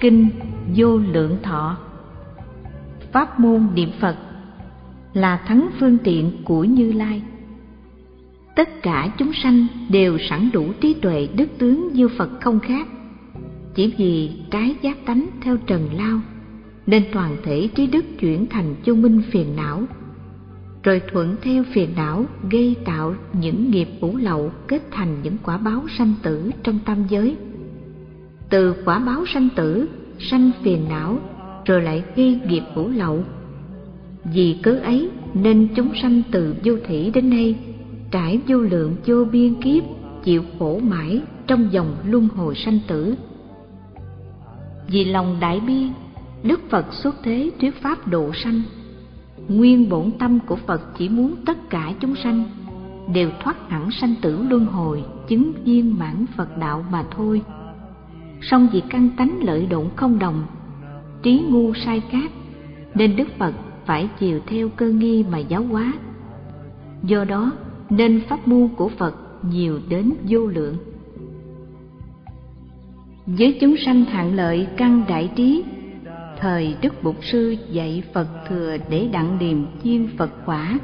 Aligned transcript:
Kinh 0.00 0.28
Vô 0.76 0.98
Lượng 0.98 1.36
Thọ 1.42 1.76
Pháp 3.12 3.40
môn 3.40 3.68
niệm 3.74 3.90
Phật 4.00 4.16
là 5.12 5.36
thắng 5.36 5.68
phương 5.80 5.98
tiện 6.04 6.32
của 6.44 6.64
Như 6.64 6.92
Lai. 6.92 7.22
Tất 8.56 8.82
cả 8.82 9.08
chúng 9.18 9.32
sanh 9.42 9.66
đều 9.90 10.18
sẵn 10.18 10.50
đủ 10.52 10.72
trí 10.80 10.94
tuệ 10.94 11.28
đức 11.36 11.46
tướng 11.58 11.92
như 11.92 12.08
Phật 12.08 12.30
không 12.40 12.60
khác. 12.60 12.88
Chỉ 13.74 13.94
vì 13.98 14.30
trái 14.50 14.76
giác 14.82 15.04
tánh 15.06 15.26
theo 15.40 15.56
trần 15.56 15.88
lao, 15.92 16.20
nên 16.86 17.04
toàn 17.12 17.36
thể 17.42 17.68
trí 17.74 17.86
đức 17.86 18.04
chuyển 18.18 18.46
thành 18.46 18.74
chu 18.84 18.96
minh 18.96 19.22
phiền 19.30 19.56
não, 19.56 19.82
rồi 20.82 21.02
thuận 21.12 21.36
theo 21.42 21.64
phiền 21.72 21.90
não 21.96 22.24
gây 22.50 22.76
tạo 22.84 23.14
những 23.32 23.70
nghiệp 23.70 23.88
ủ 24.00 24.16
lậu 24.16 24.52
kết 24.66 24.82
thành 24.90 25.16
những 25.22 25.36
quả 25.42 25.58
báo 25.58 25.82
sanh 25.98 26.14
tử 26.22 26.50
trong 26.62 26.78
tam 26.84 27.04
giới 27.08 27.36
từ 28.50 28.74
quả 28.84 28.98
báo 28.98 29.24
sanh 29.34 29.48
tử, 29.56 29.88
sanh 30.18 30.50
phiền 30.62 30.88
não, 30.88 31.18
rồi 31.64 31.82
lại 31.82 32.04
gây 32.16 32.40
nghiệp 32.46 32.62
ủ 32.74 32.88
lậu. 32.88 33.24
Vì 34.24 34.56
cớ 34.62 34.70
ấy 34.70 35.10
nên 35.34 35.68
chúng 35.76 35.90
sanh 36.02 36.22
từ 36.30 36.54
vô 36.64 36.72
thủy 36.86 37.10
đến 37.14 37.30
nay, 37.30 37.56
trải 38.10 38.40
vô 38.46 38.58
lượng 38.58 38.96
vô 39.06 39.24
biên 39.24 39.54
kiếp, 39.54 39.84
chịu 40.24 40.42
khổ 40.58 40.80
mãi 40.82 41.20
trong 41.46 41.72
dòng 41.72 41.96
luân 42.04 42.28
hồi 42.28 42.54
sanh 42.54 42.78
tử. 42.86 43.14
Vì 44.88 45.04
lòng 45.04 45.36
đại 45.40 45.60
bi, 45.60 45.88
đức 46.42 46.60
phật 46.70 46.86
xuất 46.94 47.16
thế 47.22 47.50
thuyết 47.60 47.82
pháp 47.82 48.08
độ 48.08 48.30
sanh. 48.44 48.62
Nguyên 49.48 49.88
bổn 49.88 50.10
tâm 50.18 50.38
của 50.46 50.56
phật 50.56 50.98
chỉ 50.98 51.08
muốn 51.08 51.34
tất 51.46 51.70
cả 51.70 51.92
chúng 52.00 52.14
sanh 52.16 52.44
đều 53.14 53.30
thoát 53.42 53.70
hẳn 53.70 53.90
sanh 53.90 54.14
tử 54.22 54.42
luân 54.42 54.66
hồi, 54.66 55.04
chứng 55.28 55.52
viên 55.64 55.98
mãn 55.98 56.26
phật 56.36 56.58
đạo 56.58 56.84
mà 56.90 57.04
thôi 57.16 57.42
song 58.40 58.68
vì 58.72 58.82
căn 58.88 59.08
tánh 59.16 59.38
lợi 59.42 59.66
độn 59.66 59.84
không 59.96 60.18
đồng, 60.18 60.46
trí 61.22 61.44
ngu 61.50 61.74
sai 61.74 62.00
cát 62.12 62.30
nên 62.94 63.16
đức 63.16 63.28
phật 63.38 63.54
phải 63.86 64.08
chiều 64.18 64.40
theo 64.46 64.68
cơ 64.68 64.88
nghi 64.88 65.24
mà 65.30 65.38
giáo 65.38 65.62
hóa. 65.62 65.92
Do 67.02 67.24
đó, 67.24 67.52
nên 67.90 68.20
pháp 68.28 68.48
môn 68.48 68.68
của 68.76 68.88
phật 68.88 69.14
nhiều 69.50 69.78
đến 69.88 70.12
vô 70.28 70.46
lượng. 70.46 70.76
Với 73.26 73.58
chúng 73.60 73.76
sanh 73.76 74.04
hạng 74.04 74.36
lợi 74.36 74.66
căn 74.76 75.04
đại 75.08 75.30
trí, 75.36 75.64
thời 76.40 76.76
đức 76.82 77.02
bục 77.02 77.16
sư 77.24 77.56
dạy 77.70 78.02
phật 78.12 78.26
thừa 78.48 78.76
để 78.90 79.08
đặng 79.12 79.38
niềm 79.38 79.66
chiên 79.84 80.08
phật 80.16 80.30
quả. 80.46 80.78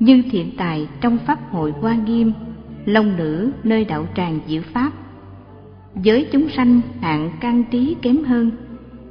Như 0.00 0.22
thiện 0.30 0.50
tài 0.56 0.88
trong 1.00 1.18
pháp 1.26 1.38
hội 1.50 1.70
hoa 1.70 1.94
nghiêm, 1.94 2.32
long 2.84 3.16
nữ 3.16 3.50
nơi 3.64 3.84
đạo 3.84 4.06
tràng 4.16 4.40
diệu 4.46 4.62
pháp 4.72 4.92
với 5.94 6.28
chúng 6.32 6.48
sanh 6.48 6.80
hạng 7.00 7.30
căn 7.40 7.64
trí 7.70 7.96
kém 8.02 8.24
hơn. 8.24 8.50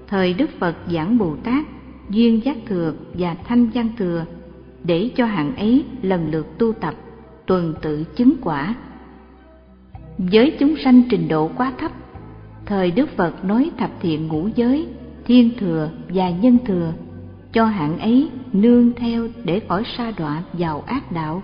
Thời 0.07 0.33
đức 0.33 0.49
phật 0.59 0.75
giảng 0.91 1.17
bồ 1.17 1.35
tát, 1.35 1.65
duyên 2.09 2.41
giác 2.43 2.57
thừa 2.67 2.93
và 3.13 3.35
thanh 3.47 3.69
văn 3.73 3.89
thừa, 3.97 4.25
để 4.83 5.09
cho 5.15 5.25
hạng 5.25 5.55
ấy 5.55 5.85
lần 6.01 6.31
lượt 6.31 6.57
tu 6.57 6.73
tập, 6.73 6.93
tuần 7.45 7.73
tự 7.81 8.03
chứng 8.03 8.33
quả. 8.41 8.75
Với 10.17 10.55
chúng 10.59 10.75
sanh 10.83 11.03
trình 11.09 11.27
độ 11.27 11.51
quá 11.57 11.73
thấp, 11.77 11.91
thời 12.65 12.91
đức 12.91 13.09
phật 13.17 13.45
nói 13.45 13.71
thập 13.77 13.91
thiện 14.01 14.27
ngũ 14.27 14.49
giới, 14.55 14.87
thiên 15.25 15.49
thừa 15.59 15.89
và 16.09 16.29
nhân 16.29 16.57
thừa, 16.65 16.93
cho 17.53 17.65
hạng 17.65 17.99
ấy 17.99 18.29
nương 18.53 18.93
theo 18.93 19.27
để 19.43 19.61
khỏi 19.67 19.83
sa 19.97 20.11
đọa 20.17 20.43
vào 20.53 20.83
ác 20.87 21.11
đạo. 21.11 21.43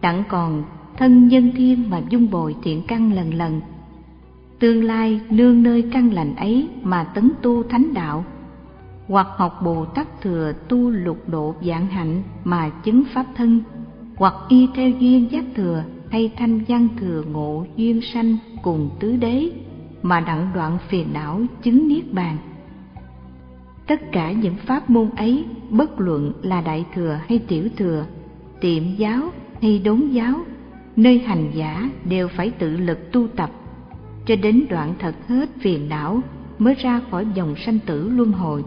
Đặng 0.00 0.22
còn 0.28 0.64
thân 0.96 1.28
nhân 1.28 1.52
thiên 1.56 1.90
mà 1.90 2.02
dung 2.08 2.30
bồi 2.30 2.56
thiện 2.62 2.82
căn 2.88 3.12
lần 3.12 3.34
lần 3.34 3.60
tương 4.58 4.84
lai 4.84 5.20
nương 5.30 5.62
nơi 5.62 5.84
căn 5.92 6.12
lành 6.12 6.36
ấy 6.36 6.68
mà 6.82 7.04
tấn 7.04 7.30
tu 7.42 7.62
thánh 7.62 7.94
đạo. 7.94 8.24
Hoặc 9.08 9.26
học 9.36 9.60
bồ 9.64 9.84
tát 9.84 10.20
thừa 10.20 10.52
tu 10.68 10.90
lục 10.90 11.28
độ 11.28 11.54
dạng 11.66 11.86
hạnh 11.86 12.22
mà 12.44 12.68
chứng 12.68 13.02
pháp 13.14 13.26
thân. 13.34 13.62
Hoặc 14.16 14.34
y 14.48 14.68
theo 14.74 14.90
duyên 14.90 15.30
giác 15.30 15.44
thừa 15.54 15.84
hay 16.10 16.32
thanh 16.36 16.60
văn 16.68 16.88
thừa 17.00 17.22
ngộ 17.32 17.66
duyên 17.76 18.00
sanh 18.12 18.36
cùng 18.62 18.90
tứ 19.00 19.16
đế 19.16 19.50
mà 20.02 20.20
đặng 20.20 20.50
đoạn 20.54 20.78
phiền 20.88 21.06
não 21.12 21.40
chứng 21.62 21.88
niết 21.88 22.12
bàn. 22.12 22.36
Tất 23.86 24.00
cả 24.12 24.32
những 24.32 24.54
pháp 24.66 24.90
môn 24.90 25.10
ấy, 25.10 25.44
bất 25.70 26.00
luận 26.00 26.32
là 26.42 26.60
đại 26.60 26.84
thừa 26.94 27.18
hay 27.28 27.38
tiểu 27.38 27.68
thừa, 27.76 28.06
tiệm 28.60 28.82
giáo 28.96 29.20
hay 29.62 29.78
đốn 29.78 30.00
giáo, 30.08 30.34
nơi 30.96 31.18
hành 31.18 31.50
giả 31.54 31.90
đều 32.08 32.28
phải 32.28 32.50
tự 32.50 32.76
lực 32.76 33.12
tu 33.12 33.28
tập 33.28 33.50
cho 34.26 34.36
đến 34.36 34.66
đoạn 34.70 34.94
thật 34.98 35.14
hết 35.28 35.48
phiền 35.60 35.88
não 35.88 36.20
mới 36.58 36.74
ra 36.74 37.00
khỏi 37.10 37.26
dòng 37.34 37.54
sanh 37.56 37.78
tử 37.86 38.08
luân 38.08 38.32
hồi. 38.32 38.64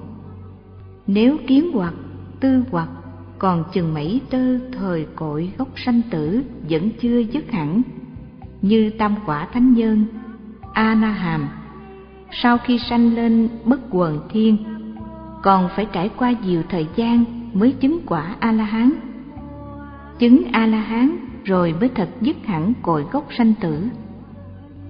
Nếu 1.07 1.37
kiến 1.47 1.71
hoặc, 1.73 1.93
tư 2.39 2.63
hoặc 2.71 2.89
còn 3.39 3.63
chừng 3.73 3.93
mảy 3.93 4.21
tơ 4.29 4.59
thời 4.71 5.07
cội 5.15 5.51
gốc 5.57 5.67
sanh 5.75 6.01
tử 6.11 6.43
vẫn 6.69 6.89
chưa 7.01 7.19
dứt 7.19 7.51
hẳn, 7.51 7.81
như 8.61 8.89
tam 8.89 9.15
quả 9.25 9.47
thánh 9.53 9.73
nhân 9.73 10.05
a 10.73 10.95
na 10.95 11.11
hàm 11.11 11.47
sau 12.31 12.57
khi 12.57 12.79
sanh 12.79 13.15
lên 13.15 13.49
bất 13.65 13.79
quần 13.91 14.19
thiên, 14.29 14.57
còn 15.43 15.69
phải 15.75 15.87
trải 15.91 16.09
qua 16.17 16.33
nhiều 16.43 16.63
thời 16.69 16.87
gian 16.95 17.23
mới 17.53 17.71
chứng 17.71 17.99
quả 18.05 18.35
a 18.39 18.51
la 18.51 18.63
hán 18.63 18.91
chứng 20.19 20.43
a 20.51 20.65
la 20.65 20.79
hán 20.79 21.17
rồi 21.43 21.75
mới 21.79 21.89
thật 21.89 22.09
dứt 22.21 22.37
hẳn 22.45 22.73
cội 22.81 23.05
gốc 23.11 23.27
sanh 23.37 23.53
tử 23.61 23.83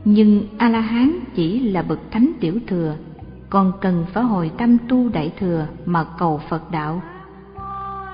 nhưng 0.10 0.48
a 0.58 0.70
la 0.70 0.80
hán 0.80 1.20
chỉ 1.36 1.60
là 1.60 1.82
bậc 1.82 2.00
thánh 2.12 2.32
tiểu 2.40 2.60
thừa, 2.68 2.96
còn 3.50 3.72
cần 3.82 4.06
phải 4.14 4.24
hồi 4.24 4.52
tâm 4.58 4.78
tu 4.90 5.10
đại 5.10 5.34
thừa 5.40 5.68
mà 5.86 6.04
cầu 6.04 6.42
phật 6.50 6.72
đạo. 6.72 7.02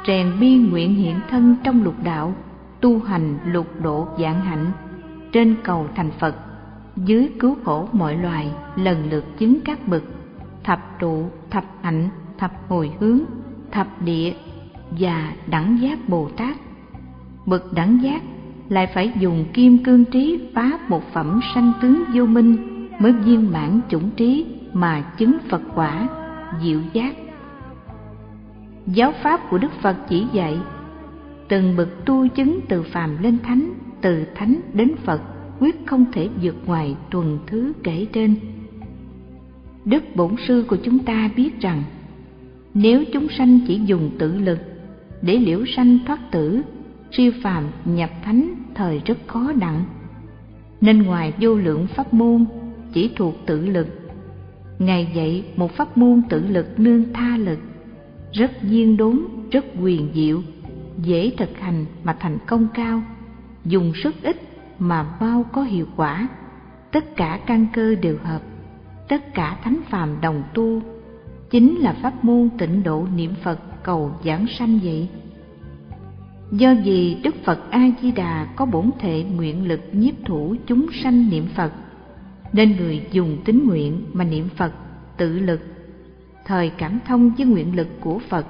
Rèn 0.07 0.39
biên 0.39 0.69
nguyện 0.69 0.95
hiện 0.95 1.15
thân 1.29 1.55
trong 1.63 1.83
lục 1.83 1.95
đạo, 2.03 2.33
tu 2.81 2.99
hành 2.99 3.37
lục 3.45 3.67
độ 3.81 4.07
dạng 4.19 4.41
hạnh, 4.41 4.71
trên 5.31 5.55
cầu 5.63 5.87
thành 5.95 6.11
phật, 6.19 6.35
dưới 6.95 7.29
cứu 7.39 7.57
khổ 7.65 7.87
mọi 7.91 8.17
loài, 8.17 8.51
lần 8.75 9.09
lượt 9.09 9.25
chứng 9.37 9.59
các 9.65 9.87
bậc, 9.87 10.03
thập 10.63 10.99
trụ, 10.99 11.25
thập 11.49 11.65
hạnh, 11.81 12.09
thập 12.37 12.51
hồi 12.69 12.91
hướng, 12.99 13.19
thập 13.71 14.01
địa 14.01 14.33
và 14.99 15.33
đẳng 15.47 15.77
giác 15.81 16.09
bồ 16.09 16.29
tát. 16.37 16.55
Bậc 17.45 17.73
đẳng 17.73 17.99
giác 18.03 18.21
lại 18.69 18.87
phải 18.93 19.11
dùng 19.19 19.45
kim 19.53 19.83
cương 19.83 20.05
trí 20.05 20.39
phá 20.53 20.79
một 20.87 21.03
phẩm 21.13 21.39
sanh 21.55 21.71
tướng 21.81 22.03
vô 22.13 22.25
minh 22.25 22.57
mới 22.99 23.11
viên 23.11 23.51
mãn 23.51 23.79
chủng 23.89 24.09
trí 24.09 24.45
mà 24.73 25.01
chứng 25.17 25.37
Phật 25.49 25.61
quả, 25.75 26.07
diệu 26.63 26.79
giác. 26.93 27.15
Giáo 28.87 29.13
pháp 29.23 29.39
của 29.49 29.57
Đức 29.57 29.71
Phật 29.81 29.95
chỉ 30.09 30.25
dạy, 30.33 30.57
từng 31.47 31.75
bậc 31.77 32.05
tu 32.05 32.27
chứng 32.27 32.59
từ 32.69 32.83
phàm 32.83 33.23
lên 33.23 33.37
thánh, 33.43 33.73
từ 34.01 34.25
thánh 34.35 34.55
đến 34.73 34.95
Phật 35.03 35.21
quyết 35.59 35.75
không 35.85 36.05
thể 36.11 36.29
vượt 36.41 36.55
ngoài 36.65 36.95
tuần 37.11 37.39
thứ 37.47 37.73
kể 37.83 38.05
trên. 38.13 38.35
Đức 39.85 40.03
Bổn 40.15 40.35
Sư 40.47 40.65
của 40.67 40.77
chúng 40.83 40.99
ta 40.99 41.29
biết 41.35 41.61
rằng, 41.61 41.83
nếu 42.73 43.03
chúng 43.13 43.27
sanh 43.37 43.59
chỉ 43.67 43.79
dùng 43.85 44.09
tự 44.19 44.35
lực 44.37 44.59
để 45.21 45.37
liễu 45.37 45.65
sanh 45.75 45.99
thoát 46.07 46.31
tử, 46.31 46.61
siêu 47.17 47.31
phàm 47.43 47.63
nhập 47.85 48.09
thánh 48.23 48.53
thời 48.75 49.01
rất 49.05 49.17
khó 49.27 49.51
đặng. 49.53 49.83
Nên 50.81 51.03
ngoài 51.03 51.33
vô 51.39 51.55
lượng 51.55 51.87
pháp 51.95 52.13
môn 52.13 52.45
chỉ 52.93 53.11
thuộc 53.15 53.35
tự 53.45 53.65
lực 53.65 53.87
Ngài 54.79 55.11
dạy 55.15 55.45
một 55.55 55.71
pháp 55.71 55.97
môn 55.97 56.21
tự 56.29 56.47
lực 56.47 56.79
nương 56.79 57.13
tha 57.13 57.37
lực, 57.37 57.59
rất 58.31 58.51
duyên 58.63 58.97
đốn, 58.97 59.21
rất 59.51 59.65
quyền 59.81 60.11
diệu, 60.13 60.41
dễ 60.97 61.31
thực 61.37 61.59
hành 61.59 61.85
mà 62.03 62.17
thành 62.19 62.37
công 62.47 62.67
cao, 62.73 63.01
dùng 63.65 63.93
sức 64.03 64.15
ít 64.21 64.41
mà 64.79 65.17
bao 65.21 65.45
có 65.51 65.63
hiệu 65.63 65.85
quả, 65.95 66.27
tất 66.91 67.15
cả 67.15 67.39
căn 67.45 67.67
cơ 67.73 67.95
đều 67.95 68.17
hợp, 68.23 68.41
tất 69.07 69.33
cả 69.33 69.57
thánh 69.63 69.77
phàm 69.89 70.21
đồng 70.21 70.43
tu, 70.53 70.81
chính 71.49 71.75
là 71.75 71.93
pháp 72.01 72.23
môn 72.23 72.49
tịnh 72.57 72.83
độ 72.83 73.07
niệm 73.15 73.33
Phật 73.43 73.83
cầu 73.83 74.11
giảng 74.25 74.45
sanh 74.59 74.79
vậy. 74.83 75.09
Do 76.53 76.73
vì 76.83 77.17
Đức 77.23 77.35
Phật 77.43 77.71
A 77.71 77.89
Di 78.01 78.11
Đà 78.11 78.47
có 78.55 78.65
bổn 78.65 78.89
thể 78.99 79.23
nguyện 79.35 79.67
lực 79.67 79.79
nhiếp 79.91 80.13
thủ 80.25 80.55
chúng 80.65 80.85
sanh 81.03 81.29
niệm 81.29 81.47
Phật 81.55 81.71
nên 82.53 82.75
người 82.77 83.01
dùng 83.11 83.37
tính 83.45 83.67
nguyện 83.67 84.05
mà 84.13 84.23
niệm 84.23 84.49
Phật 84.57 84.71
tự 85.17 85.39
lực. 85.39 85.61
Thời 86.45 86.69
cảm 86.69 86.99
thông 87.07 87.31
với 87.37 87.45
nguyện 87.45 87.75
lực 87.75 87.87
của 88.01 88.19
Phật 88.29 88.45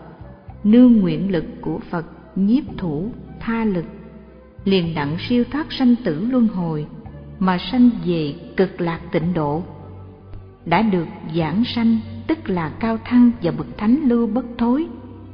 nương 0.64 1.00
nguyện 1.00 1.32
lực 1.32 1.46
của 1.62 1.80
Phật 1.90 2.06
nhiếp 2.38 2.64
thủ 2.78 3.10
tha 3.40 3.66
lực. 3.66 3.86
Liền 4.66 4.96
đặng 4.96 5.18
siêu 5.30 5.44
thoát 5.52 5.72
sanh 5.72 5.96
tử 6.04 6.28
luân 6.32 6.48
hồi 6.48 6.86
mà 7.40 7.58
sanh 7.72 7.90
về 8.06 8.36
cực 8.58 8.82
lạc 8.82 9.00
tịnh 9.12 9.34
độ. 9.34 9.64
Đã 10.66 10.82
được 10.82 11.08
giảng 11.36 11.64
sanh 11.66 12.00
tức 12.28 12.50
là 12.50 12.70
cao 12.80 12.98
thăng 13.06 13.32
và 13.42 13.52
bậc 13.52 13.78
thánh 13.78 14.00
lưu 14.04 14.28
bất 14.28 14.46
thối 14.58 14.88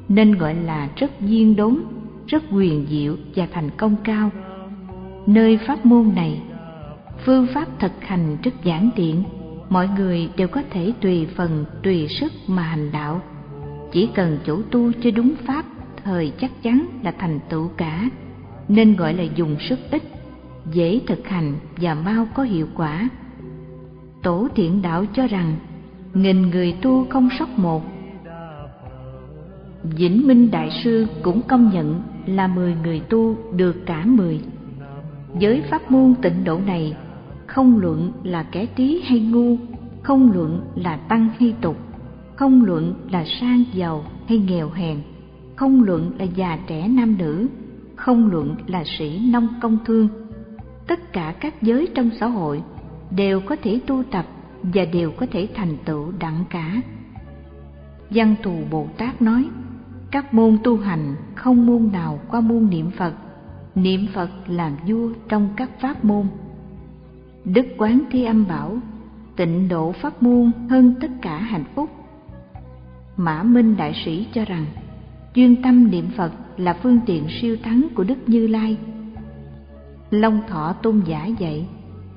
nên 0.09 0.31
gọi 0.37 0.55
là 0.55 0.89
rất 0.95 1.21
duyên 1.21 1.55
đốn, 1.55 1.79
rất 2.29 2.43
quyền 2.51 2.85
diệu 2.89 3.15
và 3.35 3.47
thành 3.51 3.69
công 3.77 3.95
cao. 4.03 4.29
Nơi 5.25 5.59
pháp 5.67 5.85
môn 5.85 6.15
này, 6.15 6.41
phương 7.25 7.47
pháp 7.53 7.65
thực 7.79 7.91
hành 8.01 8.37
rất 8.43 8.63
giản 8.63 8.89
tiện, 8.95 9.23
mọi 9.69 9.89
người 9.97 10.29
đều 10.37 10.47
có 10.47 10.61
thể 10.69 10.93
tùy 11.01 11.27
phần, 11.35 11.65
tùy 11.83 12.07
sức 12.07 12.31
mà 12.47 12.61
hành 12.61 12.91
đạo. 12.91 13.21
Chỉ 13.91 14.09
cần 14.15 14.37
chủ 14.45 14.61
tu 14.71 14.91
cho 15.03 15.11
đúng 15.11 15.33
pháp, 15.45 15.65
thời 16.03 16.33
chắc 16.39 16.51
chắn 16.63 16.85
là 17.03 17.11
thành 17.11 17.39
tựu 17.49 17.67
cả, 17.67 18.09
nên 18.67 18.95
gọi 18.95 19.13
là 19.13 19.23
dùng 19.23 19.55
sức 19.59 19.79
ít, 19.91 20.03
dễ 20.71 20.99
thực 21.07 21.27
hành 21.27 21.53
và 21.77 21.93
mau 21.95 22.27
có 22.35 22.43
hiệu 22.43 22.67
quả. 22.75 23.09
Tổ 24.23 24.47
thiện 24.55 24.81
đạo 24.81 25.05
cho 25.13 25.27
rằng, 25.27 25.55
nghìn 26.13 26.41
người 26.41 26.75
tu 26.81 27.05
không 27.09 27.29
sót 27.39 27.49
một. 27.59 27.98
Vĩnh 29.83 30.27
Minh 30.27 30.51
Đại 30.51 30.69
Sư 30.83 31.07
cũng 31.21 31.41
công 31.47 31.71
nhận 31.73 32.01
là 32.25 32.47
mười 32.47 32.75
người 32.83 32.99
tu 32.99 33.35
được 33.55 33.75
cả 33.85 34.05
mười. 34.05 34.41
Với 35.41 35.63
pháp 35.69 35.91
môn 35.91 36.15
tịnh 36.21 36.43
độ 36.43 36.59
này, 36.65 36.95
không 37.47 37.79
luận 37.79 38.11
là 38.23 38.43
kẻ 38.43 38.65
trí 38.65 39.01
hay 39.05 39.19
ngu, 39.19 39.57
không 40.03 40.31
luận 40.31 40.61
là 40.75 40.97
tăng 40.97 41.29
hay 41.39 41.55
tục, 41.61 41.77
không 42.35 42.63
luận 42.63 42.93
là 43.11 43.25
sang 43.41 43.63
giàu 43.73 44.03
hay 44.27 44.37
nghèo 44.37 44.69
hèn, 44.69 44.97
không 45.55 45.83
luận 45.83 46.11
là 46.19 46.25
già 46.25 46.59
trẻ 46.67 46.87
nam 46.87 47.17
nữ, 47.17 47.47
không 47.95 48.31
luận 48.31 48.55
là 48.67 48.83
sĩ 48.97 49.29
nông 49.31 49.47
công 49.61 49.77
thương. 49.85 50.07
Tất 50.87 51.13
cả 51.13 51.35
các 51.39 51.61
giới 51.61 51.87
trong 51.95 52.09
xã 52.19 52.27
hội 52.27 52.61
đều 53.11 53.41
có 53.41 53.55
thể 53.63 53.79
tu 53.87 54.03
tập 54.11 54.25
và 54.63 54.85
đều 54.85 55.11
có 55.11 55.25
thể 55.31 55.47
thành 55.55 55.77
tựu 55.85 56.11
đặng 56.19 56.43
cả. 56.49 56.81
Văn 58.09 58.35
Thù 58.43 58.57
Bồ 58.71 58.87
Tát 58.97 59.21
nói, 59.21 59.45
các 60.11 60.33
môn 60.33 60.57
tu 60.63 60.77
hành 60.77 61.15
không 61.35 61.65
môn 61.65 61.91
nào 61.91 62.19
qua 62.31 62.41
môn 62.41 62.69
niệm 62.69 62.91
Phật, 62.97 63.13
niệm 63.75 64.07
Phật 64.13 64.29
làm 64.47 64.73
vua 64.87 65.09
trong 65.29 65.49
các 65.55 65.69
pháp 65.79 66.05
môn. 66.05 66.27
Đức 67.45 67.65
Quán 67.77 68.01
Thi 68.11 68.23
Âm 68.23 68.47
bảo, 68.47 68.77
tịnh 69.35 69.67
độ 69.69 69.91
pháp 69.91 70.23
môn 70.23 70.51
hơn 70.69 70.95
tất 71.01 71.11
cả 71.21 71.37
hạnh 71.37 71.63
phúc. 71.75 71.89
Mã 73.17 73.43
Minh 73.43 73.77
Đại 73.77 74.01
Sĩ 74.05 74.27
cho 74.33 74.45
rằng, 74.45 74.65
chuyên 75.35 75.61
tâm 75.61 75.91
niệm 75.91 76.05
Phật 76.17 76.31
là 76.57 76.73
phương 76.73 76.99
tiện 77.05 77.23
siêu 77.41 77.57
thắng 77.63 77.87
của 77.95 78.03
Đức 78.03 78.17
Như 78.27 78.47
Lai. 78.47 78.77
Long 80.09 80.41
Thọ 80.47 80.73
Tôn 80.73 81.01
giả 81.05 81.25
dạy, 81.25 81.67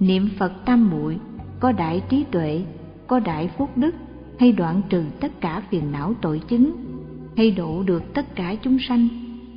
niệm 0.01 0.29
Phật 0.39 0.53
tam 0.65 0.91
muội 0.91 1.19
có 1.61 1.73
đại 1.73 2.03
trí 2.09 2.25
tuệ, 2.25 2.65
có 3.07 3.21
đại 3.21 3.51
phúc 3.59 3.71
đức 3.77 3.95
hay 4.39 4.53
đoạn 4.53 4.83
trừ 4.89 5.05
tất 5.21 5.41
cả 5.41 5.63
phiền 5.71 5.93
não 5.93 6.15
tội 6.21 6.41
chứng, 6.49 6.73
hay 7.37 7.51
độ 7.51 7.83
được 7.83 8.15
tất 8.15 8.35
cả 8.35 8.55
chúng 8.63 8.79
sanh, 8.89 9.09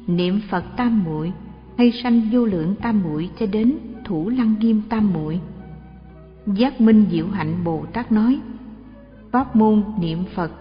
niệm 0.07 0.41
Phật 0.49 0.63
tam 0.77 1.03
muội 1.03 1.31
hay 1.77 1.91
sanh 2.03 2.21
vô 2.31 2.45
lượng 2.45 2.75
tam 2.81 3.03
muội 3.03 3.29
cho 3.39 3.45
đến 3.45 3.77
thủ 4.05 4.29
lăng 4.29 4.55
nghiêm 4.59 4.81
tam 4.89 5.13
muội. 5.13 5.39
Giác 6.45 6.81
Minh 6.81 7.05
Diệu 7.11 7.27
Hạnh 7.27 7.63
Bồ 7.63 7.85
Tát 7.93 8.11
nói: 8.11 8.39
Pháp 9.31 9.55
môn 9.55 9.83
niệm 9.99 10.23
Phật 10.35 10.51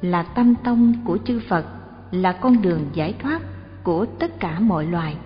là 0.00 0.22
tâm 0.22 0.54
tông 0.64 0.94
của 1.04 1.18
chư 1.24 1.40
Phật, 1.48 1.66
là 2.10 2.32
con 2.32 2.62
đường 2.62 2.80
giải 2.94 3.14
thoát 3.18 3.40
của 3.82 4.06
tất 4.18 4.40
cả 4.40 4.60
mọi 4.60 4.86
loài. 4.86 5.16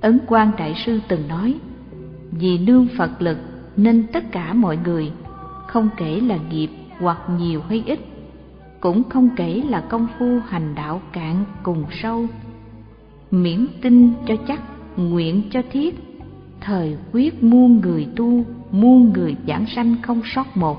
Ấn 0.00 0.18
Quang 0.26 0.50
Đại 0.58 0.74
Sư 0.86 1.00
từng 1.08 1.28
nói: 1.28 1.54
Vì 2.30 2.58
nương 2.58 2.88
Phật 2.98 3.22
lực 3.22 3.38
nên 3.76 4.06
tất 4.12 4.32
cả 4.32 4.52
mọi 4.52 4.78
người, 4.84 5.12
không 5.66 5.88
kể 5.96 6.20
là 6.20 6.38
nghiệp 6.50 6.70
hoặc 6.98 7.18
nhiều 7.38 7.62
hay 7.68 7.82
ít, 7.86 8.00
cũng 8.84 9.02
không 9.08 9.28
kể 9.36 9.62
là 9.68 9.80
công 9.80 10.06
phu 10.18 10.38
hành 10.48 10.74
đạo 10.74 11.00
cạn 11.12 11.44
cùng 11.62 11.84
sâu, 11.90 12.26
miễn 13.30 13.66
tin 13.82 14.12
cho 14.26 14.34
chắc, 14.48 14.60
nguyện 14.96 15.42
cho 15.50 15.62
thiết, 15.72 15.94
thời 16.60 16.96
quyết 17.12 17.42
muôn 17.42 17.80
người 17.80 18.08
tu, 18.16 18.44
muôn 18.70 19.12
người 19.12 19.36
giảng 19.48 19.66
sanh 19.66 19.96
không 20.02 20.20
sót 20.24 20.56
một. 20.56 20.78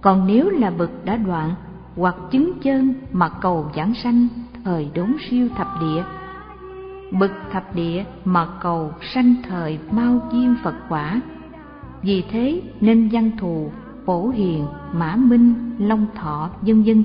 Còn 0.00 0.26
nếu 0.26 0.50
là 0.50 0.70
bậc 0.70 1.04
đã 1.04 1.16
đoạn 1.16 1.54
hoặc 1.96 2.16
chứng 2.30 2.52
chân 2.62 2.94
mà 3.12 3.28
cầu 3.28 3.70
giảng 3.76 3.94
sanh 3.94 4.28
thời 4.64 4.88
đốn 4.94 5.16
siêu 5.30 5.48
thập 5.56 5.68
địa, 5.80 6.04
bậc 7.20 7.32
thập 7.52 7.74
địa 7.74 8.04
mà 8.24 8.46
cầu 8.60 8.92
sanh 9.14 9.34
thời 9.48 9.78
mau 9.90 10.20
diêm 10.32 10.54
Phật 10.62 10.74
quả. 10.88 11.20
Vì 12.02 12.24
thế 12.30 12.62
nên 12.80 13.08
văn 13.12 13.30
thù, 13.38 13.70
phổ 14.08 14.28
hiền, 14.28 14.66
mã 14.92 15.16
minh, 15.16 15.54
long 15.78 16.06
thọ, 16.14 16.50
vân 16.60 16.82
vân 16.82 17.04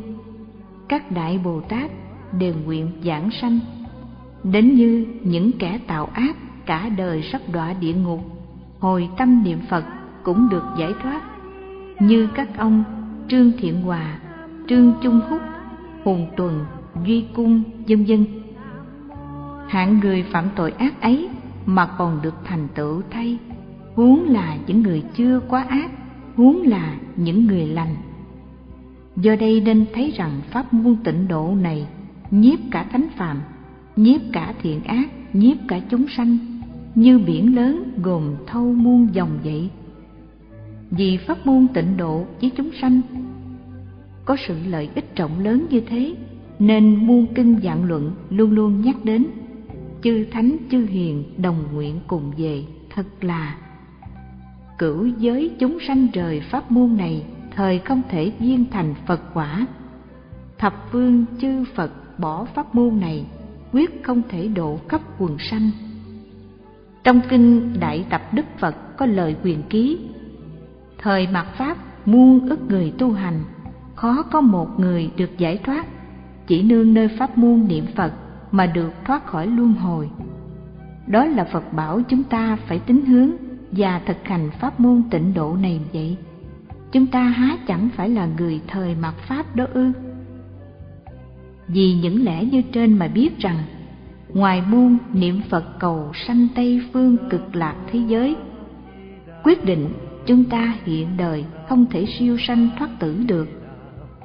các 0.88 1.11
đại 1.11 1.39
Bồ 1.44 1.61
Tát 1.61 1.91
đều 2.39 2.53
nguyện 2.65 2.91
giảng 3.03 3.29
sanh. 3.41 3.59
Đến 4.44 4.75
như 4.75 5.05
những 5.23 5.51
kẻ 5.59 5.79
tạo 5.88 6.05
ác 6.13 6.35
cả 6.65 6.89
đời 6.97 7.23
sắp 7.31 7.41
đọa 7.53 7.73
địa 7.73 7.94
ngục, 7.94 8.19
hồi 8.79 9.09
tâm 9.17 9.44
niệm 9.44 9.59
Phật 9.69 9.83
cũng 10.23 10.50
được 10.50 10.63
giải 10.77 10.94
thoát. 11.01 11.21
Như 12.00 12.27
các 12.35 12.57
ông 12.57 12.83
Trương 13.27 13.51
Thiện 13.57 13.81
Hòa, 13.81 14.19
Trương 14.67 14.94
Trung 15.01 15.19
Húc, 15.29 15.41
Hùng 16.03 16.27
Tuần, 16.38 16.65
Duy 17.05 17.25
Cung, 17.35 17.63
vân 17.88 18.05
vân. 18.05 18.25
Hạng 19.67 20.00
người 20.00 20.23
phạm 20.31 20.45
tội 20.55 20.72
ác 20.72 21.01
ấy 21.01 21.29
mà 21.65 21.86
còn 21.86 22.19
được 22.22 22.36
thành 22.45 22.67
tựu 22.75 23.01
thay 23.12 23.38
huống 23.95 24.24
là 24.29 24.57
những 24.67 24.81
người 24.81 25.03
chưa 25.15 25.39
quá 25.50 25.65
ác 25.69 25.91
huống 26.36 26.62
là 26.62 26.98
những 27.16 27.48
người 27.48 27.68
lành. 27.68 27.96
Do 29.16 29.36
đây 29.36 29.62
nên 29.62 29.86
thấy 29.94 30.13
rằng 30.16 30.42
pháp 30.52 30.74
môn 30.74 30.96
tịnh 31.04 31.28
độ 31.28 31.56
này 31.62 31.88
nhiếp 32.32 32.60
cả 32.72 32.84
thánh 32.92 33.08
phàm, 33.16 33.42
nhiếp 33.96 34.22
cả 34.32 34.54
thiện 34.62 34.84
ác, 34.84 35.36
nhiếp 35.36 35.58
cả 35.68 35.80
chúng 35.90 36.06
sanh, 36.18 36.38
như 36.96 37.20
biển 37.20 37.56
lớn 37.56 37.92
gồm 38.02 38.36
thâu 38.48 38.74
muôn 38.74 39.08
dòng 39.13 39.40
vậy. 39.44 39.70
Vì 40.92 41.18
pháp 41.18 41.46
môn 41.48 41.68
tịnh 41.74 41.98
độ 41.98 42.25
với 42.42 42.50
chúng 42.50 42.70
sanh, 42.82 43.02
có 44.25 44.38
sự 44.48 44.56
lợi 44.68 44.90
ích 44.96 45.16
trọng 45.16 45.40
lớn 45.40 45.66
như 45.70 45.80
thế, 45.80 46.16
nên 46.60 47.08
muôn 47.08 47.25
kinh 47.36 47.60
dạng 47.63 47.84
luận 47.84 48.12
luôn 48.30 48.52
luôn 48.52 48.82
nhắc 48.82 48.96
đến 49.04 49.25
chư 50.04 50.25
thánh 50.32 50.58
chư 50.72 50.86
hiền 50.86 51.24
đồng 51.38 51.63
nguyện 51.74 52.00
cùng 52.08 52.32
về 52.38 52.63
thật 52.90 53.06
là 53.22 53.58
cửu 54.77 55.06
giới 55.06 55.51
chúng 55.60 55.77
sanh 55.88 56.08
rời 56.13 56.39
pháp 56.39 56.72
môn 56.72 56.98
này, 56.98 57.24
thời 57.56 57.80
không 57.80 58.01
thể 58.10 58.32
viên 58.39 58.65
thành 58.72 58.96
phật 59.06 59.22
quả. 59.34 59.68
Thập 60.58 60.74
phương 60.92 61.25
chư 61.42 61.63
phật 61.75 61.92
bỏ 62.20 62.46
pháp 62.46 62.75
môn 62.75 63.00
này, 63.00 63.25
quyết 63.72 64.03
không 64.03 64.22
thể 64.30 64.48
độ 64.48 64.80
khắp 64.88 65.01
quần 65.20 65.38
sanh. 65.39 65.72
Trong 67.03 67.22
kinh 67.30 67.74
đại 67.80 68.06
tập 68.10 68.22
đức 68.34 68.46
phật 68.60 68.98
có 68.98 69.06
lời 69.06 69.36
quyền 69.44 69.63
ký, 69.63 70.00
thời 70.98 71.27
mạt 71.27 71.48
pháp 71.58 71.77
muôn 72.06 72.50
ức 72.50 72.60
người 72.70 72.94
tu 72.98 73.12
hành, 73.12 73.44
khó 73.96 74.24
có 74.32 74.42
một 74.42 74.80
người 74.80 75.12
được 75.18 75.38
giải 75.38 75.58
thoát, 75.58 75.86
chỉ 76.48 76.63
nương 76.63 76.94
nơi 76.94 77.08
pháp 77.08 77.38
môn 77.38 77.68
niệm 77.68 77.86
phật 77.96 78.13
mà 78.51 78.65
được 78.65 78.92
thoát 79.06 79.25
khỏi 79.25 79.48
luân 79.48 79.74
hồi. 79.74 80.10
Đó 81.08 81.25
là 81.25 81.44
phật 81.44 81.74
bảo 81.74 82.01
chúng 82.10 82.24
ta 82.24 82.58
phải 82.68 82.80
tính 82.80 83.06
hướng 83.06 83.32
và 83.77 84.01
thực 84.06 84.18
hành 84.24 84.50
pháp 84.60 84.80
môn 84.80 85.03
tịnh 85.12 85.34
độ 85.34 85.56
này 85.56 85.80
vậy? 85.94 86.18
Chúng 86.92 87.08
ta 87.08 87.24
há 87.24 87.58
chẳng 87.68 87.89
phải 87.96 88.10
là 88.10 88.27
người 88.38 88.62
thời 88.68 88.96
mặt 88.96 89.13
pháp 89.27 89.56
đó 89.56 89.65
ư? 89.74 89.92
Vì 91.68 91.94
những 91.94 92.25
lẽ 92.25 92.46
như 92.46 92.62
trên 92.62 93.00
mà 93.00 93.08
biết 93.08 93.39
rằng, 93.39 93.58
ngoài 94.34 94.63
môn 94.68 94.98
niệm 95.13 95.42
phật 95.50 95.80
cầu 95.80 96.12
sanh 96.27 96.48
tây 96.56 96.82
phương 96.94 97.18
cực 97.30 97.56
lạc 97.56 97.75
thế 97.92 98.00
giới, 98.08 98.36
quyết 99.44 99.65
định 99.65 99.89
chúng 100.25 100.44
ta 100.44 100.75
hiện 100.86 101.08
đời 101.18 101.46
không 101.70 101.86
thể 101.92 102.06
siêu 102.20 102.38
sanh 102.48 102.70
thoát 102.80 103.00
tử 103.00 103.24
được. 103.27 103.50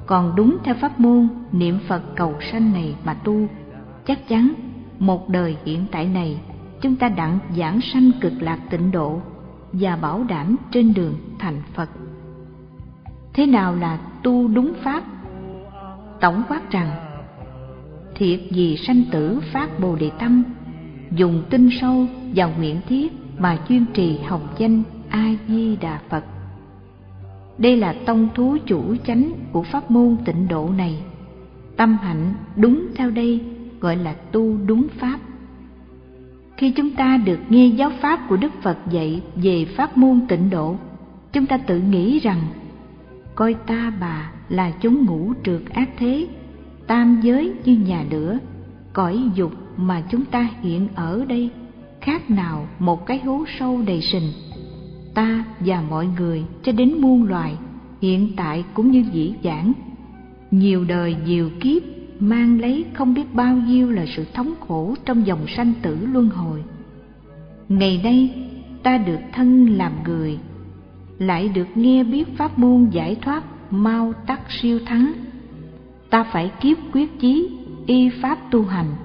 Còn 0.05 0.35
đúng 0.35 0.57
theo 0.63 0.75
pháp 0.81 0.99
môn 0.99 1.27
niệm 1.51 1.79
phật 1.87 2.15
cầu 2.15 2.35
sanh 2.51 2.73
này 2.73 2.95
mà 3.03 3.13
tu, 3.13 3.47
chắc 4.05 4.27
chắn 4.27 4.53
một 4.99 5.29
đời 5.29 5.55
hiện 5.65 5.85
tại 5.91 6.05
này 6.05 6.39
chúng 6.81 6.95
ta 6.95 7.09
đặng 7.09 7.39
giảng 7.57 7.81
sanh 7.81 8.11
cực 8.21 8.33
lạc 8.39 8.59
tịnh 8.69 8.91
độ 8.91 9.21
và 9.73 9.95
bảo 9.95 10.23
đảm 10.23 10.55
trên 10.71 10.93
đường 10.93 11.13
thành 11.39 11.61
Phật. 11.73 11.89
Thế 13.33 13.45
nào 13.45 13.75
là 13.75 13.99
tu 14.23 14.47
đúng 14.47 14.73
pháp? 14.83 15.03
Tổng 16.19 16.43
quát 16.47 16.71
rằng, 16.71 16.89
thiệt 18.15 18.39
vì 18.51 18.77
sanh 18.77 19.03
tử 19.11 19.39
phát 19.53 19.79
bồ 19.79 19.95
đề 19.95 20.11
tâm, 20.19 20.43
dùng 21.11 21.43
tinh 21.49 21.69
sâu 21.81 22.05
và 22.35 22.45
nguyện 22.45 22.81
thiết 22.87 23.13
mà 23.37 23.57
chuyên 23.69 23.85
trì 23.93 24.17
hồng 24.17 24.47
danh 24.57 24.83
A 25.09 25.35
Di 25.47 25.75
Đà 25.75 25.99
Phật. 26.09 26.23
Đây 27.57 27.77
là 27.77 27.95
tông 28.05 28.27
thú 28.35 28.57
chủ 28.65 28.95
chánh 29.07 29.31
của 29.51 29.63
pháp 29.63 29.91
môn 29.91 30.17
tịnh 30.25 30.47
độ 30.47 30.69
này. 30.77 31.03
Tâm 31.77 31.97
hạnh 32.01 32.33
đúng 32.55 32.87
theo 32.95 33.11
đây 33.11 33.41
gọi 33.79 33.95
là 33.95 34.13
tu 34.13 34.57
đúng 34.65 34.87
pháp 34.99 35.19
khi 36.59 36.71
chúng 36.71 36.91
ta 36.91 37.17
được 37.17 37.39
nghe 37.49 37.67
giáo 37.67 37.91
pháp 38.01 38.19
của 38.29 38.37
Đức 38.37 38.51
Phật 38.61 38.77
dạy 38.91 39.21
về 39.35 39.65
pháp 39.65 39.97
môn 39.97 40.21
tịnh 40.27 40.49
độ, 40.49 40.75
chúng 41.33 41.45
ta 41.45 41.57
tự 41.57 41.79
nghĩ 41.79 42.19
rằng 42.19 42.41
coi 43.35 43.53
ta 43.53 43.93
bà 43.99 44.31
là 44.49 44.71
chúng 44.81 45.05
ngũ 45.05 45.33
trượt 45.43 45.61
ác 45.73 45.89
thế, 45.97 46.27
tam 46.87 47.19
giới 47.23 47.53
như 47.65 47.77
nhà 47.77 48.03
lửa 48.11 48.37
cõi 48.93 49.19
dục 49.35 49.51
mà 49.77 50.03
chúng 50.09 50.25
ta 50.25 50.49
hiện 50.61 50.87
ở 50.95 51.25
đây 51.25 51.49
khác 52.01 52.29
nào 52.29 52.67
một 52.79 53.05
cái 53.05 53.19
hố 53.19 53.45
sâu 53.59 53.81
đầy 53.87 54.01
sình. 54.01 54.31
Ta 55.13 55.43
và 55.59 55.83
mọi 55.89 56.07
người 56.17 56.43
cho 56.63 56.71
đến 56.71 57.01
muôn 57.01 57.23
loài 57.23 57.55
hiện 58.01 58.29
tại 58.35 58.63
cũng 58.73 58.91
như 58.91 59.03
dĩ 59.11 59.33
vãng. 59.43 59.73
Nhiều 60.51 60.85
đời 60.85 61.15
nhiều 61.25 61.49
kiếp 61.61 61.83
mang 62.19 62.59
lấy 62.59 62.85
không 62.93 63.13
biết 63.13 63.33
bao 63.33 63.55
nhiêu 63.55 63.91
là 63.91 64.05
sự 64.15 64.25
thống 64.33 64.53
khổ 64.67 64.95
trong 65.05 65.27
dòng 65.27 65.47
sanh 65.47 65.73
tử 65.81 65.97
luân 66.11 66.29
hồi. 66.29 66.63
Ngày 67.69 68.01
nay, 68.03 68.47
ta 68.83 68.97
được 68.97 69.19
thân 69.33 69.65
làm 69.65 69.91
người, 70.03 70.39
lại 71.17 71.49
được 71.49 71.67
nghe 71.75 72.03
biết 72.03 72.37
pháp 72.37 72.59
môn 72.59 72.89
giải 72.91 73.15
thoát 73.21 73.43
mau 73.69 74.13
tắc 74.27 74.41
siêu 74.49 74.79
thắng. 74.85 75.13
Ta 76.09 76.23
phải 76.23 76.51
kiếp 76.61 76.77
quyết 76.93 77.19
chí, 77.19 77.49
y 77.85 78.09
pháp 78.21 78.51
tu 78.51 78.65
hành, 78.65 78.95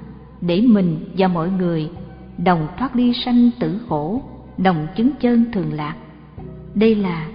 để 0.40 0.60
mình 0.60 0.98
và 1.18 1.28
mọi 1.28 1.50
người 1.50 1.90
đồng 2.38 2.68
thoát 2.78 2.96
ly 2.96 3.12
sanh 3.24 3.50
tử 3.60 3.80
khổ, 3.88 4.22
đồng 4.58 4.86
chứng 4.96 5.10
chân 5.20 5.44
thường 5.52 5.72
lạc. 5.72 5.96
Đây 6.74 6.94
là 6.94 7.28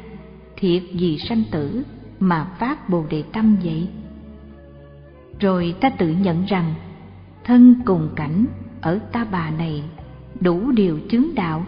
thiệt 0.57 0.83
vì 0.93 1.17
sanh 1.17 1.43
tử 1.51 1.83
mà 2.19 2.43
phát 2.59 2.89
bồ 2.89 3.05
đề 3.09 3.23
tâm 3.33 3.55
vậy 3.63 3.87
rồi 5.39 5.75
ta 5.81 5.89
tự 5.89 6.07
nhận 6.07 6.45
rằng, 6.45 6.73
thân 7.43 7.75
cùng 7.85 8.09
cảnh 8.15 8.45
ở 8.81 8.99
ta 9.11 9.25
bà 9.31 9.51
này 9.51 9.83
đủ 10.41 10.71
điều 10.71 10.99
chướng 11.09 11.35
đạo, 11.35 11.65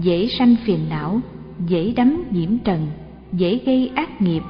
dễ 0.00 0.28
sanh 0.38 0.56
phiền 0.64 0.80
não, 0.90 1.20
dễ 1.66 1.92
đắm 1.96 2.24
nhiễm 2.30 2.58
trần, 2.58 2.86
dễ 3.32 3.60
gây 3.66 3.92
ác 3.94 4.22
nghiệp. 4.22 4.42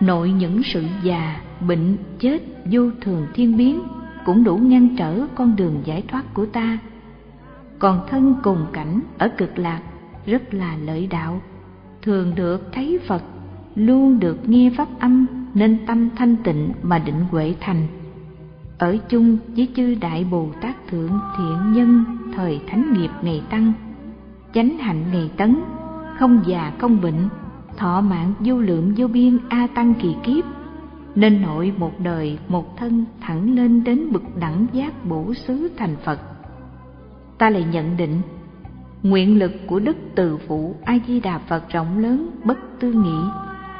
Nội 0.00 0.32
những 0.32 0.62
sự 0.64 0.84
già, 1.02 1.40
bệnh, 1.68 1.96
chết, 2.18 2.42
vô 2.64 2.90
thường 3.00 3.26
thiên 3.34 3.56
biến 3.56 3.80
cũng 4.24 4.44
đủ 4.44 4.56
ngăn 4.56 4.96
trở 4.96 5.26
con 5.34 5.56
đường 5.56 5.82
giải 5.84 6.02
thoát 6.08 6.34
của 6.34 6.46
ta. 6.46 6.78
Còn 7.78 8.06
thân 8.10 8.34
cùng 8.42 8.66
cảnh 8.72 9.00
ở 9.18 9.28
cực 9.28 9.58
lạc 9.58 9.80
rất 10.26 10.54
là 10.54 10.76
lợi 10.76 11.06
đạo, 11.06 11.40
thường 12.02 12.34
được 12.34 12.72
thấy 12.72 12.98
phật, 13.06 13.22
luôn 13.74 14.20
được 14.20 14.48
nghe 14.48 14.70
pháp 14.76 14.88
âm 15.00 15.26
nên 15.54 15.86
tâm 15.86 16.08
thanh 16.16 16.36
tịnh 16.36 16.72
mà 16.82 16.98
định 16.98 17.24
huệ 17.30 17.54
thành. 17.60 17.86
Ở 18.78 18.96
chung 19.08 19.38
với 19.56 19.68
chư 19.76 19.94
đại 19.94 20.26
bồ 20.30 20.48
tát 20.60 20.86
thượng 20.88 21.20
thiện 21.36 21.72
nhân, 21.72 22.04
thời 22.36 22.60
thánh 22.66 22.92
nghiệp 22.92 23.10
ngày 23.22 23.42
tăng, 23.50 23.72
chánh 24.54 24.78
hạnh 24.78 25.04
ngày 25.12 25.30
tấn, 25.36 25.56
không 26.18 26.40
già 26.46 26.72
không 26.78 27.00
bệnh, 27.00 27.28
thọ 27.76 28.00
mạng 28.00 28.32
vô 28.40 28.60
lượng 28.60 28.94
vô 28.96 29.06
biên 29.06 29.38
a 29.48 29.66
tăng 29.74 29.94
kỳ 29.94 30.16
kiếp, 30.24 30.44
nên 31.14 31.42
nội 31.42 31.72
một 31.76 32.00
đời 32.00 32.38
một 32.48 32.76
thân 32.76 33.04
thẳng 33.20 33.54
lên 33.54 33.84
đến 33.84 34.12
bực 34.12 34.22
đẳng 34.40 34.66
giác 34.72 35.06
bổ 35.06 35.34
xứ 35.34 35.70
thành 35.76 35.96
phật. 36.04 36.20
Ta 37.38 37.50
lại 37.50 37.64
nhận 37.72 37.96
định, 37.96 38.20
nguyện 39.02 39.38
lực 39.38 39.52
của 39.66 39.80
đức 39.80 39.96
từ 40.14 40.38
phụ 40.48 40.74
a 40.84 40.98
di 41.06 41.20
đà 41.20 41.38
phật 41.38 41.68
rộng 41.68 41.98
lớn 41.98 42.30
bất 42.44 42.58
tư 42.80 42.92
nghị 42.92 43.18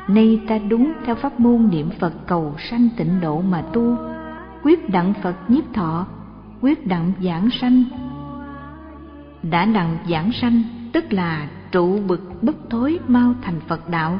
nay 0.08 0.40
ta 0.48 0.58
đúng 0.58 0.92
theo 1.04 1.14
pháp 1.14 1.40
môn 1.40 1.68
niệm 1.70 1.90
phật 2.00 2.12
cầu 2.26 2.54
sanh 2.70 2.88
tịnh 2.96 3.20
độ 3.20 3.40
mà 3.40 3.62
tu. 3.72 3.96
Quyết 4.62 4.90
đặng 4.90 5.14
phật 5.22 5.50
nhiếp 5.50 5.74
thọ, 5.74 6.06
quyết 6.60 6.86
đặng 6.86 7.12
giảng 7.20 7.48
sanh. 7.50 7.84
Đã 9.42 9.64
đặng 9.64 9.96
giảng 10.08 10.32
sanh, 10.32 10.62
tức 10.92 11.12
là 11.12 11.48
trụ 11.72 12.00
bực 12.06 12.42
bất 12.42 12.70
thối 12.70 12.98
mau 13.08 13.34
thành 13.42 13.60
phật 13.68 13.88
đạo. 13.88 14.18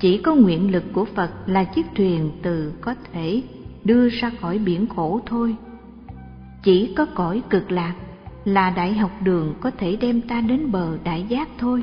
Chỉ 0.00 0.18
có 0.18 0.34
nguyện 0.34 0.72
lực 0.72 0.84
của 0.92 1.04
phật 1.04 1.30
là 1.46 1.64
chiếc 1.64 1.86
thuyền 1.96 2.30
từ 2.42 2.72
có 2.80 2.94
thể 3.12 3.42
đưa 3.84 4.08
ra 4.08 4.30
khỏi 4.40 4.58
biển 4.58 4.86
khổ 4.86 5.20
thôi. 5.26 5.56
Chỉ 6.62 6.94
có 6.96 7.06
cõi 7.14 7.42
cực 7.50 7.72
lạc 7.72 7.94
là 8.44 8.70
đại 8.70 8.94
học 8.94 9.10
đường 9.22 9.54
có 9.60 9.70
thể 9.70 9.96
đem 10.00 10.20
ta 10.20 10.40
đến 10.40 10.72
bờ 10.72 10.98
đại 11.04 11.26
giác 11.28 11.48
thôi 11.58 11.82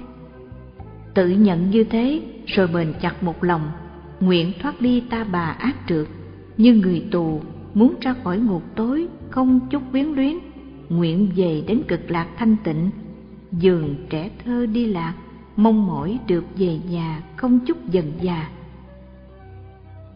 tự 1.16 1.28
nhận 1.28 1.70
như 1.70 1.84
thế, 1.84 2.22
rồi 2.46 2.68
bền 2.68 2.94
chặt 3.02 3.24
một 3.24 3.44
lòng, 3.44 3.72
nguyện 4.20 4.52
thoát 4.62 4.82
đi 4.82 5.04
ta 5.10 5.24
bà 5.24 5.46
ác 5.60 5.76
trượt 5.90 6.08
như 6.58 6.74
người 6.74 7.06
tù 7.12 7.42
muốn 7.74 7.96
ra 8.02 8.16
khỏi 8.24 8.38
ngục 8.38 8.64
tối 8.76 9.08
không 9.30 9.60
chút 9.70 9.82
quyến 9.92 10.06
luyến, 10.06 10.36
nguyện 10.90 11.32
về 11.36 11.64
đến 11.68 11.82
cực 11.88 12.12
lạc 12.12 12.28
thanh 12.38 12.56
tịnh 12.64 12.90
giường 13.52 13.96
trẻ 14.10 14.30
thơ 14.46 14.66
đi 14.66 14.86
lạc, 14.86 15.14
mong 15.56 15.88
mỏi 15.88 16.20
được 16.28 16.44
về 16.58 16.80
nhà 16.90 17.22
không 17.36 17.60
chút 17.66 17.90
dần 17.92 18.12
già. 18.22 18.50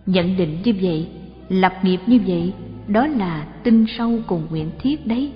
Nhận 0.05 0.37
định 0.37 0.57
như 0.63 0.73
vậy, 0.81 1.07
lập 1.49 1.73
nghiệp 1.83 1.99
như 2.07 2.19
vậy, 2.27 2.53
đó 2.87 3.07
là 3.07 3.47
tinh 3.63 3.85
sâu 3.97 4.19
cùng 4.27 4.47
nguyện 4.49 4.69
thiết 4.79 5.07
đấy. 5.07 5.31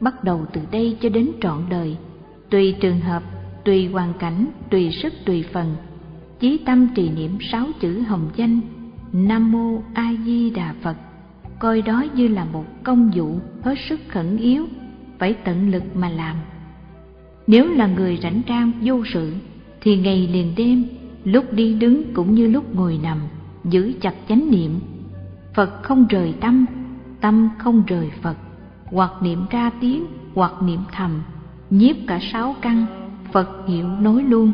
Bắt 0.00 0.24
đầu 0.24 0.46
từ 0.52 0.60
đây 0.70 0.96
cho 1.00 1.08
đến 1.08 1.30
trọn 1.40 1.58
đời, 1.70 1.96
tùy 2.50 2.74
trường 2.80 3.00
hợp 3.00 3.22
tùy 3.68 3.86
hoàn 3.86 4.12
cảnh, 4.18 4.46
tùy 4.70 4.90
sức, 5.02 5.12
tùy 5.24 5.44
phần. 5.52 5.76
Chí 6.40 6.58
tâm 6.58 6.88
trì 6.94 7.10
niệm 7.10 7.38
sáu 7.52 7.66
chữ 7.80 8.00
hồng 8.00 8.30
danh, 8.36 8.60
nam 9.12 9.52
mô 9.52 9.82
a 9.94 10.12
di 10.24 10.50
đà 10.50 10.74
phật. 10.82 10.96
Coi 11.58 11.82
đó 11.82 12.04
như 12.14 12.28
là 12.28 12.44
một 12.44 12.64
công 12.82 13.10
vụ 13.14 13.38
hết 13.62 13.74
sức 13.88 14.00
khẩn 14.08 14.36
yếu, 14.36 14.66
phải 15.18 15.34
tận 15.34 15.70
lực 15.70 15.82
mà 15.96 16.08
làm. 16.08 16.36
Nếu 17.46 17.74
là 17.74 17.86
người 17.86 18.18
rảnh 18.22 18.42
rang, 18.48 18.72
vô 18.82 19.04
sự, 19.12 19.32
thì 19.80 19.96
ngày 19.96 20.28
liền 20.32 20.52
đêm, 20.56 20.84
lúc 21.24 21.52
đi 21.52 21.74
đứng 21.74 22.14
cũng 22.14 22.34
như 22.34 22.46
lúc 22.46 22.74
ngồi 22.74 23.00
nằm, 23.02 23.18
giữ 23.64 23.92
chặt 24.00 24.14
chánh 24.28 24.50
niệm. 24.50 24.80
Phật 25.54 25.82
không 25.82 26.06
rời 26.08 26.34
tâm 26.40 26.66
tâm 27.20 27.48
không 27.58 27.82
rời 27.86 28.10
phật. 28.22 28.36
Hoặc 28.84 29.12
niệm 29.22 29.46
ra 29.50 29.70
tiếng, 29.80 30.06
hoặc 30.34 30.52
niệm 30.62 30.80
thầm, 30.92 31.22
nhiếp 31.70 31.96
cả 32.06 32.18
sáu 32.32 32.54
căn 32.60 32.86
phật 33.32 33.68
hiệu 33.68 33.86
nói 34.00 34.22
luôn. 34.22 34.52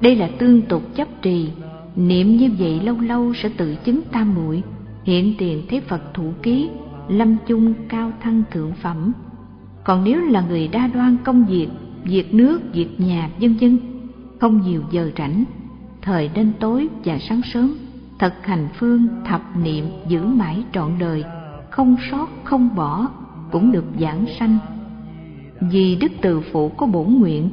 Đây 0.00 0.16
là 0.16 0.28
tương 0.38 0.62
tục 0.62 0.82
chấp 0.94 1.08
trì, 1.22 1.50
niệm 1.96 2.36
như 2.36 2.50
vậy 2.58 2.80
lâu 2.80 3.00
lâu 3.00 3.34
sẽ 3.34 3.48
tự 3.56 3.74
chứng 3.74 4.00
tam 4.12 4.34
muội, 4.34 4.62
hiện 5.04 5.34
tiền 5.38 5.62
thế 5.68 5.80
phật 5.80 6.14
thủ 6.14 6.32
ký, 6.42 6.68
lâm 7.08 7.36
chung 7.46 7.74
cao 7.88 8.12
thăng 8.20 8.42
thượng 8.50 8.72
phẩm. 8.72 9.12
Còn 9.84 10.04
nếu 10.04 10.20
là 10.20 10.40
người 10.48 10.68
đa 10.68 10.86
đoan 10.86 11.16
công 11.24 11.44
việc 11.44 11.68
việc 12.04 12.34
nước, 12.34 12.60
việc 12.72 13.00
nhà, 13.00 13.30
vân 13.40 13.56
vân, 13.60 13.78
không 14.40 14.60
nhiều 14.60 14.82
giờ 14.90 15.10
rảnh, 15.18 15.44
thời 16.02 16.30
đêm 16.34 16.52
tối 16.60 16.88
và 17.04 17.18
sáng 17.18 17.40
sớm, 17.52 17.76
thực 18.18 18.32
hành 18.42 18.68
phương 18.78 19.08
thập 19.24 19.42
niệm 19.64 19.84
giữ 20.08 20.24
mãi 20.24 20.64
trọn 20.72 20.90
đời, 20.98 21.24
không 21.70 21.96
sót, 22.10 22.26
không 22.44 22.74
bỏ, 22.76 23.08
cũng 23.52 23.72
được 23.72 23.84
giảng 24.00 24.24
sanh. 24.38 24.58
Vì 25.60 25.96
đức 25.96 26.12
từ 26.20 26.40
phụ 26.52 26.68
có 26.68 26.86
bổn 26.86 27.06
nguyện 27.06 27.50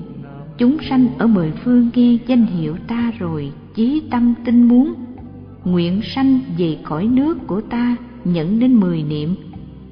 chúng 0.57 0.77
sanh 0.89 1.07
ở 1.17 1.27
mười 1.27 1.51
phương 1.51 1.89
nghe 1.93 2.17
danh 2.27 2.45
hiệu 2.45 2.75
ta 2.87 3.11
rồi, 3.19 3.51
chí 3.75 4.01
tâm 4.11 4.33
tinh 4.45 4.67
muốn. 4.67 4.93
Nguyện 5.65 6.01
sanh 6.15 6.39
về 6.57 6.77
cõi 6.83 7.05
nước 7.07 7.47
của 7.47 7.61
ta 7.61 7.95
nhận 8.23 8.59
đến 8.59 8.73
mười 8.73 9.03
niệm. 9.03 9.35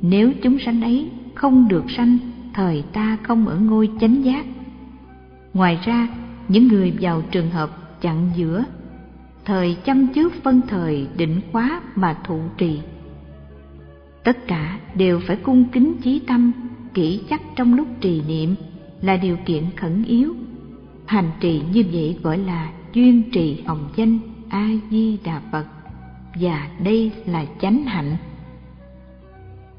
Nếu 0.01 0.31
chúng 0.43 0.59
sanh 0.59 0.81
ấy 0.81 1.09
không 1.35 1.67
được 1.67 1.91
sanh, 1.91 2.17
thời 2.53 2.83
ta 2.93 3.17
không 3.23 3.47
ở 3.47 3.59
ngôi 3.59 3.89
chánh 3.99 4.25
giác. 4.25 4.45
Ngoài 5.53 5.79
ra, 5.85 6.07
những 6.47 6.67
người 6.67 6.93
vào 7.01 7.21
trường 7.31 7.49
hợp 7.49 8.01
chặn 8.01 8.31
giữa, 8.35 8.63
thời 9.45 9.77
chăm 9.85 10.07
trước 10.07 10.33
phân 10.43 10.61
thời 10.67 11.07
định 11.17 11.41
khóa 11.51 11.81
mà 11.95 12.17
thụ 12.23 12.39
trì. 12.57 12.79
Tất 14.23 14.47
cả 14.47 14.79
đều 14.95 15.19
phải 15.27 15.35
cung 15.35 15.63
kính 15.71 15.93
trí 16.01 16.19
tâm, 16.19 16.51
kỹ 16.93 17.21
chắc 17.29 17.41
trong 17.55 17.73
lúc 17.73 17.87
trì 18.01 18.21
niệm 18.27 18.55
là 19.01 19.17
điều 19.17 19.37
kiện 19.45 19.63
khẩn 19.75 20.03
yếu 20.03 20.35
hành 21.11 21.31
trì 21.39 21.61
như 21.71 21.83
vậy 21.91 22.17
gọi 22.23 22.37
là 22.37 22.71
chuyên 22.93 23.31
trì 23.31 23.63
hồng 23.65 23.89
danh 23.95 24.19
a 24.49 24.67
di 24.89 25.17
đà 25.23 25.41
phật. 25.51 25.65
Và 26.35 26.67
đây 26.83 27.11
là 27.25 27.45
chánh 27.61 27.83
hạnh. 27.83 28.17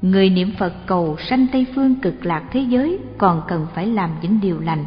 Người 0.01 0.29
niệm 0.29 0.51
phật 0.59 0.73
cầu 0.85 1.17
sanh 1.29 1.47
tây 1.51 1.65
phương 1.75 1.95
cực 1.95 2.25
lạc 2.25 2.43
thế 2.51 2.59
giới 2.59 2.99
còn 3.17 3.41
cần 3.47 3.67
phải 3.75 3.87
làm 3.87 4.09
những 4.21 4.39
điều 4.41 4.59
lành, 4.59 4.85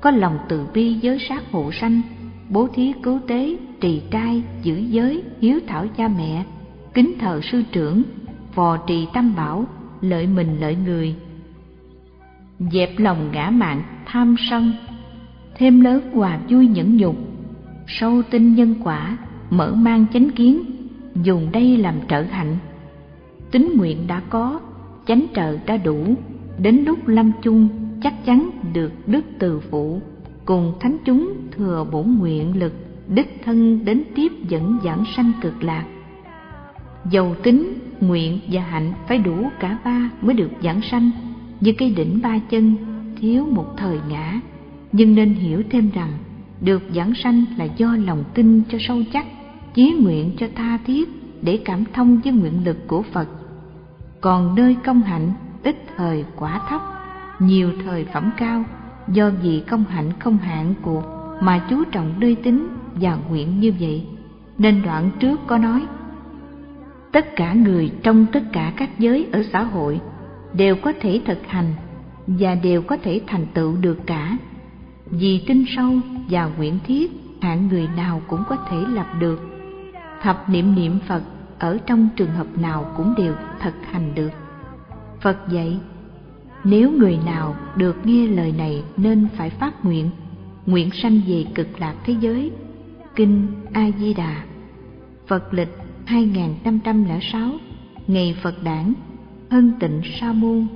có 0.00 0.10
lòng 0.10 0.38
từ 0.48 0.66
bi 0.74 0.94
giới 0.94 1.18
sát 1.28 1.42
hộ 1.52 1.72
sanh, 1.72 2.02
bố 2.48 2.68
thí 2.74 2.92
cứu 3.02 3.20
tế, 3.26 3.56
trì 3.80 4.02
trai, 4.10 4.42
giữ 4.62 4.76
giới, 4.76 5.22
hiếu 5.40 5.60
thảo 5.66 5.86
cha 5.96 6.08
mẹ, 6.08 6.44
kính 6.94 7.12
thờ 7.20 7.40
sư 7.52 7.62
trưởng 7.72 8.02
phò 8.52 8.76
trì 8.76 9.06
tam 9.12 9.36
bảo, 9.36 9.64
lợi 10.00 10.26
mình 10.26 10.60
lợi 10.60 10.76
người. 10.86 11.14
Dẹp 12.58 12.98
lòng 12.98 13.30
ngã 13.32 13.50
mạn, 13.50 13.82
tham 14.06 14.36
sân 14.50 14.72
thêm 15.60 15.80
lớn 15.80 16.10
hòa 16.12 16.38
vui 16.48 16.66
nhẫn 16.66 16.96
nhục. 16.96 17.16
Sâu 17.86 18.22
tinh 18.30 18.54
nhân 18.54 18.74
quả, 18.84 19.18
mở 19.50 19.74
mang 19.74 20.06
chánh 20.12 20.30
kiến, 20.30 20.62
dùng 21.22 21.48
đây 21.52 21.76
làm 21.76 21.94
trợ 22.08 22.22
hạnh. 22.22 22.56
Tính 23.50 23.72
nguyện 23.76 24.06
đã 24.06 24.20
có, 24.30 24.60
chánh 25.06 25.26
trợ 25.34 25.58
đã 25.66 25.76
đủ. 25.76 26.14
Đến 26.58 26.84
lúc 26.86 27.08
lâm 27.08 27.32
chung, 27.42 27.68
chắc 28.02 28.24
chắn 28.24 28.50
được 28.72 28.92
đức 29.06 29.24
từ 29.38 29.60
phụ 29.60 30.00
cùng 30.44 30.72
thánh 30.80 30.96
chúng 31.04 31.32
thừa 31.56 31.86
bổn 31.92 32.16
nguyện 32.18 32.58
lực 32.58 32.72
đích 33.08 33.40
thân 33.44 33.84
đến 33.84 34.02
tiếp 34.14 34.32
dẫn 34.48 34.78
giảng 34.84 35.04
sanh 35.16 35.32
cực 35.40 35.62
lạc. 35.62 35.84
Dầu 37.10 37.34
tính 37.42 37.74
nguyện 38.00 38.38
và 38.50 38.62
hạnh 38.62 38.92
phải 39.08 39.18
đủ 39.18 39.48
cả 39.60 39.78
ba 39.84 40.10
mới 40.22 40.34
được 40.34 40.50
giảng 40.62 40.80
sanh. 40.90 41.10
Như 41.60 41.72
cây 41.78 41.94
đỉnh 41.96 42.20
ba 42.22 42.38
chân, 42.50 42.74
thiếu 43.20 43.46
một 43.46 43.66
thời 43.76 43.98
ngã 44.08 44.40
nhưng 44.92 45.14
nên 45.14 45.34
hiểu 45.34 45.62
thêm 45.70 45.90
rằng, 45.90 46.12
được 46.60 46.82
giảng 46.94 47.14
sanh 47.14 47.44
là 47.56 47.64
do 47.64 47.96
lòng 47.96 48.24
tin 48.34 48.62
cho 48.68 48.78
sâu 48.80 49.02
chắc, 49.12 49.26
chí 49.74 49.92
nguyện 50.02 50.32
cho 50.38 50.46
tha 50.54 50.78
thiết 50.86 51.08
để 51.42 51.60
cảm 51.64 51.84
thông 51.92 52.20
với 52.24 52.32
nguyện 52.32 52.64
lực 52.64 52.76
của 52.86 53.02
phật. 53.12 53.28
Còn 54.20 54.54
nơi 54.54 54.76
công 54.84 55.02
hạnh, 55.02 55.32
ít 55.62 55.76
thời 55.96 56.24
quả 56.36 56.60
thấp, 56.68 56.80
nhiều 57.38 57.72
thời 57.84 58.04
phẩm 58.04 58.30
cao, 58.36 58.64
do 59.08 59.30
vì 59.42 59.62
công 59.68 59.84
hạnh 59.84 60.10
không 60.18 60.38
hạn 60.38 60.74
cuộc 60.82 61.02
mà 61.40 61.66
chú 61.70 61.84
trọng 61.84 62.14
nơi 62.18 62.34
tính 62.34 62.68
và 62.94 63.18
nguyện 63.28 63.60
như 63.60 63.72
vậy. 63.80 64.06
Nên 64.58 64.82
đoạn 64.82 65.10
trước 65.20 65.40
có 65.46 65.58
nói, 65.58 65.86
tất 67.12 67.36
cả 67.36 67.52
người 67.52 67.92
trong 68.02 68.26
tất 68.32 68.42
cả 68.52 68.72
các 68.76 68.98
giới 68.98 69.26
ở 69.32 69.42
xã 69.52 69.62
hội 69.62 70.00
đều 70.52 70.76
có 70.76 70.92
thể 71.00 71.20
thực 71.26 71.46
hành 71.46 71.74
và 72.26 72.54
đều 72.54 72.82
có 72.82 72.96
thể 72.96 73.20
thành 73.26 73.46
tựu 73.54 73.76
được 73.76 73.98
cả 74.06 74.36
vì 75.10 75.44
tin 75.46 75.64
sâu 75.76 75.92
và 76.28 76.46
nguyện 76.46 76.78
thiết, 76.86 77.12
hạng 77.40 77.68
người 77.68 77.88
nào 77.96 78.22
cũng 78.28 78.42
có 78.48 78.56
thể 78.56 78.76
lập 78.88 79.06
được. 79.18 79.40
Thập 80.22 80.48
niệm 80.48 80.74
niệm 80.74 80.98
phật 81.08 81.22
ở 81.58 81.78
trong 81.86 82.08
trường 82.16 82.30
hợp 82.30 82.46
nào 82.58 82.92
cũng 82.96 83.14
đều 83.18 83.34
thực 83.60 83.74
hành 83.90 84.14
được. 84.14 84.30
Phật 85.20 85.36
dạy, 85.48 85.78
nếu 86.64 86.90
người 86.90 87.18
nào 87.26 87.56
được 87.76 88.06
nghe 88.06 88.26
lời 88.26 88.54
này 88.58 88.82
nên 88.96 89.28
phải 89.36 89.50
phát 89.50 89.84
nguyện. 89.84 90.10
Nguyện 90.66 90.90
sanh 91.02 91.20
về 91.26 91.46
cực 91.54 91.80
lạc 91.80 91.94
thế 92.04 92.16
giới. 92.20 92.50
Kinh 93.16 93.46
a 93.72 93.90
di 93.98 94.14
đà 94.14 94.42
phật 95.30 95.54
lịch 95.54 95.78
2506 96.04 97.50
ngày 98.06 98.36
phật 98.42 98.62
đản, 98.62 98.92
hân 99.50 99.72
tịnh 99.80 100.02
sa 100.20 100.32
môn 100.32 100.66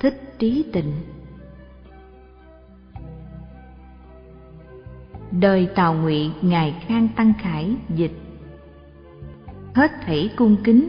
thích 0.00 0.34
trí 0.38 0.64
tịnh. 0.72 0.92
Đời 5.40 5.68
tào 5.74 5.94
ngụy 5.94 6.30
ngài 6.42 6.74
khang 6.86 7.08
tăng 7.16 7.32
khải 7.38 7.76
dịch. 7.94 8.12
Hết 9.74 9.90
thảy 10.06 10.30
cung 10.36 10.56
kính, 10.64 10.88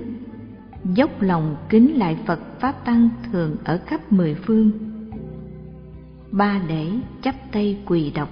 dốc 0.84 1.22
lòng 1.22 1.56
kính 1.70 1.98
lại 1.98 2.18
phật 2.26 2.40
pháp 2.60 2.86
tăng 2.86 3.10
thường 3.32 3.56
ở 3.64 3.80
khắp 3.86 4.12
mười 4.12 4.36
phương. 4.36 4.72
Ba 6.32 6.62
lễ 6.68 6.88
chắp 7.22 7.36
tay 7.52 7.78
quỳ 7.86 8.12
đọc. 8.12 8.30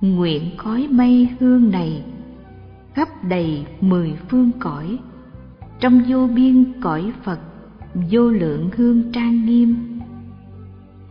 Nguyện 0.00 0.50
khói 0.58 0.88
mây 0.90 1.28
hương 1.40 1.70
này 1.70 2.04
khắp 2.94 3.24
đầy 3.24 3.66
mười 3.80 4.16
phương 4.28 4.50
cõi, 4.60 4.98
trong 5.80 6.02
vô 6.08 6.28
biên 6.34 6.80
cõi 6.80 7.12
phật, 7.22 7.38
vô 8.10 8.30
lượng 8.30 8.70
hương 8.76 9.12
trang 9.12 9.46
nghiêm, 9.46 10.00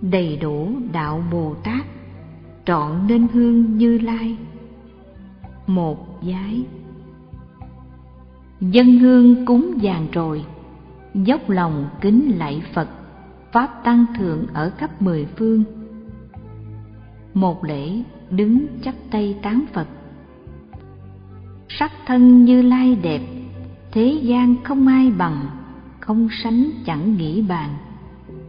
đầy 0.02 0.38
đủ 0.38 0.72
đạo 0.94 1.24
bồ 1.32 1.56
tát 1.64 1.86
trọn 2.66 3.08
nên 3.08 3.28
hương 3.34 3.78
như 3.78 3.98
lai. 3.98 4.38
Một 5.68 6.20
giái. 6.22 6.64
Dân 8.60 8.98
hương 8.98 9.46
cúng 9.46 9.78
vàng 9.82 10.08
rồi, 10.12 10.46
dốc 11.14 11.50
lòng 11.50 11.86
kính 12.02 12.32
lạy 12.38 12.64
phật, 12.74 12.90
pháp 13.52 13.84
tăng 13.84 14.06
thượng 14.18 14.48
ở 14.54 14.72
khắp 14.78 15.02
mười 15.02 15.26
phương. 15.26 15.64
Một 17.34 17.64
lễ 17.66 18.04
đứng 18.30 18.66
chắp 18.84 18.96
tay 19.12 19.38
tán 19.42 19.66
phật. 19.74 19.88
Sắc 21.70 21.92
thân 22.06 22.46
như 22.46 22.62
lai 22.62 22.96
đẹp, 23.02 23.22
thế 23.92 24.20
gian 24.24 24.56
không 24.64 24.88
ai 24.88 25.12
bằng, 25.18 25.42
không 26.00 26.28
sánh 26.44 26.72
chẳng 26.86 27.18
nghĩ 27.18 27.42
bàn. 27.42 27.70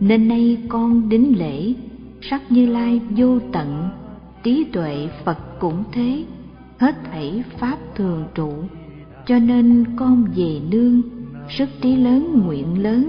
Nên 0.01 0.29
nay 0.29 0.59
con 0.69 1.09
đính 1.09 1.39
lễ, 1.39 1.75
sắc 2.21 2.53
như 2.53 2.67
lai 2.67 3.01
vô 3.11 3.39
tận 3.53 3.91
trí 4.43 4.65
tuệ 4.73 5.09
phật 5.25 5.39
cũng 5.61 5.85
thế, 5.93 6.25
hết 6.79 6.97
thảy 7.05 7.45
pháp 7.59 7.77
thường 7.95 8.25
trụ. 8.35 8.53
Cho 9.27 9.39
nên 9.39 9.85
con 9.97 10.25
về 10.37 10.61
nương, 10.71 11.03
sức 11.49 11.69
trí 11.81 11.97
lớn, 11.97 12.43
nguyện 12.47 12.83
lớn, 12.83 13.09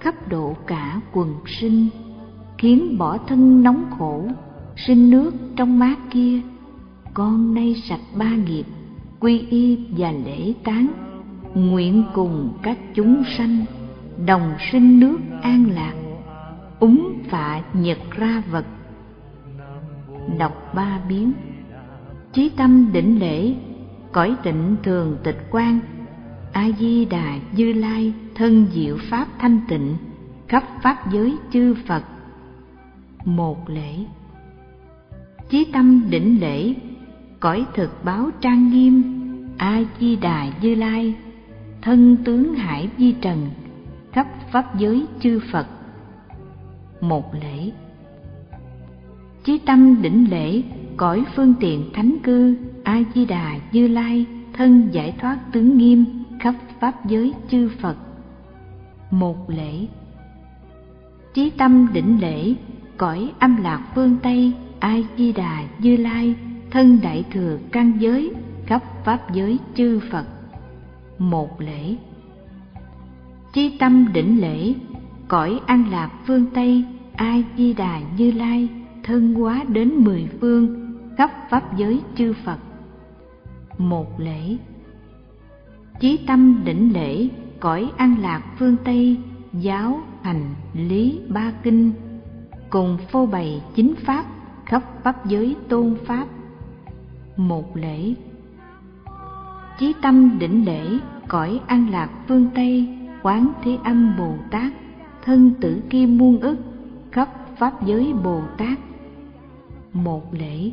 khắp 0.00 0.28
độ 0.28 0.56
cả 0.66 1.00
quần 1.12 1.34
sinh, 1.46 1.88
khiến 2.58 2.98
bỏ 2.98 3.18
thân 3.18 3.62
nóng 3.62 3.84
khổ, 3.98 4.24
sinh 4.86 5.10
nước 5.10 5.34
trong 5.56 5.78
mát 5.78 5.96
kia. 6.10 6.40
Con 7.14 7.54
nay 7.54 7.82
sạch 7.88 8.00
ba 8.16 8.30
nghiệp, 8.46 8.64
quy 9.20 9.38
y 9.38 9.76
và 9.96 10.12
lễ 10.12 10.52
tán, 10.64 10.86
nguyện 11.54 12.04
cùng 12.14 12.52
các 12.62 12.78
chúng 12.94 13.22
sanh, 13.36 13.64
đồng 14.26 14.52
sinh 14.72 15.00
nước 15.00 15.18
an 15.42 15.70
lạc, 15.74 15.94
úng 16.80 17.12
phạ 17.28 17.62
nhật 17.72 17.98
ra 18.10 18.42
vật 18.50 18.64
đọc 20.38 20.74
ba 20.74 21.00
biến 21.08 21.32
chí 22.32 22.48
tâm 22.48 22.92
đỉnh 22.92 23.20
lễ, 23.20 23.54
cõi 24.12 24.36
tịnh 24.42 24.76
thường 24.82 25.16
tịch 25.24 25.46
quan 25.50 25.80
a 26.52 26.68
di 26.78 27.04
đà 27.04 27.38
như 27.52 27.72
lai 27.72 28.12
thân 28.34 28.66
diệu 28.72 28.96
pháp 29.10 29.26
thanh 29.38 29.60
tịnh, 29.68 29.96
khắp 30.48 30.64
pháp 30.82 31.12
giới 31.12 31.36
chư 31.52 31.74
phật. 31.86 32.02
Một 33.24 33.70
lễ. 33.70 33.94
Chí 35.50 35.64
tâm 35.72 36.10
đỉnh 36.10 36.40
lễ, 36.40 36.74
cõi 37.40 37.66
thực 37.74 38.04
báo 38.04 38.30
trang 38.40 38.70
nghiêm. 38.70 39.02
A 39.58 39.82
di 40.00 40.16
đà 40.16 40.46
như 40.62 40.74
lai 40.74 41.14
thân 41.82 42.16
tướng 42.24 42.54
hải 42.54 42.88
di 42.98 43.12
trần, 43.12 43.50
khắp 44.12 44.26
pháp 44.52 44.78
giới 44.78 45.06
chư 45.20 45.40
phật. 45.52 45.66
Một 47.00 47.34
lễ 47.34 47.72
chí 49.44 49.58
tâm 49.58 50.02
đỉnh 50.02 50.30
lễ, 50.30 50.62
cõi 50.96 51.24
phương 51.36 51.54
tiện 51.60 51.90
thánh 51.92 52.16
cư 52.22 52.56
a 52.84 53.02
di 53.14 53.26
đà 53.26 53.58
như 53.72 53.88
lai, 53.88 54.26
thân 54.52 54.88
giải 54.92 55.14
thoát 55.20 55.52
tướng 55.52 55.78
nghiêm, 55.78 56.04
khắp 56.40 56.54
pháp 56.80 57.06
giới 57.06 57.32
chư 57.50 57.70
phật. 57.80 57.96
Một 59.10 59.50
lễ. 59.50 59.86
Chí 61.34 61.50
tâm 61.50 61.88
đỉnh 61.92 62.20
lễ, 62.20 62.54
cõi 62.96 63.32
âm 63.38 63.62
lạc 63.62 63.82
phương 63.94 64.16
tây 64.22 64.52
a 64.80 64.96
di 65.16 65.32
đà 65.32 65.64
như 65.78 65.96
lai, 65.96 66.34
thân 66.70 66.98
đại 67.02 67.24
thừa 67.32 67.58
căn 67.72 67.92
giới, 67.98 68.30
khắp 68.66 68.82
pháp 69.04 69.32
giới 69.34 69.58
chư 69.74 70.00
phật. 70.10 70.24
Một 71.18 71.60
lễ. 71.60 71.96
Chí 73.52 73.76
tâm 73.78 74.12
đỉnh 74.12 74.40
lễ, 74.40 74.74
cõi 75.28 75.60
an 75.66 75.84
lạc 75.90 76.10
phương 76.26 76.46
tây 76.54 76.84
a 77.16 77.38
di 77.56 77.74
đà 77.74 78.00
như 78.16 78.30
lai 78.30 78.68
thân 79.02 79.34
hóa 79.34 79.64
đến 79.68 79.94
mười 79.94 80.28
phương, 80.40 80.92
khắp 81.18 81.30
pháp 81.50 81.76
giới 81.76 82.00
chư 82.16 82.32
phật. 82.44 82.58
Một 83.78 84.20
lễ. 84.20 84.56
Chí 86.00 86.16
tâm 86.26 86.62
đỉnh 86.64 86.92
lễ, 86.92 87.28
cõi 87.60 87.90
an 87.96 88.16
lạc 88.20 88.42
phương 88.58 88.76
tây, 88.84 89.16
giáo 89.52 90.00
hành 90.22 90.54
lý 90.74 91.20
ba 91.28 91.52
kinh, 91.62 91.92
cùng 92.70 92.98
phô 93.10 93.26
bày 93.26 93.62
chính 93.74 93.94
pháp 93.94 94.24
khắp 94.66 94.82
pháp 95.02 95.26
giới 95.26 95.56
tôn 95.68 95.96
pháp. 96.06 96.26
Một 97.36 97.76
lễ. 97.76 98.14
Chí 99.78 99.92
tâm 100.02 100.38
đỉnh 100.38 100.66
lễ, 100.66 100.98
cõi 101.28 101.60
an 101.66 101.90
lạc 101.90 102.10
phương 102.28 102.46
tây, 102.54 102.98
quán 103.22 103.52
thế 103.64 103.78
âm 103.84 104.16
bồ 104.18 104.34
tát, 104.50 104.72
thân 105.24 105.50
tử 105.60 105.82
kim 105.90 106.18
muôn 106.18 106.40
ức, 106.40 106.58
khắp 107.10 107.28
pháp 107.58 107.86
giới 107.86 108.12
bồ 108.24 108.42
tát 108.58 108.78
một 109.92 110.34
lễ. 110.34 110.70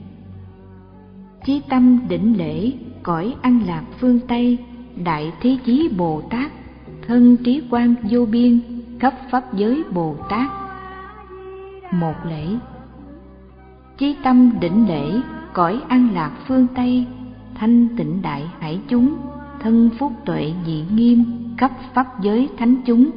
Chí 1.45 1.61
tâm 1.69 1.99
đỉnh 2.09 2.37
lễ, 2.37 2.71
cõi 3.03 3.35
an 3.41 3.61
lạc 3.65 3.83
phương 3.99 4.19
tây, 4.27 4.57
đại 5.03 5.33
thế 5.41 5.57
chí 5.65 5.89
bồ 5.97 6.21
tát, 6.29 6.51
thân 7.07 7.37
trí 7.37 7.61
quan 7.69 7.95
vô 8.11 8.25
biên, 8.25 8.59
khắp 8.99 9.13
pháp 9.31 9.53
giới 9.53 9.83
bồ 9.93 10.15
tát. 10.29 10.51
Một 11.91 12.15
lễ. 12.29 12.45
Chí 13.97 14.15
tâm 14.23 14.51
đỉnh 14.59 14.87
lễ, 14.87 15.21
cõi 15.53 15.81
an 15.87 16.09
lạc 16.13 16.31
phương 16.47 16.67
tây, 16.75 17.05
thanh 17.55 17.87
tịnh 17.97 18.21
đại 18.21 18.43
hải 18.59 18.79
chúng, 18.87 19.15
thân 19.59 19.89
phúc 19.99 20.11
tuệ 20.25 20.53
dị 20.65 20.83
nghiêm, 20.93 21.25
khắp 21.57 21.71
pháp 21.93 22.21
giới 22.21 22.49
thánh 22.57 22.75
chúng. 22.85 23.09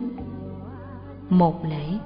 Một 1.31 1.65
lễ 1.65 1.99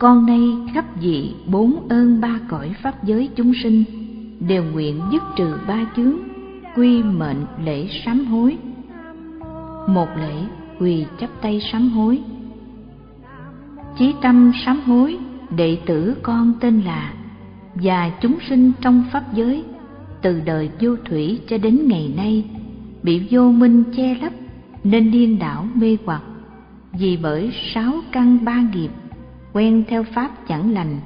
con 0.00 0.26
nay 0.26 0.52
khắp 0.74 0.84
dị 1.00 1.32
bốn 1.46 1.88
ơn 1.88 2.20
ba 2.20 2.40
cõi 2.48 2.74
pháp 2.82 3.04
giới 3.04 3.28
chúng 3.36 3.52
sinh, 3.62 3.84
đều 4.48 4.64
nguyện 4.72 5.00
dứt 5.12 5.22
trừ 5.36 5.54
ba 5.68 5.84
chướng, 5.96 6.14
quy 6.76 7.02
mệnh 7.02 7.46
lễ 7.64 7.88
sám 8.04 8.24
hối. 8.24 8.56
Một 9.88 10.08
lễ 10.16 10.34
quỳ 10.78 11.06
chắp 11.20 11.30
tay 11.42 11.60
sám 11.72 11.88
hối. 11.88 12.20
Chí 13.98 14.14
tâm 14.22 14.52
sám 14.64 14.80
hối, 14.80 15.18
đệ 15.56 15.78
tử 15.86 16.16
con 16.22 16.52
tên 16.60 16.80
là 16.80 17.12
và 17.74 18.10
chúng 18.20 18.38
sinh 18.48 18.72
trong 18.80 19.04
pháp 19.12 19.34
giới, 19.34 19.64
từ 20.22 20.40
đời 20.44 20.70
vô 20.80 20.96
thủy 21.04 21.40
cho 21.48 21.58
đến 21.58 21.80
ngày 21.86 22.12
nay, 22.16 22.44
bị 23.02 23.22
vô 23.30 23.50
minh 23.52 23.84
che 23.96 24.14
lấp, 24.22 24.32
nên 24.84 25.10
điên 25.10 25.38
đảo 25.38 25.66
mê 25.74 25.96
hoặc. 26.04 26.22
Vì 26.92 27.16
bởi 27.22 27.52
sáu 27.74 27.92
căn 28.12 28.44
ba 28.44 28.62
nghiệp 28.74 28.90
quen 29.52 29.84
theo 29.88 30.02
pháp 30.02 30.30
chẳng 30.48 30.72
lành, 30.72 31.00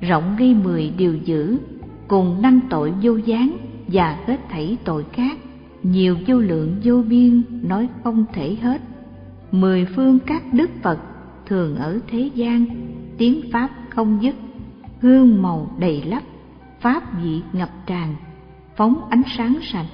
rộng 0.00 0.36
gây 0.38 0.54
mười 0.54 0.92
điều 0.96 1.16
dữ, 1.16 1.58
cùng 2.08 2.42
năm 2.42 2.60
tội 2.70 2.92
vô 3.02 3.16
gián 3.16 3.56
và 3.86 4.18
hết 4.26 4.40
thảy 4.48 4.76
tội 4.84 5.04
khác, 5.12 5.38
nhiều 5.82 6.16
vô 6.26 6.38
lượng 6.38 6.76
vô 6.84 7.02
biên 7.02 7.42
nói 7.62 7.88
không 8.04 8.24
thể 8.32 8.56
hết. 8.62 8.80
Mười 9.52 9.86
phương 9.96 10.18
các 10.26 10.42
đức 10.52 10.70
phật 10.82 10.98
thường 11.46 11.76
ở 11.76 11.98
thế 12.08 12.30
gian, 12.34 12.66
tiếng 13.18 13.40
pháp 13.52 13.70
không 13.90 14.18
dứt, 14.22 14.34
hương 15.00 15.42
màu 15.42 15.70
đầy 15.78 16.02
lấp 16.02 16.22
pháp 16.80 17.22
vị 17.22 17.40
ngập 17.52 17.70
tràn, 17.86 18.14
phóng 18.76 19.08
ánh 19.10 19.22
sáng 19.36 19.58
sạch, 19.72 19.86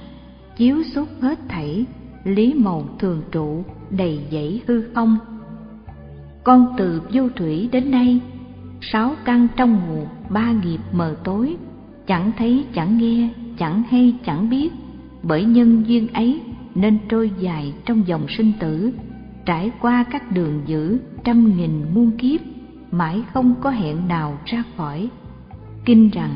chiếu 0.57 0.83
suốt 0.83 1.07
hết 1.21 1.39
thảy, 1.49 1.85
lý 2.23 2.53
màu 2.53 2.85
thường 2.99 3.21
trụ, 3.31 3.63
đầy 3.89 4.19
dãy 4.31 4.61
hư 4.67 4.81
không 4.93 5.17
con 6.43 6.73
từ 6.77 7.01
vô 7.13 7.29
thủy 7.35 7.69
đến 7.71 7.91
nay, 7.91 8.19
sáu 8.81 9.15
căn 9.25 9.47
trong 9.55 9.81
mù 9.87 10.07
ba 10.29 10.51
nghiệp 10.51 10.79
mờ 10.91 11.15
tối, 11.23 11.55
chẳng 12.07 12.31
thấy, 12.37 12.65
chẳng 12.73 12.97
nghe, 12.97 13.29
chẳng 13.57 13.83
hay, 13.89 14.15
chẳng 14.25 14.49
biết. 14.49 14.73
Bởi 15.23 15.45
nhân 15.45 15.83
duyên 15.87 16.07
ấy 16.13 16.41
nên 16.75 16.97
trôi 17.09 17.31
dài 17.39 17.73
trong 17.85 18.07
dòng 18.07 18.25
sinh 18.29 18.51
tử, 18.59 18.93
trải 19.45 19.71
qua 19.81 20.05
các 20.11 20.31
đường 20.31 20.61
dữ 20.65 20.99
trăm 21.23 21.57
nghìn 21.57 21.83
muôn 21.93 22.11
kiếp, 22.17 22.41
mãi 22.91 23.23
không 23.33 23.55
có 23.61 23.69
hẹn 23.69 24.07
nào 24.07 24.37
ra 24.45 24.63
khỏi. 24.77 25.09
Kinh 25.85 26.09
rằng, 26.09 26.35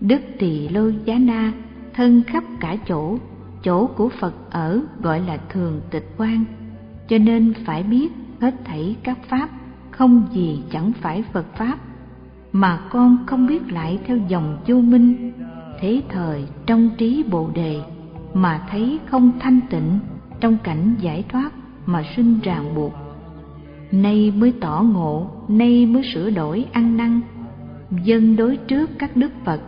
đức 0.00 0.20
tỳ 0.38 0.68
lô 0.68 0.88
giá 1.04 1.18
na 1.18 1.52
thân 1.94 2.22
khắp 2.26 2.44
cả 2.60 2.76
chỗ 2.88 3.18
chỗ 3.62 3.86
của 3.86 4.08
phật 4.08 4.50
ở 4.50 4.80
gọi 5.02 5.20
là 5.20 5.36
thường 5.36 5.80
tịch 5.90 6.08
quan 6.16 6.44
cho 7.08 7.18
nên 7.18 7.52
phải 7.66 7.82
biết 7.82 8.12
hết 8.40 8.54
thảy 8.64 8.96
các 9.02 9.18
pháp, 9.28 9.48
không 9.90 10.26
gì 10.32 10.62
chẳng 10.70 10.92
phải 11.00 11.24
phật 11.32 11.46
pháp, 11.56 11.78
mà 12.52 12.80
con 12.90 13.18
không 13.26 13.46
biết 13.46 13.72
lại 13.72 13.98
theo 14.06 14.16
dòng 14.28 14.58
vô 14.66 14.80
minh, 14.80 15.32
thế 15.80 16.02
thời 16.08 16.44
trong 16.66 16.90
trí 16.98 17.24
bồ 17.30 17.50
đề, 17.54 17.80
mà 18.34 18.66
thấy 18.70 18.98
không 19.06 19.32
thanh 19.40 19.60
tịnh 19.70 19.98
trong 20.40 20.56
cảnh 20.64 20.94
giải 21.00 21.24
thoát 21.28 21.52
mà 21.86 22.02
sinh 22.16 22.38
ràng 22.42 22.74
buộc. 22.74 22.92
Nay 23.92 24.32
mới 24.36 24.52
tỏ 24.60 24.82
ngộ, 24.92 25.30
nay 25.48 25.86
mới 25.86 26.02
sửa 26.14 26.30
đổi 26.30 26.66
ăn 26.72 26.96
năn, 26.96 27.20
dân 28.04 28.36
đối 28.36 28.56
trước 28.56 28.90
các 28.98 29.16
đức 29.16 29.32
phật 29.44 29.60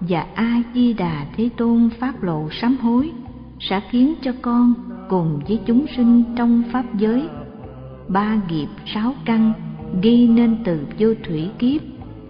và 0.00 0.26
a 0.34 0.62
di 0.74 0.92
đà 0.92 1.26
thế 1.36 1.48
tôn 1.56 1.88
pháp 2.00 2.22
lộ 2.22 2.48
sám 2.60 2.76
hối 2.76 3.12
sẽ 3.60 3.80
khiến 3.90 4.14
cho 4.22 4.32
con 4.42 4.74
cùng 5.08 5.40
với 5.48 5.60
chúng 5.66 5.86
sinh 5.96 6.22
trong 6.36 6.62
pháp 6.72 6.84
giới 6.94 7.28
ba 8.08 8.38
nghiệp 8.48 8.68
sáu 8.86 9.14
căn 9.24 9.52
gây 10.02 10.28
nên 10.28 10.56
từ 10.64 10.86
vô 10.98 11.08
thủy 11.24 11.48
kiếp, 11.58 11.82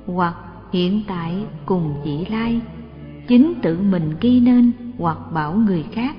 hoặc 0.06 0.34
hiện 0.72 1.02
tại 1.06 1.44
cùng 1.66 1.94
vị 2.04 2.26
lai. 2.30 2.60
Chính 3.28 3.54
tự 3.62 3.78
mình 3.90 4.14
gây 4.20 4.40
nên 4.40 4.72
hoặc 4.98 5.18
bảo 5.32 5.54
người 5.54 5.84
khác. 5.92 6.16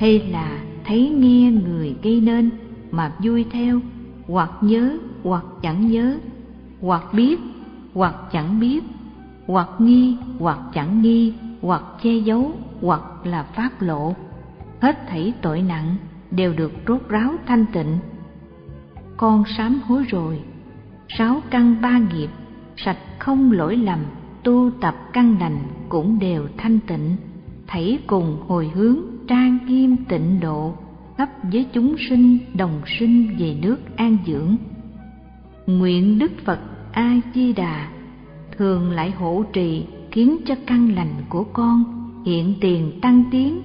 Hay 0.00 0.18
là 0.18 0.60
thấy 0.84 1.08
nghe 1.08 1.50
người 1.50 1.94
gây 2.02 2.20
nên 2.20 2.50
mà 2.90 3.12
vui 3.24 3.46
theo, 3.50 3.80
hoặc 4.28 4.50
nhớ, 4.60 4.96
hoặc 5.22 5.44
chẳng 5.62 5.90
nhớ, 5.90 6.18
hoặc 6.80 7.04
biết, 7.14 7.40
hoặc 7.94 8.14
chẳng 8.32 8.60
biết, 8.60 8.84
hoặc 9.46 9.68
nghi, 9.78 10.16
hoặc 10.38 10.58
chẳng 10.74 11.02
nghi, 11.02 11.32
hoặc 11.62 11.82
che 12.02 12.16
giấu, 12.16 12.52
hoặc 12.80 13.02
là 13.24 13.42
phát 13.42 13.82
lộ. 13.82 14.14
Hết 14.80 15.06
thảy 15.08 15.32
tội 15.42 15.62
nặng 15.62 15.96
đều 16.30 16.52
được 16.52 16.72
rốt 16.88 17.00
ráo 17.08 17.32
thanh 17.46 17.66
tịnh 17.72 17.98
con 19.20 19.44
sám 19.56 19.80
hối 19.86 20.04
rồi. 20.04 20.40
Sáu 21.08 21.40
căn 21.50 21.76
ba 21.82 21.98
nghiệp, 21.98 22.30
sạch 22.76 22.98
không 23.18 23.52
lỗi 23.52 23.76
lầm, 23.76 23.98
tu 24.44 24.70
tập 24.80 24.94
căn 25.12 25.36
lành 25.40 25.58
cũng 25.88 26.18
đều 26.18 26.48
thanh 26.56 26.78
tịnh. 26.86 27.16
Thảy 27.66 27.98
cùng 28.06 28.36
hồi 28.48 28.70
hướng 28.74 28.96
trang 29.28 29.58
nghiêm 29.66 29.96
tịnh 30.08 30.40
độ 30.40 30.74
khắp 31.18 31.30
với 31.52 31.66
chúng 31.72 31.94
sinh, 32.08 32.38
đồng 32.54 32.80
sinh 32.98 33.36
về 33.38 33.56
nước 33.62 33.96
an 33.96 34.16
dưỡng. 34.26 34.56
Nguyện 35.66 36.18
đức 36.18 36.32
phật 36.44 36.60
a 36.92 37.20
di 37.34 37.52
đà 37.52 37.88
thường 38.58 38.90
lại 38.90 39.10
hộ 39.10 39.44
trì 39.52 39.86
khiến 40.10 40.36
cho 40.46 40.54
căn 40.66 40.94
lành 40.94 41.14
của 41.28 41.44
con, 41.44 41.84
hiện 42.26 42.54
tiền 42.60 43.00
tăng 43.02 43.24
tiến, 43.30 43.60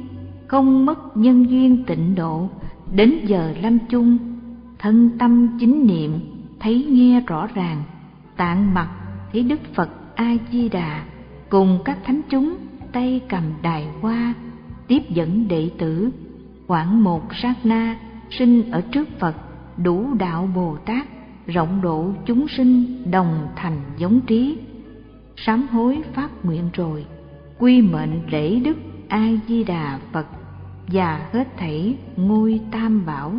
không 0.47 0.85
mất 0.85 1.17
nhân 1.17 1.49
duyên 1.49 1.83
tịnh 1.83 2.15
độ. 2.15 2.49
Đến 2.95 3.13
giờ 3.25 3.53
lâm 3.61 3.79
chung 3.89 4.34
thân 4.79 5.09
tâm 5.19 5.57
chính 5.59 5.87
niệm, 5.87 6.19
thấy 6.59 6.87
nghe 6.89 7.21
rõ 7.27 7.47
ràng, 7.47 7.83
tạng 8.37 8.73
mặt 8.73 8.89
thấy 9.31 9.43
đức 9.43 9.59
phật 9.73 9.89
a 10.15 10.35
di 10.51 10.69
đà 10.69 11.03
cùng 11.49 11.79
các 11.85 11.97
thánh 12.03 12.21
chúng 12.29 12.55
tay 12.91 13.21
cầm 13.29 13.43
đài 13.61 13.87
hoa, 14.01 14.33
tiếp 14.87 15.09
dẫn 15.09 15.47
đệ 15.47 15.69
tử. 15.77 16.09
Khoảng 16.67 17.03
một 17.03 17.23
sát 17.41 17.53
na 17.63 17.99
sinh 18.29 18.71
ở 18.71 18.81
trước 18.81 19.19
phật, 19.19 19.35
đủ 19.77 20.13
đạo 20.13 20.49
bồ 20.55 20.77
tát, 20.85 21.07
rộng 21.47 21.81
độ 21.81 22.11
chúng 22.25 22.47
sinh 22.47 23.03
đồng 23.11 23.47
thành 23.55 23.81
giống 23.97 24.21
trí. 24.21 24.57
Sám 25.37 25.67
hối 25.67 26.01
phát 26.13 26.45
nguyện 26.45 26.69
rồi, 26.73 27.05
quy 27.59 27.81
mệnh 27.81 28.21
lễ 28.31 28.59
đức 28.59 28.77
a 29.07 29.29
di 29.47 29.63
đà 29.63 29.99
phật 30.11 30.25
và 30.87 31.29
hết 31.33 31.57
thảy 31.57 31.97
ngôi 32.15 32.61
tam 32.71 33.05
bảo 33.05 33.33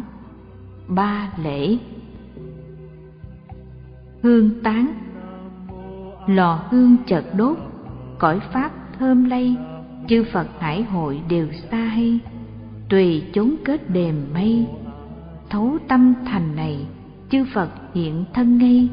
ba 0.88 1.32
lễ. 1.42 1.78
Hương 4.22 4.62
tán. 4.62 4.92
Lò 6.26 6.64
hương 6.70 6.96
chợt 7.06 7.24
đốt. 7.36 7.58
Cõi 8.18 8.40
pháp 8.52 8.70
thơm 8.98 9.24
lây. 9.24 9.56
Chư 10.08 10.24
phật 10.32 10.46
hải 10.58 10.82
hội 10.82 11.20
đều 11.28 11.48
xa 11.70 11.78
hay. 11.78 12.18
Tùy 12.88 13.22
chốn 13.32 13.54
kết 13.64 13.90
đềm 13.90 14.14
mây. 14.34 14.66
Thấu 15.50 15.78
tâm 15.88 16.14
thành 16.24 16.56
này, 16.56 16.86
chư 17.30 17.44
phật 17.54 17.70
hiện 17.94 18.24
thân 18.34 18.58
ngay. 18.58 18.88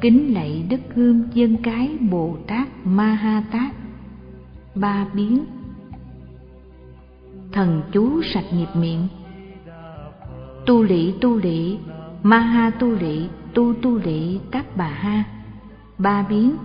Kính 0.00 0.34
lạy 0.34 0.64
đức 0.70 0.80
hương 0.94 1.28
dân 1.34 1.56
cái 1.62 1.98
bồ 2.10 2.36
tát 2.46 2.68
ma 2.84 3.14
ha 3.14 3.42
tát. 3.52 3.74
Ba 4.74 5.06
biến. 5.14 5.44
Thần 7.52 7.82
chú 7.92 8.22
sạch 8.22 8.44
nghiệp 8.52 8.68
miệng 8.74 9.08
tu 10.66 10.82
lị 10.82 11.12
tu 11.20 11.36
lị 11.36 11.78
ma 12.22 12.38
ha 12.38 12.70
tu 12.70 12.90
lị 12.90 13.28
tu 13.54 13.74
tu 13.82 13.98
lị 13.98 14.38
các 14.50 14.66
bà 14.76 14.86
ha. 14.86 15.24
Ba 15.98 16.22
biến. 16.28 16.56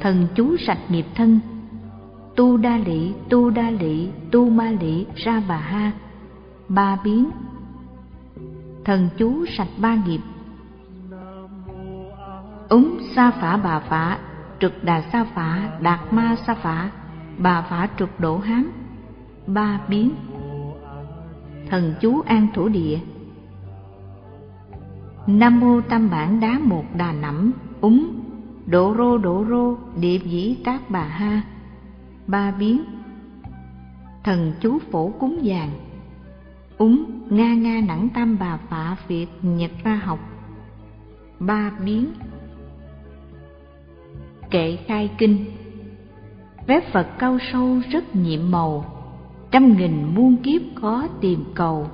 Thần 0.00 0.26
chú 0.34 0.56
sạch 0.66 0.78
nghiệp 0.88 1.06
thân. 1.14 1.40
Tu 2.36 2.56
đa 2.56 2.76
lị 2.76 3.12
tu 3.28 3.50
đa 3.50 3.70
lị 3.70 4.08
tu 4.30 4.50
ma 4.50 4.72
lị 4.80 5.06
ra 5.14 5.42
bà 5.48 5.56
ha. 5.56 5.92
Ba 6.68 6.98
biến. 7.04 7.30
Thần 8.84 9.08
chú 9.18 9.46
sạch 9.46 9.68
ba 9.78 9.94
nghiệp. 10.06 10.20
Ứng 12.68 12.98
sa 13.16 13.30
phả 13.30 13.56
bà 13.56 13.78
phả, 13.78 14.18
trực 14.60 14.84
đà 14.84 15.02
sa 15.12 15.24
phả, 15.24 15.78
đạt 15.80 16.00
ma 16.12 16.36
sa 16.46 16.54
phả, 16.54 16.90
bà 17.38 17.62
phả 17.62 17.88
trực 17.98 18.20
đổ 18.20 18.38
hám 18.38 18.72
ba 19.46 19.80
biến 19.88 20.10
thần 21.74 21.94
chú 22.00 22.20
an 22.20 22.48
thổ 22.54 22.68
địa. 22.68 22.98
Nam 25.26 25.60
mô 25.60 25.80
tam 25.80 26.10
bản 26.10 26.40
đá 26.40 26.58
một 26.62 26.84
đà 26.96 27.12
nẵm, 27.12 27.52
úng. 27.80 28.20
Độ 28.66 28.94
rô 28.98 29.18
độ 29.18 29.44
rô 29.48 29.76
điệp 30.00 30.18
dĩ 30.18 30.56
tác 30.64 30.90
bà 30.90 31.04
ha. 31.04 31.42
Ba 32.26 32.50
biến. 32.50 32.84
Thần 34.24 34.52
chú 34.60 34.78
phổ 34.90 35.08
cúng 35.08 35.38
vàng 35.44 35.70
úng, 36.78 37.04
nga 37.30 37.54
nga 37.54 37.80
nẵng 37.86 38.08
tam 38.14 38.36
bà 38.40 38.56
phạ 38.56 38.96
việt 39.08 39.26
nhật 39.42 39.70
ra 39.84 40.00
học. 40.04 40.18
Ba 41.38 41.72
biến. 41.84 42.06
Kệ 44.50 44.76
khai 44.86 45.10
kinh. 45.18 45.44
Phép 46.66 46.92
phật 46.92 47.06
cao 47.18 47.38
sâu 47.52 47.80
rất 47.90 48.16
nhiệm 48.16 48.50
màu 48.50 48.93
trăm 49.54 49.76
nghìn 49.76 50.14
muôn 50.14 50.36
kiếp 50.36 50.62
khó 50.74 51.06
tìm 51.20 51.44
cầu. 51.54 51.86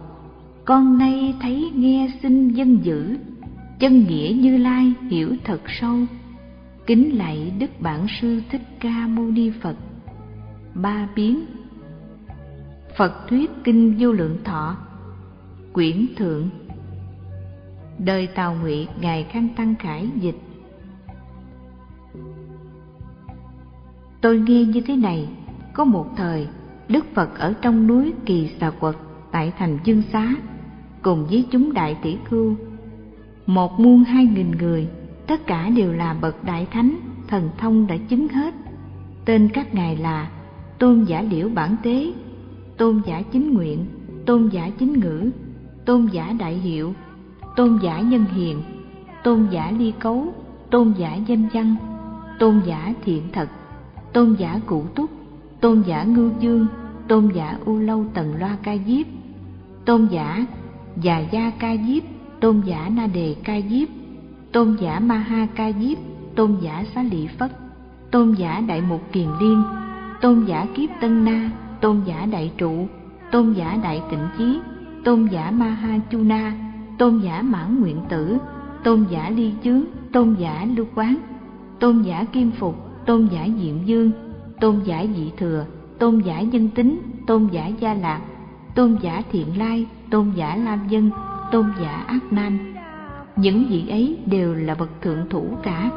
Con 0.64 0.98
nay 0.98 1.34
thấy 1.40 1.70
nghe 1.74 2.08
xin 2.22 2.48
dân 2.48 2.78
dữ, 2.84 3.16
chân 3.78 4.04
nghĩa 4.08 4.36
như 4.40 4.56
lai 4.56 4.92
hiểu 5.10 5.36
thật 5.44 5.60
sâu. 5.68 5.96
Kính 6.86 7.18
lạy 7.18 7.52
đức 7.58 7.70
bản 7.80 8.06
sư 8.20 8.42
thích 8.50 8.60
ca 8.80 9.06
mâu 9.06 9.24
ni 9.24 9.50
phật. 9.50 9.76
Ba 10.74 11.08
biến. 11.16 11.44
Phật 12.96 13.28
thuyết 13.28 13.50
kinh 13.64 13.96
vô 13.98 14.12
lượng 14.12 14.38
thọ. 14.44 14.76
Quyển 15.72 16.06
thượng. 16.16 16.48
Đời 17.98 18.26
tào 18.26 18.56
ngụy, 18.62 18.88
ngài 19.00 19.24
khang 19.24 19.48
tăng 19.56 19.74
khải 19.78 20.08
dịch. 20.20 20.38
Tôi 24.20 24.38
nghe 24.38 24.64
như 24.64 24.80
thế 24.80 24.96
này, 24.96 25.28
có 25.74 25.84
một 25.84 26.06
thời 26.16 26.48
Đức 26.90 27.06
Phật 27.14 27.38
ở 27.38 27.54
trong 27.62 27.86
núi 27.86 28.12
Kỳ 28.26 28.50
Xà 28.60 28.70
Quật 28.70 28.94
tại 29.32 29.52
thành 29.58 29.78
Dương 29.84 30.02
Xá 30.12 30.34
cùng 31.02 31.26
với 31.26 31.46
chúng 31.50 31.72
đại 31.72 31.96
tỷ 32.02 32.16
khưu. 32.24 32.54
Một 33.46 33.80
muôn 33.80 34.04
hai 34.04 34.26
nghìn 34.26 34.50
người, 34.50 34.88
tất 35.26 35.46
cả 35.46 35.70
đều 35.76 35.92
là 35.92 36.14
bậc 36.20 36.44
đại 36.44 36.66
thánh, 36.70 36.96
thần 37.28 37.50
thông 37.58 37.86
đã 37.86 37.96
chứng 37.96 38.28
hết. 38.28 38.54
Tên 39.24 39.48
các 39.52 39.74
ngài 39.74 39.96
là 39.96 40.30
Tôn 40.78 41.04
giả 41.04 41.22
Liễu 41.22 41.48
Bản 41.48 41.76
Tế, 41.82 42.12
Tôn 42.76 43.00
giả 43.06 43.22
Chính 43.32 43.54
Nguyện, 43.54 43.86
Tôn 44.26 44.48
giả 44.48 44.70
Chính 44.78 45.00
Ngữ, 45.00 45.30
Tôn 45.84 46.06
giả 46.12 46.32
Đại 46.38 46.54
Hiệu, 46.54 46.94
Tôn 47.56 47.78
giả 47.82 48.00
Nhân 48.00 48.24
Hiền, 48.24 48.62
Tôn 49.24 49.46
giả 49.50 49.72
Ly 49.78 49.92
Cấu, 49.98 50.34
Tôn 50.70 50.92
giả 50.98 51.14
Danh 51.14 51.48
Văn, 51.52 51.76
Tôn 52.38 52.60
giả 52.66 52.94
Thiện 53.04 53.22
Thật, 53.32 53.48
Tôn 54.12 54.34
giả 54.38 54.60
Cụ 54.66 54.84
Túc, 54.94 55.10
Tôn 55.60 55.82
giả 55.86 56.04
Ngưu 56.04 56.30
Dương, 56.40 56.66
Tôn 57.10 57.28
giả 57.34 57.58
U 57.64 57.78
Lâu 57.78 58.04
Tần 58.14 58.34
Loa 58.38 58.56
Ca 58.62 58.76
Diếp, 58.86 59.06
Tôn 59.84 60.06
giả 60.06 60.46
Già 61.02 61.18
Gia 61.18 61.50
Ca 61.50 61.76
Diếp, 61.86 62.02
Tôn 62.40 62.60
giả 62.60 62.90
Na 62.96 63.06
Đề 63.06 63.36
Ca 63.44 63.60
Diếp, 63.70 63.88
Tôn 64.52 64.76
giả 64.80 65.00
Ma 65.00 65.16
Ha 65.16 65.46
Ca 65.54 65.72
Diếp, 65.72 65.98
Tôn 66.34 66.56
giả 66.60 66.84
xá 66.94 67.02
lị 67.02 67.26
phất 67.26 67.52
Tôn 68.10 68.32
giả 68.32 68.60
Đại 68.60 68.82
Mục 68.88 69.12
Kiền 69.12 69.28
Liên, 69.40 69.62
Tôn 70.20 70.44
giả 70.44 70.66
Kiếp 70.74 70.90
Tân 71.00 71.24
Na, 71.24 71.50
Tôn 71.80 72.00
giả 72.04 72.26
Đại 72.26 72.52
Trụ, 72.58 72.86
Tôn 73.32 73.52
giả 73.52 73.78
Đại 73.82 74.02
Tịnh 74.10 74.28
Chí, 74.38 74.60
Tôn 75.04 75.26
giả 75.26 75.50
Ma 75.50 75.66
Ha 75.66 75.98
Chu 76.10 76.18
Na, 76.18 76.52
Tôn 76.98 77.18
giả 77.18 77.42
Mãn 77.42 77.80
Nguyện 77.80 78.00
Tử, 78.08 78.38
Tôn 78.84 79.04
giả 79.10 79.30
Ly 79.30 79.52
Chướng, 79.64 79.82
Tôn 80.12 80.34
giả 80.34 80.66
Lưu 80.76 80.86
Quán, 80.94 81.16
Tôn 81.80 82.02
giả 82.02 82.24
Kim 82.32 82.50
Phục, 82.50 83.06
Tôn 83.06 83.28
giả 83.32 83.48
Diệm 83.62 83.84
Dương, 83.84 84.10
Tôn 84.60 84.80
giả 84.84 85.06
Dị 85.16 85.30
Thừa, 85.36 85.64
Tôn 86.00 86.20
giả 86.20 86.42
nhân 86.42 86.68
Tính, 86.74 87.00
Tôn 87.26 87.48
giả 87.52 87.66
Gia 87.66 87.94
Lạc, 87.94 88.20
Tôn 88.74 88.96
giả 89.02 89.22
Thiện 89.32 89.58
Lai, 89.58 89.86
Tôn 90.10 90.32
giả 90.34 90.56
Lam 90.56 90.88
Dân, 90.88 91.10
Tôn 91.52 91.66
giả 91.80 91.90
Ác 91.90 92.32
Nan. 92.32 92.74
Những 93.36 93.64
vị 93.70 93.88
ấy 93.88 94.18
đều 94.26 94.54
là 94.54 94.74
bậc 94.74 95.02
thượng 95.02 95.28
thủ 95.30 95.44
cả. 95.62 95.90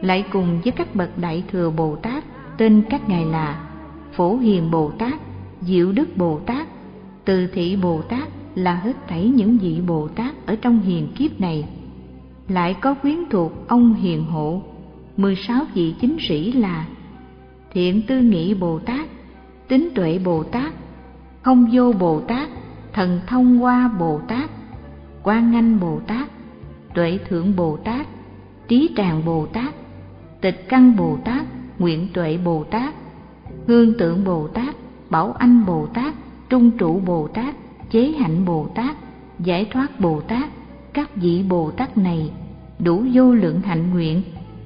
Lại 0.00 0.24
cùng 0.32 0.60
với 0.64 0.72
các 0.72 0.94
bậc 0.94 1.18
Đại 1.18 1.44
Thừa 1.52 1.70
Bồ 1.70 1.96
Tát, 1.96 2.24
tên 2.56 2.82
các 2.90 3.08
ngài 3.08 3.24
là 3.24 3.68
Phổ 4.12 4.36
Hiền 4.36 4.70
Bồ 4.70 4.90
Tát, 4.90 5.20
Diệu 5.60 5.92
Đức 5.92 6.16
Bồ 6.16 6.38
Tát, 6.38 6.68
Từ 7.24 7.46
Thị 7.46 7.76
Bồ 7.76 8.02
Tát 8.02 8.28
là 8.54 8.74
hết 8.74 8.96
thảy 9.08 9.28
những 9.28 9.58
vị 9.58 9.80
Bồ 9.86 10.08
Tát 10.08 10.46
ở 10.46 10.56
trong 10.56 10.80
hiền 10.80 11.08
kiếp 11.16 11.40
này. 11.40 11.68
Lại 12.48 12.74
có 12.74 12.94
quyến 12.94 13.16
thuộc 13.30 13.68
ông 13.68 13.94
Hiền 13.94 14.24
Hộ, 14.24 14.62
16 15.16 15.64
vị 15.74 15.94
chính 16.00 16.16
sĩ 16.28 16.52
là 16.52 16.86
Thiện 17.70 18.02
Tư 18.06 18.20
Nghị 18.20 18.54
Bồ 18.54 18.78
Tát, 18.78 19.08
Tính 19.68 19.88
Tuệ 19.94 20.18
Bồ 20.24 20.42
Tát, 20.42 20.72
Không 21.42 21.70
Vô 21.72 21.92
Bồ 21.92 22.20
Tát, 22.20 22.48
Thần 22.92 23.20
Thông 23.26 23.62
qua 23.62 23.88
Bồ 23.98 24.20
Tát, 24.28 24.50
Quan 25.22 25.50
Nganh 25.50 25.80
Bồ 25.80 26.00
Tát, 26.06 26.28
Tuệ 26.94 27.18
Thượng 27.28 27.56
Bồ 27.56 27.76
Tát, 27.76 28.06
Trí 28.68 28.90
Tràng 28.96 29.24
Bồ 29.24 29.46
Tát, 29.46 29.74
Tịch 30.40 30.68
Căn 30.68 30.96
Bồ 30.96 31.18
Tát, 31.24 31.46
Nguyện 31.78 32.08
Tuệ 32.12 32.38
Bồ 32.44 32.64
Tát, 32.64 32.94
Hương 33.66 33.98
Tượng 33.98 34.24
Bồ 34.24 34.48
Tát, 34.48 34.74
Bảo 35.10 35.32
Anh 35.32 35.66
Bồ 35.66 35.86
Tát, 35.86 36.14
Trung 36.48 36.70
Trụ 36.70 37.00
Bồ 37.00 37.28
Tát, 37.28 37.54
Chế 37.90 38.12
Hạnh 38.18 38.44
Bồ 38.44 38.66
Tát, 38.74 38.96
Giải 39.38 39.64
Thoát 39.64 40.00
Bồ 40.00 40.20
Tát, 40.20 40.48
các 40.92 41.16
vị 41.16 41.44
Bồ 41.48 41.70
Tát 41.70 41.98
này 41.98 42.30
đủ 42.78 43.04
vô 43.12 43.34
lượng 43.34 43.60
hạnh 43.60 43.90
nguyện 43.90 44.22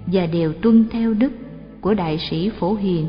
và 0.06 0.26
đều 0.26 0.52
tuân 0.52 0.84
theo 0.90 1.14
đức 1.14 1.32
của 1.82 1.94
đại 1.94 2.18
sĩ 2.30 2.50
Phổ 2.58 2.74
Hiền, 2.74 3.06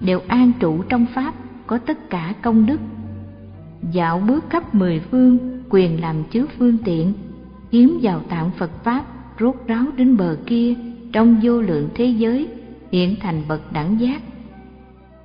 đều 0.00 0.20
an 0.28 0.52
trụ 0.60 0.82
trong 0.88 1.06
Pháp, 1.14 1.34
có 1.66 1.78
tất 1.78 2.10
cả 2.10 2.34
công 2.42 2.66
đức. 2.66 2.80
Dạo 3.92 4.22
bước 4.28 4.44
khắp 4.50 4.74
mười 4.74 5.00
phương, 5.00 5.38
quyền 5.70 6.00
làm 6.00 6.16
chứa 6.30 6.46
phương 6.58 6.78
tiện, 6.84 7.12
hiếm 7.72 7.98
vào 8.02 8.20
tạng 8.20 8.50
Phật 8.58 8.84
Pháp, 8.84 9.04
rốt 9.40 9.54
ráo 9.66 9.84
đến 9.96 10.16
bờ 10.16 10.36
kia, 10.46 10.74
trong 11.12 11.40
vô 11.42 11.60
lượng 11.60 11.88
thế 11.94 12.06
giới, 12.06 12.48
hiện 12.92 13.16
thành 13.20 13.42
bậc 13.48 13.72
đẳng 13.72 14.00
giác. 14.00 14.22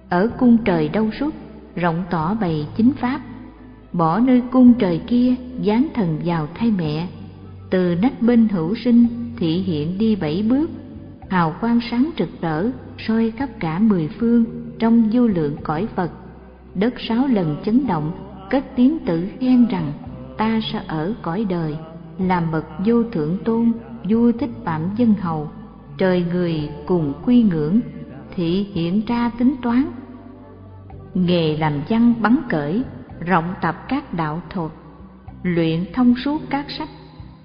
Ở 0.10 0.28
cung 0.40 0.58
trời 0.66 0.90
đâu 0.90 1.10
suốt, 1.20 1.34
rộng 1.76 2.04
tỏ 2.10 2.34
bày 2.34 2.68
chính 2.78 2.92
Pháp, 2.94 3.22
bỏ 3.94 4.20
nơi 4.20 4.42
cung 4.52 4.74
trời 4.74 5.02
kia, 5.08 5.36
dán 5.62 5.88
thần 5.94 6.20
vào 6.26 6.48
thay 6.56 6.72
mẹ, 6.78 7.08
từ 7.70 7.96
nách 8.02 8.22
bên 8.22 8.48
hữu 8.48 8.76
sinh 8.76 9.08
thị 9.38 9.62
hiện 9.62 9.98
đi 9.98 10.16
bảy 10.16 10.44
bước 10.50 10.70
hào 11.30 11.56
quang 11.62 11.80
sáng 11.92 12.10
rực 12.18 12.30
rỡ, 12.42 12.66
soi 12.98 13.32
khắp 13.32 13.50
cả 13.60 13.80
mười 13.80 14.08
phương, 14.08 14.46
trong 14.80 15.10
vô 15.14 15.28
lượng 15.28 15.58
cõi 15.64 15.88
phật. 15.96 16.12
Đất 16.76 16.94
sáu 16.98 17.28
lần 17.28 17.58
chấn 17.66 17.88
động 17.88 18.12
cất 18.50 18.66
tiếng 18.76 19.00
tự 19.06 19.28
khen 19.40 19.68
rằng, 19.68 19.92
ta 20.38 20.60
sẽ 20.74 20.84
ở 20.88 21.14
cõi 21.22 21.46
đời 21.50 21.78
làm 22.20 22.52
bậc 22.52 22.66
vô 22.86 23.04
thượng 23.04 23.38
tôn, 23.46 23.72
vua 24.10 24.32
thích 24.32 24.50
phạm 24.66 24.82
dân 24.98 25.14
hầu. 25.14 25.50
Trời 25.98 26.26
người 26.34 26.70
cùng 26.88 27.14
quy 27.26 27.44
ngưỡng, 27.44 27.80
thị 28.36 28.68
hiện 28.74 29.02
ra 29.08 29.32
tính 29.38 29.56
toán. 29.62 29.86
Nghề 31.14 31.58
làm 31.58 31.74
văn 31.90 32.14
bắn 32.22 32.38
cởi, 32.50 32.84
rộng 33.26 33.54
tập 33.62 33.76
các 33.88 34.14
đạo 34.14 34.42
thuật, 34.50 34.72
luyện 35.44 35.86
thông 35.94 36.16
suốt 36.26 36.42
các 36.50 36.66
sách, 36.78 36.90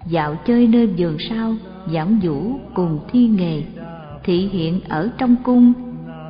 dạo 0.09 0.37
chơi 0.47 0.67
nơi 0.67 0.87
vườn 0.87 1.17
sau 1.31 1.55
giảng 1.93 2.21
vũ 2.23 2.61
cùng 2.75 3.01
thi 3.09 3.29
nghề, 3.29 3.63
thị 4.25 4.49
hiện 4.53 4.81
ở 4.89 5.11
trong 5.19 5.37
cung, 5.43 5.73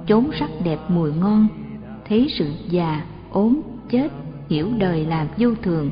chốn 0.06 0.30
sắc 0.40 0.50
đẹp 0.64 0.78
mùi 0.88 1.12
ngon, 1.12 1.48
thấy 2.08 2.28
sự 2.38 2.50
già, 2.68 3.04
ốm, 3.30 3.60
chết, 3.90 4.12
hiểu 4.48 4.68
đời 4.78 5.06
làm 5.06 5.26
vô 5.38 5.50
thường, 5.62 5.90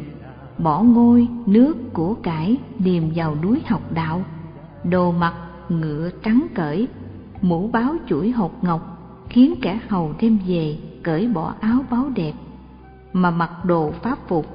bỏ 0.59 0.83
ngôi, 0.83 1.29
nước 1.47 1.93
của 1.93 2.15
cải 2.15 2.57
điềm 2.79 3.03
vào 3.15 3.37
núi 3.43 3.61
học 3.67 3.93
đạo, 3.95 4.25
đồ 4.85 5.13
mặc, 5.13 5.35
ngựa 5.69 6.11
trắng 6.23 6.47
cởi, 6.55 6.89
mũ 7.43 7.69
báo 7.73 7.95
chuỗi 8.09 8.31
hột 8.31 8.65
ngọc, 8.65 8.99
khiến 9.29 9.55
kẻ 9.63 9.79
hầu 9.89 10.13
thêm 10.19 10.39
về 10.47 10.77
cởi 11.03 11.29
bỏ 11.29 11.55
áo 11.61 11.85
báo 11.91 12.11
đẹp, 12.15 12.33
mà 13.13 13.31
mặc 13.31 13.65
đồ 13.65 13.91
pháp 13.91 14.19
phục, 14.29 14.47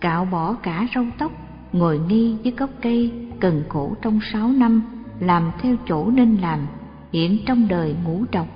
cạo 0.00 0.24
bỏ 0.24 0.54
cả 0.62 0.86
râu 0.94 1.04
tóc 1.18 1.32
ngồi 1.78 2.00
nghi 2.08 2.36
dưới 2.42 2.54
gốc 2.56 2.70
cây 2.82 3.12
cần 3.40 3.62
khổ 3.68 3.96
trong 4.02 4.20
sáu 4.32 4.48
năm, 4.48 4.82
làm 5.20 5.50
theo 5.60 5.76
chỗ 5.88 6.10
nên 6.10 6.36
làm 6.36 6.66
hiện 7.12 7.38
trong 7.46 7.68
đời 7.68 7.94
ngũ 8.04 8.24
độc, 8.32 8.46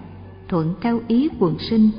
thuận 0.49 0.75
theo 0.83 1.01
ý 1.09 1.29
quần 1.39 1.59
sinh. 1.59 1.91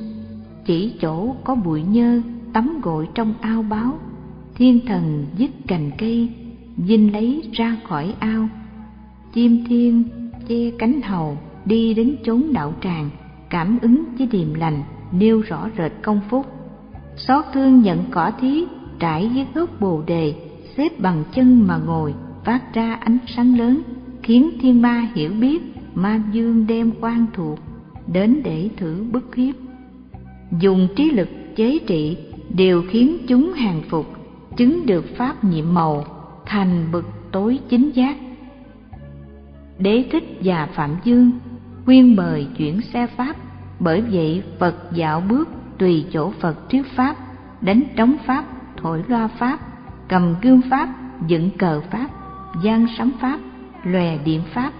Chỉ 0.66 0.94
chỗ 1.02 1.36
có 1.44 1.56
bụi 1.56 1.82
nhơ, 1.82 2.22
tắm 2.54 2.80
gội 2.82 3.08
trong 3.14 3.34
ao 3.42 3.64
báo, 3.64 4.00
thiên 4.56 4.80
thần 4.88 5.26
dứt 5.38 5.52
cành 5.68 5.92
cây, 5.98 6.30
dinh 6.78 7.14
lấy 7.14 7.44
ra 7.52 7.78
khỏi 7.88 8.14
ao. 8.20 8.48
Chim 9.34 9.66
thiên 9.68 10.04
che 10.48 10.72
cánh 10.80 11.02
hầu, 11.02 11.38
đi 11.66 11.94
đến 11.94 12.16
chốn 12.24 12.44
đạo 12.54 12.74
tràng, 12.82 13.10
cảm 13.50 13.80
ứng 13.82 14.04
với 14.18 14.28
điềm 14.28 14.54
lành, 14.54 14.84
nêu 15.12 15.42
rõ 15.42 15.70
rệt 15.78 15.92
công 16.02 16.22
phúc. 16.30 16.46
Xót 17.18 17.46
thương 17.54 17.82
nhận 17.82 18.06
cỏ 18.12 18.32
thí, 18.42 18.66
trải 19.00 19.30
dưới 19.34 19.46
gốc 19.54 19.70
bồ 19.80 20.02
đề 20.08 20.51
xếp 20.78 21.00
bằng 21.00 21.24
chân 21.34 21.68
mà 21.68 21.78
ngồi, 21.78 22.14
phát 22.46 22.74
ra 22.74 22.94
ánh 22.94 23.18
sáng 23.36 23.58
lớn, 23.58 23.82
khiến 24.24 24.50
thiên 24.62 24.82
ma 24.82 25.08
hiểu 25.16 25.32
biết 25.40 25.62
ma 25.96 26.22
dương 26.32 26.68
đem 26.68 26.92
quan 27.02 27.26
thuộc 27.34 27.60
đến 28.08 28.42
để 28.44 28.70
thử 28.78 29.06
bức 29.12 29.36
hiếp. 29.36 29.56
Dùng 30.60 30.88
trí 30.96 31.10
lực 31.10 31.30
chế 31.56 31.80
trị 31.88 32.18
đều 32.50 32.84
khiến 32.90 33.18
chúng 33.28 33.54
hàng 33.54 33.82
phục, 33.90 34.06
chứng 34.58 34.86
được 34.86 35.06
pháp 35.18 35.44
nhiệm 35.44 35.74
màu, 35.74 36.06
thành 36.46 36.88
bực 36.92 37.06
tối 37.32 37.60
chính 37.70 37.90
giác. 37.90 38.18
Đế 39.80 40.06
thích 40.12 40.38
và 40.44 40.70
phạm 40.74 40.96
dương 41.04 41.32
khuyên 41.86 42.16
mời 42.16 42.48
chuyển 42.58 42.82
xe 42.82 43.08
pháp, 43.08 43.36
bởi 43.80 44.02
vậy 44.02 44.44
phật 44.60 44.76
dạo 44.94 45.24
bước 45.30 45.50
tùy 45.78 46.06
chỗ 46.14 46.34
phật 46.40 46.70
thuyết 46.70 46.86
pháp, 46.96 47.16
đánh 47.62 47.82
trống 47.96 48.16
pháp, 48.26 48.46
thổi 48.78 49.04
loa 49.08 49.28
pháp 49.28 49.60
cầm 50.12 50.36
gương 50.42 50.62
pháp, 50.70 50.90
dựng 51.28 51.50
cờ 51.58 51.82
pháp, 51.92 52.08
gian 52.64 52.88
sấm 52.98 53.12
pháp, 53.22 53.40
lòe 53.84 54.18
điện 54.18 54.42
pháp, 54.54 54.74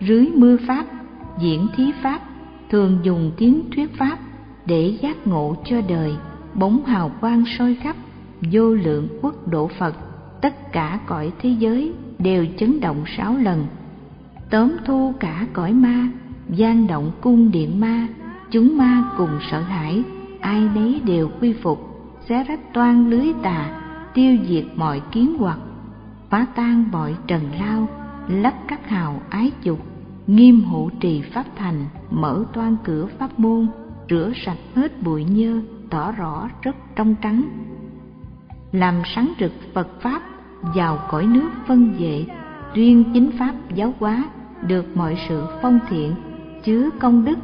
rưới 0.00 0.28
mưa 0.34 0.56
pháp, 0.66 0.84
diễn 1.40 1.66
thí 1.76 1.92
pháp, 2.02 2.20
thường 2.70 2.98
dùng 3.02 3.32
tiếng 3.36 3.62
thuyết 3.74 3.96
pháp 3.98 4.18
để 4.66 4.98
giác 5.02 5.26
ngộ 5.26 5.56
cho 5.64 5.80
đời, 5.88 6.12
bóng 6.54 6.84
hào 6.84 7.10
quang 7.20 7.44
soi 7.58 7.74
khắp, 7.74 7.96
vô 8.52 8.70
lượng 8.74 9.08
quốc 9.22 9.48
độ 9.48 9.70
phật. 9.78 9.94
Tất 10.40 10.72
cả 10.72 10.98
cõi 11.06 11.32
thế 11.42 11.48
giới 11.48 11.92
đều 12.18 12.46
chấn 12.58 12.80
động 12.80 13.04
sáu 13.16 13.36
lần. 13.36 13.66
Tóm 14.50 14.76
thu 14.84 15.14
cả 15.20 15.46
cõi 15.52 15.72
ma, 15.72 16.08
gian 16.48 16.86
động 16.86 17.10
cung 17.20 17.50
điện 17.50 17.80
ma, 17.80 18.08
chúng 18.50 18.78
ma 18.78 19.04
cùng 19.18 19.38
sợ 19.50 19.60
hãi, 19.60 20.02
ai 20.40 20.60
nấy 20.74 21.00
đều 21.04 21.30
quy 21.40 21.54
phục, 21.62 21.78
xé 22.28 22.44
rách 22.44 22.72
toan 22.72 23.10
lưới 23.10 23.32
tà 23.42 23.87
tiêu 24.18 24.36
diệt 24.48 24.64
mọi 24.76 25.02
kiến 25.12 25.36
hoặc, 25.38 25.58
phá 26.30 26.46
tan 26.54 26.84
mọi 26.92 27.14
trần 27.26 27.42
lao, 27.60 27.88
lấp 28.28 28.54
các 28.68 28.88
hào 28.88 29.22
ái 29.30 29.52
dục, 29.62 29.78
nghiêm 30.26 30.60
hộ 30.60 30.90
trì 31.00 31.22
pháp 31.22 31.44
thành, 31.56 31.84
mở 32.10 32.44
toan 32.52 32.76
cửa 32.84 33.06
pháp 33.18 33.38
môn, 33.38 33.66
rửa 34.10 34.32
sạch 34.44 34.58
hết 34.74 35.02
bụi 35.02 35.24
nhơ, 35.24 35.60
tỏ 35.90 36.12
rõ 36.12 36.48
rất 36.62 36.76
trong 36.96 37.14
trắng. 37.22 37.42
Làm 38.72 38.94
sáng 39.14 39.32
rực 39.40 39.52
phật 39.74 39.88
pháp, 40.00 40.22
vào 40.74 40.98
cõi 41.10 41.26
nước 41.26 41.50
phân 41.66 41.92
vệ, 41.98 42.26
tuyên 42.74 43.04
chính 43.14 43.30
pháp 43.38 43.54
giáo 43.74 43.94
hóa, 43.98 44.24
được 44.66 44.96
mọi 44.96 45.18
sự 45.28 45.46
phong 45.62 45.78
thiện, 45.88 46.14
chứa 46.64 46.90
công 46.98 47.24
đức, 47.24 47.38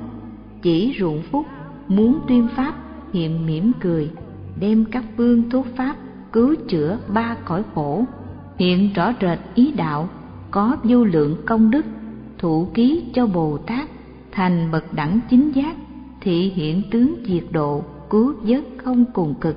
chỉ 0.62 0.96
ruộng 0.98 1.22
phúc, 1.30 1.46
muốn 1.88 2.20
tuyên 2.28 2.48
pháp, 2.56 2.74
hiện 3.12 3.46
mỉm 3.46 3.72
cười, 3.80 4.10
đem 4.60 4.84
các 4.84 5.04
phương 5.16 5.50
thuốc 5.50 5.66
pháp 5.76 5.96
cứu 6.34 6.54
chữa 6.68 6.98
ba 7.08 7.36
cõi 7.44 7.62
khổ. 7.74 8.04
Hiện 8.58 8.92
rõ 8.94 9.12
rệt 9.20 9.38
ý 9.54 9.72
đạo, 9.72 10.08
có 10.50 10.76
vô 10.82 11.04
lượng 11.04 11.36
công 11.46 11.70
đức, 11.70 11.86
thụ 12.38 12.68
ký 12.74 13.04
cho 13.14 13.26
bồ 13.26 13.58
tát, 13.58 13.88
thành 14.32 14.70
bậc 14.72 14.94
đẳng 14.94 15.20
chính 15.30 15.50
giác, 15.50 15.76
thị 16.20 16.52
hiện 16.54 16.82
tướng 16.90 17.14
diệt 17.26 17.44
độ, 17.52 17.82
cứu 18.10 18.34
vớt 18.42 18.64
không 18.76 19.04
cùng 19.12 19.34
cực. 19.40 19.56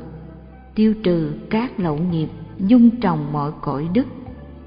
Tiêu 0.75 0.93
trừ 1.03 1.31
các 1.49 1.79
lậu 1.79 1.97
nghiệp, 1.97 2.27
dung 2.59 2.89
trồng 2.89 3.33
mọi 3.33 3.51
cõi 3.61 3.87
đức. 3.93 4.05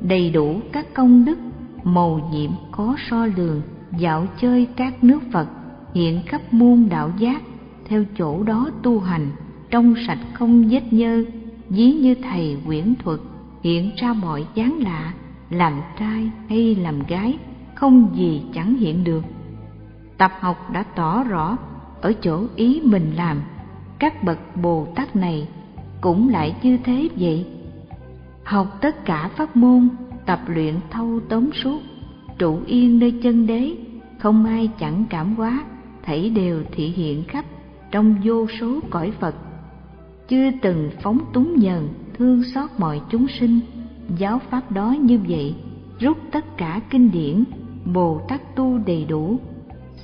Đầy 0.00 0.30
đủ 0.30 0.60
các 0.72 0.94
công 0.94 1.24
đức, 1.24 1.38
màu 1.84 2.30
nhiệm 2.32 2.50
có 2.72 2.96
so 3.10 3.26
lường, 3.36 3.62
dạo 3.98 4.26
chơi 4.40 4.66
các 4.76 5.04
nước 5.04 5.20
phật, 5.32 5.46
hiện 5.94 6.20
khắp 6.26 6.40
muôn 6.50 6.88
đạo 6.88 7.10
giác, 7.18 7.42
theo 7.84 8.04
chỗ 8.18 8.42
đó 8.42 8.70
tu 8.82 9.00
hành, 9.00 9.30
trong 9.70 9.94
sạch 10.06 10.18
không 10.34 10.68
vết 10.68 10.92
nhơ 10.92 11.24
ví 11.70 11.92
như 11.92 12.14
thầy 12.14 12.56
quyển 12.66 12.94
thuật 12.94 13.20
hiện 13.62 13.90
ra 13.96 14.12
mọi 14.12 14.46
dáng 14.54 14.78
lạ, 14.82 15.14
làm 15.50 15.80
trai 15.98 16.30
hay 16.48 16.74
làm 16.74 17.02
gái, 17.08 17.38
không 17.74 18.08
gì 18.14 18.42
chẳng 18.54 18.76
hiện 18.76 19.04
được. 19.04 19.24
Tập 20.18 20.32
học 20.40 20.70
đã 20.72 20.82
tỏ 20.82 21.24
rõ 21.24 21.56
ở 22.00 22.12
chỗ 22.12 22.46
ý 22.56 22.80
mình 22.84 23.12
làm, 23.16 23.40
các 23.98 24.24
bậc 24.24 24.38
bồ 24.56 24.86
tát 24.94 25.16
này 25.16 25.48
cũng 26.00 26.28
lại 26.28 26.56
như 26.62 26.78
thế 26.84 27.08
vậy. 27.16 27.46
Học 28.44 28.78
tất 28.80 29.04
cả 29.04 29.30
pháp 29.36 29.56
môn, 29.56 29.88
tập 30.26 30.40
luyện 30.46 30.74
thâu 30.90 31.20
tóm 31.28 31.50
suốt, 31.52 31.80
trụ 32.38 32.60
yên 32.66 32.98
nơi 32.98 33.14
chân 33.22 33.46
đế, 33.46 33.74
không 34.18 34.44
ai 34.44 34.70
chẳng 34.78 35.04
cảm 35.10 35.34
hóa, 35.34 35.64
thảy 36.02 36.30
đều 36.30 36.62
thị 36.72 36.88
hiện 36.88 37.24
khắp 37.28 37.44
trong 37.90 38.16
vô 38.24 38.46
số 38.60 38.80
cõi 38.90 39.12
phật 39.20 39.34
chưa 40.30 40.50
từng 40.62 40.90
phóng 41.02 41.18
túng 41.32 41.58
nhờn, 41.58 41.88
thương 42.18 42.42
xót 42.54 42.70
mọi 42.78 43.00
chúng 43.10 43.26
sinh. 43.28 43.60
Giáo 44.18 44.40
pháp 44.50 44.72
đó 44.72 44.96
như 45.00 45.18
vậy, 45.28 45.54
rút 45.98 46.16
tất 46.32 46.56
cả 46.56 46.80
kinh 46.90 47.10
điển, 47.10 47.44
bồ 47.92 48.20
tát 48.28 48.56
tu 48.56 48.78
đầy 48.86 49.04
đủ 49.04 49.38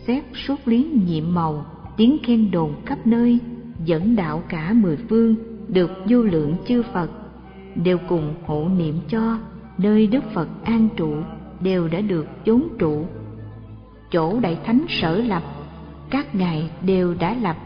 xét 0.07 0.25
suốt 0.35 0.69
lý 0.69 0.91
nhiệm 1.07 1.35
màu, 1.35 1.67
tiếng 1.97 2.17
khen 2.23 2.51
đồn 2.51 2.73
khắp 2.87 3.07
nơi, 3.07 3.39
dẫn 3.85 4.17
đạo 4.17 4.43
cả 4.49 4.73
mười 4.73 4.97
phương, 4.97 5.35
được 5.69 5.91
vô 6.09 6.23
lượng 6.23 6.55
chư 6.69 6.83
phật. 6.93 7.11
Đều 7.75 7.99
cùng 8.09 8.35
hộ 8.47 8.69
niệm 8.79 8.95
cho, 9.09 9.39
nơi 9.79 10.07
đức 10.07 10.25
phật 10.35 10.49
an 10.65 10.89
trụ, 10.97 11.15
đều 11.61 11.89
đã 11.89 12.01
được 12.01 12.27
chốn 12.47 12.63
trụ. 12.79 13.07
Chỗ 14.11 14.41
đại 14.41 14.59
thánh 14.65 14.85
sở 14.89 15.19
lập, 15.19 15.43
các 16.11 16.35
ngài 16.35 16.71
đều 16.83 17.15
đã 17.15 17.37
lập 17.43 17.57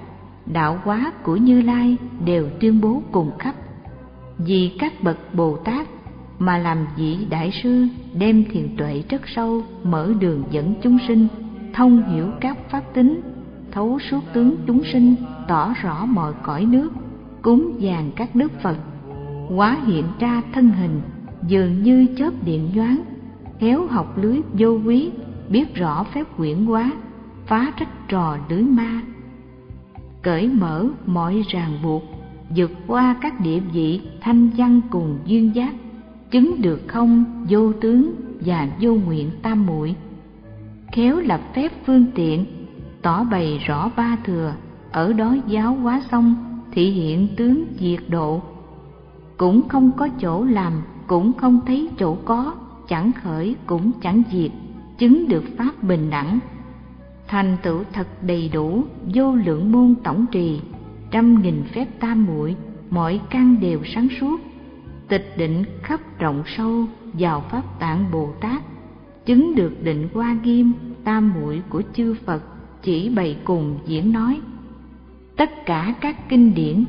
đạo 0.46 0.80
hóa 0.84 1.12
của 1.22 1.36
như 1.36 1.62
lai 1.62 1.96
đều 2.24 2.48
tuyên 2.60 2.80
bố 2.80 3.02
cùng 3.12 3.30
khắp. 3.38 3.54
Vì 4.38 4.72
các 4.78 4.92
bậc 5.02 5.34
bồ 5.34 5.56
tát 5.56 5.86
mà 6.38 6.58
làm 6.58 6.86
vị 6.96 7.26
đại 7.30 7.50
sư 7.62 7.86
đem 8.14 8.44
thiền 8.44 8.76
tuệ 8.76 9.04
rất 9.08 9.22
sâu 9.26 9.62
mở 9.82 10.12
đường 10.20 10.44
dẫn 10.50 10.74
chúng 10.82 10.98
sinh, 11.08 11.28
thông 11.74 12.12
hiểu 12.12 12.26
các 12.40 12.58
pháp 12.70 12.94
tính, 12.94 13.20
thấu 13.72 13.98
suốt 14.10 14.20
tướng 14.32 14.56
chúng 14.66 14.82
sinh, 14.92 15.14
tỏ 15.48 15.74
rõ 15.82 16.06
mọi 16.06 16.32
cõi 16.42 16.64
nước, 16.64 16.92
cúng 17.42 17.78
dàn 17.82 18.10
các 18.16 18.34
đức 18.34 18.52
phật, 18.62 18.76
hóa 19.48 19.76
hiện 19.86 20.04
ra 20.18 20.42
thân 20.52 20.70
hình, 20.70 21.00
dường 21.46 21.82
như 21.82 22.06
chớp 22.18 22.30
điện 22.44 22.70
nhoáng, 22.74 23.02
khéo 23.60 23.86
học 23.86 24.18
lưới 24.18 24.40
vô 24.52 24.78
quý, 24.86 25.10
biết 25.48 25.74
rõ 25.74 26.04
phép 26.14 26.24
quyển 26.36 26.66
hóa, 26.66 26.90
phá 27.46 27.72
rách 27.78 28.08
trò 28.08 28.36
lưới 28.48 28.62
ma 28.62 29.02
cởi 30.22 30.48
mở 30.48 30.86
mọi 31.06 31.42
ràng 31.48 31.78
buộc, 31.82 32.02
vượt 32.56 32.70
qua 32.86 33.16
các 33.20 33.40
địa 33.40 33.60
vị 33.60 34.00
thanh 34.20 34.50
văn 34.56 34.80
cùng 34.90 35.18
duyên 35.24 35.54
giác, 35.54 35.74
chứng 36.30 36.62
được 36.62 36.80
không 36.86 37.24
vô 37.48 37.72
tướng 37.72 38.14
và 38.40 38.68
vô 38.80 38.94
nguyện 38.94 39.30
tam 39.42 39.66
muội. 39.66 39.94
Khéo 40.92 41.20
lập 41.20 41.40
phép 41.54 41.72
phương 41.86 42.06
tiện, 42.14 42.44
tỏ 43.02 43.24
bày 43.24 43.58
rõ 43.66 43.90
ba 43.96 44.16
thừa, 44.24 44.54
ở 44.92 45.12
đó 45.12 45.36
giáo 45.46 45.74
hóa 45.74 46.02
xong, 46.10 46.34
thị 46.72 46.90
hiện 46.90 47.28
tướng 47.36 47.64
diệt 47.78 48.00
độ. 48.08 48.42
Cũng 49.36 49.68
không 49.68 49.90
có 49.96 50.08
chỗ 50.20 50.44
làm, 50.44 50.72
cũng 51.06 51.32
không 51.32 51.60
thấy 51.66 51.88
chỗ 51.98 52.16
có, 52.24 52.54
chẳng 52.88 53.12
khởi 53.22 53.56
cũng 53.66 53.90
chẳng 54.02 54.22
diệt, 54.32 54.50
chứng 54.98 55.28
được 55.28 55.44
pháp 55.58 55.82
bình 55.82 56.10
đẳng 56.10 56.38
thành 57.30 57.56
tựu 57.62 57.84
thật 57.92 58.06
đầy 58.22 58.50
đủ, 58.52 58.84
vô 59.14 59.34
lượng 59.34 59.72
môn 59.72 59.94
tổng 60.04 60.26
trì, 60.30 60.60
trăm 61.10 61.42
nghìn 61.42 61.62
phép 61.74 61.86
tam 62.00 62.26
muội, 62.26 62.56
mọi 62.90 63.20
căn 63.30 63.60
đều 63.60 63.80
sáng 63.84 64.08
suốt, 64.20 64.40
tịch 65.08 65.34
định 65.36 65.64
khắp 65.82 66.00
rộng 66.18 66.42
sâu 66.46 66.84
vào 67.12 67.40
pháp 67.50 67.80
tạng 67.80 68.10
bồ 68.12 68.32
tát, 68.40 68.62
chứng 69.26 69.54
được 69.54 69.72
định 69.82 70.08
hoa 70.14 70.36
nghiêm 70.42 70.72
tam 71.04 71.32
muội 71.34 71.62
của 71.68 71.82
chư 71.94 72.14
phật 72.24 72.42
chỉ 72.82 73.08
bày 73.08 73.36
cùng 73.44 73.78
diễn 73.86 74.12
nói. 74.12 74.40
Tất 75.36 75.66
cả 75.66 75.94
các 76.00 76.28
kinh 76.28 76.54
điển, 76.54 76.84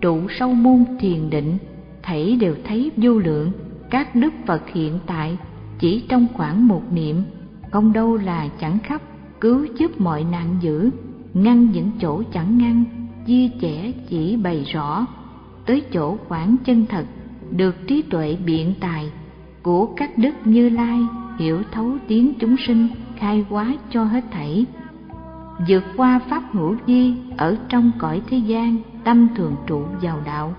trụ 0.00 0.20
sâu 0.38 0.54
môn 0.54 0.84
thiền 1.00 1.30
định, 1.30 1.58
thảy 2.02 2.36
đều 2.40 2.54
thấy 2.64 2.90
vô 2.96 3.18
lượng, 3.18 3.52
các 3.90 4.14
đức 4.14 4.34
phật 4.46 4.68
hiện 4.68 4.98
tại 5.06 5.38
chỉ 5.78 6.04
trong 6.08 6.26
khoảng 6.34 6.68
một 6.68 6.82
niệm, 6.92 7.22
không 7.70 7.92
đâu 7.92 8.16
là 8.16 8.48
chẳng 8.60 8.78
khắp 8.78 9.02
cứu 9.42 9.66
giúp 9.78 10.00
mọi 10.00 10.24
nạn 10.24 10.56
dữ, 10.60 10.90
ngăn 11.34 11.70
những 11.70 11.90
chỗ 12.00 12.22
chẳng 12.32 12.58
ngăn, 12.58 12.84
chia 13.26 13.48
chẻ 13.60 13.92
chỉ 14.08 14.36
bày 14.36 14.64
rõ. 14.72 15.06
Tới 15.66 15.82
chỗ 15.92 16.16
khoảng 16.28 16.56
chân 16.64 16.86
thật, 16.88 17.06
được 17.50 17.74
trí 17.86 18.02
tuệ 18.02 18.36
biện 18.46 18.74
tài 18.80 19.12
của 19.62 19.86
các 19.96 20.18
đức 20.18 20.34
như 20.44 20.68
lai 20.68 21.00
hiểu 21.38 21.62
thấu 21.72 21.90
tiếng 22.08 22.32
chúng 22.38 22.56
sinh 22.66 22.88
khai 23.16 23.44
hóa 23.48 23.74
cho 23.90 24.04
hết 24.04 24.24
thảy. 24.30 24.66
Vượt 25.68 25.84
qua 25.96 26.20
pháp 26.28 26.42
hữu 26.52 26.76
vi 26.86 27.14
ở 27.36 27.56
trong 27.68 27.90
cõi 27.98 28.22
thế 28.30 28.36
gian, 28.36 28.76
tâm 29.04 29.28
thường 29.36 29.56
trụ 29.66 29.82
vào 30.02 30.20
đạo, 30.24 30.54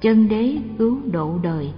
chân 0.00 0.28
đế 0.28 0.56
cứu 0.78 0.98
độ 1.12 1.38
đời. 1.42 1.70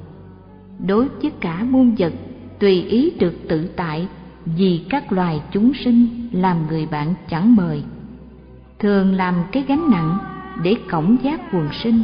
Đối 0.87 1.09
với 1.09 1.31
cả 1.41 1.67
muôn 1.71 1.95
vật, 1.99 2.13
tùy 2.59 2.83
ý 2.83 3.11
được 3.11 3.35
tự 3.49 3.67
tại 3.77 4.09
vì 4.47 4.87
các 4.89 5.13
loài 5.13 5.43
chúng 5.53 5.73
sinh 5.85 6.29
làm 6.33 6.67
người 6.69 6.87
bạn 6.87 7.15
chẳng 7.29 7.57
mời. 7.57 7.83
Thường 8.79 9.13
làm 9.13 9.35
cái 9.53 9.65
gánh 9.69 9.91
nặng 9.91 10.19
để 10.63 10.75
cổng 10.91 11.17
giác 11.23 11.41
quần 11.53 11.69
sinh, 11.73 12.03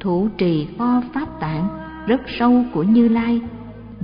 thủ 0.00 0.28
trì 0.38 0.68
kho 0.78 1.02
pháp 1.14 1.40
tạng 1.40 1.68
rất 2.06 2.20
sâu 2.38 2.64
của 2.72 2.82
như 2.82 3.08
lai, 3.08 3.40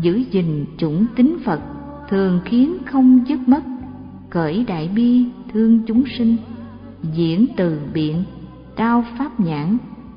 giữ 0.00 0.24
gìn 0.30 0.64
chủng 0.78 1.06
tính 1.16 1.36
phật 1.44 1.60
thường 2.08 2.40
khiến 2.44 2.76
không 2.86 3.24
dứt 3.28 3.48
mất, 3.48 3.62
cởi 4.30 4.64
đại 4.64 4.90
bi 4.94 5.26
thương 5.52 5.80
chúng 5.86 6.04
sinh, 6.18 6.36
diễn 7.14 7.46
từ 7.56 7.80
biện, 7.94 8.24
trao 8.76 9.04
pháp 9.18 9.40
nhãn 9.40 9.76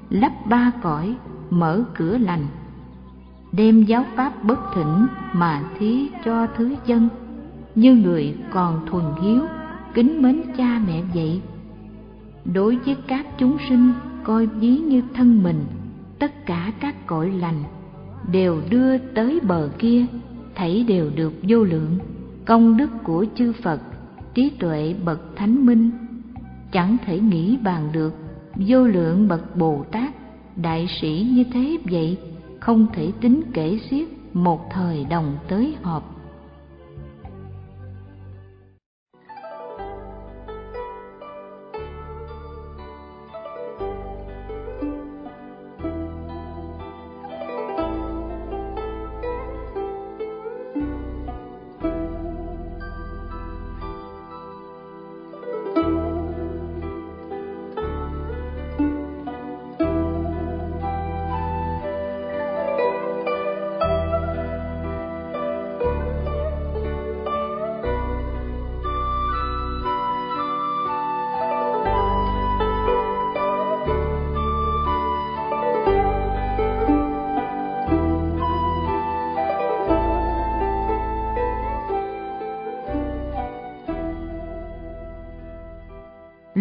lấp 0.10 0.32
ba 0.50 0.72
cõi, 0.82 1.16
mở 1.50 1.84
cửa 1.96 2.18
lành 2.18 2.46
đem 3.52 3.84
giáo 3.84 4.06
pháp 4.16 4.44
bất 4.44 4.60
thỉnh 4.76 5.08
mà 5.34 5.64
thí 5.80 6.10
cho 6.26 6.48
thứ 6.58 6.76
dân, 6.86 7.10
như 7.76 7.96
người 7.96 8.36
còn 8.52 8.86
thuần 8.86 9.06
hiếu, 9.22 9.42
kính 9.94 10.22
mến 10.22 10.42
cha 10.58 10.82
mẹ 10.88 11.02
vậy. 11.14 11.42
Đối 12.54 12.76
với 12.76 12.96
các 13.08 13.26
chúng 13.38 13.58
sinh 13.70 13.92
coi 14.24 14.46
ví 14.46 14.78
như 14.78 15.02
thân 15.14 15.44
mình, 15.44 15.66
tất 16.20 16.46
cả 16.46 16.72
các 16.80 17.08
cõi 17.08 17.30
lành 17.30 17.64
đều 18.32 18.62
đưa 18.70 18.98
tới 18.98 19.40
bờ 19.48 19.70
kia 19.80 20.06
thảy 20.56 20.86
đều 20.88 21.10
được 21.16 21.34
vô 21.48 21.64
lượng. 21.64 21.98
Công 22.46 22.78
đức 22.78 22.90
của 23.04 23.26
chư 23.36 23.54
phật, 23.64 23.82
trí 24.34 24.50
tuệ 24.50 24.96
bậc 25.06 25.36
thánh 25.36 25.66
minh, 25.66 25.92
chẳng 26.72 26.98
thể 27.06 27.20
nghĩ 27.20 27.58
bàn 27.58 27.90
được. 27.94 28.16
Vô 28.56 28.88
lượng 28.88 29.28
bậc 29.28 29.56
bồ 29.56 29.86
tát, 29.92 30.14
đại 30.56 30.88
sĩ 31.02 31.28
như 31.32 31.44
thế 31.54 31.78
vậy 31.92 32.18
không 32.60 32.88
thể 32.94 33.12
tính 33.22 33.42
kể 33.54 33.80
xiết 33.90 34.08
một 34.34 34.70
thời 34.72 35.06
đồng 35.06 35.38
tới 35.48 35.76
họp. 35.82 36.19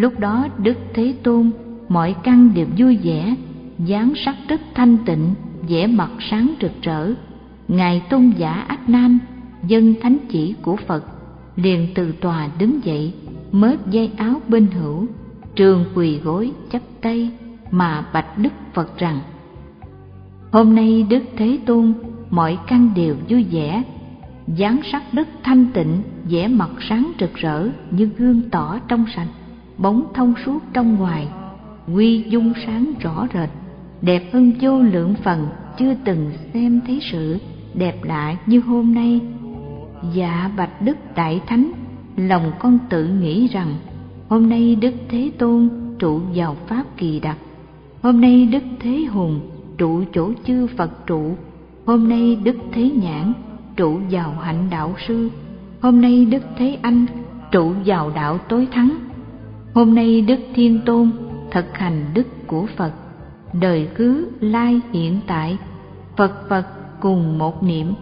Lúc 0.01 0.19
đó 0.19 0.47
đức 0.59 0.79
thế 0.95 1.15
tôn, 1.23 1.51
mọi 1.89 2.15
căn 2.23 2.55
đều 2.55 2.67
vui 2.79 2.97
vẻ, 2.97 3.35
dáng 3.79 4.13
sắc 4.17 4.37
rất 4.49 4.61
thanh 4.75 4.97
tịnh, 5.07 5.35
vẻ 5.69 5.87
mặt 5.87 6.11
sáng 6.31 6.55
rực 6.61 6.73
rỡ. 6.83 7.13
Ngài 7.69 8.03
tôn 8.11 8.33
giả 8.37 8.53
ác 8.53 8.89
nan 8.89 9.19
dân 9.67 9.95
thánh 10.03 10.19
chỉ 10.29 10.55
của 10.63 10.77
phật, 10.77 11.05
liền 11.57 11.89
từ 11.95 12.13
tòa 12.13 12.49
đứng 12.59 12.81
dậy, 12.85 13.15
mớt 13.53 13.87
dây 13.91 14.11
áo 14.17 14.41
bên 14.49 14.67
hữu, 14.67 15.07
trường 15.55 15.85
quỳ 15.95 16.19
gối 16.19 16.53
chắp 16.73 16.83
tay 17.01 17.31
mà 17.71 18.05
bạch 18.13 18.39
đức 18.39 18.53
phật 18.75 18.99
rằng, 18.99 19.21
hôm 20.53 20.75
nay 20.75 21.07
đức 21.11 21.23
thế 21.37 21.59
tôn, 21.67 21.93
mọi 22.31 22.59
căn 22.67 22.91
đều 22.95 23.17
vui 23.29 23.47
vẻ, 23.51 23.83
dáng 24.47 24.81
sắc 24.93 25.03
đức 25.13 25.29
thanh 25.43 25.67
tịnh, 25.75 26.03
vẻ 26.31 26.49
mặt 26.49 26.71
sáng 26.89 27.13
rực 27.21 27.35
rỡ 27.35 27.69
như 27.91 28.11
gương 28.19 28.43
tỏ 28.51 28.79
trong 28.89 29.05
sạch 29.17 29.29
bóng 29.79 30.05
thông 30.15 30.35
suốt 30.47 30.59
trong 30.73 30.97
ngoài, 30.97 31.29
quy 31.95 32.25
dung 32.29 32.53
sáng 32.67 32.93
rõ 33.01 33.27
rệt, 33.35 33.51
đẹp 34.03 34.23
hơn 34.33 34.53
vô 34.61 34.79
lượng 34.83 35.15
phần 35.25 35.47
chưa 35.79 35.95
từng 36.05 36.31
xem 36.55 36.81
thấy 36.87 37.01
sự 37.13 37.39
đẹp 37.75 38.05
lạ 38.05 38.37
như 38.47 38.61
hôm 38.61 38.95
nay. 38.95 39.21
Dạ 40.15 40.51
bạch 40.57 40.83
đức 40.83 40.97
đại 41.15 41.41
thánh, 41.47 41.73
lòng 42.17 42.53
con 42.59 42.79
tự 42.89 43.07
nghĩ 43.07 43.47
rằng, 43.47 43.75
hôm 44.29 44.49
nay 44.49 44.77
đức 44.77 44.95
thế 45.09 45.31
tôn 45.39 45.69
trụ 45.99 46.21
vào 46.35 46.57
pháp 46.67 46.85
kỳ 46.97 47.21
đặc. 47.21 47.37
Hôm 48.03 48.21
nay 48.21 48.47
đức 48.47 48.63
thế 48.81 49.05
hùng 49.11 49.41
trụ 49.79 50.03
chỗ 50.13 50.33
chư 50.47 50.67
phật 50.77 51.07
trụ. 51.07 51.37
Hôm 51.87 52.09
nay 52.09 52.37
đức 52.45 52.57
thế 52.73 52.91
nhãn 53.03 53.33
trụ 53.77 54.01
vào 54.11 54.31
hạnh 54.41 54.71
đạo 54.71 54.95
sư. 55.09 55.31
Hôm 55.81 56.01
nay 56.01 56.25
đức 56.25 56.43
thế 56.57 56.79
anh 56.83 57.07
trụ 57.51 57.73
vào 57.87 58.11
đạo 58.15 58.39
tối 58.49 58.69
thắng 58.73 59.08
hôm 59.79 59.95
nay 59.95 60.21
đức 60.21 60.41
thiên 60.55 60.81
tôn 60.87 61.11
thực 61.51 61.79
hành 61.79 62.05
đức 62.15 62.47
của 62.47 62.67
phật, 62.77 62.93
đời 63.61 63.89
cứ 63.95 64.29
lai 64.41 64.81
hiện 64.93 65.21
tại. 65.27 65.59
Phật 66.17 66.49
phật 66.49 66.67
cùng 67.01 67.39
một 67.39 67.63
niệm, 67.63 67.95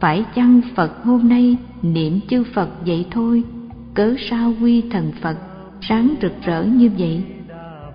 phải 0.00 0.24
chăng 0.34 0.60
phật 0.76 1.04
hôm 1.04 1.28
nay 1.28 1.56
niệm 1.82 2.20
chư 2.30 2.44
phật 2.54 2.68
vậy 2.86 3.06
thôi? 3.10 3.42
Cớ 3.94 4.14
sao 4.30 4.52
quy 4.62 4.82
thần 4.90 5.12
phật 5.20 5.36
sáng 5.80 6.14
rực 6.22 6.32
rỡ 6.44 6.62
như 6.62 6.90
vậy? 6.98 7.24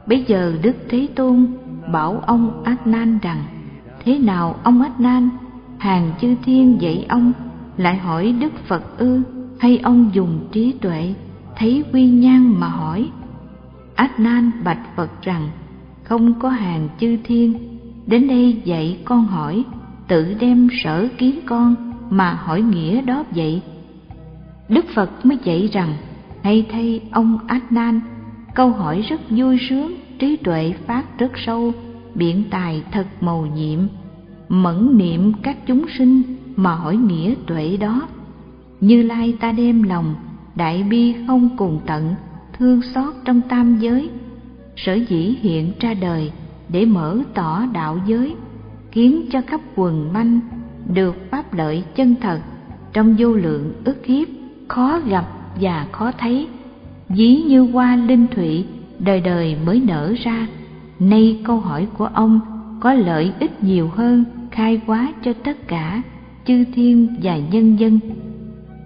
Bây 0.08 0.24
giờ 0.28 0.54
đức 0.62 0.76
thế 0.90 1.08
tôn 1.16 1.48
bảo 1.92 2.24
ông 2.26 2.64
át 2.64 2.88
nan 2.88 3.20
rằng, 3.22 3.44
thế 4.06 4.20
nào 4.20 4.56
ông 4.64 4.82
át 4.82 5.00
nan 5.00 5.30
hàng 5.78 6.12
chư 6.22 6.36
thiên 6.46 6.82
dạy 6.82 7.06
ông, 7.10 7.34
lại 7.78 7.98
hỏi 7.98 8.36
đức 8.40 8.54
phật 8.68 8.98
ư, 8.98 9.22
hay 9.60 9.78
ông 9.78 10.10
dùng 10.14 10.40
trí 10.52 10.72
tuệ, 10.72 11.14
thấy 11.58 11.84
quy 11.94 12.10
nhan 12.10 12.60
mà 12.60 12.68
hỏi? 12.68 13.10
Át 13.96 14.20
nan 14.20 14.52
bạch 14.64 14.96
phật 14.96 15.22
rằng, 15.22 15.50
không 16.04 16.40
có 16.40 16.50
hàng 16.50 16.90
chư 17.00 17.18
thiên. 17.24 17.54
Đến 18.08 18.28
đây 18.28 18.62
dạy 18.66 19.00
con 19.06 19.26
hỏi, 19.26 19.64
tự 20.08 20.36
đem 20.40 20.68
sở 20.84 21.08
kiến 21.18 21.40
con 21.46 21.76
mà 22.10 22.34
hỏi 22.34 22.62
nghĩa 22.62 23.02
đó 23.02 23.24
vậy. 23.36 23.62
Đức 24.70 24.86
phật 24.96 25.26
mới 25.26 25.38
dạy 25.44 25.70
rằng, 25.74 25.94
hay 26.44 26.66
thay 26.72 27.02
ông 27.12 27.38
át 27.48 27.72
nan 27.72 28.02
câu 28.56 28.70
hỏi 28.70 29.02
rất 29.02 29.22
vui 29.30 29.58
sướng, 29.70 29.96
trí 30.20 30.38
tuệ 30.38 30.74
phát 30.88 31.20
rất 31.20 31.32
sâu, 31.46 31.74
biện 32.16 32.44
tài 32.50 32.84
thật 32.92 33.08
màu 33.22 33.48
nhiệm, 33.56 33.80
mẫn 34.50 34.98
niệm 34.98 35.34
các 35.42 35.58
chúng 35.66 35.86
sinh 35.98 36.22
mà 36.56 36.76
hỏi 36.76 36.98
nghĩa 36.98 37.34
tuệ 37.48 37.78
đó. 37.78 38.08
Như 38.82 39.02
lai 39.02 39.34
ta 39.40 39.52
đem 39.52 39.84
lòng, 39.84 40.16
đại 40.56 40.84
bi 40.84 41.16
không 41.28 41.50
cùng 41.58 41.80
tận 41.86 42.16
thương 42.58 42.82
xót 42.82 43.14
trong 43.26 43.42
tam 43.42 43.78
giới. 43.80 44.10
Sở 44.76 44.94
dĩ 44.94 45.38
hiện 45.42 45.72
ra 45.80 45.94
đời 45.94 46.32
để 46.70 46.86
mở 46.86 47.18
tỏ 47.34 47.66
đạo 47.74 48.00
giới, 48.08 48.36
khiến 48.92 49.26
cho 49.32 49.42
khắp 49.48 49.62
quần 49.76 50.14
manh 50.14 50.40
được 50.94 51.16
pháp 51.32 51.54
lợi 51.54 51.84
chân 51.96 52.16
thật 52.22 52.40
trong 52.94 53.16
vô 53.20 53.34
lượng 53.34 53.74
ức 53.84 54.06
hiếp, 54.06 54.28
khó 54.68 55.00
gặp 55.08 55.26
và 55.62 55.88
khó 55.92 56.12
thấy. 56.12 56.48
Dí 57.10 57.44
như 57.48 57.62
hoa 57.62 57.96
linh 57.96 58.28
thụy 58.28 58.66
đời 59.00 59.22
đời 59.22 59.58
mới 59.66 59.82
nở 59.86 60.14
ra, 60.24 60.48
nay 61.00 61.42
câu 61.44 61.60
hỏi 61.60 61.88
của 61.98 62.06
ông 62.06 62.40
có 62.80 62.94
lợi 62.94 63.34
ích 63.40 63.64
nhiều 63.64 63.90
hơn 63.96 64.24
khai 64.52 64.82
quá 64.88 65.14
cho 65.24 65.34
tất 65.34 65.68
cả 65.68 66.02
chư 66.48 66.64
thiên 66.74 67.08
và 67.24 67.38
nhân 67.38 67.80
dân. 67.80 68.00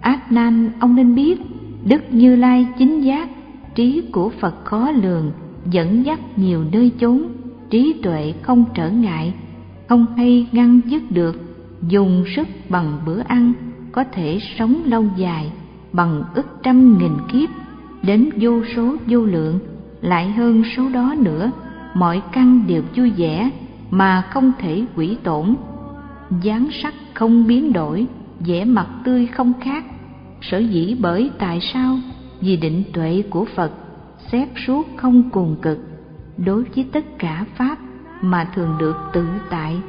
Ác 0.00 0.32
nan, 0.32 0.70
ông 0.80 0.96
nên 0.96 1.14
biết, 1.14 1.40
đức 1.84 2.02
như 2.10 2.36
lai 2.36 2.66
chính 2.78 3.00
giác 3.00 3.28
trí 3.74 4.02
của 4.12 4.28
phật 4.40 4.64
khó 4.64 4.90
lường, 4.90 5.32
dẫn 5.70 6.04
dắt 6.06 6.20
nhiều 6.36 6.64
nơi 6.72 6.92
chốn. 7.00 7.22
Trí 7.70 7.94
tuệ 8.02 8.34
không 8.42 8.64
trở 8.74 8.90
ngại, 8.90 9.34
không 9.88 10.06
hay 10.16 10.46
ngăn 10.52 10.80
dứt 10.86 11.02
được. 11.10 11.40
Dùng 11.88 12.24
sức 12.36 12.48
bằng 12.68 12.98
bữa 13.06 13.20
ăn, 13.20 13.52
có 13.92 14.04
thể 14.12 14.38
sống 14.58 14.82
lâu 14.84 15.04
dài, 15.16 15.52
bằng 15.92 16.22
ức 16.34 16.46
trăm 16.62 16.98
nghìn 16.98 17.12
kiếp. 17.32 17.48
Đến 18.02 18.30
vô 18.40 18.62
số 18.76 18.96
vô 19.06 19.24
lượng, 19.24 19.58
lại 20.00 20.32
hơn 20.32 20.62
số 20.76 20.88
đó 20.88 21.14
nữa. 21.18 21.50
Mọi 21.94 22.22
căn 22.32 22.64
đều 22.66 22.82
vui 22.96 23.10
vẻ, 23.10 23.50
mà 23.90 24.22
không 24.30 24.52
thể 24.58 24.84
quỷ 24.96 25.16
tổn. 25.22 25.54
Dáng 26.42 26.68
sắc 26.82 26.94
không 27.14 27.46
biến 27.46 27.72
đổi, 27.72 28.06
vẻ 28.46 28.64
mặt 28.64 28.86
tươi 29.04 29.26
không 29.26 29.52
khác. 29.60 29.84
Sở 30.40 30.58
dĩ 30.58 30.96
bởi 31.00 31.30
tại 31.38 31.58
sao? 31.72 31.98
Vì 32.40 32.56
định 32.56 32.82
tuệ 32.92 33.22
của 33.30 33.46
phật, 33.56 33.72
xét 34.32 34.48
suốt 34.66 34.86
không 34.96 35.30
cùng 35.30 35.56
cực, 35.62 35.78
đối 36.36 36.64
với 36.74 36.86
tất 36.92 37.04
cả 37.18 37.44
pháp 37.56 37.78
mà 38.22 38.50
thường 38.54 38.76
được 38.78 38.96
tự 39.12 39.26
tại. 39.50 39.80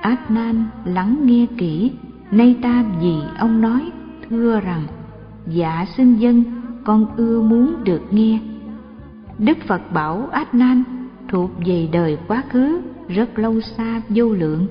Át 0.00 0.30
nan 0.30 0.64
lắng 0.84 1.18
nghe 1.24 1.46
kỹ, 1.58 1.90
nay 2.30 2.56
ta 2.62 2.84
vì 3.00 3.14
ông 3.38 3.60
nói, 3.60 3.90
thưa 4.30 4.60
rằng 4.60 4.82
dạ 5.46 5.86
xin 5.96 6.16
dân, 6.16 6.44
con 6.84 7.06
ưa 7.16 7.42
muốn 7.42 7.84
được 7.84 8.02
nghe. 8.10 8.40
Đức 9.38 9.58
phật 9.66 9.92
bảo 9.92 10.28
át 10.32 10.54
nan 10.54 10.82
thuộc 11.28 11.50
về 11.66 11.88
đời 11.92 12.18
quá 12.28 12.42
khứ, 12.50 12.80
rất 13.08 13.38
lâu 13.38 13.60
xa 13.60 14.02
vô 14.08 14.28
lượng, 14.28 14.66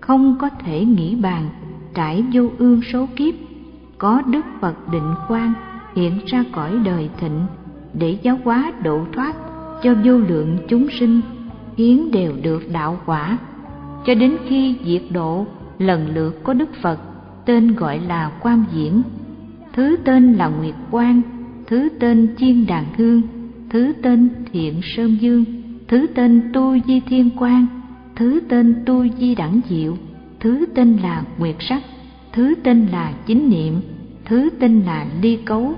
không 0.00 0.36
có 0.40 0.48
thể 0.48 0.84
nghĩ 0.84 1.16
bàn, 1.16 1.50
trải 1.94 2.24
vô 2.32 2.42
ương 2.58 2.80
số 2.92 3.06
kiếp, 3.16 3.34
có 3.98 4.22
đức 4.22 4.44
phật 4.60 4.74
định 4.92 5.14
quan 5.28 5.52
hiện 5.94 6.12
ra 6.26 6.44
cõi 6.52 6.78
đời 6.84 7.10
thịnh, 7.20 7.46
để 7.94 8.18
giáo 8.22 8.38
hóa 8.44 8.72
độ 8.82 9.00
thoát 9.12 9.32
cho 9.82 9.94
vô 10.04 10.18
lượng 10.18 10.58
chúng 10.68 10.86
sinh, 11.00 11.20
hiến 11.76 12.10
đều 12.10 12.32
được 12.42 12.62
đạo 12.72 13.00
quả. 13.06 13.38
Cho 14.06 14.14
đến 14.14 14.36
khi 14.48 14.76
diệt 14.84 15.02
độ, 15.10 15.46
lần 15.78 16.14
lượt 16.14 16.44
có 16.44 16.54
đức 16.54 16.68
phật, 16.82 16.98
tên 17.44 17.74
gọi 17.74 17.98
là 17.98 18.32
quan 18.42 18.64
diễn 18.72 19.02
thứ 19.72 19.96
tên 20.04 20.32
là 20.32 20.48
nguyệt 20.48 20.74
quang, 20.90 21.22
thứ 21.66 21.88
tên 22.00 22.34
chiên 22.38 22.66
đàn 22.66 22.84
hương, 22.96 23.22
thứ 23.70 23.92
tên 24.02 24.28
thiện 24.52 24.80
sơn 24.82 25.16
dương, 25.20 25.44
thứ 25.88 26.06
tên 26.14 26.50
tu 26.52 26.78
di 26.86 27.00
thiên 27.00 27.30
quang, 27.30 27.66
thứ 28.16 28.40
tên 28.48 28.74
tu 28.86 29.06
di 29.18 29.34
đẳng 29.34 29.60
diệu, 29.68 29.96
thứ 30.40 30.66
tên 30.74 30.96
là 30.96 31.22
nguyệt 31.38 31.56
sắc, 31.58 31.82
thứ 32.32 32.54
tên 32.62 32.86
là 32.86 33.12
chính 33.26 33.50
niệm 33.50 33.80
thứ 34.30 34.50
tên 34.58 34.82
là 34.86 35.06
ly 35.22 35.36
cấu 35.44 35.74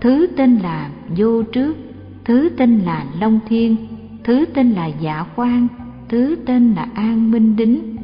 thứ 0.00 0.26
tên 0.36 0.58
là 0.58 0.90
vô 1.16 1.42
trước 1.42 1.76
thứ 2.24 2.50
tên 2.56 2.78
là 2.78 3.06
long 3.20 3.40
thiên 3.48 3.76
thứ 4.24 4.44
tên 4.54 4.70
là 4.70 4.86
dạ 4.86 5.24
quan 5.36 5.68
thứ 6.08 6.36
tên 6.46 6.74
là 6.74 6.88
an 6.94 7.30
minh 7.30 7.56
đính 7.56 7.96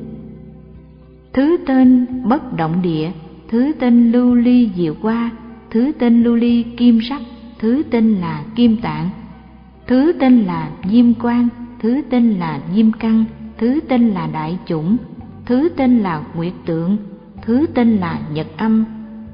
thứ 1.32 1.57
tên 1.66 2.07
bất 2.24 2.57
động 2.57 2.82
địa 2.82 3.11
thứ 3.49 3.72
tên 3.78 4.12
lưu 4.12 4.34
ly 4.34 4.70
diệu 4.76 4.94
qua 5.03 5.30
thứ 5.70 5.92
tên 5.99 6.22
lưu 6.22 6.34
ly 6.34 6.62
kim 6.62 7.01
sắc 7.09 7.22
thứ 7.59 7.82
tên 7.90 8.14
là 8.14 8.44
kim 8.55 8.76
tạng 8.76 9.11
thứ 9.86 10.12
tên 10.20 10.38
là 10.38 10.70
diêm 10.90 11.14
quan 11.14 11.49
thứ 11.78 12.03
tên 12.11 12.30
là 12.30 12.61
diêm 12.74 12.92
căn 12.92 13.24
thứ 13.59 13.80
tên 13.88 14.09
là 14.09 14.28
đại 14.32 14.59
chủng 14.66 14.96
thứ 15.46 15.68
tên 15.76 15.99
là 15.99 16.22
nguyệt 16.34 16.53
tượng 16.66 16.96
thứ 17.42 17.66
tên 17.74 17.96
là 17.96 18.20
nhật 18.34 18.46
âm 18.57 18.84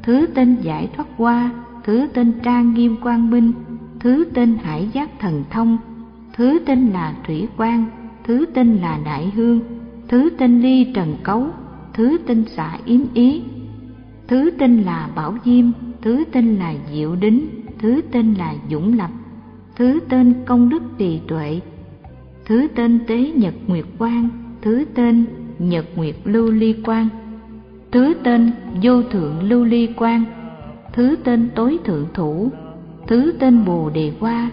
thứ 0.05 0.27
tên 0.35 0.57
giải 0.63 0.89
thoát 0.97 1.07
qua, 1.17 1.51
thứ 1.85 2.07
tên 2.15 2.33
trang 2.43 2.75
nghiêm 2.75 2.97
quang 3.03 3.31
minh 3.31 3.53
thứ 4.01 4.25
tên 4.35 4.57
hải 4.63 4.89
giác 4.93 5.11
thần 5.19 5.45
thông 5.51 5.79
thứ 6.37 6.59
tên 6.67 6.87
là 6.87 7.15
thủy 7.27 7.49
quan, 7.57 7.85
thứ 8.25 8.47
tên 8.55 8.77
là 8.77 9.01
đại 9.05 9.33
hương 9.37 9.61
thứ 10.09 10.31
tên 10.39 10.61
ly 10.61 10.87
trần 10.95 11.17
cấu 11.23 11.47
thứ 11.95 12.19
tên 12.27 12.45
xạ 12.57 12.79
yếm 12.85 13.01
ý 13.15 13.43
thứ 14.29 14.51
tên 14.59 14.83
là 14.83 15.11
bảo 15.15 15.37
diêm 15.45 15.65
thứ 16.03 16.25
tên 16.33 16.57
là 16.57 16.75
diệu 16.93 17.17
đính 17.17 17.49
thứ 17.79 18.01
tên 18.13 18.35
là 18.35 18.55
dũng 18.71 18.97
lập 18.97 19.11
thứ 19.77 20.01
tên 20.09 20.35
công 20.47 20.69
đức 20.69 20.83
trì 20.99 21.21
tuệ 21.29 21.61
thứ 22.45 22.67
tên 22.75 22.99
tế 23.07 23.33
nhật 23.37 23.55
nguyệt 23.67 23.85
quang 23.99 24.29
thứ 24.63 24.85
tên 24.95 25.25
nhật 25.59 25.87
nguyệt 25.97 26.17
lưu 26.25 26.51
ly 26.51 26.75
quang 26.85 27.09
thứ 27.95 28.15
tên 28.23 28.51
vô 28.83 29.03
thượng 29.03 29.43
lưu 29.43 29.65
ly 29.65 29.89
quan, 29.97 30.25
thứ 30.93 31.17
tên 31.25 31.49
tối 31.55 31.79
thượng 31.85 32.07
thủ 32.15 32.51
thứ 33.07 33.33
tên 33.39 33.65
bồ 33.65 33.91
đề 33.91 34.13
hoa 34.21 34.51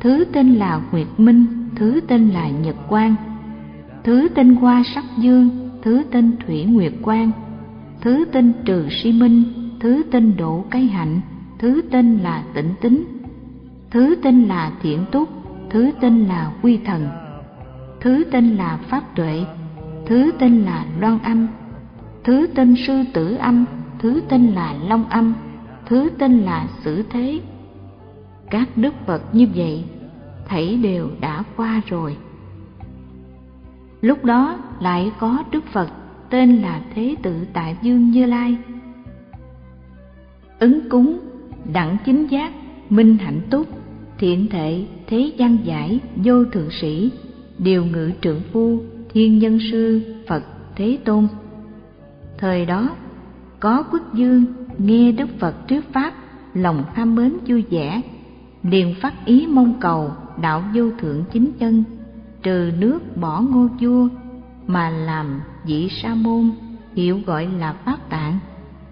thứ 0.00 0.24
tên 0.32 0.54
là 0.54 0.80
Nguyệt 0.92 1.06
Minh, 1.18 1.46
thứ 1.76 2.00
tên 2.08 2.28
là 2.28 2.48
Nhật 2.48 2.76
Quang, 2.88 3.14
thứ 4.04 4.28
tên 4.34 4.54
Hoa 4.54 4.82
Sắc 4.94 5.04
Dương, 5.18 5.70
thứ 5.82 6.02
tên 6.10 6.36
Thủy 6.46 6.64
Nguyệt 6.64 6.92
Quang, 7.02 7.30
thứ 8.00 8.24
tên 8.32 8.52
Trừ 8.64 8.88
Si 8.90 9.12
Minh, 9.12 9.44
thứ 9.80 10.02
tên 10.10 10.36
Độ 10.36 10.64
Cái 10.70 10.82
Hạnh, 10.82 11.20
thứ 11.58 11.82
tên 11.90 12.18
là 12.18 12.44
Tịnh 12.54 12.74
Tính, 12.80 13.04
thứ 13.90 14.14
tên 14.22 14.42
là 14.42 14.72
Thiện 14.82 15.04
Túc, 15.12 15.28
thứ 15.70 15.90
tên 16.00 16.24
là 16.24 16.52
Quy 16.62 16.78
Thần, 16.84 17.08
thứ 18.00 18.24
tên 18.30 18.56
là 18.56 18.78
Pháp 18.88 19.16
Tuệ, 19.16 19.44
thứ 20.06 20.30
tên 20.38 20.62
là 20.62 20.84
Loan 21.00 21.18
Âm, 21.22 21.46
thứ 22.24 22.46
tên 22.54 22.74
Sư 22.86 23.02
Tử 23.12 23.34
Âm, 23.34 23.64
thứ 23.98 24.22
tên 24.28 24.46
là 24.46 24.74
Long 24.88 25.04
Âm, 25.04 25.34
thứ 25.86 26.10
tên 26.18 26.38
là 26.38 26.68
Sử 26.84 27.02
Thế. 27.10 27.40
Các 28.50 28.68
đức 28.76 28.94
Phật 29.06 29.34
như 29.34 29.46
vậy, 29.54 29.84
thảy 30.48 30.76
đều 30.76 31.10
đã 31.20 31.42
qua 31.56 31.80
rồi. 31.86 32.16
Lúc 34.00 34.24
đó 34.24 34.58
lại 34.80 35.12
có 35.18 35.44
Đức 35.50 35.64
Phật 35.72 35.88
tên 36.30 36.62
là 36.62 36.82
Thế 36.94 37.14
Tự 37.22 37.34
Tại 37.52 37.76
Dương 37.82 38.10
Như 38.10 38.26
Lai. 38.26 38.56
Ứng 40.58 40.88
cúng, 40.90 41.18
đẳng 41.72 41.96
chính 42.04 42.26
giác, 42.26 42.52
minh 42.90 43.18
hạnh 43.18 43.40
túc, 43.50 43.66
thiện 44.18 44.46
thệ, 44.50 44.84
thế 45.06 45.32
gian 45.36 45.58
giải, 45.64 46.00
vô 46.16 46.44
thượng 46.44 46.70
sĩ, 46.80 47.10
điều 47.58 47.84
ngự 47.84 48.10
trượng 48.20 48.40
phu, 48.52 48.78
thiên 49.12 49.38
nhân 49.38 49.58
sư, 49.72 50.00
Phật, 50.28 50.42
Thế 50.76 50.98
Tôn. 51.04 51.28
Thời 52.40 52.66
đó, 52.66 52.90
có 53.60 53.82
quốc 53.82 54.14
dương 54.14 54.44
nghe 54.78 55.12
Đức 55.12 55.28
Phật 55.38 55.68
thuyết 55.68 55.92
pháp, 55.92 56.14
lòng 56.54 56.84
tham 56.94 57.14
mến 57.14 57.32
vui 57.46 57.64
vẻ, 57.70 58.02
liền 58.62 58.94
phát 59.00 59.24
ý 59.24 59.46
mong 59.46 59.80
cầu 59.80 60.12
đạo 60.40 60.62
vô 60.74 60.90
thượng 60.98 61.24
chính 61.32 61.52
chân, 61.58 61.84
trừ 62.42 62.70
nước 62.78 63.16
bỏ 63.16 63.40
ngô 63.40 63.68
vua 63.80 64.08
mà 64.66 64.90
làm 64.90 65.40
vị 65.64 65.88
sa 65.88 66.14
môn, 66.14 66.50
hiệu 66.94 67.20
gọi 67.26 67.48
là 67.58 67.72
pháp 67.72 68.10
tạng, 68.10 68.38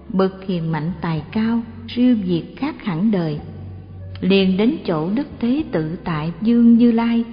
bậc 0.08 0.44
hiền 0.46 0.72
mạnh 0.72 0.92
tài 1.00 1.22
cao, 1.32 1.60
siêu 1.88 2.16
việt 2.24 2.54
khác 2.56 2.84
hẳn 2.84 3.10
đời. 3.10 3.40
Liền 4.20 4.56
đến 4.56 4.76
chỗ 4.86 5.10
Đức 5.14 5.26
Thế 5.40 5.64
tự 5.72 5.96
tại 6.04 6.32
Dương 6.42 6.78
Như 6.78 6.92
Lai, 6.92 7.24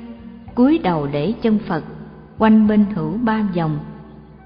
cúi 0.56 0.78
đầu 0.78 1.08
để 1.12 1.34
chân 1.42 1.60
Phật, 1.68 1.84
quanh 2.38 2.68
bên 2.68 2.86
hữu 2.96 3.18
ba 3.18 3.42
vòng, 3.56 3.80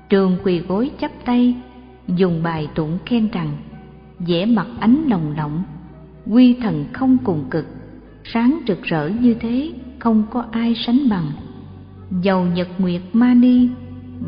trường 0.09 0.37
quỳ 0.43 0.59
gối 0.59 0.91
chắp 1.01 1.11
tay, 1.25 1.55
dùng 2.07 2.43
bài 2.43 2.67
tụng 2.75 2.97
khen 3.05 3.27
rằng 3.31 3.49
vẻ 4.19 4.45
mặt 4.45 4.67
ánh 4.79 5.05
lồng 5.09 5.33
lộng 5.37 5.63
quy 6.27 6.53
thần 6.61 6.85
không 6.93 7.17
cùng 7.23 7.45
cực 7.49 7.65
sáng 8.23 8.59
rực 8.67 8.83
rỡ 8.83 9.09
như 9.21 9.33
thế 9.33 9.71
không 9.99 10.23
có 10.31 10.45
ai 10.51 10.75
sánh 10.85 11.09
bằng. 11.09 11.31
Dầu 12.21 12.45
nhật 12.45 12.67
nguyệt 12.77 13.01
ma 13.13 13.33
ni 13.33 13.67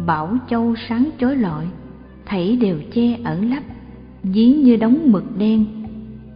bảo 0.06 0.38
châu 0.50 0.76
sáng 0.90 1.10
chói 1.20 1.36
lọi 1.36 1.66
thảy 2.26 2.56
đều 2.62 2.78
che 2.94 3.18
ẩn 3.24 3.50
lấp 3.50 3.64
ví 4.24 4.48
như 4.48 4.76
đống 4.76 4.98
mực 5.06 5.38
đen. 5.38 5.66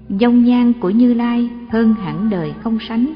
Dông 0.10 0.46
nhan 0.46 0.74
của 0.74 0.90
như 0.90 1.14
lai 1.14 1.50
hơn 1.70 1.94
hẳn 1.94 2.30
đời 2.30 2.54
không 2.64 2.78
sánh 2.88 3.14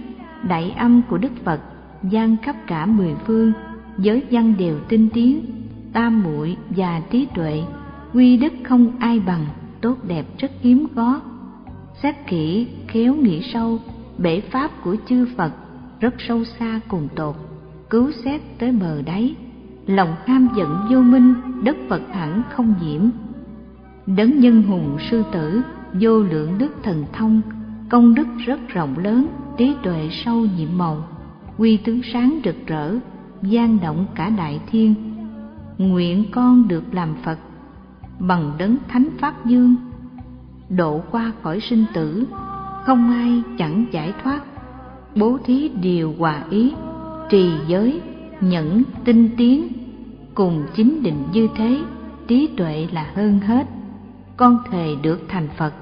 đại 0.47 0.71
âm 0.71 1.01
của 1.09 1.17
đức 1.17 1.31
phật 1.43 1.59
gian 2.03 2.37
khắp 2.37 2.55
cả 2.67 2.85
mười 2.85 3.13
phương 3.25 3.51
giới 3.97 4.23
văn 4.31 4.53
đều 4.57 4.79
tinh 4.89 5.09
tiến 5.13 5.58
tam 5.93 6.23
muội 6.23 6.57
và 6.69 7.01
trí 7.09 7.27
tuệ, 7.35 7.63
quy 8.13 8.37
đức 8.37 8.53
không 8.63 8.91
ai 8.99 9.19
bằng, 9.19 9.45
tốt 9.81 9.97
đẹp 10.07 10.25
rất 10.37 10.51
hiếm 10.61 10.87
có. 10.95 11.21
Xét 12.03 12.15
kỹ, 12.27 12.67
khéo 12.87 13.15
nghĩ 13.15 13.41
sâu, 13.53 13.79
bể 14.17 14.41
pháp 14.41 14.71
của 14.83 14.95
chư 15.05 15.27
phật 15.37 15.51
rất 15.99 16.13
sâu 16.17 16.43
xa 16.43 16.79
cùng 16.87 17.07
tột, 17.15 17.35
cứu 17.89 18.11
xét 18.11 18.41
tới 18.59 18.71
bờ 18.71 19.01
đáy. 19.01 19.35
Lòng 19.85 20.15
ham 20.25 20.49
giận 20.57 20.77
vô 20.91 21.01
minh, 21.01 21.33
đất 21.63 21.77
phật 21.89 22.01
hẳn 22.11 22.41
không 22.49 22.73
nhiễm. 22.81 23.01
Đấng 24.05 24.39
nhân 24.39 24.63
hùng 24.63 24.97
sư 25.11 25.23
tử, 25.31 25.61
vô 25.93 26.19
lượng 26.19 26.57
đức 26.57 26.71
thần 26.83 27.05
thông, 27.13 27.41
công 27.89 28.15
đức 28.15 28.27
rất 28.45 28.59
rộng 28.67 28.97
lớn, 28.97 29.27
trí 29.57 29.75
tuệ 29.83 30.09
sâu 30.11 30.45
nhiệm 30.57 30.77
màu, 30.77 31.07
quy 31.57 31.77
tướng 31.77 32.01
sáng 32.13 32.39
rực 32.45 32.55
rỡ, 32.67 32.95
gian 33.41 33.79
động 33.79 34.05
cả 34.15 34.29
đại 34.29 34.59
thiên 34.71 34.95
nguyện 35.79 36.25
con 36.31 36.67
được 36.67 36.83
làm 36.91 37.15
phật 37.23 37.39
bằng 38.19 38.51
đấng 38.57 38.77
thánh 38.87 39.07
pháp 39.19 39.45
dương, 39.45 39.75
độ 40.69 41.01
qua 41.11 41.31
cõi 41.41 41.59
sinh 41.59 41.85
tử, 41.93 42.27
không 42.85 43.11
ai 43.11 43.41
chẳng 43.57 43.85
giải 43.91 44.13
thoát, 44.23 44.41
bố 45.15 45.37
thí 45.45 45.69
điều 45.81 46.13
hòa 46.17 46.43
ý, 46.49 46.73
trì 47.29 47.51
giới, 47.67 48.01
nhẫn 48.41 48.83
tinh 49.05 49.29
tiến, 49.37 49.67
cùng 50.33 50.63
chính 50.75 51.03
định 51.03 51.23
như 51.33 51.47
thế, 51.55 51.81
trí 52.27 52.47
tuệ 52.57 52.87
là 52.91 53.11
hơn 53.15 53.39
hết. 53.39 53.67
Con 54.37 54.57
thề 54.71 54.95
được 55.01 55.25
thành 55.27 55.47
phật, 55.57 55.73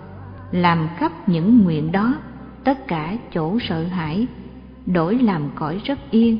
làm 0.52 0.88
khắp 0.98 1.30
những 1.30 1.64
nguyện 1.64 1.91
đó, 1.91 2.14
tất 2.64 2.88
cả 2.88 3.18
chỗ 3.34 3.58
sợ 3.70 3.84
hãi, 3.84 4.28
đổi 4.86 5.16
làm 5.20 5.41
cõi 5.56 5.82
rất 5.84 6.00
yên. 6.12 6.38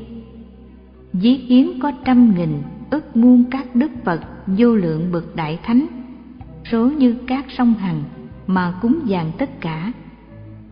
Dí 1.12 1.30
hiến 1.30 1.80
có 1.80 1.92
trăm 2.04 2.34
nghìn 2.34 2.62
ức 2.90 3.16
muôn 3.16 3.44
các 3.50 3.76
đức 3.76 3.90
phật 4.04 4.20
vô 4.46 4.74
lượng 4.74 5.12
bậc 5.12 5.36
đại 5.36 5.58
thánh, 5.62 5.86
số 6.70 6.86
như 6.90 7.16
các 7.26 7.44
sông 7.48 7.74
hằng 7.74 8.02
mà 8.46 8.74
cúng 8.82 9.00
dường 9.04 9.32
tất 9.38 9.60
cả. 9.60 9.92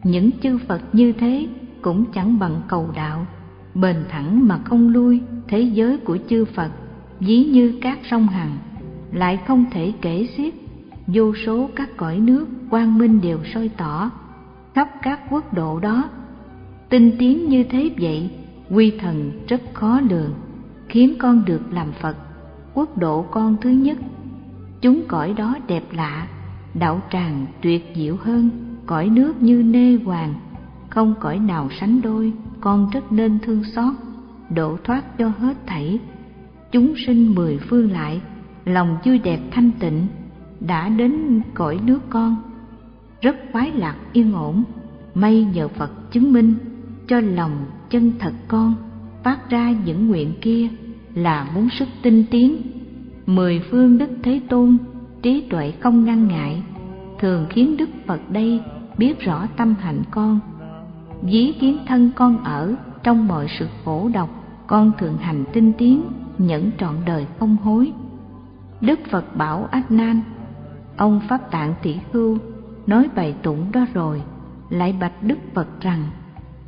Những 0.04 0.30
chư 0.42 0.58
phật 0.58 0.80
như 0.92 1.12
thế 1.12 1.46
cũng 1.82 2.04
chẳng 2.14 2.38
bằng 2.38 2.60
cầu 2.68 2.90
đạo, 2.96 3.26
bền 3.74 3.96
thẳng 4.08 4.48
mà 4.48 4.58
không 4.64 4.88
lui 4.88 5.20
thế 5.48 5.60
giới 5.60 5.96
của 5.96 6.18
chư 6.28 6.44
phật, 6.44 6.70
ví 7.20 7.44
như 7.44 7.78
các 7.80 7.98
sông 8.10 8.26
hằng, 8.26 8.58
lại 9.12 9.40
không 9.46 9.64
thể 9.70 9.92
kể 10.00 10.28
xiết. 10.36 10.54
Vô 11.06 11.32
số 11.46 11.70
các 11.76 11.96
cõi 11.96 12.18
nước 12.18 12.46
quang 12.70 12.98
minh 12.98 13.20
đều 13.20 13.38
soi 13.54 13.70
tỏ 13.76 14.10
khắp 14.74 14.88
các 15.02 15.20
quốc 15.30 15.54
độ 15.54 15.80
đó. 15.80 16.10
Tinh 16.88 17.12
tiến 17.18 17.48
như 17.48 17.64
thế 17.64 17.90
vậy, 18.00 18.30
quy 18.70 18.92
thần 19.00 19.30
rất 19.48 19.62
khó 19.74 20.00
lường 20.10 20.34
khiến 20.88 21.14
con 21.18 21.44
được 21.44 21.60
làm 21.70 21.92
phật, 22.00 22.16
quốc 22.74 22.98
độ 22.98 23.22
con 23.22 23.56
thứ 23.60 23.70
nhất. 23.70 23.98
Chúng 24.80 25.02
cõi 25.08 25.34
đó 25.36 25.56
đẹp 25.66 25.84
lạ, 25.92 26.28
đạo 26.74 27.00
tràng 27.10 27.46
tuyệt 27.62 27.92
diệu 27.96 28.16
hơn, 28.16 28.50
cõi 28.86 29.08
nước 29.08 29.42
như 29.42 29.62
nê 29.62 29.96
hoàng. 29.96 30.34
Không 30.90 31.14
cõi 31.20 31.38
nào 31.38 31.68
sánh 31.80 32.02
đôi, 32.02 32.32
con 32.60 32.90
rất 32.90 33.12
nên 33.12 33.38
thương 33.42 33.64
xót, 33.64 33.94
độ 34.50 34.76
thoát 34.84 35.18
cho 35.18 35.32
hết 35.38 35.56
thảy. 35.66 35.98
Chúng 36.72 36.94
sinh 37.06 37.34
mười 37.34 37.58
phương 37.58 37.92
lại, 37.92 38.20
lòng 38.64 38.96
vui 39.04 39.18
đẹp 39.18 39.40
thanh 39.50 39.70
tịnh, 39.80 40.06
đã 40.60 40.88
đến 40.88 41.40
cõi 41.54 41.78
nước 41.84 42.00
con. 42.10 42.36
Rất 43.20 43.36
khoái 43.52 43.72
lạc 43.72 43.96
yên 44.12 44.32
ổn, 44.32 44.64
may 45.14 45.44
nhờ 45.54 45.68
phật 45.68 46.12
chứng 46.12 46.32
minh 46.32 46.54
cho 47.08 47.20
lòng 47.20 47.52
chân 47.90 48.12
thật 48.18 48.32
con 48.48 48.74
phát 49.26 49.50
ra 49.50 49.74
những 49.84 50.08
nguyện 50.08 50.32
kia 50.40 50.68
là 51.14 51.46
muốn 51.54 51.68
sức 51.78 51.88
tinh 52.02 52.24
tiến. 52.30 52.56
Mười 53.26 53.62
phương 53.70 53.98
đức 53.98 54.10
thế 54.22 54.40
tôn 54.48 54.76
trí 55.22 55.40
tuệ 55.50 55.72
không 55.80 56.04
ngăn 56.04 56.28
ngại, 56.28 56.62
thường 57.18 57.46
khiến 57.50 57.76
đức 57.76 57.88
phật 58.06 58.20
đây 58.30 58.62
biết 58.98 59.20
rõ 59.20 59.46
tâm 59.56 59.74
hạnh 59.80 60.02
con, 60.10 60.40
dí 61.22 61.52
kiến 61.60 61.78
thân 61.86 62.10
con 62.16 62.44
ở 62.44 62.74
trong 63.02 63.28
mọi 63.28 63.46
sự 63.58 63.66
khổ 63.84 64.10
độc, 64.14 64.30
con 64.66 64.92
thường 64.98 65.18
hành 65.18 65.44
tinh 65.52 65.72
tiến 65.78 66.02
nhẫn 66.38 66.70
trọn 66.78 66.94
đời 67.06 67.26
không 67.38 67.56
hối. 67.56 67.92
Đức 68.80 69.00
phật 69.10 69.36
bảo 69.36 69.68
ách 69.70 69.90
nan 69.90 70.20
ông 70.96 71.20
pháp 71.28 71.50
tạng 71.50 71.74
tỷ 71.82 71.94
khưu 72.12 72.38
nói 72.86 73.08
bài 73.16 73.34
tụng 73.42 73.72
đó 73.72 73.86
rồi, 73.94 74.22
lại 74.70 74.96
bạch 75.00 75.22
đức 75.22 75.38
phật 75.54 75.80
rằng 75.80 76.04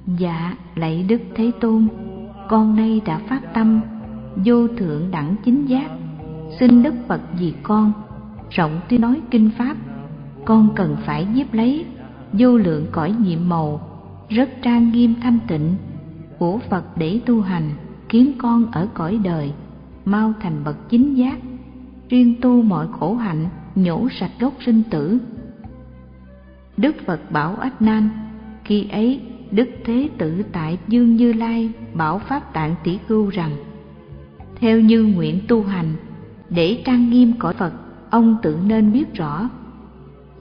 dạ 0.07 0.57
lạy 0.75 1.03
đức 1.09 1.21
thế 1.35 1.51
tôn 1.61 1.89
con 2.49 2.76
nay 2.76 3.03
đã 3.07 3.18
phát 3.18 3.55
tâm, 3.55 3.80
vô 4.44 4.68
thượng 4.68 5.11
đẳng 5.11 5.36
chính 5.44 5.66
giác, 5.66 5.90
xin 6.61 6.82
đức 6.82 6.94
phật 7.09 7.20
vì 7.38 7.55
con, 7.62 7.92
rộng 8.51 8.80
tuyên 8.88 9.01
nói 9.01 9.20
kinh 9.30 9.51
pháp, 9.59 9.76
con 10.44 10.68
cần 10.76 10.96
phải 11.07 11.26
nhiếp 11.34 11.55
lấy 11.55 11.84
vô 12.32 12.59
lượng 12.59 12.86
cõi 12.92 13.14
nhiệm 13.20 13.49
màu, 13.49 13.80
rất 14.28 14.51
trang 14.62 14.92
nghiêm 14.92 15.14
thanh 15.22 15.38
tịnh 15.49 15.74
của 16.38 16.59
phật 16.70 16.84
để 16.96 17.20
tu 17.26 17.40
hành, 17.40 17.70
khiến 18.09 18.32
con 18.38 18.66
ở 18.72 18.88
cõi 18.94 19.20
đời, 19.24 19.53
mau 20.05 20.32
thành 20.40 20.64
bậc 20.64 20.88
chính 20.88 21.14
giác, 21.14 21.38
riêng 22.09 22.34
tu 22.40 22.62
mọi 22.62 22.86
khổ 23.01 23.14
hạnh, 23.14 23.46
nhổ 23.74 24.09
sạch 24.20 24.32
gốc 24.40 24.53
sinh 24.66 24.82
tử. 24.90 25.18
Đức 26.76 26.96
phật 27.07 27.32
bảo 27.32 27.55
ách 27.55 27.82
nan, 27.82 28.09
khi 28.64 28.88
ấy 28.88 29.20
đức 29.51 29.68
thế 29.84 30.09
tử 30.18 30.42
tại 30.53 30.78
dương 30.88 31.16
như 31.16 31.32
lai 31.32 31.70
bảo 31.94 32.18
pháp 32.18 32.53
tạng 32.53 32.74
tỷ 32.84 32.99
khưu 33.09 33.28
rằng, 33.28 33.51
theo 34.61 34.80
như 34.80 35.03
nguyện 35.03 35.40
tu 35.49 35.62
hành, 35.62 35.92
để 36.51 36.82
trang 36.84 37.11
nghiêm 37.11 37.32
cõi 37.38 37.55
phật, 37.55 37.72
ông 38.11 38.36
tự 38.42 38.59
nên 38.66 38.92
biết 38.92 39.14
rõ. 39.14 39.51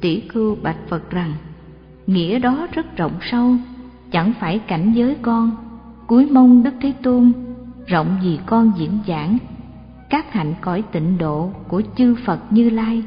Tỷ 0.02 0.20
khưu 0.20 0.56
bạch 0.64 0.78
phật 0.90 1.10
rằng, 1.10 1.34
nghĩa 2.08 2.40
đó 2.40 2.68
rất 2.74 2.98
rộng 2.98 3.18
sâu, 3.32 3.56
chẳng 4.12 4.34
phải 4.40 4.60
cảnh 4.60 4.92
giới 4.96 5.16
con 5.22 5.52
cúi 6.08 6.26
mong 6.32 6.64
đức 6.64 6.74
thế 6.82 6.94
tôn, 7.04 7.32
rộng 7.88 8.18
gì 8.24 8.40
con 8.46 8.72
diễn 8.78 8.92
giảng, 9.08 9.38
các 10.10 10.34
hạnh 10.34 10.54
cõi 10.62 10.84
tịnh 10.92 11.18
độ 11.18 11.50
của 11.68 11.82
chư 11.98 12.16
phật 12.26 12.40
như 12.50 12.70
lai. 12.70 13.04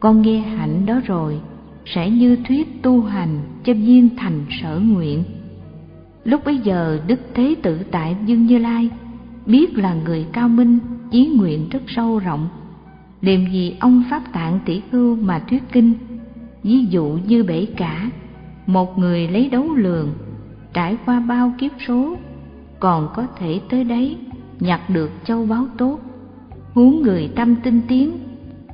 Con 0.00 0.22
nghe 0.22 0.38
hạnh 0.38 0.86
đó 0.86 1.00
rồi 1.06 1.40
sẽ 1.94 2.10
như 2.10 2.36
thuyết 2.48 2.82
tu 2.82 3.02
hành 3.02 3.40
cho 3.64 3.74
viên 3.74 4.08
thành 4.16 4.44
sở 4.62 4.78
nguyện. 4.78 5.24
Lúc 6.24 6.44
bấy 6.44 6.58
giờ, 6.58 7.00
đức 7.06 7.20
thế 7.34 7.54
tử 7.62 7.78
tại 7.90 8.16
dương 8.26 8.46
như 8.46 8.58
lai 8.58 8.90
biết 9.46 9.78
là 9.78 9.94
người 9.94 10.26
cao 10.32 10.48
minh, 10.48 10.78
chí 11.10 11.26
nguyện 11.26 11.68
rất 11.68 11.82
sâu 11.86 12.18
rộng 12.18 12.48
liềm 13.20 13.50
gì 13.50 13.76
ông 13.80 14.02
pháp 14.10 14.22
tạng 14.32 14.60
tỷ 14.64 14.82
khưu 14.92 15.16
mà 15.16 15.38
thuyết 15.38 15.62
kinh. 15.72 15.94
Ví 16.62 16.84
dụ 16.84 17.18
như 17.26 17.42
bể 17.42 17.66
cả, 17.76 18.10
một 18.66 18.98
người 18.98 19.28
lấy 19.28 19.48
đấu 19.48 19.74
lường, 19.74 20.08
trải 20.72 20.96
qua 21.06 21.20
bao 21.20 21.52
kiếp 21.58 21.70
số, 21.86 22.16
còn 22.80 23.08
có 23.14 23.26
thể 23.38 23.60
tới 23.70 23.84
đấy 23.84 24.16
nhặt 24.60 24.90
được 24.90 25.10
châu 25.24 25.46
báu 25.46 25.66
tốt, 25.78 26.00
huống 26.74 27.02
người 27.02 27.30
tâm 27.36 27.56
tinh 27.56 27.80
tiến, 27.88 28.12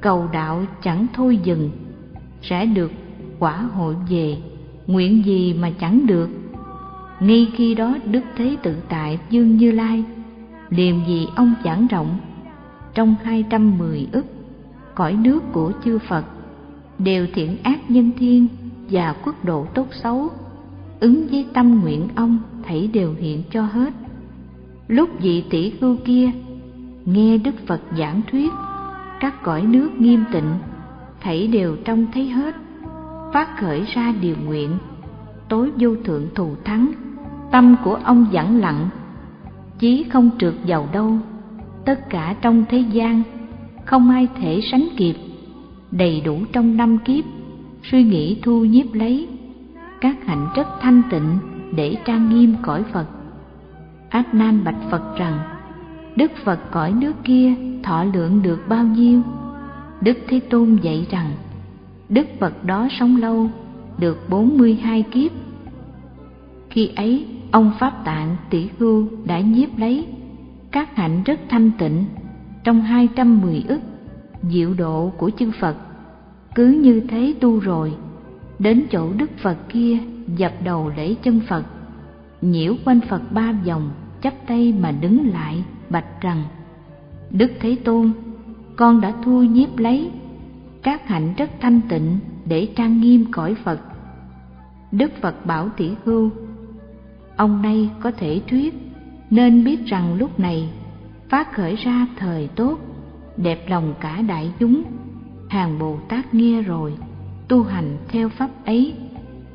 cầu 0.01 0.29
đạo 0.33 0.63
chẳng 0.83 1.07
thôi 1.13 1.39
dừng, 1.45 1.71
sẽ 2.43 2.67
được 2.67 2.93
quả 3.39 3.57
hội 3.57 3.95
về, 4.11 4.37
nguyện 4.87 5.23
gì 5.25 5.55
mà 5.55 5.71
chẳng 5.81 6.07
được. 6.07 6.29
Ngay 7.21 7.49
khi 7.57 7.75
đó 7.75 7.97
đức 8.05 8.23
thế 8.37 8.57
tự 8.63 8.77
tại 8.89 9.19
dương 9.31 9.57
như 9.57 9.71
lai 9.71 10.05
liềm 10.71 11.05
gì 11.07 11.29
ông 11.37 11.55
giảng 11.65 11.87
rộng 11.87 12.19
trong 12.95 13.15
hai 13.25 13.45
trăm 13.51 13.79
mười 13.79 14.09
ức 14.13 14.27
cõi 14.95 15.13
nước 15.13 15.41
của 15.53 15.73
chư 15.85 15.99
Phật 15.99 16.25
đều 16.99 17.27
thiện 17.35 17.57
ác 17.63 17.91
nhân 17.91 18.11
thiên 18.19 18.47
và 18.91 19.15
quốc 19.25 19.45
độ 19.45 19.67
tốt 19.75 19.87
xấu, 20.03 20.29
ứng 21.01 21.27
với 21.31 21.47
tâm 21.55 21.81
nguyện 21.81 22.09
ông 22.15 22.39
thảy 22.63 22.91
đều 22.93 23.15
hiện 23.15 23.43
cho 23.51 23.63
hết. 23.63 23.95
Lúc 24.89 25.11
vị 25.21 25.45
tỷ 25.51 25.71
khưu 25.71 25.97
kia 25.97 26.31
nghe 27.05 27.39
đức 27.39 27.55
phật 27.67 27.81
giảng 27.99 28.21
thuyết, 28.31 28.53
các 29.21 29.43
cõi 29.43 29.63
nước 29.63 29.91
nghiêm 29.99 30.25
tịnh 30.33 30.55
thảy 31.21 31.47
đều 31.47 31.77
trông 31.85 32.07
thấy 32.13 32.29
hết 32.29 32.57
phát 33.33 33.59
khởi 33.61 33.85
ra 33.95 34.15
điều 34.21 34.37
nguyện. 34.47 34.79
Tối 35.49 35.71
vô 35.79 35.91
thượng 36.05 36.29
thù 36.35 36.55
thắng, 36.65 36.93
tâm 37.51 37.77
của 37.85 37.99
ông 38.05 38.27
vắng 38.33 38.59
lặng, 38.61 38.89
chí 39.79 40.05
không 40.11 40.31
trượt 40.39 40.55
vào 40.67 40.89
đâu. 40.93 41.19
Tất 41.85 42.11
cả 42.11 42.37
trong 42.41 42.65
thế 42.69 42.79
gian, 42.79 43.23
không 43.85 44.11
ai 44.11 44.29
thể 44.41 44.61
sánh 44.71 44.89
kịp. 44.97 45.15
Đầy 45.91 46.21
đủ 46.21 46.39
trong 46.53 46.77
năm 46.77 46.99
kiếp, 46.99 47.25
suy 47.83 48.05
nghĩ 48.05 48.41
thu 48.43 48.65
nhiếp 48.65 48.95
lấy. 48.95 49.29
Các 50.01 50.27
hạnh 50.27 50.49
rất 50.57 50.67
thanh 50.81 51.03
tịnh 51.11 51.39
để 51.77 51.97
trang 52.05 52.29
nghiêm 52.29 52.55
cõi 52.63 52.85
phật. 52.93 53.07
Ác 54.09 54.35
nan 54.35 54.65
bạch 54.65 54.91
phật 54.91 55.17
rằng, 55.19 55.39
đức 56.17 56.33
phật 56.45 56.71
cõi 56.71 56.93
nước 56.93 57.13
kia 57.25 57.55
thọ 57.83 58.05
lượng 58.05 58.43
được 58.43 58.69
bao 58.69 58.85
nhiêu? 58.85 59.23
Đức 60.01 60.19
thế 60.29 60.41
tôn 60.41 60.77
dạy 60.83 61.07
rằng 61.11 61.31
đức 62.09 62.27
phật 62.41 62.65
đó 62.65 62.89
sống 62.99 63.17
lâu 63.17 63.51
được 63.99 64.19
bốn 64.29 64.59
mươi 64.59 64.75
hai 64.75 65.03
kiếp 65.03 65.33
khi 66.71 66.91
ấy 66.97 67.27
ông 67.51 67.73
pháp 67.79 68.05
tạng 68.05 68.37
tỷ 68.51 68.69
Hưu 68.79 69.09
đã 69.25 69.41
nhiếp 69.41 69.79
lấy 69.79 70.07
các 70.71 70.97
hạnh 70.97 71.23
rất 71.25 71.41
thanh 71.49 71.71
tịnh 71.79 72.05
trong 72.65 72.81
hai 72.81 73.09
trăm 73.17 73.41
mười 73.41 73.65
ức 73.69 73.81
diệu 74.51 74.75
độ 74.75 75.13
của 75.17 75.31
chư 75.31 75.51
Phật. 75.61 75.77
Cứ 76.55 76.67
như 76.67 77.01
thế 77.01 77.35
tu 77.41 77.59
rồi, 77.59 77.95
đến 78.59 78.87
chỗ 78.91 79.13
Đức 79.13 79.31
Phật 79.43 79.57
kia 79.69 79.99
dập 80.37 80.53
đầu 80.65 80.93
lễ 80.97 81.15
chân 81.15 81.41
Phật, 81.49 81.65
nhiễu 82.41 82.75
quanh 82.85 83.01
Phật 83.09 83.33
ba 83.33 83.53
vòng, 83.67 83.91
chắp 84.23 84.35
tay 84.47 84.75
mà 84.81 84.93
đứng 84.93 85.31
lại, 85.31 85.65
bạch 85.91 86.21
rằng: 86.21 86.43
Đức 87.31 87.53
Thế 87.61 87.77
Tôn, 87.85 88.11
con 88.77 89.01
đã 89.01 89.13
thu 89.25 89.43
nhiếp 89.43 89.79
lấy 89.79 90.11
các 90.87 91.09
hạnh 91.09 91.35
rất 91.37 91.51
thanh 91.61 91.81
tịnh 91.89 92.19
để 92.45 92.69
trang 92.77 93.01
nghiêm 93.01 93.25
cõi 93.33 93.55
Phật. 93.65 93.81
Đức 94.93 95.13
Phật 95.21 95.47
bảo 95.47 95.69
tỷ 95.77 95.91
hưu, 96.05 96.31
ông 97.37 97.63
nay 97.63 97.91
có 98.01 98.11
thể 98.11 98.41
thuyết, 98.49 98.75
nên 99.31 99.65
biết 99.65 99.87
rằng 99.87 100.15
lúc 100.15 100.41
này 100.41 100.69
phát 101.29 101.53
khởi 101.53 101.77
ra 101.77 102.07
thời 102.17 102.49
tốt 102.49 102.79
đẹp 103.37 103.65
lòng 103.69 103.95
cả 104.01 104.23
đại 104.23 104.53
chúng 104.59 104.83
hàng 105.49 105.79
bồ 105.79 105.99
tát 106.09 106.35
nghe 106.35 106.63
rồi 106.63 106.95
tu 107.49 107.63
hành 107.63 107.97
theo 108.09 108.29
pháp 108.29 108.51
ấy 108.65 108.95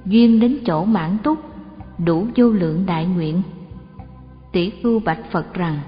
duyên 0.06 0.40
đến 0.40 0.58
chỗ 0.66 0.86
mãn 0.86 1.18
túc 1.24 1.40
đủ 2.06 2.28
vô 2.36 2.50
lượng 2.50 2.86
đại 2.86 3.06
nguyện 3.06 3.42
tỷ 4.52 4.70
khưu 4.84 5.00
bạch 5.00 5.32
phật 5.32 5.54
rằng 5.54 5.80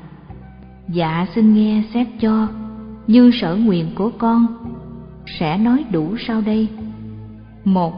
dạ 0.90 1.26
xin 1.36 1.54
nghe 1.54 1.84
xét 1.94 2.08
cho 2.22 2.48
như 3.08 3.32
sở 3.34 3.56
nguyện 3.56 3.92
của 3.96 4.12
con 4.18 4.48
sẽ 5.40 5.58
nói 5.58 5.86
đủ 5.92 6.16
sau 6.28 6.42
đây 6.42 6.70
một 7.64 7.94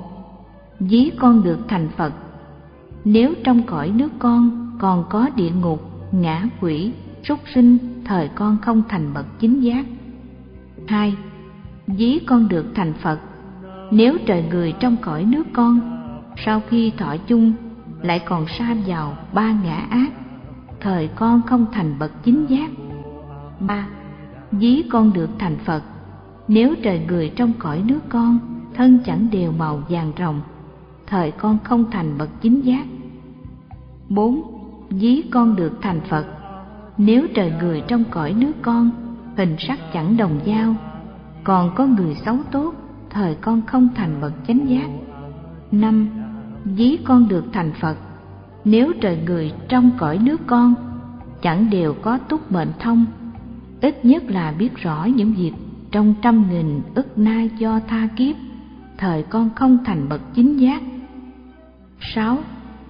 dí 0.79 1.09
con 1.19 1.43
được 1.43 1.59
thành 1.67 1.89
phật 1.97 2.13
nếu 3.05 3.33
trong 3.43 3.63
cõi 3.63 3.91
nước 3.95 4.11
con 4.19 4.71
còn 4.79 5.03
có 5.09 5.29
địa 5.35 5.51
ngục 5.61 5.81
ngã 6.11 6.43
quỷ 6.61 6.91
súc 7.27 7.39
sinh 7.53 7.77
thời 8.05 8.27
con 8.35 8.57
không 8.61 8.83
thành 8.89 9.13
bậc 9.13 9.25
chính 9.39 9.59
giác. 9.59 9.85
Hai, 10.87 11.15
dí 11.87 12.19
con 12.19 12.47
được 12.49 12.65
thành 12.75 12.93
Phật, 12.93 13.19
nếu 13.91 14.17
trời 14.25 14.43
người 14.49 14.71
trong 14.79 14.97
cõi 15.01 15.23
nước 15.23 15.43
con, 15.53 15.79
sau 16.45 16.61
khi 16.69 16.91
thọ 16.97 17.17
chung 17.27 17.53
lại 18.01 18.19
còn 18.19 18.45
sa 18.47 18.75
vào 18.87 19.17
ba 19.33 19.51
ngã 19.63 19.87
ác, 19.89 20.09
thời 20.79 21.07
con 21.07 21.41
không 21.41 21.65
thành 21.71 21.99
bậc 21.99 22.23
chính 22.23 22.45
giác. 22.49 22.69
Ba, 23.59 23.87
dí 24.51 24.83
con 24.91 25.13
được 25.13 25.29
thành 25.39 25.57
Phật, 25.65 25.81
nếu 26.47 26.75
trời 26.83 27.01
người 27.07 27.31
trong 27.35 27.53
cõi 27.59 27.83
nước 27.85 27.99
con, 28.09 28.39
thân 28.73 28.99
chẳng 29.05 29.27
đều 29.31 29.51
màu 29.51 29.83
vàng 29.89 30.11
rồng, 30.17 30.41
thời 31.07 31.31
con 31.31 31.57
không 31.63 31.91
thành 31.91 32.17
bậc 32.17 32.29
chính 32.41 32.61
giác. 32.61 32.85
Bốn, 34.09 34.41
dí 34.89 35.21
con 35.31 35.55
được 35.55 35.73
thành 35.81 36.01
Phật, 36.09 36.25
nếu 36.97 37.27
trời 37.35 37.53
người 37.59 37.83
trong 37.87 38.03
cõi 38.11 38.33
nước 38.33 38.53
con 38.61 38.91
hình 39.37 39.55
sắc 39.59 39.79
chẳng 39.93 40.17
đồng 40.17 40.39
giao 40.45 40.75
còn 41.43 41.75
có 41.75 41.85
người 41.85 42.15
xấu 42.25 42.37
tốt 42.51 42.73
thời 43.09 43.35
con 43.35 43.61
không 43.65 43.87
thành 43.95 44.21
bậc 44.21 44.33
chánh 44.47 44.69
giác. 44.69 44.87
Năm 45.71 46.09
dí 46.77 46.97
con 47.03 47.27
được 47.27 47.45
thành 47.53 47.71
phật. 47.81 47.97
Nếu 48.65 48.93
trời 49.01 49.19
người 49.25 49.53
trong 49.69 49.91
cõi 49.97 50.17
nước 50.17 50.41
con 50.47 50.73
chẳng 51.41 51.69
đều 51.69 51.93
có 51.93 52.17
túc 52.17 52.51
mệnh 52.51 52.71
thông 52.79 53.05
ít 53.81 54.05
nhất 54.05 54.23
là 54.29 54.53
biết 54.59 54.75
rõ 54.75 55.05
những 55.15 55.33
việc 55.33 55.51
trong 55.95 56.13
trăm 56.21 56.49
nghìn 56.49 56.81
ức 56.95 57.17
na 57.17 57.41
do 57.57 57.79
tha 57.87 58.07
kiếp, 58.15 58.35
thời 58.97 59.23
con 59.23 59.49
không 59.55 59.77
thành 59.85 60.09
bậc 60.09 60.21
chính 60.33 60.57
giác. 60.57 60.81
Sáu, 61.99 62.37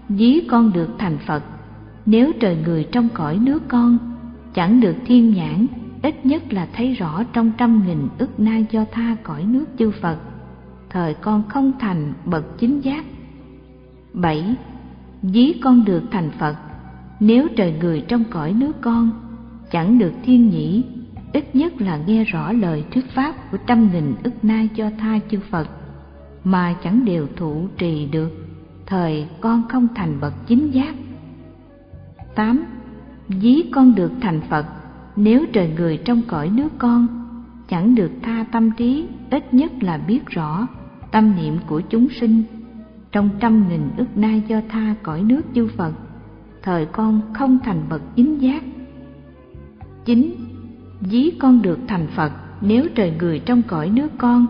dí 0.09 0.39
con 0.49 0.73
được 0.73 0.89
thành 0.97 1.17
phật. 1.27 1.43
Nếu 2.05 2.31
trời 2.39 2.57
người 2.65 2.87
trong 2.91 3.09
cõi 3.13 3.39
nước 3.41 3.63
con, 3.67 3.97
chẳng 4.53 4.79
được 4.79 4.95
thiên 5.05 5.33
nhãn, 5.33 5.67
ít 6.01 6.25
nhất 6.25 6.53
là 6.53 6.67
thấy 6.73 6.93
rõ 6.93 7.23
trong 7.33 7.51
trăm 7.57 7.87
nghìn 7.87 8.07
ức 8.17 8.39
na 8.39 8.57
do 8.57 8.85
tha 8.91 9.15
cõi 9.23 9.43
nước 9.43 9.65
chư 9.79 9.91
Phật, 10.01 10.17
thời 10.89 11.13
con 11.13 11.43
không 11.49 11.71
thành 11.79 12.13
bậc 12.25 12.57
chính 12.57 12.79
giác. 12.79 13.05
Bảy, 14.13 14.55
dí 15.23 15.53
con 15.63 15.85
được 15.85 16.03
thành 16.11 16.31
Phật. 16.39 16.55
Nếu 17.19 17.47
trời 17.55 17.73
người 17.81 18.01
trong 18.07 18.23
cõi 18.29 18.53
nước 18.53 18.81
con, 18.81 19.11
chẳng 19.71 19.99
được 19.99 20.13
thiên 20.23 20.49
nhĩ 20.49 20.83
ít 21.35 21.55
nhất 21.55 21.81
là 21.81 21.99
nghe 22.07 22.23
rõ 22.23 22.51
lời 22.51 22.83
thuyết 22.91 23.05
pháp 23.09 23.51
của 23.51 23.57
trăm 23.67 23.91
nghìn 23.91 24.15
ức 24.23 24.33
na 24.43 24.61
do 24.61 24.89
tha 24.99 25.19
chư 25.29 25.39
Phật 25.51 25.69
mà 26.43 26.75
chẳng 26.83 27.05
đều 27.05 27.27
thụ 27.35 27.67
trì 27.77 28.05
được 28.11 28.31
thời 28.85 29.27
con 29.41 29.67
không 29.69 29.87
thành 29.95 30.19
bậc 30.21 30.33
chính 30.47 30.71
giác 30.71 30.95
8. 32.35 32.65
Dí 33.29 33.61
con 33.71 33.95
được 33.95 34.11
thành 34.21 34.41
Phật, 34.49 34.65
nếu 35.15 35.45
trời 35.53 35.69
người 35.77 35.97
trong 36.05 36.21
cõi 36.27 36.49
nước 36.49 36.69
con, 36.77 37.07
chẳng 37.67 37.95
được 37.95 38.11
tha 38.21 38.45
tâm 38.51 38.71
trí, 38.77 39.07
ít 39.31 39.53
nhất 39.53 39.71
là 39.83 39.97
biết 39.97 40.25
rõ 40.25 40.67
tâm 41.11 41.35
niệm 41.35 41.57
của 41.67 41.81
chúng 41.81 42.07
sinh. 42.19 42.43
Trong 43.11 43.29
trăm 43.39 43.69
nghìn 43.69 43.81
ức 43.97 44.17
na 44.17 44.35
do 44.47 44.61
tha 44.69 44.95
cõi 45.03 45.21
nước 45.23 45.41
chư 45.55 45.67
Phật, 45.77 45.93
thời 46.61 46.85
con 46.85 47.21
không 47.33 47.59
thành 47.63 47.81
bậc 47.89 48.01
chính 48.15 48.37
giác. 48.37 48.63
9 50.05 50.54
dí 51.01 51.31
con 51.39 51.61
được 51.61 51.79
thành 51.87 52.07
Phật, 52.07 52.31
nếu 52.61 52.87
trời 52.95 53.13
người 53.19 53.39
trong 53.39 53.61
cõi 53.61 53.89
nước 53.89 54.09
con, 54.17 54.45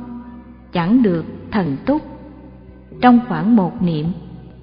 chẳng 0.71 1.03
được 1.03 1.25
thần 1.51 1.77
túc. 1.85 2.01
Trong 3.01 3.19
khoảng 3.27 3.55
một 3.55 3.81
niệm, 3.81 4.05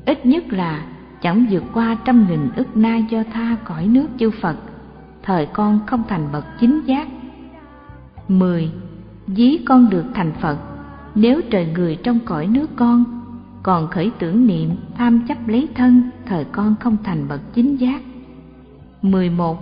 ít 0.06 0.26
nhất 0.26 0.52
là 0.52 0.86
chẳng 1.22 1.46
vượt 1.50 1.64
qua 1.74 1.96
trăm 2.04 2.26
nghìn 2.28 2.50
ức 2.56 2.76
na 2.76 2.96
do 2.96 3.22
tha 3.32 3.56
cõi 3.64 3.86
nước 3.86 4.06
chư 4.18 4.30
Phật, 4.30 4.56
thời 5.22 5.46
con 5.46 5.80
không 5.86 6.02
thành 6.08 6.28
bậc 6.32 6.44
chính 6.60 6.80
giác. 6.86 7.08
10. 8.28 8.70
Dí 9.26 9.58
con 9.64 9.90
được 9.90 10.04
thành 10.14 10.32
Phật, 10.40 10.56
nếu 11.14 11.40
trời 11.50 11.72
người 11.74 11.96
trong 11.96 12.18
cõi 12.24 12.46
nước 12.46 12.70
con, 12.76 13.04
còn 13.62 13.88
khởi 13.88 14.10
tưởng 14.18 14.46
niệm 14.46 14.70
tham 14.96 15.20
chấp 15.28 15.48
lấy 15.48 15.68
thân 15.74 16.10
thời 16.26 16.44
con 16.44 16.74
không 16.80 16.96
thành 17.04 17.28
bậc 17.28 17.40
chính 17.54 17.76
giác 17.76 18.02
11. 19.02 19.58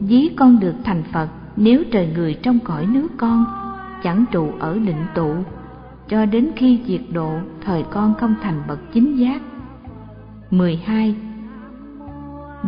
Dí 0.00 0.28
con 0.36 0.60
được 0.60 0.74
thành 0.84 1.02
Phật 1.12 1.28
nếu 1.56 1.84
trời 1.92 2.12
người 2.14 2.34
trong 2.42 2.58
cõi 2.64 2.86
nước 2.86 3.08
con, 3.16 3.44
chẳng 4.02 4.24
trụ 4.30 4.50
ở 4.58 4.78
định 4.78 5.04
tụ, 5.14 5.34
cho 6.08 6.26
đến 6.26 6.50
khi 6.56 6.80
diệt 6.86 7.00
độ, 7.12 7.38
thời 7.64 7.82
con 7.82 8.14
không 8.14 8.34
thành 8.42 8.62
bậc 8.68 8.78
chính 8.92 9.16
giác 9.16 9.42
12. 10.50 11.16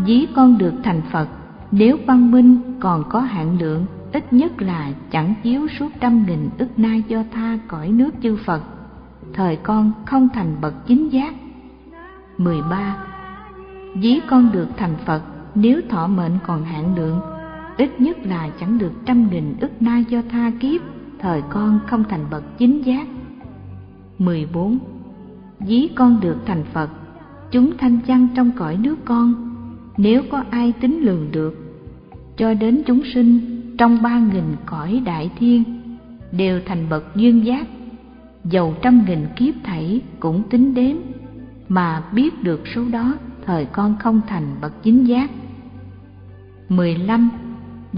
Dí 0.06 0.26
con 0.34 0.58
được 0.58 0.72
thành 0.82 1.02
Phật, 1.12 1.28
nếu 1.70 1.96
văn 2.06 2.30
minh 2.30 2.60
còn 2.80 3.04
có 3.08 3.20
hạn 3.20 3.58
lượng, 3.60 3.86
ít 4.12 4.32
nhất 4.32 4.62
là 4.62 4.90
chẳng 5.10 5.34
chiếu 5.42 5.66
suốt 5.78 5.88
trăm 6.00 6.26
nghìn 6.26 6.48
ức 6.58 6.68
na 6.76 6.94
do 7.08 7.22
tha 7.32 7.58
cõi 7.68 7.88
nước 7.88 8.10
chư 8.22 8.36
Phật, 8.36 8.62
thời 9.32 9.56
con 9.56 9.92
không 10.06 10.28
thành 10.34 10.56
bậc 10.60 10.86
chính 10.86 11.08
giác 11.08 11.34
13. 12.38 12.96
Dí 14.02 14.20
con 14.28 14.52
được 14.52 14.68
thành 14.76 14.96
Phật, 15.04 15.22
nếu 15.54 15.80
thọ 15.88 16.06
mệnh 16.06 16.38
còn 16.46 16.64
hạn 16.64 16.96
lượng 16.96 17.20
ít 17.76 18.00
nhất 18.00 18.26
là 18.26 18.50
chẳng 18.60 18.78
được 18.78 18.92
trăm 19.04 19.30
nghìn 19.30 19.54
ức 19.60 19.82
na 19.82 19.98
do 19.98 20.22
tha 20.30 20.50
kiếp, 20.60 20.80
thời 21.18 21.42
con 21.50 21.80
không 21.86 22.04
thành 22.08 22.24
bậc 22.30 22.58
chính 22.58 22.82
giác 22.82 23.06
14. 24.18 24.78
Dí 25.60 25.88
con 25.94 26.20
được 26.20 26.36
thành 26.46 26.64
Phật, 26.72 26.90
chúng 27.50 27.76
thanh 27.78 27.98
chăng 28.06 28.28
trong 28.34 28.50
cõi 28.56 28.76
nước 28.76 28.96
con, 29.04 29.54
nếu 29.96 30.22
có 30.30 30.44
ai 30.50 30.72
tính 30.80 31.00
lường 31.00 31.28
được 31.32 31.66
cho 32.36 32.54
đến 32.54 32.82
chúng 32.86 33.00
sinh, 33.14 33.40
trong 33.78 34.02
ba 34.02 34.18
nghìn 34.18 34.44
cõi 34.66 35.02
đại 35.04 35.30
thiên, 35.38 35.62
đều 36.32 36.60
thành 36.66 36.88
bậc 36.90 37.16
duyên 37.16 37.46
giác 37.46 37.66
dầu 38.44 38.74
trăm 38.82 39.04
nghìn 39.06 39.26
kiếp 39.36 39.54
thảy 39.64 40.00
cũng 40.20 40.42
tính 40.50 40.74
đếm 40.74 40.96
mà 41.68 42.02
biết 42.12 42.42
được 42.42 42.62
số 42.74 42.84
đó, 42.90 43.14
thời 43.46 43.64
con 43.64 43.96
không 43.98 44.20
thành 44.28 44.56
bậc 44.60 44.82
chính 44.82 45.04
giác 45.04 45.30
15. 46.68 47.30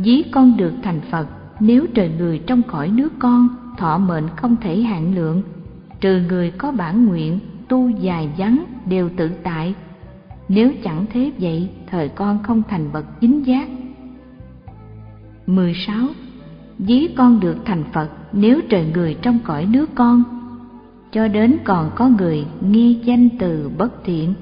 Dí 0.04 0.22
con 0.30 0.56
được 0.56 0.72
thành 0.82 1.00
Phật, 1.10 1.26
nếu 1.60 1.86
trời 1.94 2.10
người 2.18 2.38
trong 2.46 2.62
cõi 2.62 2.88
nước 2.88 3.12
con, 3.18 3.48
thọ 3.78 3.98
mệnh 3.98 4.28
không 4.36 4.56
thể 4.60 4.80
hạn 4.82 5.14
lượng. 5.14 5.42
Trừ 6.00 6.22
người 6.28 6.50
có 6.50 6.72
bản 6.72 7.06
nguyện, 7.06 7.38
tu 7.68 7.88
dài 7.88 8.30
vắng 8.38 8.64
đều 8.86 9.10
tự 9.16 9.28
tại. 9.42 9.74
Nếu 10.48 10.72
chẳng 10.84 11.06
thế 11.12 11.32
vậy, 11.40 11.70
thời 11.86 12.08
con 12.08 12.42
không 12.42 12.62
thành 12.68 12.92
bậc 12.92 13.20
chính 13.20 13.42
giác. 13.42 13.68
16. 15.46 16.08
Dí 16.78 17.08
con 17.16 17.40
được 17.40 17.56
thành 17.64 17.84
Phật, 17.92 18.08
nếu 18.32 18.60
trời 18.68 18.90
người 18.94 19.14
trong 19.22 19.38
cõi 19.44 19.66
nước 19.66 19.90
con. 19.94 20.22
Cho 21.12 21.28
đến 21.28 21.56
còn 21.64 21.90
có 21.94 22.08
người 22.08 22.46
nghe 22.60 22.90
danh 23.04 23.28
từ 23.38 23.70
bất 23.78 24.04
thiện, 24.04 24.34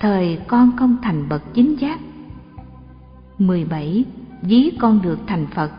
thời 0.00 0.38
con 0.48 0.76
không 0.76 0.96
thành 1.02 1.28
bậc 1.28 1.54
chính 1.54 1.74
giác. 1.80 2.00
17. 3.38 4.04
Dí 4.42 4.70
con 4.78 5.02
được 5.02 5.18
thành 5.26 5.46
Phật. 5.54 5.70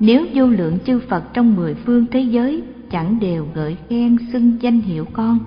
Nếu 0.00 0.26
vô 0.34 0.46
lượng 0.46 0.78
chư 0.86 1.00
Phật 1.08 1.34
trong 1.34 1.56
mười 1.56 1.74
phương 1.74 2.06
thế 2.10 2.20
giới, 2.20 2.62
chẳng 2.90 3.20
đều 3.20 3.46
gửi 3.54 3.76
khen 3.88 4.16
xưng 4.32 4.56
danh 4.60 4.80
hiệu 4.80 5.04
con. 5.12 5.38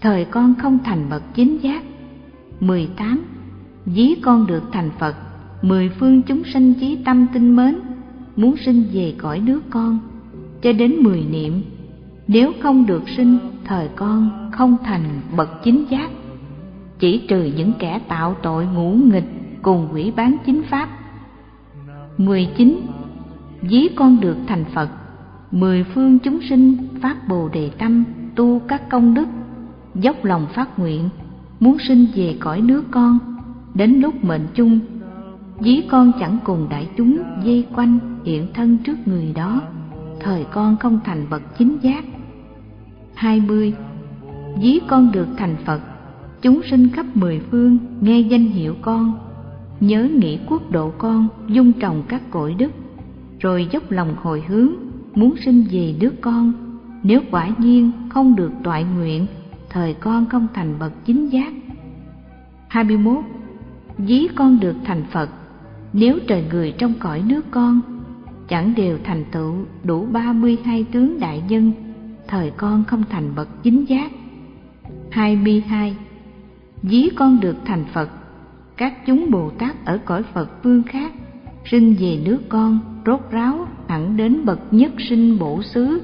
Thời 0.00 0.24
con 0.24 0.54
không 0.54 0.78
thành 0.84 1.10
bậc 1.10 1.22
chính 1.34 1.58
giác. 1.58 1.82
18. 2.60 3.22
Dí 3.86 4.14
con 4.22 4.46
được 4.46 4.62
thành 4.72 4.90
Phật, 4.98 5.14
mười 5.62 5.88
phương 5.88 6.22
chúng 6.22 6.42
sanh 6.44 6.74
chí 6.74 6.98
tâm 7.04 7.26
tinh 7.32 7.56
mến, 7.56 7.78
muốn 8.36 8.56
sinh 8.56 8.84
về 8.92 9.14
cõi 9.18 9.40
nước 9.40 9.60
con. 9.70 9.98
Cho 10.62 10.72
đến 10.72 10.96
mười 10.96 11.24
niệm, 11.30 11.62
nếu 12.28 12.52
không 12.62 12.86
được 12.86 13.02
sinh, 13.16 13.38
thời 13.64 13.88
con 13.96 14.50
không 14.52 14.76
thành 14.84 15.20
bậc 15.36 15.48
chính 15.64 15.84
giác. 15.90 16.10
Chỉ 16.98 17.18
trừ 17.28 17.52
những 17.56 17.72
kẻ 17.78 18.00
tạo 18.08 18.36
tội 18.42 18.66
ngũ 18.66 18.90
nghịch 18.92 19.28
cùng 19.62 19.88
quỷ 19.92 20.12
bán 20.16 20.36
chính 20.46 20.62
pháp 20.62 20.88
19. 22.18 22.80
Dí 23.62 23.88
con 23.96 24.20
được 24.20 24.36
thành 24.46 24.64
Phật, 24.74 24.88
Mười 25.50 25.84
phương 25.84 26.18
chúng 26.18 26.40
sinh 26.48 26.76
phát 27.02 27.28
bồ 27.28 27.48
đề 27.48 27.70
tâm 27.78 28.04
Tu 28.36 28.58
các 28.68 28.88
công 28.88 29.14
đức, 29.14 29.28
Dốc 29.94 30.24
lòng 30.24 30.46
phát 30.54 30.78
nguyện, 30.78 31.08
Muốn 31.60 31.76
sinh 31.88 32.06
về 32.14 32.36
cõi 32.40 32.60
nước 32.60 32.84
con 32.90 33.18
Đến 33.74 34.00
lúc 34.00 34.24
mệnh 34.24 34.46
chung 34.54 34.80
Dí 35.60 35.82
con 35.88 36.12
chẳng 36.20 36.38
cùng 36.44 36.66
đại 36.70 36.88
chúng 36.96 37.18
dây 37.44 37.66
quanh 37.74 37.98
hiện 38.24 38.46
thân 38.54 38.78
trước 38.78 39.08
người 39.08 39.32
đó, 39.34 39.62
Thời 40.20 40.44
con 40.44 40.76
không 40.76 41.00
thành 41.04 41.26
bậc 41.30 41.42
chính 41.58 41.78
giác 41.82 42.04
20. 43.14 43.74
Dí 44.62 44.78
con 44.88 45.12
được 45.12 45.28
thành 45.36 45.56
Phật, 45.64 45.80
Chúng 46.42 46.60
sinh 46.70 46.88
khắp 46.88 47.06
mười 47.14 47.40
phương 47.50 47.78
nghe 48.00 48.20
danh 48.20 48.46
hiệu 48.46 48.74
con 48.82 49.25
Nhớ 49.80 50.08
nghĩ 50.18 50.38
quốc 50.48 50.70
độ 50.70 50.92
con, 50.98 51.28
dung 51.48 51.72
trồng 51.72 52.02
các 52.08 52.30
cội 52.30 52.54
đức 52.54 52.72
Rồi 53.40 53.68
dốc 53.70 53.90
lòng 53.90 54.16
hồi 54.22 54.42
hướng, 54.48 54.72
muốn 55.14 55.34
sinh 55.44 55.64
về 55.70 55.94
đứa 56.00 56.10
con 56.20 56.52
Nếu 57.02 57.20
quả 57.30 57.50
nhiên 57.58 57.90
không 58.08 58.36
được 58.36 58.52
toại 58.62 58.84
nguyện, 58.84 59.26
Thời 59.70 59.94
con 59.94 60.26
không 60.26 60.46
thành 60.54 60.78
bậc 60.78 60.92
chính 61.04 61.28
giác 61.28 61.52
21. 62.68 63.24
Dí 63.98 64.26
con 64.34 64.60
được 64.60 64.76
thành 64.84 65.04
Phật 65.12 65.30
Nếu 65.92 66.18
trời 66.26 66.44
người 66.50 66.74
trong 66.78 66.94
cõi 66.98 67.22
nước 67.26 67.44
con, 67.50 67.80
Chẳng 68.48 68.74
đều 68.76 68.98
thành 69.04 69.24
tựu 69.32 69.54
đủ 69.84 70.06
32 70.12 70.84
tướng 70.92 71.20
đại 71.20 71.42
nhân, 71.48 71.72
Thời 72.28 72.50
con 72.50 72.84
không 72.84 73.04
thành 73.10 73.34
bậc 73.34 73.62
chính 73.62 73.84
giác 73.84 74.10
22. 75.10 75.96
Dí 76.82 77.08
con 77.16 77.40
được 77.40 77.56
thành 77.64 77.84
Phật 77.92 78.10
các 78.76 79.06
chúng 79.06 79.30
Bồ 79.30 79.50
Tát 79.50 79.84
ở 79.84 79.98
cõi 80.04 80.22
Phật 80.22 80.50
phương 80.62 80.82
khác 80.82 81.12
Sinh 81.70 81.94
về 81.98 82.20
nước 82.24 82.38
con 82.48 82.78
rốt 83.06 83.20
ráo 83.30 83.68
hẳn 83.88 84.16
đến 84.16 84.44
bậc 84.44 84.72
nhất 84.72 84.92
sinh 85.08 85.38
bổ 85.38 85.62
xứ. 85.62 86.02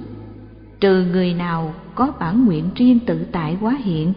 Trừ 0.81 1.05
người 1.13 1.35
nào 1.35 1.75
có 1.95 2.13
bản 2.21 2.45
nguyện 2.45 2.65
riêng 2.75 2.99
tự 3.07 3.25
tại 3.33 3.57
quá 3.61 3.79
hiện 3.85 4.13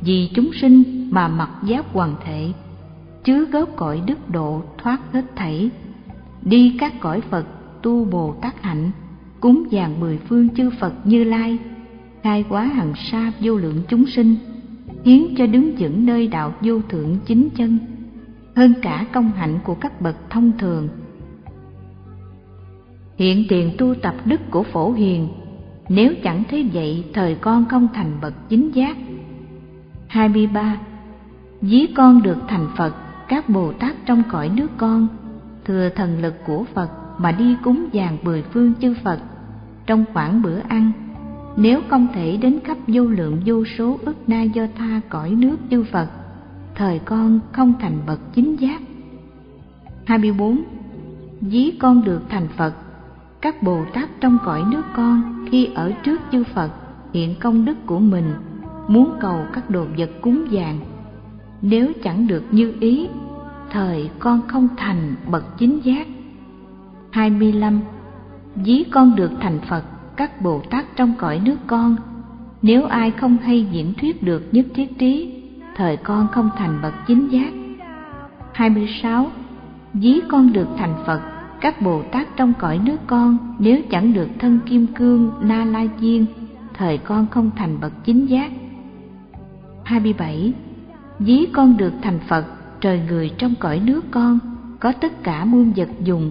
Vì 0.00 0.30
chúng 0.34 0.50
sinh 0.60 1.08
mà 1.10 1.28
mặc 1.28 1.50
giáp 1.68 1.92
hoàng 1.92 2.14
thể 2.24 2.52
Chứa 3.24 3.44
góp 3.44 3.68
cõi 3.76 4.02
đức 4.06 4.30
độ 4.30 4.62
thoát 4.78 4.98
hết 5.12 5.24
thảy. 5.36 5.70
Đi 6.42 6.76
các 6.78 7.00
cõi 7.00 7.20
Phật 7.20 7.44
tu 7.82 8.04
Bồ 8.04 8.34
Tát 8.42 8.62
hạnh 8.62 8.90
cúng 9.40 9.64
dường 9.70 10.00
mười 10.00 10.18
phương 10.18 10.48
chư 10.48 10.70
Phật 10.80 10.92
Như 11.04 11.24
Lai, 11.24 11.58
khai 12.22 12.44
quá 12.48 12.64
hằng 12.64 12.92
sa 12.96 13.32
vô 13.40 13.56
lượng 13.56 13.82
chúng 13.88 14.06
sinh, 14.06 14.36
hiến 15.06 15.34
cho 15.36 15.46
đứng 15.46 15.76
vững 15.78 16.06
nơi 16.06 16.26
đạo 16.26 16.54
vô 16.60 16.80
thượng 16.88 17.16
chính 17.26 17.48
chân, 17.56 17.78
hơn 18.56 18.74
cả 18.82 19.06
công 19.12 19.32
hạnh 19.32 19.58
của 19.64 19.74
các 19.74 20.00
bậc 20.00 20.30
thông 20.30 20.52
thường. 20.58 20.88
Hiện 23.16 23.44
tiền 23.48 23.72
tu 23.78 23.94
tập 23.94 24.14
đức 24.24 24.40
của 24.50 24.62
phổ 24.62 24.92
hiền, 24.92 25.28
nếu 25.88 26.12
chẳng 26.22 26.42
thế 26.48 26.64
vậy 26.72 27.04
thời 27.14 27.34
con 27.34 27.64
không 27.64 27.88
thành 27.94 28.18
bậc 28.22 28.48
chính 28.48 28.70
giác. 28.70 28.96
23. 30.06 30.76
Dí 31.62 31.86
con 31.96 32.22
được 32.22 32.38
thành 32.48 32.68
Phật, 32.76 32.94
các 33.28 33.48
Bồ 33.48 33.72
Tát 33.72 33.96
trong 34.06 34.22
cõi 34.30 34.50
nước 34.54 34.70
con, 34.76 35.08
thừa 35.64 35.88
thần 35.88 36.22
lực 36.22 36.34
của 36.46 36.64
Phật 36.74 36.90
mà 37.18 37.32
đi 37.32 37.56
cúng 37.64 37.86
dường 37.92 38.18
mười 38.22 38.42
phương 38.42 38.72
chư 38.80 38.94
Phật 39.04 39.20
trong 39.86 40.04
khoảng 40.12 40.42
bữa 40.42 40.58
ăn 40.58 40.92
nếu 41.56 41.80
không 41.88 42.08
thể 42.14 42.36
đến 42.36 42.58
khắp 42.64 42.76
vô 42.86 43.02
lượng 43.02 43.40
vô 43.46 43.64
số 43.78 43.98
ức 44.04 44.28
na 44.28 44.42
do 44.42 44.66
tha 44.78 45.00
cõi 45.08 45.30
nước 45.30 45.56
chư 45.70 45.84
Phật 45.92 46.08
thời 46.74 46.98
con 46.98 47.40
không 47.52 47.72
thành 47.80 47.98
bậc 48.06 48.20
chính 48.34 48.56
giác 48.56 48.80
24. 50.06 50.62
Dí 51.40 51.70
con 51.78 52.04
được 52.04 52.22
thành 52.28 52.48
Phật 52.56 52.74
các 53.40 53.62
Bồ 53.62 53.84
Tát 53.92 54.20
trong 54.20 54.38
cõi 54.44 54.62
nước 54.70 54.82
con 54.96 55.46
khi 55.50 55.68
ở 55.74 55.92
trước 56.02 56.20
chư 56.32 56.44
Phật 56.44 56.70
hiện 57.12 57.34
công 57.40 57.64
đức 57.64 57.86
của 57.86 57.98
mình 57.98 58.34
muốn 58.88 59.10
cầu 59.20 59.40
các 59.52 59.70
đồ 59.70 59.84
vật 59.98 60.10
cúng 60.20 60.44
dường 60.50 60.80
nếu 61.62 61.92
chẳng 62.02 62.26
được 62.26 62.42
như 62.50 62.74
ý 62.80 63.08
thời 63.70 64.10
con 64.18 64.40
không 64.48 64.68
thành 64.76 65.14
bậc 65.30 65.58
chính 65.58 65.80
giác 65.84 66.06
25. 67.10 67.80
Dí 68.64 68.84
con 68.84 69.16
được 69.16 69.30
thành 69.40 69.58
Phật, 69.68 69.82
các 70.16 70.42
Bồ 70.42 70.60
Tát 70.70 70.96
trong 70.96 71.12
cõi 71.18 71.40
nước 71.44 71.56
con, 71.66 71.96
nếu 72.62 72.84
ai 72.84 73.10
không 73.10 73.36
hay 73.36 73.66
diễn 73.72 73.94
thuyết 73.94 74.22
được 74.22 74.42
nhất 74.52 74.66
thiết 74.74 74.98
trí, 74.98 75.42
thời 75.76 75.96
con 75.96 76.28
không 76.32 76.50
thành 76.56 76.78
bậc 76.82 76.94
chính 77.06 77.28
giác. 77.28 77.52
26. 78.52 79.26
Dí 79.94 80.20
con 80.28 80.52
được 80.52 80.68
thành 80.78 80.94
Phật, 81.06 81.20
các 81.60 81.82
Bồ 81.82 82.02
Tát 82.02 82.36
trong 82.36 82.52
cõi 82.58 82.80
nước 82.84 82.96
con, 83.06 83.56
nếu 83.58 83.80
chẳng 83.90 84.12
được 84.12 84.28
thân 84.38 84.58
kim 84.66 84.86
cương 84.86 85.32
na 85.40 85.64
la 85.64 85.84
diên, 86.00 86.26
thời 86.74 86.98
con 86.98 87.26
không 87.26 87.50
thành 87.56 87.80
bậc 87.80 87.92
chính 88.04 88.26
giác. 88.26 88.50
27. 89.84 90.52
Dí 91.18 91.46
con 91.52 91.76
được 91.76 91.92
thành 92.02 92.18
Phật, 92.28 92.44
trời 92.80 93.00
người 93.08 93.30
trong 93.38 93.54
cõi 93.60 93.80
nước 93.84 94.04
con, 94.10 94.38
có 94.80 94.92
tất 94.92 95.22
cả 95.22 95.44
muôn 95.44 95.72
vật 95.76 95.88
dùng 96.04 96.30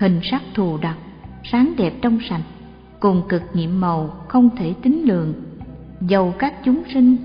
hình 0.00 0.20
sắc 0.22 0.42
thù 0.54 0.78
đặc, 0.82 0.96
sáng 1.44 1.72
đẹp 1.76 1.92
trong 2.02 2.18
sạch, 2.28 2.42
cùng 3.00 3.22
cực 3.28 3.42
nhiệm 3.54 3.80
màu 3.80 4.08
không 4.28 4.50
thể 4.56 4.74
tính 4.82 5.02
lượng. 5.04 5.34
dầu 6.00 6.34
các 6.38 6.54
chúng 6.64 6.82
sinh 6.94 7.16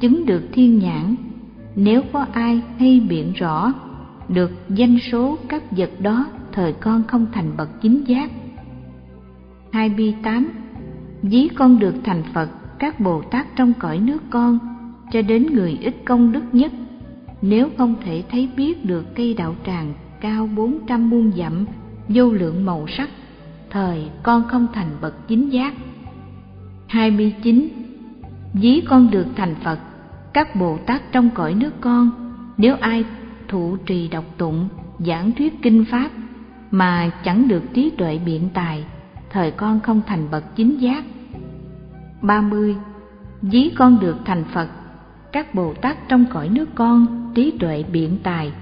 chứng 0.00 0.26
được 0.26 0.42
thiên 0.52 0.78
nhãn, 0.78 1.16
nếu 1.76 2.02
có 2.12 2.26
ai 2.32 2.62
hay 2.78 3.00
biện 3.08 3.32
rõ 3.32 3.72
được 4.28 4.50
danh 4.68 4.98
số 5.12 5.38
các 5.48 5.62
vật 5.70 5.90
đó, 5.98 6.26
thời 6.52 6.72
con 6.72 7.02
không 7.08 7.26
thành 7.32 7.56
bậc 7.56 7.68
chính 7.82 8.04
giác 8.06 8.30
hai 9.72 9.88
bi 9.88 10.14
tám 10.22 10.48
dí 11.22 11.48
con 11.48 11.78
được 11.78 11.94
thành 12.04 12.22
phật, 12.34 12.48
các 12.78 13.00
bồ 13.00 13.22
tát 13.22 13.46
trong 13.56 13.72
cõi 13.78 13.98
nước 13.98 14.22
con, 14.30 14.58
cho 15.12 15.22
đến 15.22 15.46
người 15.52 15.78
ít 15.80 15.94
công 16.04 16.32
đức 16.32 16.42
nhất 16.52 16.72
nếu 17.42 17.68
không 17.78 17.94
thể 18.04 18.22
thấy 18.30 18.48
biết 18.56 18.84
được 18.84 19.14
cây 19.14 19.34
đạo 19.34 19.54
tràng 19.66 19.94
cao 20.20 20.48
bốn 20.56 20.78
trăm 20.86 21.10
muôn 21.10 21.32
dặm, 21.36 21.66
vô 22.08 22.32
lượng 22.32 22.64
màu 22.64 22.86
sắc 22.88 23.08
thời 23.72 24.10
con 24.22 24.48
không 24.48 24.66
thành 24.72 24.90
bậc 25.00 25.28
chính 25.28 25.48
giác. 25.48 25.74
Hai 26.88 27.10
mươi 27.10 27.34
chín, 27.42 27.68
dí 28.54 28.80
con 28.80 29.10
được 29.10 29.26
thành 29.36 29.54
phật, 29.64 29.78
các 30.32 30.56
bồ 30.56 30.78
tát 30.86 31.12
trong 31.12 31.30
cõi 31.34 31.54
nước 31.54 31.72
con, 31.80 32.10
nếu 32.56 32.76
ai 32.80 33.04
thụ 33.48 33.76
trì 33.76 34.08
đọc 34.08 34.24
tụng, 34.38 34.68
giảng 34.98 35.32
thuyết 35.32 35.62
kinh 35.62 35.84
pháp 35.90 36.10
mà 36.70 37.10
chẳng 37.24 37.48
được 37.48 37.62
trí 37.74 37.90
tuệ 37.90 38.18
biện 38.18 38.48
tài, 38.54 38.84
thời 39.30 39.50
con 39.50 39.80
không 39.80 40.00
thành 40.06 40.30
bậc 40.30 40.56
chính 40.56 40.80
giác. 40.80 41.04
Ba 42.22 42.40
mươi, 42.40 42.76
dí 43.42 43.70
con 43.76 44.00
được 44.00 44.16
thành 44.24 44.44
phật, 44.44 44.68
các 45.32 45.54
bồ 45.54 45.74
tát 45.74 46.08
trong 46.08 46.24
cõi 46.30 46.48
nước 46.48 46.68
con 46.74 47.30
trí 47.34 47.52
tuệ 47.60 47.84
biện 47.92 48.18
tài, 48.22 48.52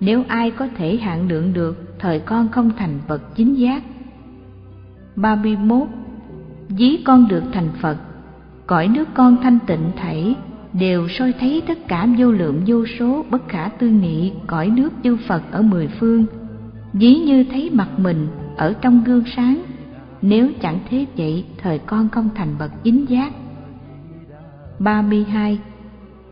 nếu 0.00 0.24
ai 0.28 0.50
có 0.50 0.68
thể 0.76 0.96
hạn 0.96 1.28
lượng 1.28 1.52
được, 1.52 1.98
thời 1.98 2.20
con 2.20 2.48
không 2.48 2.70
thành 2.76 3.00
bậc 3.08 3.36
chính 3.36 3.54
giác. 3.54 3.82
31. 5.18 5.88
Dí 6.68 6.96
con 7.04 7.28
được 7.28 7.42
thành 7.52 7.68
Phật, 7.80 7.96
cõi 8.66 8.88
nước 8.88 9.08
con 9.14 9.36
thanh 9.42 9.58
tịnh 9.66 9.90
thảy 9.96 10.36
đều 10.72 11.08
soi 11.08 11.32
thấy 11.40 11.62
tất 11.68 11.88
cả 11.88 12.06
vô 12.18 12.32
lượng 12.32 12.62
vô 12.66 12.84
số 12.98 13.24
bất 13.30 13.48
khả 13.48 13.68
tư 13.68 13.88
nghị 13.88 14.32
cõi 14.46 14.70
nước 14.70 14.92
chư 15.04 15.16
Phật 15.28 15.42
ở 15.50 15.62
mười 15.62 15.88
phương, 16.00 16.26
dí 16.92 17.14
như 17.14 17.44
thấy 17.44 17.70
mặt 17.72 17.88
mình 17.98 18.28
ở 18.56 18.74
trong 18.80 19.04
gương 19.04 19.24
sáng, 19.36 19.62
nếu 20.22 20.50
chẳng 20.60 20.78
thế 20.90 21.06
vậy 21.16 21.44
thời 21.58 21.78
con 21.78 22.08
không 22.08 22.28
thành 22.34 22.54
bậc 22.58 22.70
chính 22.84 23.04
giác. 23.04 23.32
ba 24.78 25.02
mươi 25.02 25.24
hai 25.24 25.58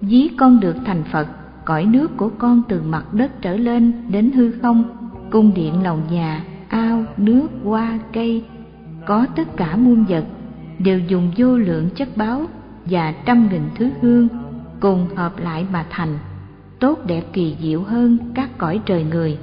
Dí 0.00 0.28
con 0.36 0.60
được 0.60 0.76
thành 0.84 1.02
Phật, 1.12 1.26
cõi 1.64 1.84
nước 1.84 2.16
của 2.16 2.30
con 2.38 2.62
từ 2.68 2.82
mặt 2.82 3.14
đất 3.14 3.42
trở 3.42 3.56
lên 3.56 3.92
đến 4.08 4.32
hư 4.32 4.52
không, 4.52 4.84
cung 5.30 5.54
điện 5.54 5.82
lầu 5.82 5.98
nhà, 6.10 6.44
ao, 6.68 7.04
nước, 7.16 7.48
hoa, 7.64 7.98
cây, 8.12 8.44
có 9.06 9.26
tất 9.36 9.56
cả 9.56 9.76
muôn 9.76 10.04
vật, 10.04 10.24
đều 10.78 10.98
dùng 10.98 11.32
vô 11.36 11.58
lượng 11.58 11.88
chất 11.94 12.08
báo 12.16 12.46
và 12.84 13.14
trăm 13.26 13.48
nghìn 13.50 13.62
thứ 13.74 13.90
hương 14.00 14.28
cùng 14.80 15.06
hợp 15.16 15.38
lại 15.38 15.66
mà 15.72 15.86
thành, 15.90 16.18
tốt 16.80 16.98
đẹp 17.06 17.22
kỳ 17.32 17.56
diệu 17.60 17.82
hơn 17.82 18.18
các 18.34 18.58
cõi 18.58 18.80
trời 18.86 19.04
người. 19.04 19.38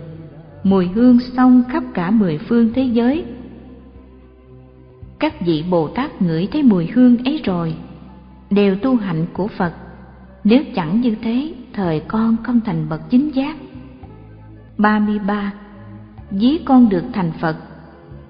Mùi 0.64 0.88
hương 0.88 1.20
xong 1.20 1.64
khắp 1.70 1.84
cả 1.93 2.11
mười 2.11 2.38
phương 2.38 2.74
thế 2.74 2.84
giới. 2.84 3.26
Các 5.20 5.41
vị 5.45 5.64
bồ 5.70 5.88
tát 5.88 6.22
ngửi 6.22 6.47
thấy 6.51 6.64
mùi 6.64 6.88
hương 6.88 7.24
ấy 7.24 7.41
rồi, 7.43 7.76
đều 8.49 8.76
tu 8.76 8.95
hạnh 8.95 9.26
của 9.34 9.47
phật. 9.47 9.74
Nếu 10.43 10.64
chẳng 10.76 11.01
như 11.01 11.16
thế, 11.24 11.53
thời 11.74 11.99
con 11.99 12.36
không 12.43 12.59
thành 12.66 12.89
bậc 12.89 13.09
chính 13.09 13.36
giác. 13.36 13.57
Ba 14.78 14.99
mươi 14.99 15.20
ba. 15.20 15.53
Dí 16.32 16.57
con 16.66 16.89
được 16.89 17.03
thành 17.14 17.32
phật 17.41 17.55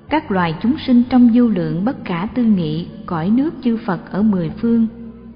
các 0.09 0.31
loài 0.31 0.55
chúng 0.61 0.75
sinh 0.87 1.03
trong 1.09 1.29
vô 1.33 1.47
lượng 1.47 1.85
bất 1.85 2.05
khả 2.05 2.25
tư 2.25 2.43
nghị 2.43 2.87
cõi 3.05 3.29
nước 3.29 3.53
chư 3.63 3.77
Phật 3.85 4.11
ở 4.11 4.21
mười 4.21 4.49
phương, 4.49 4.87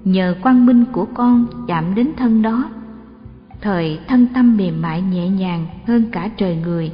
nhờ 0.04 0.34
quang 0.42 0.66
minh 0.66 0.84
của 0.92 1.04
con 1.14 1.46
chạm 1.68 1.94
đến 1.94 2.10
thân 2.16 2.42
đó. 2.42 2.70
Thời 3.60 3.98
thân 4.08 4.26
tâm 4.34 4.56
mềm 4.56 4.82
mại 4.82 5.02
nhẹ 5.02 5.28
nhàng 5.28 5.66
hơn 5.86 6.04
cả 6.12 6.30
trời 6.36 6.56
người. 6.56 6.92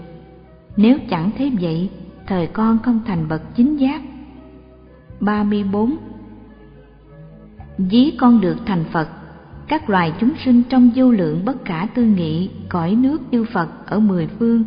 Nếu 0.76 0.98
chẳng 1.10 1.30
thế 1.38 1.50
vậy, 1.60 1.90
thời 2.26 2.46
con 2.46 2.78
không 2.78 3.00
thành 3.06 3.28
bậc 3.28 3.54
chính 3.56 3.76
giác. 3.76 4.02
ba 5.20 5.44
mươi 5.44 5.64
bốn 5.72 5.96
Dí 7.78 8.10
con 8.18 8.40
được 8.40 8.56
thành 8.66 8.84
Phật, 8.92 9.08
các 9.68 9.90
loài 9.90 10.12
chúng 10.20 10.32
sinh 10.44 10.62
trong 10.68 10.90
vô 10.94 11.10
lượng 11.10 11.44
bất 11.44 11.64
khả 11.64 11.86
tư 11.86 12.04
nghị 12.04 12.50
cõi 12.68 12.94
nước 12.94 13.22
chư 13.32 13.44
Phật 13.52 13.86
ở 13.86 14.00
mười 14.00 14.26
phương, 14.38 14.64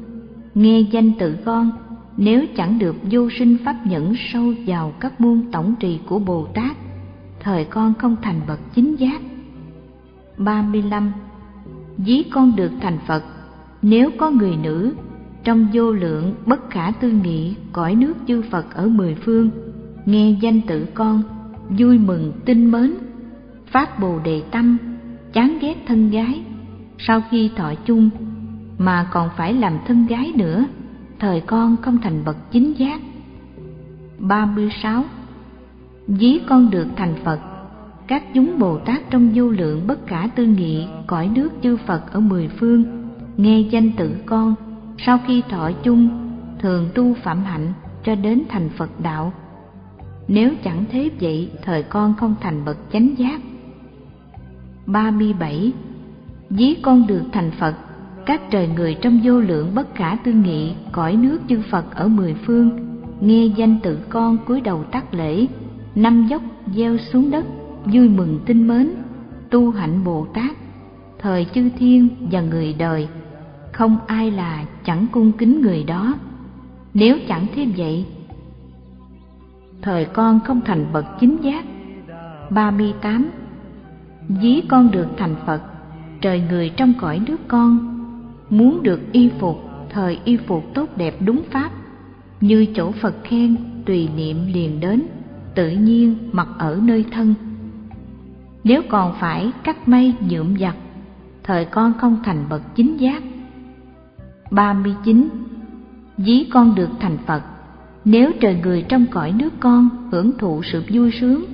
nghe 0.55 0.79
danh 0.79 1.11
tự 1.19 1.35
con 1.45 1.71
nếu 2.17 2.45
chẳng 2.55 2.79
được 2.79 2.95
vô 3.11 3.29
sinh 3.39 3.57
pháp 3.65 3.75
nhẫn 3.85 4.13
sâu 4.33 4.53
vào 4.65 4.93
các 4.99 5.21
môn 5.21 5.43
tổng 5.51 5.75
trì 5.79 5.99
của 6.05 6.19
Bồ 6.19 6.45
Tát, 6.53 6.77
thời 7.39 7.65
con 7.65 7.93
không 7.93 8.15
thành 8.21 8.41
bậc 8.47 8.59
chính 8.73 8.95
giác. 8.95 9.21
35. 10.37 11.11
Dí 11.97 12.23
con 12.23 12.55
được 12.55 12.71
thành 12.81 12.97
Phật, 13.07 13.23
nếu 13.81 14.11
có 14.17 14.29
người 14.29 14.55
nữ 14.63 14.93
trong 15.43 15.67
vô 15.73 15.91
lượng 15.91 16.35
bất 16.45 16.69
khả 16.69 16.91
tư 16.91 17.11
nghị 17.11 17.55
cõi 17.71 17.95
nước 17.95 18.13
chư 18.27 18.41
Phật 18.51 18.75
ở 18.75 18.87
mười 18.87 19.15
phương, 19.15 19.49
nghe 20.05 20.35
danh 20.41 20.61
tự 20.61 20.85
con, 20.93 21.23
vui 21.69 21.99
mừng 21.99 22.33
tin 22.45 22.71
mến, 22.71 22.93
phát 23.65 23.99
bồ 23.99 24.19
đề 24.19 24.41
tâm, 24.51 24.77
chán 25.33 25.57
ghét 25.61 25.75
thân 25.87 26.09
gái, 26.09 26.41
sau 26.97 27.21
khi 27.29 27.51
thọ 27.55 27.73
chung 27.85 28.09
mà 28.77 29.07
còn 29.11 29.29
phải 29.37 29.53
làm 29.53 29.73
thân 29.87 30.07
gái 30.07 30.31
nữa 30.35 30.65
thời 31.19 31.41
con 31.41 31.77
không 31.81 31.97
thành 32.01 32.25
bậc 32.25 32.37
chính 32.51 32.73
giác. 32.73 33.01
36. 34.19 35.03
Dí 36.07 36.39
con 36.49 36.69
được 36.69 36.87
thành 36.95 37.15
Phật, 37.23 37.39
các 38.07 38.23
chúng 38.33 38.59
Bồ 38.59 38.77
Tát 38.77 39.09
trong 39.09 39.31
vô 39.35 39.49
lượng 39.49 39.87
bất 39.87 40.07
khả 40.07 40.27
tư 40.27 40.45
nghị 40.45 40.87
cõi 41.07 41.29
nước 41.35 41.49
chư 41.63 41.77
Phật 41.77 42.11
ở 42.11 42.19
mười 42.19 42.47
phương, 42.47 42.83
nghe 43.37 43.59
danh 43.59 43.91
tự 43.91 44.15
con, 44.25 44.55
sau 44.97 45.19
khi 45.27 45.43
thọ 45.49 45.71
chung, 45.83 46.09
thường 46.59 46.89
tu 46.95 47.13
phạm 47.13 47.43
hạnh 47.43 47.73
cho 48.03 48.15
đến 48.15 48.43
thành 48.49 48.69
Phật 48.69 48.89
đạo. 49.03 49.33
Nếu 50.27 50.53
chẳng 50.63 50.85
thế 50.91 51.09
vậy, 51.21 51.51
thời 51.63 51.83
con 51.83 52.13
không 52.15 52.35
thành 52.41 52.65
bậc 52.65 52.77
chánh 52.93 53.15
giác. 53.17 53.41
37. 54.85 55.71
Dí 56.49 56.75
con 56.81 57.07
được 57.07 57.23
thành 57.31 57.51
Phật, 57.59 57.75
các 58.27 58.41
trời 58.51 58.69
người 58.75 58.93
trong 59.01 59.19
vô 59.23 59.39
lượng 59.39 59.71
bất 59.75 59.95
khả 59.95 60.15
tư 60.15 60.33
nghị, 60.33 60.73
cõi 60.91 61.15
nước 61.15 61.39
chư 61.49 61.61
Phật 61.69 61.95
ở 61.95 62.07
mười 62.07 62.33
phương, 62.33 62.69
nghe 63.21 63.45
danh 63.45 63.79
tự 63.83 63.99
con 64.09 64.37
cúi 64.37 64.61
đầu 64.61 64.83
tác 64.83 65.13
lễ, 65.13 65.47
năm 65.95 66.27
dốc 66.27 66.41
gieo 66.75 66.97
xuống 66.97 67.31
đất, 67.31 67.45
vui 67.85 68.09
mừng 68.09 68.39
tinh 68.45 68.67
mến, 68.67 68.89
tu 69.49 69.71
hạnh 69.71 70.03
Bồ 70.03 70.27
Tát, 70.33 70.55
thời 71.19 71.45
chư 71.53 71.69
thiên 71.77 72.07
và 72.31 72.41
người 72.41 72.73
đời. 72.73 73.07
Không 73.71 73.97
ai 74.07 74.31
là 74.31 74.65
chẳng 74.85 75.05
cung 75.11 75.31
kính 75.31 75.61
người 75.61 75.83
đó. 75.83 76.13
Nếu 76.93 77.17
chẳng 77.27 77.45
thế 77.55 77.67
vậy, 77.77 78.05
thời 79.81 80.05
con 80.05 80.39
không 80.39 80.61
thành 80.65 80.85
bậc 80.93 81.05
chính 81.19 81.37
giác. 81.41 81.65
Ba 82.49 82.71
mươi 82.71 82.93
tám 83.01 83.29
dí 84.41 84.61
con 84.67 84.91
được 84.91 85.07
thành 85.17 85.35
Phật, 85.45 85.61
trời 86.21 86.43
người 86.49 86.69
trong 86.69 86.93
cõi 86.99 87.21
nước 87.27 87.47
con 87.47 87.96
muốn 88.49 88.83
được 88.83 88.99
y 89.11 89.29
phục, 89.39 89.63
thời 89.89 90.19
y 90.23 90.37
phục 90.37 90.63
tốt 90.73 90.89
đẹp 90.97 91.15
đúng 91.25 91.41
pháp. 91.51 91.71
Như 92.41 92.65
chỗ 92.75 92.91
phật 92.91 93.15
khen, 93.23 93.55
tùy 93.85 94.09
niệm 94.15 94.37
liền 94.53 94.79
đến, 94.79 95.03
tự 95.55 95.69
nhiên 95.69 96.15
mặc 96.31 96.47
ở 96.57 96.79
nơi 96.83 97.05
thân. 97.11 97.33
Nếu 98.63 98.81
còn 98.89 99.13
phải 99.19 99.51
cắt 99.63 99.87
mây 99.87 100.13
nhuộm 100.29 100.57
giặt, 100.57 100.75
thời 101.43 101.65
con 101.65 101.93
không 101.93 102.17
thành 102.23 102.45
bậc 102.49 102.75
chính 102.75 102.97
giác. 102.97 103.23
Ba 104.51 104.73
mươi 104.73 104.93
chín. 105.03 105.29
Dí 106.17 106.43
con 106.43 106.75
được 106.75 106.89
thành 106.99 107.17
phật, 107.25 107.41
nếu 108.05 108.31
trời 108.39 108.59
người 108.63 108.85
trong 108.89 109.05
cõi 109.11 109.33
nước 109.39 109.53
con 109.59 109.89
hưởng 110.11 110.37
thụ 110.37 110.61
sự 110.63 110.83
vui 110.93 111.11
sướng, 111.19 111.45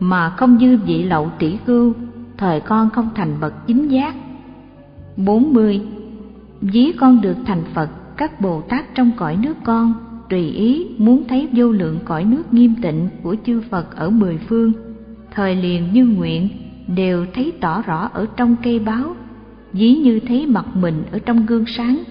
mà 0.00 0.30
không 0.30 0.58
dư 0.58 0.76
vị 0.76 1.02
lậu 1.02 1.30
tỷ 1.38 1.56
khưu 1.66 1.94
thời 2.38 2.60
con 2.60 2.90
không 2.90 3.08
thành 3.14 3.40
bậc 3.40 3.66
chính 3.66 3.88
giác 3.88 4.14
bốn 5.26 5.52
mươi 5.54 5.80
Dí 6.60 6.92
con 6.92 7.20
được 7.20 7.36
thành 7.46 7.62
Phật, 7.74 8.16
các 8.16 8.40
Bồ 8.40 8.60
Tát 8.60 8.94
trong 8.94 9.10
cõi 9.16 9.36
nước 9.42 9.56
con, 9.64 9.94
tùy 10.28 10.50
ý 10.50 10.86
muốn 10.98 11.22
thấy 11.28 11.48
vô 11.52 11.72
lượng 11.72 11.98
cõi 12.04 12.24
nước 12.24 12.54
nghiêm 12.54 12.74
tịnh 12.82 13.08
của 13.22 13.36
chư 13.46 13.60
Phật 13.70 13.96
ở 13.96 14.10
mười 14.10 14.38
phương, 14.38 14.72
thời 15.30 15.56
liền 15.56 15.92
như 15.92 16.06
nguyện 16.06 16.48
đều 16.96 17.26
thấy 17.34 17.52
tỏ 17.60 17.82
rõ 17.82 18.10
ở 18.12 18.26
trong 18.36 18.56
cây 18.62 18.78
báo, 18.78 19.16
dí 19.72 19.94
như 19.94 20.20
thấy 20.28 20.46
mặt 20.46 20.66
mình 20.76 21.02
ở 21.12 21.18
trong 21.18 21.46
gương 21.46 21.64
sáng. 21.66 22.02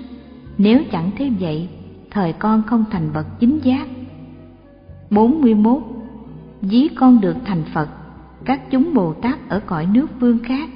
Nếu 0.58 0.82
chẳng 0.92 1.12
thế 1.18 1.32
vậy, 1.40 1.70
thời 2.12 2.34
con 2.34 2.64
không 2.64 2.86
thành 2.92 3.10
bậc 3.14 3.40
chính 3.40 3.60
giác. 3.64 3.88
41. 5.10 5.84
Dí 6.62 6.88
con 6.88 7.22
được 7.22 7.36
thành 7.46 7.64
Phật, 7.74 7.90
các 8.46 8.72
chúng 8.72 8.94
Bồ 8.94 9.14
Tát 9.14 9.50
ở 9.50 9.60
cõi 9.66 9.88
nước 9.94 10.08
phương 10.20 10.40
khác, 10.44 10.70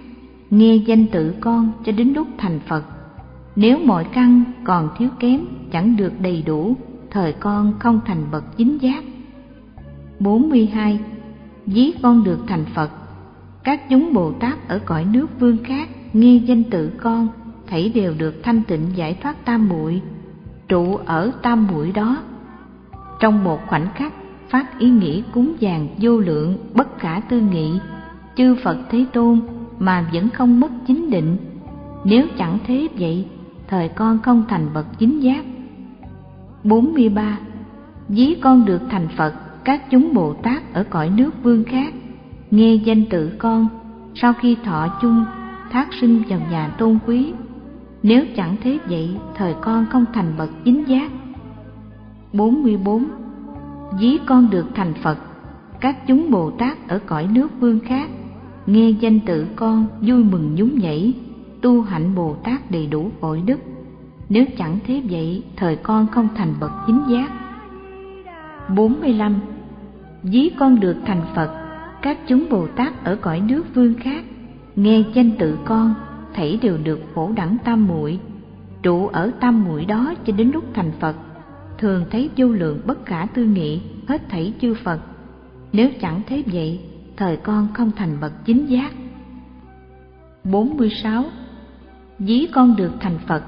nghe 0.52 0.76
danh 0.76 1.08
tự 1.08 1.34
con 1.40 1.72
cho 1.86 1.92
đến 1.92 2.14
lúc 2.14 2.28
thành 2.38 2.60
Phật 2.60 2.84
nếu 3.56 3.80
mọi 3.86 4.04
căn 4.04 4.44
còn 4.64 4.90
thiếu 4.98 5.10
kém 5.20 5.46
chẳng 5.72 5.98
được 5.98 6.14
đầy 6.22 6.44
đủ, 6.46 6.76
thời 7.12 7.34
con 7.34 7.80
không 7.80 8.00
thành 8.06 8.24
bậc 8.32 8.58
chính 8.58 8.78
giác. 8.78 9.04
42. 10.20 11.00
ví 11.66 11.94
con 12.02 12.24
được 12.24 12.40
thành 12.48 12.66
Phật. 12.76 12.90
Các 13.64 13.90
chúng 13.90 14.14
Bồ 14.14 14.32
Tát 14.32 14.68
ở 14.68 14.80
cõi 14.86 15.06
nước 15.06 15.40
vương 15.40 15.58
khác 15.64 15.90
nghe 16.14 16.36
danh 16.36 16.64
tự 16.64 16.92
con, 16.98 17.28
thảy 17.68 17.92
đều 17.96 18.14
được 18.18 18.44
thanh 18.44 18.62
tịnh 18.64 18.82
giải 18.96 19.18
thoát 19.22 19.46
tam 19.46 19.70
muội, 19.70 20.02
trụ 20.68 20.98
ở 21.06 21.32
tam 21.42 21.68
muội 21.68 21.92
đó. 21.92 22.18
Trong 23.20 23.44
một 23.44 23.60
khoảnh 23.68 23.88
khắc, 23.96 24.14
phát 24.50 24.80
ý 24.80 24.90
nghĩ 24.90 25.24
cúng 25.34 25.54
dường 25.60 25.88
vô 25.98 26.18
lượng 26.18 26.58
bất 26.74 27.00
khả 27.00 27.20
tư 27.20 27.42
nghị, 27.42 27.80
chư 28.36 28.56
Phật 28.64 28.78
Thế 28.90 29.06
Tôn 29.14 29.42
mà 29.82 30.06
vẫn 30.14 30.30
không 30.30 30.60
mất 30.60 30.72
chính 30.88 31.10
định. 31.10 31.38
Nếu 32.06 32.28
chẳng 32.38 32.60
thế 32.68 32.88
vậy, 33.00 33.26
thời 33.68 33.90
con 33.90 34.20
không 34.22 34.44
thành 34.50 34.68
bậc 34.74 34.86
chính 35.00 35.20
giác. 35.20 35.46
43. 36.64 37.38
Ví 38.08 38.38
con 38.42 38.66
được 38.66 38.82
thành 38.90 39.08
Phật 39.18 39.34
các 39.64 39.90
chúng 39.90 40.14
Bồ 40.14 40.34
Tát 40.34 40.74
ở 40.74 40.84
cõi 40.90 41.10
nước 41.10 41.44
vương 41.44 41.64
khác, 41.64 41.94
nghe 42.52 42.74
danh 42.74 43.06
tự 43.06 43.36
con, 43.38 43.68
sau 44.16 44.34
khi 44.34 44.58
thọ 44.64 44.88
chung, 45.02 45.26
thác 45.72 45.88
sinh 46.02 46.24
vào 46.30 46.40
nhà 46.52 46.76
tôn 46.78 47.00
quý. 47.08 47.34
Nếu 48.04 48.26
chẳng 48.36 48.56
thế 48.64 48.78
vậy, 48.90 49.18
thời 49.36 49.56
con 49.62 49.86
không 49.86 50.06
thành 50.14 50.34
bậc 50.38 50.50
chính 50.64 50.84
giác. 50.88 51.12
44. 52.34 53.06
Ví 54.00 54.20
con 54.26 54.50
được 54.50 54.66
thành 54.76 54.94
Phật, 54.94 55.18
các 55.80 56.08
chúng 56.08 56.32
Bồ 56.32 56.52
Tát 56.52 56.88
ở 56.88 57.00
cõi 57.06 57.28
nước 57.34 57.48
vương 57.60 57.80
khác, 57.80 58.10
nghe 58.66 58.90
danh 58.90 59.20
tự 59.20 59.48
con 59.56 59.86
vui 60.02 60.24
mừng 60.24 60.56
nhún 60.56 60.70
nhảy, 60.76 61.14
tu 61.62 61.82
hạnh 61.82 62.16
Bồ 62.16 62.36
Tát 62.44 62.72
đầy 62.72 62.88
đủ 62.88 63.12
cõi 63.22 63.42
đức. 63.46 63.60
Nếu 64.30 64.46
chẳng 64.58 64.80
thế 64.88 65.02
vậy, 65.10 65.44
thời 65.56 65.76
con 65.76 66.08
không 66.08 66.28
thành 66.36 66.54
bậc 66.60 66.72
chính 66.88 67.02
giác. 67.10 67.32
45. 68.76 69.40
Ví 70.24 70.52
con 70.60 70.80
được 70.80 70.96
thành 71.06 71.22
Phật, 71.36 71.50
các 72.02 72.18
chúng 72.28 72.46
Bồ 72.50 72.68
Tát 72.68 73.04
ở 73.04 73.16
cõi 73.16 73.42
nước 73.48 73.64
vương 73.76 73.94
khác, 73.94 74.24
nghe 74.76 75.04
danh 75.14 75.32
tự 75.40 75.58
con, 75.66 75.94
thảy 76.34 76.60
đều 76.62 76.78
được 76.84 77.00
phổ 77.14 77.32
đẳng 77.32 77.58
tam 77.64 77.88
muội, 77.88 78.20
trụ 78.82 79.08
ở 79.08 79.32
tam 79.40 79.64
muội 79.64 79.86
đó 79.86 80.14
cho 80.26 80.34
đến 80.34 80.52
lúc 80.54 80.64
thành 80.74 80.92
Phật, 81.00 81.16
thường 81.78 82.06
thấy 82.12 82.30
vô 82.38 82.48
lượng 82.48 82.82
bất 82.86 83.06
khả 83.06 83.26
tư 83.26 83.46
nghị 83.46 83.82
hết 84.08 84.30
thảy 84.30 84.54
chư 84.62 84.74
Phật. 84.74 85.00
Nếu 85.74 85.90
chẳng 86.02 86.22
thế 86.28 86.44
vậy, 86.46 86.80
thời 87.18 87.38
con 87.38 87.68
không 87.74 87.92
thành 87.96 88.18
bậc 88.22 88.46
chính 88.46 88.66
giác. 88.66 88.92
46. 90.44 91.24
Ví 92.20 92.48
con 92.52 92.76
được 92.76 92.92
thành 93.00 93.18
Phật, 93.28 93.44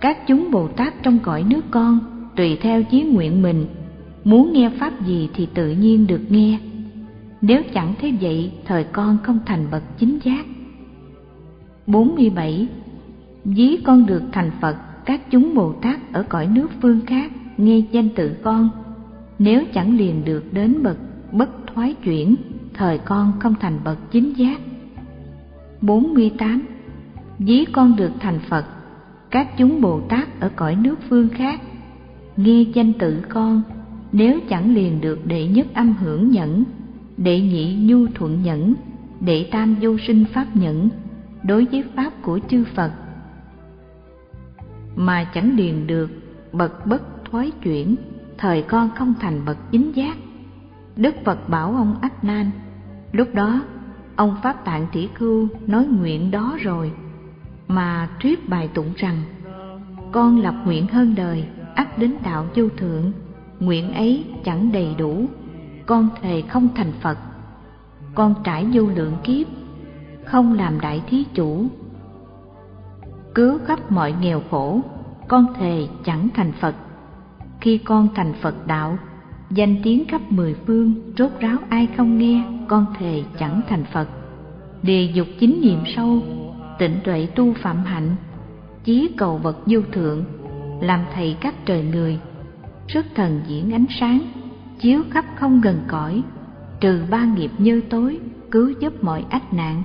các 0.00 0.26
chúng 0.26 0.50
Bồ 0.50 0.68
Tát 0.68 1.02
trong 1.02 1.18
cõi 1.18 1.44
nước 1.50 1.64
con 1.70 1.98
tùy 2.36 2.58
theo 2.62 2.82
chí 2.82 3.02
nguyện 3.02 3.42
mình 3.42 3.66
muốn 4.24 4.52
nghe 4.52 4.70
pháp 4.78 5.06
gì 5.06 5.30
thì 5.34 5.48
tự 5.54 5.70
nhiên 5.70 6.06
được 6.06 6.20
nghe 6.28 6.58
nếu 7.40 7.62
chẳng 7.74 7.94
thế 8.00 8.12
vậy 8.20 8.52
thời 8.64 8.84
con 8.84 9.18
không 9.22 9.38
thành 9.46 9.66
bậc 9.70 9.82
chính 9.98 10.18
giác 10.22 10.46
47. 11.86 12.68
Ví 13.44 13.78
con 13.84 14.06
được 14.06 14.22
thành 14.32 14.50
Phật 14.60 14.76
các 15.04 15.30
chúng 15.30 15.54
Bồ 15.54 15.72
Tát 15.72 16.12
ở 16.12 16.24
cõi 16.28 16.46
nước 16.46 16.68
phương 16.82 17.00
khác 17.06 17.32
nghe 17.56 17.78
danh 17.92 18.08
tự 18.08 18.36
con 18.42 18.68
nếu 19.38 19.62
chẳng 19.74 19.96
liền 19.96 20.24
được 20.24 20.44
đến 20.52 20.82
bậc 20.82 20.96
bất 21.32 21.50
thoái 21.66 21.94
chuyển 21.94 22.36
thời 22.74 22.98
con 22.98 23.32
không 23.40 23.54
thành 23.60 23.78
bậc 23.84 23.98
chính 24.10 24.32
giác. 24.36 24.60
48. 25.80 26.62
Ví 27.38 27.64
con 27.72 27.96
được 27.96 28.10
thành 28.20 28.38
Phật, 28.48 28.64
các 29.30 29.48
chúng 29.58 29.80
Bồ 29.80 30.00
Tát 30.00 30.40
ở 30.40 30.50
cõi 30.56 30.76
nước 30.76 30.98
phương 31.08 31.28
khác. 31.28 31.60
Nghe 32.36 32.62
danh 32.62 32.92
tự 32.92 33.22
con, 33.28 33.62
nếu 34.12 34.40
chẳng 34.48 34.74
liền 34.74 35.00
được 35.00 35.26
đệ 35.26 35.48
nhất 35.48 35.66
âm 35.74 35.94
hưởng 36.00 36.30
nhẫn, 36.30 36.64
đệ 37.16 37.40
nhị 37.40 37.76
nhu 37.80 38.06
thuận 38.06 38.42
nhẫn, 38.42 38.74
đệ 39.20 39.48
tam 39.50 39.76
vô 39.80 39.96
sinh 40.06 40.24
pháp 40.32 40.46
nhẫn, 40.54 40.88
đối 41.44 41.64
với 41.64 41.84
pháp 41.96 42.12
của 42.22 42.40
chư 42.50 42.64
phật. 42.74 42.92
Mà 44.96 45.24
chẳng 45.24 45.56
liền 45.56 45.86
được, 45.86 46.10
bậc 46.52 46.86
bất 46.86 47.24
thoái 47.24 47.50
chuyển, 47.50 47.96
thời 48.38 48.62
con 48.62 48.90
không 48.94 49.14
thành 49.20 49.44
bậc 49.44 49.56
chính 49.70 49.92
giác 49.92 50.16
đức 50.96 51.14
phật 51.24 51.48
bảo 51.48 51.74
ông 51.74 51.96
ách 52.02 52.24
nan 52.24 52.50
lúc 53.12 53.28
đó, 53.34 53.62
ông 54.16 54.36
pháp 54.42 54.64
tạng 54.64 54.86
tỷ 54.92 55.08
khưu 55.14 55.48
nói 55.66 55.86
nguyện 55.86 56.30
đó 56.30 56.56
rồi, 56.60 56.92
mà 57.68 58.08
thuyết 58.20 58.48
bài 58.48 58.68
tụng 58.74 58.92
rằng, 58.96 59.22
con 60.12 60.40
lập 60.40 60.54
nguyện 60.64 60.86
hơn 60.86 61.14
đời, 61.14 61.44
ắt 61.74 61.98
đến 61.98 62.14
đạo 62.24 62.46
vô 62.54 62.68
thượng, 62.76 63.12
nguyện 63.60 63.92
ấy 63.92 64.24
chẳng 64.44 64.72
đầy 64.72 64.94
đủ, 64.98 65.26
con 65.86 66.08
thề 66.22 66.42
không 66.42 66.68
thành 66.76 66.92
phật. 67.00 67.18
Con 68.14 68.34
trải 68.44 68.66
vô 68.72 68.82
lượng 68.94 69.16
kiếp, 69.24 69.46
không 70.24 70.52
làm 70.52 70.80
đại 70.80 71.02
thí 71.06 71.24
chủ. 71.34 71.66
Cứu 73.34 73.58
khắp 73.66 73.92
mọi 73.92 74.14
nghèo 74.20 74.42
khổ, 74.50 74.80
con 75.28 75.46
thề 75.54 75.86
chẳng 76.04 76.28
thành 76.34 76.52
phật. 76.52 76.74
Khi 77.60 77.78
con 77.78 78.08
thành 78.14 78.32
phật 78.42 78.66
đạo 78.66 78.98
danh 79.54 79.76
tiếng 79.82 80.04
khắp 80.08 80.32
mười 80.32 80.54
phương, 80.66 80.94
rốt 81.18 81.30
ráo 81.40 81.58
ai 81.68 81.88
không 81.96 82.18
nghe, 82.18 82.44
con 82.68 82.86
thề 82.98 83.22
chẳng 83.38 83.60
thành 83.68 83.84
phật. 83.92 84.08
Đề 84.82 85.10
dục 85.14 85.26
chính 85.40 85.60
niệm 85.62 85.78
sâu, 85.96 86.22
tịnh 86.78 86.96
tuệ 87.04 87.26
tu 87.34 87.52
phạm 87.52 87.84
hạnh, 87.84 88.16
chí 88.84 89.08
cầu 89.16 89.38
vật 89.38 89.58
vô 89.66 89.80
thượng, 89.92 90.24
làm 90.80 91.00
thầy 91.14 91.36
các 91.40 91.54
trời 91.66 91.84
người. 91.92 92.18
Sức 92.88 93.06
thần 93.14 93.40
diễn 93.46 93.72
ánh 93.72 93.86
sáng, 94.00 94.20
chiếu 94.80 95.02
khắp 95.10 95.24
không 95.36 95.60
gần 95.60 95.80
cõi, 95.88 96.22
trừ 96.80 97.02
ba 97.10 97.24
nghiệp 97.24 97.50
như 97.58 97.80
tối, 97.80 98.18
cứu 98.50 98.72
giúp 98.80 99.04
mọi 99.04 99.24
ách 99.30 99.52
nạn. 99.52 99.82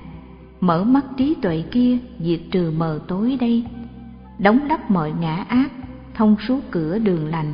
Mở 0.59 0.83
mắt 0.83 1.05
trí 1.17 1.35
tuệ 1.41 1.63
kia, 1.71 1.97
diệt 2.19 2.39
trừ 2.51 2.73
mờ 2.77 2.99
tối 3.07 3.37
đây. 3.39 3.63
Đóng 4.39 4.67
đắp 4.67 4.91
mọi 4.91 5.13
ngã 5.19 5.35
ác, 5.35 5.71
thông 6.13 6.35
suốt 6.47 6.59
cửa 6.71 6.99
đường 6.99 7.27
lành 7.27 7.53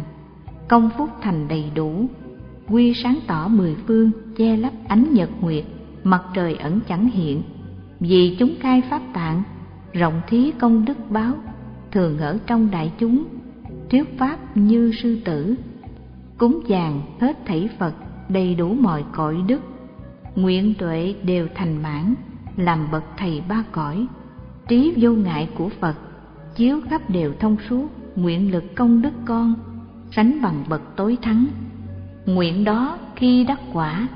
công 0.74 0.89
phúc 0.97 1.09
thành 1.21 1.47
đầy 1.47 1.71
đủ. 1.76 2.05
Quy 2.69 2.93
sáng 2.93 3.19
tỏ 3.28 3.47
mười 3.47 3.76
phương, 3.88 4.11
che 4.38 4.57
lấp 4.57 4.74
ánh 4.88 5.13
nhật 5.13 5.30
nguyệt, 5.41 5.65
mặt 6.03 6.24
trời 6.34 6.55
ẩn 6.55 6.80
chẳng 6.88 7.09
hiện. 7.09 7.41
Vì 7.99 8.36
chúng 8.39 8.53
khai 8.59 8.82
pháp 8.89 9.01
tạng, 9.13 9.43
rộng 9.93 10.21
thí 10.28 10.51
công 10.51 10.86
đức 10.86 10.97
báo, 11.11 11.34
thường 11.91 12.17
ở 12.17 12.38
trong 12.47 12.71
đại 12.71 12.91
chúng, 12.99 13.24
thuyết 13.89 14.17
pháp 14.19 14.57
như 14.57 14.91
sư 15.03 15.19
tử. 15.26 15.55
Cúng 16.38 16.59
dường 16.67 17.01
hết 17.19 17.45
thảy 17.45 17.69
phật, 17.80 17.93
đầy 18.30 18.55
đủ 18.55 18.74
mọi 18.74 19.03
cõi 19.11 19.38
đức. 19.47 19.61
Nguyện 20.36 20.74
tuệ 20.78 21.15
đều 21.24 21.47
thành 21.55 21.84
mãn, 21.84 22.13
làm 22.57 22.88
bậc 22.91 23.03
thầy 23.17 23.41
ba 23.49 23.63
cõi. 23.71 24.07
Trí 24.67 24.93
vô 24.97 25.11
ngại 25.11 25.49
của 25.57 25.69
phật, 25.80 25.95
chiếu 26.55 26.82
khắp 26.89 27.09
đều 27.09 27.34
thông 27.39 27.57
suốt, 27.69 27.88
nguyện 28.15 28.51
lực 28.51 28.63
công 28.76 29.01
đức 29.01 29.13
con 29.26 29.55
sánh 30.16 30.41
bằng 30.41 30.64
bậc 30.70 30.95
tối 30.95 31.18
thắng. 31.22 31.45
Nguyện 32.26 32.64
đó 32.64 32.97
khi 33.16 33.43
đắc 33.43 33.59
quả, 33.74 34.07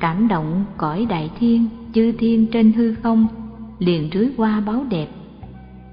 cảm 0.00 0.28
động 0.28 0.64
cõi 0.76 1.06
đại 1.08 1.30
thiên, 1.38 1.68
chư 1.94 2.12
thiên 2.12 2.46
trên 2.46 2.72
hư 2.72 2.94
không, 2.94 3.26
liền 3.78 4.10
rưới 4.12 4.28
qua 4.36 4.60
báo 4.60 4.84
đẹp. 4.90 5.08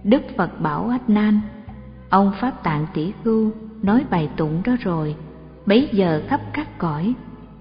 Đức 0.03 0.21
phật 0.37 0.61
bảo 0.61 0.89
ách 0.89 1.09
nan 1.09 1.39
ông 2.09 2.31
pháp 2.39 2.63
tạng 2.63 2.85
tỷ 2.93 3.11
khưu 3.23 3.51
nói 3.81 4.05
bài 4.09 4.29
tụng 4.37 4.61
đó 4.63 4.75
rồi, 4.79 5.15
bấy 5.65 5.89
giờ 5.91 6.21
khắp 6.27 6.41
các 6.53 6.77
cõi, 6.77 7.13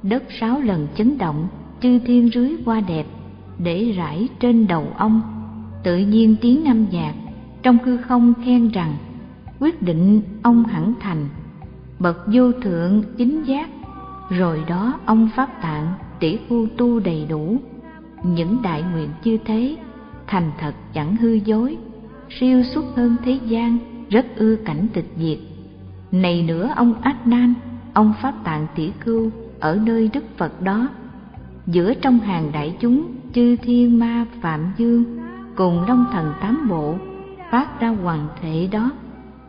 đất 0.02 0.22
sáu 0.40 0.60
lần 0.60 0.86
chấn 0.96 1.18
động, 1.18 1.48
chư 1.82 1.98
thiên 1.98 2.30
rưới 2.34 2.56
qua 2.64 2.80
đẹp, 2.80 3.06
để 3.58 3.92
rải 3.96 4.28
trên 4.40 4.66
đầu 4.66 4.88
ông. 4.96 5.20
Tự 5.84 5.98
nhiên 5.98 6.36
tiếng 6.40 6.64
năm 6.64 6.86
nhạc, 6.90 7.14
trong 7.62 7.78
hư 7.84 7.96
không 7.96 8.34
khen 8.44 8.68
rằng, 8.68 8.94
quyết 9.60 9.82
định 9.82 10.22
ông 10.42 10.64
hẳn 10.64 10.92
thành 11.00 11.28
bậc 11.98 12.26
vô 12.26 12.52
thượng 12.52 13.02
chính 13.16 13.42
giác. 13.42 13.68
Rồi 14.30 14.64
đó 14.68 14.98
ông 15.06 15.28
pháp 15.36 15.62
tạng, 15.62 15.92
tỷ 16.20 16.38
phu 16.48 16.66
tu 16.76 17.00
đầy 17.00 17.26
đủ. 17.28 17.60
Những 18.22 18.62
đại 18.62 18.84
nguyện 18.92 19.08
như 19.24 19.38
thế, 19.44 19.76
thành 20.26 20.50
thật 20.60 20.74
chẳng 20.92 21.16
hư 21.16 21.32
dối, 21.32 21.76
siêu 22.40 22.62
xuất 22.62 22.84
hơn 22.96 23.16
thế 23.24 23.40
gian, 23.46 23.78
rất 24.10 24.26
ưa 24.36 24.56
cảnh 24.56 24.86
tịch 24.92 25.12
diệt. 25.16 25.38
Này 26.12 26.42
nữa 26.42 26.72
ông 26.76 26.94
át 27.02 27.26
nan 27.26 27.54
ông 27.96 28.12
pháp 28.22 28.34
tạng 28.44 28.66
tỷ 28.74 28.92
cưu 29.04 29.30
ở 29.60 29.80
nơi 29.84 30.10
đức 30.12 30.24
phật 30.36 30.62
đó, 30.62 30.88
giữa 31.66 31.94
trong 31.94 32.18
hàng 32.18 32.50
đại 32.52 32.76
chúng, 32.80 33.06
chư 33.34 33.56
thiên 33.56 33.98
ma 33.98 34.26
phạm 34.40 34.72
dương, 34.76 35.04
cùng 35.54 35.88
long 35.88 36.06
thần 36.12 36.32
tám 36.40 36.68
bộ, 36.68 36.94
phát 37.50 37.80
ra 37.80 37.88
hoàng 37.88 38.26
thể 38.40 38.68
đó, 38.72 38.90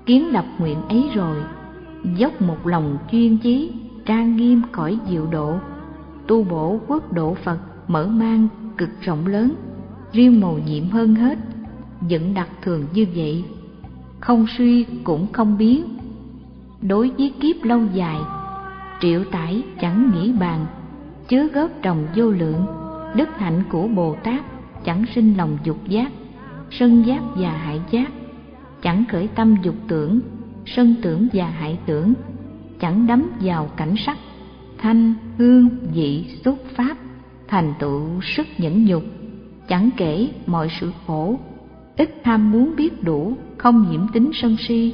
kiến 0.06 0.34
lập 0.34 0.46
nguyện 0.58 0.78
ấy 0.90 1.10
rồi 1.16 1.38
dốc 2.04 2.42
một 2.42 2.68
lòng 2.68 2.98
chuyên 3.12 3.38
chí 3.38 3.72
trang 4.06 4.36
nghiêm 4.36 4.62
cõi 4.72 5.00
diệu 5.10 5.26
độ, 5.32 5.58
tu 6.28 6.44
bổ 6.44 6.80
quốc 6.88 7.14
độ 7.14 7.34
phật, 7.34 7.58
mở 7.88 8.08
mang 8.08 8.48
cực 8.78 8.90
rộng 9.02 9.28
lớn, 9.28 9.54
riêng 10.12 10.42
màu 10.42 10.60
nhiệm 10.66 10.90
hơn 10.90 11.16
hết, 11.16 11.40
vẫn 12.02 12.34
đặc 12.34 12.50
thường 12.62 12.86
như 12.94 13.06
vậy. 13.16 13.44
Không 14.20 14.46
suy 14.58 14.86
cũng 15.04 15.28
không 15.32 15.58
biến. 15.58 15.84
Đối 16.82 17.12
với 17.18 17.34
kiếp 17.40 17.64
lâu 17.64 17.82
dài, 17.94 18.18
triệu 19.02 19.24
tải 19.24 19.64
chẳng 19.82 20.12
nghĩ 20.14 20.34
bàn 20.40 20.66
chứa 21.28 21.48
góp 21.48 21.72
trồng 21.82 22.08
vô 22.16 22.32
lượng, 22.32 22.66
đức 23.16 23.30
hạnh 23.38 23.64
của 23.70 23.88
bồ 23.88 24.16
tát 24.24 24.42
chẳng 24.84 25.06
sinh 25.16 25.38
lòng 25.38 25.58
dục 25.64 25.78
giác, 25.88 26.12
sân 26.72 27.04
giác 27.06 27.22
và 27.36 27.50
hại 27.50 27.82
giác, 27.92 28.12
chẳng 28.82 29.04
khởi 29.12 29.28
tâm 29.28 29.56
dục 29.64 29.76
tưởng 29.88 30.20
sân 30.76 30.96
tưởng 31.02 31.28
và 31.34 31.50
hại 31.50 31.80
tưởng, 31.86 32.14
chẳng 32.80 33.08
đắm 33.08 33.32
vào 33.42 33.70
cảnh 33.78 33.96
sắc. 34.06 34.18
Thanh, 34.78 35.14
hương, 35.38 35.70
vị, 35.94 36.26
xúc 36.46 36.64
pháp, 36.76 36.98
thành 37.48 37.74
tựu 37.80 38.22
sức 38.22 38.48
nhẫn 38.58 38.86
nhục. 38.86 39.04
Chẳng 39.68 39.90
kể 39.98 40.30
mọi 40.46 40.68
sự 40.80 40.92
khổ, 41.08 41.40
ít 41.98 42.22
ham 42.24 42.52
muốn 42.52 42.76
biết 42.76 43.04
đủ, 43.04 43.34
không 43.58 43.86
nhiễm 43.92 44.02
tính 44.14 44.32
sân 44.34 44.56
si. 44.68 44.94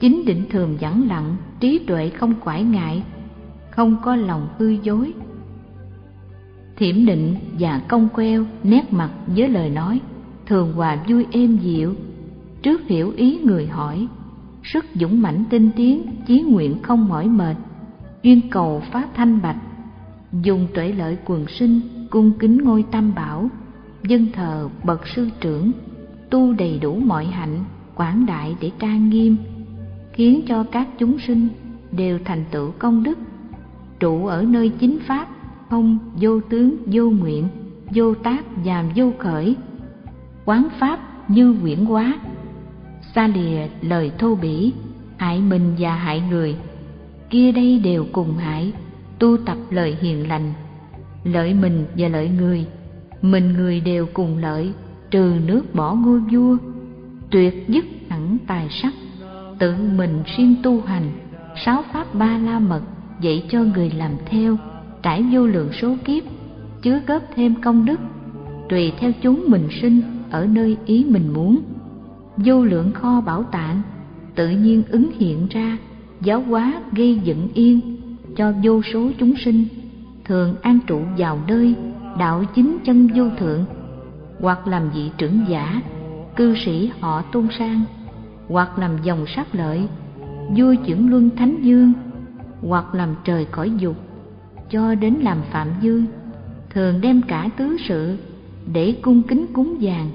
Chính 0.00 0.24
định 0.24 0.44
thường 0.50 0.76
vắng 0.80 1.08
lặng, 1.08 1.36
trí 1.60 1.78
tuệ 1.78 2.08
không 2.08 2.34
quải 2.34 2.64
ngại, 2.64 3.02
không 3.70 3.96
có 4.02 4.16
lòng 4.16 4.48
hư 4.58 4.68
dối. 4.68 5.12
Thiểm 6.76 7.06
định 7.06 7.34
và 7.58 7.82
công 7.88 8.08
queo, 8.14 8.44
nét 8.62 8.92
mặt 8.92 9.10
với 9.26 9.48
lời 9.48 9.70
nói, 9.70 10.00
thường 10.46 10.72
hòa 10.72 10.98
vui 11.08 11.26
êm 11.30 11.56
dịu. 11.56 11.94
Trước 12.62 12.82
hiểu 12.86 13.12
ý 13.16 13.38
người 13.44 13.66
hỏi 13.66 14.08
sức 14.64 14.84
dũng 14.94 15.22
mãnh 15.22 15.44
tinh 15.50 15.70
tiến, 15.76 16.02
chí 16.26 16.40
nguyện 16.40 16.82
không 16.82 17.08
mỏi 17.08 17.28
mệt. 17.28 17.56
Chuyên 18.22 18.40
cầu 18.50 18.82
phá 18.92 19.04
thanh 19.14 19.42
bạch, 19.42 19.56
dùng 20.42 20.66
tuệ 20.74 20.92
lợi 20.92 21.18
quần 21.24 21.46
sinh, 21.48 21.80
cung 22.10 22.32
kính 22.38 22.58
ngôi 22.58 22.82
tam 22.90 23.14
bảo. 23.14 23.48
Dân 24.02 24.26
thờ 24.32 24.68
bậc 24.84 25.06
sư 25.06 25.28
trưởng, 25.40 25.72
tu 26.30 26.52
đầy 26.52 26.78
đủ 26.78 26.94
mọi 26.94 27.26
hạnh, 27.26 27.64
quảng 27.94 28.26
đại 28.26 28.56
để 28.60 28.70
trang 28.78 29.08
nghiêm, 29.08 29.36
khiến 30.12 30.42
cho 30.46 30.64
các 30.64 30.88
chúng 30.98 31.18
sinh 31.18 31.48
đều 31.92 32.18
thành 32.24 32.44
tựu 32.50 32.70
công 32.70 33.02
đức. 33.02 33.18
Trụ 34.00 34.26
ở 34.26 34.42
nơi 34.42 34.68
chính 34.68 34.98
pháp, 34.98 35.28
không 35.70 35.98
vô 36.20 36.40
tướng, 36.40 36.76
vô 36.86 37.10
nguyện, 37.10 37.48
vô 37.94 38.14
tác 38.14 38.44
và 38.64 38.84
vô 38.96 39.12
khởi. 39.18 39.56
Quán 40.44 40.68
pháp 40.78 41.00
như 41.30 41.56
quyển 41.62 41.84
quá 41.84 42.18
xa 43.14 43.26
lìa 43.26 43.66
lời 43.80 44.10
thô 44.18 44.34
bỉ, 44.34 44.72
hại 45.16 45.40
mình 45.40 45.74
và 45.78 45.94
hại 45.94 46.22
người. 46.30 46.56
Kia 47.30 47.52
đây 47.52 47.80
đều 47.84 48.06
cùng 48.12 48.36
hại, 48.36 48.72
tu 49.18 49.36
tập 49.36 49.56
lời 49.70 49.96
hiền 50.00 50.28
lành. 50.28 50.52
Lợi 51.24 51.54
mình 51.54 51.84
và 51.96 52.08
lợi 52.08 52.28
người, 52.28 52.66
mình 53.22 53.52
người 53.52 53.80
đều 53.80 54.06
cùng 54.12 54.38
lợi, 54.38 54.72
trừ 55.10 55.32
nước 55.46 55.74
bỏ 55.74 55.94
ngôi 55.94 56.20
vua. 56.20 56.56
Tuyệt 57.30 57.64
dứt 57.68 57.84
hẳn 58.08 58.38
tài 58.46 58.68
sắc, 58.82 58.92
tự 59.58 59.74
mình 59.96 60.22
siêng 60.36 60.54
tu 60.62 60.80
hành, 60.80 61.10
sáu 61.64 61.82
pháp 61.92 62.14
ba 62.14 62.38
la 62.38 62.58
mật 62.58 62.82
dạy 63.20 63.44
cho 63.50 63.62
người 63.62 63.90
làm 63.90 64.12
theo, 64.26 64.56
trải 65.02 65.24
vô 65.32 65.46
lượng 65.46 65.68
số 65.72 65.94
kiếp, 66.04 66.22
chứa 66.82 67.00
góp 67.06 67.22
thêm 67.34 67.54
công 67.60 67.84
đức, 67.84 68.00
tùy 68.68 68.92
theo 68.98 69.12
chúng 69.22 69.44
mình 69.46 69.68
sinh 69.82 70.02
ở 70.30 70.46
nơi 70.46 70.76
ý 70.86 71.04
mình 71.08 71.32
muốn 71.32 71.58
vô 72.36 72.64
lượng 72.64 72.92
kho 72.92 73.20
bảo 73.20 73.42
tạng 73.42 73.82
tự 74.34 74.48
nhiên 74.48 74.82
ứng 74.88 75.10
hiện 75.18 75.46
ra, 75.50 75.78
giáo 76.20 76.40
hóa 76.40 76.72
gây 76.92 77.20
dựng 77.24 77.48
yên 77.54 77.80
cho 78.36 78.52
vô 78.62 78.82
số 78.92 79.10
chúng 79.18 79.34
sinh. 79.44 79.64
Thường 80.24 80.54
an 80.62 80.78
trụ 80.86 81.00
vào 81.18 81.38
nơi 81.48 81.74
đạo 82.18 82.44
chính 82.54 82.78
chân 82.84 83.08
vô 83.14 83.24
thượng, 83.38 83.64
hoặc 84.40 84.66
làm 84.66 84.90
vị 84.90 85.10
trưởng 85.18 85.44
giả, 85.48 85.82
cư 86.36 86.54
sĩ 86.64 86.90
họ 87.00 87.22
tôn 87.22 87.48
sang, 87.58 87.80
hoặc 88.48 88.78
làm 88.78 88.90
dòng 89.02 89.24
sát 89.36 89.54
lợi, 89.54 89.88
vua 90.56 90.74
chuyển 90.86 91.10
luân 91.10 91.30
thánh 91.36 91.56
dương, 91.62 91.92
hoặc 92.68 92.94
làm 92.94 93.14
trời 93.24 93.46
cõi 93.50 93.72
dục 93.78 93.96
cho 94.70 94.94
đến 94.94 95.14
làm 95.14 95.38
phạm 95.50 95.68
dương 95.80 96.06
thường 96.70 97.00
đem 97.00 97.22
cả 97.22 97.48
tứ 97.56 97.76
sự 97.88 98.16
để 98.72 98.96
cung 99.02 99.22
kính 99.22 99.46
cúng 99.52 99.76
dường 99.80 100.10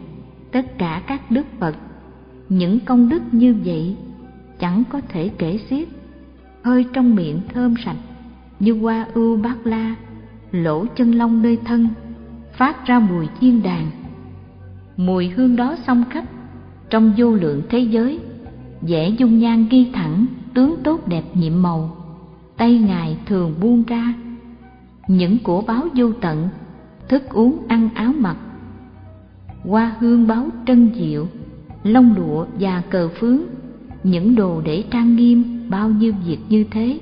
tất 0.51 0.77
cả 0.77 1.01
các 1.07 1.31
đức 1.31 1.45
phật 1.59 1.75
những 2.49 2.79
công 2.79 3.09
đức 3.09 3.21
như 3.31 3.55
vậy, 3.65 3.95
chẳng 4.59 4.83
có 4.89 5.01
thể 5.09 5.29
kể 5.37 5.59
xiết. 5.69 5.87
Hơi 6.63 6.85
trong 6.93 7.15
miệng 7.15 7.41
thơm 7.53 7.75
sạch, 7.85 7.97
như 8.59 8.73
hoa 8.73 9.07
ưu 9.13 9.37
bát 9.37 9.67
la, 9.67 9.95
lỗ 10.51 10.85
chân 10.85 11.11
lông 11.11 11.41
nơi 11.41 11.57
thân, 11.65 11.87
phát 12.53 12.85
ra 12.85 12.99
mùi 12.99 13.27
chiên 13.41 13.63
đàn. 13.63 13.87
Mùi 14.97 15.27
hương 15.27 15.55
đó 15.55 15.75
xông 15.87 16.03
khắp, 16.09 16.23
trong 16.89 17.13
vô 17.17 17.31
lượng 17.31 17.61
thế 17.69 17.79
giới, 17.79 18.19
vẻ 18.81 19.09
dung 19.09 19.39
nhan 19.39 19.67
ghi 19.69 19.91
thẳng, 19.93 20.25
tướng 20.53 20.75
tốt 20.83 21.07
đẹp 21.07 21.23
nhiệm 21.33 21.61
màu, 21.61 21.95
tay 22.57 22.79
ngài 22.79 23.17
thường 23.25 23.53
buông 23.61 23.83
ra. 23.87 24.13
Những 25.07 25.37
của 25.43 25.61
báo 25.61 25.87
vô 25.95 26.11
tận, 26.21 26.49
thức 27.09 27.23
uống 27.29 27.67
ăn 27.67 27.89
áo 27.93 28.13
mặc, 28.17 28.37
hoa 29.63 29.95
hương 29.99 30.27
báo 30.27 30.49
trân 30.67 30.91
diệu 30.95 31.27
lông 31.93 32.15
lụa 32.15 32.45
và 32.59 32.81
cờ 32.89 33.09
phướng. 33.09 33.39
Những 34.03 34.35
đồ 34.35 34.61
để 34.61 34.83
trang 34.91 35.15
nghiêm, 35.15 35.69
bao 35.69 35.89
nhiêu 35.89 36.13
việc 36.25 36.37
như 36.49 36.63
thế. 36.71 36.99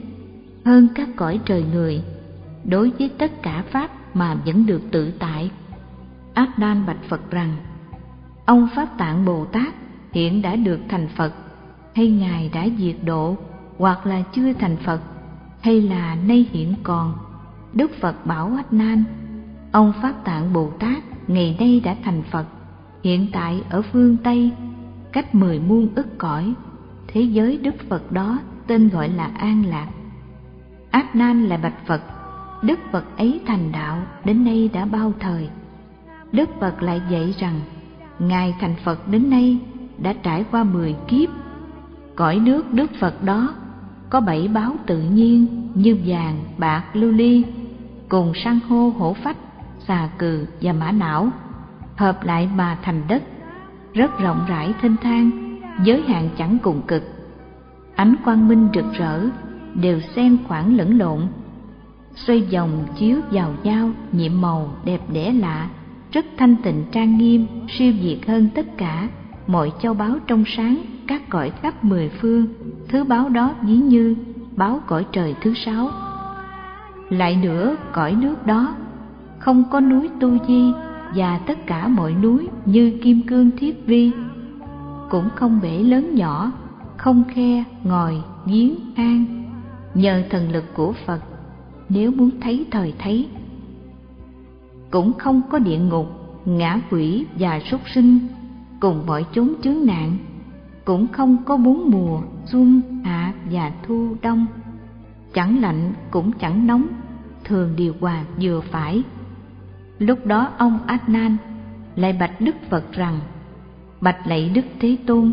Hơn 0.66 0.88
các 0.95 1.10
cõi 1.16 1.40
trời 1.45 1.66
người, 1.74 2.02
đối 2.64 2.91
với 2.99 3.10
tất 3.18 3.41
cả 3.41 3.64
pháp 3.72 4.16
mà 4.16 4.36
vẫn 4.45 4.66
được 4.66 4.82
tự 4.91 5.12
tại. 5.20 5.52
Ác 6.34 6.60
đan 6.60 6.86
bạch 6.86 7.03
phật 7.10 7.32
rằng, 7.32 7.56
ông 8.45 8.68
pháp 8.76 8.98
tạng 8.98 9.26
bồ 9.26 9.45
tát 9.45 9.74
hiện 10.12 10.41
đã 10.41 10.56
được 10.56 10.80
thành 10.90 11.07
phật, 11.16 11.34
hay 11.95 12.10
ngài 12.10 12.49
đã 12.53 12.68
diệt 12.78 12.95
độ, 13.06 13.38
hoặc 13.78 14.06
là 14.06 14.24
chưa 14.36 14.53
thành 14.53 14.78
phật, 14.78 15.02
hay 15.62 15.82
là 15.82 16.16
nay 16.16 16.45
hiện 16.52 16.74
còn? 16.84 17.14
Đức 17.74 17.91
phật 18.02 18.26
bảo 18.26 18.52
ách 18.57 18.74
nan 18.74 19.03
ông 19.76 19.94
pháp 20.02 20.24
tạng 20.24 20.53
bồ 20.53 20.70
tát 20.80 21.03
ngày 21.28 21.56
nay 21.60 21.82
đã 21.84 21.95
thành 22.03 22.24
phật, 22.32 22.45
hiện 23.03 23.28
tại 23.34 23.62
ở 23.70 23.82
phương 23.82 24.18
tây 24.24 24.52
cách 25.16 25.36
mười 25.36 25.60
muôn 25.60 25.88
ức 25.96 26.18
cõi. 26.18 26.54
Thế 27.08 27.22
giới 27.22 27.58
đức 27.58 27.76
phật 27.90 28.12
đó 28.12 28.40
tên 28.68 28.90
gọi 28.90 29.10
là 29.10 29.32
an 29.38 29.66
lạc. 29.66 29.88
Áp 30.92 31.16
nan 31.16 31.44
là 31.44 31.58
bạch 31.58 31.86
phật. 31.88 32.02
Đức 32.62 32.80
phật 32.92 33.18
ấy 33.18 33.42
thành 33.46 33.72
đạo, 33.72 33.98
đến 34.26 34.44
nay 34.44 34.70
đã 34.74 34.86
bao 34.86 35.14
thời. 35.20 35.50
Đức 36.32 36.50
phật 36.60 36.84
lại 36.84 37.02
dạy 37.10 37.36
rằng, 37.40 37.62
ngài 38.20 38.56
thành 38.60 38.76
phật 38.84 39.08
đến 39.08 39.30
nay 39.30 39.60
đã 39.98 40.14
trải 40.14 40.46
qua 40.52 40.64
mười 40.64 40.96
kiếp. 41.08 41.30
Cõi 42.16 42.40
nước 42.40 42.74
đức 42.74 42.92
phật 43.00 43.24
đó 43.24 43.54
có 44.10 44.22
bảy 44.22 44.48
báo 44.48 44.76
tự 44.86 45.00
nhiên 45.00 45.70
như 45.74 45.98
vàng, 46.06 46.44
bạc, 46.58 46.84
lưu 46.94 47.12
ly, 47.12 47.44
cùng 48.10 48.32
san 48.36 48.60
hô, 48.68 48.90
hổ 48.90 49.14
phách, 49.14 49.38
xà 49.88 50.10
cừ 50.18 50.46
và 50.62 50.74
mã 50.74 50.92
não, 50.92 51.30
hợp 51.96 52.24
lại 52.24 52.50
mà 52.56 52.78
thành 52.82 53.02
đất 53.08 53.24
rất 53.95 54.19
rộng 54.19 54.45
rãi 54.47 54.73
thênh 54.81 54.97
thang, 54.97 55.31
giới 55.84 56.01
hạn 56.01 56.30
chẳng 56.38 56.57
cùng 56.63 56.81
cực. 56.88 57.03
Ánh 57.95 58.15
quang 58.26 58.47
minh 58.47 58.67
rực 58.73 58.85
rỡ 58.93 59.30
đều 59.73 59.99
xen 60.15 60.38
khoảng 60.47 60.77
lẫn 60.77 60.97
lộn, 60.97 61.19
xoay 62.15 62.47
vòng 62.53 62.85
chiếu 62.95 63.17
vào 63.31 63.53
dao 63.63 63.89
nhiệm 64.11 64.41
màu 64.41 64.69
đẹp 64.85 64.99
đẽ 65.13 65.34
lạ, 65.34 65.69
rất 66.11 66.26
thanh 66.38 66.55
tịnh 66.55 66.84
trang 66.91 67.17
nghiêm, 67.17 67.47
siêu 67.69 67.93
việt 68.01 68.27
hơn 68.27 68.49
tất 68.55 68.77
cả 68.77 69.09
mọi 69.47 69.72
châu 69.81 69.93
báu 69.93 70.15
trong 70.27 70.43
sáng, 70.47 70.81
các 71.07 71.30
cõi 71.30 71.51
khắp 71.61 71.84
mười 71.84 72.09
phương. 72.09 72.47
Thứ 72.88 73.03
báo 73.03 73.30
đó 73.30 73.53
ví 73.61 73.76
như 73.76 74.15
báo 74.55 74.80
cõi 74.88 75.05
trời 75.11 75.35
thứ 75.41 75.53
sáu. 75.53 75.89
Lại 77.09 77.35
nữa, 77.43 77.76
cõi 77.91 78.15
nước 78.22 78.45
đó 78.45 78.76
không 79.39 79.63
có 79.72 79.80
núi 79.80 80.09
tu 80.19 80.30
di 80.47 80.73
và 81.16 81.38
tất 81.38 81.68
cả 81.68 81.88
mọi 81.88 82.14
núi 82.14 82.48
như 82.66 83.00
kim 83.04 83.22
cương 83.28 83.52
thiết 83.58 83.86
vi, 83.86 84.12
cũng 85.10 85.30
không 85.36 85.60
bể 85.62 85.80
lớn 85.80 86.16
nhỏ, 86.16 86.52
không 86.98 87.24
khe, 87.30 87.64
ngòi 87.84 88.16
giếng 88.46 88.76
hang 88.96 89.46
nhờ 89.94 90.24
thần 90.30 90.52
lực 90.52 90.64
của 90.74 90.94
phật, 91.06 91.20
nếu 91.90 92.12
muốn 92.12 92.30
thấy 92.42 92.66
thời 92.72 92.94
thấy, 93.00 93.28
cũng 94.92 95.14
không 95.14 95.42
có 95.50 95.60
địa 95.60 95.78
ngục, 95.78 96.08
ngã 96.46 96.82
quỷ 96.92 97.26
và 97.40 97.60
súc 97.60 97.82
sinh, 97.94 98.20
cùng 98.80 99.06
mọi 99.06 99.26
chốn 99.34 99.54
chướng 99.64 99.86
nạn, 99.86 100.18
cũng 100.86 101.08
không 101.08 101.38
có 101.46 101.58
bốn 101.58 101.92
mùa, 101.92 102.22
xuân, 102.46 102.82
hạ 103.04 103.34
và 103.52 103.72
thu 103.88 104.16
đông. 104.22 104.46
Chẳng 105.34 105.62
lạnh 105.62 105.94
cũng 106.12 106.32
chẳng 106.32 106.68
nóng, 106.68 106.88
thường 107.44 107.74
điều 107.76 107.94
hòa 108.00 108.24
vừa 108.42 108.62
phải 108.62 109.04
lúc 109.99 110.26
đó 110.26 110.51
ông 110.57 110.80
Adnan 110.88 111.38
lại 111.95 112.13
bạch 112.19 112.41
Đức 112.41 112.55
Phật 112.69 112.93
rằng, 112.93 113.19
bạch 114.01 114.27
lạy 114.27 114.51
Đức 114.53 114.65
Thế 114.80 114.97
Tôn, 115.05 115.31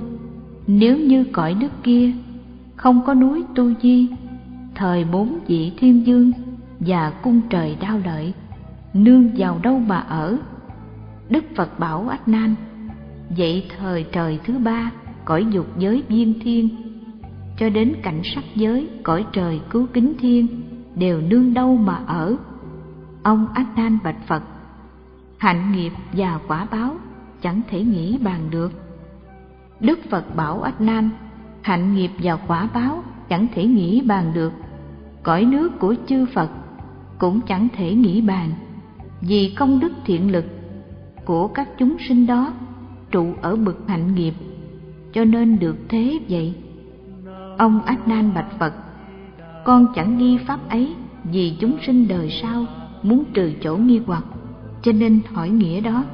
nếu 0.67 0.97
như 0.99 1.25
cõi 1.25 1.55
đức 1.55 1.73
kia 1.83 2.13
không 2.77 3.05
có 3.07 3.15
núi 3.15 3.45
tu 3.55 3.71
di, 3.83 4.09
thời 4.75 5.05
bốn 5.05 5.39
vị 5.47 5.73
thiên 5.77 6.07
dương 6.07 6.33
và 6.81 7.11
cung 7.11 7.41
trời 7.51 7.77
đao 7.81 8.01
lợi 8.05 8.35
nương 8.95 9.31
vào 9.37 9.59
đâu 9.63 9.79
mà 9.79 9.99
ở? 9.99 10.39
Đức 11.31 11.45
phật 11.57 11.79
bảo 11.79 12.09
ách 12.09 12.29
nan 12.29 12.55
vậy 13.37 13.67
thời 13.79 14.07
trời 14.13 14.41
thứ 14.45 14.59
ba, 14.59 14.91
cõi 15.25 15.47
dục 15.51 15.67
giới 15.79 16.03
viên 16.09 16.41
thiên, 16.41 16.69
cho 17.59 17.69
đến 17.69 17.95
cảnh 18.03 18.21
sắc 18.35 18.45
giới, 18.55 18.89
cõi 19.03 19.25
trời 19.33 19.61
cứu 19.71 19.87
kính 19.93 20.13
thiên, 20.19 20.47
đều 20.95 21.21
nương 21.21 21.55
đâu 21.55 21.77
mà 21.77 21.95
ở? 22.07 22.37
Ông 23.23 23.47
a 23.55 23.67
nan 23.77 23.99
bạch 24.05 24.27
phật 24.27 24.43
hạnh 25.43 25.73
nghiệp 25.73 25.93
và 26.13 26.39
quả 26.49 26.67
báo 26.71 26.97
chẳng 27.41 27.61
thể 27.71 27.83
nghĩ 27.83 28.19
bàn 28.19 28.41
được. 28.51 28.73
Đức 29.81 30.01
phật 30.11 30.37
bảo 30.37 30.63
a 30.63 30.73
nan 30.79 31.11
hạnh 31.63 31.95
nghiệp 31.95 32.11
và 32.19 32.37
quả 32.37 32.69
báo 32.75 33.03
chẳng 33.29 33.47
thể 33.55 33.67
nghĩ 33.67 34.03
bàn 34.03 34.33
được. 34.35 34.53
Cõi 35.23 35.45
nước 35.45 35.79
của 35.79 35.95
chư 36.07 36.27
phật 36.35 36.51
cũng 37.19 37.41
chẳng 37.41 37.69
thể 37.77 37.95
nghĩ 37.95 38.21
bàn. 38.21 38.51
Vì 39.21 39.55
công 39.59 39.81
đức 39.81 39.93
thiện 40.05 40.33
lực 40.33 40.45
của 41.25 41.49
các 41.49 41.69
chúng 41.79 41.97
sinh 42.09 42.27
đó 42.27 42.53
trụ 43.11 43.35
ở 43.43 43.57
bậc 43.57 43.89
hạnh 43.89 44.15
nghiệp, 44.15 44.35
cho 45.13 45.25
nên 45.25 45.59
được 45.59 45.77
thế 45.89 46.19
vậy. 46.29 46.55
Ông 47.59 47.83
ách 47.83 48.09
nan 48.09 48.35
bạch 48.35 48.59
phật, 48.59 48.75
con 49.65 49.87
chẳng 49.95 50.19
nghi 50.19 50.39
pháp 50.47 50.69
ấy 50.69 50.95
vì 51.25 51.57
chúng 51.61 51.77
sinh 51.87 52.09
đời 52.09 52.31
sau 52.43 52.67
muốn 53.03 53.25
trừ 53.35 53.53
chỗ 53.63 53.77
nghi 53.77 54.01
hoặc 54.07 54.25
cho 54.83 54.93
nên 54.93 55.21
hỏi 55.33 55.49
nghĩa 55.49 55.81
đó, 55.81 56.05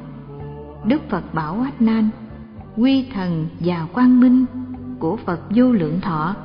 đức 0.85 1.09
phật 1.09 1.33
bảo 1.33 1.61
ách 1.61 1.81
nan 1.81 2.09
quy 2.77 3.05
thần 3.13 3.47
và 3.59 3.87
quang 3.93 4.19
minh 4.19 4.45
của 4.99 5.17
phật 5.25 5.39
vô 5.49 5.71
lượng 5.71 6.01
thọ 6.01 6.35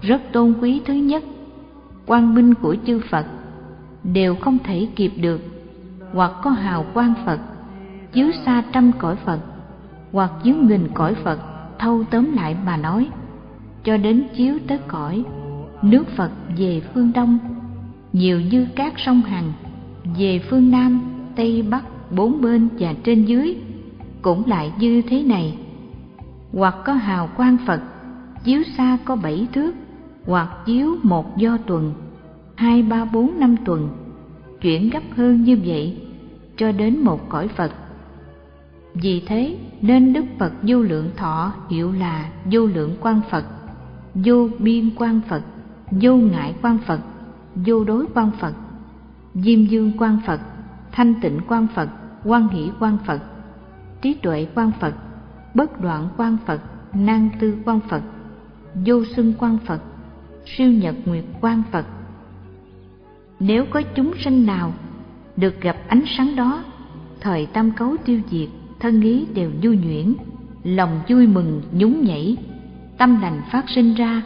rất 0.00 0.22
tôn 0.32 0.54
quý 0.60 0.82
thứ 0.86 0.94
nhất. 0.94 1.24
Quang 2.06 2.34
minh 2.34 2.54
của 2.54 2.76
chư 2.86 3.00
phật 3.10 3.26
đều 4.04 4.34
không 4.34 4.58
thể 4.64 4.88
kịp 4.96 5.12
được, 5.16 5.40
hoặc 6.12 6.32
có 6.42 6.50
hào 6.50 6.84
quang 6.94 7.14
phật 7.26 7.40
chiếu 8.12 8.30
xa 8.44 8.62
trăm 8.72 8.92
cõi 8.98 9.16
phật, 9.16 9.38
hoặc 10.12 10.30
chiếu 10.42 10.54
nghìn 10.54 10.88
cõi 10.94 11.14
phật 11.14 11.38
thâu 11.78 12.04
tóm 12.10 12.32
lại 12.32 12.56
mà 12.66 12.76
nói. 12.76 13.08
Cho 13.84 13.96
đến 13.96 14.26
chiếu 14.36 14.58
tới 14.66 14.78
cõi, 14.88 15.24
nước 15.82 16.04
phật 16.16 16.30
về 16.56 16.82
phương 16.94 17.12
đông, 17.14 17.38
nhiều 18.12 18.40
như 18.40 18.66
các 18.76 18.92
sông 18.96 19.20
hằng 19.20 19.52
về 20.18 20.40
phương 20.50 20.70
nam 20.70 21.13
tây 21.36 21.62
bắc 21.70 21.84
bốn 22.12 22.40
bên 22.40 22.68
và 22.78 22.94
trên 23.04 23.24
dưới, 23.24 23.56
cũng 24.22 24.42
lại 24.46 24.72
như 24.78 25.02
thế 25.02 25.22
này. 25.22 25.58
Hoặc 26.52 26.74
có 26.84 26.92
hào 26.92 27.28
quang 27.36 27.56
phật, 27.66 27.80
chiếu 28.44 28.62
xa 28.76 28.98
có 29.04 29.16
bảy 29.16 29.46
thước, 29.52 29.74
hoặc 30.26 30.48
chiếu 30.66 30.96
một 31.02 31.36
do 31.36 31.58
tuần, 31.66 31.92
hai, 32.54 32.82
ba, 32.82 33.04
bốn, 33.04 33.40
năm 33.40 33.56
tuần, 33.64 33.88
chuyển 34.60 34.90
gấp 34.90 35.02
hơn 35.16 35.44
như 35.44 35.58
vậy, 35.64 35.98
cho 36.56 36.72
đến 36.72 36.98
một 36.98 37.28
cõi 37.28 37.48
phật. 37.48 37.72
Vì 38.94 39.22
thế, 39.26 39.56
nên 39.80 40.12
đức 40.12 40.24
phật 40.38 40.52
vô 40.62 40.78
lượng 40.78 41.10
thọ 41.16 41.52
hiệu 41.70 41.92
là 41.92 42.30
vô 42.52 42.66
lượng 42.66 42.96
quan 43.00 43.20
phật, 43.30 43.44
vô 44.14 44.48
biên 44.58 44.90
quan 44.96 45.20
phật, 45.28 45.42
vô 45.90 46.16
ngại 46.16 46.54
quan 46.62 46.78
phật, 46.86 47.00
vô 47.54 47.84
đối 47.84 48.06
quan 48.14 48.30
phật, 48.40 48.54
diêm 49.34 49.66
dương 49.66 49.92
quan 49.98 50.18
phật 50.26 50.40
thanh 50.94 51.14
tịnh 51.20 51.40
quan 51.48 51.66
phật, 51.74 51.88
quan 52.24 52.48
hỷ 52.48 52.70
quan 52.80 52.98
phật, 53.06 53.22
trí 54.02 54.14
tuệ 54.14 54.46
quan 54.54 54.70
phật, 54.80 54.94
bất 55.54 55.80
đoạn 55.80 56.08
quan 56.16 56.36
phật, 56.46 56.60
nan 56.94 57.30
tư 57.40 57.56
quan 57.64 57.80
phật, 57.88 58.02
vô 58.86 59.04
xưng 59.16 59.34
quan 59.38 59.58
phật, 59.66 59.80
siêu 60.46 60.72
nhật 60.72 60.94
nguyệt 61.04 61.24
quan 61.40 61.62
phật. 61.72 61.86
Nếu 63.40 63.64
có 63.70 63.82
chúng 63.94 64.12
sinh 64.24 64.46
nào 64.46 64.72
được 65.36 65.60
gặp 65.60 65.76
ánh 65.88 66.02
sáng 66.16 66.36
đó, 66.36 66.64
thời 67.20 67.46
tam 67.46 67.70
cấu 67.70 67.96
tiêu 68.04 68.20
diệt, 68.30 68.48
thân 68.80 69.00
ý 69.00 69.26
đều 69.34 69.50
vui 69.62 69.76
nhuyễn, 69.76 70.14
lòng 70.64 71.00
vui 71.08 71.26
mừng, 71.26 71.62
nhún 71.72 72.00
nhảy, 72.02 72.36
tâm 72.98 73.20
lành 73.20 73.42
phát 73.52 73.64
sinh 73.74 73.94
ra. 73.94 74.22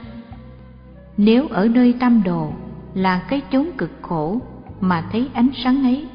Nếu 1.16 1.48
ở 1.48 1.68
nơi 1.68 1.94
tam 2.00 2.22
đồ 2.22 2.52
là 2.94 3.18
cái 3.28 3.40
chốn 3.52 3.70
cực 3.78 3.90
khổ 4.02 4.40
mà 4.80 5.08
thấy 5.12 5.28
ánh 5.34 5.48
sáng 5.64 5.82
ấy 5.82 6.06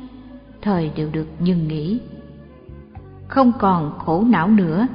thời 0.63 0.91
đều 0.95 1.09
được 1.11 1.27
dừng 1.41 1.67
nghỉ. 1.67 1.99
Không 3.27 3.51
còn 3.59 3.99
khổ 3.99 4.23
não 4.27 4.47
nữa, 4.47 4.87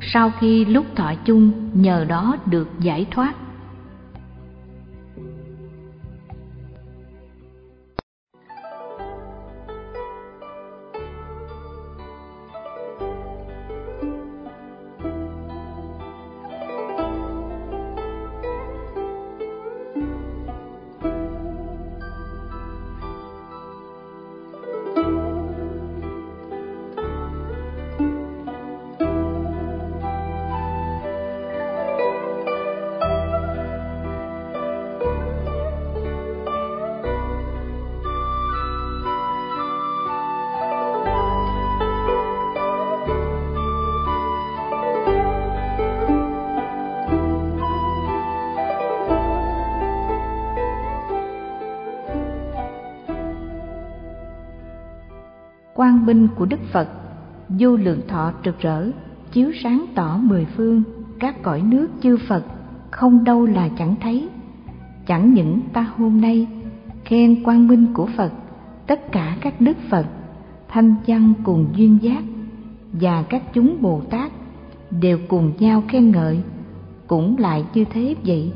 sau 0.00 0.32
khi 0.40 0.64
lúc 0.64 0.86
thọ 0.96 1.12
chung, 1.24 1.52
nhờ 1.74 2.04
đó 2.08 2.36
được 2.46 2.68
giải 2.80 3.06
thoát. 3.10 3.34
Quang 56.14 56.28
của 56.36 56.44
Đức 56.44 56.60
Phật, 56.72 56.88
vô 57.48 57.76
lượng 57.76 58.00
thọ 58.08 58.32
rực 58.44 58.60
rỡ, 58.60 58.90
chiếu 59.32 59.50
sáng 59.62 59.84
tỏ 59.94 60.16
mười 60.22 60.44
phương, 60.44 60.82
các 61.18 61.42
cõi 61.42 61.62
nước 61.62 61.88
chư 62.02 62.16
Phật, 62.28 62.44
không 62.90 63.24
đâu 63.24 63.46
là 63.46 63.68
chẳng 63.78 63.94
thấy. 64.00 64.28
Chẳng 65.06 65.34
những 65.34 65.60
ta 65.72 65.86
hôm 65.96 66.20
nay 66.20 66.46
khen 67.04 67.44
quang 67.44 67.68
minh 67.68 67.86
của 67.94 68.08
Phật, 68.16 68.32
tất 68.86 69.12
cả 69.12 69.36
các 69.40 69.60
đức 69.60 69.76
Phật, 69.90 70.06
thanh 70.68 70.94
văn 71.06 71.32
cùng 71.44 71.66
duyên 71.76 71.98
giác 72.02 72.22
và 72.92 73.22
các 73.22 73.42
chúng 73.54 73.76
Bồ 73.80 74.00
Tát 74.10 74.32
đều 75.00 75.18
cùng 75.28 75.52
nhau 75.58 75.82
khen 75.88 76.10
ngợi, 76.10 76.40
cũng 77.06 77.38
lại 77.38 77.64
như 77.74 77.84
thế 77.92 78.14
vậy. 78.24 78.52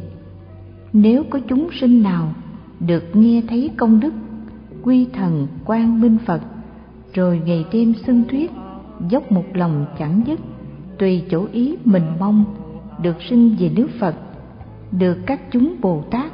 Nếu 0.92 1.24
có 1.30 1.40
chúng 1.48 1.68
sinh 1.80 2.02
nào 2.02 2.32
được 2.80 3.04
nghe 3.16 3.42
thấy 3.48 3.70
công 3.76 4.00
đức 4.00 4.14
quy 4.82 5.06
thần 5.12 5.46
quang 5.64 6.00
minh 6.00 6.18
Phật 6.26 6.40
rồi 7.18 7.42
ngày 7.46 7.64
đêm 7.72 7.94
xưng 8.06 8.24
thuyết 8.28 8.50
dốc 9.08 9.32
một 9.32 9.44
lòng 9.54 9.86
chẳng 9.98 10.22
dứt, 10.26 10.40
tùy 10.98 11.24
chỗ 11.30 11.46
ý 11.52 11.76
mình 11.84 12.02
mong, 12.20 12.44
được 13.02 13.16
sinh 13.30 13.56
về 13.58 13.70
nước 13.76 13.88
phật, 14.00 14.14
được 14.92 15.18
các 15.26 15.40
chúng 15.50 15.74
bồ 15.80 16.02
tát 16.10 16.32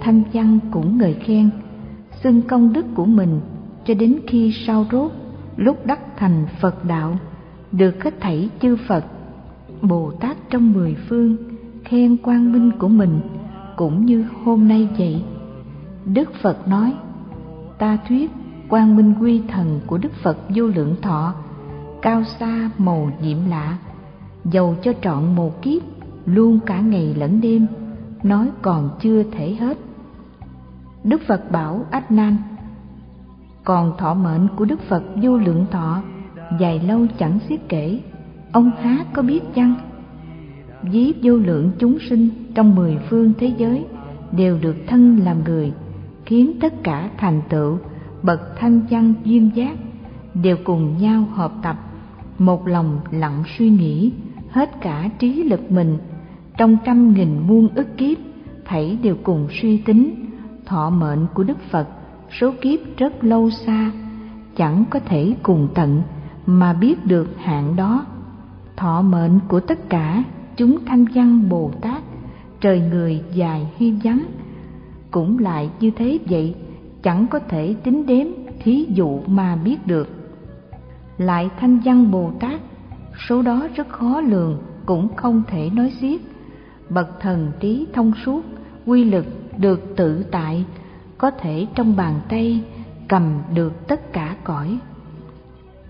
thanh 0.00 0.22
văn 0.32 0.58
cũng 0.70 0.98
ngợi 0.98 1.14
khen, 1.14 1.50
xưng 2.22 2.42
công 2.42 2.72
đức 2.72 2.86
của 2.94 3.04
mình 3.04 3.40
cho 3.84 3.94
đến 3.94 4.18
khi 4.26 4.52
sau 4.66 4.86
rốt, 4.92 5.12
lúc 5.56 5.86
đắc 5.86 6.00
thành 6.16 6.46
phật 6.60 6.84
đạo, 6.84 7.18
được 7.72 8.04
hết 8.04 8.20
thảy 8.20 8.48
chư 8.60 8.76
phật, 8.88 9.04
bồ 9.82 10.12
tát 10.20 10.36
trong 10.50 10.72
mười 10.72 10.96
phương 11.08 11.36
khen 11.84 12.16
quang 12.16 12.52
minh 12.52 12.70
của 12.78 12.88
mình 12.88 13.20
cũng 13.76 14.06
như 14.06 14.24
hôm 14.44 14.68
nay 14.68 14.88
vậy. 14.98 15.22
Đức 16.04 16.32
phật 16.42 16.68
nói, 16.68 16.92
ta 17.78 17.98
thuyết 18.08 18.30
quang 18.72 18.96
minh 18.96 19.14
quy 19.20 19.42
thần 19.48 19.80
của 19.86 19.98
đức 19.98 20.12
phật 20.22 20.38
vô 20.54 20.66
lượng 20.66 20.96
thọ, 21.02 21.34
cao 22.02 22.24
xa 22.24 22.70
màu 22.78 23.10
nhiệm 23.22 23.38
lạ, 23.48 23.78
dầu 24.44 24.76
cho 24.82 24.92
trọn 25.02 25.34
một 25.34 25.62
kiếp, 25.62 25.82
luôn 26.26 26.58
cả 26.66 26.80
ngày 26.80 27.14
lẫn 27.18 27.40
đêm, 27.40 27.66
nói 28.22 28.50
còn 28.62 28.90
chưa 29.02 29.22
thể 29.22 29.54
hết. 29.54 29.78
Đức 31.04 31.20
phật 31.26 31.50
bảo 31.50 31.84
ách 31.90 32.10
nan 32.10 32.36
còn 33.64 33.96
thọ 33.98 34.14
mệnh 34.14 34.48
của 34.56 34.64
đức 34.64 34.80
phật 34.80 35.02
vô 35.22 35.36
lượng 35.36 35.66
thọ 35.70 36.02
dài 36.60 36.80
lâu 36.86 37.06
chẳng 37.18 37.38
xiết 37.48 37.60
kể, 37.68 38.00
ông 38.52 38.70
há 38.82 39.04
có 39.12 39.22
biết 39.22 39.42
chăng? 39.54 39.74
Ví 40.82 41.14
vô 41.22 41.36
lượng 41.36 41.70
chúng 41.78 41.98
sinh 42.10 42.28
trong 42.54 42.74
mười 42.74 42.98
phương 43.10 43.32
thế 43.38 43.52
giới 43.58 43.86
đều 44.32 44.58
được 44.58 44.76
thân 44.86 45.20
làm 45.24 45.44
người, 45.44 45.72
khiến 46.24 46.52
tất 46.60 46.74
cả 46.82 47.10
thành 47.18 47.42
tựu 47.48 47.78
bậc 48.22 48.56
thanh 48.58 48.80
văn 48.90 49.14
duyên 49.24 49.50
giác, 49.54 49.76
đều 50.34 50.56
cùng 50.64 50.96
nhau 50.98 51.24
hợp 51.32 51.52
tập, 51.62 51.76
một 52.38 52.66
lòng 52.66 53.00
lặng 53.10 53.42
suy 53.58 53.70
nghĩ, 53.70 54.12
hết 54.50 54.80
cả 54.80 55.08
trí 55.18 55.42
lực 55.42 55.72
mình. 55.72 55.98
Trong 56.56 56.76
trăm 56.84 57.14
nghìn 57.14 57.38
muôn 57.46 57.68
ức 57.74 57.96
kiếp, 57.96 58.18
thảy 58.64 58.98
đều 59.02 59.16
cùng 59.22 59.48
suy 59.62 59.76
tính, 59.76 60.26
thọ 60.66 60.90
mệnh 60.90 61.26
của 61.34 61.42
đức 61.42 61.58
phật, 61.70 61.88
số 62.40 62.52
kiếp 62.60 62.80
rất 62.96 63.24
lâu 63.24 63.50
xa, 63.50 63.90
chẳng 64.56 64.84
có 64.90 64.98
thể 64.98 65.34
cùng 65.42 65.68
tận 65.74 66.02
mà 66.46 66.72
biết 66.72 67.06
được 67.06 67.36
hạn 67.38 67.76
đó. 67.76 68.06
Thọ 68.76 69.02
mệnh 69.02 69.38
của 69.48 69.60
tất 69.60 69.88
cả 69.88 70.24
chúng 70.56 70.78
thanh 70.86 71.04
văn 71.14 71.48
bồ 71.48 71.70
tát, 71.80 72.02
trời 72.60 72.80
người 72.80 73.22
dài 73.34 73.66
hy 73.76 73.94
vắng, 74.04 74.26
cũng 75.10 75.38
lại 75.38 75.70
như 75.80 75.90
thế 75.90 76.18
vậy 76.30 76.54
chẳng 77.02 77.26
có 77.30 77.38
thể 77.38 77.74
tính 77.84 78.06
đếm 78.06 78.26
thí 78.62 78.86
dụ 78.88 79.20
mà 79.26 79.56
biết 79.56 79.86
được. 79.86 80.08
Lại 81.18 81.50
thanh 81.60 81.78
văn 81.84 82.10
bồ 82.10 82.30
tát, 82.40 82.60
số 83.28 83.42
đó 83.42 83.68
rất 83.74 83.88
khó 83.88 84.20
lường, 84.20 84.62
cũng 84.86 85.16
không 85.16 85.42
thể 85.48 85.70
nói 85.72 85.92
xiết. 86.00 86.20
Bậc 86.88 87.20
thần 87.20 87.52
trí 87.60 87.86
thông 87.92 88.12
suốt, 88.24 88.42
quy 88.86 89.04
lực 89.04 89.26
được 89.58 89.96
tự 89.96 90.24
tại, 90.30 90.64
có 91.18 91.30
thể 91.30 91.66
trong 91.74 91.96
bàn 91.96 92.20
tay 92.28 92.64
cầm 93.08 93.38
được 93.54 93.88
tất 93.88 94.12
cả 94.12 94.36
cõi. 94.44 94.78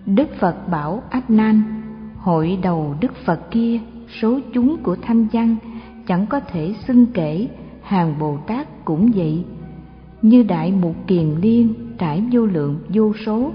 Đức 0.06 0.28
phật 0.40 0.68
bảo 0.68 1.02
ách 1.10 1.30
nan 1.30 1.62
hội 2.16 2.58
đầu 2.62 2.94
đức 3.00 3.12
phật 3.24 3.50
kia, 3.50 3.80
số 4.20 4.40
chúng 4.54 4.76
của 4.82 4.96
thanh 5.02 5.26
văn 5.32 5.56
chẳng 6.06 6.26
có 6.26 6.40
thể 6.40 6.74
xưng 6.86 7.06
kể, 7.06 7.48
hàng 7.82 8.14
bồ 8.18 8.38
tát 8.46 8.84
cũng 8.84 9.10
vậy 9.14 9.44
như 10.22 10.42
đại 10.42 10.72
một 10.72 10.94
kiền 11.06 11.34
liên 11.42 11.74
trải 11.98 12.24
vô 12.32 12.46
lượng 12.46 12.78
vô 12.88 13.12
số, 13.26 13.52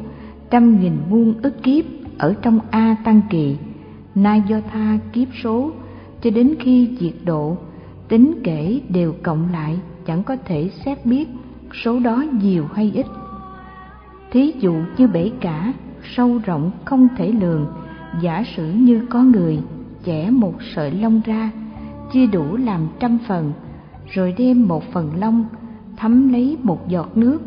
trăm 0.50 0.82
nghìn 0.82 0.94
muôn 1.10 1.34
ức 1.42 1.64
kiếp 1.64 1.86
ở 2.18 2.34
trong 2.42 2.60
a 2.70 2.96
tăng 3.04 3.22
kỳ. 3.30 3.58
Na 4.16 4.36
do 4.36 4.62
tha 4.72 4.98
kiếp 5.14 5.28
số, 5.44 5.72
cho 6.22 6.30
đến 6.30 6.54
khi 6.60 6.90
diệt 7.00 7.14
độ, 7.26 7.58
tính 8.08 8.34
kể 8.44 8.82
đều 8.90 9.14
cộng 9.24 9.52
lại 9.52 9.80
chẳng 10.06 10.24
có 10.24 10.36
thể 10.46 10.70
xét 10.86 11.06
biết 11.06 11.30
số 11.84 12.00
đó 12.00 12.26
nhiều 12.42 12.66
hay 12.74 12.92
ít. 12.96 13.06
Thí 14.32 14.54
dụ 14.60 14.74
như 14.98 15.08
bể 15.08 15.32
cả, 15.42 15.74
sâu 16.16 16.40
rộng 16.46 16.72
không 16.86 17.08
thể 17.18 17.32
lường, 17.32 17.68
giả 18.22 18.44
sử 18.56 18.72
như 18.72 19.06
có 19.10 19.24
người 19.24 19.60
chẻ 20.06 20.30
một 20.30 20.54
sợi 20.76 20.92
lông 20.92 21.22
ra, 21.26 21.52
chia 22.14 22.28
đủ 22.28 22.58
làm 22.58 22.82
trăm 23.00 23.18
phần, 23.28 23.52
rồi 24.08 24.36
đem 24.38 24.68
một 24.68 24.84
phần 24.92 25.12
lông 25.20 25.46
thấm 25.98 26.32
lấy 26.32 26.58
một 26.64 26.88
giọt 26.88 27.18
nước. 27.18 27.40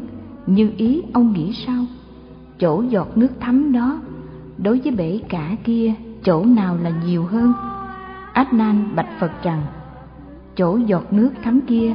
Như 0.47 0.73
ý 0.77 1.03
ông 1.13 1.33
nghĩ 1.33 1.53
sao? 1.67 1.85
Chỗ 2.59 2.85
giọt 2.89 3.17
nước 3.17 3.29
thấm 3.41 3.73
đó, 3.73 4.01
đối 4.59 4.81
với 4.81 4.93
bể 4.93 5.21
cả 5.29 5.57
kia, 5.65 5.95
chỗ 6.25 6.45
nào 6.45 6.77
là 6.77 6.91
nhiều 7.07 7.25
hơn? 7.25 7.53
Át 8.33 8.53
nan 8.53 8.97
bạch 8.97 9.09
phật 9.21 9.43
rằng, 9.43 9.63
chỗ 10.57 10.77
giọt 10.87 11.13
nước 11.13 11.31
thấm 11.43 11.61
kia 11.61 11.95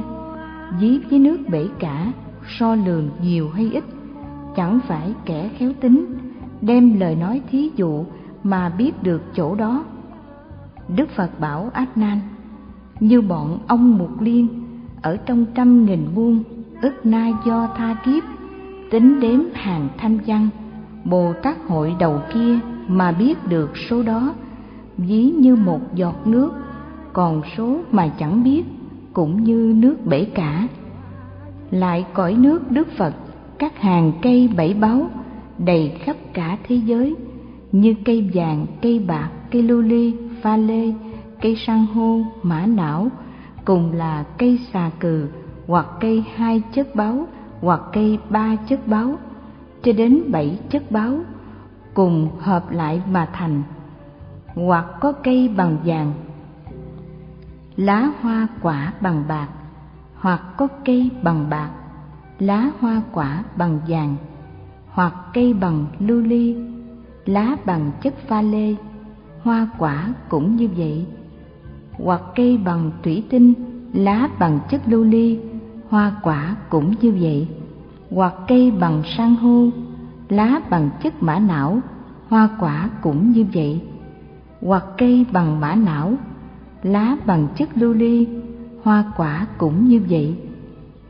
dí 0.80 0.98
với 1.10 1.18
nước 1.18 1.38
bể 1.48 1.68
cả, 1.78 2.12
so 2.58 2.74
lường 2.74 3.10
nhiều 3.22 3.50
hay 3.50 3.70
ít? 3.72 3.84
Chẳng 4.56 4.80
phải 4.88 5.14
kẻ 5.24 5.50
khéo 5.58 5.72
tính, 5.80 6.06
đem 6.60 7.00
lời 7.00 7.16
nói 7.16 7.42
thí 7.50 7.70
dụ 7.76 8.04
mà 8.44 8.68
biết 8.68 9.02
được 9.02 9.22
chỗ 9.34 9.54
đó? 9.54 9.84
Đức 10.96 11.08
phật 11.08 11.40
bảo 11.40 11.70
át 11.72 11.96
nan 11.96 12.20
như 13.00 13.20
bọn 13.20 13.58
ông 13.66 13.98
mục 13.98 14.20
liên 14.20 14.65
ở 15.06 15.16
trong 15.16 15.44
trăm 15.54 15.84
nghìn 15.84 16.00
muôn 16.14 16.42
ức 16.82 17.06
na 17.06 17.28
do 17.46 17.68
tha 17.76 17.96
kiếp, 18.04 18.22
tính 18.90 19.20
đếm 19.20 19.40
hàng 19.54 19.88
thanh 19.98 20.18
văn, 20.26 20.48
bồ 21.04 21.32
tát 21.42 21.56
hội 21.66 21.94
đầu 21.98 22.20
kia 22.34 22.58
mà 22.88 23.12
biết 23.12 23.38
được 23.48 23.76
số 23.90 24.02
đó, 24.02 24.34
ví 24.98 25.24
như 25.24 25.56
một 25.56 25.80
giọt 25.94 26.26
nước, 26.26 26.50
còn 27.12 27.42
số 27.56 27.78
mà 27.90 28.08
chẳng 28.08 28.44
biết, 28.44 28.64
cũng 29.12 29.44
như 29.44 29.72
nước 29.76 29.96
bể 30.06 30.24
cả. 30.24 30.68
Lại 31.70 32.06
cõi 32.14 32.34
nước 32.34 32.70
đức 32.70 32.88
phật, 32.96 33.14
các 33.58 33.80
hàng 33.80 34.12
cây 34.22 34.48
bảy 34.56 34.74
báu, 34.74 35.10
đầy 35.58 35.92
khắp 36.04 36.16
cả 36.32 36.58
thế 36.68 36.76
giới, 36.76 37.14
như 37.72 37.94
cây 38.04 38.30
vàng, 38.34 38.66
cây 38.82 38.98
bạc, 38.98 39.30
cây 39.50 39.62
lưu 39.62 39.82
ly, 39.82 40.14
pha 40.42 40.56
lê, 40.56 40.92
cây 41.42 41.56
san 41.66 41.86
hô, 41.94 42.20
mã 42.42 42.66
não 42.66 43.10
cùng 43.66 43.92
là 43.92 44.24
cây 44.38 44.60
xà 44.72 44.90
cừ, 45.00 45.28
hoặc 45.66 45.86
cây 46.00 46.24
hai 46.36 46.62
chất 46.72 46.94
báo 46.94 47.26
hoặc 47.60 47.80
cây 47.92 48.18
ba 48.30 48.56
chất 48.68 48.88
báo 48.88 49.14
cho 49.82 49.92
đến 49.92 50.22
bảy 50.28 50.58
chất 50.70 50.90
báo 50.90 51.18
cùng 51.94 52.28
hợp 52.40 52.70
lại 52.70 53.02
mà 53.10 53.28
thành, 53.32 53.62
hoặc 54.54 54.86
có 55.00 55.12
cây 55.12 55.48
bằng 55.56 55.76
vàng, 55.84 56.12
lá 57.76 58.10
hoa 58.20 58.48
quả 58.62 58.92
bằng 59.00 59.24
bạc, 59.28 59.48
hoặc 60.14 60.42
có 60.56 60.68
cây 60.84 61.10
bằng 61.22 61.50
bạc, 61.50 61.70
lá 62.38 62.70
hoa 62.80 63.02
quả 63.12 63.44
bằng 63.56 63.80
vàng, 63.88 64.16
hoặc 64.88 65.14
cây 65.34 65.54
bằng 65.54 65.86
lưu 65.98 66.20
ly, 66.20 66.56
lá 67.24 67.56
bằng 67.64 67.90
chất 68.02 68.14
pha 68.28 68.42
lê, 68.42 68.74
hoa 69.42 69.68
quả 69.78 70.14
cũng 70.28 70.56
như 70.56 70.68
vậy 70.76 71.06
hoặc 71.98 72.22
cây 72.34 72.58
bằng 72.64 72.90
thủy 73.02 73.22
tinh, 73.30 73.54
lá 73.92 74.28
bằng 74.38 74.58
chất 74.70 74.80
lưu 74.86 75.04
ly, 75.04 75.38
hoa 75.88 76.12
quả 76.22 76.56
cũng 76.70 76.94
như 77.00 77.12
vậy. 77.20 77.48
Hoặc 78.10 78.34
cây 78.48 78.70
bằng 78.70 79.02
san 79.16 79.34
hô, 79.36 79.68
lá 80.28 80.60
bằng 80.70 80.90
chất 81.02 81.22
mã 81.22 81.38
não, 81.38 81.80
hoa 82.28 82.48
quả 82.60 82.90
cũng 83.02 83.32
như 83.32 83.46
vậy. 83.54 83.80
Hoặc 84.62 84.84
cây 84.98 85.26
bằng 85.32 85.60
mã 85.60 85.74
não, 85.74 86.12
lá 86.82 87.16
bằng 87.26 87.48
chất 87.56 87.68
lưu 87.74 87.92
ly, 87.94 88.28
hoa 88.82 89.04
quả 89.16 89.46
cũng 89.58 89.88
như 89.88 90.00
vậy. 90.08 90.36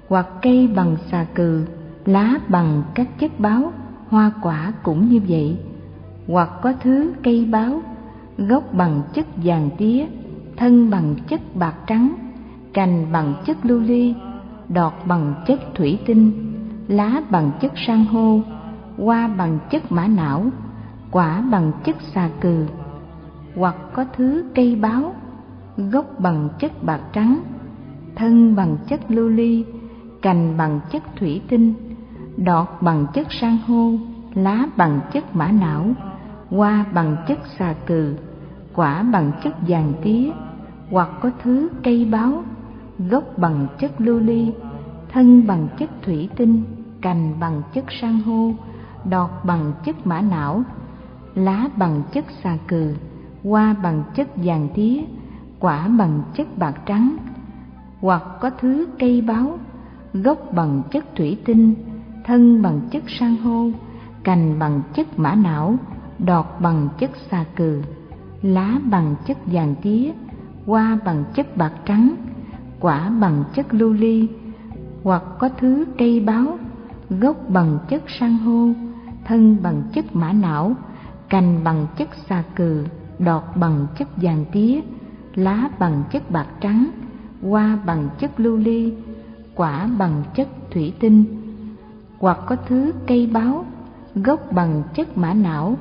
Hoặc 0.08 0.26
cây 0.42 0.68
bằng 0.76 0.96
xà 1.10 1.26
cừ, 1.34 1.64
lá 2.04 2.38
bằng 2.48 2.82
các 2.94 3.18
chất 3.18 3.40
báo, 3.40 3.72
hoa 4.08 4.32
quả 4.42 4.72
cũng 4.82 5.08
như 5.08 5.20
vậy. 5.28 5.56
Hoặc 6.28 6.50
có 6.62 6.72
thứ 6.82 7.12
cây 7.22 7.44
báo, 7.50 7.82
gốc 8.38 8.74
bằng 8.74 9.02
chất 9.14 9.26
vàng 9.36 9.70
tía 9.78 10.06
thân 10.56 10.90
bằng 10.90 11.14
chất 11.28 11.40
bạc 11.54 11.74
trắng 11.86 12.14
cành 12.72 13.06
bằng 13.12 13.34
chất 13.46 13.56
lưu 13.62 13.80
ly 13.80 14.14
đọt 14.68 14.92
bằng 15.06 15.34
chất 15.46 15.60
thủy 15.74 15.98
tinh 16.06 16.52
lá 16.88 17.22
bằng 17.30 17.50
chất 17.60 17.72
san 17.86 18.04
hô 18.04 18.40
hoa 18.98 19.28
bằng 19.28 19.58
chất 19.70 19.92
mã 19.92 20.06
não 20.06 20.46
quả 21.10 21.40
bằng 21.50 21.72
chất 21.84 21.96
xà 22.14 22.30
cừ 22.40 22.66
hoặc 23.56 23.76
có 23.92 24.04
thứ 24.16 24.44
cây 24.54 24.76
báo 24.76 25.14
gốc 25.76 26.06
bằng 26.20 26.48
chất 26.58 26.84
bạc 26.84 27.00
trắng 27.12 27.40
thân 28.14 28.56
bằng 28.56 28.76
chất 28.88 29.00
lưu 29.10 29.28
ly 29.28 29.64
cành 30.22 30.56
bằng 30.56 30.80
chất 30.92 31.02
thủy 31.16 31.40
tinh 31.48 31.74
đọt 32.36 32.68
bằng 32.80 33.06
chất 33.14 33.26
san 33.30 33.58
hô 33.66 33.92
lá 34.34 34.66
bằng 34.76 35.00
chất 35.12 35.36
mã 35.36 35.48
não 35.48 35.86
hoa 36.50 36.84
bằng 36.94 37.16
chất 37.28 37.38
xà 37.58 37.74
cừ 37.86 38.14
quả 38.76 39.02
bằng 39.02 39.32
chất 39.44 39.54
vàng 39.68 39.92
tía 40.02 40.30
hoặc 40.90 41.08
có 41.20 41.30
thứ 41.42 41.68
cây 41.82 42.08
báo 42.10 42.42
gốc 42.98 43.24
bằng 43.36 43.66
chất 43.78 44.00
lưu 44.00 44.18
ly 44.18 44.52
thân 45.12 45.46
bằng 45.46 45.68
chất 45.78 45.90
thủy 46.02 46.28
tinh 46.36 46.62
cành 47.02 47.34
bằng 47.40 47.62
chất 47.74 47.84
san 48.00 48.18
hô 48.18 48.52
đọt 49.04 49.30
bằng 49.44 49.72
chất 49.84 50.06
mã 50.06 50.20
não 50.20 50.62
lá 51.34 51.68
bằng 51.76 52.02
chất 52.12 52.24
xà 52.42 52.56
cừ 52.68 52.94
hoa 53.44 53.74
bằng 53.82 54.02
chất 54.14 54.28
vàng 54.36 54.68
tía 54.74 55.02
quả 55.60 55.88
bằng 55.88 56.22
chất 56.34 56.58
bạc 56.58 56.74
trắng 56.86 57.16
hoặc 58.00 58.22
có 58.40 58.50
thứ 58.50 58.86
cây 58.98 59.20
báo 59.20 59.58
gốc 60.14 60.38
bằng 60.52 60.82
chất 60.90 61.04
thủy 61.16 61.38
tinh 61.44 61.74
thân 62.24 62.62
bằng 62.62 62.80
chất 62.90 63.02
san 63.06 63.36
hô 63.36 63.70
cành 64.24 64.58
bằng 64.58 64.80
chất 64.94 65.18
mã 65.18 65.34
não 65.34 65.74
đọt 66.18 66.46
bằng 66.60 66.88
chất 66.98 67.10
xà 67.30 67.44
cừ 67.56 67.82
lá 68.42 68.80
bằng 68.90 69.14
chất 69.26 69.38
vàng 69.46 69.74
tía 69.82 70.12
hoa 70.66 70.98
bằng 71.04 71.24
chất 71.34 71.56
bạc 71.56 71.72
trắng 71.84 72.14
quả 72.80 73.10
bằng 73.10 73.44
chất 73.54 73.74
lưu 73.74 73.92
ly 73.92 74.28
hoặc 75.02 75.22
có 75.38 75.48
thứ 75.58 75.84
cây 75.98 76.20
báo 76.20 76.58
gốc 77.10 77.36
bằng 77.48 77.78
chất 77.88 78.02
san 78.18 78.38
hô 78.38 78.68
thân 79.24 79.56
bằng 79.62 79.82
chất 79.94 80.16
mã 80.16 80.32
não 80.32 80.74
cành 81.28 81.64
bằng 81.64 81.86
chất 81.98 82.08
xà 82.28 82.42
cừ 82.54 82.84
đọt 83.18 83.42
bằng 83.54 83.86
chất 83.98 84.08
vàng 84.16 84.44
tía 84.52 84.80
lá 85.34 85.68
bằng 85.78 86.02
chất 86.12 86.30
bạc 86.30 86.46
trắng 86.60 86.86
hoa 87.42 87.78
bằng 87.86 88.08
chất 88.18 88.40
lưu 88.40 88.56
ly 88.56 88.94
quả 89.54 89.88
bằng 89.98 90.22
chất 90.34 90.48
thủy 90.70 90.92
tinh 91.00 91.24
hoặc 92.18 92.38
có 92.46 92.56
thứ 92.56 92.92
cây 93.06 93.30
báo 93.32 93.64
gốc 94.14 94.52
bằng 94.52 94.82
chất 94.94 95.18
mã 95.18 95.32
não 95.32 95.76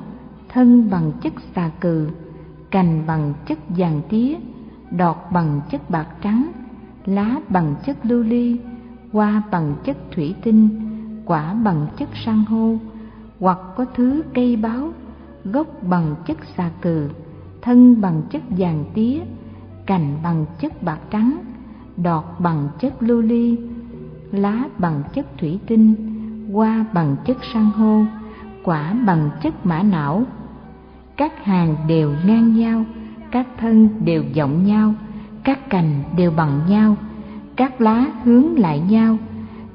thân 0.48 0.90
bằng 0.90 1.12
chất 1.22 1.32
xà 1.54 1.70
cừ 1.80 2.08
cành 2.76 3.06
bằng 3.06 3.34
chất 3.46 3.58
vàng 3.68 4.00
tía 4.08 4.36
đọt 4.90 5.16
bằng 5.32 5.60
chất 5.70 5.90
bạc 5.90 6.06
trắng 6.22 6.52
lá 7.04 7.40
bằng 7.48 7.74
chất 7.86 7.96
lưu 8.02 8.22
ly 8.22 8.60
hoa 9.12 9.42
bằng 9.50 9.74
chất 9.84 9.96
thủy 10.10 10.34
tinh 10.42 10.68
quả 11.26 11.54
bằng 11.54 11.86
chất 11.98 12.08
san 12.24 12.44
hô 12.44 12.76
hoặc 13.40 13.58
có 13.76 13.84
thứ 13.94 14.22
cây 14.34 14.56
báo 14.56 14.92
gốc 15.44 15.66
bằng 15.82 16.14
chất 16.26 16.36
xà 16.56 16.70
cừ 16.80 17.08
thân 17.62 18.00
bằng 18.00 18.22
chất 18.30 18.42
vàng 18.48 18.84
tía 18.94 19.20
cành 19.86 20.16
bằng 20.22 20.46
chất 20.60 20.82
bạc 20.82 20.98
trắng 21.10 21.38
đọt 21.96 22.24
bằng 22.38 22.68
chất 22.78 23.02
lưu 23.02 23.22
ly 23.22 23.58
lá 24.32 24.68
bằng 24.78 25.02
chất 25.14 25.26
thủy 25.38 25.58
tinh 25.66 25.94
hoa 26.52 26.84
bằng 26.92 27.16
chất 27.26 27.36
san 27.52 27.64
hô 27.64 28.04
quả 28.64 28.94
bằng 29.06 29.30
chất 29.42 29.66
mã 29.66 29.82
não 29.82 30.24
các 31.16 31.44
hàng 31.44 31.76
đều 31.88 32.12
ngang 32.26 32.56
nhau, 32.56 32.84
các 33.30 33.46
thân 33.58 33.88
đều 34.04 34.24
rộng 34.34 34.66
nhau, 34.66 34.94
các 35.44 35.70
cành 35.70 36.02
đều 36.16 36.30
bằng 36.30 36.60
nhau, 36.68 36.96
các 37.56 37.80
lá 37.80 38.06
hướng 38.24 38.58
lại 38.58 38.80
nhau, 38.80 39.16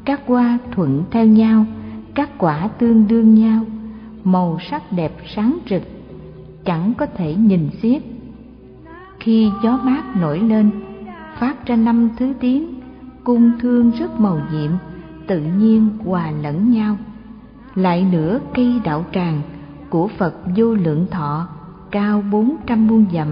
các 0.06 0.22
hoa 0.28 0.58
thuận 0.72 1.04
theo 1.12 1.26
nhau, 1.26 1.66
các 2.16 2.30
quả 2.38 2.68
tương 2.68 3.08
đương 3.08 3.36
nhau, 3.36 3.66
màu 4.24 4.58
sắc 4.70 4.92
đẹp 4.92 5.12
sáng 5.36 5.58
rực, 5.70 5.82
chẳng 6.66 6.94
có 6.98 7.06
thể 7.06 7.36
nhìn 7.36 7.70
xiết. 7.82 8.02
Khi 9.20 9.52
gió 9.64 9.80
mát 9.84 10.04
nổi 10.16 10.40
lên, 10.40 10.72
phát 11.40 11.66
ra 11.66 11.76
năm 11.76 12.10
thứ 12.18 12.34
tiếng, 12.40 12.80
cung 13.24 13.52
thương 13.60 13.92
rất 14.00 14.20
màu 14.20 14.40
nhiệm, 14.54 14.72
tự 15.28 15.40
nhiên 15.40 15.90
hòa 16.06 16.32
lẫn 16.32 16.72
nhau. 16.72 16.98
Lại 17.76 18.08
nữa 18.12 18.40
cây 18.54 18.82
đạo 18.84 19.06
tràng 19.14 19.42
của 19.92 20.08
phật 20.18 20.36
vô 20.56 20.74
lượng 20.74 21.06
thọ, 21.12 21.48
cao 21.92 22.24
bốn 22.32 22.56
trăm 22.68 22.88
muôn 22.88 23.06
dặm, 23.14 23.28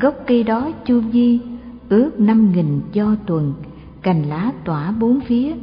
gốc 0.00 0.14
cây 0.26 0.42
đó 0.42 0.68
chu 0.84 1.00
vi, 1.00 1.40
ước 1.88 2.20
năm 2.20 2.52
nghìn 2.52 2.80
do 2.92 3.14
tuần, 3.26 3.54
cành 4.02 4.22
lá 4.22 4.52
tỏa 4.64 4.92
bốn 4.92 5.20
phía, 5.20 5.54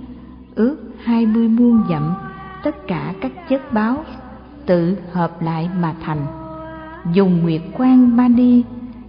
ước 0.56 0.78
hai 1.04 1.26
mươi 1.26 1.48
muôn 1.48 1.82
dặm, 1.90 2.14
tất 2.64 2.88
cả 2.88 3.14
các 3.22 3.32
chất 3.50 3.74
báo, 3.74 4.04
tự 4.66 4.98
hợp 5.12 5.42
lại 5.42 5.70
mà 5.82 5.96
thành. 6.02 6.26
Dùng 7.14 7.42
nguyệt 7.44 7.62
quang 7.78 8.18
mani 8.18 8.64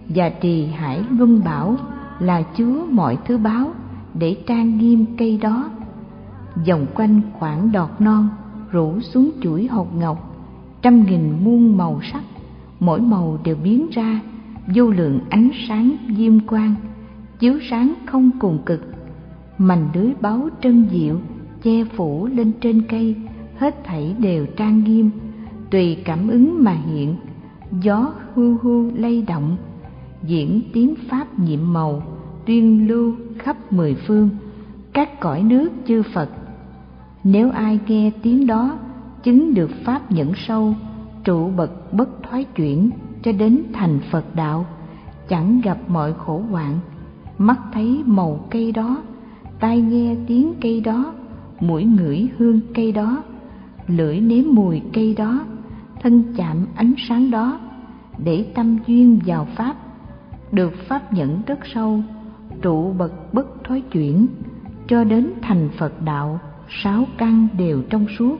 và 0.09 0.29
trì 0.29 0.65
hải 0.65 1.03
luân 1.17 1.41
bảo 1.45 1.75
là 2.19 2.41
chứa 2.41 2.85
mọi 2.89 3.17
thứ 3.25 3.37
báo 3.37 3.71
để 4.13 4.37
trang 4.47 4.77
nghiêm 4.77 5.05
cây 5.17 5.37
đó. 5.41 5.69
Vòng 6.67 6.85
quanh 6.95 7.21
khoảng 7.33 7.71
đọt 7.71 7.89
non 7.99 8.29
rủ 8.71 8.99
xuống 8.99 9.31
chuỗi 9.41 9.67
hột 9.67 9.95
ngọc 9.95 10.34
trăm 10.85 11.05
nghìn 11.05 11.31
muôn 11.43 11.77
màu 11.77 11.99
sắc, 12.13 12.23
mỗi 12.79 13.01
màu 13.01 13.39
đều 13.43 13.55
biến 13.63 13.87
ra, 13.91 14.21
vô 14.75 14.89
lượng 14.89 15.19
ánh 15.29 15.49
sáng 15.67 15.95
diêm 16.17 16.39
quang, 16.39 16.75
chiếu 17.39 17.59
sáng 17.69 17.93
không 18.05 18.31
cùng 18.39 18.59
cực. 18.65 18.81
Mành 19.57 19.89
lưới 19.93 20.13
báu 20.21 20.49
trân 20.63 20.87
diệu, 20.91 21.17
che 21.63 21.83
phủ 21.83 22.27
lên 22.27 22.51
trên 22.61 22.81
cây, 22.89 23.15
hết 23.57 23.83
thảy 23.83 24.15
đều 24.19 24.45
trang 24.45 24.83
nghiêm, 24.83 25.09
tùy 25.71 25.97
cảm 26.05 26.27
ứng 26.27 26.63
mà 26.63 26.71
hiện. 26.71 27.15
Gió 27.81 28.13
hưu 28.33 28.57
hưu 28.61 28.91
lay 28.95 29.23
động, 29.27 29.57
diễn 30.23 30.61
tiếng 30.73 30.93
pháp 31.09 31.39
nhiệm 31.39 31.73
màu, 31.73 32.03
tuyên 32.45 32.87
lưu 32.87 33.13
khắp 33.37 33.73
mười 33.73 33.95
phương. 34.07 34.29
Các 34.93 35.19
cõi 35.19 35.43
nước 35.43 35.69
chư 35.87 36.01
phật, 36.13 36.29
nếu 37.23 37.51
ai 37.51 37.79
nghe 37.87 38.11
tiếng 38.23 38.47
đó 38.47 38.77
chứng 39.25 39.53
được 39.53 39.69
pháp 39.83 40.11
nhẫn 40.11 40.31
sâu, 40.47 40.73
trụ 41.23 41.49
bậc 41.49 41.93
bất 41.93 42.23
thoái 42.23 42.43
chuyển 42.43 42.89
cho 43.23 43.31
đến 43.31 43.63
thành 43.73 43.99
phật 44.11 44.35
đạo, 44.35 44.65
chẳng 45.29 45.61
gặp 45.63 45.77
mọi 45.87 46.13
khổ 46.13 46.43
hoạn. 46.51 46.79
Mắt 47.37 47.59
thấy 47.73 48.01
màu 48.05 48.45
cây 48.49 48.71
đó, 48.71 49.03
tai 49.59 49.81
nghe 49.81 50.15
tiếng 50.27 50.53
cây 50.61 50.81
đó, 50.81 51.13
mũi 51.59 51.83
ngửi 51.83 52.29
hương 52.37 52.59
cây 52.73 52.91
đó, 52.91 53.23
lưỡi 53.87 54.19
nếm 54.19 54.43
mùi 54.51 54.81
cây 54.93 55.13
đó, 55.13 55.45
thân 56.01 56.23
chạm 56.37 56.67
ánh 56.75 56.93
sáng 57.07 57.31
đó, 57.31 57.59
để 58.23 58.45
tâm 58.55 58.77
duyên 58.87 59.19
vào 59.25 59.47
pháp, 59.55 59.75
được 60.51 60.73
pháp 60.87 61.13
nhẫn 61.13 61.41
rất 61.47 61.59
sâu, 61.73 61.99
trụ 62.61 62.93
bậc 62.97 63.33
bất 63.33 63.63
thoái 63.63 63.81
chuyển 63.81 64.27
cho 64.87 65.03
đến 65.03 65.31
thành 65.41 65.69
phật 65.77 66.01
đạo, 66.01 66.39
sáu 66.69 67.03
căn 67.17 67.47
đều 67.57 67.81
trong 67.89 68.05
suốt 68.19 68.37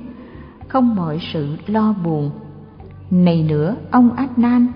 không 0.68 0.96
mọi 0.96 1.20
sự 1.34 1.58
lo 1.68 1.96
buồn. 2.04 2.32
Này 3.12 3.46
nữa, 3.50 3.76
ông 3.92 4.12
át 4.12 4.40
nan 4.40 4.68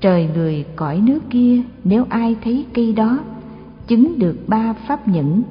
trời 0.00 0.30
người 0.34 0.64
cõi 0.76 1.00
nước 1.06 1.20
kia, 1.30 1.62
nếu 1.84 2.04
ai 2.08 2.36
thấy 2.44 2.66
cây 2.74 2.92
đó, 2.92 3.18
chứng 3.86 4.18
được 4.18 4.36
ba 4.46 4.72
pháp 4.72 5.08
nhẫn. 5.08 5.42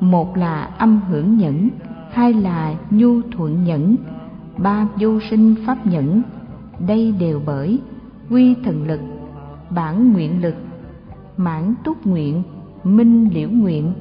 Một 0.00 0.36
là 0.36 0.62
âm 0.78 1.00
hưởng 1.10 1.38
nhẫn, 1.38 1.68
hai 2.12 2.32
là 2.32 2.74
nhu 2.90 3.22
thuận 3.22 3.64
nhẫn. 3.64 3.96
Ba 4.58 4.88
vô 5.00 5.20
sinh 5.30 5.54
pháp 5.66 5.86
nhẫn, 5.86 6.22
đây 6.86 7.14
đều 7.18 7.40
bởi 7.46 7.78
quy 8.30 8.54
thần 8.64 8.86
lực, 8.86 9.00
bản 9.70 10.12
nguyện 10.12 10.42
lực, 10.42 10.54
mãn 11.36 11.74
túc 11.84 12.06
nguyện, 12.06 12.42
minh 12.84 13.28
liễu 13.32 13.48
nguyện, 13.48 13.92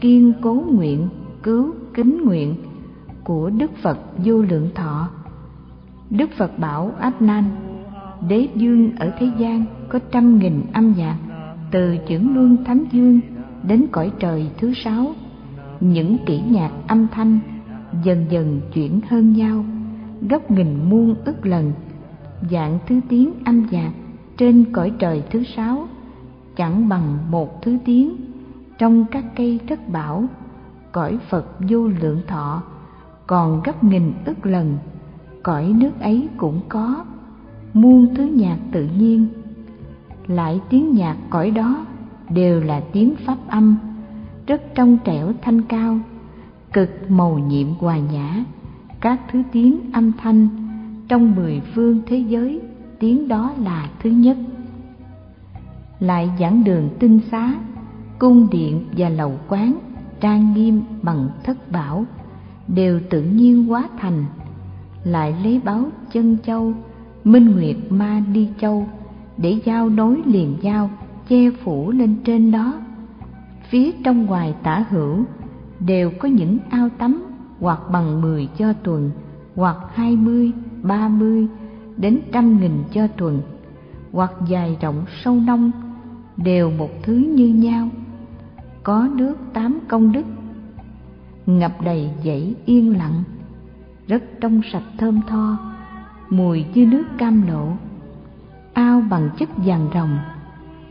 kiên 0.00 0.32
cố 0.42 0.54
nguyện, 0.54 1.08
cứu 1.42 1.70
kính 1.94 2.22
nguyện 2.24 2.54
của 3.30 3.50
đức 3.50 3.70
phật 3.82 3.98
vô 4.24 4.42
lượng 4.42 4.70
thọ. 4.74 5.08
Đức 6.10 6.30
phật 6.38 6.58
bảo 6.58 6.92
áp 6.98 7.22
nan 7.22 7.44
đế 8.28 8.48
dương 8.54 8.96
ở 8.96 9.12
thế 9.18 9.30
gian 9.38 9.64
có 9.88 9.98
trăm 10.12 10.38
nghìn 10.38 10.62
âm 10.72 10.94
nhạc, 10.96 11.16
từ 11.70 11.96
chưởng 12.08 12.34
luân 12.34 12.64
thánh 12.64 12.84
dương 12.92 13.20
đến 13.62 13.86
cõi 13.92 14.12
trời 14.18 14.50
thứ 14.58 14.72
sáu. 14.84 15.06
Những 15.80 16.16
kỹ 16.26 16.42
nhạc 16.50 16.70
âm 16.86 17.06
thanh 17.08 17.38
dần 18.04 18.26
dần 18.30 18.60
chuyển 18.74 19.00
hơn 19.08 19.32
nhau, 19.32 19.64
gấp 20.28 20.50
nghìn 20.50 20.90
muôn 20.90 21.14
ức 21.24 21.46
lần. 21.46 21.72
Dạng 22.50 22.78
thứ 22.86 23.00
tiếng 23.08 23.32
âm 23.44 23.66
nhạc 23.70 23.92
trên 24.36 24.64
cõi 24.72 24.92
trời 24.98 25.22
thứ 25.30 25.42
sáu 25.56 25.88
chẳng 26.56 26.88
bằng 26.88 27.18
một 27.30 27.62
thứ 27.62 27.78
tiếng 27.84 28.16
trong 28.78 29.04
các 29.10 29.24
cây 29.36 29.60
thất 29.68 29.88
bảo. 29.88 30.24
Cõi 30.92 31.18
phật 31.28 31.46
vô 31.68 31.88
lượng 31.88 32.20
thọ 32.26 32.62
còn 33.30 33.60
gấp 33.64 33.84
nghìn 33.84 34.12
ức 34.24 34.46
lần. 34.46 34.78
Cõi 35.42 35.74
nước 35.76 36.00
ấy 36.00 36.28
cũng 36.36 36.60
có. 36.68 37.04
Muôn 37.74 38.14
thứ 38.14 38.24
nhạc 38.24 38.58
tự 38.72 38.88
nhiên. 38.98 39.26
Lại 40.26 40.60
tiếng 40.68 40.94
nhạc 40.94 41.16
cõi 41.30 41.50
đó 41.50 41.86
đều 42.30 42.60
là 42.60 42.80
tiếng 42.92 43.14
pháp 43.26 43.36
âm, 43.48 43.76
rất 44.46 44.62
trong 44.74 44.98
trẻo 45.04 45.32
thanh 45.42 45.62
cao, 45.62 45.98
cực 46.72 47.10
màu 47.10 47.38
nhiệm 47.38 47.66
hòa 47.78 47.98
nhã. 47.98 48.44
Các 49.00 49.20
thứ 49.32 49.42
tiếng 49.52 49.92
âm 49.92 50.12
thanh 50.12 50.48
trong 51.08 51.36
mười 51.36 51.60
phương 51.74 52.02
thế 52.06 52.18
giới, 52.18 52.60
tiếng 52.98 53.28
đó 53.28 53.52
là 53.58 53.90
thứ 54.02 54.10
nhất. 54.10 54.36
Lại 56.00 56.30
giảng 56.40 56.64
đường 56.64 56.88
tinh 56.98 57.20
xá, 57.30 57.54
cung 58.18 58.48
điện 58.50 58.84
và 58.96 59.08
lầu 59.08 59.32
quán 59.48 59.78
trang 60.20 60.54
nghiêm 60.54 60.82
bằng 61.02 61.28
thất 61.44 61.72
bảo 61.72 62.06
đều 62.74 63.00
tự 63.10 63.22
nhiên 63.22 63.66
hóa 63.66 63.88
thành. 63.98 64.24
Lại 65.04 65.34
lấy 65.44 65.60
báo 65.64 65.84
chân 66.12 66.36
châu, 66.46 66.72
minh 67.24 67.50
nguyệt 67.50 67.76
ma 67.90 68.22
đi 68.32 68.48
châu 68.60 68.86
để 69.36 69.60
giao 69.64 69.88
nối 69.88 70.22
liền 70.24 70.56
giao, 70.60 70.90
che 71.28 71.50
phủ 71.50 71.90
lên 71.90 72.16
trên 72.24 72.50
đó. 72.50 72.80
Phía 73.68 73.92
trong 74.04 74.26
ngoài 74.26 74.54
tả 74.62 74.84
hữu 74.90 75.24
đều 75.80 76.10
có 76.18 76.28
những 76.28 76.58
ao 76.70 76.88
tắm 76.88 77.22
hoặc 77.60 77.80
bằng 77.92 78.20
mười 78.22 78.48
cho 78.58 78.72
tuần, 78.72 79.10
hoặc 79.54 79.76
hai 79.94 80.16
mươi, 80.16 80.52
ba 80.82 81.08
mươi 81.08 81.46
đến 81.96 82.20
trăm 82.32 82.60
nghìn 82.60 82.72
cho 82.92 83.06
tuần, 83.06 83.40
hoặc 84.12 84.32
dài 84.48 84.76
rộng 84.80 85.04
sâu 85.24 85.34
nông, 85.34 85.70
đều 86.36 86.70
một 86.70 86.90
thứ 87.02 87.14
như 87.14 87.48
nhau. 87.48 87.88
Có 88.82 89.08
nước 89.14 89.36
tám 89.52 89.78
công 89.88 90.12
đức 90.12 90.24
ngập 91.58 91.82
đầy 91.82 92.10
dãy 92.24 92.54
yên 92.64 92.98
lặng, 92.98 93.22
rất 94.06 94.22
trong 94.40 94.60
sạch 94.72 94.82
thơm 94.98 95.20
tho, 95.28 95.56
mùi 96.30 96.64
như 96.74 96.86
nước 96.86 97.04
cam 97.18 97.46
lộ, 97.48 97.68
ao 98.72 99.02
bằng 99.10 99.30
chất 99.38 99.48
vàng 99.56 99.88
rồng, 99.94 100.18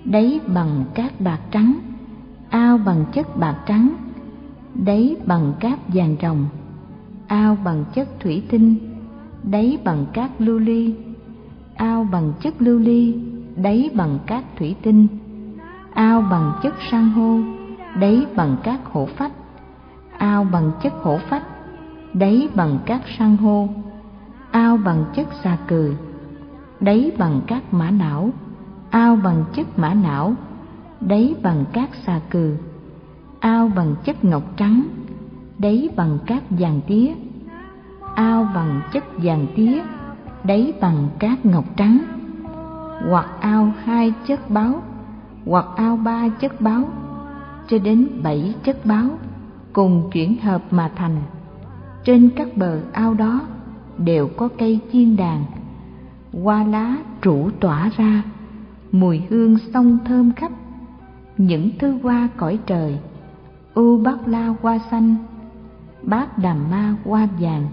đáy 0.06 0.40
bằng 0.48 0.84
cát 0.94 1.22
bạc 1.22 1.40
trắng, 1.52 1.80
ao 2.49 2.77
bằng 2.77 3.06
chất 3.14 3.38
bạc 3.38 3.56
trắng, 3.68 3.90
đáy 4.76 5.15
bằng 5.26 5.53
cát 5.60 5.80
vàng 5.88 6.15
rồng, 6.22 6.45
ao 7.27 7.57
bằng 7.64 7.86
chất 7.94 8.19
thủy 8.19 8.44
tinh, 8.49 8.76
đáy 9.44 9.77
bằng 9.84 10.06
cát 10.14 10.31
lưu 10.41 10.60
ly, 10.60 10.95
ao 11.76 12.07
bằng 12.11 12.34
chất 12.41 12.61
lưu 12.61 12.80
ly, 12.80 13.15
đáy 13.56 13.90
bằng 13.94 14.19
cát 14.26 14.44
thủy 14.56 14.76
tinh, 14.81 15.07
ao 15.94 16.22
bằng 16.22 16.52
chất 16.64 16.73
san 16.91 17.10
hô, 17.10 17.40
đáy 17.99 18.26
bằng 18.36 18.57
cát 18.64 18.80
hổ 18.84 19.06
phách 19.06 19.31
ao 20.19 20.43
bằng 20.43 20.71
chất 20.83 20.93
hổ 21.03 21.17
phách, 21.17 21.43
đáy 22.13 22.49
bằng 22.55 22.79
cát 22.85 23.01
san 23.17 23.37
hô, 23.37 23.67
ao 24.51 24.77
bằng 24.77 25.05
chất 25.15 25.27
xà 25.43 25.57
cừ, 25.67 25.93
đáy 26.79 27.11
bằng 27.17 27.41
cát 27.47 27.73
mã 27.73 27.91
não, 27.91 28.29
ao 28.89 29.15
bằng 29.15 29.43
chất 29.55 29.79
mã 29.79 29.93
não, 29.93 30.33
đáy 31.01 31.35
bằng 31.43 31.65
cát 31.73 31.89
xà 32.05 32.19
cừ, 32.29 32.57
ao 33.39 33.71
bằng 33.75 33.95
chất 34.03 34.25
ngọc 34.25 34.43
trắng, 34.57 34.83
đáy 35.57 35.89
bằng 35.95 36.17
cát 36.25 36.43
vàng 36.49 36.81
tía, 36.87 37.13
ao 38.15 38.47
bằng 38.55 38.81
chất 38.93 39.03
vàng 39.17 39.47
tía, 39.55 39.81
đáy 40.43 40.73
bằng 40.81 41.07
cát 41.19 41.45
ngọc 41.45 41.65
trắng, 41.75 41.97
hoặc 43.09 43.27
ao 43.39 43.73
hai 43.83 44.13
chất 44.27 44.49
báo, 44.49 44.81
hoặc 45.45 45.65
ao 45.75 45.97
ba 45.97 46.29
chất 46.29 46.61
báo, 46.61 46.83
cho 47.67 47.77
đến 47.77 48.07
bảy 48.23 48.55
chất 48.63 48.85
báo 48.85 49.05
cùng 49.80 50.10
chuyển 50.11 50.38
hợp 50.41 50.64
mà 50.72 50.91
thành. 50.95 51.22
Trên 52.03 52.30
các 52.35 52.57
bờ 52.57 52.81
ao 52.93 53.14
đó 53.14 53.41
đều 53.97 54.27
có 54.38 54.49
cây 54.57 54.80
chiên 54.91 55.15
đàn. 55.15 55.45
Hoa 56.43 56.64
lá 56.64 56.95
rủ 57.22 57.49
tỏa 57.60 57.89
ra, 57.97 58.23
mùi 58.91 59.22
hương 59.30 59.57
sông 59.73 59.97
thơm 60.06 60.31
khắp. 60.34 60.51
Những 61.38 61.69
thứ 61.80 61.97
hoa 62.03 62.30
cõi 62.38 62.60
trời, 62.65 62.99
u 63.73 63.97
bát 63.97 64.27
la 64.27 64.53
hoa 64.61 64.80
xanh, 64.91 65.15
bát 66.01 66.38
đàm 66.38 66.72
ma 66.72 66.95
hoa 67.06 67.27
vàng, 67.39 67.68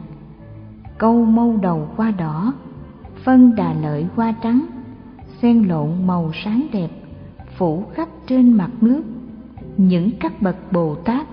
câu 0.98 1.24
mâu 1.24 1.56
đầu 1.62 1.88
hoa 1.96 2.10
đỏ, 2.10 2.52
phân 3.24 3.54
đà 3.56 3.72
lợi 3.72 4.06
hoa 4.16 4.34
trắng, 4.42 4.66
xen 5.42 5.62
lộn 5.62 6.06
màu 6.06 6.30
sáng 6.44 6.66
đẹp, 6.72 6.90
phủ 7.56 7.84
khắp 7.94 8.08
trên 8.26 8.52
mặt 8.52 8.70
nước. 8.80 9.02
Những 9.76 10.10
các 10.20 10.42
bậc 10.42 10.72
bồ 10.72 10.94
tát 10.94 11.26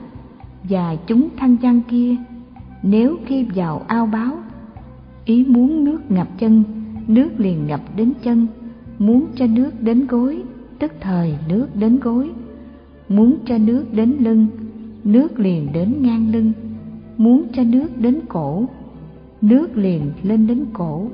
và 0.70 0.96
chúng 1.08 1.30
thanh 1.38 1.56
văn 1.56 1.82
kia, 1.88 2.16
nếu 2.84 3.18
khi 3.26 3.46
vào 3.56 3.82
ao 3.88 4.06
báo, 4.06 4.38
ý 5.26 5.46
muốn 5.48 5.84
nước 5.84 6.12
ngập 6.12 6.28
chân, 6.40 6.64
nước 7.08 7.30
liền 7.38 7.68
ngập 7.68 7.82
đến 7.96 8.14
chân, 8.24 8.48
muốn 9.00 9.26
cho 9.36 9.48
nước 9.48 9.72
đến 9.82 10.08
gối, 10.08 10.44
tức 10.80 10.92
thời 11.00 11.38
nước 11.48 11.68
đến 11.74 12.00
gối, 12.00 12.32
muốn 13.10 13.38
cho 13.46 13.58
nước 13.58 13.86
đến 13.94 14.16
lưng, 14.20 14.48
nước 15.04 15.40
liền 15.40 15.74
đến 15.74 15.96
ngang 16.02 16.32
lưng, 16.32 16.52
muốn 17.18 17.44
cho 17.54 17.64
nước 17.64 17.98
đến 17.98 18.20
cổ, 18.30 18.66
nước 19.42 19.78
liền 19.78 20.12
lên 20.24 20.48
đến 20.48 20.66
cổ, 20.74 21.08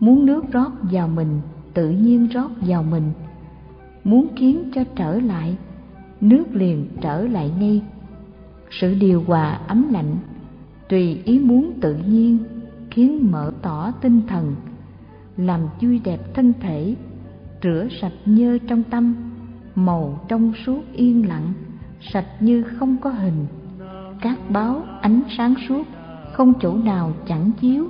muốn 0.00 0.26
nước 0.26 0.52
rót 0.52 0.72
vào 0.92 1.08
mình, 1.08 1.40
tự 1.74 1.90
nhiên 1.90 2.26
rót 2.26 2.50
vào 2.60 2.82
mình, 2.82 3.10
muốn 4.04 4.26
khiến 4.36 4.62
cho 4.74 4.84
trở 4.96 5.20
lại, 5.20 5.56
nước 6.20 6.44
liền 6.54 6.86
trở 7.00 7.22
lại 7.28 7.50
ngay 7.60 7.82
sự 8.70 8.94
điều 8.94 9.22
hòa 9.26 9.60
ấm 9.68 9.86
lạnh, 9.92 10.16
tùy 10.88 11.20
ý 11.24 11.38
muốn 11.38 11.72
tự 11.80 11.96
nhiên, 11.96 12.38
khiến 12.90 13.30
mở 13.30 13.52
tỏ 13.62 13.92
tinh 14.00 14.22
thần, 14.28 14.54
làm 15.36 15.60
vui 15.80 16.00
đẹp 16.04 16.34
thân 16.34 16.52
thể, 16.60 16.96
rửa 17.62 17.86
sạch 18.00 18.12
nhơ 18.24 18.58
trong 18.68 18.82
tâm, 18.82 19.14
màu 19.74 20.20
trong 20.28 20.52
suốt 20.66 20.82
yên 20.92 21.28
lặng, 21.28 21.52
sạch 22.00 22.26
như 22.40 22.62
không 22.62 22.96
có 23.00 23.10
hình. 23.10 23.46
Các 24.20 24.38
báo 24.50 24.82
ánh 25.00 25.22
sáng 25.36 25.54
suốt, 25.68 25.86
không 26.32 26.52
chỗ 26.60 26.76
nào 26.76 27.12
chẳng 27.26 27.50
chiếu. 27.60 27.86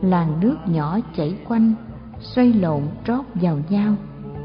Làn 0.00 0.40
nước 0.40 0.56
nhỏ 0.66 0.98
chảy 1.16 1.36
quanh, 1.48 1.74
xoay 2.20 2.52
lộn 2.52 2.82
trót 3.06 3.24
vào 3.34 3.58
nhau. 3.68 3.94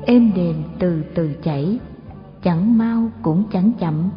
Êm 0.05 0.31
đềm 0.35 0.55
từ 0.80 1.03
từ 1.15 1.34
chảy, 1.43 1.80
chẳng 2.43 2.77
mau 2.77 3.11
cũng 3.21 3.43
chẳng 3.51 3.71
chậm 3.80 4.09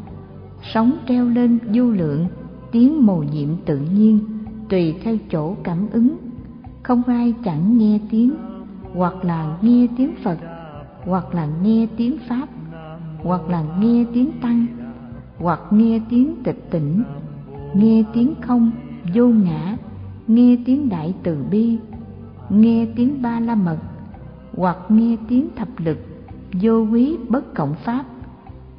sóng 0.63 0.93
treo 1.09 1.29
lên 1.29 1.59
du 1.75 1.91
lượng, 1.91 2.27
tiếng 2.73 3.07
màu 3.07 3.23
nhiệm 3.23 3.49
tự 3.65 3.79
nhiên, 3.79 4.19
tùy 4.69 4.95
theo 5.03 5.17
chỗ 5.31 5.57
cảm 5.65 5.87
ứng. 5.93 6.17
Không 6.83 7.03
ai 7.07 7.35
chẳng 7.45 7.79
nghe 7.79 8.01
tiếng, 8.11 8.35
hoặc 8.95 9.25
là 9.25 9.59
nghe 9.63 9.87
tiếng 9.97 10.15
phật, 10.23 10.39
hoặc 11.05 11.35
là 11.35 11.49
nghe 11.63 11.87
tiếng 11.97 12.17
pháp, 12.29 12.49
hoặc 13.23 13.49
là 13.49 13.65
nghe 13.81 14.05
tiếng 14.15 14.31
tăng, 14.43 14.67
hoặc 15.39 15.61
nghe 15.71 16.01
tiếng 16.11 16.35
tịch 16.45 16.71
tỉnh, 16.71 17.03
nghe 17.75 18.05
tiếng 18.15 18.35
không, 18.41 18.71
vô 19.15 19.27
ngã, 19.27 19.77
nghe 20.27 20.57
tiếng 20.65 20.89
đại 20.89 21.15
từ 21.23 21.45
bi, 21.51 21.79
nghe 22.51 22.87
tiếng 22.97 23.23
ba 23.23 23.41
la 23.41 23.55
mật, 23.55 23.79
hoặc 24.57 24.77
nghe 24.89 25.17
tiếng 25.29 25.49
thập 25.57 25.69
lực, 25.79 25.99
vô 26.63 26.87
quý 26.93 27.17
bất 27.29 27.55
cộng 27.55 27.75
pháp 27.85 28.05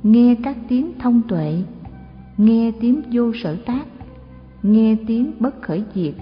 nghe 0.03 0.35
các 0.43 0.57
tiếng 0.67 0.91
thông 0.99 1.21
tuệ, 1.27 1.57
nghe 2.37 2.71
tiếng 2.79 3.01
vô 3.11 3.31
sở 3.43 3.55
tác, 3.55 3.85
nghe 4.63 4.95
tiếng 5.07 5.31
bất 5.39 5.61
khởi 5.61 5.83
diệt, 5.95 6.13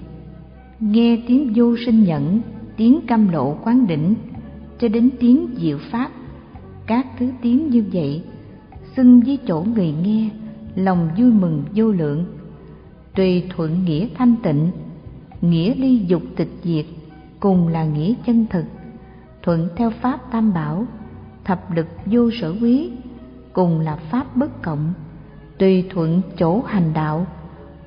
nghe 0.80 1.24
tiếng 1.28 1.54
vô 1.56 1.76
sinh 1.86 2.04
nhẫn, 2.04 2.42
tiếng 2.78 3.00
cam 3.08 3.30
lộ 3.30 3.58
quán 3.64 3.88
đỉnh, 3.88 4.16
cho 4.80 4.88
đến 4.88 5.10
tiếng 5.20 5.48
diệu 5.58 5.78
pháp, 5.92 6.12
các 6.88 7.08
thứ 7.20 7.30
tiếng 7.42 7.70
như 7.70 7.84
vậy, 7.94 8.24
xưng 8.96 9.22
với 9.22 9.38
chỗ 9.48 9.66
người 9.76 9.94
nghe, 10.04 10.30
lòng 10.76 11.10
vui 11.18 11.32
mừng 11.32 11.64
vô 11.76 11.92
lượng. 11.92 12.26
Tùy 13.16 13.44
thuận 13.50 13.86
nghĩa 13.86 14.08
thanh 14.16 14.36
tịnh, 14.44 14.72
nghĩa 15.42 15.76
ly 15.76 16.06
dục 16.08 16.24
tịch 16.36 16.52
diệt, 16.64 16.86
cùng 17.40 17.68
là 17.68 17.86
nghĩa 17.86 18.14
chân 18.26 18.46
thực, 18.50 18.66
thuận 19.44 19.70
theo 19.76 19.90
pháp 19.90 20.32
tam 20.32 20.54
bảo, 20.54 20.86
thập 21.44 21.76
lực 21.76 21.88
vô 22.06 22.30
sở 22.42 22.56
quý 22.62 22.90
cùng 23.54 23.80
là 23.80 23.96
pháp 23.96 24.36
bất 24.36 24.62
cộng, 24.62 24.94
tùy 25.58 25.86
thuận 25.90 26.22
chỗ 26.38 26.62
hành 26.62 26.94
đạo 26.94 27.28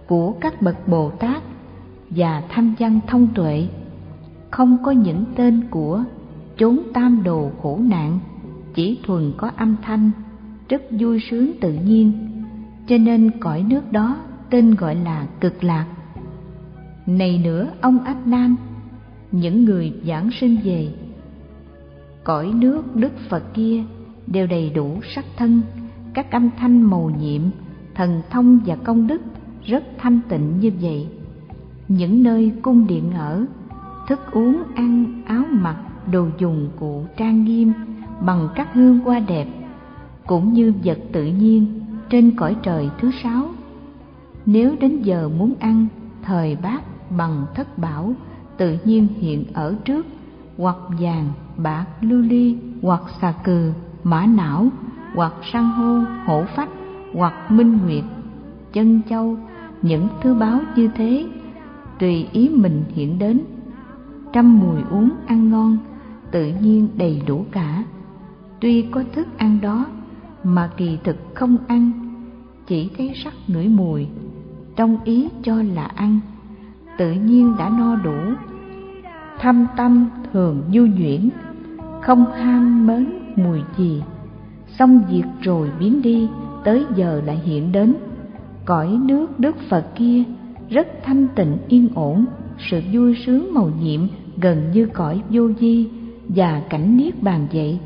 của 0.07 0.33
các 0.33 0.63
bậc 0.63 0.89
bồ 0.89 1.11
tát 1.11 1.43
và 2.11 2.43
tham 2.49 2.75
văn 2.79 3.01
thông 3.09 3.29
tuệ. 3.35 3.69
Không 4.51 4.79
có 4.85 4.91
những 4.91 5.25
tên 5.37 5.63
của 5.71 6.05
chốn 6.57 6.79
tam 6.95 7.23
đồ 7.23 7.51
khổ 7.63 7.79
nạn, 7.83 8.19
chỉ 8.75 8.99
thuần 9.07 9.33
có 9.37 9.51
âm 9.57 9.77
thanh, 9.83 10.11
rất 10.69 10.83
vui 10.91 11.21
sướng 11.31 11.53
tự 11.61 11.73
nhiên. 11.73 12.13
Cho 12.87 12.99
nên 12.99 13.31
cõi 13.41 13.65
nước 13.69 13.93
đó 13.93 14.17
tên 14.51 14.75
gọi 14.75 14.95
là 14.95 15.27
cực 15.41 15.65
lạc. 15.65 15.87
Này 17.07 17.41
nữa, 17.45 17.69
ông 17.81 18.05
ách 18.05 18.27
nan 18.27 18.57
những 19.33 19.65
người 19.65 19.93
giảng 20.07 20.31
sinh 20.41 20.57
về 20.65 20.89
cõi 22.25 22.53
nước 22.55 22.97
đức 22.97 23.13
phật 23.29 23.55
kia 23.55 23.83
đều 24.27 24.47
đầy 24.47 24.71
đủ 24.71 25.01
sắc 25.15 25.25
thân, 25.37 25.63
các 26.15 26.31
âm 26.31 26.51
thanh 26.59 26.83
màu 26.83 27.11
nhiệm, 27.21 27.43
thần 27.95 28.23
thông 28.31 28.61
và 28.67 28.77
công 28.77 29.07
đức 29.07 29.23
rất 29.65 29.85
thanh 29.99 30.21
tịnh 30.29 30.61
như 30.61 30.73
vậy. 30.81 31.07
Những 31.89 32.23
nơi 32.23 32.53
cung 32.63 32.87
điện 32.87 33.13
ở, 33.13 33.45
thức 34.09 34.21
uống, 34.33 34.63
ăn, 34.75 35.23
áo 35.27 35.45
mặc, 35.51 35.77
đồ 36.13 36.27
dùng 36.39 36.69
cụ 36.81 37.05
trang 37.17 37.45
nghiêm, 37.45 37.73
bằng 38.21 38.49
các 38.55 38.75
hương 38.75 38.99
hoa 38.99 39.19
đẹp, 39.19 39.47
cũng 40.27 40.53
như 40.53 40.73
vật 40.85 40.99
tự 41.13 41.27
nhiên 41.27 41.81
trên 42.11 42.37
cõi 42.37 42.57
trời 42.63 42.91
thứ 43.01 43.11
sáu. 43.23 43.49
Nếu 44.47 44.75
đến 44.81 45.03
giờ 45.03 45.29
muốn 45.39 45.55
ăn, 45.61 45.87
thời 46.23 46.57
bát 46.57 47.11
bằng 47.11 47.47
thất 47.55 47.79
bảo 47.79 48.13
tự 48.57 48.77
nhiên 48.85 49.07
hiện 49.19 49.45
ở 49.53 49.77
trước, 49.85 50.07
hoặc 50.59 50.77
vàng, 51.01 51.29
bạc, 51.57 51.87
lưu 52.01 52.21
ly, 52.21 52.57
hoặc 52.83 53.03
xà 53.21 53.35
cừ 53.45 53.73
mã 54.05 54.27
não, 54.27 54.69
hoặc 55.15 55.33
san 55.53 55.65
hô, 55.65 55.99
hổ 56.27 56.45
phách, 56.57 56.69
hoặc 57.15 57.51
minh 57.51 57.79
nguyệt, 57.85 58.05
chân 58.73 59.01
châu, 59.09 59.37
những 59.83 60.09
thứ 60.23 60.35
báo 60.35 60.61
như 60.77 60.89
thế, 60.89 61.27
tùy 61.99 62.29
ý 62.33 62.49
mình 62.49 62.85
hiện 62.89 63.19
đến. 63.19 63.41
Trăm 64.33 64.61
mùi 64.61 64.83
uống 64.91 65.11
ăn 65.27 65.51
ngon, 65.51 65.79
tự 66.31 66.53
nhiên 66.61 66.89
đầy 66.97 67.23
đủ 67.27 67.45
cả. 67.51 67.85
Tuy 68.61 68.83
có 68.83 69.03
thức 69.13 69.27
ăn 69.39 69.59
đó, 69.63 69.87
mà 70.45 70.71
kỳ 70.77 70.99
thực 71.05 71.17
không 71.35 71.57
ăn, 71.67 71.91
chỉ 72.67 72.91
thấy 72.97 73.13
sắc 73.25 73.33
ngửi 73.47 73.69
mùi, 73.69 74.07
trong 74.77 74.99
ý 75.05 75.29
cho 75.43 75.63
là 75.63 75.85
ăn, 75.85 76.21
tự 76.99 77.13
nhiên 77.13 77.55
đã 77.59 77.69
no 77.79 77.97
đủ. 77.97 78.17
Thâm 79.41 79.67
tâm 79.77 80.07
thường 80.33 80.63
nhu 80.71 80.87
nhuyễn 80.87 81.29
không 82.03 82.33
ham 82.33 82.87
mến 82.87 83.24
mùi 83.37 83.61
gì. 83.77 84.03
Xong 84.79 85.03
việc 85.11 85.25
rồi 85.41 85.71
biến 85.81 86.03
đi, 86.03 86.29
tới 86.65 86.85
giờ 86.97 87.23
lại 87.27 87.41
hiện 87.45 87.73
đến. 87.73 87.95
Cõi 88.65 88.99
nước 89.03 89.41
đức 89.41 89.57
phật 89.69 89.85
kia 89.95 90.23
rất 90.71 90.89
thanh 91.03 91.27
tịnh 91.35 91.57
yên 91.69 91.89
ổn, 91.95 92.25
sự 92.59 92.81
vui 92.93 93.17
sướng 93.27 93.55
màu 93.55 93.71
nhiệm 93.81 94.01
gần 94.37 94.71
như 94.73 94.87
cõi 94.87 95.23
vô 95.31 95.51
di 95.61 95.89
và 96.29 96.63
cảnh 96.71 96.97
niết 96.97 97.23
bàn 97.23 97.47
vậy. 97.53 97.79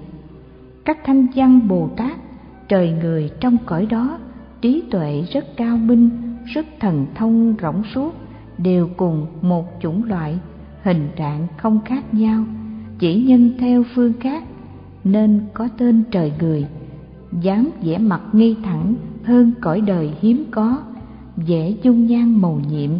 Các 0.84 0.98
thanh 1.04 1.26
văn 1.34 1.68
bồ 1.68 1.88
tát, 1.96 2.16
trời 2.68 2.92
người 3.02 3.30
trong 3.40 3.56
cõi 3.66 3.86
đó, 3.86 4.18
trí 4.60 4.82
tuệ 4.90 5.24
rất 5.32 5.56
cao 5.56 5.76
minh, 5.76 6.10
sức 6.54 6.66
thần 6.80 7.06
thông 7.14 7.54
rỗng 7.62 7.82
suốt, 7.94 8.14
đều 8.58 8.88
cùng 8.96 9.26
một 9.42 9.64
chủng 9.80 10.04
loại, 10.04 10.38
hình 10.82 11.08
trạng 11.16 11.46
không 11.56 11.80
khác 11.84 12.14
nhau, 12.14 12.44
chỉ 12.98 13.22
nhân 13.22 13.50
theo 13.58 13.84
phương 13.94 14.12
khác 14.20 14.44
nên 15.04 15.40
có 15.54 15.68
tên 15.78 16.02
trời 16.10 16.32
người 16.38 16.66
dám 17.42 17.70
vẻ 17.82 17.98
mặt 17.98 18.20
nghi 18.32 18.56
thẳng 18.64 18.94
hơn 19.24 19.52
cõi 19.60 19.80
đời 19.80 20.12
hiếm 20.20 20.44
có, 20.50 20.78
vẻ 21.36 21.72
dung 21.82 22.06
nhan 22.06 22.40
màu 22.40 22.60
nhiệm, 22.70 22.90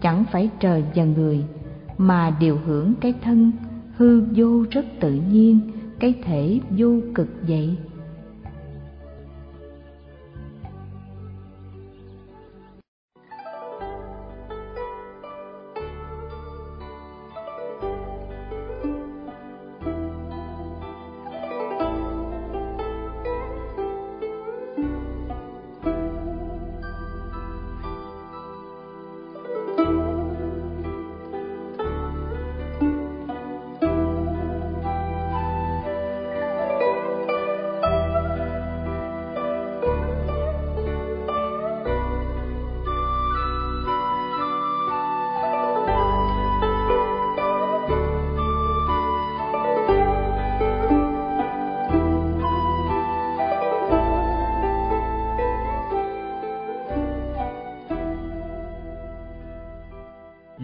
chẳng 0.00 0.24
phải 0.32 0.50
trời 0.60 0.84
và 0.94 1.04
người, 1.04 1.44
mà 1.98 2.36
điều 2.40 2.58
hưởng 2.66 2.94
cái 3.00 3.14
thân 3.22 3.52
hư 3.96 4.22
vô 4.36 4.64
rất 4.70 4.84
tự 5.00 5.20
nhiên, 5.32 5.60
cái 5.98 6.14
thể 6.24 6.60
vô 6.70 6.90
cực 7.14 7.28
vậy. 7.48 7.76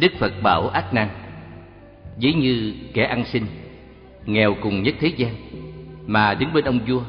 Đức 0.06 0.18
Phật 0.18 0.42
bảo 0.42 0.68
ác 0.68 0.94
nan 0.94 1.08
Ví 2.20 2.32
như 2.32 2.74
kẻ 2.94 3.04
ăn 3.04 3.24
xin, 3.24 3.42
Nghèo 4.26 4.54
cùng 4.60 4.82
nhất 4.82 4.94
thế 5.00 5.08
gian, 5.16 5.34
Mà 6.06 6.34
đứng 6.34 6.52
bên 6.52 6.64
ông 6.64 6.80
vua, 6.86 7.02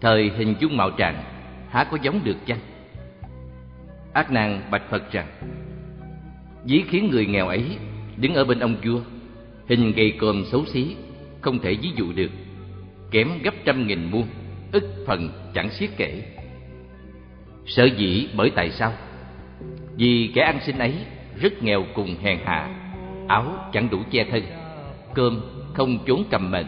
Thời 0.00 0.30
hình 0.36 0.54
dung 0.60 0.76
mạo 0.76 0.90
trạng, 0.90 1.22
Há 1.70 1.84
có 1.84 1.98
giống 2.02 2.24
được 2.24 2.36
chăng? 2.46 2.58
Ác 4.12 4.30
nan 4.30 4.62
bạch 4.70 4.82
Phật 4.90 5.12
rằng 5.12 5.26
dĩ 6.64 6.82
khiến 6.88 7.10
người 7.10 7.26
nghèo 7.26 7.48
ấy 7.48 7.64
Đứng 8.16 8.34
ở 8.34 8.44
bên 8.44 8.58
ông 8.58 8.76
vua, 8.84 9.00
Hình 9.68 9.92
gầy 9.92 10.12
còm 10.20 10.44
xấu 10.52 10.64
xí, 10.66 10.96
Không 11.40 11.58
thể 11.58 11.74
ví 11.82 11.90
dụ 11.96 12.12
được, 12.12 12.30
Kém 13.10 13.28
gấp 13.42 13.54
trăm 13.64 13.86
nghìn 13.86 14.10
muôn, 14.10 14.26
Ức 14.72 15.04
phần 15.06 15.50
chẳng 15.54 15.70
xiết 15.70 15.90
kể. 15.96 16.22
Sở 17.66 17.84
dĩ 17.84 18.28
bởi 18.36 18.50
tại 18.50 18.70
sao? 18.70 18.92
Vì 19.96 20.30
kẻ 20.34 20.42
ăn 20.42 20.58
xin 20.66 20.78
ấy 20.78 20.94
rất 21.42 21.62
nghèo 21.62 21.84
cùng 21.94 22.16
hèn 22.22 22.38
hạ. 22.44 22.70
Áo 23.28 23.44
chẳng 23.72 23.88
đủ 23.90 23.98
che 24.10 24.24
thân, 24.24 24.42
Cơm 25.14 25.40
không 25.74 25.98
trốn 26.06 26.24
cầm 26.30 26.50
mệnh 26.50 26.66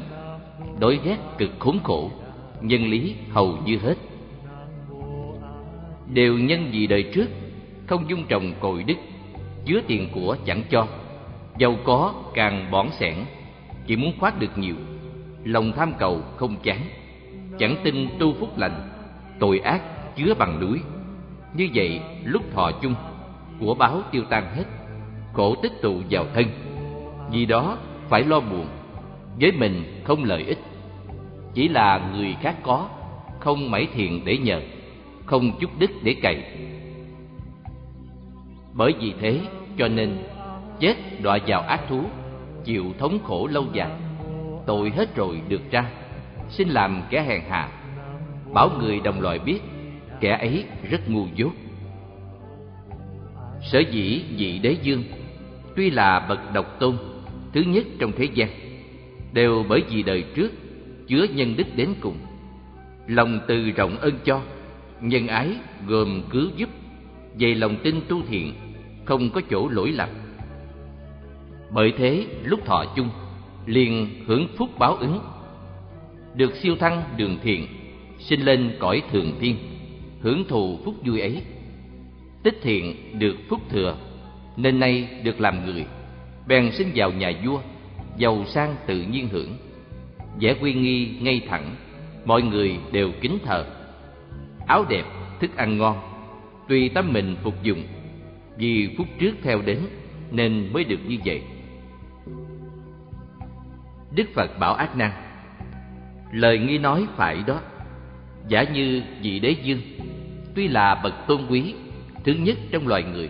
Đối 0.81 0.99
ghét 1.05 1.17
cực 1.39 1.51
khốn 1.59 1.79
khổ, 1.85 2.11
Nhân 2.61 2.91
lý 2.91 3.15
hầu 3.31 3.59
như 3.65 3.79
hết. 3.79 3.95
Đều 6.13 6.39
nhân 6.39 6.69
vì 6.73 6.87
đời 6.87 7.03
trước, 7.15 7.27
Không 7.87 8.11
dung 8.11 8.25
trồng 8.29 8.53
cội 8.61 8.83
đức 8.83 8.95
Chứa 9.65 9.81
tiền 9.87 10.09
của 10.15 10.37
chẳng 10.45 10.63
cho. 10.71 10.87
Giàu 11.59 11.77
có 11.85 12.15
càng 12.35 12.71
bỏn 12.71 12.89
sẻn, 12.91 13.15
Chỉ 13.87 13.97
muốn 13.97 14.13
khoát 14.21 14.39
được 14.39 14.59
nhiều. 14.59 14.75
Lòng 15.45 15.73
tham 15.77 15.93
cầu 15.99 16.21
không 16.37 16.57
chán, 16.63 16.81
Chẳng 17.59 17.77
tin 17.85 18.09
tu 18.19 18.35
phúc 18.41 18.59
lành. 18.59 18.91
Tội 19.39 19.59
ác 19.59 19.83
chứa 20.17 20.35
bằng 20.35 20.61
núi, 20.61 20.81
Như 21.55 21.69
vậy 21.75 22.01
lúc 22.25 22.43
thọ 22.55 22.71
chung 22.83 22.95
của 23.61 23.75
báo 23.75 24.03
tiêu 24.11 24.23
tan 24.31 24.55
hết, 24.55 24.65
Khổ 25.33 25.55
tích 25.63 25.73
tụ 25.83 26.03
vào 26.11 26.27
thân. 26.35 26.45
Vì 27.31 27.47
đó 27.47 27.79
phải 28.09 28.23
lo 28.23 28.41
buồn, 28.41 28.67
Với 29.41 29.53
mình 29.53 30.03
không 30.05 30.25
lợi 30.25 30.45
ích. 30.45 30.59
Chỉ 31.55 31.69
là 31.69 32.11
người 32.15 32.37
khác 32.41 32.57
có, 32.63 32.89
Không 33.41 33.71
mảy 33.71 33.89
thiện 33.95 34.25
để 34.25 34.39
nhờ, 34.39 34.61
Không 35.27 35.59
chút 35.61 35.71
đức 35.79 35.91
để 36.03 36.15
cày 36.23 36.59
Bởi 38.73 38.95
vì 39.01 39.15
thế 39.21 39.41
cho 39.79 39.89
nên, 39.89 40.17
chết 40.81 40.95
đọa 41.23 41.39
vào 41.47 41.61
ác 41.61 41.81
thú, 41.89 42.03
chịu 42.65 42.85
thống 42.99 43.19
khổ 43.25 43.47
lâu 43.47 43.65
dài. 43.73 43.91
Tội 44.67 44.91
hết 44.97 45.17
rồi 45.17 45.41
được 45.49 45.71
ra, 45.71 45.85
xin 46.49 46.69
làm 46.69 47.03
kẻ 47.11 47.23
hèn 47.23 47.41
hạ. 47.49 47.69
Bảo 48.53 48.71
người 48.79 49.01
đồng 49.01 49.21
loại 49.21 49.39
biết, 49.39 49.61
kẻ 50.21 50.37
ấy 50.41 50.65
rất 50.91 51.09
ngu 51.09 51.27
dốt 51.35 51.53
sở 53.73 53.79
dĩ 53.79 54.23
vị 54.37 54.59
đế 54.59 54.77
dương 54.83 55.03
tuy 55.77 55.91
là 55.91 56.27
bậc 56.29 56.53
độc 56.53 56.77
tôn 56.81 56.97
thứ 57.55 57.61
nhất 57.61 57.87
trong 57.99 58.13
thế 58.17 58.25
gian, 58.35 58.49
đều 59.33 59.65
bởi 59.69 59.83
vì 59.91 60.03
đời 60.03 60.25
trước 60.35 60.53
chứa 61.07 61.27
nhân 61.35 61.57
đức 61.57 61.67
đến 61.77 61.89
cùng, 62.01 62.17
lòng 63.07 63.41
từ 63.49 63.71
rộng 63.71 63.97
ơn 63.97 64.19
cho, 64.25 64.43
nhân 65.01 65.27
ái 65.27 65.49
gồm 65.87 66.23
cứu 66.31 66.49
giúp, 66.57 66.69
về 67.39 67.55
lòng 67.55 67.77
tin 67.83 68.01
tu 68.09 68.23
thiện 68.23 68.53
không 69.05 69.31
có 69.31 69.41
chỗ 69.51 69.69
lỗi 69.69 69.93
lầm. 69.93 70.09
Bởi 71.71 71.93
thế 71.99 72.27
lúc 72.45 72.65
thọ 72.65 72.85
chung, 72.97 73.09
liền 73.67 74.09
hưởng 74.27 74.49
phúc 74.57 74.71
báo 74.79 74.95
ứng, 74.95 75.21
được 76.35 76.55
siêu 76.57 76.77
thăng 76.77 77.03
đường 77.17 77.39
thiện, 77.43 77.67
sinh 78.19 78.41
lên 78.41 78.77
cõi 78.79 79.03
thường 79.13 79.33
thiên, 79.41 79.57
hưởng 80.21 80.45
thụ 80.49 80.79
phúc 80.85 80.95
vui 81.05 81.21
ấy 81.21 81.43
tích 82.45 82.59
thiện 82.63 82.97
được 83.19 83.37
phúc 83.49 83.61
thừa, 83.69 83.97
nên 84.57 84.81
nay 84.81 85.09
được 85.23 85.41
làm 85.41 85.67
người, 85.67 85.85
bèn 86.47 86.73
sinh 86.73 86.91
vào 86.95 87.13
nhà 87.13 87.33
vua, 87.45 87.61
giàu 88.17 88.45
sang 88.47 88.77
tự 88.87 89.03
nhiên 89.03 89.29
hưởng. 89.29 89.57
Vẻ 90.41 90.57
uy 90.61 90.75
nghi 90.75 91.19
ngay 91.21 91.41
thẳng, 91.49 91.77
mọi 92.25 92.43
người 92.43 92.77
đều 92.93 93.13
kính 93.21 93.39
thờ. 93.45 93.67
Áo 94.67 94.85
đẹp, 94.89 95.05
thức 95.41 95.57
ăn 95.57 95.79
ngon, 95.79 95.97
tùy 96.69 96.89
tâm 96.95 97.13
mình 97.13 97.37
phục 97.43 97.63
dụng, 97.63 97.83
vì 98.57 98.95
phút 98.99 99.07
trước 99.19 99.37
theo 99.43 99.63
đến 99.63 99.79
nên 100.31 100.73
mới 100.73 100.85
được 100.85 101.01
như 101.09 101.17
vậy. 101.25 101.43
Đức 104.15 104.29
phật 104.35 104.59
bảo 104.59 104.75
ác 104.75 104.97
năng, 104.97 105.13
lời 106.33 106.59
nghi 106.59 106.79
nói 106.79 107.07
phải 107.17 107.43
đó, 107.47 107.61
giả 108.49 108.63
như 108.63 109.03
vị 109.23 109.39
đế 109.39 109.51
dương 109.51 109.81
tuy 110.55 110.69
là 110.69 111.01
bậc 111.03 111.15
tôn 111.27 111.41
quý 111.51 111.75
thứ 112.25 112.33
nhất 112.33 112.59
trong 112.71 112.89
loài 112.89 113.03
người, 113.03 113.29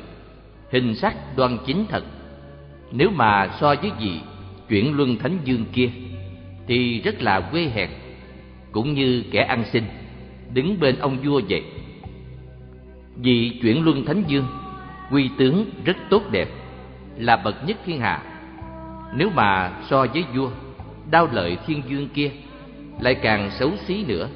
hình 0.70 0.94
sắc 0.94 1.36
đoan 1.36 1.58
chính 1.66 1.86
thật. 1.88 2.04
Nếu 2.92 3.10
mà 3.10 3.50
so 3.60 3.74
với 3.74 3.90
vị 4.00 4.20
chuyển 4.68 4.96
luân 4.96 5.18
thánh 5.18 5.38
dương 5.44 5.64
kia, 5.72 5.90
thì 6.66 7.00
rất 7.00 7.22
là 7.22 7.40
quê 7.40 7.70
hèn, 7.74 7.90
cũng 8.72 8.94
như 8.94 9.24
kẻ 9.30 9.42
ăn 9.42 9.64
xin, 9.72 9.84
đứng 10.52 10.80
bên 10.80 10.98
ông 10.98 11.18
vua 11.24 11.40
vậy. 11.48 11.62
Vị 13.16 13.58
chuyển 13.62 13.84
luân 13.84 14.04
thánh 14.04 14.22
dương, 14.26 14.46
quy 15.10 15.30
tướng 15.38 15.70
rất 15.84 15.96
tốt 16.10 16.22
đẹp, 16.30 16.48
là 17.18 17.36
bậc 17.36 17.68
nhất 17.68 17.76
thiên 17.86 18.00
hạ. 18.00 18.22
Nếu 19.16 19.30
mà 19.30 19.72
so 19.90 20.06
với 20.06 20.24
vua 20.34 20.50
đao 21.10 21.28
lợi 21.32 21.56
thiên 21.66 21.82
dương 21.88 22.08
kia 22.08 22.30
lại 23.00 23.14
càng 23.14 23.50
xấu 23.50 23.70
xí 23.86 24.04
nữa, 24.04 24.28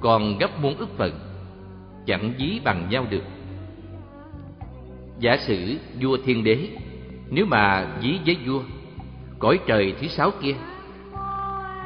còn 0.00 0.38
gấp 0.38 0.60
muôn 0.62 0.76
ức 0.76 0.88
phần 0.96 1.12
chẳng 2.06 2.32
dí 2.38 2.60
bằng 2.64 2.86
nhau 2.90 3.06
được 3.10 3.22
giả 5.20 5.36
sử 5.36 5.78
vua 6.02 6.18
thiên 6.24 6.44
đế, 6.44 6.68
nếu 7.30 7.46
mà 7.46 7.86
dí 8.02 8.18
với 8.26 8.36
vua, 8.46 8.60
cõi 9.38 9.58
trời 9.66 9.94
thứ 10.00 10.06
sáu 10.06 10.30
kia, 10.42 10.54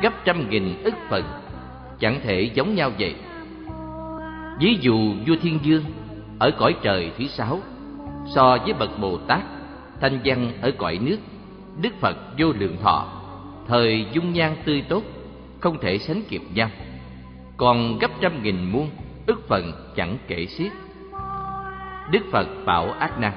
gấp 0.02 0.24
trăm 0.24 0.50
nghìn 0.50 0.82
ức 0.82 0.94
phần, 1.10 1.24
chẳng 2.00 2.20
thể 2.24 2.50
giống 2.54 2.74
nhau 2.74 2.90
vậy. 2.98 3.14
Ví 4.60 4.78
dụ 4.80 5.12
vua 5.26 5.36
thiên 5.42 5.58
dương 5.62 5.84
ở 6.38 6.50
cõi 6.58 6.74
trời 6.82 7.10
thứ 7.18 7.26
sáu, 7.26 7.60
so 8.34 8.58
với 8.64 8.72
bậc 8.72 8.98
bồ 9.00 9.18
tát 9.18 9.40
thanh 10.00 10.18
văn 10.24 10.52
ở 10.60 10.70
cõi 10.78 10.98
nước, 11.02 11.18
đức 11.80 11.94
phật 12.00 12.16
vô 12.38 12.52
lượng 12.58 12.76
thọ, 12.82 13.08
thời 13.68 14.06
dung 14.12 14.32
nhan 14.32 14.56
tươi 14.64 14.84
tốt, 14.88 15.02
không 15.60 15.78
thể 15.80 15.98
sánh 15.98 16.22
kịp 16.28 16.42
nhau. 16.54 16.70
Còn 17.56 17.98
gấp 17.98 18.10
trăm 18.20 18.42
nghìn 18.42 18.72
muôn 18.72 18.90
ức 19.26 19.48
phần 19.48 19.72
chẳng 19.96 20.18
kể 20.28 20.46
xiết 20.46 20.72
đức 22.10 22.20
phật 22.32 22.46
bảo 22.64 22.90
ác 22.90 23.20
năng. 23.20 23.32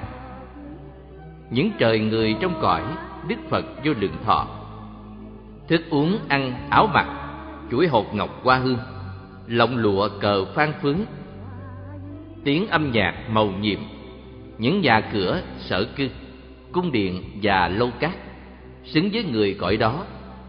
Những 1.50 1.70
trời 1.78 1.98
người 1.98 2.36
trong 2.40 2.54
cõi, 2.60 2.82
đức 3.28 3.36
phật 3.50 3.64
vô 3.84 3.92
lượng 4.00 4.16
thọ. 4.24 4.46
Thức 5.68 5.82
uống, 5.90 6.18
ăn, 6.28 6.52
áo 6.70 6.86
mặc, 6.94 7.06
chuỗi 7.70 7.86
hột 7.86 8.14
ngọc 8.14 8.44
hoa 8.44 8.56
hương, 8.56 8.78
lộng 9.46 9.76
lụa 9.76 10.08
cờ 10.20 10.44
phan 10.54 10.72
phướng, 10.82 10.98
tiếng 12.44 12.68
âm 12.68 12.92
nhạc 12.92 13.14
màu 13.30 13.46
nhiệm, 13.46 13.78
những 14.58 14.80
nhà 14.80 15.00
cửa, 15.12 15.40
sở 15.58 15.84
cư, 15.96 16.08
cung 16.72 16.92
điện 16.92 17.24
và 17.42 17.68
lâu 17.68 17.90
cát, 18.00 18.12
xứng 18.84 19.10
với 19.12 19.24
người 19.24 19.56
cõi 19.60 19.76
đó, 19.76 20.04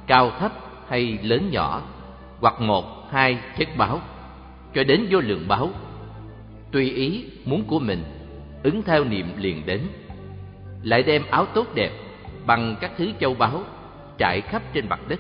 cao 0.07 0.31
thấp 0.39 0.51
hay 0.87 1.19
lớn 1.23 1.49
nhỏ, 1.51 1.81
hoặc 2.39 2.61
một, 2.61 3.11
hai, 3.11 3.39
chất 3.57 3.67
báo, 3.77 3.99
cho 4.73 4.83
đến 4.83 5.07
vô 5.09 5.19
lượng 5.19 5.45
báo 5.47 5.69
tùy 6.71 6.91
ý 6.91 7.25
muốn 7.45 7.63
của 7.67 7.79
mình, 7.79 8.03
ứng 8.63 8.83
theo 8.83 9.03
niệm 9.03 9.27
liền 9.37 9.65
đến. 9.65 9.81
Lại 10.83 11.03
đem 11.03 11.23
áo 11.31 11.45
tốt 11.45 11.67
đẹp 11.75 11.91
bằng 12.45 12.75
các 12.81 12.91
thứ 12.97 13.11
châu 13.19 13.33
báu 13.33 13.63
trải 14.17 14.41
khắp 14.41 14.61
trên 14.73 14.89
mặt 14.89 14.99
đất. 15.07 15.19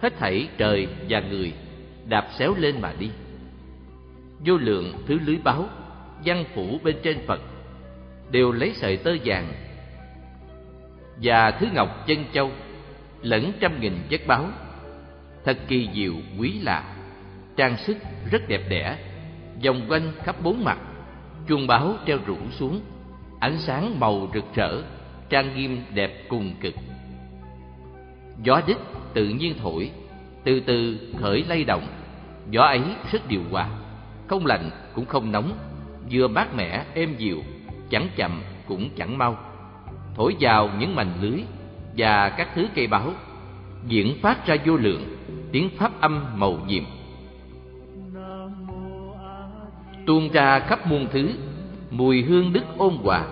Hết 0.00 0.18
thảy 0.18 0.48
trời 0.58 0.88
và 1.08 1.20
người 1.20 1.52
đạp 2.08 2.28
xéo 2.38 2.54
lên 2.58 2.80
mà 2.80 2.92
đi. 2.98 3.10
Vô 4.46 4.56
lượng 4.56 4.92
thứ 5.06 5.18
lưới 5.26 5.36
báu, 5.44 5.68
văn 6.24 6.44
phủ 6.54 6.78
bên 6.84 6.96
trên 7.02 7.26
phật, 7.26 7.40
đều 8.30 8.52
lấy 8.52 8.72
sợi 8.74 8.96
tơ 8.96 9.16
vàng 9.24 9.52
và 11.22 11.50
thứ 11.50 11.66
ngọc 11.74 12.06
chân 12.06 12.24
châu 12.32 12.50
lẫn 13.22 13.52
trăm 13.60 13.80
nghìn 13.80 13.92
chất 14.08 14.20
báu. 14.26 14.48
Thật 15.44 15.58
kỳ 15.68 15.88
diệu, 15.94 16.12
quý 16.38 16.52
lạ, 16.62 16.96
trang 17.56 17.76
sức 17.76 17.96
rất 18.30 18.48
đẹp 18.48 18.60
đẽ 18.68 18.96
vòng 19.64 19.80
quanh 19.88 20.12
khắp 20.22 20.36
bốn 20.42 20.64
mặt. 20.64 20.78
Chuông 21.48 21.66
báo 21.66 21.94
treo 22.06 22.18
rủ 22.26 22.36
xuống, 22.50 22.80
ánh 23.40 23.58
sáng 23.58 24.00
màu 24.00 24.28
rực 24.34 24.44
rỡ, 24.54 24.82
trang 25.28 25.56
nghiêm 25.56 25.80
đẹp 25.94 26.24
cùng 26.28 26.54
cực. 26.60 26.74
Gió 28.42 28.60
đích 28.66 28.78
tự 29.14 29.28
nhiên 29.28 29.54
thổi, 29.62 29.90
từ 30.44 30.60
từ 30.60 30.98
khởi 31.20 31.44
lay 31.48 31.64
động. 31.64 31.86
Gió 32.50 32.62
ấy 32.62 32.82
rất 33.12 33.28
điều 33.28 33.42
hòa, 33.50 33.68
không 34.26 34.46
lạnh 34.46 34.70
cũng 34.94 35.06
không 35.06 35.32
nóng, 35.32 35.58
vừa 36.10 36.28
mát 36.28 36.54
mẻ, 36.54 36.84
êm 36.94 37.14
dịu, 37.18 37.42
chẳng 37.90 38.08
chậm 38.16 38.42
cũng 38.68 38.90
chẳng 38.96 39.18
mau. 39.18 39.38
Thổi 40.14 40.36
vào 40.40 40.70
những 40.78 40.94
mành 40.96 41.12
lưới 41.20 41.40
và 41.96 42.28
các 42.28 42.48
thứ 42.54 42.66
cây 42.74 42.86
báo, 42.86 43.12
diễn 43.86 44.18
phát 44.22 44.46
ra 44.46 44.56
vô 44.64 44.76
lượng, 44.76 45.16
tiếng 45.52 45.70
pháp 45.78 46.00
âm 46.00 46.24
màu 46.34 46.58
nhiệm 46.66 46.84
tuôn 50.06 50.32
ra 50.32 50.58
khắp 50.58 50.86
muôn 50.86 51.06
thứ, 51.12 51.30
mùi 51.90 52.22
hương 52.22 52.52
đức 52.52 52.64
ôn 52.78 52.94
hòa. 52.94 53.26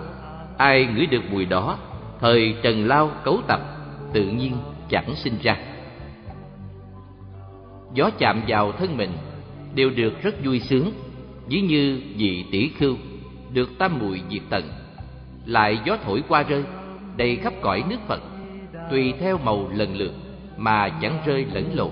Ai 0.57 0.85
ngửi 0.85 1.05
được 1.05 1.23
mùi 1.31 1.45
đó, 1.45 1.77
thời 2.19 2.55
trần 2.61 2.87
lao 2.87 3.11
cấu 3.23 3.41
tập, 3.47 3.61
tự 4.13 4.25
nhiên 4.25 4.53
chẳng 4.89 5.15
sinh 5.15 5.33
ra. 5.43 5.57
Gió 7.93 8.09
chạm 8.17 8.41
vào 8.47 8.71
thân 8.71 8.97
mình, 8.97 9.11
đều 9.75 9.89
được 9.89 10.23
rất 10.23 10.45
vui 10.45 10.59
sướng, 10.59 10.91
ví 11.47 11.61
như 11.61 12.01
vị 12.15 12.45
tỷ 12.51 12.69
khưu 12.69 12.95
được 13.53 13.69
tam 13.77 13.99
mùi 13.99 14.21
diệt 14.29 14.41
tận. 14.49 14.63
Lại 15.45 15.79
gió 15.85 15.97
thổi 16.03 16.23
qua 16.27 16.43
rơi, 16.43 16.63
đầy 17.17 17.35
khắp 17.35 17.53
cõi 17.61 17.83
nước 17.89 17.99
phật, 18.07 18.21
tùy 18.91 19.13
theo 19.19 19.37
màu 19.37 19.69
lần 19.73 19.95
lượt 19.95 20.13
mà 20.57 20.89
chẳng 21.01 21.17
rơi 21.25 21.45
lẫn 21.53 21.75
lộn. 21.75 21.91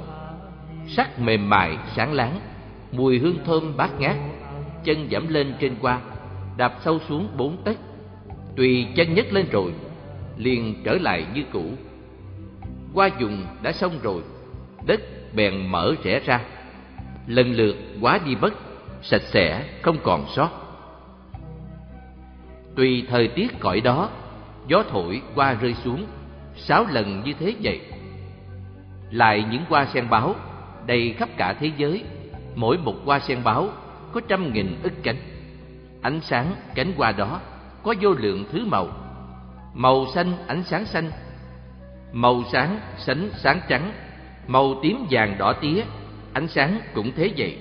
Sắc 0.88 1.20
mềm 1.20 1.50
mại, 1.50 1.78
sáng 1.96 2.14
láng, 2.14 2.40
mùi 2.92 3.20
hương 3.20 3.38
thơm 3.46 3.78
bát 3.78 4.00
ngát 4.00 4.16
chân 4.84 5.12
dẫm 5.12 5.28
lên 5.28 5.54
trên 5.60 5.76
qua, 5.82 6.02
đạp 6.58 6.74
sâu 6.82 7.00
xuống 7.10 7.28
bốn 7.38 7.58
tấc. 7.64 7.76
Tùy 8.56 8.88
chân 8.96 9.14
nhấc 9.14 9.34
lên 9.34 9.46
rồi, 9.52 9.74
liền 10.38 10.76
trở 10.84 10.94
lại 10.94 11.26
như 11.34 11.44
cũ. 11.52 11.66
Qua 12.94 13.10
dùng 13.20 13.46
đã 13.62 13.72
xong 13.72 14.00
rồi, 14.04 14.22
đất 14.86 15.02
bèn 15.36 15.72
mở 15.72 15.96
rẽ 16.04 16.20
ra. 16.26 16.42
Lần 17.28 17.54
lượt 17.54 17.76
quá 18.02 18.20
đi 18.26 18.36
mất, 18.36 18.54
sạch 19.02 19.22
sẽ, 19.22 19.64
không 19.82 19.98
còn 20.04 20.26
sót. 20.36 20.50
Tùy 22.76 23.06
thời 23.10 23.28
tiết 23.28 23.60
cõi 23.60 23.82
đó, 23.82 24.10
gió 24.68 24.84
thổi 24.90 25.22
qua 25.36 25.54
rơi 25.54 25.74
xuống, 25.74 26.06
sáu 26.56 26.86
lần 26.90 27.22
như 27.26 27.34
thế 27.40 27.56
vậy. 27.64 27.82
Lại 29.12 29.46
những 29.52 29.62
hoa 29.70 29.86
sen 29.86 30.10
báo, 30.10 30.36
đầy 30.88 31.14
khắp 31.18 31.30
cả 31.38 31.54
thế 31.54 31.72
giới, 31.78 32.04
mỗi 32.56 32.78
một 32.78 32.96
hoa 33.06 33.20
sen 33.20 33.44
báo 33.44 33.70
có 34.14 34.22
trăm 34.28 34.54
nghìn 34.54 34.80
ức 34.84 34.94
cánh. 35.04 35.18
Ánh 36.02 36.22
sáng 36.22 36.56
cánh 36.76 36.94
hoa 36.98 37.12
đó 37.12 37.40
có 37.84 37.94
vô 38.02 38.12
lượng 38.12 38.46
thứ 38.52 38.66
màu. 38.66 38.88
Màu 39.74 40.06
xanh 40.14 40.34
ánh 40.48 40.64
sáng 40.64 40.86
xanh, 40.86 41.12
màu 42.12 42.44
sáng 42.52 42.80
sánh 42.98 43.30
sáng 43.44 43.60
trắng, 43.70 43.94
màu 44.48 44.76
tím 44.84 45.06
vàng 45.10 45.36
đỏ 45.38 45.54
tía, 45.54 45.84
ánh 46.34 46.48
sáng 46.48 46.82
cũng 46.94 47.12
thế 47.16 47.32
vậy. 47.38 47.58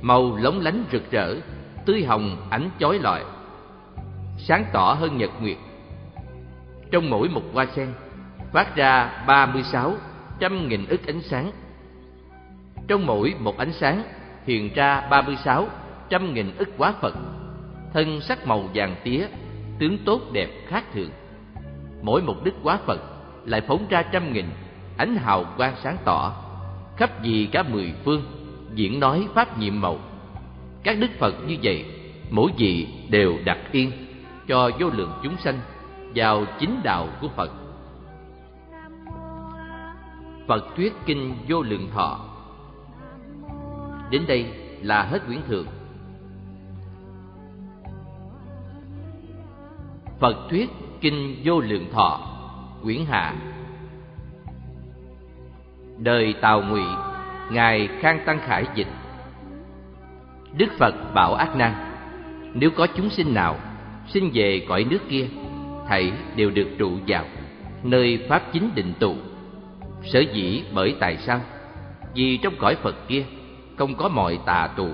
Màu 0.00 0.36
lóng 0.36 0.60
lánh 0.60 0.84
rực 0.92 1.10
rỡ, 1.10 1.34
tươi 1.86 2.04
hồng 2.04 2.46
ánh 2.50 2.70
chói 2.78 2.98
lọi, 2.98 3.24
sáng 4.38 4.64
tỏ 4.72 4.96
hơn 5.00 5.16
nhật 5.16 5.30
nguyệt. 5.40 5.56
Trong 6.90 7.10
mỗi 7.10 7.28
một 7.28 7.42
hoa 7.52 7.66
sen 7.66 7.88
phát 8.52 8.76
ra 8.76 9.24
ba 9.26 9.46
mươi 9.46 9.62
sáu 9.62 9.94
trăm 10.38 10.68
nghìn 10.68 10.86
ức 10.86 11.06
ánh 11.06 11.22
sáng. 11.22 11.50
Trong 12.88 13.06
mỗi 13.06 13.34
một 13.38 13.58
ánh 13.58 13.72
sáng 13.72 14.02
hiện 14.46 14.74
ra 14.74 15.00
ba 15.10 15.22
mươi 15.22 15.36
sáu 15.44 15.66
trăm 16.08 16.34
nghìn 16.34 16.56
ức 16.56 16.68
quá 16.78 16.94
phật 17.00 17.14
thân 17.96 18.20
sắc 18.20 18.46
màu 18.46 18.68
vàng 18.74 18.96
tía, 19.04 19.26
tướng 19.78 19.98
tốt 20.04 20.20
đẹp 20.32 20.48
khác 20.66 20.84
thường. 20.94 21.10
Mỗi 22.02 22.22
một 22.22 22.34
đức 22.44 22.54
quá 22.62 22.78
phật 22.86 23.00
lại 23.44 23.60
phóng 23.60 23.86
ra 23.88 24.02
trăm 24.02 24.32
nghìn 24.32 24.46
ánh 24.96 25.16
hào 25.16 25.44
quang 25.56 25.74
sáng 25.82 25.96
tỏ, 26.04 26.42
khắp 26.96 27.10
vì 27.22 27.48
cả 27.52 27.62
mười 27.62 27.94
phương 28.04 28.22
diễn 28.74 29.00
nói 29.00 29.28
pháp 29.34 29.58
nhiệm 29.58 29.80
màu. 29.80 29.98
Các 30.82 30.98
đức 30.98 31.10
phật 31.18 31.34
như 31.46 31.56
vậy, 31.62 31.84
mỗi 32.30 32.50
vị 32.58 32.88
đều 33.10 33.36
đặt 33.44 33.58
yên 33.72 33.92
cho 34.48 34.70
vô 34.80 34.90
lượng 34.90 35.12
chúng 35.22 35.36
sanh 35.36 35.58
vào 36.14 36.44
chính 36.60 36.80
đạo 36.82 37.08
của 37.20 37.28
phật. 37.28 37.50
Phật 40.46 40.76
thuyết 40.76 40.92
kinh 41.06 41.34
vô 41.48 41.62
lượng 41.62 41.88
thọ. 41.94 42.20
Đến 44.10 44.22
đây 44.28 44.46
là 44.82 45.02
hết 45.02 45.26
quyển 45.26 45.42
thượng 45.48 45.66
phật 50.20 50.36
thuyết 50.50 50.70
kinh 51.00 51.36
vô 51.44 51.60
lượng 51.60 51.90
thọ, 51.92 52.20
quyển 52.82 53.04
hạ 53.08 53.34
đời 55.98 56.34
tào 56.40 56.62
ngụy, 56.62 56.82
ngài 57.50 57.88
khang 58.00 58.20
tăng 58.26 58.40
khải 58.40 58.64
dịch. 58.74 58.86
Đức 60.56 60.68
phật 60.78 61.14
bảo 61.14 61.34
ác 61.34 61.56
năng, 61.56 61.74
nếu 62.54 62.70
có 62.70 62.86
chúng 62.96 63.10
sinh 63.10 63.34
nào 63.34 63.56
sinh 64.06 64.30
về 64.34 64.66
cõi 64.68 64.86
nước 64.90 64.98
kia 65.08 65.26
thảy 65.88 66.12
đều 66.36 66.50
được 66.50 66.68
trụ 66.78 66.90
vào 67.06 67.24
nơi 67.82 68.26
pháp 68.28 68.42
chính 68.52 68.70
định 68.74 68.92
tụ. 68.98 69.14
Sở 70.02 70.20
dĩ 70.20 70.62
bởi 70.74 70.96
tại 71.00 71.16
sao? 71.16 71.40
Vì 72.14 72.36
trong 72.36 72.54
cõi 72.58 72.76
phật 72.82 73.08
kia 73.08 73.24
không 73.76 73.94
có 73.94 74.08
mọi 74.08 74.38
tà 74.46 74.68
tụ 74.76 74.88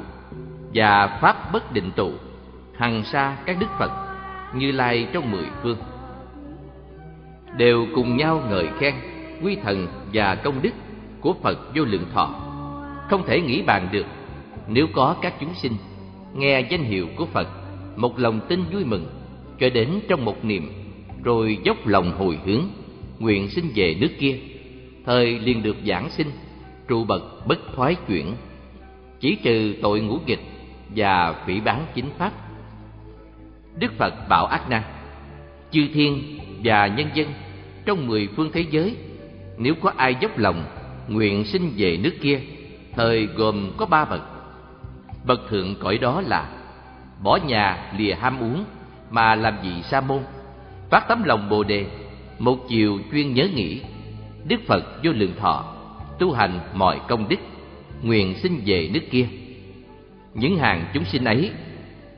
và 0.75 1.19
pháp 1.21 1.53
bất 1.53 1.73
định 1.73 1.91
tụ, 1.97 2.13
hằng 2.79 3.05
xa 3.05 3.37
các 3.47 3.57
đức 3.61 3.67
phật 3.79 3.91
như 4.55 4.73
lai 4.73 5.09
trong 5.13 5.31
mười 5.31 5.47
phương. 5.63 5.79
Đều 7.57 7.87
cùng 7.95 8.17
nhau 8.17 8.43
ngợi 8.51 8.69
khen 8.79 8.95
quy 9.43 9.57
thần 9.57 9.87
và 10.13 10.35
công 10.35 10.63
đức 10.63 10.71
của 11.21 11.35
phật 11.43 11.59
vô 11.75 11.85
lượng 11.85 12.07
thọ. 12.15 12.35
Không 13.11 13.27
thể 13.27 13.41
nghĩ 13.41 13.63
bàn 13.63 13.89
được, 13.93 14.07
nếu 14.69 14.87
có 14.93 15.17
các 15.23 15.35
chúng 15.41 15.55
sinh 15.55 15.73
nghe 16.35 16.61
danh 16.61 16.85
hiệu 16.85 17.09
của 17.17 17.27
phật, 17.27 17.49
một 17.97 18.19
lòng 18.19 18.41
tin 18.49 18.65
vui 18.73 18.85
mừng 18.85 19.07
cho 19.61 19.69
đến 19.69 20.01
trong 20.09 20.25
một 20.25 20.45
niệm, 20.45 20.73
rồi 21.25 21.59
dốc 21.65 21.87
lòng 21.87 22.13
hồi 22.19 22.39
hướng, 22.47 22.63
nguyện 23.19 23.51
sinh 23.51 23.71
về 23.75 23.97
nước 24.01 24.11
kia, 24.19 24.39
thời 25.07 25.39
liền 25.39 25.63
được 25.63 25.77
giảng 25.87 26.11
sinh, 26.11 26.31
trụ 26.89 27.05
bậc 27.05 27.47
bất 27.47 27.59
thoái 27.77 27.95
chuyển, 27.95 28.35
chỉ 29.21 29.37
trừ 29.43 29.75
tội 29.83 30.01
ngũ 30.01 30.19
nghịch 30.27 30.43
và 30.97 31.45
phỉ 31.47 31.61
bán 31.61 31.87
chính 31.95 32.07
pháp 32.19 32.33
đức 33.77 33.93
phật 33.99 34.29
bảo 34.29 34.47
Ác 34.47 34.71
Na, 34.71 34.85
chư 35.71 35.89
thiên 35.95 36.39
và 36.65 36.87
nhân 36.87 37.09
dân 37.15 37.29
trong 37.87 38.07
mười 38.07 38.29
phương 38.37 38.51
thế 38.53 38.65
giới 38.71 38.97
nếu 39.57 39.75
có 39.75 39.93
ai 39.97 40.17
dốc 40.21 40.39
lòng 40.39 40.65
nguyện 41.09 41.45
sinh 41.45 41.73
về 41.77 41.97
nước 41.97 42.15
kia 42.21 42.41
thời 42.97 43.27
gồm 43.27 43.73
có 43.77 43.87
ba 43.87 44.05
bậc. 44.05 44.23
Bậc 45.27 45.41
thượng 45.49 45.75
cõi 45.81 45.99
đó 45.99 46.21
là 46.21 46.49
bỏ 47.23 47.39
nhà 47.47 47.93
lìa 47.97 48.15
ham 48.15 48.43
uống 48.43 48.65
mà 49.11 49.35
làm 49.35 49.55
gì 49.63 49.83
sa 49.83 50.01
môn 50.01 50.23
phát 50.91 51.09
tấm 51.09 51.25
lòng 51.25 51.49
bồ 51.49 51.65
đề 51.65 51.87
một 52.39 52.69
chiều 52.69 52.99
chuyên 53.13 53.35
nhớ 53.35 53.49
nghĩ. 53.55 53.81
Đức 54.45 54.61
phật 54.67 55.05
vô 55.05 55.13
lượng 55.13 55.35
thọ 55.39 55.65
tu 56.19 56.33
hành 56.33 56.61
mọi 56.75 57.01
công 57.09 57.29
đức 57.29 57.37
nguyện 58.03 58.35
sinh 58.43 58.61
về 58.67 58.91
nước 58.93 59.01
kia. 59.11 59.27
Những 60.35 60.59
hàng 60.59 60.87
chúng 60.95 61.05
sinh 61.05 61.25
ấy 61.25 61.51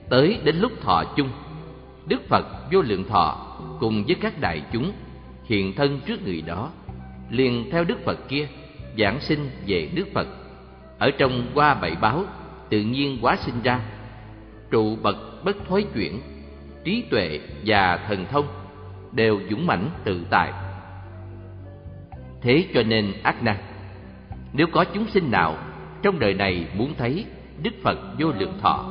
tới 0.09 0.39
đến 0.45 0.57
lúc 0.57 0.73
thọ 0.83 1.05
chung 1.17 1.29
đức 2.07 2.29
phật 2.29 2.47
vô 2.73 2.83
lượng 2.83 3.05
thọ 3.09 3.59
cùng 3.81 4.05
với 4.07 4.17
các 4.21 4.41
đại 4.41 4.63
chúng 4.73 4.93
hiện 5.45 5.73
thân 5.77 6.01
trước 6.07 6.25
người 6.25 6.43
đó, 6.47 6.71
liền 7.31 7.71
theo 7.71 7.85
đức 7.85 8.05
phật 8.05 8.29
kia 8.29 8.49
giảng 8.99 9.21
sinh 9.21 9.51
về 9.67 9.89
đức 9.95 10.09
phật. 10.15 10.27
Ở 10.99 11.11
trong 11.11 11.47
qua 11.55 11.75
bảy 11.75 11.95
báo 12.01 12.25
tự 12.69 12.81
nhiên 12.81 13.19
quá 13.23 13.37
sinh 13.37 13.63
ra, 13.63 13.81
trụ 14.71 14.97
bậc 14.97 15.45
bất 15.45 15.57
thối 15.69 15.87
chuyển, 15.95 16.21
trí 16.85 17.05
tuệ 17.11 17.41
và 17.67 17.97
thần 18.09 18.27
thông 18.31 18.47
đều 19.13 19.41
dũng 19.51 19.67
mãnh 19.67 19.91
tự 20.05 20.27
tại. 20.31 20.53
Thế 22.41 22.65
cho 22.75 22.83
nên 22.83 23.13
ác 23.23 23.43
năng, 23.43 23.59
nếu 24.53 24.67
có 24.73 24.85
chúng 24.85 25.07
sinh 25.07 25.31
nào 25.31 25.57
trong 26.03 26.19
đời 26.19 26.35
này 26.35 26.67
muốn 26.77 26.95
thấy 26.99 27.25
đức 27.63 27.75
phật 27.83 27.99
vô 28.19 28.33
lượng 28.39 28.59
thọ, 28.61 28.85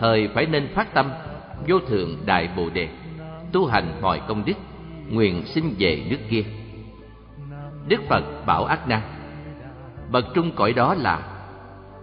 thời 0.00 0.28
phải 0.28 0.46
nên 0.46 0.68
phát 0.74 0.94
tâm 0.94 1.10
vô 1.68 1.78
thượng 1.78 2.16
đại 2.26 2.48
bồ 2.56 2.70
đề, 2.70 2.88
tu 3.52 3.66
hành 3.66 3.98
mọi 4.02 4.20
công 4.28 4.44
đức, 4.44 4.56
nguyện 5.10 5.42
sinh 5.46 5.74
về 5.78 6.02
nước 6.10 6.18
kia. 6.30 6.44
Đức 7.88 8.00
phật 8.08 8.46
bảo 8.46 8.64
ác 8.64 8.88
na, 8.88 9.02
bậc 10.10 10.24
trung 10.34 10.52
cõi 10.54 10.72
đó 10.72 10.94
là 10.94 11.22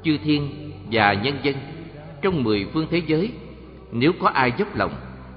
chư 0.04 0.18
thiên 0.24 0.72
và 0.92 1.14
nhân 1.14 1.38
dân 1.44 1.56
trong 2.22 2.44
mười 2.44 2.68
phương 2.74 2.88
thế 2.92 3.02
giới, 3.08 3.32
nếu 3.92 4.12
có 4.20 4.30
ai 4.30 4.52
dốc 4.58 4.76
lòng 4.76 4.92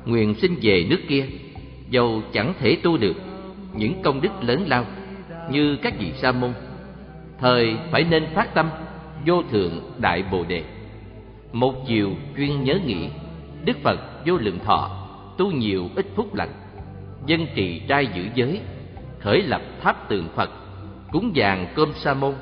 nguyện 0.05 0.35
sinh 0.35 0.57
về 0.63 0.87
nước 0.91 1.01
kia, 1.09 1.27
dầu 1.91 2.23
chẳng 2.33 2.55
thể 2.59 2.77
tu 2.83 2.97
được, 2.97 3.17
những 3.77 4.03
công 4.03 4.21
đức 4.21 4.43
lớn 4.43 4.65
lao 4.67 4.87
như 5.51 5.77
các 5.77 5.95
vị 5.99 6.13
sa 6.13 6.33
môn, 6.33 6.53
thời 7.41 7.77
phải 7.91 8.05
nên 8.05 8.27
phát 8.35 8.55
tâm 8.55 8.71
vô 9.27 9.43
thượng 9.51 9.81
đại 9.99 10.25
bồ 10.31 10.45
đề. 10.45 10.65
Một 11.53 11.75
chiều 11.87 12.11
chuyên 12.37 12.65
nhớ 12.65 12.79
nghĩ 12.87 13.09
đức 13.65 13.77
phật 13.83 14.01
vô 14.27 14.37
lượng 14.37 14.59
thọ, 14.59 15.09
tu 15.39 15.51
nhiều 15.51 15.89
ít 15.97 16.07
phúc 16.15 16.35
lành. 16.35 16.53
Dân 17.27 17.47
trì 17.55 17.79
trai 17.89 18.07
giữ 18.07 18.25
giới, 18.35 18.61
khởi 19.21 19.43
lập 19.43 19.63
tháp 19.83 20.09
tượng 20.09 20.29
phật, 20.35 20.51
cúng 21.13 21.33
vàng 21.35 21.67
cơm 21.75 21.93
sa 21.95 22.15
môn, 22.15 22.35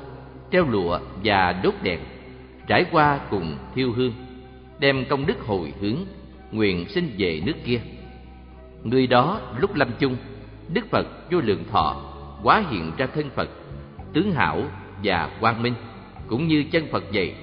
treo 0.51 0.65
lụa 0.69 0.99
và 1.23 1.59
đốt 1.63 1.73
đèn, 1.83 1.99
trải 2.67 2.85
qua 2.91 3.19
cùng 3.29 3.57
thiêu 3.75 3.91
hương, 3.91 4.13
đem 4.79 5.05
công 5.09 5.25
đức 5.25 5.41
hồi 5.41 5.73
hướng, 5.81 5.97
nguyện 6.51 6.85
sinh 6.89 7.11
về 7.17 7.41
nước 7.45 7.55
kia. 7.65 7.81
Người 8.83 9.07
đó 9.07 9.41
lúc 9.57 9.75
lâm 9.75 9.89
chung, 9.99 10.15
đức 10.73 10.89
phật 10.89 11.31
vô 11.31 11.39
lượng 11.39 11.63
thọ 11.71 12.01
quá 12.43 12.63
hiện 12.71 12.91
ra 12.97 13.07
thân 13.13 13.29
phật, 13.35 13.49
tướng 14.13 14.31
hảo 14.31 14.63
và 15.03 15.29
quang 15.39 15.63
minh, 15.63 15.73
cũng 16.27 16.47
như 16.47 16.63
chân 16.71 16.87
phật 16.91 17.03
vậy 17.13 17.33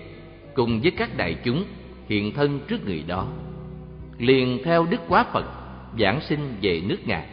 cùng 0.55 0.81
với 0.81 0.91
các 0.91 1.17
đại 1.17 1.37
chúng 1.45 1.65
hiện 2.09 2.33
thân 2.33 2.61
trước 2.69 2.87
người 2.87 3.05
đó 3.07 3.27
liền 4.21 4.59
theo 4.65 4.87
đức 4.91 5.01
quá 5.09 5.25
phật 5.33 5.45
giảng 5.99 6.21
sinh 6.21 6.55
về 6.63 6.83
nước 6.85 7.07
ngài. 7.07 7.27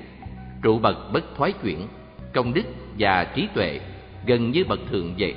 Trụ 0.61 0.79
bậc 0.79 1.13
bất 1.13 1.35
thoái 1.35 1.51
chuyển, 1.51 1.87
công 2.33 2.53
đức 2.53 2.65
và 2.99 3.23
trí 3.23 3.47
tuệ 3.53 3.79
gần 4.25 4.51
như 4.51 4.63
bậc 4.63 4.79
thượng 4.91 5.15
vậy 5.19 5.35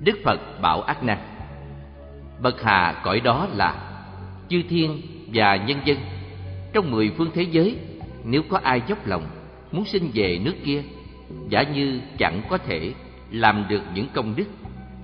đức 0.00 0.18
phật 0.24 0.60
bảo 0.60 0.82
ác 0.82 1.04
năng, 1.04 1.18
bậc 2.42 2.62
hà 2.62 3.00
cõi 3.04 3.20
đó 3.20 3.48
là 3.54 4.00
chư 4.48 4.62
thiên 4.68 5.00
và 5.34 5.56
nhân 5.56 5.78
dân. 5.84 5.98
Trong 6.72 6.90
mười 6.90 7.10
phương 7.16 7.30
thế 7.34 7.42
giới, 7.42 7.76
nếu 8.24 8.42
có 8.48 8.60
ai 8.62 8.82
dốc 8.86 9.06
lòng 9.06 9.26
muốn 9.72 9.84
sinh 9.84 10.10
về 10.14 10.38
nước 10.44 10.54
kia, 10.64 10.82
giả 11.48 11.62
như 11.62 12.00
chẳng 12.18 12.42
có 12.48 12.58
thể 12.58 12.92
làm 13.30 13.64
được 13.68 13.82
những 13.94 14.06
công 14.14 14.36
đức, 14.36 14.46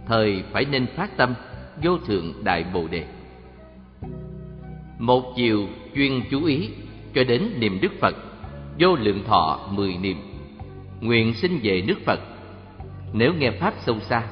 thời 0.07 0.43
phải 0.53 0.65
nên 0.65 0.87
phát 0.87 1.17
tâm 1.17 1.35
vô 1.83 1.99
thượng 1.99 2.45
đại 2.45 2.65
bồ 2.73 2.89
đề 2.89 3.05
một 4.99 5.33
chiều 5.37 5.69
chuyên 5.95 6.21
chú 6.31 6.45
ý 6.45 6.69
cho 7.15 7.25
đến 7.25 7.49
niệm 7.59 7.79
đức 7.81 7.93
phật, 8.01 8.17
vô 8.81 8.97
lượng 8.97 9.25
thọ 9.27 9.69
mười 9.71 9.97
niệm. 9.97 10.17
Nguyện 11.01 11.35
sinh 11.35 11.61
về 11.63 11.83
nước 11.87 12.05
phật. 12.05 12.21
Nếu 13.13 13.35
nghe 13.35 13.51
pháp 13.51 13.75
sâu 13.87 14.01
xa, 14.01 14.23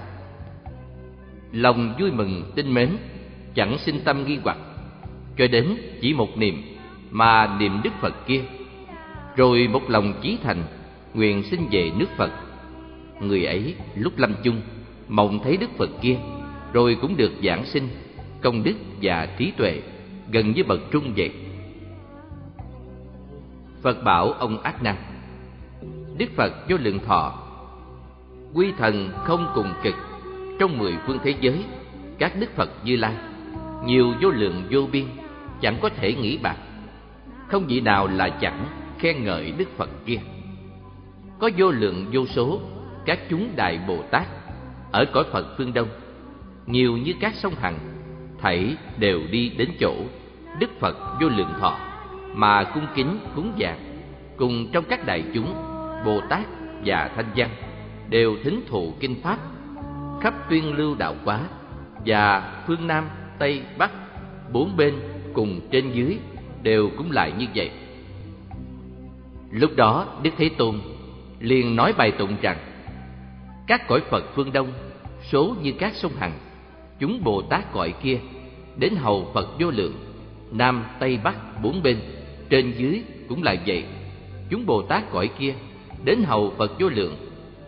lòng 1.53 1.95
vui 2.01 2.11
mừng 2.13 2.53
tin 2.55 2.75
mến, 2.75 2.89
chẳng 3.55 3.79
sinh 3.79 4.01
tâm 4.05 4.25
nghi 4.27 4.39
hoặc. 4.45 4.59
Cho 5.39 5.47
đến 5.47 5.77
chỉ 6.01 6.15
một 6.15 6.39
niệm 6.39 6.63
mà 7.11 7.57
niệm 7.59 7.81
đức 7.85 7.93
phật 8.01 8.27
kia, 8.27 8.41
rồi 9.37 9.69
một 9.69 9.91
lòng 9.91 10.15
chí 10.23 10.39
thành, 10.43 10.65
nguyện 11.15 11.43
sinh 11.43 11.69
về 11.71 11.91
nước 11.97 12.09
phật. 12.17 12.31
Người 13.21 13.45
ấy 13.45 13.75
lúc 13.95 14.19
lâm 14.19 14.35
chung 14.43 14.61
mộng 15.09 15.39
thấy 15.45 15.57
đức 15.57 15.71
phật 15.79 15.91
kia, 16.03 16.17
rồi 16.73 16.97
cũng 17.01 17.17
được 17.17 17.33
giảng 17.45 17.65
sinh 17.65 17.89
công 18.41 18.63
đức 18.63 18.75
và 19.03 19.29
trí 19.39 19.51
tuệ 19.51 19.81
gần 20.33 20.53
với 20.55 20.63
bậc 20.63 20.81
trung 20.91 21.13
vậy 21.17 21.31
phật 23.83 24.05
bảo 24.05 24.33
ông 24.33 24.63
ác 24.63 24.83
năng, 24.83 24.97
đức 26.19 26.27
phật 26.37 26.53
vô 26.69 26.77
lượng 26.81 26.99
thọ, 27.07 27.43
quy 28.55 28.73
thần 28.79 29.13
không 29.25 29.47
cùng 29.55 29.73
cực, 29.83 29.95
trong 30.59 30.79
mười 30.79 30.95
phương 31.07 31.19
thế 31.25 31.35
giới, 31.41 31.65
các 32.19 32.33
đức 32.41 32.57
phật 32.57 32.71
như 32.85 32.97
lai, 32.97 33.15
nhiều 33.85 34.15
vô 34.21 34.31
lượng 34.31 34.63
vô 34.71 34.87
biên, 34.93 35.05
chẳng 35.61 35.79
có 35.83 35.89
thể 35.89 36.15
nghĩ 36.15 36.39
bạc. 36.39 36.57
Không 37.49 37.67
vị 37.67 37.81
nào 37.81 38.07
là 38.09 38.29
chẳng 38.29 38.67
khen 38.99 39.25
ngợi 39.25 39.53
đức 39.53 39.69
phật 39.77 39.91
kia. 40.07 40.19
Có 41.39 41.51
vô 41.57 41.71
lượng 41.71 42.07
vô 42.13 42.27
số 42.27 42.61
các 43.07 43.19
chúng 43.31 43.57
đại 43.57 43.81
bồ 43.89 44.03
tát 44.11 44.27
ở 44.93 45.05
cõi 45.13 45.25
phật 45.33 45.55
phương 45.59 45.75
đông, 45.75 45.89
nhiều 46.67 46.97
như 46.97 47.13
các 47.21 47.35
sông 47.35 47.55
hằng, 47.55 47.79
thảy 48.39 48.77
đều 48.99 49.21
đi 49.31 49.49
đến 49.49 49.69
chỗ 49.81 49.95
đức 50.59 50.71
phật 50.81 50.97
vô 51.21 51.29
lượng 51.29 51.55
thọ, 51.61 51.79
mà 52.35 52.65
cung 52.65 52.87
kính, 52.95 53.19
cúng 53.35 53.53
dường, 53.57 53.77
cùng 54.37 54.69
trong 54.73 54.85
các 54.89 55.07
đại 55.07 55.25
chúng, 55.35 55.55
bồ 56.05 56.21
tát 56.31 56.47
và 56.85 57.11
thanh 57.17 57.31
văn, 57.37 57.51
đều 58.09 58.37
thính 58.45 58.65
thụ 58.69 58.93
kinh 59.01 59.23
pháp, 59.23 59.39
khắp 60.21 60.35
tuyên 60.51 60.77
lưu 60.77 60.95
đạo 60.95 61.15
quá 61.25 61.41
và 62.07 62.53
phương 62.67 62.87
nam, 62.87 63.09
tây, 63.39 63.63
bắc, 63.79 63.91
bốn 64.53 64.77
bên 64.77 64.95
cùng 65.35 65.61
trên 65.71 65.93
dưới 65.93 66.19
đều 66.63 66.91
cũng 66.97 67.11
lại 67.11 67.33
như 67.39 67.47
vậy. 67.55 67.71
Lúc 69.51 69.71
đó, 69.77 70.07
đức 70.23 70.31
thế 70.37 70.51
tôn 70.59 70.81
liền 71.41 71.77
nói 71.77 71.93
bài 71.97 72.11
tụng 72.11 72.37
rằng, 72.43 72.57
các 73.67 73.89
cõi 73.89 74.01
phật 74.11 74.25
phương 74.35 74.53
đông, 74.53 74.73
số 75.31 75.57
như 75.63 75.73
các 75.79 75.95
sông 75.95 76.13
hằng, 76.19 76.33
chúng 76.99 77.25
bồ 77.25 77.43
tát 77.43 77.73
cõi 77.73 77.95
kia 78.03 78.19
đến 78.77 78.95
hầu 78.97 79.31
phật 79.35 79.49
vô 79.61 79.71
lượng 79.71 80.12
nam, 80.53 80.85
tây, 80.99 81.19
bắc, 81.25 81.63
bốn 81.63 81.83
bên. 81.83 82.01
Trên 82.51 82.73
dưới 82.77 83.03
cũng 83.29 83.43
là 83.43 83.57
vậy. 83.67 83.85
Chúng 84.51 84.67
bồ 84.67 84.83
tát 84.83 85.11
cõi 85.11 85.31
kia, 85.39 85.55
đến 86.05 86.23
hầu 86.23 86.53
phật 86.59 86.73
vô 86.81 86.89
lượng. 86.89 87.17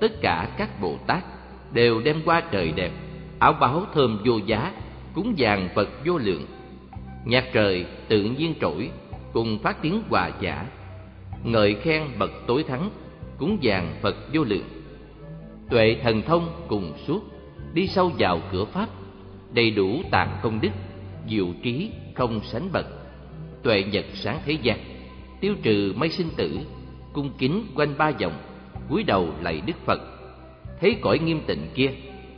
Tất 0.01 0.21
cả 0.21 0.49
các 0.59 0.81
bồ 0.81 0.97
tát 1.07 1.25
đều 1.73 2.01
đem 2.01 2.23
qua 2.25 2.43
trời 2.51 2.73
đẹp, 2.77 2.91
áo 3.39 3.53
báo 3.53 3.87
thơm 3.95 4.21
vô 4.25 4.37
giá, 4.47 4.73
cúng 5.15 5.39
dường 5.39 5.69
phật 5.75 5.89
vô 6.05 6.19
lượng. 6.19 6.47
Nhạc 7.25 7.45
trời 7.53 7.87
tự 8.09 8.23
nhiên 8.23 8.55
trỗi, 8.61 8.91
cùng 9.33 9.59
phát 9.59 9.83
tiếng 9.83 10.03
hòa 10.09 10.31
giả. 10.41 10.67
Ngợi 11.45 11.75
khen 11.75 12.03
bậc 12.19 12.31
tối 12.47 12.65
thắng, 12.69 12.91
cúng 13.39 13.59
dường 13.61 13.89
phật 14.03 14.17
vô 14.33 14.45
lượng. 14.45 14.69
Tuệ 15.71 15.97
thần 16.03 16.23
thông 16.23 16.65
cùng 16.69 16.93
suốt, 17.07 17.21
đi 17.75 17.87
sâu 17.87 18.13
vào 18.19 18.41
cửa 18.53 18.65
pháp, 18.65 18.89
đầy 19.53 19.71
đủ 19.71 20.03
tạng 20.11 20.39
công 20.43 20.61
đức, 20.61 20.73
diệu 21.29 21.47
trí 21.63 21.91
không 22.15 22.41
sánh 22.45 22.69
bậc 22.73 22.87
tuệ 23.65 23.85
nhật 23.93 24.05
sáng 24.15 24.41
thế 24.47 24.53
gian, 24.53 24.79
tiêu 25.41 25.55
trừ 25.63 25.93
mây 25.97 26.09
sinh 26.09 26.29
tử, 26.37 26.59
cung 27.13 27.31
kính 27.39 27.67
quanh 27.75 27.95
ba 27.99 28.11
vòng, 28.11 28.33
cúi 28.89 29.03
đầu 29.03 29.29
lạy 29.43 29.63
đức 29.67 29.77
phật. 29.85 30.01
Thấy 30.81 30.97
cõi 31.03 31.19
nghiêm 31.19 31.41
tịnh 31.47 31.69
kia, 31.75 31.91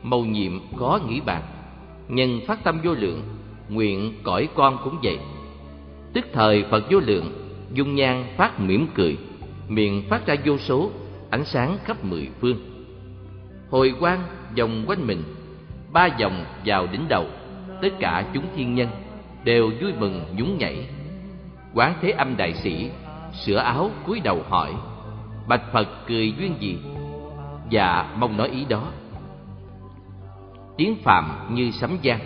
mầu 0.02 0.24
nhiệm 0.24 0.52
khó 0.76 1.00
nghĩ 1.08 1.20
bàn. 1.20 1.42
Nhân 2.08 2.40
phát 2.46 2.64
tâm 2.64 2.80
vô 2.84 2.92
lượng, 2.92 3.22
nguyện 3.68 4.14
cõi 4.22 4.48
con 4.54 4.78
cũng 4.84 4.98
vậy. 5.02 5.18
Tức 6.12 6.26
thời 6.32 6.64
phật 6.70 6.84
vô 6.90 6.98
lượng, 6.98 7.32
dung 7.72 7.94
nhan 7.94 8.24
phát 8.36 8.60
mỉm 8.60 8.86
cười, 8.94 9.16
miệng 9.68 10.02
phát 10.08 10.26
ra 10.26 10.34
vô 10.44 10.58
số, 10.58 10.90
ánh 11.30 11.44
sáng 11.44 11.78
khắp 11.84 12.04
mười 12.04 12.28
phương. 12.40 12.56
Hồi 13.70 13.94
quang 14.00 14.22
vòng 14.58 14.84
quanh 14.86 15.06
mình, 15.06 15.22
ba 15.92 16.08
vòng 16.20 16.44
vào 16.64 16.86
đỉnh 16.92 17.08
đầu, 17.08 17.26
tất 17.82 17.88
cả 18.00 18.30
chúng 18.34 18.44
thiên 18.56 18.74
nhân 18.74 18.88
đều 19.47 19.70
vui 19.81 19.93
mừng, 19.98 20.24
nhún 20.36 20.59
nhảy. 20.59 20.89
Quán 21.74 21.94
thế 22.01 22.10
âm 22.10 22.36
đại 22.36 22.55
sĩ, 22.55 22.90
sửa 23.32 23.56
áo, 23.56 23.90
cúi 24.06 24.20
đầu 24.20 24.43
hỏi, 24.48 24.74
bạch 25.48 25.62
phật 25.73 25.89
cười 26.06 26.35
duyên 26.39 26.55
gì? 26.60 26.78
Dạ 27.70 28.14
mong 28.18 28.36
nói 28.36 28.48
ý 28.48 28.64
đó. 28.68 28.93
Tiếng 30.77 30.97
phạm 31.02 31.55
như 31.55 31.70
sấm 31.70 31.98
giang 32.05 32.20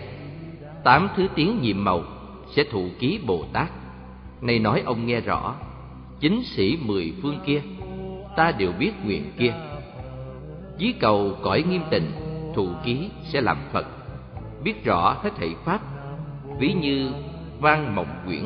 tám 0.85 1.09
thứ 1.17 1.29
tiếng 1.35 1.61
nhiệm 1.63 1.85
màu 1.85 2.03
sẽ 2.57 2.65
thụ 2.65 2.89
ký 2.99 3.21
bồ 3.27 3.45
tát. 3.53 3.71
Nay 4.41 4.59
nói 4.59 4.83
ông 4.87 5.07
nghe 5.07 5.21
rõ, 5.21 5.55
chính 6.21 6.43
sĩ 6.45 6.79
mười 6.83 7.13
phương 7.23 7.39
kia, 7.47 7.63
ta 8.37 8.53
đều 8.59 8.73
biết 8.73 8.93
nguyện 9.05 9.33
kia. 9.39 9.55
Dí 10.79 10.93
cầu 10.93 11.37
cõi 11.43 11.65
nghiêm 11.69 11.83
tình 11.91 12.13
thụ 12.55 12.69
ký 12.85 13.11
sẽ 13.25 13.41
làm 13.41 13.57
phật. 13.73 13.87
Biết 14.65 14.85
rõ 14.85 15.17
hết 15.23 15.31
thảy 15.37 15.55
pháp 15.65 15.81
ví 16.61 16.73
như 16.73 17.13
vang 17.61 17.95
mộng 17.95 18.23
quyển, 18.27 18.45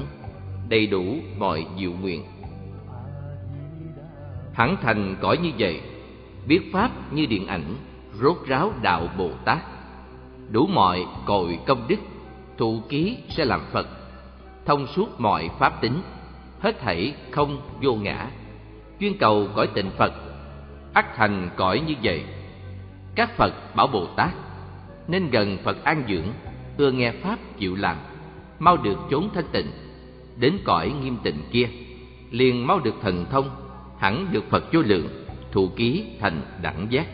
đầy 0.68 0.86
đủ 0.86 1.04
mọi 1.38 1.66
diệu 1.78 1.92
nguyện. 1.92 2.24
Hẳn 4.52 4.76
thành 4.82 5.16
cõi 5.20 5.38
như 5.42 5.50
vậy, 5.58 5.80
biết 6.46 6.60
pháp 6.72 7.12
như 7.12 7.26
điện 7.26 7.46
ảnh, 7.46 7.74
rốt 8.20 8.36
ráo 8.46 8.72
đạo 8.82 9.08
bồ 9.18 9.30
tát. 9.44 9.58
Đủ 10.50 10.66
mọi 10.66 11.06
cội 11.26 11.58
công 11.66 11.88
đức, 11.88 11.96
thụ 12.56 12.82
ký 12.88 13.16
sẽ 13.28 13.44
làm 13.44 13.60
phật. 13.72 13.86
Thông 14.64 14.86
suốt 14.86 15.20
mọi 15.20 15.50
pháp 15.58 15.80
tính, 15.80 16.02
hết 16.60 16.80
thảy 16.80 17.14
không 17.30 17.60
vô 17.82 17.94
ngã. 17.94 18.30
Chuyên 19.00 19.18
cầu 19.18 19.48
cõi 19.54 19.68
tịnh 19.74 19.90
phật, 19.90 20.12
ắt 20.92 21.16
thành 21.16 21.50
cõi 21.56 21.82
như 21.86 21.94
vậy. 22.02 22.24
Các 23.14 23.36
phật 23.36 23.74
bảo 23.74 23.86
bồ 23.86 24.06
tát, 24.06 24.30
nên 25.08 25.30
gần 25.30 25.58
phật 25.64 25.84
an 25.84 26.02
dưỡng 26.08 26.26
ưa 26.76 26.90
nghe 26.90 27.12
pháp 27.12 27.38
chịu 27.58 27.76
làm, 27.76 27.96
mau 28.58 28.76
được 28.76 28.98
chốn 29.10 29.28
thanh 29.34 29.44
tịnh, 29.52 29.66
đến 30.36 30.58
cõi 30.64 30.92
nghiêm 31.02 31.16
tịnh 31.22 31.38
kia. 31.50 31.68
Liền 32.30 32.66
mau 32.66 32.80
được 32.80 32.94
thần 33.02 33.26
thông, 33.30 33.50
hẳn 33.98 34.26
được 34.32 34.44
phật 34.50 34.72
vô 34.72 34.80
lượng, 34.80 35.08
thụ 35.52 35.68
ký 35.76 36.04
thành 36.20 36.42
đẳng 36.62 36.86
giác. 36.90 37.06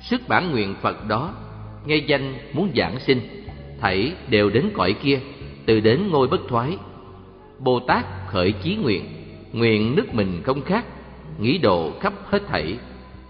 Sức 0.00 0.20
bản 0.28 0.50
nguyện 0.50 0.74
phật 0.82 1.08
đó, 1.08 1.34
nghe 1.86 1.96
danh 1.96 2.34
muốn 2.52 2.70
giảng 2.76 3.00
sinh, 3.00 3.20
thảy 3.80 4.12
đều 4.28 4.50
đến 4.50 4.70
cõi 4.74 4.96
kia, 5.02 5.20
từ 5.66 5.80
đến 5.80 6.08
ngôi 6.10 6.28
bất 6.28 6.40
thoái. 6.48 6.78
Bồ 7.58 7.80
tát 7.80 8.04
khởi 8.28 8.52
chí 8.52 8.76
nguyện 8.76 9.04
nguyện 9.52 9.96
nước 9.96 10.14
mình 10.14 10.42
không 10.44 10.62
khác, 10.62 10.84
nghĩ 11.38 11.58
độ 11.58 11.92
khắp 12.00 12.12
hết 12.26 12.42
thảy, 12.48 12.78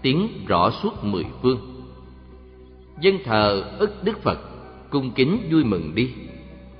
tiếng 0.01 0.45
rõ 0.47 0.71
suốt 0.83 1.03
mười 1.03 1.25
phương. 1.41 1.83
Dân 2.99 3.17
thờ 3.23 3.63
ức 3.79 4.03
đức 4.03 4.23
phật 4.23 4.39
cung 4.91 5.11
kính 5.11 5.37
vui 5.51 5.63
mừng 5.63 5.95
đi. 5.95 6.11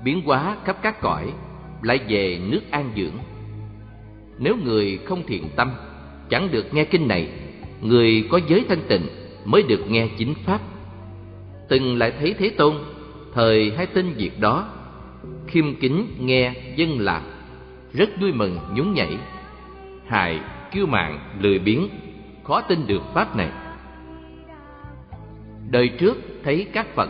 Biến 0.04 0.22
hóa 0.24 0.56
khắp 0.64 0.76
các 0.82 1.00
cõi, 1.00 1.32
lại 1.82 2.00
về 2.08 2.40
nước 2.48 2.60
an 2.70 2.92
dưỡng. 2.96 3.18
Nếu 4.38 4.56
người 4.64 4.98
không 5.04 5.22
thiện 5.26 5.48
tâm, 5.56 5.72
chẳng 6.28 6.48
được 6.50 6.74
nghe 6.74 6.84
kinh 6.84 7.08
này, 7.08 7.28
người 7.80 8.28
có 8.30 8.40
giới 8.48 8.64
thanh 8.68 8.82
tịnh 8.88 9.06
mới 9.44 9.62
được 9.62 9.90
nghe 9.90 10.08
chính 10.18 10.34
pháp. 10.34 10.60
Từng 11.68 11.98
lại 11.98 12.12
thấy 12.20 12.34
thế 12.38 12.50
tôn, 12.50 12.76
thời 13.34 13.72
hay 13.76 13.86
tin 13.86 14.12
việc 14.12 14.40
đó, 14.40 14.68
khiêm 15.46 15.74
kính 15.74 16.06
nghe 16.20 16.54
dân 16.76 17.00
làm, 17.00 17.22
rất 17.92 18.08
vui 18.20 18.32
mừng 18.32 18.58
nhún 18.74 18.92
nhảy. 18.94 19.16
Hài 20.06 20.40
kiêu 20.72 20.86
mạn 20.86 21.18
lười 21.40 21.58
biếng, 21.58 21.88
khó 22.44 22.60
tin 22.60 22.86
được 22.86 23.02
pháp 23.14 23.36
này. 23.36 23.48
Đời 25.70 25.88
trước 25.88 26.16
thấy 26.44 26.66
các 26.72 26.86
phật 26.94 27.08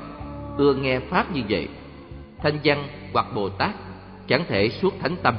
ưa 0.56 0.74
nghe 0.74 1.00
pháp 1.00 1.34
như 1.34 1.42
vậy, 1.48 1.68
thanh 2.38 2.58
văn 2.64 2.84
hoặc 3.12 3.26
bồ 3.34 3.48
tát 3.48 3.70
chẳng 4.26 4.44
thể 4.48 4.68
suốt 4.68 4.94
thánh 5.00 5.16
tâm. 5.22 5.34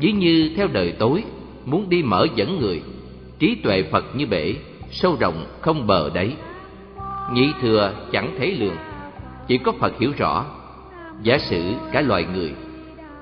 Ví 0.00 0.12
như 0.12 0.52
theo 0.56 0.68
đời 0.68 0.92
tối, 0.98 1.24
muốn 1.64 1.88
đi 1.88 2.02
mở 2.02 2.26
dẫn 2.34 2.58
người, 2.60 2.82
trí 3.38 3.54
tuệ 3.54 3.82
phật 3.82 4.04
như 4.16 4.26
bể, 4.26 4.54
sâu 4.90 5.16
rộng 5.20 5.46
không 5.60 5.86
bờ 5.86 6.10
đấy. 6.10 6.34
nhị 7.32 7.52
thừa 7.60 7.94
chẳng 8.12 8.34
thấy 8.38 8.54
lượng 8.54 8.76
chỉ 9.46 9.58
có 9.58 9.72
phật 9.72 9.98
hiểu 9.98 10.12
rõ. 10.18 10.46
Giả 11.22 11.38
sử 11.38 11.74
cả 11.92 12.00
loài 12.00 12.26
người 12.34 12.54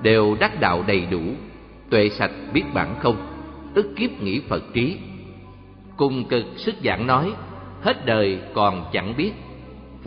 đều 0.01 0.37
đắc 0.39 0.59
đạo 0.59 0.83
đầy 0.87 1.07
đủ, 1.11 1.21
tuệ 1.89 2.09
sạch 2.09 2.31
biết 2.53 2.63
bản 2.73 2.95
không, 2.99 3.15
ức 3.73 3.93
kiếp 3.95 4.21
nghĩ 4.21 4.41
phật 4.49 4.63
trí. 4.73 4.97
Cùng 5.97 6.25
cực 6.25 6.45
sức 6.55 6.75
giảng 6.83 7.07
nói, 7.07 7.33
hết 7.81 8.05
đời 8.05 8.39
còn 8.53 8.85
chẳng 8.93 9.13
biết 9.17 9.31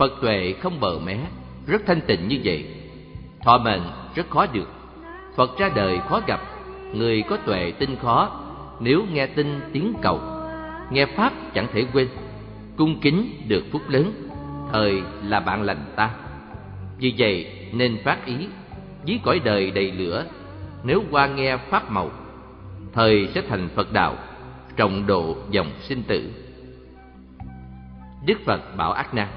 phật 0.01 0.21
tuệ 0.21 0.53
không 0.61 0.79
bờ 0.79 0.99
mé, 0.99 1.17
rất 1.67 1.81
thanh 1.85 2.01
tịnh 2.01 2.27
như 2.27 2.39
vậy. 2.43 2.65
Thọ 3.41 3.57
mệnh 3.57 3.81
rất 4.15 4.29
khó 4.29 4.45
được. 4.53 4.69
Phật 5.35 5.57
ra 5.57 5.69
đời 5.75 5.99
khó 6.09 6.21
gặp, 6.27 6.41
người 6.93 7.23
có 7.29 7.37
tuệ 7.37 7.71
tin 7.79 7.95
khó, 7.95 8.41
nếu 8.79 9.03
nghe 9.13 9.27
tin 9.27 9.59
tiếng 9.73 9.93
cầu, 10.01 10.19
nghe 10.91 11.05
pháp 11.05 11.33
chẳng 11.53 11.67
thể 11.73 11.85
quên, 11.93 12.07
cung 12.77 12.99
kính 12.99 13.41
được 13.47 13.63
phúc 13.71 13.81
lớn, 13.87 14.29
thời 14.71 15.01
là 15.23 15.39
bạn 15.39 15.63
lành 15.63 15.85
ta. 15.95 16.09
Vì 16.99 17.13
vậy 17.17 17.47
nên 17.73 17.97
phát 18.03 18.25
ý 18.25 18.35
dưới 19.05 19.19
cõi 19.23 19.39
đời 19.43 19.71
đầy 19.71 19.91
lửa, 19.91 20.25
nếu 20.83 21.03
qua 21.11 21.27
nghe 21.27 21.57
pháp 21.57 21.91
màu, 21.91 22.11
thời 22.93 23.27
sẽ 23.35 23.41
thành 23.49 23.69
phật 23.75 23.93
đạo, 23.93 24.15
trọng 24.75 25.07
độ 25.07 25.35
dòng 25.49 25.71
sinh 25.81 26.03
tử. 26.03 26.31
Đức 28.25 28.39
phật 28.45 28.77
bảo 28.77 28.91
ác 28.91 29.13
Na 29.13 29.27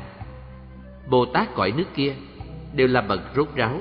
bồ 1.09 1.24
tát 1.24 1.55
cõi 1.55 1.72
nước 1.76 1.86
kia 1.94 2.14
đều 2.72 2.89
là 2.89 3.01
bậc 3.01 3.20
rốt 3.36 3.48
ráo, 3.55 3.81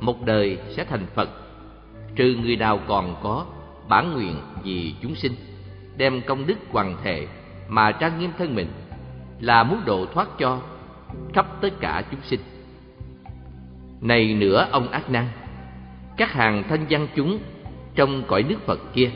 một 0.00 0.26
đời 0.26 0.58
sẽ 0.68 0.84
thành 0.84 1.06
phật. 1.14 1.28
Trừ 2.16 2.36
người 2.42 2.56
nào 2.56 2.80
còn 2.88 3.16
có 3.22 3.46
bản 3.88 4.12
nguyện 4.12 4.36
vì 4.62 4.94
chúng 5.02 5.14
sinh, 5.14 5.32
đem 5.96 6.22
công 6.26 6.46
đức 6.46 6.58
hoàn 6.70 6.96
thể 7.04 7.26
mà 7.68 7.92
trang 7.92 8.18
nghiêm 8.18 8.30
thân 8.38 8.54
mình 8.54 8.68
là 9.40 9.62
muốn 9.62 9.80
độ 9.84 10.06
thoát 10.14 10.28
cho 10.38 10.60
khắp 11.34 11.46
tất 11.60 11.80
cả 11.80 12.02
chúng 12.10 12.20
sinh. 12.22 12.40
Này 14.00 14.34
nữa 14.34 14.68
ông 14.70 14.88
ác 14.88 15.10
năng, 15.10 15.28
các 16.16 16.32
hàng 16.32 16.62
thanh 16.68 16.86
văn 16.90 17.08
chúng 17.16 17.38
trong 17.94 18.22
cõi 18.26 18.42
nước 18.42 18.66
phật 18.66 18.80
kia, 18.94 19.10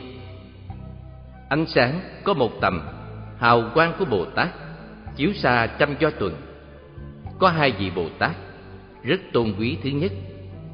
ánh 1.49 1.65
sáng 1.65 1.99
có 2.23 2.33
một 2.33 2.51
tầm, 2.61 2.81
hào 3.39 3.69
quang 3.73 3.93
của 3.99 4.05
bồ 4.05 4.25
tát 4.25 4.49
chiếu 5.15 5.33
xa 5.33 5.67
trăm 5.79 5.95
do 5.99 6.09
tuần 6.09 6.35
có 7.39 7.49
hai 7.49 7.71
vị 7.71 7.91
bồ 7.95 8.09
tát, 8.19 8.35
rất 9.03 9.19
tôn 9.33 9.53
quý 9.59 9.77
thứ 9.83 9.89
nhất, 9.89 10.11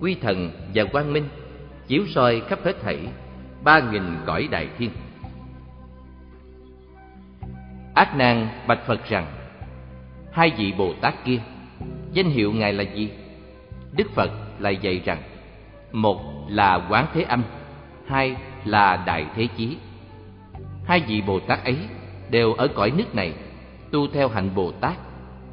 quy 0.02 0.16
thần 0.16 0.52
và 0.74 0.84
quang 0.84 1.14
minh, 1.14 1.26
chiếu 1.88 2.04
soi 2.08 2.42
khắp 2.48 2.60
hết 2.64 2.82
thảy 2.82 3.00
ba 3.64 3.80
nghìn 3.80 4.04
cõi 4.26 4.48
đại 4.52 4.68
thiên. 4.78 4.90
Ác 7.96 8.16
nan 8.16 8.48
bạch 8.68 8.86
phật 8.88 9.10
rằng, 9.10 9.28
hai 10.32 10.52
vị 10.58 10.74
bồ 10.78 10.94
tát 11.02 11.26
kia, 11.26 11.40
danh 12.12 12.30
hiệu 12.30 12.54
ngài 12.54 12.74
là 12.74 12.84
gì? 12.84 13.12
Đức 13.92 14.12
phật 14.16 14.32
lại 14.60 14.78
dạy 14.82 15.02
rằng, 15.06 15.22
một 15.92 16.22
là 16.50 16.88
quán 16.90 17.06
thế 17.14 17.22
âm, 17.22 17.44
hai 18.08 18.36
là 18.66 19.04
đại 19.06 19.26
thế 19.36 19.48
chí. 19.58 19.78
Hai 20.86 21.04
vị 21.08 21.22
bồ 21.22 21.40
tát 21.40 21.64
ấy 21.64 21.78
đều 22.30 22.54
ở 22.54 22.68
cõi 22.68 22.92
nước 22.98 23.16
này, 23.16 23.34
tu 23.92 24.08
theo 24.08 24.30
hạnh 24.30 24.50
bồ 24.56 24.72
tát 24.72 24.98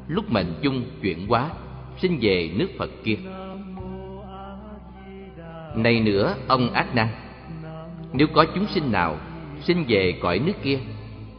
lúc 0.07 0.31
mệnh 0.31 0.53
chung 0.61 0.83
chuyển 1.01 1.25
quá 1.27 1.49
sinh 1.97 2.17
về 2.21 2.49
nước 2.55 2.67
phật 2.77 2.89
kia. 3.03 3.17
Này 5.75 5.99
nữa, 5.99 6.35
ông 6.47 6.73
ác 6.73 6.95
năng, 6.95 7.07
nếu 8.13 8.27
có 8.33 8.45
chúng 8.55 8.65
sinh 8.67 8.91
nào 8.91 9.17
sinh 9.61 9.85
về 9.87 10.19
cõi 10.21 10.39
nước 10.39 10.63
kia, 10.63 10.79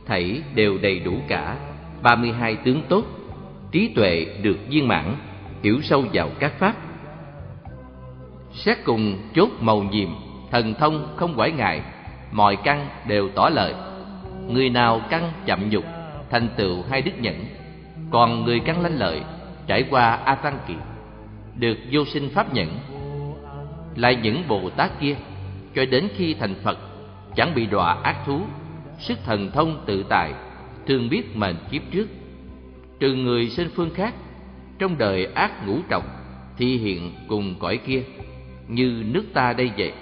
thảy 0.06 0.42
đều 0.54 0.78
đầy 0.78 1.00
đủ 1.00 1.12
cả, 1.28 1.56
ba 2.02 2.16
mươi 2.16 2.32
hai 2.32 2.56
tướng 2.56 2.82
tốt, 2.88 3.04
trí 3.72 3.88
tuệ 3.94 4.26
được 4.42 4.58
viên 4.68 4.88
mãn, 4.88 5.14
hiểu 5.62 5.80
sâu 5.82 6.04
vào 6.12 6.30
các 6.38 6.52
pháp. 6.58 6.76
Xét 8.52 8.78
cùng 8.84 9.18
chốt 9.34 9.48
màu 9.60 9.82
nhiệm, 9.82 10.08
thần 10.50 10.74
thông 10.74 11.14
không 11.16 11.34
quải 11.34 11.52
ngại, 11.52 11.82
mọi 12.32 12.56
căn 12.64 12.88
đều 13.06 13.28
tỏ 13.28 13.48
lời. 13.48 13.74
Người 14.48 14.70
nào 14.70 15.00
căn 15.10 15.32
chậm 15.46 15.70
nhục, 15.70 15.84
thành 16.30 16.48
tựu 16.56 16.82
hai 16.90 17.02
đức 17.02 17.12
nhẫn 17.18 17.44
còn 18.10 18.44
người 18.44 18.60
căn 18.60 18.82
lanh 18.82 18.98
lợi 18.98 19.22
trải 19.66 19.84
qua 19.90 20.10
a 20.24 20.34
tăng 20.34 20.58
kỳ 20.66 20.74
được 21.58 21.78
vô 21.92 22.04
sinh 22.04 22.30
pháp 22.30 22.54
nhẫn, 22.54 22.78
lại 23.96 24.18
những 24.22 24.48
bồ 24.48 24.70
tát 24.70 25.00
kia, 25.00 25.16
cho 25.74 25.84
đến 25.84 26.08
khi 26.16 26.34
thành 26.34 26.54
phật, 26.62 26.78
chẳng 27.36 27.54
bị 27.54 27.66
đọa 27.66 27.92
ác 28.02 28.16
thú, 28.26 28.40
sức 28.98 29.18
thần 29.24 29.50
thông 29.50 29.82
tự 29.86 30.04
tại, 30.08 30.32
thường 30.86 31.08
biết 31.08 31.36
mệnh 31.36 31.56
kiếp 31.70 31.82
trước. 31.90 32.08
Trừ 33.00 33.14
người 33.14 33.50
sinh 33.50 33.68
phương 33.74 33.90
khác, 33.94 34.14
trong 34.78 34.98
đời 34.98 35.26
ác 35.34 35.66
ngũ 35.66 35.78
trọng 35.88 36.08
thi 36.56 36.76
hiện 36.76 37.12
cùng 37.28 37.54
cõi 37.58 37.80
kia, 37.86 38.02
như 38.68 39.02
nước 39.06 39.24
ta 39.34 39.52
đây 39.52 39.70
vậy. 39.78 39.92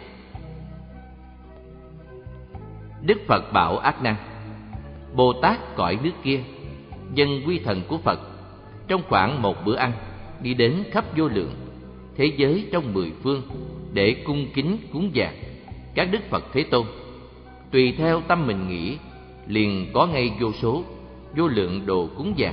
Đức 3.02 3.18
phật 3.26 3.52
bảo 3.52 3.78
ác 3.78 4.02
năng, 4.02 4.16
bồ 5.14 5.32
tát 5.32 5.76
cõi 5.76 5.98
nước 6.02 6.12
kia 6.22 6.40
dân 7.14 7.42
quy 7.46 7.58
thần 7.58 7.82
của 7.88 7.98
phật. 7.98 8.20
Trong 8.88 9.02
khoảng 9.08 9.42
một 9.42 9.64
bữa 9.64 9.76
ăn, 9.76 9.92
đi 10.42 10.54
đến 10.54 10.84
khắp 10.90 11.04
vô 11.16 11.28
lượng, 11.28 11.52
thế 12.16 12.32
giới 12.36 12.66
trong 12.72 12.94
mười 12.94 13.12
phương, 13.22 13.42
để 13.92 14.16
cung 14.24 14.46
kính, 14.54 14.76
cúng 14.92 15.10
dường 15.12 15.28
các 15.94 16.08
đức 16.12 16.20
phật 16.30 16.44
thế 16.52 16.62
tôn. 16.62 16.86
Tùy 17.70 17.94
theo 17.98 18.20
tâm 18.20 18.46
mình 18.46 18.68
nghĩ, 18.68 18.96
liền 19.46 19.86
có 19.92 20.06
ngay 20.06 20.32
vô 20.40 20.52
số, 20.52 20.84
vô 21.36 21.48
lượng 21.48 21.86
đồ 21.86 22.08
cúng 22.16 22.32
dường 22.36 22.52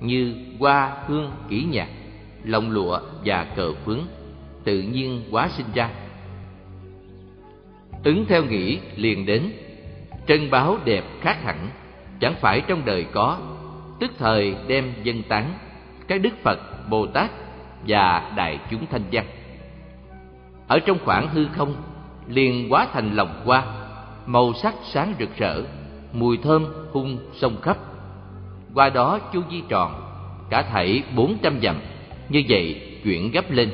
như 0.00 0.34
hoa 0.58 0.96
hương 1.06 1.30
kỹ 1.48 1.64
nhạc, 1.70 1.88
lồng 2.44 2.70
lụa 2.70 3.00
và 3.24 3.44
cờ 3.44 3.74
phướng 3.74 4.00
tự 4.64 4.80
nhiên 4.80 5.22
quá 5.30 5.48
sinh 5.56 5.66
ra. 5.74 5.90
Ứng 8.04 8.24
theo 8.28 8.44
nghĩ 8.44 8.78
liền 8.96 9.26
đến, 9.26 9.52
trân 10.28 10.50
báo 10.50 10.78
đẹp 10.84 11.04
khác 11.20 11.42
hẳn, 11.42 11.68
chẳng 12.20 12.34
phải 12.40 12.62
trong 12.66 12.82
đời 12.84 13.06
có 13.12 13.38
tức 13.98 14.10
thời 14.18 14.56
đem 14.66 14.92
dân 15.02 15.22
tán 15.22 15.52
các 16.08 16.20
đức 16.20 16.42
phật, 16.42 16.88
bồ 16.90 17.06
tát 17.06 17.30
và 17.86 18.32
đại 18.36 18.58
chúng 18.70 18.86
thanh 18.86 19.02
văn. 19.12 19.26
Ở 20.68 20.78
trong 20.78 20.98
khoảng 21.04 21.28
hư 21.28 21.46
không, 21.52 21.74
liền 22.28 22.68
hóa 22.70 22.86
thành 22.92 23.16
lòng 23.16 23.42
hoa, 23.44 23.64
màu 24.26 24.52
sắc 24.52 24.74
sáng 24.92 25.14
rực 25.18 25.36
rỡ, 25.36 25.62
mùi 26.12 26.36
thơm 26.36 26.66
hung 26.92 27.18
sông 27.32 27.56
khắp. 27.62 27.76
Qua 28.74 28.88
đó 28.88 29.18
chu 29.32 29.42
di 29.50 29.62
tròn, 29.68 30.02
cả 30.50 30.62
thảy 30.62 31.02
bốn 31.16 31.38
trăm 31.42 31.60
dặm, 31.62 31.76
như 32.28 32.42
vậy 32.48 32.98
chuyển 33.04 33.30
gấp 33.30 33.50
lên, 33.50 33.70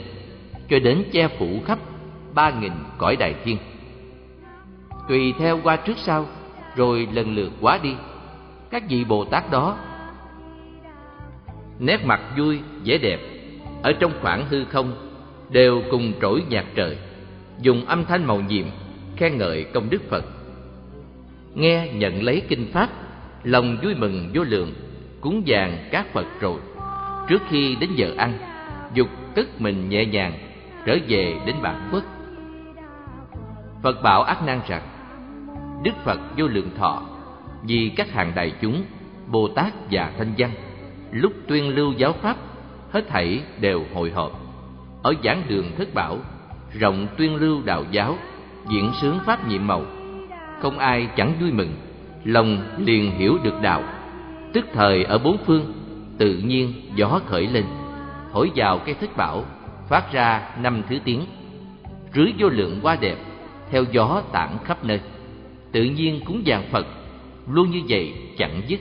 cho 0.69 0.78
đến 0.78 1.05
che 1.12 1.28
phủ 1.28 1.61
khắp 1.65 1.78
ba 2.35 2.51
nghìn 2.51 2.73
cõi 2.99 3.16
đại 3.16 3.35
thiên. 3.44 3.59
Tùy 5.09 5.35
theo 5.39 5.61
qua 5.62 5.77
trước 5.77 5.99
sau, 5.99 6.27
rồi 6.77 7.09
lần 7.12 7.35
lượt 7.35 7.53
quá 7.61 7.78
đi. 7.82 7.94
Các 8.70 8.82
vị 8.89 9.05
bồ 9.05 9.24
tát 9.24 9.51
đó 9.51 9.77
nét 11.82 12.04
mặt 12.04 12.20
vui, 12.36 12.60
vẻ 12.84 12.98
đẹp. 12.98 13.20
Ở 13.82 13.92
trong 13.92 14.12
khoảng 14.20 14.46
hư 14.48 14.64
không, 14.64 14.92
đều 15.50 15.82
cùng 15.90 16.12
trỗi 16.20 16.42
nhạc 16.48 16.64
trời, 16.74 16.96
dùng 17.60 17.84
âm 17.84 18.04
thanh 18.04 18.24
màu 18.24 18.40
nhiệm, 18.40 18.66
khen 19.16 19.38
ngợi 19.38 19.64
công 19.64 19.90
đức 19.90 20.10
phật. 20.10 20.24
Nghe 21.54 21.88
nhận 21.88 22.22
lấy 22.22 22.42
kinh 22.48 22.72
pháp, 22.72 22.88
lòng 23.44 23.76
vui 23.82 23.94
mừng 23.94 24.30
vô 24.34 24.42
lượng, 24.42 24.72
cúng 25.20 25.42
dường 25.44 25.70
các 25.90 26.12
phật 26.12 26.26
rồi. 26.40 26.60
Trước 27.28 27.42
khi 27.48 27.76
đến 27.80 27.90
giờ 27.96 28.14
ăn, 28.16 28.38
dục 28.94 29.09
cất 29.34 29.60
mình 29.60 29.88
nhẹ 29.88 30.04
nhàng, 30.04 30.32
trở 30.86 30.96
về 31.09 31.34
đến 31.46 31.56
bản 31.62 31.88
quốc 31.92 32.02
phật 33.82 34.02
bảo 34.02 34.22
ác 34.22 34.42
nan 34.46 34.60
rằng, 34.68 34.82
đức 35.82 35.92
phật 36.04 36.20
vô 36.38 36.46
lượng 36.46 36.70
thọ, 36.76 37.02
vì 37.62 37.92
các 37.96 38.10
hàng 38.10 38.32
đại 38.34 38.52
chúng, 38.60 38.82
bồ 39.26 39.48
tát 39.48 39.72
và 39.90 40.12
thanh 40.18 40.32
văn 40.38 40.50
lúc 41.12 41.32
tuyên 41.47 41.74
lưu 41.74 41.93
giáo 41.93 42.12
pháp, 42.12 42.36
hết 42.90 43.09
thảy 43.09 43.40
đều 43.60 43.84
hội 43.94 44.10
họp 44.10 44.43
ở 45.02 45.14
giảng 45.24 45.43
đường 45.48 45.66
thất 45.78 45.94
bảo, 45.94 46.18
rộng 46.78 47.06
tuyên 47.16 47.36
lưu 47.36 47.62
đạo 47.64 47.84
giáo, 47.90 48.18
diễn 48.68 48.93
sướng 49.01 49.18
pháp 49.26 49.48
nhiệm 49.48 49.66
màu. 49.66 49.84
Không 50.60 50.78
ai 50.78 51.09
chẳng 51.16 51.34
vui 51.40 51.52
mừng, 51.52 51.74
lòng 52.24 52.62
liền 52.78 53.10
hiểu 53.10 53.39
được 53.43 53.55
đạo. 53.62 53.82
Tức 54.52 54.66
thời 54.72 55.05
ở 55.05 55.18
bốn 55.18 55.36
phương, 55.47 55.72
tự 56.18 56.34
nhiên 56.36 56.72
gió 56.94 57.20
khởi 57.26 57.47
lên. 57.47 57.64
Thổi 58.32 58.51
vào 58.56 58.78
cây 58.78 58.94
thất 58.94 59.16
bảo, 59.16 59.44
phát 59.89 60.12
ra 60.12 60.48
năm 60.62 60.82
thứ 60.89 60.98
tiếng. 61.05 61.20
Rưới 62.14 62.32
vô 62.39 62.48
lượng 62.48 62.80
hoa 62.82 62.97
đẹp, 63.01 63.16
theo 63.70 63.84
gió 63.93 64.22
tản 64.32 64.48
khắp 64.64 64.84
nơi. 64.84 65.01
Tự 65.72 65.84
nhiên 65.84 66.20
cúng 66.24 66.43
dường 66.44 66.62
phật, 66.70 66.86
luôn 67.48 67.70
như 67.70 67.80
vậy 67.89 68.14
chẳng 68.39 68.62
dứt 68.66 68.80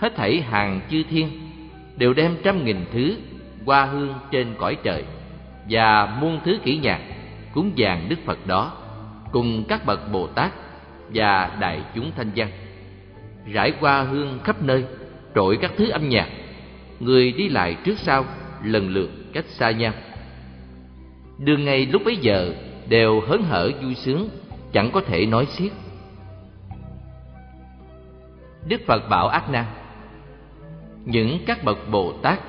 hết 0.00 0.16
thảy 0.16 0.40
hàng 0.40 0.80
chư 0.90 1.02
thiên 1.10 1.30
đều 1.96 2.14
đem 2.14 2.36
trăm 2.44 2.64
nghìn 2.64 2.84
thứ 2.92 3.16
hoa 3.66 3.84
hương 3.84 4.14
trên 4.30 4.54
cõi 4.58 4.76
trời 4.82 5.04
và 5.70 6.06
muôn 6.20 6.40
thứ 6.44 6.58
kỹ 6.64 6.76
nhạc 6.76 7.00
cúng 7.54 7.72
dường 7.74 8.08
đức 8.08 8.18
phật 8.24 8.46
đó 8.46 8.72
cùng 9.32 9.64
các 9.68 9.86
bậc 9.86 10.12
Bồ 10.12 10.26
Tát 10.26 10.52
và 11.14 11.56
đại 11.60 11.82
chúng 11.94 12.12
thanh 12.16 12.30
văn. 12.36 12.50
Rải 13.52 13.72
qua 13.80 14.02
hương 14.02 14.38
khắp 14.44 14.62
nơi, 14.62 14.84
trội 15.34 15.58
các 15.62 15.72
thứ 15.76 15.90
âm 15.90 16.08
nhạc, 16.08 16.28
người 17.00 17.32
đi 17.32 17.48
lại 17.48 17.76
trước 17.84 17.98
sau 17.98 18.24
lần 18.64 18.88
lượt 18.88 19.10
cách 19.32 19.44
xa 19.44 19.70
nhau. 19.70 19.92
Đường 21.38 21.64
ngày 21.64 21.86
lúc 21.86 22.02
bấy 22.04 22.16
giờ 22.16 22.54
đều 22.88 23.20
hớn 23.20 23.42
hở 23.42 23.70
vui 23.82 23.94
sướng, 23.94 24.28
chẳng 24.72 24.90
có 24.92 25.00
thể 25.00 25.26
nói 25.26 25.46
xiết. 25.46 25.72
Đức 28.68 28.80
Phật 28.86 29.08
bảo 29.08 29.28
Ác 29.28 29.50
na 29.50 29.66
những 31.04 31.38
các 31.46 31.64
bậc 31.64 31.78
Bồ 31.90 32.12
Tát 32.12 32.40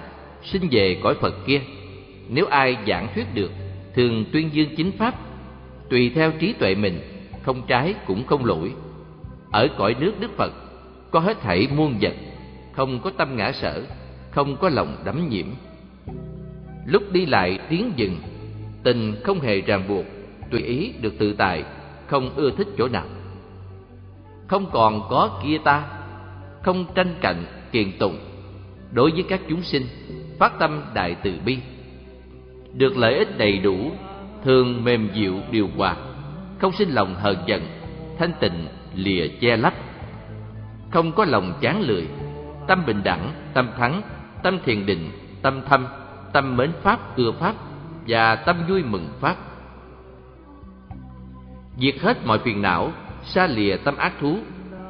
sinh 0.44 0.68
về 0.72 0.99
cõi 1.03 1.15
Phật 1.22 1.36
kia, 1.45 1.61
Nếu 2.30 2.45
ai 2.45 2.78
giảng 2.88 3.07
thuyết 3.15 3.26
được, 3.34 3.52
Thường 3.95 4.26
tuyên 4.32 4.49
dương 4.53 4.76
chính 4.78 4.91
Pháp, 4.91 5.15
Tùy 5.90 6.11
theo 6.15 6.32
trí 6.32 6.53
tuệ 6.53 6.76
mình, 6.76 6.99
Không 7.44 7.61
trái 7.68 7.94
cũng 8.06 8.26
không 8.26 8.45
lỗi. 8.45 8.72
Ở 9.52 9.68
cõi 9.78 9.95
nước 9.99 10.14
Đức 10.19 10.38
Phật, 10.38 10.52
Có 11.11 11.19
hết 11.19 11.41
thảy 11.41 11.68
muôn 11.76 11.95
vật, 12.02 12.14
Không 12.72 12.99
có 12.99 13.11
tâm 13.18 13.36
ngã 13.36 13.52
sở, 13.52 13.84
Không 14.32 14.57
có 14.57 14.69
lòng 14.69 14.98
đắm 15.06 15.30
nhiễm. 15.30 15.45
Lúc 16.86 17.03
đi 17.11 17.26
lại 17.26 17.60
tiếng 17.69 17.91
dừng, 17.95 18.18
Tình 18.84 19.15
không 19.23 19.40
hề 19.40 19.61
ràng 19.61 19.84
buộc, 19.88 20.06
Tùy 20.52 20.61
ý 20.61 20.94
được 21.02 21.14
tự 21.19 21.34
tại, 21.34 21.64
Không 22.07 22.36
ưa 22.36 22.52
thích 22.52 22.68
chỗ 22.78 22.88
nào. 22.88 23.06
Không 24.48 24.65
còn 24.72 25.07
có 25.10 25.41
kia 25.44 25.57
ta, 25.64 25.84
Không 26.64 26.86
tranh 26.95 27.15
cạnh 27.22 27.45
kiền 27.72 27.98
tụng 27.98 28.30
Đối 28.93 29.11
với 29.11 29.23
các 29.30 29.41
chúng 29.49 29.61
sinh 29.61 29.85
Phát 30.39 30.59
tâm 30.59 30.81
đại 30.93 31.15
từ 31.23 31.34
bi. 31.45 31.57
Được 32.73 32.97
lợi 32.97 33.18
ích 33.18 33.38
đầy 33.38 33.57
đủ 33.57 33.91
Thường 34.43 34.84
mềm 34.84 35.09
dịu 35.13 35.35
điều 35.51 35.69
hòa 35.77 35.95
Không 36.59 36.72
sinh 36.72 36.89
lòng 36.89 37.15
hờn 37.15 37.38
giận 37.45 37.61
Thanh 38.18 38.31
tịnh 38.39 38.68
lìa 38.95 39.27
che 39.27 39.57
lấp. 39.57 39.73
Không 40.91 41.11
có 41.11 41.26
lòng 41.26 41.53
chán 41.61 41.81
lười 41.81 42.07
Tâm 42.68 42.85
bình 42.85 43.01
đẳng, 43.03 43.34
tâm 43.53 43.69
thắng 43.77 44.01
Tâm 44.43 44.59
thiền 44.65 44.85
định, 44.85 45.11
tâm 45.41 45.61
thâm 45.69 45.88
Tâm 46.34 46.57
mến 46.57 46.72
Pháp, 46.81 47.15
ưa 47.15 47.31
Pháp 47.31 47.55
Và 48.07 48.35
tâm 48.35 48.63
vui 48.69 48.84
mừng 48.84 49.07
Pháp. 49.19 49.35
Diệt 51.77 51.95
hết 52.01 52.26
mọi 52.26 52.39
phiền 52.39 52.61
não 52.61 52.91
Xa 53.23 53.47
lìa 53.47 53.77
tâm 53.77 53.97
ác 53.97 54.13
thú 54.22 54.38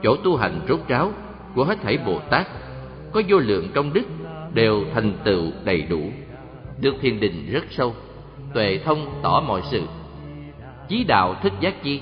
Chỗ 0.03 0.15
tu 0.15 0.37
hành 0.37 0.61
rốt 0.69 0.79
ráo 0.87 1.11
Của 1.55 1.63
hết 1.63 1.81
thảy 1.81 1.97
Bồ 1.97 2.19
Tát. 2.19 2.47
Có 3.13 3.21
vô 3.27 3.39
lượng 3.39 3.67
công 3.73 3.93
đức 3.93 4.03
Đều 4.53 4.83
thành 4.93 5.13
tựu 5.23 5.51
đầy 5.63 5.81
đủ, 5.81 6.01
Được 6.79 6.95
thiền 7.01 7.19
định 7.19 7.51
rất 7.51 7.63
sâu, 7.69 7.95
Tuệ 8.53 8.79
thông 8.85 9.19
tỏ 9.21 9.43
mọi 9.47 9.61
sự. 9.71 9.81
Chí 10.87 11.03
đạo 11.03 11.35
thích 11.43 11.53
giác 11.59 11.83
chi, 11.83 12.01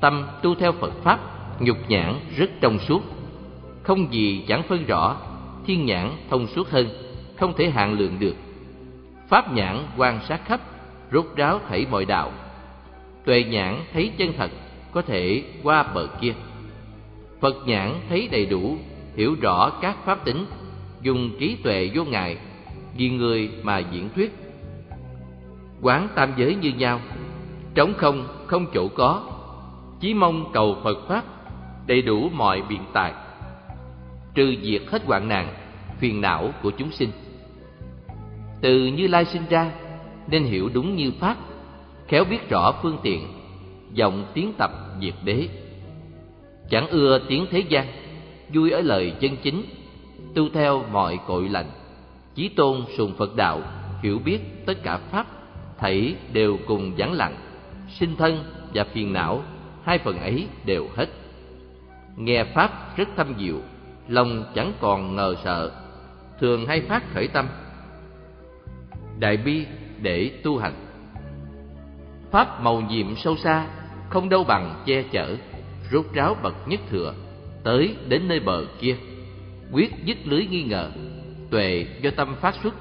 Tâm 0.00 0.26
tu 0.42 0.54
theo 0.54 0.72
Phật 0.72 0.92
Pháp, 1.02 1.20
Nhục 1.60 1.76
nhãn 1.88 2.14
rất 2.36 2.50
trong 2.60 2.78
suốt. 2.78 3.02
Không 3.82 4.12
gì 4.12 4.44
chẳng 4.48 4.62
phân 4.62 4.86
rõ, 4.86 5.16
Thiên 5.66 5.86
nhãn 5.86 6.10
thông 6.30 6.46
suốt 6.46 6.70
hơn, 6.70 6.88
Không 7.36 7.52
thể 7.56 7.70
hạn 7.70 7.98
lượng 7.98 8.16
được. 8.18 8.34
Pháp 9.28 9.52
nhãn 9.52 9.86
quan 9.96 10.20
sát 10.28 10.40
khắp, 10.46 10.60
Rốt 11.12 11.26
ráo 11.36 11.60
thảy 11.68 11.86
mọi 11.90 12.04
đạo. 12.04 12.32
Tuệ 13.24 13.44
nhãn 13.44 13.80
thấy 13.92 14.12
chân 14.18 14.32
thật, 14.36 14.50
Có 14.92 15.02
thể 15.02 15.42
qua 15.62 15.82
bờ 15.82 16.06
kia. 16.20 16.34
Phật 17.40 17.56
nhãn 17.66 17.94
thấy 18.08 18.28
đầy 18.32 18.46
đủ 18.46 18.76
Hiểu 19.18 19.36
rõ 19.40 19.70
các 19.70 19.96
pháp 20.04 20.24
tính, 20.24 20.46
Dùng 21.02 21.30
trí 21.38 21.56
tuệ 21.62 21.90
vô 21.94 22.04
ngại 22.04 22.38
Vì 22.96 23.10
người 23.10 23.50
mà 23.62 23.78
diễn 23.78 24.08
thuyết. 24.14 24.32
Quán 25.82 26.08
tam 26.14 26.32
giới 26.36 26.54
như 26.54 26.72
nhau, 26.72 27.00
Trống 27.74 27.94
không 27.96 28.26
không 28.46 28.66
chỗ 28.74 28.88
có, 28.88 29.22
Chí 30.00 30.14
mong 30.14 30.52
cầu 30.52 30.76
Phật 30.84 30.98
Pháp 31.08 31.24
Đầy 31.86 32.02
đủ 32.02 32.28
mọi 32.34 32.62
biện 32.68 32.80
tài, 32.92 33.12
Trừ 34.34 34.54
diệt 34.62 34.82
hết 34.90 35.04
hoạn 35.06 35.28
nạn, 35.28 35.54
Phiền 35.98 36.20
não 36.20 36.52
của 36.62 36.70
chúng 36.70 36.90
sinh. 36.90 37.10
Từ 38.60 38.86
Như 38.86 39.06
Lai 39.06 39.24
sinh 39.24 39.42
ra, 39.50 39.70
Nên 40.26 40.44
hiểu 40.44 40.70
đúng 40.74 40.96
như 40.96 41.12
Pháp, 41.20 41.36
Khéo 42.08 42.24
biết 42.24 42.48
rõ 42.48 42.72
phương 42.82 42.98
tiện, 43.02 43.26
Giọng 43.92 44.26
tiếng 44.34 44.52
tập 44.58 44.70
diệt 45.00 45.14
đế. 45.24 45.48
Chẳng 46.70 46.88
ưa 46.88 47.18
tiếng 47.28 47.46
thế 47.50 47.60
gian 47.60 47.86
Vui 48.54 48.70
ở 48.70 48.80
lời 48.80 49.14
chân 49.20 49.36
chính, 49.42 49.64
Tu 50.34 50.48
theo 50.48 50.84
mọi 50.92 51.18
cội 51.26 51.48
lành, 51.48 51.70
Chí 52.34 52.48
tôn 52.48 52.84
sùng 52.96 53.14
Phật 53.18 53.36
đạo, 53.36 53.62
Hiểu 54.02 54.18
biết 54.18 54.66
tất 54.66 54.82
cả 54.82 54.98
Pháp, 55.10 55.26
Thảy 55.78 56.14
đều 56.32 56.58
cùng 56.66 56.94
vắng 56.96 57.12
lặng, 57.12 57.36
Sinh 57.88 58.16
thân 58.16 58.44
và 58.74 58.84
phiền 58.84 59.12
não, 59.12 59.42
Hai 59.82 59.98
phần 59.98 60.20
ấy 60.20 60.46
đều 60.64 60.88
hết. 60.96 61.06
Nghe 62.16 62.44
Pháp 62.44 62.96
rất 62.96 63.08
thâm 63.16 63.34
diệu, 63.38 63.60
Lòng 64.08 64.44
chẳng 64.54 64.72
còn 64.80 65.16
ngờ 65.16 65.34
sợ, 65.44 65.70
Thường 66.40 66.66
hay 66.66 66.80
phát 66.80 67.14
khởi 67.14 67.28
tâm. 67.28 67.48
Đại 69.18 69.36
bi 69.36 69.66
để 70.02 70.30
tu 70.42 70.58
hành. 70.58 70.74
Pháp 72.30 72.62
màu 72.62 72.80
nhiệm 72.80 73.16
sâu 73.16 73.36
xa, 73.36 73.66
Không 74.08 74.28
đâu 74.28 74.44
bằng 74.44 74.82
che 74.86 75.02
chở, 75.02 75.36
Rốt 75.92 76.04
ráo 76.14 76.36
bậc 76.42 76.54
nhất 76.68 76.80
thừa. 76.90 77.14
Tới 77.64 77.94
đến 78.08 78.28
nơi 78.28 78.40
bờ 78.40 78.64
kia. 78.80 78.96
Quyết 79.72 80.04
dứt 80.04 80.16
lưới 80.24 80.46
nghi 80.46 80.62
ngờ, 80.62 80.90
Tuệ 81.50 81.86
do 82.02 82.10
tâm 82.10 82.34
phát 82.40 82.54
xuất 82.62 82.74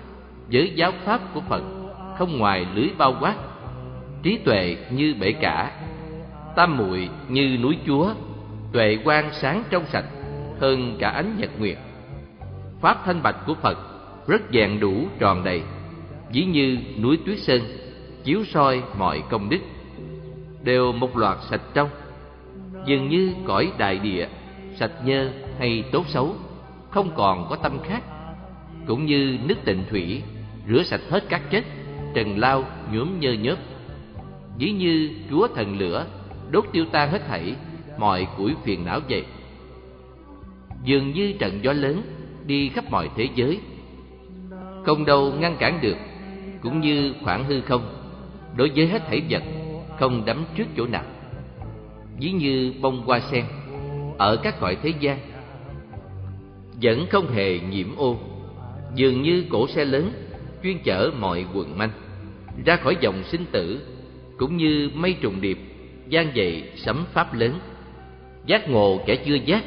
Với 0.51 0.71
giáo 0.75 0.91
pháp 1.05 1.21
của 1.33 1.41
Phật, 1.49 1.63
Không 2.17 2.37
ngoài 2.37 2.65
lưới 2.75 2.89
bao 2.97 3.15
quát. 3.21 3.35
Trí 4.23 4.37
tuệ 4.37 4.77
như 4.91 5.15
bể 5.19 5.31
cả, 5.31 5.71
Tam 6.55 6.77
muội 6.77 7.09
như 7.29 7.57
núi 7.61 7.77
chúa, 7.87 8.13
Tuệ 8.71 8.97
quang 9.03 9.29
sáng 9.33 9.63
trong 9.69 9.85
sạch 9.85 10.05
Hơn 10.59 10.95
cả 10.99 11.09
ánh 11.09 11.37
nhật 11.37 11.49
nguyệt. 11.59 11.77
Pháp 12.81 12.97
thanh 13.05 13.23
bạch 13.23 13.37
của 13.45 13.53
Phật 13.53 13.77
Rất 14.27 14.41
dạng 14.53 14.79
đủ 14.79 15.07
tròn 15.19 15.43
đầy, 15.43 15.61
Ví 16.33 16.45
như 16.45 16.77
núi 17.01 17.17
tuyết 17.25 17.39
sơn, 17.39 17.61
chiếu 18.23 18.43
soi 18.45 18.83
mọi 18.97 19.23
công 19.29 19.49
đức, 19.49 19.59
đều 20.63 20.91
một 20.91 21.17
loạt 21.17 21.37
sạch 21.49 21.61
trong, 21.73 21.89
dường 22.85 23.09
như 23.09 23.33
cõi 23.45 23.71
đại 23.77 23.99
địa 23.99 24.27
sạch 24.79 24.91
nhơ 25.05 25.31
hay 25.59 25.83
tốt 25.91 26.05
xấu, 26.07 26.35
không 26.89 27.11
còn 27.15 27.47
có 27.49 27.55
tâm 27.55 27.79
khác. 27.83 28.03
Cũng 28.85 29.05
như 29.05 29.37
nước 29.45 29.57
tịnh 29.65 29.83
thủy, 29.89 30.21
rửa 30.69 30.83
sạch 30.83 31.01
hết 31.09 31.23
các 31.29 31.41
chất, 31.51 31.63
trần 32.13 32.39
lao, 32.39 32.63
nhuốm 32.91 33.19
nhơ 33.19 33.33
nhớp. 33.33 33.57
Ví 34.57 34.71
như 34.71 35.09
chúa 35.29 35.47
thần 35.47 35.77
lửa, 35.77 36.05
đốt 36.51 36.65
tiêu 36.71 36.85
tan 36.91 37.11
hết 37.11 37.21
thảy, 37.27 37.55
mọi 37.97 38.27
củi 38.37 38.55
phiền 38.63 38.85
não 38.85 38.99
vậy 39.09 39.25
dường 40.83 41.11
như 41.11 41.33
trận 41.39 41.59
gió 41.61 41.73
lớn 41.73 42.01
đi 42.45 42.69
khắp 42.69 42.83
mọi 42.91 43.09
thế 43.15 43.27
giới. 43.35 43.59
Không 44.85 45.05
đâu 45.05 45.33
ngăn 45.39 45.57
cản 45.59 45.79
được, 45.81 45.97
cũng 46.61 46.79
như 46.81 47.13
khoảng 47.23 47.43
hư 47.43 47.61
không, 47.61 47.81
đối 48.55 48.71
với 48.75 48.87
hết 48.87 49.01
thảy 49.07 49.23
vật, 49.29 49.43
không 49.99 50.25
đắm 50.25 50.45
trước 50.55 50.63
chỗ 50.77 50.85
nào. 50.85 51.03
Ví 52.19 52.31
như 52.31 52.73
bông 52.81 53.05
hoa 53.05 53.19
sen 53.19 53.45
ở 54.17 54.37
các 54.43 54.59
cõi 54.59 54.77
thế 54.83 54.93
gian, 54.99 55.19
vẫn 56.81 57.07
không 57.09 57.31
hề 57.31 57.59
nhiễm 57.59 57.95
ô. 57.97 58.17
Dường 58.95 59.21
như 59.21 59.45
cổ 59.49 59.67
xe 59.67 59.85
lớn 59.85 60.11
chuyên 60.63 60.77
chở 60.83 61.11
mọi 61.19 61.45
quần 61.53 61.77
manh 61.77 61.89
ra 62.65 62.75
khỏi 62.75 62.97
dòng 63.01 63.23
sinh 63.23 63.45
tử, 63.51 63.81
cũng 64.37 64.57
như 64.57 64.89
mây 64.93 65.13
trùng 65.21 65.41
điệp 65.41 65.57
gian 66.09 66.35
dậy 66.35 66.71
sấm 66.75 67.05
pháp 67.13 67.33
lớn. 67.33 67.59
Giác 68.45 68.69
ngộ 68.69 69.01
kẻ 69.05 69.15
chưa 69.15 69.35
giác, 69.35 69.63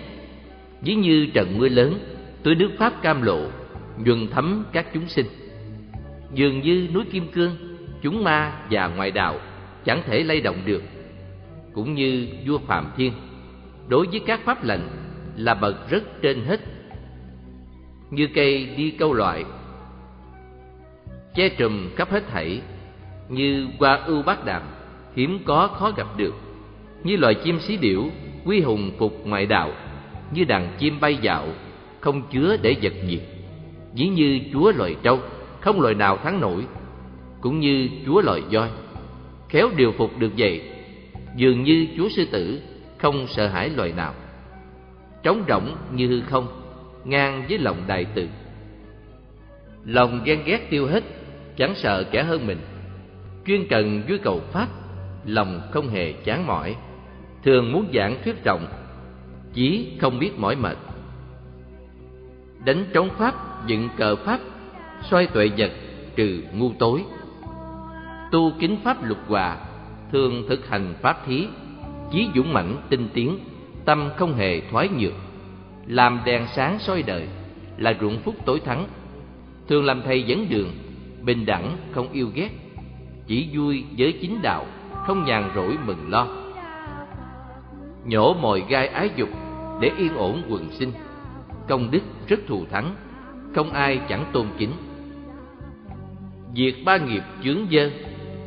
ví 0.80 0.94
như 0.94 1.26
trận 1.34 1.58
mưa 1.58 1.68
lớn, 1.68 1.98
tưới 2.42 2.54
nước 2.54 2.70
pháp 2.78 3.02
cam 3.02 3.22
lộ, 3.22 3.40
nhuần 4.04 4.28
thấm 4.30 4.64
các 4.72 4.86
chúng 4.94 5.08
sinh. 5.08 5.26
Dường 6.34 6.60
như 6.60 6.88
núi 6.94 7.04
kim 7.12 7.28
cương, 7.28 7.56
chúng 8.02 8.24
ma 8.24 8.52
và 8.70 8.88
ngoại 8.88 9.10
đạo 9.10 9.40
chẳng 9.84 10.02
thể 10.06 10.22
lay 10.22 10.40
động 10.40 10.62
được, 10.64 10.82
cũng 11.72 11.94
như 11.94 12.28
vua 12.46 12.58
phạm 12.58 12.90
thiên 12.96 13.12
đối 13.88 14.06
với 14.06 14.20
các 14.26 14.40
pháp 14.44 14.64
lệnh 14.64 14.80
là 15.36 15.54
bậc 15.54 15.90
rất 15.90 16.22
trên 16.22 16.44
hết. 16.44 16.60
Như 18.10 18.28
cây 18.34 18.66
đi 18.76 18.90
câu 18.90 19.12
loại, 19.12 19.44
che 21.34 21.48
trùm 21.48 21.90
khắp 21.96 22.10
hết 22.10 22.28
thảy, 22.28 22.60
như 23.28 23.68
hoa 23.78 23.94
ưu 24.06 24.22
bát 24.22 24.44
đàm, 24.44 24.62
hiếm 25.16 25.38
có 25.44 25.66
khó 25.66 25.90
gặp 25.96 26.06
được. 26.16 26.34
Như 27.04 27.16
loài 27.16 27.34
chim 27.34 27.60
xí 27.60 27.76
điểu, 27.76 28.04
quy 28.44 28.60
hùng 28.60 28.92
phục 28.98 29.26
ngoại 29.26 29.46
đạo, 29.46 29.72
như 30.34 30.44
đàn 30.44 30.76
chim 30.78 31.00
bay 31.00 31.16
dạo, 31.22 31.46
không 32.00 32.22
chứa 32.32 32.56
để 32.62 32.76
vật 32.82 32.92
diệt 33.08 33.22
ví 33.94 34.08
như 34.08 34.40
chúa 34.52 34.72
loài 34.72 34.96
trâu, 35.02 35.18
không 35.60 35.80
loài 35.80 35.94
nào 35.94 36.16
thắng 36.16 36.40
nổi, 36.40 36.66
cũng 37.40 37.60
như 37.60 37.88
chúa 38.06 38.20
loài 38.20 38.42
voi. 38.52 38.68
Khéo 39.48 39.68
điều 39.76 39.92
phục 39.92 40.18
được 40.18 40.32
vậy, 40.38 40.62
dường 41.36 41.62
như 41.62 41.86
chúa 41.96 42.08
sư 42.08 42.26
tử 42.30 42.60
không 43.00 43.26
sợ 43.26 43.46
hãi 43.46 43.70
loài 43.70 43.92
nào. 43.92 44.14
Trống 45.22 45.44
rỗng 45.48 45.76
như 45.92 46.08
hư 46.08 46.20
không, 46.20 46.46
ngang 47.04 47.44
với 47.48 47.58
lòng 47.58 47.82
đại 47.86 48.06
từ. 48.14 48.28
Lòng 49.84 50.20
ghen 50.24 50.42
ghét 50.44 50.70
tiêu 50.70 50.86
hết, 50.86 51.04
chẳng 51.56 51.74
sợ 51.74 52.04
kẻ 52.10 52.22
hơn 52.22 52.46
mình. 52.46 52.58
Chuyên 53.46 53.68
cần 53.68 54.02
vui 54.08 54.18
cầu 54.18 54.40
pháp, 54.52 54.68
lòng 55.24 55.60
không 55.70 55.88
hề 55.88 56.12
chán 56.12 56.46
mỏi. 56.46 56.76
Thường 57.44 57.72
muốn 57.72 57.90
giảng 57.94 58.22
thuyết 58.24 58.44
rộng, 58.44 58.66
chí 59.52 59.96
không 60.00 60.18
biết 60.18 60.38
mỏi 60.38 60.56
mệt. 60.56 60.76
Đánh 62.64 62.84
trống 62.92 63.08
pháp, 63.18 63.66
dựng 63.66 63.88
cờ 63.96 64.16
pháp 64.16 64.40
xoay 65.02 65.26
tuệ 65.26 65.50
vật, 65.58 65.70
trừ 66.16 66.42
ngu 66.54 66.72
tối. 66.78 67.04
Tu 68.32 68.52
kính 68.58 68.76
pháp 68.84 69.04
lục 69.04 69.18
hòa, 69.28 69.56
thường 70.12 70.44
thực 70.48 70.68
hành 70.68 70.94
pháp 71.02 71.26
thí 71.26 71.46
chí 72.10 72.28
dũng 72.34 72.52
mãnh 72.52 72.76
tinh 72.88 73.08
tiến, 73.14 73.38
tâm 73.84 74.10
không 74.16 74.34
hề 74.34 74.60
thoái 74.60 74.88
nhược, 74.88 75.12
làm 75.86 76.20
đèn 76.24 76.46
sáng 76.54 76.78
soi 76.78 77.02
đời, 77.02 77.28
là 77.78 77.94
ruộng 78.00 78.18
phúc 78.18 78.34
tối 78.44 78.60
thắng. 78.64 78.86
Thường 79.68 79.84
làm 79.84 80.02
thầy 80.02 80.22
dẫn 80.22 80.46
đường, 80.48 80.70
bình 81.22 81.46
đẳng 81.46 81.76
không 81.92 82.12
yêu 82.12 82.30
ghét, 82.34 82.50
chỉ 83.26 83.48
vui 83.52 83.84
với 83.98 84.12
chính 84.20 84.42
đạo, 84.42 84.66
không 85.06 85.24
nhàn 85.24 85.50
rỗi 85.54 85.76
mừng 85.86 86.10
lo. 86.10 86.26
Nhổ 88.04 88.34
mồi 88.34 88.64
gai 88.68 88.88
ái 88.88 89.10
dục 89.16 89.28
để 89.80 89.90
yên 89.98 90.14
ổn 90.16 90.42
quần 90.48 90.70
sinh, 90.70 90.92
công 91.68 91.90
đức 91.90 92.02
rất 92.28 92.40
thù 92.46 92.64
thắng, 92.70 92.94
không 93.54 93.70
ai 93.70 94.00
chẳng 94.08 94.24
tôn 94.32 94.46
kính. 94.58 94.72
Diệt 96.56 96.74
ba 96.84 96.96
nghiệp 96.96 97.22
chướng 97.44 97.66
dơ, 97.70 97.90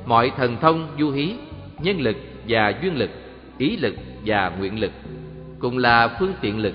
mọi 0.05 0.31
thần 0.37 0.57
thông 0.61 0.87
du 0.99 1.11
hí, 1.11 1.35
nhân 1.81 2.01
lực 2.01 2.17
và 2.47 2.73
duyên 2.81 2.95
lực 2.95 3.09
ý 3.57 3.77
lực 3.77 3.95
và 4.25 4.51
nguyện 4.59 4.79
lực, 4.79 4.91
cùng 5.59 5.77
là 5.77 6.15
phương 6.19 6.33
tiện 6.41 6.59
lực, 6.59 6.73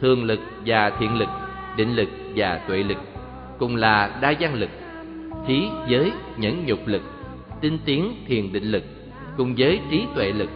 thường 0.00 0.24
lực 0.24 0.40
và 0.66 0.90
thiện 0.90 1.18
lực, 1.18 1.28
định 1.76 1.96
lực 1.96 2.08
và 2.36 2.58
tuệ 2.68 2.82
lực, 2.82 2.98
cùng 3.58 3.76
là 3.76 4.18
đa 4.20 4.34
văn 4.40 4.54
lực 4.54 4.70
trí 5.46 5.68
giới 5.88 6.12
nhẫn 6.36 6.66
nhục 6.66 6.86
lực, 6.86 7.02
tinh 7.60 7.78
tiến 7.84 8.14
thiền 8.26 8.52
định 8.52 8.64
lực, 8.64 8.82
cùng 9.36 9.54
với 9.58 9.80
trí 9.90 10.04
tuệ 10.14 10.32
lực. 10.32 10.48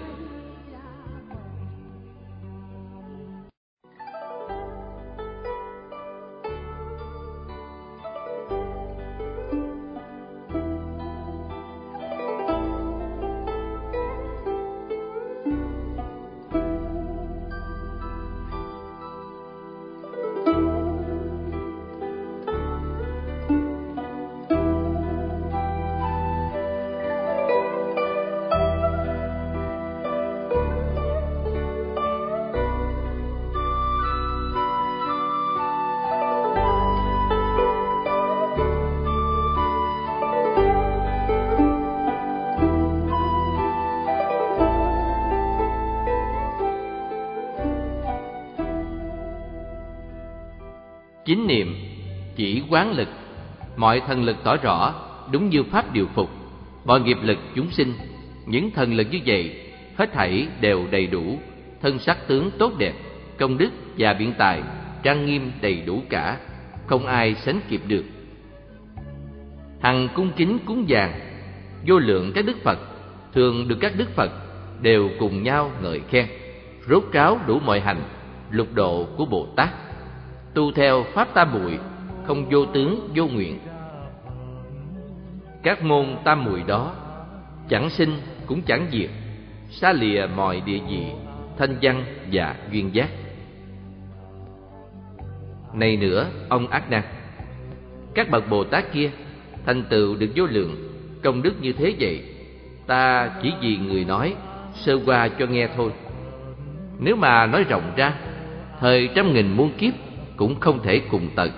Mọi 53.97 54.09
thần 54.09 54.25
lực 54.25 54.37
tỏ 54.45 54.57
rõ, 54.57 54.95
Đúng 55.33 55.49
như 55.49 55.63
Pháp 55.63 55.93
điều 55.93 56.07
phục. 56.15 56.31
Mọi 56.85 57.01
nghiệp 57.01 57.19
lực 57.23 57.39
chúng 57.55 57.71
sinh, 57.71 57.93
Những 58.47 58.71
thần 58.71 58.95
lực 58.95 59.07
như 59.11 59.19
vậy, 59.27 59.73
Hết 59.97 60.13
thảy 60.13 60.49
đều 60.61 60.87
đầy 60.91 61.07
đủ. 61.07 61.39
Thân 61.83 61.99
sắc 61.99 62.29
tướng 62.29 62.51
tốt 62.59 62.73
đẹp, 62.79 62.93
Công 63.39 63.59
đức 63.59 63.71
và 63.99 64.15
biện 64.15 64.33
tài, 64.39 64.63
Trang 65.03 65.27
nghiêm 65.27 65.53
đầy 65.61 65.83
đủ 65.87 66.03
cả. 66.09 66.39
Không 66.87 67.07
ai 67.07 67.35
sánh 67.35 67.61
kịp 67.69 67.81
được. 67.87 68.05
Hằng 69.81 70.09
cung 70.15 70.31
kính 70.37 70.59
cúng 70.67 70.89
dường, 70.89 71.11
Vô 71.87 71.99
lượng 71.99 72.33
các 72.35 72.45
đức 72.47 72.57
Phật, 72.63 72.79
Thường 73.33 73.69
được 73.69 73.77
các 73.81 73.93
đức 73.97 74.11
Phật 74.17 74.31
Đều 74.83 75.11
cùng 75.19 75.43
nhau 75.43 75.71
ngợi 75.83 76.01
khen. 76.11 76.27
Rốt 76.89 77.05
ráo 77.13 77.39
đủ 77.47 77.61
mọi 77.65 77.81
hành, 77.81 78.03
Lục 78.51 78.69
độ 78.75 79.07
của 79.17 79.27
Bồ 79.27 79.47
Tát. 79.57 79.69
Tu 80.55 80.73
theo 80.73 81.05
pháp 81.15 81.35
tam 81.35 81.53
muội, 81.53 81.79
không 82.27 82.47
vô 82.51 82.67
tướng, 82.67 83.09
vô 83.15 83.27
nguyện 83.27 83.59
các 85.67 85.83
môn 85.83 86.17
tam 86.25 86.45
muội 86.45 86.63
đó, 86.67 86.95
chẳng 87.69 87.91
sinh 87.91 88.11
cũng 88.47 88.63
chẳng 88.63 88.87
diệt 88.93 89.11
xa 89.71 89.93
lìa 89.93 90.27
mọi 90.37 90.63
địa 90.67 90.79
vị, 90.89 91.07
thanh 91.59 91.77
văn 91.83 92.05
và 92.33 92.57
duyên 92.71 92.95
giác. 92.95 93.09
Này 95.75 95.97
nữa, 95.97 96.27
ông 96.49 96.69
ác 96.69 96.91
nan 96.91 97.03
các 98.15 98.31
bậc 98.31 98.51
bồ 98.51 98.65
tát 98.65 98.93
kia, 98.93 99.11
thành 99.67 99.85
tựu 99.85 100.17
được 100.17 100.31
vô 100.37 100.47
lượng, 100.47 100.77
công 101.23 101.43
đức 101.43 101.55
như 101.61 101.73
thế 101.73 101.95
vậy, 102.01 102.23
ta 102.87 103.31
chỉ 103.43 103.53
vì 103.61 103.77
người 103.77 104.05
nói, 104.05 104.35
sơ 104.75 104.99
qua 105.07 105.29
cho 105.29 105.47
nghe 105.47 105.69
thôi. 105.77 105.91
Nếu 106.99 107.17
mà 107.17 107.47
nói 107.47 107.65
rộng 107.69 107.93
ra, 107.97 108.15
thời 108.81 109.09
trăm 109.15 109.35
nghìn 109.35 109.57
muôn 109.57 109.73
kiếp 109.79 109.95
cũng 110.37 110.61
không 110.61 110.83
thể 110.83 111.01
cùng 111.11 111.29
tận. 111.37 111.51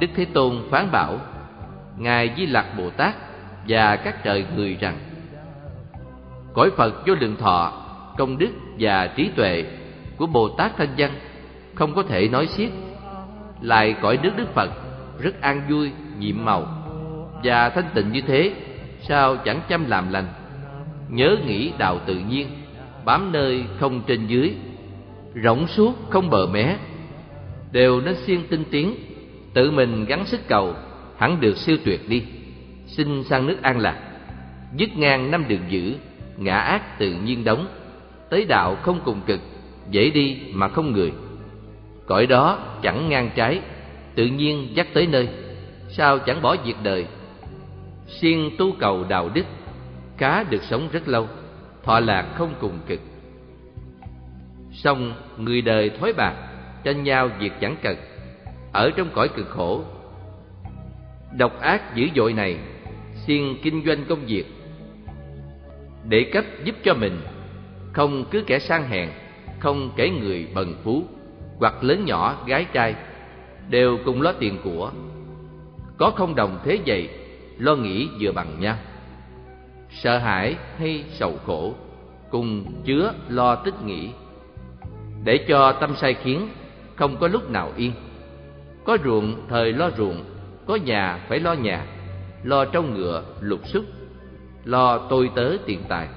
Đức 0.00 0.10
thế 0.14 0.24
tôn 0.24 0.56
phán 0.70 0.90
bảo 0.90 1.18
ngài 1.98 2.34
di 2.36 2.46
lặc 2.46 2.66
bồ 2.78 2.90
tát 2.90 3.14
và 3.68 3.96
các 3.96 4.24
trời 4.24 4.44
người 4.56 4.76
rằng, 4.80 4.98
cõi 6.54 6.70
phật 6.76 7.06
vô 7.06 7.14
lượng 7.14 7.36
thọ, 7.36 7.72
công 8.18 8.38
đức 8.38 8.50
và 8.78 9.06
trí 9.16 9.30
tuệ 9.36 9.64
của 10.16 10.26
bồ 10.26 10.48
tát 10.48 10.76
thanh 10.76 10.94
văn 10.98 11.10
không 11.74 11.94
có 11.94 12.02
thể 12.02 12.28
nói 12.28 12.46
xiết. 12.46 12.70
Lại 13.60 13.94
cõi 14.02 14.16
đức 14.16 14.30
đức 14.36 14.54
phật 14.54 14.70
rất 15.20 15.40
an 15.40 15.62
vui, 15.68 15.90
nhiệm 16.18 16.44
màu 16.44 16.66
và 17.44 17.68
thanh 17.68 17.88
tịnh 17.94 18.12
như 18.12 18.20
thế, 18.20 18.52
sao 19.00 19.36
chẳng 19.36 19.60
chăm 19.68 19.90
làm 19.90 20.12
lành? 20.12 20.26
Nhớ 21.08 21.36
nghĩ 21.46 21.72
đạo 21.78 21.98
tự 22.06 22.14
nhiên, 22.14 22.48
bám 23.04 23.32
nơi 23.32 23.64
không 23.80 24.02
trên 24.06 24.26
dưới 24.26 24.54
rộng 25.34 25.66
suốt 25.66 25.94
không 26.10 26.30
bờ 26.30 26.46
mé. 26.46 26.76
Đều 27.72 28.00
nên 28.00 28.14
siêng 28.14 28.48
tinh 28.48 28.64
tiến, 28.70 28.94
tự 29.54 29.70
mình 29.70 30.04
gắng 30.04 30.26
sức 30.26 30.40
cầu 30.48 30.74
hẳn 31.18 31.40
được 31.40 31.56
siêu 31.56 31.76
tuyệt 31.84 32.08
đi. 32.08 32.22
Xin 32.86 33.24
sang 33.24 33.46
nước 33.46 33.62
an 33.62 33.80
lạc. 33.80 34.02
Dứt 34.76 34.96
ngang 34.96 35.30
năm 35.30 35.44
đường 35.48 35.62
dữ, 35.68 35.94
ngã 36.36 36.58
ác 36.58 36.98
tự 36.98 37.12
nhiên 37.12 37.44
đóng. 37.44 37.66
Tới 38.30 38.44
đạo 38.44 38.76
không 38.82 39.00
cùng 39.04 39.20
cực, 39.26 39.40
dễ 39.90 40.10
đi 40.10 40.38
mà 40.52 40.68
không 40.68 40.92
người. 40.92 41.12
Cõi 42.06 42.26
đó 42.26 42.58
chẳng 42.82 43.08
ngang 43.08 43.30
trái, 43.34 43.60
tự 44.14 44.26
nhiên 44.26 44.68
dắt 44.74 44.86
tới 44.94 45.06
nơi. 45.06 45.28
Sao 45.88 46.18
chẳng 46.18 46.42
bỏ 46.42 46.56
việc 46.64 46.76
đời? 46.82 47.06
Siêng 48.06 48.50
tu 48.58 48.72
cầu 48.78 49.04
đạo 49.08 49.30
đức 49.34 49.44
cá 50.18 50.44
được 50.50 50.62
sống 50.62 50.88
rất 50.92 51.08
lâu, 51.08 51.28
thọ 51.82 52.00
lạc 52.00 52.26
không 52.34 52.54
cùng 52.60 52.78
cực. 52.86 53.00
Song 54.72 55.14
người 55.38 55.62
đời 55.62 55.90
thối 56.00 56.12
bạc 56.12 56.34
tranh 56.84 57.04
nhau 57.04 57.30
việc 57.38 57.52
chẳng 57.60 57.76
cần. 57.82 57.96
Ở 58.72 58.90
trong 58.96 59.08
cõi 59.14 59.28
cực 59.28 59.48
khổ 59.48 59.84
độc 61.36 61.60
ác 61.60 61.94
dữ 61.94 62.08
dội 62.16 62.32
này 62.32 62.58
siêng 63.26 63.56
kinh 63.62 63.84
doanh 63.86 64.04
công 64.08 64.26
việc. 64.26 64.44
Để 66.08 66.30
cấp 66.32 66.44
giúp 66.64 66.74
cho 66.84 66.94
mình, 66.94 67.20
không 67.92 68.24
cứ 68.30 68.44
kẻ 68.46 68.58
sang 68.58 68.88
hèn, 68.88 69.08
không 69.58 69.90
kể 69.96 70.10
người 70.10 70.48
bần 70.54 70.74
phú 70.84 71.04
hoặc 71.58 71.84
lớn 71.84 72.04
nhỏ 72.04 72.44
gái 72.46 72.66
trai, 72.72 72.94
đều 73.70 73.98
cùng 74.04 74.22
lo 74.22 74.32
tiền 74.32 74.58
của. 74.64 74.92
Có 75.98 76.10
không 76.10 76.34
đồng 76.34 76.58
thế 76.64 76.78
vậy, 76.86 77.08
lo 77.58 77.76
nghĩ 77.76 78.08
vừa 78.20 78.32
bằng 78.32 78.60
nhau 78.60 78.76
sợ 79.90 80.18
hãi 80.18 80.56
hay 80.78 81.04
sầu 81.10 81.38
khổ, 81.46 81.74
cùng 82.30 82.64
chứa 82.84 83.12
lo 83.28 83.54
tích 83.54 83.82
nghĩ. 83.84 84.10
Để 85.24 85.44
cho 85.48 85.72
tâm 85.72 85.96
sai 85.96 86.14
khiến, 86.14 86.48
không 86.96 87.16
có 87.16 87.28
lúc 87.28 87.50
nào 87.50 87.72
yên. 87.76 87.92
Có 88.84 88.98
ruộng, 89.04 89.46
thời 89.48 89.72
lo 89.72 89.90
ruộng 89.96 90.24
có 90.68 90.76
nhà 90.76 91.18
phải 91.28 91.40
lo 91.40 91.52
nhà 91.52 91.84
lo 92.42 92.64
trâu 92.64 92.82
ngựa 92.82 93.22
lục 93.40 93.60
sức, 93.66 93.84
lo 94.64 94.98
tôi 94.98 95.30
tớ 95.34 95.52
tiền 95.66 95.82
tài. 95.88 96.08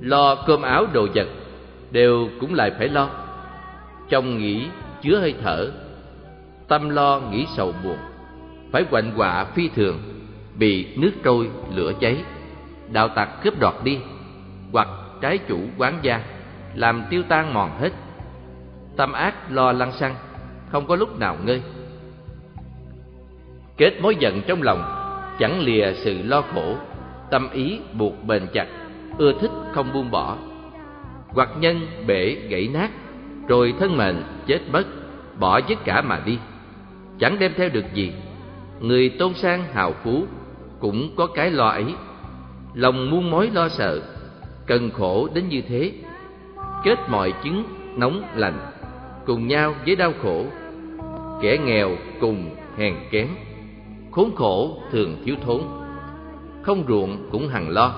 Lo 0.00 0.34
cơm 0.46 0.62
áo 0.62 0.86
đồ 0.92 1.06
vật 1.14 1.28
đều 1.90 2.28
cũng 2.40 2.54
lại 2.54 2.70
phải 2.78 2.88
lo 2.88 3.10
trong 4.08 4.38
nghĩ 4.38 4.68
chứa 5.02 5.18
hơi 5.18 5.34
thở 5.42 5.70
tâm 6.68 6.88
lo 6.88 7.20
nghĩ 7.30 7.46
sầu 7.56 7.72
buồn 7.84 7.96
phải 8.72 8.84
quạnh 8.90 9.12
quạ 9.16 9.44
phi 9.44 9.68
thường 9.68 9.98
bị 10.58 10.96
nước 10.96 11.12
trôi 11.24 11.50
lửa 11.74 11.92
cháy. 12.00 12.24
Đạo 12.92 13.08
tặc 13.08 13.28
cướp 13.42 13.60
đoạt 13.60 13.74
đi 13.84 13.98
hoặc 14.72 14.88
trái 15.20 15.38
chủ 15.38 15.58
quán 15.78 15.98
gia 16.02 16.22
làm 16.74 17.04
tiêu 17.10 17.22
tan 17.28 17.54
mòn 17.54 17.70
hết. 17.80 17.90
Tâm 18.96 19.12
ác 19.12 19.34
lo 19.50 19.72
lăng 19.72 19.92
xăng 19.92 20.14
không 20.68 20.86
có 20.86 20.96
lúc 20.96 21.18
nào 21.18 21.36
ngơi 21.44 21.62
kết 23.76 24.00
mối 24.00 24.16
giận 24.16 24.42
trong 24.46 24.62
lòng, 24.62 24.82
chẳng 25.38 25.60
lìa 25.60 25.92
sự 25.92 26.22
lo 26.22 26.42
khổ, 26.54 26.76
tâm 27.30 27.48
ý 27.52 27.78
buộc 27.92 28.24
bền 28.24 28.46
chặt, 28.52 28.66
ưa 29.18 29.32
thích 29.40 29.50
không 29.72 29.92
buông 29.92 30.10
bỏ. 30.10 30.36
Hoặc 31.28 31.48
nhân 31.60 31.86
bể 32.06 32.36
gãy 32.48 32.68
nát, 32.72 32.90
rồi 33.48 33.74
thân 33.80 33.96
mệnh 33.96 34.22
chết 34.46 34.60
mất, 34.72 34.84
bỏ 35.38 35.60
tất 35.60 35.84
cả 35.84 36.02
mà 36.02 36.20
đi. 36.26 36.38
Chẳng 37.18 37.38
đem 37.38 37.52
theo 37.56 37.68
được 37.68 37.84
gì. 37.94 38.12
Người 38.80 39.08
tôn 39.08 39.34
sang 39.34 39.64
hào 39.72 39.92
phú 39.92 40.24
cũng 40.80 41.10
có 41.16 41.26
cái 41.26 41.50
lo 41.50 41.68
ấy. 41.68 41.94
Lòng 42.74 43.10
muôn 43.10 43.30
mối 43.30 43.50
lo 43.54 43.68
sợ, 43.68 44.00
cần 44.66 44.90
khổ 44.90 45.28
đến 45.34 45.48
như 45.48 45.62
thế. 45.68 45.92
Kết 46.84 46.98
mọi 47.08 47.32
chứng 47.44 47.64
nóng 47.96 48.22
lạnh 48.34 48.58
cùng 49.26 49.48
nhau 49.48 49.74
với 49.86 49.96
đau 49.96 50.12
khổ. 50.22 50.44
Kẻ 51.42 51.58
nghèo 51.64 51.90
cùng 52.20 52.56
hèn 52.78 52.94
kém 53.10 53.28
khốn 54.16 54.34
khổ 54.34 54.82
thường 54.90 55.16
thiếu 55.24 55.36
thốn. 55.46 55.60
Không 56.62 56.84
ruộng 56.88 57.28
cũng 57.30 57.48
hằng 57.48 57.68
lo. 57.68 57.94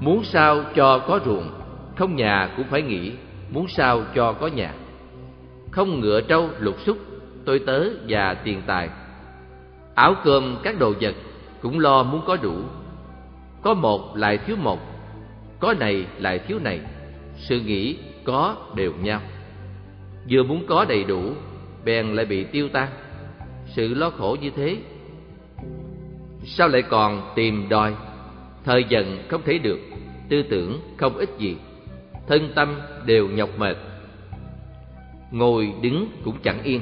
Muốn 0.00 0.24
sao 0.24 0.64
cho 0.74 0.98
có 0.98 1.20
ruộng, 1.24 1.50
không 1.96 2.16
nhà 2.16 2.50
cũng 2.56 2.66
phải 2.70 2.82
nghĩ 2.82 3.12
muốn 3.50 3.68
sao 3.68 4.02
cho 4.14 4.32
có 4.32 4.46
nhà. 4.46 4.74
Không 5.70 6.00
ngựa 6.00 6.20
trâu 6.20 6.48
lục 6.58 6.74
xúc, 6.80 6.98
tôi 7.44 7.58
tớ 7.58 7.84
và 8.08 8.34
tiền 8.34 8.62
tài. 8.66 8.88
Áo 9.94 10.14
cơm 10.24 10.56
các 10.62 10.78
đồ 10.78 10.92
vật 11.00 11.14
cũng 11.60 11.78
lo 11.78 12.02
muốn 12.02 12.20
có 12.26 12.36
đủ. 12.36 12.56
Có 13.62 13.74
một 13.74 14.16
lại 14.16 14.38
thiếu 14.38 14.56
một, 14.56 14.78
có 15.60 15.74
này 15.80 16.06
lại 16.18 16.38
thiếu 16.38 16.58
này. 16.64 16.80
Sự 17.36 17.60
nghĩ 17.60 17.96
có 18.24 18.56
đều 18.74 18.92
nhau. 19.02 19.20
Vừa 20.30 20.42
muốn 20.42 20.64
có 20.68 20.84
đầy 20.88 21.04
đủ, 21.04 21.22
bèn 21.84 22.14
lại 22.14 22.24
bị 22.24 22.44
tiêu 22.44 22.68
tan 22.68 22.88
sự 23.74 23.94
lo 23.94 24.10
khổ 24.10 24.36
như 24.40 24.50
thế. 24.50 24.76
Sao 26.44 26.68
lại 26.68 26.82
còn 26.82 27.32
tìm 27.34 27.68
đòi? 27.68 27.94
Thời 28.64 28.84
dần 28.88 29.22
không 29.28 29.42
thể 29.44 29.58
được, 29.58 29.78
tư 30.28 30.42
tưởng 30.42 30.80
không 30.96 31.16
ích 31.16 31.30
gì, 31.38 31.56
thân 32.28 32.52
tâm 32.54 32.80
đều 33.06 33.28
nhọc 33.28 33.58
mệt. 33.58 33.76
Ngồi 35.30 35.72
đứng 35.82 36.06
cũng 36.24 36.36
chẳng 36.42 36.62
yên, 36.62 36.80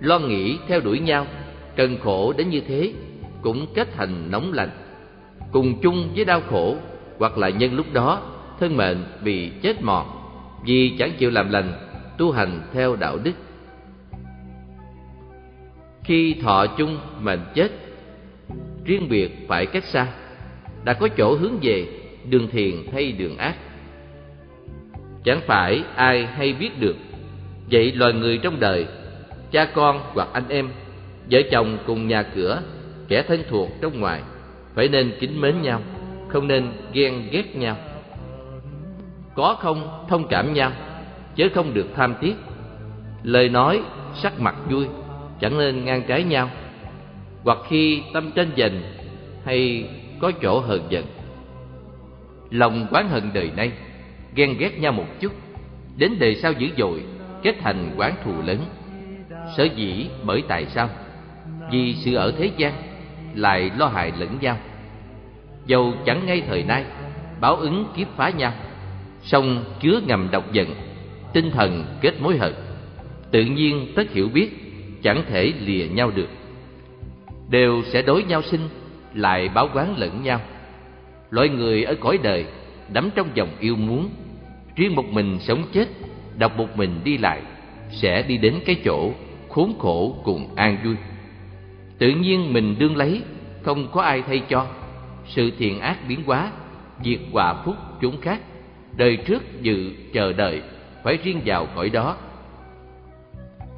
lo 0.00 0.18
nghĩ 0.18 0.58
theo 0.68 0.80
đuổi 0.80 0.98
nhau, 0.98 1.26
cần 1.76 1.98
khổ 1.98 2.32
đến 2.38 2.50
như 2.50 2.60
thế 2.60 2.92
cũng 3.42 3.66
kết 3.74 3.88
thành 3.96 4.30
nóng 4.30 4.52
lạnh. 4.52 4.70
Cùng 5.52 5.80
chung 5.82 6.08
với 6.14 6.24
đau 6.24 6.40
khổ 6.50 6.76
hoặc 7.18 7.38
là 7.38 7.48
nhân 7.48 7.74
lúc 7.74 7.86
đó, 7.92 8.22
thân 8.60 8.76
mệnh 8.76 9.04
bị 9.24 9.50
chết 9.62 9.82
mòn, 9.82 10.06
vì 10.64 10.96
chẳng 10.98 11.12
chịu 11.18 11.30
làm 11.30 11.50
lành, 11.50 11.72
tu 12.18 12.32
hành 12.32 12.60
theo 12.72 12.96
đạo 12.96 13.18
đức 13.22 13.32
khi 16.08 16.34
thọ 16.34 16.66
chung 16.66 16.98
mệnh 17.20 17.40
chết, 17.54 17.68
riêng 18.84 19.08
biệt 19.08 19.48
phải 19.48 19.66
cách 19.66 19.84
xa. 19.84 20.06
Đã 20.84 20.92
có 20.92 21.08
chỗ 21.08 21.34
hướng 21.34 21.58
về, 21.62 21.86
đường 22.30 22.48
thiền 22.48 22.74
hay 22.92 23.12
đường 23.12 23.36
ác. 23.36 23.56
Chẳng 25.24 25.40
phải 25.46 25.82
ai 25.94 26.26
hay 26.26 26.52
biết 26.52 26.80
được, 26.80 26.96
vậy 27.70 27.92
loài 27.92 28.12
người 28.12 28.38
trong 28.38 28.60
đời, 28.60 28.86
cha 29.50 29.64
con 29.64 30.00
hoặc 30.14 30.28
anh 30.32 30.48
em, 30.48 30.68
vợ 31.30 31.38
chồng 31.50 31.78
cùng 31.86 32.08
nhà 32.08 32.22
cửa, 32.22 32.62
kẻ 33.08 33.22
thân 33.22 33.42
thuộc 33.48 33.68
trong 33.80 34.00
ngoài, 34.00 34.22
phải 34.74 34.88
nên 34.88 35.12
kính 35.20 35.40
mến 35.40 35.62
nhau, 35.62 35.80
không 36.28 36.48
nên 36.48 36.72
ghen 36.92 37.28
ghét 37.30 37.56
nhau. 37.56 37.76
Có 39.34 39.56
không 39.60 40.06
thông 40.08 40.28
cảm 40.28 40.54
nhau 40.54 40.72
chứ 41.36 41.48
không 41.54 41.74
được 41.74 41.86
tham 41.96 42.14
tiếc. 42.20 42.34
Lời 43.22 43.48
nói 43.48 43.80
sắc 44.14 44.40
mặt 44.40 44.54
vui 44.70 44.86
chẳng 45.40 45.58
nên 45.58 45.84
ngang 45.84 46.02
trái 46.08 46.22
nhau. 46.22 46.50
Hoặc 47.44 47.58
khi 47.68 48.02
tâm 48.12 48.30
tranh 48.34 48.50
giành, 48.56 48.82
hay 49.44 49.88
có 50.20 50.32
chỗ 50.42 50.60
hờn 50.60 50.82
giận. 50.88 51.04
Lòng 52.50 52.86
quán 52.90 53.08
hận 53.08 53.30
đời 53.34 53.50
nay, 53.56 53.72
ghen 54.34 54.56
ghét 54.58 54.78
nhau 54.78 54.92
một 54.92 55.06
chút, 55.20 55.32
đến 55.96 56.12
đời 56.18 56.34
sau 56.34 56.52
dữ 56.52 56.68
dội, 56.78 57.02
kết 57.42 57.54
thành 57.60 57.94
quán 57.96 58.14
thù 58.24 58.32
lớn. 58.46 58.58
Sở 59.56 59.64
dĩ 59.64 60.06
bởi 60.24 60.42
tại 60.48 60.66
sao? 60.66 60.88
Vì 61.70 61.94
sự 61.94 62.14
ở 62.14 62.32
thế 62.38 62.50
gian, 62.56 62.72
lại 63.34 63.70
lo 63.76 63.86
hại 63.86 64.12
lẫn 64.18 64.38
nhau. 64.40 64.56
Dầu 65.66 65.94
chẳng 66.06 66.26
ngay 66.26 66.42
thời 66.48 66.62
nay, 66.62 66.84
báo 67.40 67.56
ứng 67.56 67.86
kiếp 67.96 68.08
phá 68.16 68.30
nhau, 68.30 68.52
song 69.22 69.64
chứa 69.80 70.00
ngầm 70.06 70.28
độc 70.30 70.52
giận, 70.52 70.74
tinh 71.32 71.50
thần 71.50 71.84
kết 72.00 72.12
mối 72.20 72.38
hận. 72.38 72.54
Tự 73.30 73.44
nhiên 73.44 73.92
tất 73.96 74.10
hiểu 74.10 74.28
biết 74.28 74.67
chẳng 75.02 75.24
thể 75.28 75.52
lìa 75.60 75.86
nhau 75.88 76.10
được. 76.14 76.28
Đều 77.50 77.82
sẽ 77.92 78.02
đối 78.02 78.22
nhau 78.22 78.42
sinh, 78.42 78.68
lại 79.14 79.48
báo 79.48 79.68
quán 79.74 79.94
lẫn 79.98 80.22
nhau. 80.22 80.40
Loại 81.30 81.48
người 81.48 81.84
ở 81.84 81.94
cõi 82.00 82.18
đời, 82.22 82.44
đắm 82.92 83.10
trong 83.14 83.28
dòng 83.34 83.50
yêu 83.60 83.76
muốn. 83.76 84.10
Riêng 84.76 84.94
một 84.94 85.04
mình 85.04 85.38
sống 85.40 85.62
chết 85.72 85.88
độc 86.38 86.56
một 86.56 86.76
mình 86.76 87.00
đi 87.04 87.18
lại, 87.18 87.42
sẽ 87.90 88.22
đi 88.22 88.36
đến 88.36 88.54
cái 88.66 88.76
chỗ 88.84 89.12
khốn 89.48 89.74
khổ 89.78 90.16
cùng 90.24 90.54
an 90.56 90.78
vui. 90.84 90.96
Tự 91.98 92.10
nhiên 92.10 92.52
mình 92.52 92.76
đương 92.78 92.96
lấy, 92.96 93.22
không 93.62 93.88
có 93.92 94.02
ai 94.02 94.22
thay 94.22 94.42
cho. 94.48 94.66
Sự 95.26 95.50
thiện 95.58 95.80
ác 95.80 95.98
biến 96.08 96.22
hóa, 96.26 96.52
diệt 97.04 97.18
hòa 97.32 97.62
phúc 97.64 97.74
chúng 98.00 98.20
khác. 98.20 98.40
Đời 98.96 99.16
trước 99.16 99.62
dự 99.62 99.92
chờ 100.12 100.32
đợi, 100.32 100.62
phải 101.04 101.18
riêng 101.24 101.40
vào 101.44 101.66
cõi 101.74 101.90
đó 101.90 102.16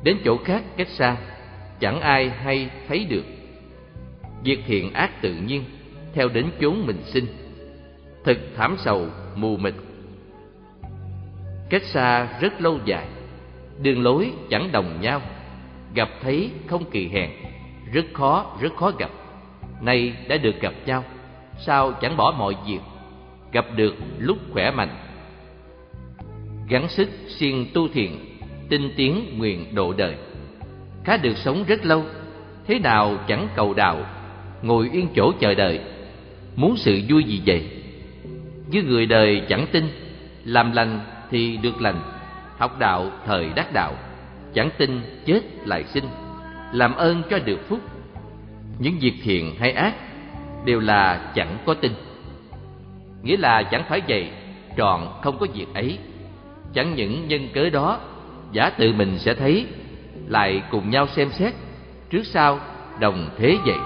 đến 0.03 0.19
chỗ 0.25 0.37
khác 0.45 0.63
cách 0.77 0.89
xa, 0.89 1.17
chẳng 1.81 2.01
ai 2.01 2.31
hay 2.31 2.71
thấy 2.89 3.05
được. 3.05 3.25
Việc 4.43 4.59
thiện 4.67 4.93
ác 4.93 5.23
tự 5.23 5.35
nhiên, 5.35 5.65
theo 6.15 6.29
đến 6.29 6.47
chốn 6.61 6.87
mình 6.87 7.03
sinh, 7.05 7.27
thực 8.25 8.39
thảm 8.57 8.77
sầu, 8.79 9.07
mù 9.35 9.57
mịt. 9.57 9.75
Cách 11.71 11.83
xa 11.83 12.39
rất 12.41 12.61
lâu 12.61 12.79
dài, 12.85 13.07
đường 13.83 14.03
lối 14.03 14.33
chẳng 14.51 14.73
đồng 14.73 15.01
nhau, 15.01 15.23
gặp 15.95 16.09
thấy 16.23 16.51
không 16.67 16.91
kỳ 16.91 17.09
hèn, 17.09 17.31
rất 17.93 18.05
khó 18.13 18.57
rất 18.61 18.77
khó 18.77 18.93
gặp. 18.99 19.11
Nay 19.81 20.13
đã 20.29 20.37
được 20.37 20.61
gặp 20.61 20.75
nhau, 20.87 21.05
sao 21.59 21.93
chẳng 21.93 22.17
bỏ 22.17 22.35
mọi 22.39 22.55
việc, 22.67 22.81
gặp 23.53 23.67
được 23.77 23.95
lúc 24.19 24.39
khỏe 24.53 24.71
mạnh. 24.71 24.97
Gắng 26.69 26.89
sức 26.89 27.09
siêng 27.29 27.67
tu 27.75 27.89
thiền 27.89 28.11
tinh 28.71 28.93
tiến 28.97 29.39
nguyện 29.39 29.75
độ 29.75 29.93
đời. 29.93 30.17
Khá 31.05 31.17
được 31.17 31.37
sống 31.37 31.65
rất 31.67 31.87
lâu, 31.87 32.05
thế 32.67 32.79
nào 32.79 33.19
chẳng 33.29 33.49
cầu 33.57 33.75
đạo, 33.75 34.07
ngồi 34.63 34.91
yên 34.93 35.09
chỗ 35.17 35.33
chờ 35.41 35.55
đợi. 35.55 35.81
Muốn 36.57 36.77
sự 36.77 37.01
vui 37.09 37.25
gì 37.25 37.43
vậy? 37.47 37.69
Như 38.71 38.83
người 38.83 39.07
đời 39.07 39.43
chẳng 39.49 39.67
tin, 39.73 39.85
làm 40.45 40.73
lành 40.73 41.01
thì 41.31 41.57
được 41.57 41.81
lành, 41.81 42.01
học 42.59 42.79
đạo 42.79 43.11
thời 43.27 43.49
đắc 43.57 43.73
đạo, 43.73 43.95
chẳng 44.55 44.71
tin 44.79 45.01
chết 45.27 45.41
lại 45.65 45.85
sinh. 45.85 46.05
Làm 46.73 46.95
ơn 46.95 47.23
cho 47.31 47.39
được 47.39 47.69
phúc. 47.69 47.81
Những 48.79 48.99
việc 49.01 49.15
thiện 49.23 49.55
hay 49.59 49.73
ác 49.73 49.95
đều 50.65 50.81
là 50.81 51.33
chẳng 51.35 51.59
có 51.67 51.75
tin. 51.75 51.93
Nghĩa 53.23 53.37
là 53.37 53.63
chẳng 53.63 53.85
phải 53.89 54.01
vậy, 54.09 54.31
tròn 54.77 55.21
không 55.23 55.39
có 55.39 55.47
việc 55.55 55.67
ấy. 55.75 55.99
Chẳng 56.75 56.95
những 56.95 57.29
nhân 57.29 57.49
cớ 57.55 57.71
đó 57.71 58.01
giả 58.53 58.71
tự 58.71 58.93
mình 58.93 59.19
sẽ 59.19 59.35
thấy, 59.35 59.67
lại 60.27 60.63
cùng 60.71 60.91
nhau 60.91 61.07
xem 61.07 61.31
xét, 61.31 61.55
trước 62.11 62.27
sau 62.27 62.59
đồng 63.01 63.31
thế 63.39 63.59
vậy. 63.67 63.79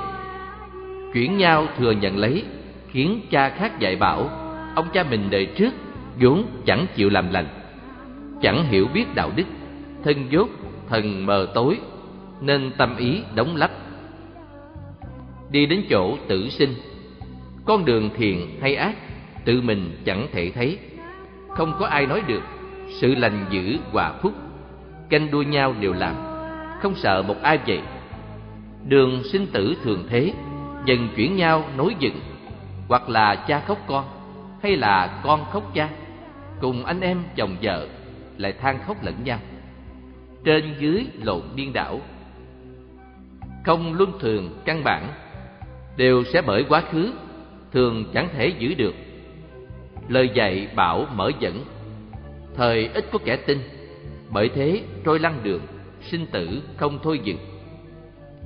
Chuyển 1.15 1.39
nhau 1.39 1.67
thừa 1.79 1.91
nhận 1.91 2.17
lấy, 2.17 2.45
khiến 2.89 3.21
cha 3.31 3.49
khác 3.49 3.81
dạy 3.81 3.97
bảo, 3.97 4.31
ông 4.75 4.87
cha 4.93 5.05
mình 5.11 5.29
đời 5.31 5.47
trước, 5.47 5.75
vốn 6.21 6.47
chẳng 6.67 6.87
chịu 6.95 7.11
làm 7.11 7.31
lành. 7.33 7.49
Chẳng 8.43 8.65
hiểu 8.65 8.87
biết 8.95 9.05
đạo 9.15 9.31
đức, 9.37 9.47
thân 10.05 10.27
dốt, 10.31 10.49
thần 10.89 11.27
mờ 11.27 11.47
tối, 11.55 11.79
nên 12.41 12.71
tâm 12.77 12.97
ý 12.97 13.21
đóng 13.35 13.57
lấp 13.57 13.71
đi 15.55 15.67
đến 15.67 15.85
chỗ 15.91 16.17
tử 16.29 16.49
sinh, 16.49 16.75
con 17.65 17.85
đường 17.85 18.11
thiền 18.17 18.37
hay 18.61 18.75
ác, 18.75 18.95
tự 19.45 19.61
mình 19.61 19.91
chẳng 20.05 20.27
thể 20.33 20.51
thấy. 20.51 20.79
Không 21.49 21.73
có 21.79 21.87
ai 21.87 22.07
nói 22.07 22.23
được, 22.27 22.43
sự 22.89 23.15
lành 23.15 23.47
dữ 23.51 23.77
hòa 23.93 24.13
phúc 24.23 24.33
ganh 25.15 25.31
đua 25.31 25.43
nhau 25.43 25.75
đều 25.81 25.93
làm. 25.93 26.15
Không 26.83 26.95
sợ 26.95 27.23
một 27.23 27.37
ai 27.43 27.59
vậy. 27.67 27.81
Đường 28.87 29.23
sinh 29.25 29.47
tử 29.47 29.77
thường 29.83 30.07
thế, 30.09 30.33
dần 30.85 31.09
chuyển 31.17 31.37
nhau 31.37 31.65
nối 31.77 31.95
dựng. 31.99 32.21
Hoặc 32.89 33.09
là 33.09 33.35
cha 33.35 33.61
khóc 33.67 33.79
con, 33.87 34.05
hay 34.63 34.77
là 34.77 35.21
con 35.25 35.45
khóc 35.53 35.75
cha. 35.75 35.89
Cùng 36.61 36.85
anh 36.85 37.01
em, 37.01 37.23
chồng 37.37 37.57
vợ, 37.63 37.87
lại 38.37 38.53
than 38.53 38.79
khóc 38.87 39.05
lẫn 39.05 39.15
nhau. 39.25 39.39
Trên 40.45 40.75
dưới 40.79 41.07
lộn 41.23 41.43
điên 41.55 41.73
đảo. 41.73 42.01
Không 43.65 43.95
luân 43.95 44.13
thường 44.21 44.59
căn 44.65 44.85
bản, 44.85 45.09
đều 45.97 46.25
sẽ 46.25 46.43
bởi 46.43 46.65
quá 46.69 46.83
khứ, 46.93 47.13
thường 47.73 48.05
chẳng 48.15 48.29
thể 48.37 48.47
giữ 48.59 48.75
được. 48.75 48.95
Lời 50.09 50.31
dạy 50.35 50.69
bảo 50.75 51.07
mở 51.15 51.31
dẫn. 51.41 51.65
Thời 52.57 52.91
ít 52.95 53.05
có 53.13 53.19
kẻ 53.25 53.37
tin 53.37 53.59
bởi 54.35 54.49
thế 54.49 54.83
trôi 55.05 55.19
lăn 55.19 55.41
đường, 55.43 55.61
sinh 56.01 56.27
tử 56.27 56.63
không 56.77 56.99
thôi 57.03 57.21
dừng. 57.25 57.39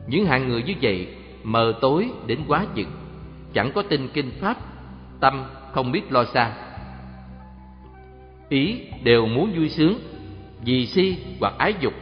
Những 0.06 0.26
hạng 0.26 0.48
người 0.48 0.62
như 0.62 0.74
vậy 0.82 1.08
mờ 1.42 1.74
tối 1.80 2.10
đến 2.26 2.38
quá 2.48 2.66
dừng. 2.74 2.90
Chẳng 3.54 3.72
có 3.74 3.82
tin 3.82 4.08
kinh 4.08 4.30
pháp, 4.40 4.56
tâm 5.20 5.44
không 5.72 5.92
biết 5.92 6.12
lo 6.12 6.24
xa. 6.24 6.52
Ý 8.48 8.80
đều 9.02 9.26
muốn 9.26 9.52
vui 9.56 9.68
sướng, 9.68 9.98
vì 10.64 10.86
si 10.86 11.16
hoặc 11.40 11.54
ái 11.58 11.74
dục 11.80 11.94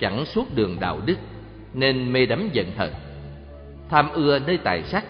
chẳng 0.00 0.24
suốt 0.24 0.54
đường 0.54 0.76
đạo 0.80 1.00
đức 1.06 1.16
nên 1.74 2.12
mê 2.12 2.26
đắm 2.26 2.48
giận 2.52 2.66
hờn. 2.76 2.92
Tham 3.88 4.10
ưa 4.10 4.38
nơi 4.38 4.58
tài 4.64 4.82
sắc, 4.82 5.04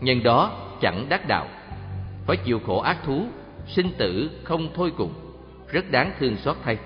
nhân 0.00 0.22
đó 0.22 0.68
chẳng 0.80 1.06
đắc 1.08 1.28
đạo. 1.28 1.48
Phải 2.26 2.36
chịu 2.36 2.60
khổ 2.66 2.80
ác 2.80 2.96
thú, 3.04 3.26
sinh 3.66 3.90
tử 3.98 4.30
không 4.44 4.68
thôi 4.74 4.92
cùng, 4.96 5.14
rất 5.68 5.90
đáng 5.90 6.12
thương 6.18 6.36
xót 6.36 6.56
thay 6.64 6.78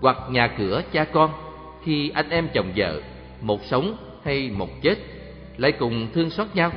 hoặc 0.00 0.16
nhà 0.30 0.46
cửa 0.58 0.82
cha 0.92 1.04
con 1.04 1.30
khi 1.84 2.10
anh 2.10 2.30
em 2.30 2.48
chồng 2.54 2.72
vợ, 2.76 3.00
một 3.40 3.60
sống 3.64 3.96
hay 4.24 4.50
một 4.50 4.82
chết, 4.82 4.98
lại 5.56 5.72
cùng 5.72 6.08
thương 6.14 6.30
xót 6.30 6.46
nhau. 6.54 6.70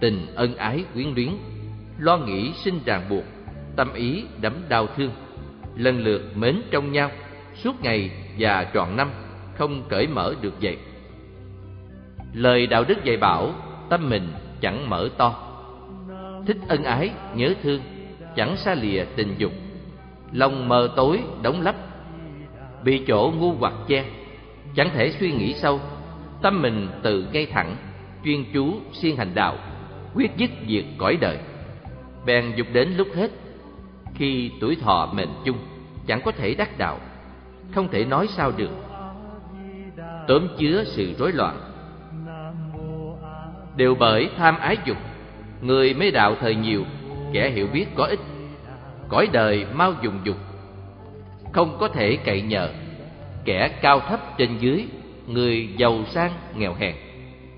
Tình 0.00 0.26
ân 0.34 0.56
ái 0.56 0.84
quyến 0.94 1.08
luyến, 1.14 1.30
lo 1.98 2.16
nghĩ 2.16 2.52
sinh 2.64 2.80
ràng 2.84 3.08
buộc, 3.10 3.24
tâm 3.76 3.94
ý 3.94 4.24
đẫm 4.40 4.54
đau 4.68 4.86
thương, 4.96 5.10
lần 5.76 6.04
lượt 6.04 6.22
mến 6.36 6.62
trong 6.70 6.92
nhau 6.92 7.10
suốt 7.54 7.82
ngày 7.82 8.10
và 8.38 8.70
trọn 8.74 8.96
năm, 8.96 9.10
không 9.54 9.82
cởi 9.88 10.06
mở 10.06 10.34
được 10.40 10.54
vậy 10.62 10.76
lời 12.34 12.66
đạo 12.66 12.84
đức 12.88 13.04
dạy 13.04 13.16
bảo, 13.16 13.54
tâm 13.88 14.10
mình 14.10 14.28
chẳng 14.60 14.90
mở 14.90 15.08
to. 15.18 15.34
Thích 16.46 16.56
ân 16.68 16.84
ái, 16.84 17.10
nhớ 17.34 17.54
thương, 17.62 17.80
chẳng 18.36 18.56
xa 18.56 18.74
lìa 18.74 19.04
tình 19.16 19.34
dục. 19.38 19.52
Lòng 20.32 20.68
mờ 20.68 20.90
tối, 20.96 21.20
đóng 21.42 21.60
lấp 21.60 21.74
bị 22.84 23.02
chỗ 23.06 23.32
ngu 23.36 23.52
hoặc 23.52 23.72
che. 23.88 24.04
Chẳng 24.74 24.90
thể 24.94 25.12
suy 25.20 25.32
nghĩ 25.32 25.54
sâu, 25.54 25.80
tâm 26.42 26.62
mình 26.62 26.88
tự 27.02 27.26
ngay 27.32 27.46
thẳng, 27.46 27.76
chuyên 28.24 28.44
chú 28.54 28.74
siêng 28.92 29.16
hành 29.16 29.34
đạo, 29.34 29.56
quyết 30.14 30.30
dứt 30.36 30.50
việc 30.66 30.84
cõi 30.98 31.16
đời. 31.20 31.38
Bèn 32.26 32.52
dục 32.56 32.66
đến 32.72 32.96
lúc 32.96 33.08
hết, 33.14 33.30
khi 34.14 34.50
tuổi 34.60 34.76
thọ 34.76 35.10
mệnh 35.12 35.28
chung, 35.44 35.58
chẳng 36.06 36.20
có 36.24 36.32
thể 36.32 36.54
đắc 36.54 36.78
đạo, 36.78 36.98
không 37.74 37.88
thể 37.88 38.04
nói 38.04 38.26
sao 38.26 38.52
được. 38.56 38.70
Tóm 40.28 40.48
chứa 40.58 40.84
sự 40.86 41.14
rối 41.18 41.32
loạn. 41.32 41.60
Đều 43.76 43.94
bởi 43.94 44.30
tham 44.36 44.58
ái 44.58 44.76
dục, 44.84 44.96
người 45.60 45.94
mê 45.94 46.10
đạo 46.10 46.36
thời 46.40 46.54
nhiều, 46.54 46.84
kẻ 47.32 47.50
hiểu 47.50 47.66
biết 47.72 47.86
có 47.94 48.04
ít 48.04 48.18
cõi 49.08 49.28
đời 49.32 49.66
mau 49.74 49.92
dùng 50.02 50.20
dục 50.24 50.36
không 51.52 51.76
có 51.80 51.88
thể 51.88 52.16
cậy 52.16 52.42
nhờ. 52.42 52.72
Kẻ 53.44 53.68
cao 53.82 54.00
thấp 54.00 54.38
trên 54.38 54.58
dưới, 54.58 54.86
người 55.26 55.68
giàu 55.76 56.04
sang, 56.06 56.32
nghèo 56.56 56.74
hèn, 56.74 56.94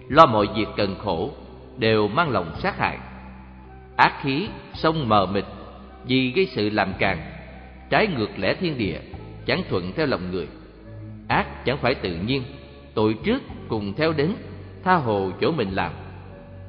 lo 0.09 0.27
mọi 0.27 0.47
việc 0.56 0.69
cần 0.77 0.97
khổ, 1.05 1.31
đều 1.77 2.09
mang 2.09 2.31
lòng 2.31 2.52
sát 2.62 2.78
hại. 2.78 2.98
Ác 3.97 4.23
khí, 4.23 4.48
sông 4.74 5.09
mờ 5.09 5.27
mịt, 5.27 5.44
vì 6.06 6.31
gây 6.31 6.47
sự 6.47 6.70
làm 6.70 6.93
càng 6.98 7.19
trái 7.93 8.06
ngược 8.06 8.39
lẽ 8.39 8.55
thiên 8.55 8.78
địa, 8.78 8.98
chẳng 9.47 9.62
thuận 9.69 9.93
theo 9.93 10.06
lòng 10.06 10.31
người. 10.31 10.47
Ác 11.28 11.64
chẳng 11.64 11.78
phải 11.78 11.94
tự 11.94 12.16
nhiên, 12.27 12.43
tội 12.94 13.16
trước 13.24 13.43
cùng 13.69 13.94
theo 13.97 14.12
đến, 14.12 14.35
tha 14.85 14.94
hồ 14.94 15.31
chỗ 15.40 15.52
mình 15.52 15.70
làm. 15.70 15.93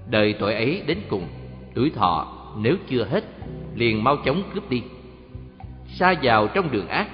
Đời 0.10 0.34
tội 0.40 0.54
ấy 0.54 0.84
đến 0.88 0.98
cùng, 1.10 1.28
tuổi 1.74 1.92
thọ 1.96 2.28
nếu 2.58 2.76
chưa 2.88 3.04
hết, 3.04 3.24
liền 3.76 4.04
mau 4.04 4.18
chóng 4.26 4.44
cướp 4.54 4.70
đi 4.70 4.84
xa 5.94 6.14
vào 6.22 6.48
trong 6.48 6.72
đường 6.72 6.88
ác, 6.88 7.08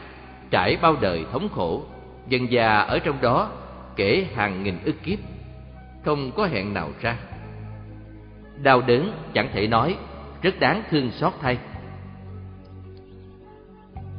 trải 0.52 0.78
bao 0.82 0.96
đời 1.02 1.26
thống 1.32 1.50
khổ, 1.50 1.84
dần 2.28 2.52
già 2.52 2.80
ở 2.80 3.00
trong 3.00 3.22
đó, 3.22 3.52
kể 3.96 4.26
hàng 4.36 4.64
nghìn 4.64 4.80
ức 4.86 4.96
kiếp, 5.04 5.20
không 6.06 6.32
có 6.32 6.46
hẹn 6.46 6.74
nào 6.74 6.90
ra. 7.02 7.18
Đau 8.64 8.82
đớn 8.82 9.12
chẳng 9.34 9.50
thể 9.54 9.68
nói, 9.68 9.96
rất 10.42 10.60
đáng 10.60 10.84
thương 10.90 11.12
xót 11.12 11.34
thay. 11.42 11.58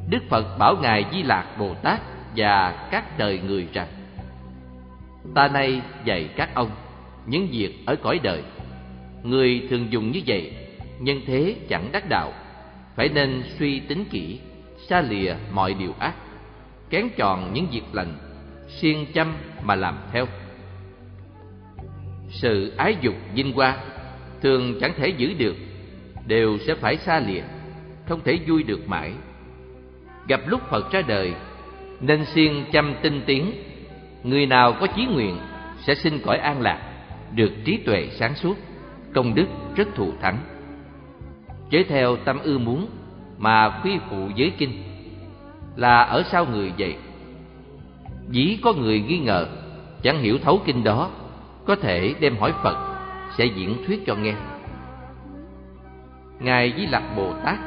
Đức 0.09 0.19
phật 0.29 0.57
bảo 0.57 0.75
ngài 0.81 1.05
di 1.11 1.23
lạc 1.23 1.55
bồ 1.59 1.73
tát 1.73 1.99
và 2.35 2.87
các 2.91 3.17
đời 3.17 3.39
người 3.47 3.67
rằng, 3.73 3.87
ta 5.35 5.47
nay 5.47 5.81
dạy 6.05 6.29
các 6.35 6.55
ông 6.55 6.69
những 7.25 7.47
việc 7.51 7.73
ở 7.85 7.95
cõi 7.95 8.19
đời. 8.23 8.43
Người 9.23 9.67
thường 9.69 9.87
dùng 9.89 10.11
như 10.11 10.21
vậy, 10.27 10.53
nhân 10.99 11.21
thế 11.25 11.55
chẳng 11.69 11.89
đắc 11.91 12.09
đạo, 12.09 12.33
phải 12.95 13.09
nên 13.09 13.43
suy 13.59 13.79
tính 13.79 14.05
kỹ 14.11 14.39
xa 14.91 15.01
lìa 15.01 15.35
mọi 15.51 15.73
điều 15.73 15.93
ác, 15.99 16.13
kén 16.89 17.09
chọn 17.17 17.53
những 17.53 17.67
việc 17.71 17.83
lành 17.93 18.17
siêng 18.67 19.05
chăm 19.13 19.33
mà 19.63 19.75
làm 19.75 19.97
theo. 20.11 20.25
Sự 22.29 22.73
ái 22.77 22.95
dục 23.01 23.15
vinh 23.35 23.53
hoa 23.53 23.77
thường 24.41 24.77
chẳng 24.81 24.93
thể 24.97 25.07
giữ 25.07 25.33
được, 25.33 25.55
đều 26.27 26.57
sẽ 26.57 26.75
phải 26.75 26.97
xa 26.97 27.19
lìa, 27.19 27.41
không 28.07 28.21
thể 28.23 28.39
vui 28.47 28.63
được 28.63 28.89
mãi. 28.89 29.11
Gặp 30.27 30.41
lúc 30.47 30.61
phật 30.69 30.91
ra 30.91 31.01
đời, 31.07 31.33
nên 32.01 32.25
siêng 32.25 32.65
chăm 32.71 32.95
tinh 33.01 33.21
tiến, 33.25 33.51
người 34.23 34.45
nào 34.45 34.73
có 34.79 34.87
chí 34.87 35.05
nguyện 35.05 35.37
sẽ 35.79 35.95
sinh 35.95 36.19
cõi 36.25 36.37
an 36.37 36.61
lạc, 36.61 36.79
được 37.35 37.51
trí 37.65 37.77
tuệ 37.77 38.09
sáng 38.11 38.35
suốt, 38.35 38.57
công 39.13 39.35
đức 39.35 39.47
rất 39.75 39.87
thù 39.95 40.13
thắng. 40.21 40.37
Chế 41.69 41.83
theo 41.83 42.15
tâm 42.15 42.39
ư 42.39 42.57
muốn 42.57 42.87
mà 43.41 43.69
quy 43.83 43.99
phụ 44.09 44.29
giới 44.35 44.51
kinh 44.57 44.83
là 45.75 46.01
ở 46.01 46.23
sau 46.31 46.45
người 46.45 46.71
vậy. 46.77 46.95
Dĩ 48.29 48.57
có 48.63 48.73
người 48.73 49.01
nghi 49.01 49.19
ngờ, 49.19 49.47
chẳng 50.01 50.19
hiểu 50.19 50.37
thấu 50.43 50.61
kinh 50.65 50.83
đó, 50.83 51.09
có 51.65 51.75
thể 51.75 52.15
đem 52.19 52.37
hỏi 52.37 52.53
phật, 52.63 52.77
sẽ 53.37 53.45
diễn 53.45 53.75
thuyết 53.87 54.03
cho 54.05 54.15
nghe. 54.15 54.33
Ngài 56.39 56.73
di 56.77 56.85
lặc 56.85 57.03
bồ 57.15 57.33
tát, 57.45 57.57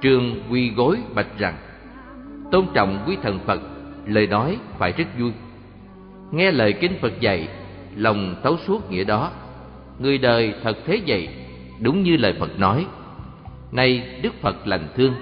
trường 0.00 0.42
quy 0.50 0.70
gối 0.70 0.98
bạch 1.14 1.38
rằng, 1.38 1.56
tôn 2.52 2.66
trọng 2.74 3.04
quý 3.06 3.16
thần 3.22 3.38
phật, 3.38 3.60
lời 4.06 4.26
nói 4.26 4.56
phải 4.78 4.92
rất 4.92 5.18
vui. 5.18 5.32
Nghe 6.30 6.50
lời 6.50 6.72
kinh 6.72 6.98
phật 7.00 7.20
dạy, 7.20 7.48
lòng 7.96 8.34
thấu 8.42 8.56
suốt 8.66 8.90
nghĩa 8.90 9.04
đó. 9.04 9.30
Người 9.98 10.18
đời 10.18 10.54
thật 10.62 10.76
thế 10.86 11.00
vậy, 11.06 11.28
đúng 11.80 12.02
như 12.02 12.16
lời 12.16 12.34
phật 12.40 12.58
nói 12.58 12.86
nay 13.72 14.18
đức 14.22 14.34
phật 14.40 14.66
lành 14.66 14.88
thương, 14.96 15.14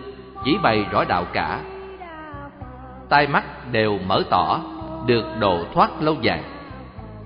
chỉ 0.45 0.57
bày 0.63 0.85
rõ 0.91 1.05
đạo 1.05 1.27
cả. 1.33 1.61
Tai 3.09 3.27
mắt 3.27 3.73
đều 3.73 3.99
mở 4.07 4.23
tỏ, 4.31 4.61
được 5.07 5.25
độ 5.41 5.65
thoát 5.75 6.03
lâu 6.03 6.17
dài. 6.23 6.43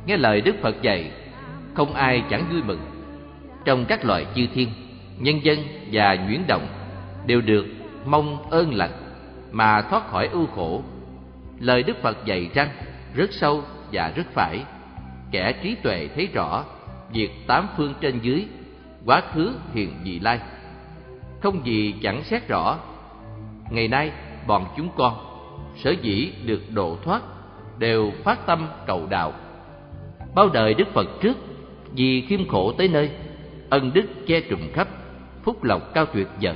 Nghe 0.06 0.16
lời 0.16 0.40
đức 0.40 0.56
phật 0.62 0.82
dạy, 0.82 1.10
không 1.74 1.94
ai 1.94 2.22
chẳng 2.30 2.44
vui 2.50 2.62
mừng. 2.62 2.80
Trong 3.64 3.84
các 3.84 4.04
loài 4.04 4.26
chư 4.34 4.46
thiên, 4.54 4.68
nhân 5.18 5.44
dân 5.44 5.58
và 5.92 6.14
nhuyễn 6.14 6.46
động 6.46 6.66
đều 7.26 7.40
được 7.40 7.66
mong 8.04 8.50
ơn 8.50 8.74
lành, 8.74 8.92
mà 9.52 9.82
thoát 9.82 10.08
khỏi 10.08 10.26
ưu 10.26 10.46
khổ. 10.46 10.82
Lời 11.60 11.82
đức 11.82 12.02
phật 12.02 12.24
dạy 12.24 12.50
rằng, 12.54 12.68
rất 13.14 13.32
sâu 13.32 13.62
và 13.92 14.12
rất 14.16 14.26
phải. 14.34 14.64
Kẻ 15.30 15.52
trí 15.62 15.74
tuệ 15.74 16.08
thấy 16.14 16.28
rõ 16.32 16.64
việc 17.12 17.30
tám 17.46 17.68
phương 17.76 17.94
trên 18.00 18.18
dưới, 18.22 18.46
quá 19.04 19.22
khứ, 19.34 19.52
hiện 19.74 19.94
vị 20.04 20.18
lai 20.18 20.40
không 21.40 21.66
gì 21.66 21.94
chẳng 22.02 22.22
xét 22.24 22.48
rõ. 22.48 22.78
Ngày 23.70 23.88
nay, 23.88 24.12
bọn 24.46 24.64
chúng 24.76 24.88
con, 24.96 25.14
sở 25.76 25.90
dĩ 26.02 26.32
được 26.44 26.62
độ 26.74 26.96
thoát, 27.04 27.22
đều 27.78 28.12
phát 28.24 28.46
tâm 28.46 28.68
cầu 28.86 29.06
đạo. 29.10 29.32
Bao 30.34 30.48
đời 30.48 30.74
đức 30.74 30.88
phật 30.94 31.08
trước, 31.20 31.36
vì 31.92 32.20
khiêm 32.20 32.48
khổ 32.48 32.72
tới 32.78 32.88
nơi, 32.88 33.10
ân 33.70 33.90
đức 33.94 34.06
che 34.26 34.40
trùm 34.40 34.60
khắp, 34.72 34.88
phúc 35.42 35.64
lộc 35.64 35.94
cao 35.94 36.06
tuyệt 36.06 36.28
vời 36.40 36.54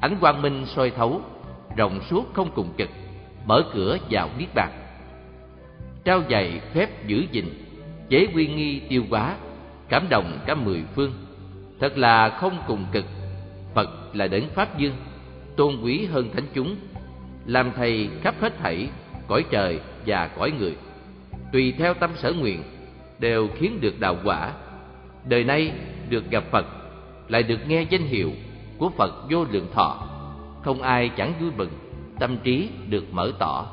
ánh 0.00 0.16
quang 0.20 0.42
minh 0.42 0.66
soi 0.66 0.90
thấu, 0.90 1.20
rộng 1.76 2.00
suốt 2.10 2.34
không 2.34 2.50
cùng 2.54 2.72
cực, 2.76 2.88
mở 3.46 3.62
cửa 3.72 3.98
vào 4.10 4.28
niết 4.38 4.48
bàn. 4.54 4.70
Trao 6.04 6.22
dạy 6.28 6.60
phép 6.74 7.06
giữ 7.06 7.24
gìn, 7.32 7.44
chế 8.08 8.26
quy 8.34 8.46
nghi 8.46 8.80
tiêu 8.80 9.04
hóa, 9.10 9.34
cảm 9.88 10.06
động 10.10 10.38
cả 10.46 10.54
mười 10.54 10.82
phương, 10.94 11.12
thật 11.80 11.98
là 11.98 12.28
không 12.28 12.58
cùng 12.66 12.86
cực 12.92 13.04
phật 13.74 13.90
là 14.12 14.26
đấng 14.26 14.48
pháp 14.48 14.78
dương, 14.78 14.94
tôn 15.56 15.80
quý 15.82 16.04
hơn 16.04 16.30
thánh 16.34 16.46
chúng, 16.54 16.76
làm 17.46 17.70
thầy 17.76 18.10
khắp 18.22 18.34
hết 18.40 18.58
thảy, 18.58 18.88
cõi 19.28 19.44
trời 19.50 19.80
và 20.06 20.28
cõi 20.36 20.52
người. 20.58 20.76
Tùy 21.52 21.74
theo 21.78 21.94
tâm 21.94 22.10
sở 22.16 22.32
nguyện, 22.32 22.62
đều 23.18 23.48
khiến 23.58 23.78
được 23.80 24.00
đạo 24.00 24.16
quả. 24.24 24.52
Đời 25.24 25.44
nay 25.44 25.72
được 26.08 26.30
gặp 26.30 26.44
phật, 26.50 26.66
lại 27.28 27.42
được 27.42 27.58
nghe 27.66 27.82
danh 27.82 28.02
hiệu 28.02 28.32
của 28.78 28.88
phật 28.88 29.30
vô 29.30 29.44
lượng 29.50 29.66
thọ. 29.74 30.06
Không 30.62 30.82
ai 30.82 31.08
chẳng 31.08 31.32
vui 31.40 31.50
mừng, 31.56 31.70
tâm 32.18 32.36
trí 32.42 32.68
được 32.88 33.04
mở 33.12 33.32
tỏ. 33.38 33.66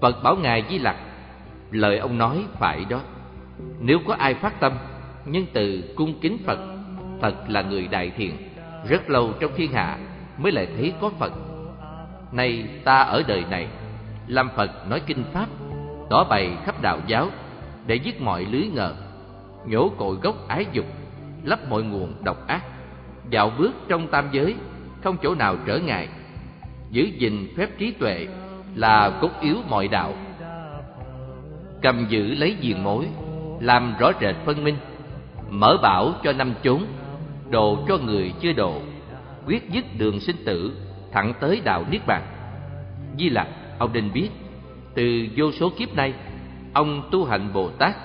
Phật 0.00 0.22
bảo 0.22 0.36
ngài 0.36 0.64
di 0.70 0.78
lặc, 0.78 0.96
lời 1.70 1.98
ông 1.98 2.18
nói 2.18 2.44
phải 2.58 2.84
đó. 2.84 3.00
Nếu 3.80 3.98
có 4.06 4.14
ai 4.14 4.34
phát 4.34 4.60
tâm, 4.60 4.72
nhân 5.24 5.46
từ 5.52 5.94
cung 5.96 6.14
kính 6.20 6.38
phật 6.46 6.58
thật 7.20 7.34
là 7.48 7.62
người 7.62 7.88
đại 7.88 8.10
thiện, 8.16 8.36
rất 8.88 9.10
lâu 9.10 9.32
trong 9.40 9.50
thiên 9.56 9.72
hạ 9.72 9.98
mới 10.38 10.52
lại 10.52 10.68
thấy 10.76 10.92
có 11.00 11.10
phật. 11.18 11.32
Nay 12.32 12.64
ta 12.84 13.02
ở 13.02 13.22
đời 13.26 13.44
này, 13.50 13.66
làm 14.26 14.50
phật 14.56 14.88
nói 14.88 15.00
kinh 15.06 15.24
pháp, 15.32 15.46
tỏ 16.10 16.24
bày 16.24 16.56
khắp 16.64 16.82
đạo 16.82 16.98
giáo 17.06 17.28
để 17.86 17.94
giết 17.94 18.20
mọi 18.20 18.44
lưới 18.44 18.66
ngờ, 18.74 18.94
nhổ 19.66 19.88
cội 19.98 20.16
gốc 20.16 20.48
ái 20.48 20.66
dục, 20.72 20.86
lấp 21.44 21.58
mọi 21.68 21.82
nguồn 21.82 22.14
độc 22.24 22.46
ác, 22.46 22.62
dạo 23.30 23.52
bước 23.58 23.72
trong 23.88 24.08
tam 24.08 24.28
giới, 24.32 24.54
không 25.02 25.16
chỗ 25.22 25.34
nào 25.34 25.56
trở 25.66 25.78
ngại. 25.78 26.08
Giữ 26.90 27.02
gìn 27.18 27.48
phép 27.56 27.68
trí 27.78 27.90
tuệ 27.90 28.26
là 28.74 29.18
cốt 29.20 29.30
yếu 29.40 29.56
mọi 29.68 29.88
đạo. 29.88 30.14
Cầm 31.82 32.06
giữ 32.08 32.34
lấy 32.34 32.56
diền 32.62 32.84
mối, 32.84 33.06
làm 33.60 33.94
rõ 33.98 34.12
rệt 34.20 34.34
phân 34.44 34.64
minh, 34.64 34.76
mở 35.48 35.76
bảo 35.82 36.12
cho 36.24 36.32
năm 36.32 36.54
chốn 36.62 36.86
độ 37.50 37.84
cho 37.88 37.98
người 37.98 38.32
chưa 38.40 38.52
độ 38.52 38.80
quyết 39.46 39.70
dứt 39.70 39.84
đường 39.98 40.20
sinh 40.20 40.36
tử, 40.44 40.72
thẳng 41.12 41.32
tới 41.40 41.60
đạo 41.64 41.84
niết 41.90 42.06
bàn. 42.06 42.22
Di 43.18 43.28
lặc, 43.28 43.48
ông 43.78 43.92
nên 43.92 44.12
biết, 44.12 44.28
từ 44.94 45.26
vô 45.36 45.52
số 45.52 45.70
kiếp 45.70 45.94
nay, 45.94 46.14
ông 46.72 47.08
tu 47.10 47.24
hành 47.24 47.52
bồ 47.52 47.70
tát, 47.70 47.96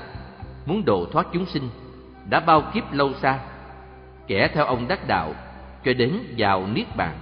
muốn 0.66 0.86
độ 0.86 1.08
thoát 1.12 1.28
chúng 1.34 1.46
sinh, 1.46 1.70
đã 2.30 2.40
bao 2.40 2.72
kiếp 2.74 2.94
lâu 2.94 3.14
xa, 3.14 3.40
kẻ 4.28 4.48
theo 4.54 4.66
ông 4.66 4.88
đắc 4.88 5.08
đạo, 5.08 5.34
cho 5.86 5.94
đến 5.94 6.20
vào 6.38 6.68
niết 6.68 6.96
bàn, 6.98 7.18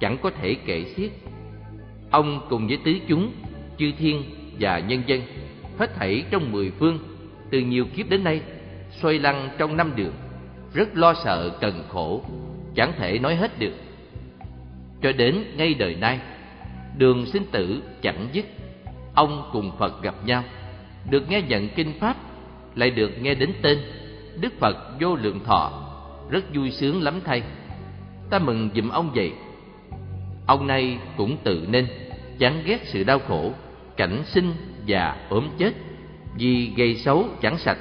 chẳng 0.00 0.18
có 0.22 0.30
thể 0.30 0.54
kể 0.54 0.84
xiết. 0.96 1.10
Ông 2.10 2.46
cùng 2.48 2.66
với 2.66 2.78
tứ 2.84 2.94
chúng, 3.08 3.32
chư 3.78 3.92
thiên 3.98 4.22
và 4.60 4.78
nhân 4.78 5.02
dân, 5.06 5.22
hết 5.78 5.94
thảy 5.94 6.24
trong 6.30 6.52
mười 6.52 6.70
phương, 6.70 6.98
từ 7.50 7.58
nhiều 7.58 7.84
kiếp 7.96 8.10
đến 8.10 8.24
nay, 8.24 8.40
xoay 8.90 9.18
lăn 9.18 9.48
trong 9.58 9.76
năm 9.76 9.92
đường 9.96 10.12
rất 10.74 10.96
lo 10.96 11.14
sợ, 11.24 11.50
cần 11.60 11.84
khổ, 11.88 12.22
chẳng 12.74 12.92
thể 12.98 13.18
nói 13.18 13.36
hết 13.36 13.58
được. 13.58 13.74
Cho 15.02 15.12
đến 15.12 15.44
ngay 15.56 15.74
đời 15.74 15.94
nay, 15.94 16.20
đường 16.96 17.26
sinh 17.26 17.44
tử 17.52 17.82
chẳng 18.02 18.28
dứt, 18.32 18.44
ông 19.14 19.50
cùng 19.52 19.72
phật 19.78 20.02
gặp 20.02 20.14
nhau, 20.24 20.44
được 21.10 21.30
nghe 21.30 21.42
nhận 21.42 21.68
kinh 21.68 21.92
pháp, 22.00 22.16
lại 22.74 22.90
được 22.90 23.10
nghe 23.20 23.34
đến 23.34 23.52
tên 23.62 23.78
đức 24.40 24.52
phật 24.58 24.76
vô 25.00 25.16
lượng 25.16 25.40
thọ, 25.44 25.72
rất 26.30 26.44
vui 26.54 26.70
sướng 26.70 27.02
lắm 27.02 27.20
thay. 27.24 27.42
Ta 28.30 28.38
mừng 28.38 28.70
giùm 28.74 28.88
ông 28.88 29.10
vậy. 29.14 29.32
Ông 30.46 30.66
nay 30.66 30.98
cũng 31.16 31.36
tự 31.44 31.66
nên 31.70 31.86
chán 32.38 32.62
ghét 32.64 32.80
sự 32.84 33.04
đau 33.04 33.18
khổ, 33.18 33.52
cảnh 33.96 34.22
sinh 34.26 34.52
và 34.86 35.16
ốm 35.28 35.48
chết, 35.58 35.72
vì 36.38 36.72
gây 36.76 36.96
xấu 36.96 37.24
chẳng 37.42 37.58
sạch, 37.58 37.78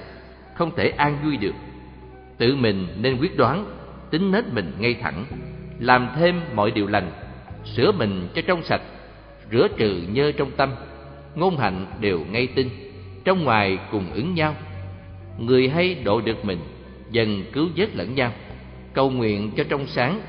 không 0.55 0.71
thể 0.75 0.89
an 0.89 1.17
vui 1.23 1.37
được 1.37 1.55
tự 2.39 2.55
mình 2.55 2.87
nên 3.01 3.17
quyết 3.19 3.37
đoán, 3.37 3.65
tính 4.09 4.31
nết 4.31 4.53
mình 4.53 4.73
ngay 4.79 4.93
thẳng, 4.93 5.25
làm 5.79 6.09
thêm 6.15 6.41
mọi 6.55 6.71
điều 6.71 6.87
lành, 6.87 7.11
sửa 7.65 7.91
mình 7.91 8.27
cho 8.35 8.41
trong 8.47 8.63
sạch, 8.63 8.81
rửa 9.51 9.67
trừ 9.77 10.01
nhơ 10.11 10.31
trong 10.31 10.51
tâm, 10.51 10.69
ngôn 11.35 11.57
hạnh 11.57 11.85
đều 11.99 12.19
ngay 12.31 12.47
tinh 12.47 12.69
trong 13.25 13.43
ngoài 13.43 13.77
cùng 13.91 14.13
ứng 14.13 14.35
nhau. 14.35 14.55
Người 15.39 15.69
hay 15.69 15.95
độ 15.95 16.21
được 16.21 16.45
mình, 16.45 16.59
dần 17.11 17.43
cứu 17.53 17.67
vớt 17.75 17.95
lẫn 17.95 18.15
nhau, 18.15 18.31
cầu 18.93 19.09
nguyện 19.09 19.51
cho 19.57 19.63
trong 19.69 19.87
sáng, 19.87 20.21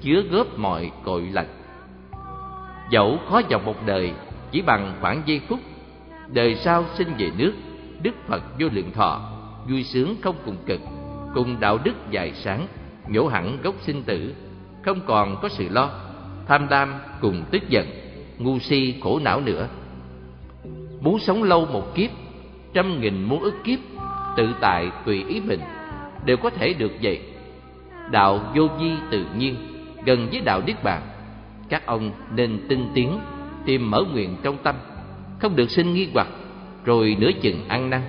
chứa 0.00 0.22
góp 0.30 0.58
mọi 0.58 0.90
cội 1.04 1.22
lành. 1.32 1.48
Dẫu 2.90 3.18
khó 3.28 3.40
dòng 3.48 3.64
một 3.64 3.86
đời, 3.86 4.12
chỉ 4.50 4.62
bằng 4.62 4.94
khoảng 5.00 5.22
giây 5.26 5.40
phút, 5.48 5.60
đời 6.28 6.54
sau 6.54 6.84
sinh 6.98 7.08
về 7.18 7.30
nước, 7.38 7.52
đức 8.02 8.14
phật 8.26 8.42
vô 8.60 8.68
lượng 8.72 8.92
thọ, 8.92 9.32
vui 9.68 9.84
sướng 9.84 10.16
không 10.22 10.36
cùng 10.44 10.56
cực 10.66 10.80
cùng 11.36 11.60
đạo 11.60 11.78
đức 11.84 11.94
dài 12.10 12.32
sáng, 12.34 12.66
nhổ 13.08 13.26
hẳn 13.26 13.58
gốc 13.62 13.74
sinh 13.80 14.02
tử, 14.02 14.34
không 14.82 15.00
còn 15.06 15.36
có 15.42 15.48
sự 15.48 15.68
lo, 15.68 15.90
tham 16.46 16.66
lam 16.70 16.94
cùng 17.20 17.44
tức 17.50 17.68
giận, 17.68 17.86
ngu 18.38 18.58
si 18.58 18.94
khổ 19.02 19.20
não 19.24 19.40
nữa. 19.40 19.68
Muốn 21.00 21.18
sống 21.18 21.42
lâu 21.42 21.66
một 21.66 21.94
kiếp, 21.94 22.10
trăm 22.72 23.00
nghìn 23.00 23.22
muôn 23.22 23.40
ức 23.40 23.54
kiếp, 23.64 23.78
tự 24.36 24.54
tại 24.60 24.90
tùy 25.06 25.24
ý 25.28 25.40
mình, 25.40 25.60
đều 26.24 26.36
có 26.36 26.50
thể 26.50 26.72
được 26.72 26.92
vậy. 27.02 27.20
Đạo 28.10 28.40
vô 28.54 28.68
vi 28.80 28.90
tự 29.10 29.24
nhiên, 29.38 29.56
gần 30.04 30.28
với 30.32 30.40
đạo 30.40 30.62
niết 30.66 30.84
bàn. 30.84 31.02
Các 31.68 31.86
ông 31.86 32.10
nên 32.36 32.66
tinh 32.68 32.90
tiến, 32.94 33.18
tìm 33.66 33.90
mở 33.90 34.04
nguyện 34.12 34.36
trong 34.42 34.56
tâm, 34.62 34.74
không 35.38 35.56
được 35.56 35.70
sinh 35.70 35.94
nghi 35.94 36.08
hoặc, 36.14 36.28
rồi 36.84 37.16
nửa 37.20 37.30
chừng 37.40 37.68
ăn 37.68 37.90
năn. 37.90 38.02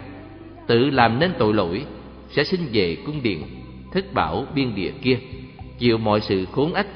Tự 0.67 0.89
làm 0.89 1.19
nên 1.19 1.31
tội 1.37 1.53
lỗi 1.53 1.85
sẽ 2.29 2.43
sinh 2.43 2.69
về 2.73 2.97
cung 3.05 3.23
điện, 3.23 3.43
thất 3.91 4.13
bảo 4.13 4.45
biên 4.55 4.75
địa 4.75 4.91
kia, 5.01 5.19
chịu 5.79 5.97
mọi 5.97 6.21
sự 6.21 6.45
khốn 6.45 6.73
ách, 6.73 6.87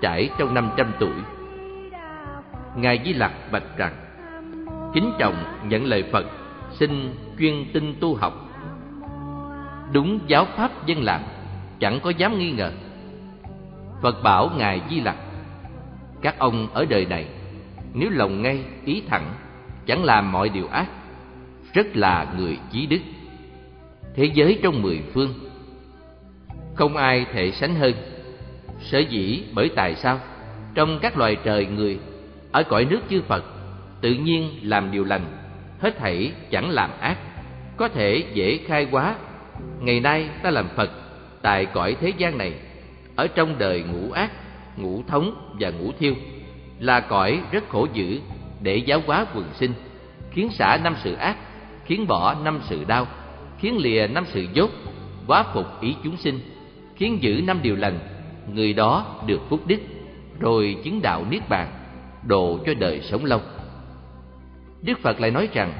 trải 0.00 0.30
trong 0.38 0.54
năm 0.54 0.70
trăm 0.76 0.92
tuổi. 1.00 1.14
Ngài 2.76 3.00
di 3.04 3.12
lặc 3.12 3.32
bạch 3.52 3.76
rằng, 3.76 3.94
kính 4.94 5.12
trọng 5.18 5.34
nhận 5.68 5.84
lời 5.84 6.04
phật, 6.12 6.26
xin 6.70 7.14
chuyên 7.38 7.64
tinh 7.72 7.94
tu 8.00 8.14
học. 8.14 8.48
Đúng 9.92 10.18
giáo 10.26 10.46
pháp 10.56 10.86
dân 10.86 11.02
làm 11.02 11.20
chẳng 11.80 12.00
có 12.02 12.10
dám 12.10 12.38
nghi 12.38 12.52
ngờ. 12.52 12.72
Phật 14.02 14.22
bảo 14.22 14.50
ngài 14.58 14.80
di 14.90 15.00
lặc, 15.00 15.16
các 16.22 16.38
ông 16.38 16.68
ở 16.74 16.84
đời 16.84 17.06
này, 17.06 17.26
nếu 17.94 18.10
lòng 18.10 18.42
ngay 18.42 18.64
ý 18.84 19.02
thẳng, 19.08 19.34
chẳng 19.86 20.04
làm 20.04 20.32
mọi 20.32 20.48
điều 20.48 20.68
ác, 20.68 20.86
rất 21.72 21.96
là 21.96 22.26
người 22.38 22.58
chí 22.70 22.86
đức 22.86 23.00
thế 24.14 24.30
giới 24.34 24.58
trong 24.62 24.82
mười 24.82 25.02
phương. 25.14 25.34
Không 26.74 26.96
ai 26.96 27.26
thể 27.32 27.50
sánh 27.50 27.74
hơn. 27.74 27.94
Sở 28.80 28.98
dĩ 28.98 29.42
bởi 29.52 29.70
tại 29.76 29.94
sao? 29.94 30.20
Trong 30.74 30.98
các 31.02 31.18
loài 31.18 31.36
trời 31.44 31.66
người, 31.66 31.98
ở 32.52 32.62
cõi 32.62 32.84
nước 32.84 33.00
chư 33.10 33.22
phật, 33.22 33.44
tự 34.00 34.14
nhiên 34.14 34.50
làm 34.62 34.90
điều 34.90 35.04
lành, 35.04 35.24
hết 35.80 35.98
thảy 35.98 36.32
chẳng 36.50 36.70
làm 36.70 36.90
ác, 37.00 37.18
có 37.76 37.88
thể 37.88 38.24
dễ 38.34 38.58
khai 38.66 38.86
quá 38.90 39.14
ngày 39.80 40.00
nay 40.00 40.28
ta 40.42 40.50
làm 40.50 40.68
phật 40.76 40.90
tại 41.42 41.66
cõi 41.66 41.96
thế 42.00 42.12
gian 42.16 42.38
này, 42.38 42.52
ở 43.16 43.26
trong 43.26 43.58
đời 43.58 43.82
ngũ 43.82 44.12
ác, 44.12 44.30
ngũ 44.76 45.02
thống 45.02 45.54
và 45.60 45.70
ngũ 45.70 45.92
thiêu, 45.92 46.14
là 46.78 47.00
cõi 47.00 47.40
rất 47.52 47.68
khổ 47.68 47.86
dữ 47.92 48.20
để 48.60 48.76
giáo 48.76 49.02
hóa 49.06 49.26
quần 49.34 49.44
sinh, 49.54 49.72
khiến 50.30 50.50
xả 50.50 50.78
năm 50.84 50.94
sự 51.02 51.14
ác, 51.14 51.36
khiến 51.84 52.06
bỏ 52.06 52.34
năm 52.44 52.60
sự 52.68 52.84
đau 52.84 53.06
khiến 53.62 53.78
lìa 53.78 54.06
năm 54.06 54.24
sự 54.26 54.46
dốt, 54.52 54.70
quá 55.26 55.44
phục 55.54 55.80
ý 55.80 55.94
chúng 56.04 56.16
sinh, 56.16 56.40
khiến 56.96 57.18
giữ 57.20 57.42
năm 57.46 57.58
điều 57.62 57.76
lành, 57.76 57.98
người 58.54 58.72
đó 58.72 59.22
được 59.26 59.40
phúc 59.48 59.60
đức, 59.66 59.78
rồi 60.40 60.76
chứng 60.84 61.02
đạo 61.02 61.24
niết 61.30 61.48
bàn, 61.48 61.68
độ 62.26 62.58
cho 62.66 62.74
đời 62.74 63.00
sống 63.00 63.24
lâu. 63.24 63.40
Đức 64.82 64.98
phật 64.98 65.20
lại 65.20 65.30
nói 65.30 65.48
rằng, 65.52 65.72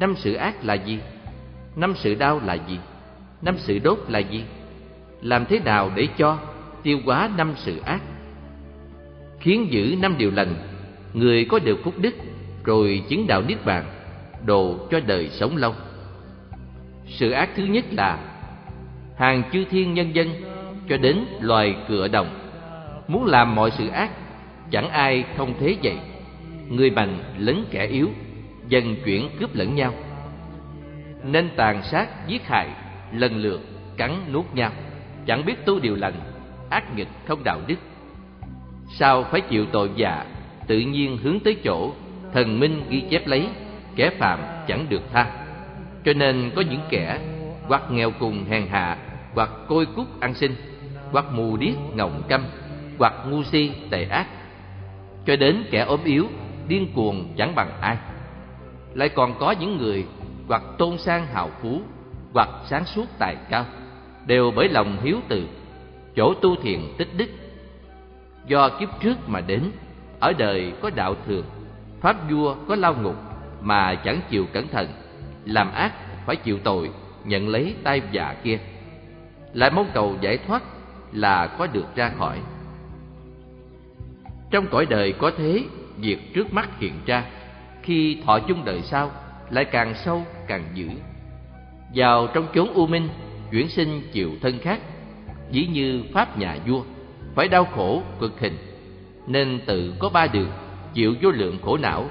năm 0.00 0.14
sự 0.16 0.34
ác 0.34 0.64
là 0.64 0.74
gì? 0.74 0.98
Năm 1.76 1.94
sự 1.96 2.14
đau 2.14 2.40
là 2.44 2.54
gì? 2.54 2.78
Năm 3.42 3.54
sự 3.58 3.78
đốt 3.78 3.98
là 4.08 4.18
gì? 4.18 4.44
Làm 5.22 5.44
thế 5.44 5.58
nào 5.58 5.90
để 5.94 6.08
cho 6.18 6.38
tiêu 6.82 6.98
hóa 7.04 7.30
năm 7.36 7.52
sự 7.56 7.80
ác? 7.84 8.02
Khiến 9.40 9.66
giữ 9.70 9.96
năm 10.00 10.14
điều 10.18 10.30
lành, 10.30 10.54
người 11.14 11.44
có 11.44 11.58
được 11.58 11.78
phúc 11.84 11.94
đức, 11.98 12.14
rồi 12.64 13.04
chứng 13.08 13.26
đạo 13.26 13.42
niết 13.48 13.64
bàn, 13.64 13.84
độ 14.46 14.78
cho 14.90 15.00
đời 15.00 15.28
sống 15.28 15.56
lâu 15.56 15.74
sự 17.16 17.30
ác 17.30 17.50
thứ 17.56 17.64
nhất 17.64 17.84
là 17.90 18.18
hàng 19.16 19.42
chư 19.52 19.64
thiên 19.64 19.94
nhân 19.94 20.14
dân 20.14 20.28
cho 20.88 20.96
đến 20.96 21.24
loài 21.40 21.76
cựa 21.88 22.08
đồng. 22.08 22.28
Muốn 23.08 23.24
làm 23.24 23.54
mọi 23.54 23.70
sự 23.70 23.88
ác, 23.88 24.10
chẳng 24.70 24.88
ai 24.88 25.24
không 25.36 25.54
thế 25.60 25.76
vậy 25.82 25.96
người 26.68 26.90
mạnh 26.90 27.18
lấn 27.38 27.64
kẻ 27.70 27.86
yếu, 27.86 28.08
dần 28.68 28.96
chuyển 29.04 29.28
cướp 29.40 29.54
lẫn 29.54 29.74
nhau. 29.74 29.92
Nên 31.24 31.48
tàn 31.56 31.82
sát, 31.82 32.28
giết 32.28 32.46
hại, 32.46 32.68
lần 33.12 33.36
lượt 33.36 33.60
cắn 33.96 34.32
nuốt 34.32 34.44
nhau. 34.54 34.70
Chẳng 35.26 35.44
biết 35.44 35.64
tu 35.64 35.80
điều 35.80 35.96
lành, 35.96 36.14
ác 36.70 36.96
nghịch 36.96 37.08
không 37.26 37.44
đạo 37.44 37.60
đức. 37.66 37.78
Sao 38.98 39.24
phải 39.24 39.40
chịu 39.40 39.66
tội 39.66 39.90
già, 39.96 40.24
tự 40.66 40.78
nhiên 40.78 41.18
hướng 41.22 41.40
tới 41.40 41.56
chỗ 41.64 41.92
thần 42.32 42.60
minh 42.60 42.82
ghi 42.88 43.02
chép 43.10 43.26
lấy, 43.26 43.48
kẻ 43.96 44.10
phạm 44.18 44.38
chẳng 44.66 44.86
được 44.88 45.02
tha? 45.12 45.41
Cho 46.04 46.12
nên 46.12 46.50
có 46.56 46.62
những 46.70 46.80
kẻ 46.90 47.18
hoặc 47.68 47.82
nghèo 47.90 48.10
cùng 48.10 48.44
hèn 48.44 48.66
hạ, 48.66 48.96
hoặc 49.34 49.50
côi 49.68 49.86
cút 49.86 50.06
ăn 50.20 50.34
xin, 50.34 50.54
hoặc 51.12 51.24
mù 51.32 51.56
điếc 51.56 51.74
ngọng 51.94 52.22
câm, 52.28 52.44
hoặc 52.98 53.14
ngu 53.28 53.42
si 53.42 53.72
tệ 53.90 54.04
ác. 54.04 54.26
Cho 55.26 55.36
đến 55.36 55.64
kẻ 55.70 55.80
ốm 55.80 56.00
yếu, 56.04 56.26
điên 56.68 56.92
cuồng 56.94 57.34
chẳng 57.36 57.54
bằng 57.54 57.70
ai. 57.80 57.96
Lại 58.94 59.08
còn 59.08 59.34
có 59.38 59.54
những 59.60 59.78
người 59.78 60.06
hoặc 60.48 60.62
tôn 60.78 60.98
sang 60.98 61.26
hào 61.26 61.50
phú, 61.62 61.80
hoặc 62.32 62.48
sáng 62.66 62.84
suốt 62.84 63.04
tài 63.18 63.36
cao, 63.50 63.64
đều 64.26 64.52
bởi 64.56 64.68
lòng 64.68 64.98
hiếu 65.02 65.16
từ, 65.28 65.48
chỗ 66.16 66.34
tu 66.34 66.56
thiền 66.56 66.80
tích 66.98 67.08
đức. 67.16 67.28
Do 68.46 68.68
kiếp 68.68 68.88
trước 69.00 69.28
mà 69.28 69.40
đến, 69.40 69.70
ở 70.20 70.32
đời 70.32 70.72
có 70.82 70.90
đạo 70.90 71.14
thường 71.26 71.44
pháp 72.00 72.30
vua 72.30 72.54
có 72.68 72.76
lao 72.76 72.94
ngục 73.02 73.16
mà 73.60 73.94
chẳng 73.94 74.20
chịu 74.30 74.46
cẩn 74.52 74.68
thận 74.68 74.88
làm 75.44 75.72
ác 75.72 75.92
phải 76.26 76.36
chịu 76.36 76.58
tội, 76.64 76.90
nhận 77.24 77.48
lấy 77.48 77.74
tai 77.82 78.02
vạ 78.12 78.36
kia. 78.44 78.58
Lại 79.52 79.70
mong 79.70 79.90
cầu 79.94 80.16
giải 80.20 80.38
thoát 80.38 80.62
là 81.12 81.46
có 81.46 81.66
được 81.66 81.96
ra 81.96 82.08
khỏi. 82.18 82.38
Trong 84.50 84.66
cõi 84.70 84.86
đời 84.86 85.12
có 85.12 85.30
thế, 85.38 85.64
việc 85.98 86.34
trước 86.34 86.52
mắt 86.52 86.68
hiện 86.78 86.92
ra, 87.06 87.24
khi 87.82 88.18
thọ 88.24 88.38
chung 88.38 88.64
đời 88.64 88.82
sau, 88.82 89.10
lại 89.50 89.64
càng 89.64 89.94
sâu 90.04 90.24
càng 90.46 90.64
dữ. 90.74 90.88
Vào 91.94 92.26
trong 92.34 92.46
chốn 92.54 92.72
u 92.74 92.86
minh, 92.86 93.08
chuyển 93.50 93.68
sinh 93.68 94.02
chịu 94.12 94.30
thân 94.42 94.58
khác, 94.58 94.80
dĩ 95.50 95.66
như 95.66 96.02
pháp 96.12 96.38
nhà 96.38 96.56
vua, 96.66 96.82
phải 97.34 97.48
đau 97.48 97.64
khổ 97.64 98.02
cực 98.20 98.40
hình. 98.40 98.56
Nên 99.26 99.60
tự 99.66 99.94
có 99.98 100.08
ba 100.08 100.26
đường, 100.26 100.50
chịu 100.94 101.14
vô 101.22 101.30
lượng 101.30 101.58
khổ 101.62 101.76
não, 101.76 102.06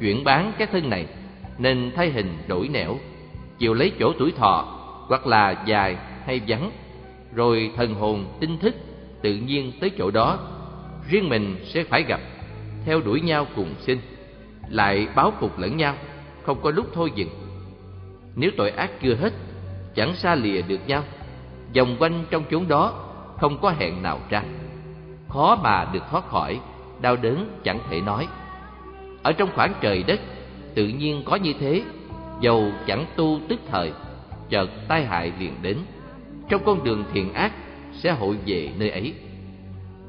chuyển 0.00 0.24
bán 0.24 0.52
cái 0.58 0.66
thân 0.66 0.90
này 0.90 1.06
nên 1.58 1.92
thay 1.96 2.10
hình 2.10 2.38
đổi 2.46 2.68
nẻo, 2.68 2.98
chịu 3.58 3.74
lấy 3.74 3.92
chỗ 3.98 4.12
tuổi 4.18 4.32
thọ, 4.32 4.80
hoặc 5.08 5.26
là 5.26 5.62
dài 5.66 5.96
hay 6.24 6.40
vắng, 6.48 6.70
rồi 7.34 7.70
thần 7.76 7.94
hồn 7.94 8.24
tinh 8.40 8.58
thức 8.58 8.74
tự 9.22 9.34
nhiên 9.34 9.72
tới 9.80 9.90
chỗ 9.98 10.10
đó. 10.10 10.38
Riêng 11.08 11.28
mình 11.28 11.56
sẽ 11.64 11.84
phải 11.84 12.02
gặp, 12.02 12.20
theo 12.84 13.00
đuổi 13.00 13.20
nhau 13.20 13.46
cùng 13.56 13.74
sinh, 13.78 13.98
lại 14.68 15.08
báo 15.14 15.32
phục 15.40 15.58
lẫn 15.58 15.76
nhau, 15.76 15.94
không 16.42 16.58
có 16.62 16.70
lúc 16.70 16.86
thôi 16.94 17.12
dừng. 17.14 17.30
Nếu 18.36 18.50
tội 18.56 18.70
ác 18.70 18.90
chưa 19.02 19.14
hết, 19.14 19.32
chẳng 19.94 20.14
xa 20.16 20.34
lìa 20.34 20.62
được 20.62 20.80
nhau, 20.86 21.02
vòng 21.76 21.96
quanh 21.98 22.24
trong 22.30 22.44
chốn 22.50 22.68
đó 22.68 23.04
không 23.40 23.58
có 23.60 23.70
hẹn 23.70 24.02
nào 24.02 24.20
ra. 24.30 24.42
Khó 25.28 25.58
mà 25.62 25.86
được 25.92 26.02
thoát 26.10 26.28
khỏi, 26.28 26.60
đau 27.00 27.16
đớn 27.16 27.60
chẳng 27.64 27.78
thể 27.90 28.00
nói. 28.00 28.28
Ở 29.22 29.32
trong 29.32 29.48
khoảng 29.54 29.74
trời 29.80 30.02
đất 30.02 30.20
tự 30.74 30.88
nhiên 30.88 31.22
có 31.24 31.36
như 31.36 31.52
thế, 31.60 31.82
dầu 32.40 32.72
chẳng 32.86 33.06
tu 33.16 33.40
tức 33.48 33.60
thời, 33.70 33.92
chợt 34.48 34.70
tai 34.88 35.04
hại 35.04 35.32
liền 35.38 35.52
đến. 35.62 35.78
Trong 36.48 36.62
con 36.64 36.84
đường 36.84 37.04
thiện 37.12 37.32
ác 37.32 37.52
sẽ 37.92 38.12
hội 38.12 38.36
về 38.46 38.70
nơi 38.78 38.90
ấy. 38.90 39.14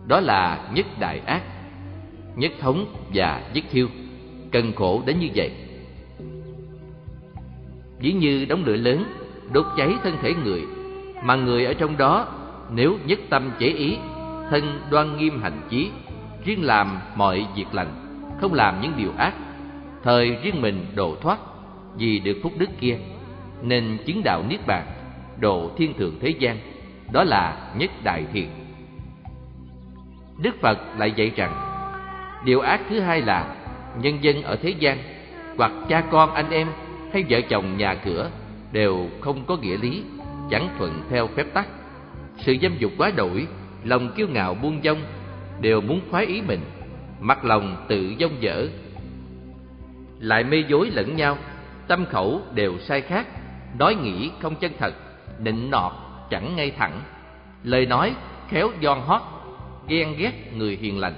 Đó 0.08 0.20
là 0.20 0.70
nhất 0.74 0.86
đại 1.00 1.20
ác, 1.20 1.42
nhất 2.36 2.52
thống 2.60 2.86
và 3.14 3.42
nhất 3.54 3.64
thiêu. 3.72 3.88
Cần 4.52 4.74
khổ 4.76 5.04
đến 5.06 5.20
như 5.20 5.28
vậy. 5.36 5.52
Ví 8.00 8.14
như 8.14 8.46
đống 8.46 8.66
lửa 8.66 8.76
lớn 8.76 9.04
đốt 9.52 9.66
cháy 9.78 9.96
thân 10.04 10.18
thể 10.22 10.34
người, 10.44 10.62
mà 11.24 11.36
người 11.36 11.66
ở 11.66 11.74
trong 11.74 11.98
đó 11.98 12.28
nếu 12.72 12.98
nhất 13.06 13.20
tâm 13.30 13.52
chế 13.60 13.68
ý, 13.68 13.98
thân 14.50 14.80
đoan 14.90 15.18
nghiêm 15.18 15.42
hành 15.42 15.62
chí, 15.70 15.90
riêng 16.46 16.64
làm 16.64 16.98
mọi 17.16 17.48
việc 17.56 17.66
lành, 17.72 17.88
không 18.42 18.54
làm 18.54 18.82
những 18.82 18.92
điều 18.98 19.12
ác 19.18 19.34
thời 20.06 20.38
riêng 20.44 20.62
mình 20.62 20.86
độ 20.96 21.16
thoát 21.22 21.40
vì 21.98 22.20
được 22.20 22.38
phúc 22.44 22.52
đức 22.58 22.70
kia, 22.80 22.98
nên 23.62 23.98
chứng 24.06 24.22
đạo 24.24 24.44
niết 24.50 24.68
bàn, 24.68 24.86
độ 25.40 25.72
thiên 25.78 25.94
thượng 25.94 26.20
thế 26.20 26.30
gian, 26.30 26.58
đó 27.12 27.24
là 27.24 27.74
nhất 27.78 27.92
đại 28.04 28.26
thiện. 28.34 28.50
Đức 30.38 30.62
phật 30.62 30.80
lại 30.98 31.12
dạy 31.12 31.32
rằng, 31.36 31.54
điều 32.46 32.60
ác 32.60 32.82
thứ 32.90 33.00
hai 33.00 33.22
là 33.22 33.56
nhân 34.02 34.24
dân 34.24 34.44
ở 34.44 34.56
thế 34.56 34.70
gian 34.70 34.98
hoặc 35.58 35.72
cha 35.90 36.02
con 36.12 36.34
anh 36.34 36.50
em 36.50 36.68
hay 37.14 37.24
vợ 37.30 37.42
chồng 37.42 37.78
nhà 37.78 37.96
cửa 37.96 38.30
đều 38.72 39.10
không 39.22 39.46
có 39.46 39.58
nghĩa 39.58 39.78
lý, 39.78 40.04
chẳng 40.50 40.70
thuận 40.78 41.02
theo 41.10 41.28
phép 41.28 41.46
tắc. 41.54 41.68
Sự 42.38 42.56
dâm 42.62 42.78
dục 42.78 42.92
quá 42.98 43.12
đổi, 43.16 43.48
lòng 43.84 44.12
kiêu 44.16 44.28
ngạo 44.28 44.54
buông 44.54 44.80
dông, 44.84 45.02
đều 45.62 45.82
muốn 45.82 46.02
khoái 46.12 46.26
ý 46.26 46.42
mình 46.42 46.60
mặt 47.20 47.46
lòng 47.46 47.86
tự 47.88 48.14
dông 48.20 48.42
dở 48.42 48.68
lại 50.20 50.44
mê 50.44 50.64
dối 50.68 50.90
lẫn 50.94 51.16
nhau, 51.16 51.38
tâm 51.88 52.06
khẩu 52.06 52.42
đều 52.54 52.80
sai 52.80 53.02
khác, 53.02 53.28
nói 53.80 53.96
nghĩ 53.96 54.32
không 54.42 54.56
chân 54.56 54.72
thật, 54.80 54.94
nịnh 55.40 55.70
nọt 55.72 55.92
chẳng 56.30 56.56
ngay 56.56 56.72
thẳng. 56.72 57.02
Lời 57.64 57.86
nói 57.86 58.16
khéo 58.50 58.70
giòn 58.82 59.00
hót, 59.06 59.22
ghen 59.88 60.16
ghét 60.18 60.54
người 60.54 60.78
hiền 60.82 61.00
lành, 61.00 61.16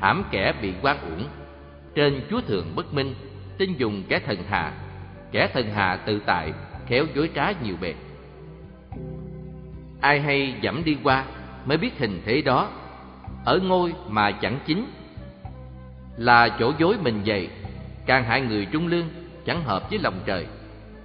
hãm 0.00 0.24
kẻ 0.30 0.54
bị 0.62 0.72
quan 0.82 0.96
uổng. 1.00 1.24
Trên 1.94 2.20
chúa 2.30 2.40
thượng 2.40 2.66
bất 2.76 2.94
minh, 2.94 3.14
tin 3.58 3.76
dùng 3.76 4.02
kẻ 4.08 4.18
thần 4.18 4.38
hạ, 4.48 4.72
kẻ 5.32 5.48
thần 5.54 5.70
hạ 5.70 5.96
tự 5.96 6.20
tại, 6.26 6.52
khéo 6.86 7.04
dối 7.14 7.30
trá 7.34 7.52
nhiều 7.62 7.74
bề. 7.80 7.94
Ai 10.00 10.20
hay 10.20 10.54
dẫm 10.60 10.84
đi 10.84 10.96
qua 11.02 11.24
mới 11.64 11.78
biết 11.78 11.98
hình 11.98 12.22
thế 12.24 12.42
đó, 12.42 12.68
ở 13.44 13.58
ngôi 13.58 13.94
mà 14.08 14.30
chẳng 14.30 14.58
chính, 14.66 14.86
là 16.16 16.48
chỗ 16.58 16.72
dối 16.78 16.96
mình 17.02 17.20
vậy 17.26 17.48
càng 18.06 18.24
hại 18.24 18.40
người 18.40 18.66
trung 18.66 18.86
lương, 18.86 19.08
chẳng 19.44 19.64
hợp 19.64 19.90
với 19.90 19.98
lòng 19.98 20.20
trời. 20.26 20.46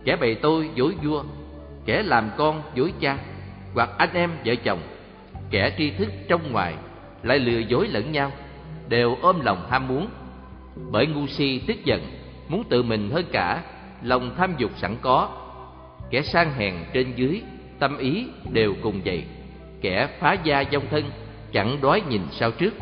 Kẻ 0.05 0.15
bày 0.15 0.35
tôi 0.35 0.69
dối 0.75 0.95
vua, 1.03 1.23
kẻ 1.85 2.03
làm 2.03 2.29
con 2.37 2.61
dối 2.75 2.93
cha, 2.99 3.17
hoặc 3.73 3.89
anh 3.97 4.13
em 4.13 4.31
vợ 4.45 4.55
chồng. 4.55 4.79
Kẻ 5.49 5.75
tri 5.77 5.91
thức 5.91 6.09
trong 6.27 6.51
ngoài, 6.51 6.75
lại 7.23 7.39
lừa 7.39 7.59
dối 7.59 7.87
lẫn 7.87 8.11
nhau, 8.11 8.31
đều 8.89 9.17
ôm 9.21 9.39
lòng 9.41 9.67
ham 9.69 9.87
muốn. 9.87 10.07
Bởi 10.91 11.07
ngu 11.07 11.27
si 11.27 11.61
tức 11.67 11.85
giận, 11.85 12.01
muốn 12.47 12.63
tự 12.69 12.83
mình 12.83 13.09
hơn 13.11 13.25
cả, 13.31 13.61
lòng 14.01 14.35
tham 14.37 14.53
dục 14.57 14.71
sẵn 14.75 14.95
có. 15.01 15.29
Kẻ 16.09 16.21
sang 16.21 16.53
hèn 16.53 16.73
trên 16.93 17.13
dưới, 17.15 17.41
tâm 17.79 17.97
ý 17.97 18.25
đều 18.51 18.73
cùng 18.83 19.01
vậy 19.05 19.23
kẻ 19.81 20.09
phá 20.19 20.33
gia 20.43 20.63
dông 20.71 20.83
thân, 20.91 21.03
chẳng 21.51 21.77
đói 21.81 22.01
nhìn 22.09 22.21
sao 22.31 22.51
trước. 22.51 22.73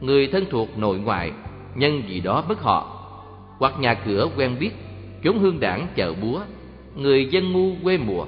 Người 0.00 0.26
thân 0.26 0.44
thuộc 0.50 0.78
nội 0.78 0.98
ngoại, 0.98 1.32
nhân 1.74 2.02
gì 2.08 2.20
đó 2.20 2.44
mất 2.48 2.60
họ 2.60 2.95
hoặc 3.58 3.72
nhà 3.80 3.94
cửa 3.94 4.28
quen 4.36 4.56
biết, 4.58 4.70
chốn 5.24 5.38
hương 5.38 5.60
đảng 5.60 5.86
chợ 5.94 6.14
búa, 6.22 6.40
người 6.96 7.26
dân 7.30 7.52
ngu 7.52 7.74
quê 7.82 7.98
mùa, 7.98 8.26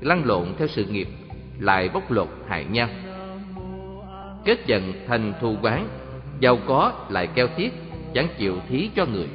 lăn 0.00 0.24
lộn 0.24 0.46
theo 0.58 0.68
sự 0.68 0.84
nghiệp, 0.84 1.08
lại 1.58 1.88
bóc 1.88 2.10
lột 2.10 2.28
hại 2.48 2.64
nhau. 2.64 2.88
Kết 4.44 4.66
giận 4.66 4.92
thành 5.06 5.32
thù 5.40 5.56
quán 5.62 5.88
giàu 6.40 6.58
có 6.66 6.92
lại 7.08 7.26
keo 7.26 7.46
tiếc 7.56 7.72
chẳng 8.14 8.28
chịu 8.38 8.56
thí 8.68 8.90
cho 8.96 9.06
người. 9.06 9.28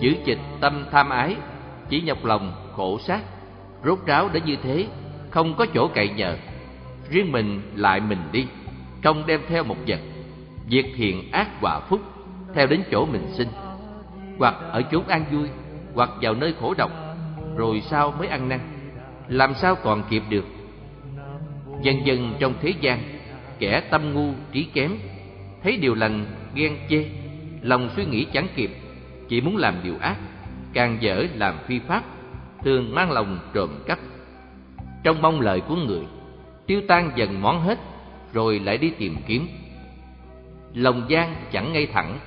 Giữ 0.00 0.14
chịch 0.24 0.38
tâm 0.60 0.84
tham 0.90 1.10
ái, 1.10 1.36
chỉ 1.88 2.00
nhọc 2.00 2.24
lòng 2.24 2.52
khổ 2.76 2.98
sát, 2.98 3.20
rốt 3.84 3.98
ráo 4.06 4.28
đến 4.32 4.44
như 4.44 4.56
thế, 4.62 4.86
không 5.30 5.54
có 5.54 5.66
chỗ 5.74 5.88
cậy 5.94 6.08
nhờ. 6.08 6.36
Riêng 7.10 7.32
mình 7.32 7.60
lại 7.74 8.00
mình 8.00 8.22
đi, 8.32 8.46
không 9.04 9.26
đem 9.26 9.40
theo 9.48 9.64
một 9.64 9.76
vật. 9.86 10.00
Việc 10.68 10.86
thiện 10.96 11.30
ác 11.32 11.48
quả 11.60 11.80
phúc 11.80 12.00
theo 12.54 12.66
đến 12.66 12.82
chỗ 12.90 13.06
mình 13.06 13.26
sinh. 13.32 13.48
Hoặc 14.38 14.54
ở 14.70 14.82
chốn 14.82 15.08
an 15.08 15.24
vui, 15.32 15.48
hoặc 15.94 16.10
vào 16.22 16.34
nơi 16.34 16.54
khổ 16.60 16.74
độc, 16.78 16.90
rồi 17.56 17.82
sao 17.90 18.14
mới 18.18 18.28
ăn 18.28 18.48
năn. 18.48 18.60
Làm 19.28 19.54
sao 19.54 19.74
còn 19.74 20.02
kịp 20.10 20.22
được? 20.28 20.44
Dần 21.82 22.06
dần 22.06 22.34
trong 22.38 22.54
thế 22.60 22.72
gian, 22.80 23.02
kẻ 23.58 23.80
tâm 23.90 24.14
ngu 24.14 24.32
trí 24.52 24.64
kém, 24.64 24.98
thấy 25.62 25.76
điều 25.76 25.94
lành, 25.94 26.26
ghen 26.54 26.76
chê, 26.88 27.04
lòng 27.62 27.90
suy 27.96 28.04
nghĩ 28.04 28.24
chẳng 28.24 28.46
kịp, 28.54 28.70
chỉ 29.28 29.40
muốn 29.40 29.56
làm 29.56 29.74
điều 29.82 29.94
ác, 30.00 30.16
càng 30.72 30.98
dở 31.00 31.24
làm 31.34 31.54
phi 31.66 31.78
pháp, 31.78 32.02
thường 32.64 32.94
mang 32.94 33.10
lòng 33.10 33.38
trộm 33.54 33.70
cắp. 33.86 33.98
Trong 35.04 35.22
mong 35.22 35.40
lợi 35.40 35.60
của 35.60 35.76
người, 35.76 36.02
tiêu 36.66 36.80
tan 36.88 37.10
dần 37.16 37.42
món 37.42 37.60
hết, 37.60 37.78
rồi 38.32 38.58
lại 38.58 38.78
đi 38.78 38.90
tìm 38.90 39.16
kiếm. 39.26 39.48
Lòng 40.74 41.04
gian 41.08 41.34
chẳng 41.52 41.72
ngay 41.72 41.86
thẳng 41.86 42.18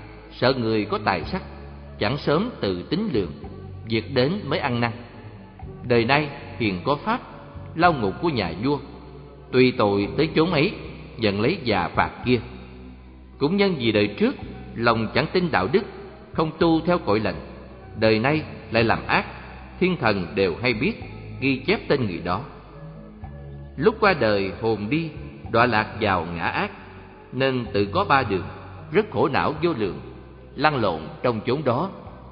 sợ 0.41 0.53
người 0.53 0.85
có 0.85 0.99
tài 1.05 1.23
sắc, 1.23 1.41
chẳng 1.99 2.17
sớm 2.17 2.49
tự 2.59 2.83
tính 2.83 3.09
lượng 3.13 3.31
việc 3.89 4.13
đến 4.13 4.41
mới 4.45 4.59
ăn 4.59 4.79
năn. 4.81 4.91
Đời 5.87 6.05
nay 6.05 6.29
hiền 6.57 6.81
có 6.83 6.95
pháp 6.95 7.21
lao 7.75 7.93
ngục 7.93 8.13
của 8.21 8.29
nhà 8.29 8.53
vua 8.63 8.79
tùy 9.51 9.73
tội 9.77 10.07
tới 10.17 10.29
chốn 10.35 10.51
ấy 10.51 10.71
dần 11.19 11.41
lấy 11.41 11.57
già 11.63 11.87
phạt 11.87 12.11
kia. 12.25 12.39
Cũng 13.37 13.57
nhân 13.57 13.75
vì 13.79 13.91
đời 13.91 14.07
trước, 14.07 14.35
lòng 14.75 15.07
chẳng 15.13 15.25
tin 15.33 15.51
đạo 15.51 15.67
đức, 15.71 15.83
không 16.33 16.51
tu 16.59 16.81
theo 16.81 16.97
cội 16.97 17.19
lệnh 17.19 17.35
đời 17.99 18.19
nay 18.19 18.43
lại 18.71 18.83
làm 18.83 19.07
ác, 19.07 19.25
thiên 19.79 19.97
thần 19.97 20.27
đều 20.35 20.55
hay 20.61 20.73
biết, 20.73 20.93
ghi 21.39 21.55
chép 21.67 21.87
tên 21.87 22.05
người 22.05 22.21
đó. 22.23 22.41
Lúc 23.77 23.95
qua 23.99 24.13
đời 24.13 24.51
hồn 24.61 24.89
đi, 24.89 25.09
đọa 25.51 25.65
lạc 25.65 25.95
vào 26.01 26.27
ngã 26.35 26.45
ác, 26.45 26.71
nên 27.33 27.65
tự 27.73 27.85
có 27.85 28.05
ba 28.05 28.23
đường, 28.23 28.45
rất 28.91 29.11
khổ 29.11 29.27
não 29.27 29.53
vô 29.61 29.73
lượng 29.77 29.99
lăn 30.61 30.81
lộn 30.81 31.01
trong 31.23 31.41
chốn 31.45 31.63
đó, 31.63 31.89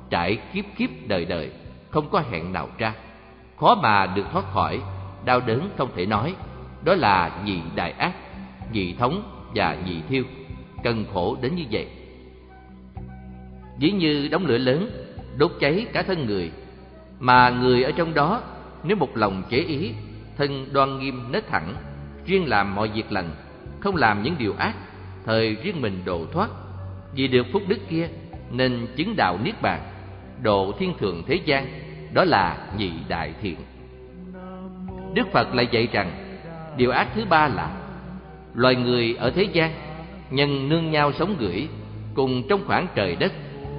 trải 0.10 0.38
kiếp 0.54 0.66
kiếp 0.78 0.90
đời 1.08 1.26
đời, 1.26 1.52
không 1.90 2.10
có 2.10 2.24
hẹn 2.32 2.54
nào 2.54 2.70
ra. 2.78 2.94
Khó 3.60 3.76
mà 3.76 4.06
được 4.06 4.26
thoát 4.32 4.46
khỏi, 4.54 4.82
đau 5.26 5.40
đớn 5.40 5.70
không 5.78 5.90
thể 5.96 6.06
nói. 6.06 6.36
Đó 6.84 6.96
là 6.96 7.42
nhị 7.46 7.60
đại 7.76 7.92
ác, 7.92 8.14
nhị 8.72 8.94
thống 8.94 9.24
và 9.56 9.78
nhị 9.86 10.02
thiêu. 10.10 10.24
Cần 10.84 11.06
khổ 11.14 11.38
đến 11.42 11.56
như 11.56 11.64
vậy. 11.72 11.88
Dĩ 13.78 13.92
như 13.92 14.28
đống 14.32 14.46
lửa 14.46 14.58
lớn, 14.58 14.92
đốt 15.38 15.52
cháy 15.60 15.86
cả 15.94 16.02
thân 16.02 16.26
người. 16.26 16.52
Mà 17.20 17.50
người 17.50 17.84
ở 17.84 17.92
trong 17.92 18.14
đó, 18.14 18.42
nếu 18.84 18.98
một 18.98 19.18
lòng 19.18 19.44
chế 19.50 19.58
ý, 19.58 19.92
thân 20.38 20.74
đoan 20.74 21.00
nghiêm 21.00 21.32
nết 21.32 21.48
thẳng 21.48 21.76
riêng 22.26 22.50
làm 22.50 22.76
mọi 22.76 22.88
việc 22.88 23.12
lành, 23.12 23.30
không 23.80 23.96
làm 23.96 24.24
những 24.24 24.36
điều 24.38 24.54
ác, 24.58 24.74
thời 25.26 25.56
riêng 25.56 25.82
mình 25.82 26.02
độ 26.06 26.26
thoát 26.32 26.50
vì 27.14 27.28
được 27.28 27.48
phúc 27.54 27.64
đức 27.68 27.80
kia, 27.90 28.08
nên 28.52 28.88
chứng 28.96 29.16
đạo 29.16 29.38
niết 29.44 29.62
bàn, 29.62 29.82
độ 30.42 30.74
thiên 30.80 30.98
thượng 30.98 31.24
thế 31.28 31.36
gian, 31.46 31.68
đó 32.14 32.24
là 32.24 32.68
nhị 32.78 32.92
đại 33.08 33.34
thiện. 33.42 33.56
Đức 35.14 35.28
phật 35.32 35.56
lại 35.56 35.68
dạy 35.72 35.88
rằng, 35.92 36.12
điều 36.78 36.92
ác 36.92 37.08
thứ 37.16 37.26
ba 37.30 37.48
là, 37.48 37.78
loài 38.54 38.76
người 38.76 39.16
ở 39.20 39.30
thế 39.30 39.44
gian, 39.44 39.72
nhân 40.30 40.70
nương 40.70 40.92
nhau 40.92 41.12
sống 41.12 41.36
gửi, 41.40 41.68
cùng 42.14 42.44
trong 42.50 42.64
khoảng 42.68 42.88
trời 42.96 43.16
đất 43.16 43.34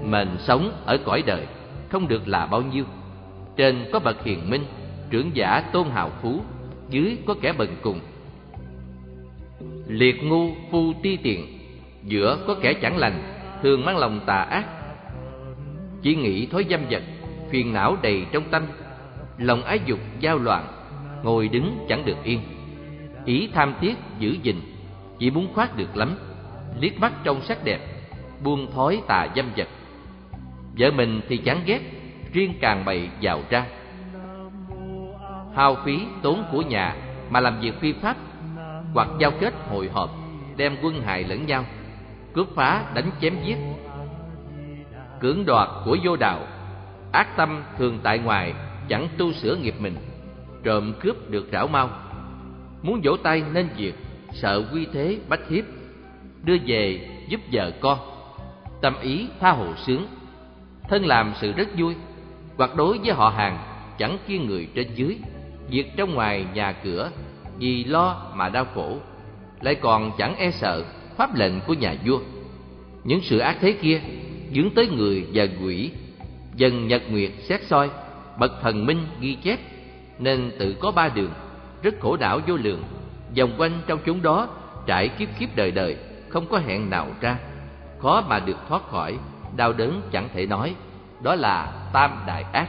mình 0.04 0.36
sống 0.38 0.72
ở 0.86 0.98
cõi 1.04 1.22
đời, 1.26 1.46
không 1.88 2.08
được 2.08 2.28
là 2.28 2.46
bao 2.46 2.62
nhiêu. 2.62 2.84
Trên 3.56 3.84
có 3.92 3.98
bậc 3.98 4.24
hiền 4.24 4.50
minh, 4.50 4.64
trưởng 5.10 5.30
giả 5.34 5.60
tôn 5.72 5.90
hào 5.90 6.10
phú, 6.22 6.40
dưới 6.90 7.18
có 7.26 7.34
kẻ 7.42 7.52
bần 7.52 7.76
cùng. 7.82 8.00
Liệt 9.86 10.24
ngu 10.24 10.50
phu 10.70 10.92
ti 11.02 11.16
tiện 11.16 11.59
giữa 12.04 12.38
có 12.46 12.56
kẻ 12.62 12.74
chẳng 12.74 12.96
lành, 12.96 13.22
thường 13.62 13.84
mang 13.84 13.98
lòng 13.98 14.20
tà 14.26 14.42
ác. 14.42 14.64
Chỉ 16.02 16.14
nghĩ 16.14 16.46
thói 16.46 16.64
dâm 16.70 16.80
vật 16.90 17.02
phiền 17.50 17.72
não 17.72 17.96
đầy 18.02 18.26
trong 18.32 18.44
tâm. 18.50 18.66
Lòng 19.38 19.62
ái 19.62 19.80
dục, 19.86 19.98
giao 20.20 20.38
loạn, 20.38 20.66
ngồi 21.22 21.48
đứng 21.48 21.86
chẳng 21.88 22.04
được 22.04 22.16
yên. 22.24 22.40
Ý 23.24 23.48
tham 23.54 23.74
tiếc, 23.80 23.94
giữ 24.18 24.36
gìn, 24.42 24.56
chỉ 25.18 25.30
muốn 25.30 25.48
khoát 25.54 25.76
được 25.76 25.96
lắm. 25.96 26.18
Liếc 26.80 27.00
mắt 27.00 27.12
trong 27.24 27.42
sắc 27.42 27.64
đẹp, 27.64 27.80
buông 28.44 28.72
thói 28.72 29.00
tà 29.06 29.28
dâm 29.36 29.46
vật 29.56 29.68
vợ 30.78 30.90
mình 30.90 31.20
thì 31.28 31.36
chán 31.36 31.60
ghét, 31.66 31.80
riêng 32.32 32.54
càng 32.60 32.84
bày 32.84 33.08
vào 33.22 33.40
ra. 33.50 33.64
Hao 35.54 35.76
phí 35.84 35.98
tốn 36.22 36.44
của 36.52 36.62
nhà 36.62 36.96
mà 37.30 37.40
làm 37.40 37.60
việc 37.60 37.80
phi 37.80 37.92
pháp, 37.92 38.16
hoặc 38.94 39.08
giao 39.18 39.30
kết 39.40 39.54
hội 39.68 39.90
họp, 39.92 40.10
đem 40.56 40.76
quân 40.82 41.02
hại 41.02 41.24
lẫn 41.24 41.46
nhau 41.46 41.64
cướp 42.34 42.46
phá, 42.54 42.84
đánh 42.94 43.10
chém 43.20 43.36
giết. 43.44 43.56
Cưỡng 45.20 45.46
đoạt 45.46 45.68
của 45.84 45.96
vô 46.04 46.16
đạo, 46.16 46.46
ác 47.12 47.36
tâm 47.36 47.62
thường 47.78 47.98
tại 48.02 48.18
ngoài, 48.18 48.54
chẳng 48.88 49.08
tu 49.18 49.32
sửa 49.32 49.56
nghiệp 49.56 49.74
mình, 49.78 49.96
trộm 50.62 50.92
cướp 51.00 51.30
được 51.30 51.48
rảo 51.52 51.66
mau. 51.66 51.90
Muốn 52.82 53.00
vỗ 53.04 53.16
tay 53.22 53.42
nên 53.52 53.68
diệt, 53.78 53.94
sợ 54.32 54.64
quy 54.72 54.86
thế 54.92 55.18
bách 55.28 55.48
hiếp, 55.48 55.64
đưa 56.42 56.56
về 56.66 57.08
giúp 57.28 57.40
vợ 57.52 57.72
con. 57.80 57.98
Tâm 58.82 58.94
ý 59.00 59.26
tha 59.40 59.50
hồ 59.50 59.66
sướng, 59.86 60.06
thân 60.88 61.06
làm 61.06 61.32
sự 61.40 61.52
rất 61.52 61.68
vui, 61.76 61.94
hoặc 62.56 62.76
đối 62.76 62.98
với 62.98 63.12
họ 63.12 63.28
hàng, 63.28 63.58
chẳng 63.98 64.18
kiêng 64.26 64.46
người 64.46 64.68
trên 64.74 64.94
dưới, 64.94 65.18
việc 65.70 65.96
trong 65.96 66.14
ngoài 66.14 66.46
nhà 66.54 66.72
cửa 66.72 67.10
vì 67.58 67.84
lo 67.84 68.30
mà 68.34 68.48
đau 68.48 68.64
khổ, 68.74 68.98
lại 69.60 69.74
còn 69.74 70.12
chẳng 70.18 70.36
e 70.36 70.50
sợ 70.50 70.84
pháp 71.20 71.34
lệnh 71.34 71.60
của 71.60 71.74
nhà 71.74 71.94
vua. 72.06 72.20
Những 73.04 73.20
sự 73.22 73.38
ác 73.38 73.56
thế 73.60 73.72
kia 73.72 74.00
dướng 74.54 74.70
tới 74.70 74.88
người 74.88 75.26
và 75.34 75.46
quỷ, 75.64 75.90
dần 76.56 76.88
nhật 76.88 77.02
nguyệt 77.10 77.30
xét 77.48 77.62
soi, 77.62 77.90
bậc 78.38 78.52
thần 78.62 78.86
minh 78.86 79.06
ghi 79.20 79.34
chép, 79.34 79.60
nên 80.18 80.50
tự 80.58 80.76
có 80.80 80.90
ba 80.90 81.08
đường, 81.08 81.30
rất 81.82 82.00
khổ 82.00 82.16
đảo 82.16 82.40
vô 82.46 82.56
lượng, 82.56 82.82
vòng 83.38 83.52
quanh 83.58 83.80
trong 83.86 83.98
chúng 84.04 84.22
đó 84.22 84.48
trải 84.86 85.08
kiếp 85.08 85.28
kiếp 85.38 85.56
đời 85.56 85.70
đời, 85.70 85.96
không 86.28 86.46
có 86.46 86.58
hẹn 86.58 86.90
nào 86.90 87.06
ra, 87.20 87.38
khó 87.98 88.24
mà 88.28 88.38
được 88.38 88.56
thoát 88.68 88.82
khỏi, 88.88 89.18
đau 89.56 89.72
đớn 89.72 90.02
chẳng 90.12 90.28
thể 90.34 90.46
nói, 90.46 90.74
đó 91.22 91.34
là 91.34 91.88
tam 91.92 92.10
đại 92.26 92.42
ác, 92.42 92.68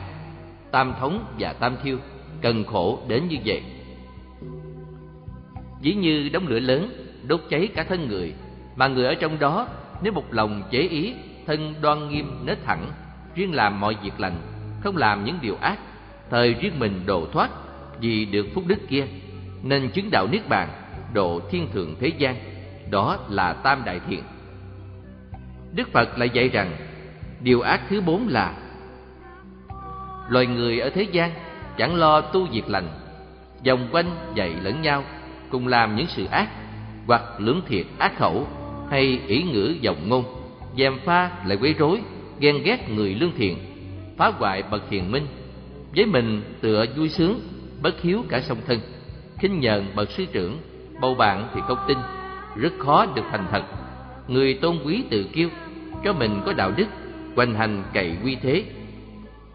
tam 0.72 0.94
thống 1.00 1.26
và 1.40 1.54
tam 1.54 1.76
thiêu, 1.84 1.98
cần 2.42 2.64
khổ 2.64 3.00
đến 3.08 3.28
như 3.28 3.38
vậy. 3.46 3.64
Ví 5.82 5.94
như 5.94 6.30
đống 6.34 6.48
lửa 6.48 6.60
lớn 6.60 7.02
đốt 7.28 7.42
cháy 7.50 7.68
cả 7.68 7.84
thân 7.84 8.08
người 8.08 8.34
mà 8.82 8.88
người 8.88 9.06
ở 9.06 9.16
trong 9.16 9.40
đó, 9.40 9.68
nếu 10.04 10.14
một 10.14 10.34
lòng 10.34 10.64
chế 10.72 10.80
ý, 10.80 11.14
thân 11.48 11.74
đoan 11.82 12.10
nghiêm 12.10 12.46
nết 12.46 12.58
thẳng 12.66 12.92
riêng 13.36 13.56
làm 13.56 13.80
mọi 13.80 13.96
việc 14.04 14.20
lành, 14.20 14.36
không 14.84 14.98
làm 14.98 15.26
những 15.26 15.40
điều 15.42 15.58
ác, 15.62 15.80
thời 16.30 16.54
riêng 16.54 16.80
mình 16.80 17.02
độ 17.06 17.28
thoát 17.32 17.50
vì 18.00 18.26
được 18.26 18.48
phúc 18.54 18.64
đức 18.68 18.80
kia, 18.90 19.06
nên 19.64 19.90
chứng 19.92 20.10
đạo 20.12 20.28
niết 20.32 20.50
bàn, 20.50 20.70
độ 21.14 21.42
thiên 21.50 21.72
thượng 21.74 21.96
thế 22.00 22.08
gian, 22.08 22.36
đó 22.92 23.18
là 23.30 23.54
tam 23.54 23.82
đại 23.86 24.00
thiện. 24.08 24.24
Đức 25.74 25.92
phật 25.92 26.18
lại 26.18 26.30
dạy 26.30 26.50
rằng, 26.50 26.72
điều 27.40 27.62
ác 27.62 27.82
thứ 27.90 28.02
bốn 28.02 28.28
là, 28.28 28.54
loài 30.30 30.46
người 30.46 30.80
ở 30.80 30.90
thế 30.90 31.04
gian 31.04 31.32
chẳng 31.78 31.96
lo 31.96 32.22
tu 32.22 32.46
việc 32.46 32.70
lành, 32.70 32.88
vòng 33.66 33.88
quanh 33.92 34.12
dạy 34.36 34.56
lẫn 34.62 34.82
nhau, 34.82 35.04
cùng 35.50 35.68
làm 35.68 35.96
những 35.96 36.08
sự 36.08 36.26
ác 36.26 36.50
hoặc 37.08 37.22
lưỡng 37.38 37.62
thiệt 37.68 37.86
ác 37.98 38.18
khẩu 38.18 38.48
hay 38.92 39.20
ỷ 39.28 39.44
ngữ 39.44 39.76
vọng 39.84 40.10
ngôn 40.10 40.24
gièm 40.78 41.00
pha 41.06 41.32
lại 41.46 41.58
quấy 41.62 41.74
rối, 41.74 42.02
ghen 42.40 42.64
ghét 42.64 42.90
người 42.90 43.16
lương 43.16 43.32
thiện, 43.38 43.58
phá 44.18 44.32
hoại 44.38 44.64
bậc 44.72 44.90
hiền 44.90 45.12
minh. 45.12 45.28
Với 45.96 46.06
mình 46.06 46.42
tựa 46.62 46.86
vui 46.98 47.10
sướng, 47.10 47.40
bất 47.82 48.02
hiếu 48.02 48.24
cả 48.30 48.42
song 48.42 48.58
thân, 48.68 48.80
khinh 49.38 49.60
nhờn 49.60 49.86
bậc 49.96 50.12
sư 50.12 50.26
trưởng, 50.32 50.58
bầu 51.02 51.16
bạn 51.16 51.48
thì 51.54 51.62
không 51.68 51.78
tin, 51.88 51.98
rất 52.56 52.74
khó 52.80 53.06
được 53.06 53.22
thành 53.32 53.46
thật. 53.52 53.64
Người 54.28 54.54
tôn 54.54 54.78
quý 54.86 55.04
tự 55.10 55.24
kiêu, 55.24 55.50
cho 56.04 56.14
mình 56.14 56.42
có 56.46 56.54
đạo 56.54 56.72
đức, 56.76 56.88
hoành 57.36 57.56
hành 57.56 57.84
cậy 57.94 58.16
quy 58.24 58.36
thế. 58.36 58.64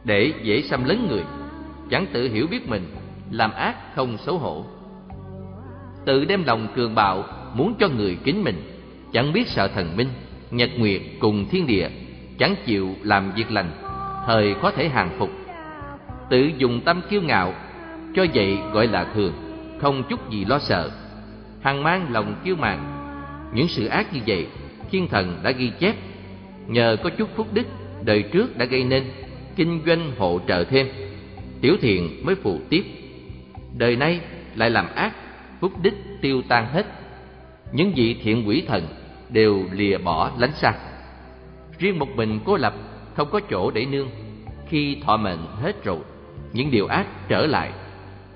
Để 0.04 0.32
dễ 0.42 0.62
xâm 0.62 0.84
lấn 0.84 1.08
người, 1.08 1.24
chẳng 1.90 2.06
tự 2.12 2.28
hiểu 2.28 2.46
biết 2.50 2.68
mình, 2.68 2.86
làm 3.30 3.52
ác 3.52 3.96
không 3.96 4.16
xấu 4.18 4.38
hổ. 4.38 4.64
Tự 6.04 6.24
đem 6.24 6.44
lòng 6.44 6.68
cường 6.76 6.94
bạo, 6.94 7.24
muốn 7.54 7.74
cho 7.78 7.88
người 7.88 8.18
kính 8.24 8.44
mình 8.44 8.75
chẳng 9.16 9.32
biết 9.32 9.48
sợ 9.48 9.68
thần 9.68 9.96
minh, 9.96 10.08
nhật 10.50 10.70
nguyệt 10.76 11.00
cùng 11.20 11.48
thiên 11.48 11.66
địa, 11.66 11.88
chẳng 12.38 12.54
chịu 12.66 12.94
làm 13.02 13.32
việc 13.32 13.50
lành, 13.50 13.70
thời 14.26 14.54
có 14.62 14.70
thể 14.70 14.88
hàng 14.88 15.10
phục. 15.18 15.30
Tự 16.30 16.50
dùng 16.58 16.80
tâm 16.80 17.00
kiêu 17.10 17.22
ngạo, 17.22 17.54
cho 18.14 18.26
vậy 18.34 18.58
gọi 18.72 18.86
là 18.86 19.04
thường, 19.14 19.32
không 19.80 20.02
chút 20.08 20.30
gì 20.30 20.44
lo 20.44 20.58
sợ. 20.58 20.90
Hằng 21.60 21.82
mang 21.82 22.12
lòng 22.12 22.34
kiêu 22.44 22.56
mạn, 22.56 22.78
những 23.54 23.68
sự 23.68 23.86
ác 23.86 24.14
như 24.14 24.20
vậy, 24.26 24.46
thiên 24.90 25.08
thần 25.08 25.40
đã 25.42 25.50
ghi 25.50 25.70
chép. 25.80 25.94
Nhờ 26.66 26.96
có 27.02 27.10
chút 27.10 27.28
phúc 27.36 27.46
đức, 27.52 27.66
đời 28.04 28.22
trước 28.22 28.58
đã 28.58 28.64
gây 28.64 28.84
nên, 28.84 29.04
kinh 29.56 29.82
doanh 29.86 30.12
hỗ 30.18 30.40
trợ 30.48 30.64
thêm. 30.64 30.88
Tiểu 31.60 31.76
thiện 31.80 32.26
mới 32.26 32.34
phụ 32.34 32.60
tiếp. 32.68 32.84
Đời 33.78 33.96
nay 33.96 34.20
lại 34.54 34.70
làm 34.70 34.86
ác, 34.94 35.12
phúc 35.60 35.72
đức 35.82 35.94
tiêu 36.20 36.42
tan 36.48 36.66
hết. 36.72 36.86
Những 37.72 37.92
vị 37.96 38.16
thiện 38.22 38.48
quỷ 38.48 38.62
thần 38.68 38.86
đều 39.30 39.64
lìa 39.72 39.98
bỏ 39.98 40.30
lánh 40.38 40.52
xa. 40.52 40.74
Riêng 41.78 41.98
một 41.98 42.08
mình 42.16 42.40
cô 42.44 42.56
lập 42.56 42.74
không 43.14 43.28
có 43.30 43.40
chỗ 43.50 43.70
để 43.70 43.86
nương. 43.86 44.08
Khi 44.68 44.96
thọ 45.04 45.16
mệnh 45.16 45.46
hết 45.62 45.84
rồi, 45.84 45.98
những 46.52 46.70
điều 46.70 46.86
ác 46.86 47.06
trở 47.28 47.46
lại, 47.46 47.72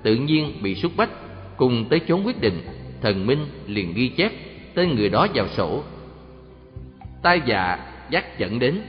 tự 0.03 0.15
nhiên 0.15 0.59
bị 0.63 0.75
xúc 0.75 0.91
bách, 0.97 1.09
cùng 1.57 1.85
tới 1.89 1.99
chốn 1.99 2.23
quyết 2.25 2.41
định, 2.41 2.61
thần 3.01 3.27
minh 3.27 3.45
liền 3.67 3.93
ghi 3.93 4.09
chép 4.09 4.31
tên 4.75 4.95
người 4.95 5.09
đó 5.09 5.27
vào 5.33 5.47
sổ. 5.47 5.83
Tai 7.23 7.41
dạ 7.45 7.87
dắt 8.09 8.37
dẫn 8.37 8.59
đến, 8.59 8.81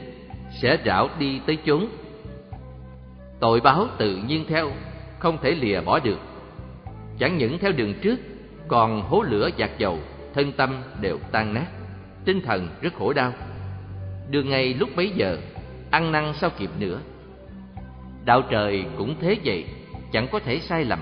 sẽ 0.63 0.79
rảo 0.87 1.09
đi 1.19 1.41
tới 1.47 1.59
chốn. 1.67 1.87
Tội 3.41 3.61
báo 3.61 3.87
tự 3.99 4.17
nhiên 4.17 4.45
theo, 4.49 4.73
không 5.19 5.39
thể 5.43 5.51
lìa 5.51 5.81
bỏ 5.81 5.99
được. 5.99 6.19
Chẳng 7.19 7.39
những 7.39 7.59
theo 7.59 7.73
đường 7.73 7.95
trước, 8.03 8.21
còn 8.69 9.03
hố 9.03 9.23
lửa 9.23 9.51
dạt 9.57 9.71
dầu, 9.79 9.99
thân 10.35 10.53
tâm 10.53 10.83
đều 11.01 11.19
tan 11.33 11.55
nát 11.55 11.67
tinh 12.25 12.41
thần 12.41 12.69
rất 12.81 12.95
khổ 12.95 13.13
đau. 13.13 13.33
Đường 14.31 14.51
ngày 14.51 14.75
lúc 14.75 14.89
bấy 14.97 15.11
giờ, 15.11 15.39
ăn 15.91 16.13
năn 16.13 16.33
sao 16.35 16.51
kịp 16.59 16.71
nữa. 16.79 17.01
Đạo 18.25 18.43
trời 18.51 18.85
cũng 18.99 19.15
thế 19.21 19.37
vậy, 19.45 19.65
chẳng 20.13 20.29
có 20.33 20.39
thể 20.39 20.59
sai 20.59 20.85
lầm, 20.85 20.99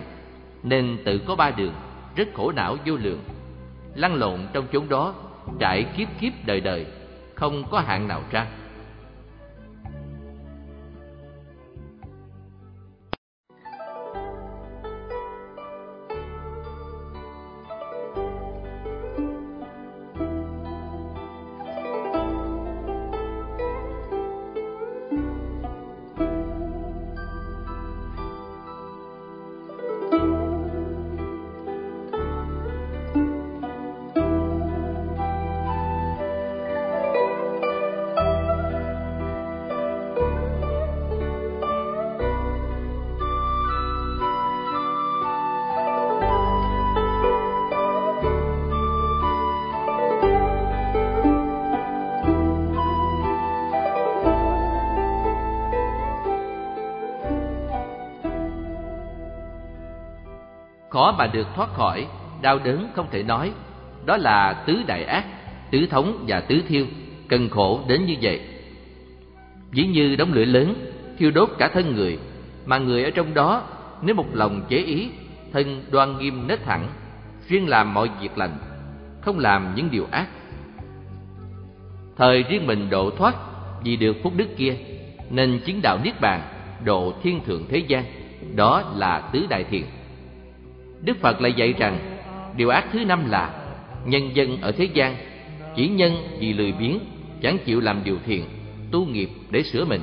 nên 0.63 0.99
tự 1.05 1.19
có 1.27 1.37
ba 1.37 1.51
đường, 1.51 1.75
rất 2.17 2.29
khổ 2.35 2.53
não 2.53 2.77
vô 2.87 2.97
lượng. 2.97 3.21
Lăn 3.95 4.15
lộn 4.15 4.41
trong 4.53 4.67
chốn 4.73 4.89
đó, 4.89 5.15
trải 5.59 5.87
kiếp 5.97 6.09
kiếp 6.21 6.33
đời 6.47 6.61
đời, 6.61 6.87
không 7.35 7.65
có 7.71 7.81
hạn 7.81 8.09
nào 8.09 8.23
ra. 8.31 8.47
Mà 61.21 61.27
được 61.27 61.47
thoát 61.55 61.75
khỏi, 61.75 62.07
đau 62.43 62.59
đớn 62.59 62.89
không 62.95 63.07
thể 63.11 63.23
nói. 63.23 63.53
Đó 64.07 64.17
là 64.17 64.53
tứ 64.67 64.83
đại 64.87 65.05
ác, 65.05 65.25
tứ 65.71 65.87
thống 65.87 66.25
và 66.29 66.41
tứ 66.41 66.63
thiêu, 66.69 66.87
cần 67.29 67.49
khổ 67.49 67.81
đến 67.89 68.07
như 68.07 68.15
vậy. 68.23 68.41
Ví 69.71 69.87
như 69.87 70.17
đống 70.17 70.33
lửa 70.33 70.45
lớn, 70.45 70.75
thiêu 71.19 71.31
đốt 71.31 71.51
cả 71.59 71.71
thân 71.75 71.95
người, 71.95 72.19
mà 72.67 72.79
người 72.79 73.05
ở 73.05 73.11
trong 73.11 73.35
đó, 73.35 73.63
nếu 74.03 74.15
một 74.15 74.27
lòng 74.33 74.63
chế 74.69 74.77
ý, 74.77 75.09
thân 75.53 75.83
đoan 75.91 76.19
nghiêm 76.19 76.47
nết 76.47 76.65
thẳng 76.65 76.89
riêng 77.49 77.69
làm 77.69 77.95
mọi 77.95 78.11
việc 78.21 78.39
lành, 78.39 78.57
không 79.21 79.39
làm 79.39 79.73
những 79.75 79.91
điều 79.91 80.07
ác. 80.11 80.29
Thời 82.17 82.43
riêng 82.43 82.67
mình 82.67 82.91
độ 82.91 83.11
thoát 83.11 83.35
vì 83.85 83.97
được 83.97 84.17
phúc 84.23 84.33
đức 84.37 84.49
kia, 84.57 84.75
nên 85.31 85.61
chứng 85.65 85.81
đạo 85.83 85.99
niết 86.05 86.21
bàn, 86.21 86.41
độ 86.85 87.15
thiên 87.23 87.45
thượng 87.45 87.63
thế 87.69 87.79
gian, 87.79 88.05
đó 88.55 88.93
là 88.97 89.21
tứ 89.33 89.47
đại 89.51 89.65
thiện 89.65 89.85
đức 91.03 91.17
phật 91.21 91.41
lại 91.41 91.53
dạy 91.53 91.75
rằng, 91.79 91.99
điều 92.57 92.69
ác 92.69 92.87
thứ 92.93 93.05
năm 93.05 93.31
là, 93.31 93.51
nhân 94.05 94.31
dân 94.37 94.61
ở 94.61 94.73
thế 94.73 94.85
gian, 94.85 95.17
chỉ 95.77 95.89
nhân 95.89 96.13
vì 96.41 96.53
lười 96.53 96.73
biếng, 96.73 96.99
chẳng 97.43 97.59
chịu 97.65 97.81
làm 97.81 98.01
điều 98.05 98.19
thiện, 98.27 98.45
tu 98.91 99.07
nghiệp 99.07 99.31
để 99.51 99.63
sửa 99.63 99.85
mình, 99.85 100.01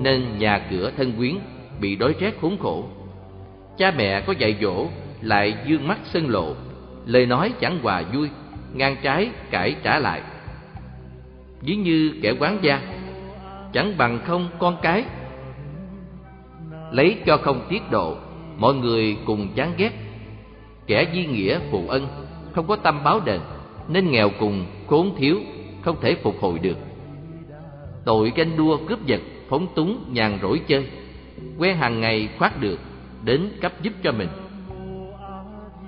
nên 0.00 0.38
nhà 0.38 0.58
cửa 0.70 0.90
thân 0.96 1.12
quyến 1.12 1.34
bị 1.80 1.96
đói 1.96 2.14
rét 2.20 2.34
khốn 2.40 2.58
khổ. 2.58 2.88
Cha 3.78 3.92
mẹ 3.96 4.20
có 4.20 4.34
dạy 4.38 4.56
dỗ 4.60 4.86
lại 5.20 5.56
dương 5.66 5.88
mắt 5.88 5.98
sân 6.04 6.28
lộ, 6.28 6.54
lời 7.06 7.26
nói 7.26 7.52
chẳng 7.60 7.78
hòa 7.82 8.02
vui, 8.14 8.28
ngang 8.74 8.96
trái 9.02 9.30
cãi 9.50 9.74
trả 9.82 9.98
lại. 9.98 10.22
Ví 11.60 11.76
như 11.76 12.14
kẻ 12.22 12.32
quán 12.40 12.58
gia, 12.62 12.80
chẳng 13.72 13.98
bằng 13.98 14.20
không 14.24 14.48
con 14.58 14.76
cái, 14.82 15.04
lấy 16.92 17.16
cho 17.26 17.36
không 17.36 17.66
tiết 17.68 17.90
độ, 17.90 18.16
mọi 18.58 18.74
người 18.74 19.16
cùng 19.26 19.48
chán 19.54 19.72
ghét 19.76 20.03
kẻ 20.86 21.10
di 21.14 21.26
nghĩa 21.26 21.58
phụ 21.70 21.88
ân, 21.88 22.06
không 22.52 22.66
có 22.66 22.76
tâm 22.76 23.04
báo 23.04 23.20
đền, 23.24 23.40
nên 23.88 24.10
nghèo 24.10 24.30
cùng, 24.38 24.66
khốn 24.86 25.14
thiếu, 25.16 25.40
không 25.82 25.96
thể 26.00 26.16
phục 26.22 26.40
hồi 26.40 26.58
được. 26.58 26.78
Tội 28.04 28.32
ganh 28.36 28.56
đua 28.56 28.78
cướp 28.86 29.06
giật, 29.06 29.20
phóng 29.48 29.66
túng, 29.74 30.04
nhàn 30.12 30.38
rỗi 30.42 30.60
chơi 30.66 30.88
quen 31.58 31.76
hàng 31.76 32.00
ngày 32.00 32.28
khoát 32.38 32.60
được, 32.60 32.78
đến 33.24 33.50
cấp 33.60 33.72
giúp 33.82 33.92
cho 34.02 34.12
mình. 34.12 34.28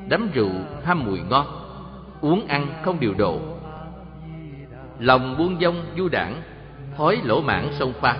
Đắm 0.08 0.30
rượu 0.34 0.50
ham 0.84 1.04
mùi 1.04 1.18
ngon, 1.30 1.46
uống 2.20 2.46
ăn 2.46 2.66
không 2.82 3.00
điều 3.00 3.14
độ. 3.14 3.40
Lòng 4.98 5.34
buông 5.38 5.56
dông 5.60 5.82
du 5.96 6.08
đảng 6.08 6.42
thói 6.96 7.20
lỗ 7.24 7.40
mãn 7.40 7.68
sông 7.78 7.92
pha. 8.00 8.18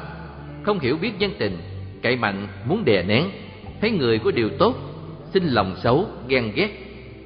Không 0.62 0.78
hiểu 0.78 0.96
biết 0.96 1.12
nhân 1.18 1.30
tình, 1.38 1.58
cậy 2.02 2.16
mạnh 2.16 2.48
muốn 2.68 2.84
đè 2.84 3.02
nén, 3.02 3.30
thấy 3.80 3.90
người 3.90 4.18
có 4.18 4.30
điều 4.30 4.48
tốt 4.58 4.74
sinh 5.36 5.48
lòng 5.48 5.76
xấu, 5.82 6.06
ghen 6.28 6.52
ghét 6.55 6.70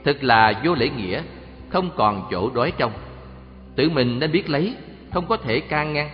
thật 0.05 0.25
là 0.25 0.63
vô 0.65 0.75
lễ 0.75 0.89
nghĩa, 0.89 1.23
không 1.69 1.91
còn 1.97 2.29
chỗ 2.31 2.51
đói 2.51 2.73
trong. 2.79 2.93
Tự 3.77 3.91
mình 3.91 4.19
nên 4.19 4.33
biết 4.33 4.51
lấy, 4.51 4.75
không 5.13 5.27
có 5.27 5.37
thể 5.37 5.61
can 5.61 5.93
ngăn. 5.93 6.11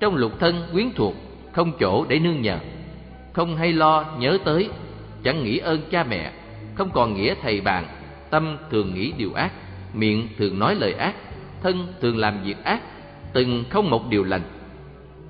Trong 0.00 0.16
lục 0.16 0.32
thân 0.40 0.68
quyến 0.72 0.90
thuộc, 0.94 1.14
không 1.52 1.72
chỗ 1.80 2.06
để 2.08 2.18
nương 2.18 2.42
nhờ. 2.42 2.58
Không 3.32 3.56
hay 3.56 3.72
lo, 3.72 4.04
nhớ 4.18 4.38
tới, 4.44 4.68
chẳng 5.22 5.44
nghĩ 5.44 5.58
ơn 5.58 5.80
cha 5.90 6.04
mẹ, 6.04 6.32
không 6.74 6.90
còn 6.90 7.14
nghĩa 7.14 7.34
thầy 7.42 7.60
bạn, 7.60 7.84
tâm 8.30 8.56
thường 8.70 8.94
nghĩ 8.94 9.12
điều 9.16 9.32
ác, 9.32 9.52
miệng 9.94 10.28
thường 10.38 10.58
nói 10.58 10.74
lời 10.74 10.92
ác, 10.92 11.14
thân 11.62 11.86
thường 12.00 12.18
làm 12.18 12.42
việc 12.44 12.64
ác, 12.64 12.80
từng 13.32 13.64
không 13.70 13.90
một 13.90 14.10
điều 14.10 14.24
lành. 14.24 14.42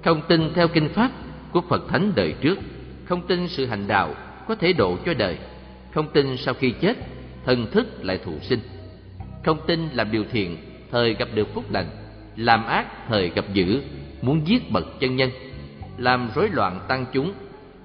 Không 0.05 0.23
tin 0.28 0.52
theo 0.55 0.69
kinh 0.69 0.89
pháp 0.89 1.11
của 1.52 1.61
phật 1.61 1.89
thánh 1.89 2.12
đời 2.15 2.35
trước, 2.41 2.59
không 3.05 3.27
tin 3.27 3.49
sự 3.49 3.67
hành 3.67 3.89
đạo 3.89 4.15
có 4.49 4.55
thể 4.55 4.73
độ 4.73 4.97
cho 5.07 5.15
đời 5.15 5.39
không 5.93 6.09
tin 6.12 6.37
sau 6.37 6.55
khi 6.55 6.71
chết, 6.81 6.97
thần 7.45 7.71
thức 7.71 8.05
lại 8.05 8.19
thụ 8.25 8.33
sinh. 8.41 8.61
Không 9.45 9.59
tin 9.67 9.89
làm 9.93 10.11
điều 10.11 10.25
thiện, 10.33 10.57
thời 10.91 11.15
gặp 11.15 11.29
được 11.35 11.55
phúc 11.55 11.65
lành. 11.71 11.87
Làm 12.37 12.67
ác, 12.67 12.87
thời 13.09 13.31
gặp 13.35 13.45
dữ. 13.53 13.83
Muốn 14.23 14.49
giết 14.49 14.71
bậc 14.71 15.01
chân 15.01 15.17
nhân. 15.17 15.31
Làm 15.99 16.31
rối 16.35 16.49
loạn 16.53 16.81
tăng 16.89 17.07
chúng. 17.12 17.33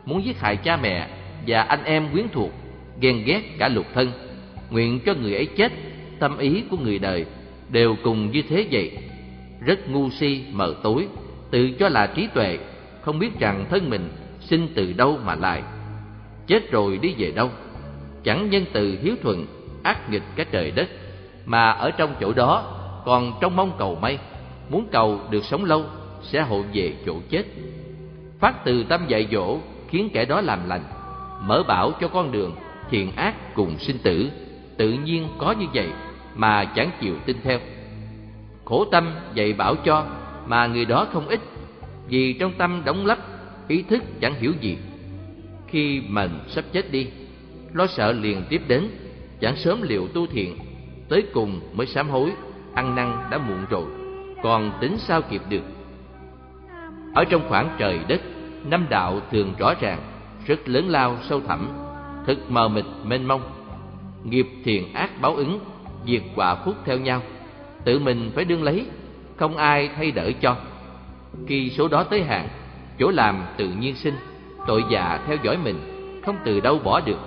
Muốn 0.05 0.25
giết 0.25 0.39
hại 0.39 0.55
cha 0.55 0.77
mẹ 0.77 1.07
và 1.47 1.61
anh 1.61 1.83
em 1.83 2.07
quyến 2.11 2.25
thuộc, 2.29 2.51
ghen 2.99 3.23
ghét 3.25 3.41
cả 3.59 3.67
lục 3.67 3.85
thân. 3.93 4.11
Nguyện 4.69 4.99
cho 5.05 5.13
người 5.13 5.35
ấy 5.35 5.45
chết, 5.45 5.71
tâm 6.19 6.37
ý 6.37 6.63
của 6.69 6.77
người 6.77 6.99
đời 6.99 7.25
đều 7.69 7.95
cùng 8.03 8.31
như 8.31 8.41
thế 8.49 8.67
vậy. 8.71 8.91
Rất 9.65 9.89
ngu 9.89 10.09
si, 10.09 10.43
mờ 10.51 10.75
tối, 10.83 11.07
tự 11.51 11.71
cho 11.79 11.89
là 11.89 12.07
trí 12.07 12.27
tuệ, 12.33 12.57
không 13.01 13.19
biết 13.19 13.39
rằng 13.39 13.65
thân 13.69 13.89
mình 13.89 14.09
sinh 14.39 14.67
từ 14.75 14.93
đâu 14.93 15.19
mà 15.25 15.35
lại. 15.35 15.63
Chết 16.47 16.71
rồi 16.71 16.97
đi 16.97 17.15
về 17.17 17.31
đâu? 17.31 17.49
Chẳng 18.27 18.49
nhân 18.49 18.65
từ 18.73 18.97
hiếu 19.01 19.15
thuận, 19.23 19.45
ác 19.83 20.09
nghịch 20.09 20.23
cái 20.35 20.45
trời 20.51 20.71
đất, 20.71 20.89
mà 21.45 21.71
ở 21.71 21.91
trong 21.91 22.15
chỗ 22.19 22.33
đó, 22.33 22.63
còn 23.05 23.33
trong 23.41 23.55
mong 23.55 23.71
cầu 23.77 23.95
may, 24.01 24.19
muốn 24.69 24.87
cầu 24.91 25.19
được 25.29 25.45
sống 25.45 25.65
lâu, 25.65 25.85
sẽ 26.21 26.41
hộ 26.41 26.63
về 26.73 26.93
chỗ 27.05 27.15
chết. 27.29 27.43
Phát 28.39 28.65
từ 28.65 28.83
tâm 28.83 29.01
dạy 29.07 29.27
dỗ, 29.31 29.57
khiến 29.87 30.09
kẻ 30.13 30.25
đó 30.25 30.41
làm 30.41 30.69
lành, 30.69 30.83
mở 31.41 31.63
bảo 31.67 31.91
cho 32.01 32.07
con 32.07 32.31
đường 32.31 32.55
thiện 32.89 33.11
ác 33.15 33.55
cùng 33.55 33.79
sinh 33.79 33.97
tử, 33.97 34.29
tự 34.77 34.91
nhiên 34.91 35.27
có 35.37 35.51
như 35.51 35.65
vậy 35.73 35.89
mà 36.35 36.65
chẳng 36.65 36.89
chịu 37.01 37.15
tin 37.25 37.37
theo. 37.43 37.59
Khổ 38.65 38.85
tâm 38.91 39.15
dạy 39.33 39.53
bảo 39.53 39.75
cho 39.75 40.05
mà 40.47 40.67
người 40.67 40.85
đó 40.85 41.07
không 41.11 41.27
ít, 41.27 41.39
vì 42.07 42.33
trong 42.33 42.53
tâm 42.57 42.81
đóng 42.85 43.05
lấp 43.05 43.17
ý 43.67 43.81
thức 43.81 44.03
chẳng 44.21 44.33
hiểu 44.39 44.53
gì. 44.61 44.77
Khi 45.67 46.01
mình 46.07 46.39
sắp 46.47 46.65
chết 46.71 46.91
đi 46.91 47.07
lo 47.77 47.87
sợ 47.87 48.11
liền 48.11 48.43
tiếp 48.49 48.61
đến, 48.67 48.89
chẳng 49.39 49.55
sớm 49.55 49.81
liệu 49.81 50.07
tu 50.07 50.27
thiện, 50.27 50.57
tới 51.09 51.23
cùng 51.33 51.59
mới 51.73 51.87
sám 51.87 52.09
hối, 52.09 52.31
ăn 52.73 52.95
năn 52.95 53.17
đã 53.31 53.37
muộn 53.37 53.65
rồi, 53.69 53.85
còn 54.43 54.71
tính 54.81 54.97
sao 54.97 55.21
kịp 55.21 55.41
được. 55.49 55.63
Ở 57.13 57.25
trong 57.25 57.49
khoảng 57.49 57.75
trời 57.79 57.99
đất, 58.07 58.21
năm 58.63 58.85
đạo 58.89 59.21
thường 59.31 59.53
rõ 59.59 59.73
ràng, 59.81 59.99
rất 60.45 60.69
lớn 60.69 60.89
lao 60.89 61.17
sâu 61.29 61.41
thẳm 61.47 61.67
thực 62.25 62.51
mờ 62.51 62.67
mịt 62.67 62.85
mênh 63.03 63.27
mông. 63.27 63.41
Nghiệp 64.23 64.47
thiện 64.63 64.93
ác 64.93 65.21
báo 65.21 65.35
ứng 65.35 65.59
diệt 66.05 66.21
quả 66.35 66.55
phúc 66.55 66.75
theo 66.85 66.97
nhau, 66.97 67.21
tự 67.83 67.99
mình 67.99 68.31
phải 68.35 68.45
đương 68.45 68.63
lấy, 68.63 68.85
không 69.35 69.57
ai 69.57 69.89
thay 69.95 70.11
đỡ 70.11 70.31
cho. 70.41 70.55
Khi 71.47 71.69
số 71.69 71.87
đó 71.87 72.03
tới 72.03 72.23
hạn, 72.23 72.47
chỗ 72.99 73.11
làm 73.11 73.43
tự 73.57 73.69
nhiên 73.69 73.95
sinh, 73.95 74.13
tội 74.67 74.83
già 74.91 75.19
theo 75.27 75.37
dõi 75.43 75.57
mình, 75.63 75.75
không 76.25 76.35
từ 76.45 76.59
đâu 76.59 76.79
bỏ 76.83 76.99
được 76.99 77.19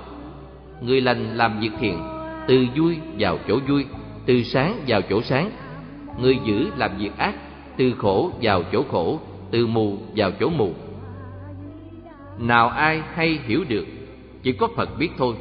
người 0.81 1.00
lành 1.00 1.36
làm 1.36 1.60
việc 1.60 1.70
thiện, 1.81 2.02
từ 2.49 2.67
vui 2.76 2.99
vào 3.18 3.39
chỗ 3.49 3.59
vui, 3.68 3.86
từ 4.26 4.42
sáng 4.42 4.81
vào 4.86 5.00
chỗ 5.02 5.23
sáng. 5.23 5.50
Người 6.20 6.39
dữ 6.44 6.70
làm 6.76 6.91
việc 6.99 7.10
ác, 7.18 7.34
từ 7.76 7.92
khổ 7.99 8.31
vào 8.42 8.62
chỗ 8.73 8.84
khổ, 8.91 9.20
từ 9.50 9.67
mù 9.67 9.99
vào 10.17 10.31
chỗ 10.41 10.49
mù. 10.49 10.75
Nào 12.39 12.68
ai 12.68 13.02
hay 13.15 13.39
hiểu 13.47 13.65
được, 13.68 13.86
chỉ 14.42 14.52
có 14.52 14.68
phật 14.76 14.99
biết 14.99 15.10
thôi. 15.18 15.34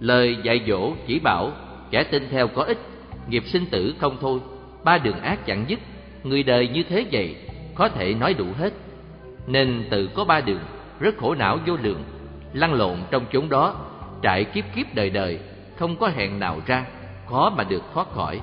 Lời 0.00 0.36
dạy 0.42 0.64
dỗ 0.68 0.92
chỉ 1.06 1.18
bảo, 1.18 1.52
kẻ 1.90 2.04
tin 2.04 2.28
theo 2.30 2.48
có 2.48 2.62
ích, 2.62 2.78
nghiệp 3.28 3.42
sinh 3.46 3.66
tử 3.70 3.94
không 3.98 4.16
thôi. 4.20 4.40
Ba 4.84 4.98
đường 4.98 5.20
ác 5.20 5.46
chẳng 5.46 5.64
dứt, 5.68 5.78
người 6.24 6.42
đời 6.42 6.68
như 6.68 6.82
thế 6.82 7.06
vậy, 7.12 7.36
có 7.74 7.88
thể 7.88 8.14
nói 8.14 8.34
đủ 8.34 8.46
hết. 8.58 8.72
Nên 9.46 9.84
tự 9.90 10.08
có 10.14 10.24
ba 10.24 10.40
đường, 10.40 10.60
rất 11.00 11.16
khổ 11.16 11.34
não 11.34 11.58
vô 11.66 11.76
lượng, 11.82 12.02
lăn 12.52 12.74
lộn 12.74 12.96
trong 13.10 13.24
chốn 13.32 13.48
đó 13.48 13.87
trải 14.22 14.44
kiếp 14.44 14.64
kiếp 14.74 14.94
đời 14.94 15.10
đời, 15.10 15.38
không 15.76 15.96
có 15.96 16.08
hẹn 16.08 16.38
nào 16.38 16.60
ra, 16.66 16.84
khó 17.26 17.50
mà 17.56 17.64
được 17.64 17.82
thoát 17.94 18.10
khỏi. 18.10 18.40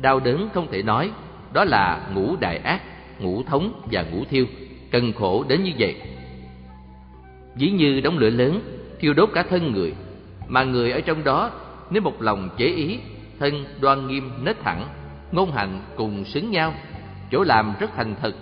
Đau 0.00 0.20
đớn 0.20 0.48
không 0.54 0.66
thể 0.70 0.82
nói, 0.82 1.10
đó 1.52 1.64
là 1.64 2.08
ngũ 2.14 2.36
đại 2.36 2.58
ác, 2.58 2.80
ngũ 3.18 3.42
thống 3.42 3.82
và 3.92 4.02
ngũ 4.02 4.24
thiêu, 4.24 4.46
cần 4.90 5.12
khổ 5.12 5.44
đến 5.48 5.62
như 5.62 5.72
vậy. 5.78 5.96
Dĩ 7.56 7.70
như 7.70 8.00
đống 8.00 8.18
lửa 8.18 8.30
lớn, 8.30 8.60
thiêu 9.00 9.14
đốt 9.14 9.30
cả 9.34 9.42
thân 9.42 9.72
người, 9.72 9.94
mà 10.48 10.64
người 10.64 10.92
ở 10.92 11.00
trong 11.00 11.24
đó, 11.24 11.50
nếu 11.90 12.02
một 12.02 12.22
lòng 12.22 12.48
chế 12.56 12.66
ý, 12.66 12.98
thân 13.38 13.64
đoan 13.80 14.06
nghiêm 14.06 14.30
nết 14.42 14.60
thẳng, 14.60 14.88
ngôn 15.32 15.52
hành 15.52 15.80
cùng 15.96 16.24
xứng 16.24 16.50
nhau, 16.50 16.74
chỗ 17.30 17.42
làm 17.42 17.74
rất 17.80 17.90
thành 17.96 18.14
thật, 18.22 18.34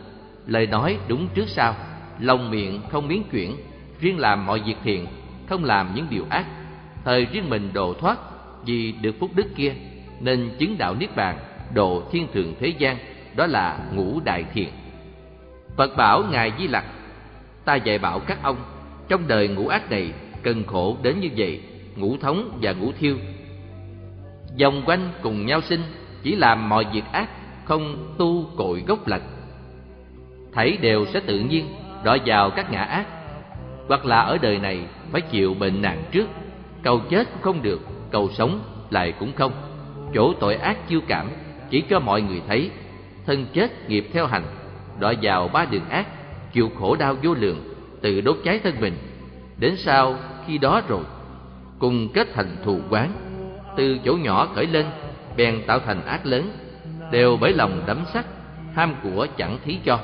lời 0.46 0.66
nói 0.66 0.98
đúng 1.08 1.28
trước 1.34 1.48
sau, 1.48 1.74
lòng 2.20 2.50
miệng 2.50 2.80
không 2.90 3.08
biến 3.08 3.22
chuyển, 3.32 3.56
riêng 4.00 4.18
làm 4.18 4.46
mọi 4.46 4.60
việc 4.66 4.76
thiện, 4.84 5.06
không 5.48 5.64
làm 5.64 5.94
những 5.94 6.06
điều 6.10 6.24
ác 6.30 6.46
thời 7.06 7.24
riêng 7.24 7.50
mình 7.50 7.70
độ 7.72 7.94
thoát 7.94 8.18
vì 8.64 8.92
được 8.92 9.14
phúc 9.20 9.30
đức 9.34 9.46
kia, 9.56 9.72
nên 10.20 10.50
chứng 10.58 10.78
đạo 10.78 10.94
niết 10.94 11.16
bàn, 11.16 11.38
độ 11.74 12.02
thiên 12.12 12.26
thượng 12.32 12.54
thế 12.60 12.68
gian, 12.68 12.96
đó 13.36 13.46
là 13.46 13.78
ngũ 13.94 14.20
đại 14.24 14.44
thiện 14.54 14.68
phật 15.76 15.96
bảo 15.96 16.24
ngài 16.30 16.52
di 16.58 16.68
lặc, 16.68 16.84
ta 17.64 17.74
dạy 17.74 17.98
bảo 17.98 18.20
các 18.20 18.42
ông, 18.42 18.56
trong 19.08 19.28
đời 19.28 19.48
ngũ 19.48 19.68
ác 19.68 19.90
này 19.90 20.12
cần 20.42 20.64
khổ 20.66 20.96
đến 21.02 21.20
như 21.20 21.28
vậy, 21.36 21.60
ngũ 21.96 22.16
thống 22.16 22.58
và 22.62 22.72
ngũ 22.72 22.92
thiêu. 22.92 23.16
Vòng 24.60 24.82
quanh 24.86 25.12
cùng 25.22 25.46
nhau 25.46 25.60
sinh, 25.60 25.80
chỉ 26.22 26.36
làm 26.36 26.68
mọi 26.68 26.84
việc 26.92 27.04
ác, 27.12 27.28
không 27.64 28.14
tu 28.18 28.50
cội 28.56 28.84
gốc 28.86 29.08
lạch 29.08 29.22
thảy 30.52 30.78
đều 30.80 31.06
sẽ 31.06 31.20
tự 31.20 31.38
nhiên, 31.38 31.66
đọa 32.04 32.18
vào 32.26 32.50
các 32.50 32.72
ngã 32.72 32.82
ác. 32.82 33.06
Hoặc 33.88 34.04
là 34.04 34.20
ở 34.20 34.38
đời 34.42 34.58
này 34.58 34.80
phải 35.12 35.20
chịu 35.20 35.54
bệnh 35.54 35.82
nạn 35.82 36.02
trước 36.10 36.28
cầu 36.86 37.00
chết 37.10 37.28
cũng 37.32 37.42
không 37.42 37.62
được, 37.62 37.80
cầu 38.10 38.30
sống 38.32 38.60
lại 38.90 39.12
cũng 39.18 39.32
không. 39.36 39.52
Chỗ 40.14 40.32
tội 40.40 40.54
ác 40.54 40.88
chiêu 40.88 41.00
cảm, 41.08 41.30
chỉ 41.70 41.80
cho 41.80 42.00
mọi 42.00 42.22
người 42.22 42.42
thấy. 42.48 42.70
Thân 43.26 43.46
chết 43.52 43.88
nghiệp 43.88 44.08
theo 44.12 44.26
hành, 44.26 44.44
đọa 45.00 45.12
vào 45.22 45.48
ba 45.48 45.64
đường 45.64 45.88
ác, 45.88 46.06
chịu 46.52 46.70
khổ 46.78 46.96
đau 46.96 47.16
vô 47.22 47.34
lượng, 47.34 47.74
tự 48.00 48.20
đốt 48.20 48.36
cháy 48.44 48.60
thân 48.64 48.74
mình. 48.80 48.94
Đến 49.58 49.76
sau, 49.76 50.18
khi 50.46 50.58
đó 50.58 50.82
rồi, 50.88 51.04
Cùng 51.78 52.08
kết 52.12 52.28
thành 52.34 52.56
thù 52.64 52.80
quán. 52.90 53.12
Từ 53.76 53.98
chỗ 54.04 54.12
nhỏ 54.12 54.48
khởi 54.54 54.66
lên, 54.66 54.86
Bèn 55.36 55.62
tạo 55.66 55.78
thành 55.78 56.06
ác 56.06 56.26
lớn, 56.26 56.50
Đều 57.12 57.36
bởi 57.40 57.52
lòng 57.52 57.82
đắm 57.86 58.04
sắc, 58.12 58.26
Ham 58.74 58.94
của 59.02 59.26
chẳng 59.36 59.58
thí 59.64 59.78
cho. 59.84 59.98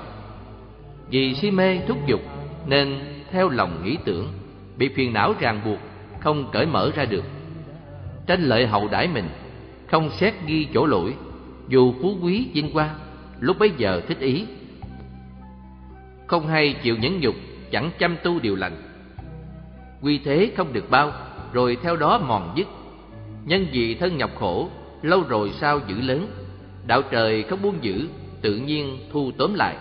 Vì 1.10 1.34
si 1.34 1.50
mê 1.50 1.78
thúc 1.88 1.98
giục 2.06 2.20
Nên 2.66 2.98
theo 3.30 3.48
lòng 3.48 3.84
nghĩ 3.84 3.96
tưởng, 4.04 4.32
Bị 4.76 4.88
phiền 4.88 5.12
não 5.12 5.34
ràng 5.40 5.60
buộc 5.64 5.78
không 6.22 6.50
cởi 6.52 6.66
mở 6.66 6.90
ra 6.94 7.04
được. 7.04 7.24
Tranh 8.26 8.42
lợi 8.42 8.66
hậu 8.66 8.88
đãi 8.88 9.08
mình, 9.08 9.28
Không 9.90 10.10
xét 10.10 10.34
ghi 10.46 10.68
chỗ 10.74 10.86
lỗi, 10.86 11.14
Dù 11.68 11.94
phú 12.02 12.16
quý 12.22 12.48
vinh 12.54 12.70
qua 12.72 12.94
Lúc 13.40 13.58
bấy 13.58 13.70
giờ 13.76 14.00
thích 14.08 14.18
ý. 14.18 14.46
Không 16.26 16.46
hay 16.46 16.76
chịu 16.82 16.96
nhẫn 16.96 17.20
nhục, 17.20 17.34
Chẳng 17.70 17.90
chăm 17.98 18.16
tu 18.22 18.40
điều 18.40 18.56
lành. 18.56 18.76
Quy 20.02 20.18
thế 20.18 20.50
không 20.56 20.72
được 20.72 20.90
bao, 20.90 21.12
Rồi 21.52 21.76
theo 21.82 21.96
đó 21.96 22.18
mòn 22.18 22.52
dứt. 22.56 22.66
Nhân 23.44 23.66
vì 23.72 23.94
thân 23.94 24.16
nhọc 24.18 24.30
khổ, 24.38 24.68
Lâu 25.02 25.22
rồi 25.28 25.50
sao 25.60 25.80
giữ 25.86 26.00
lớn. 26.00 26.26
Đạo 26.86 27.02
trời 27.10 27.42
không 27.42 27.62
buông 27.62 27.78
giữ, 27.80 28.08
Tự 28.42 28.56
nhiên 28.56 28.98
thu 29.12 29.30
tóm 29.38 29.54
lại. 29.54 29.76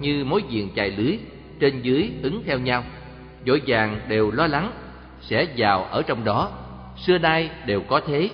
Như 0.00 0.24
mối 0.24 0.42
diền 0.50 0.68
chài 0.76 0.90
lưới, 0.90 1.18
Trên 1.60 1.82
dưới 1.82 2.10
ứng 2.22 2.42
theo 2.46 2.58
nhau. 2.58 2.84
Dội 3.46 3.62
vàng 3.66 4.00
đều 4.08 4.30
lo 4.30 4.46
lắng 4.46 4.72
sẽ 5.28 5.46
vào 5.56 5.84
ở 5.84 6.02
trong 6.02 6.24
đó. 6.24 6.50
Xưa 6.96 7.18
nay 7.18 7.50
đều 7.66 7.80
có 7.80 8.00
thế, 8.06 8.30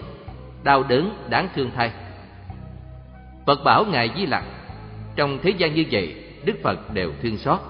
Đau 0.64 0.82
đớn 0.82 1.16
đáng 1.28 1.48
thương 1.54 1.70
thay. 1.74 1.90
Phật 3.46 3.64
bảo 3.64 3.84
Ngài 3.84 4.10
Di 4.16 4.26
Lặc, 4.26 4.44
Trong 5.16 5.38
thế 5.42 5.50
gian 5.50 5.74
như 5.74 5.84
vậy, 5.90 6.14
Đức 6.44 6.56
Phật 6.62 6.94
đều 6.94 7.12
thương 7.22 7.38
xót, 7.38 7.60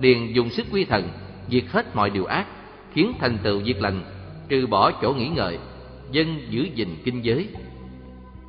liền 0.00 0.34
dùng 0.34 0.50
sức 0.50 0.66
quy 0.72 0.84
thần, 0.84 1.08
diệt 1.48 1.64
hết 1.72 1.96
mọi 1.96 2.10
điều 2.10 2.24
ác, 2.24 2.46
khiến 2.92 3.12
thành 3.20 3.38
tựu 3.42 3.60
việc 3.60 3.82
lành, 3.82 4.04
trừ 4.48 4.66
bỏ 4.66 4.92
chỗ 5.02 5.12
nghĩ 5.12 5.28
ngợi, 5.28 5.58
dân 6.10 6.40
giữ 6.50 6.68
gìn 6.74 6.88
kinh 7.04 7.24
giới. 7.24 7.48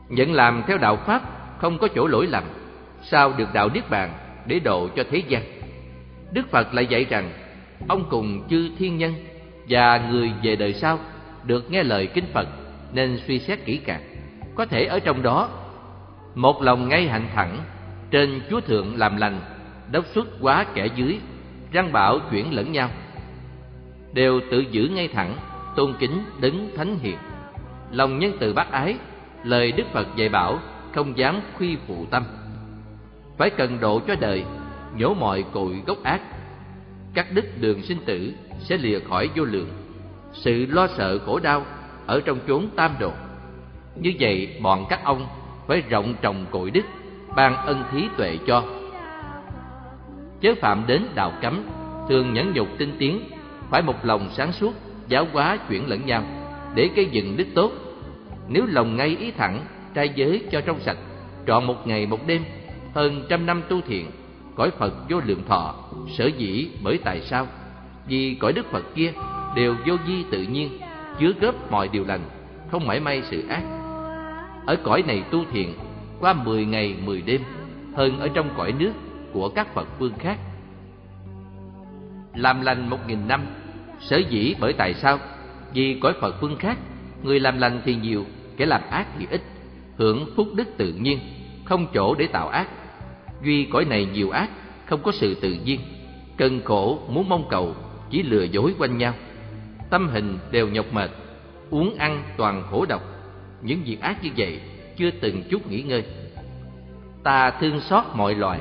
Nhận 0.09 0.33
làm 0.33 0.63
theo 0.67 0.77
đạo 0.77 0.95
pháp, 0.95 1.21
không 1.57 1.77
có 1.77 1.87
chỗ 1.95 2.07
lỗi 2.07 2.27
lầm, 2.27 2.43
sao 3.03 3.33
được 3.37 3.53
đạo 3.53 3.69
niết 3.73 3.89
bàn 3.89 4.13
để 4.45 4.59
độ 4.59 4.89
cho 4.95 5.03
thế 5.11 5.23
gian? 5.27 5.43
Đức 6.31 6.51
phật 6.51 6.73
lại 6.73 6.85
dạy 6.85 7.05
rằng, 7.09 7.31
ông 7.87 8.03
cùng 8.09 8.47
chư 8.49 8.69
thiên 8.77 8.97
nhân 8.97 9.13
và 9.69 10.07
người 10.11 10.31
về 10.43 10.55
đời 10.55 10.73
sau 10.73 10.99
được 11.43 11.71
nghe 11.71 11.83
lời 11.83 12.07
kinh 12.07 12.25
phật 12.33 12.47
nên 12.93 13.19
suy 13.27 13.39
xét 13.39 13.65
kỹ 13.65 13.77
càng. 13.77 14.01
Có 14.55 14.65
thể 14.65 14.85
ở 14.85 14.99
trong 14.99 15.21
đó, 15.21 15.49
một 16.35 16.61
lòng 16.61 16.89
ngay 16.89 17.07
hạnh 17.07 17.29
thẳng 17.35 17.57
trên 18.11 18.41
chúa 18.49 18.61
thượng 18.61 18.97
làm 18.97 19.17
lành, 19.17 19.39
đốc 19.91 20.05
xuất 20.05 20.27
quá 20.41 20.65
kẻ 20.73 20.87
dưới, 20.95 21.19
răng 21.71 21.91
bảo 21.91 22.19
chuyển 22.31 22.53
lẫn 22.53 22.71
nhau, 22.71 22.89
đều 24.13 24.39
tự 24.51 24.59
giữ 24.59 24.89
ngay 24.95 25.07
thẳng, 25.07 25.37
tôn 25.75 25.93
kính 25.99 26.23
đấng 26.41 26.69
thánh 26.75 26.99
hiền. 26.99 27.17
Lòng 27.91 28.19
nhân 28.19 28.37
từ 28.39 28.53
bác 28.53 28.71
ái, 28.71 28.95
lời 29.43 29.71
đức 29.71 29.83
phật 29.93 30.07
dạy 30.15 30.29
bảo, 30.29 30.59
không 30.91 31.17
dám 31.17 31.41
khuy 31.57 31.77
phụ 31.87 32.05
tâm. 32.11 32.23
Phải 33.37 33.49
cần 33.49 33.79
độ 33.79 34.01
cho 34.07 34.15
đời, 34.19 34.43
nhổ 34.97 35.13
mọi 35.13 35.45
cội 35.51 35.81
gốc 35.85 36.03
ác, 36.03 36.21
cắt 37.13 37.27
đứt 37.33 37.61
đường 37.61 37.81
sinh 37.81 37.97
tử 38.05 38.33
sẽ 38.59 38.77
lìa 38.77 38.99
khỏi 38.99 39.29
vô 39.35 39.43
lượng. 39.43 39.69
Sự 40.33 40.65
lo 40.65 40.87
sợ 40.97 41.19
khổ 41.25 41.39
đau 41.39 41.65
ở 42.05 42.21
trong 42.25 42.39
chốn 42.47 42.69
tam 42.75 42.91
độ 42.99 43.11
như 44.01 44.13
vậy, 44.19 44.57
bọn 44.61 44.85
các 44.89 45.03
ông 45.03 45.27
phải 45.67 45.81
rộng 45.89 46.15
trồng 46.21 46.45
cội 46.51 46.71
đức, 46.71 46.85
ban 47.35 47.55
ân 47.65 47.83
thí 47.91 48.07
tuệ 48.17 48.37
cho. 48.47 48.63
Chớ 50.41 50.53
phạm 50.61 50.83
đến 50.87 51.05
đạo 51.15 51.33
cấm, 51.41 51.63
thường 52.09 52.33
nhẫn 52.33 52.53
nhục 52.53 52.67
tinh 52.77 52.95
tiến, 52.99 53.21
phải 53.69 53.81
một 53.81 54.05
lòng 54.05 54.29
sáng 54.31 54.51
suốt, 54.51 54.73
giáo 55.07 55.27
hóa 55.33 55.57
chuyển 55.69 55.89
lẫn 55.89 56.05
nhau, 56.05 56.23
để 56.75 56.89
cây 56.95 57.07
dựng 57.11 57.37
đức 57.37 57.47
tốt. 57.55 57.71
Nếu 58.47 58.65
lòng 58.65 58.95
ngay 58.95 59.17
ý 59.19 59.31
thẳng, 59.31 59.65
trai 59.93 60.09
giới 60.15 60.41
cho 60.51 60.61
trong 60.61 60.79
sạch, 60.79 60.97
trọn 61.47 61.65
một 61.65 61.87
ngày 61.87 62.05
một 62.05 62.27
đêm, 62.27 62.43
hơn 62.95 63.25
trăm 63.29 63.45
năm 63.45 63.61
tu 63.69 63.81
thiện, 63.81 64.11
cõi 64.55 64.71
phật 64.71 64.93
vô 65.09 65.21
lượng 65.25 65.43
thọ, 65.47 65.75
sở 66.17 66.27
dĩ 66.37 66.69
bởi 66.83 66.99
tại 67.03 67.21
sao? 67.21 67.47
Vì 68.09 68.37
cõi 68.39 68.53
đức 68.53 68.71
phật 68.71 68.95
kia 68.95 69.13
đều 69.55 69.75
vô 69.85 69.95
vi 70.07 70.23
tự 70.31 70.41
nhiên 70.41 70.79
chứa 71.19 71.31
góp 71.41 71.71
mọi 71.71 71.87
điều 71.87 72.05
lành 72.05 72.21
không 72.71 72.87
mảy 72.87 72.99
may 72.99 73.21
sự 73.21 73.47
ác 73.47 73.63
ở 74.65 74.75
cõi 74.83 75.03
này 75.07 75.23
tu 75.31 75.43
thiện 75.51 75.73
qua 76.19 76.33
mười 76.33 76.65
ngày 76.65 76.95
mười 77.05 77.21
đêm 77.21 77.41
hơn 77.95 78.19
ở 78.19 78.27
trong 78.33 78.49
cõi 78.57 78.71
nước 78.71 78.91
của 79.33 79.49
các 79.49 79.73
Phật 79.73 79.87
phương 79.99 80.13
khác. 80.19 80.37
Làm 82.35 82.61
lành 82.61 82.89
một 82.89 82.97
nghìn 83.07 83.27
năm, 83.27 83.45
sở 83.99 84.17
dĩ 84.17 84.55
bởi 84.59 84.73
tại 84.73 84.93
sao? 84.93 85.19
Vì 85.73 85.99
cõi 86.01 86.13
Phật 86.21 86.35
phương 86.41 86.55
khác, 86.59 86.77
người 87.23 87.39
làm 87.39 87.57
lành 87.57 87.81
thì 87.85 87.95
nhiều, 87.95 88.25
kẻ 88.57 88.65
làm 88.65 88.81
ác 88.89 89.07
thì 89.19 89.27
ít, 89.31 89.41
hưởng 89.97 90.29
phúc 90.35 90.47
đức 90.55 90.67
tự 90.77 90.93
nhiên, 90.93 91.19
không 91.65 91.87
chỗ 91.93 92.15
để 92.15 92.27
tạo 92.27 92.47
ác. 92.47 92.67
Duy 93.43 93.65
cõi 93.65 93.85
này 93.85 94.07
nhiều 94.13 94.29
ác, 94.29 94.49
không 94.85 95.01
có 95.03 95.11
sự 95.11 95.35
tự 95.35 95.53
nhiên, 95.53 95.79
cần 96.37 96.61
khổ 96.65 96.99
muốn 97.09 97.29
mong 97.29 97.47
cầu, 97.49 97.75
chỉ 98.09 98.23
lừa 98.23 98.43
dối 98.43 98.73
quanh 98.79 98.97
nhau. 98.97 99.13
Tâm 99.89 100.09
hình 100.09 100.37
đều 100.51 100.67
nhọc 100.67 100.85
mệt, 100.93 101.09
uống 101.69 101.95
ăn 101.95 102.23
toàn 102.37 102.63
khổ 102.71 102.85
độc. 102.89 103.01
Những 103.61 103.83
việc 103.85 104.01
ác 104.01 104.23
như 104.23 104.29
vậy 104.37 104.61
chưa 104.97 105.11
từng 105.11 105.43
chút 105.49 105.67
nghỉ 105.71 105.81
ngơi. 105.81 106.03
Ta 107.23 107.51
thương 107.51 107.81
xót 107.81 108.03
mọi 108.13 108.35
loài, 108.35 108.59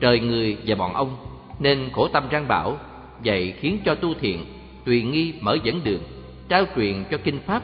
trời 0.00 0.20
người 0.20 0.56
và 0.66 0.74
bọn 0.74 0.94
ông 0.94 1.16
nên 1.58 1.90
khổ 1.92 2.08
tâm 2.08 2.28
răng 2.30 2.48
bảo 2.48 2.78
vậy 3.24 3.54
khiến 3.60 3.78
cho 3.84 3.94
tu 3.94 4.14
thiện 4.14 4.44
tùy 4.84 5.02
nghi 5.02 5.34
mở 5.40 5.56
dẫn 5.62 5.80
đường 5.84 6.02
trao 6.48 6.64
truyền 6.76 7.04
cho 7.10 7.18
kinh 7.24 7.38
pháp 7.46 7.62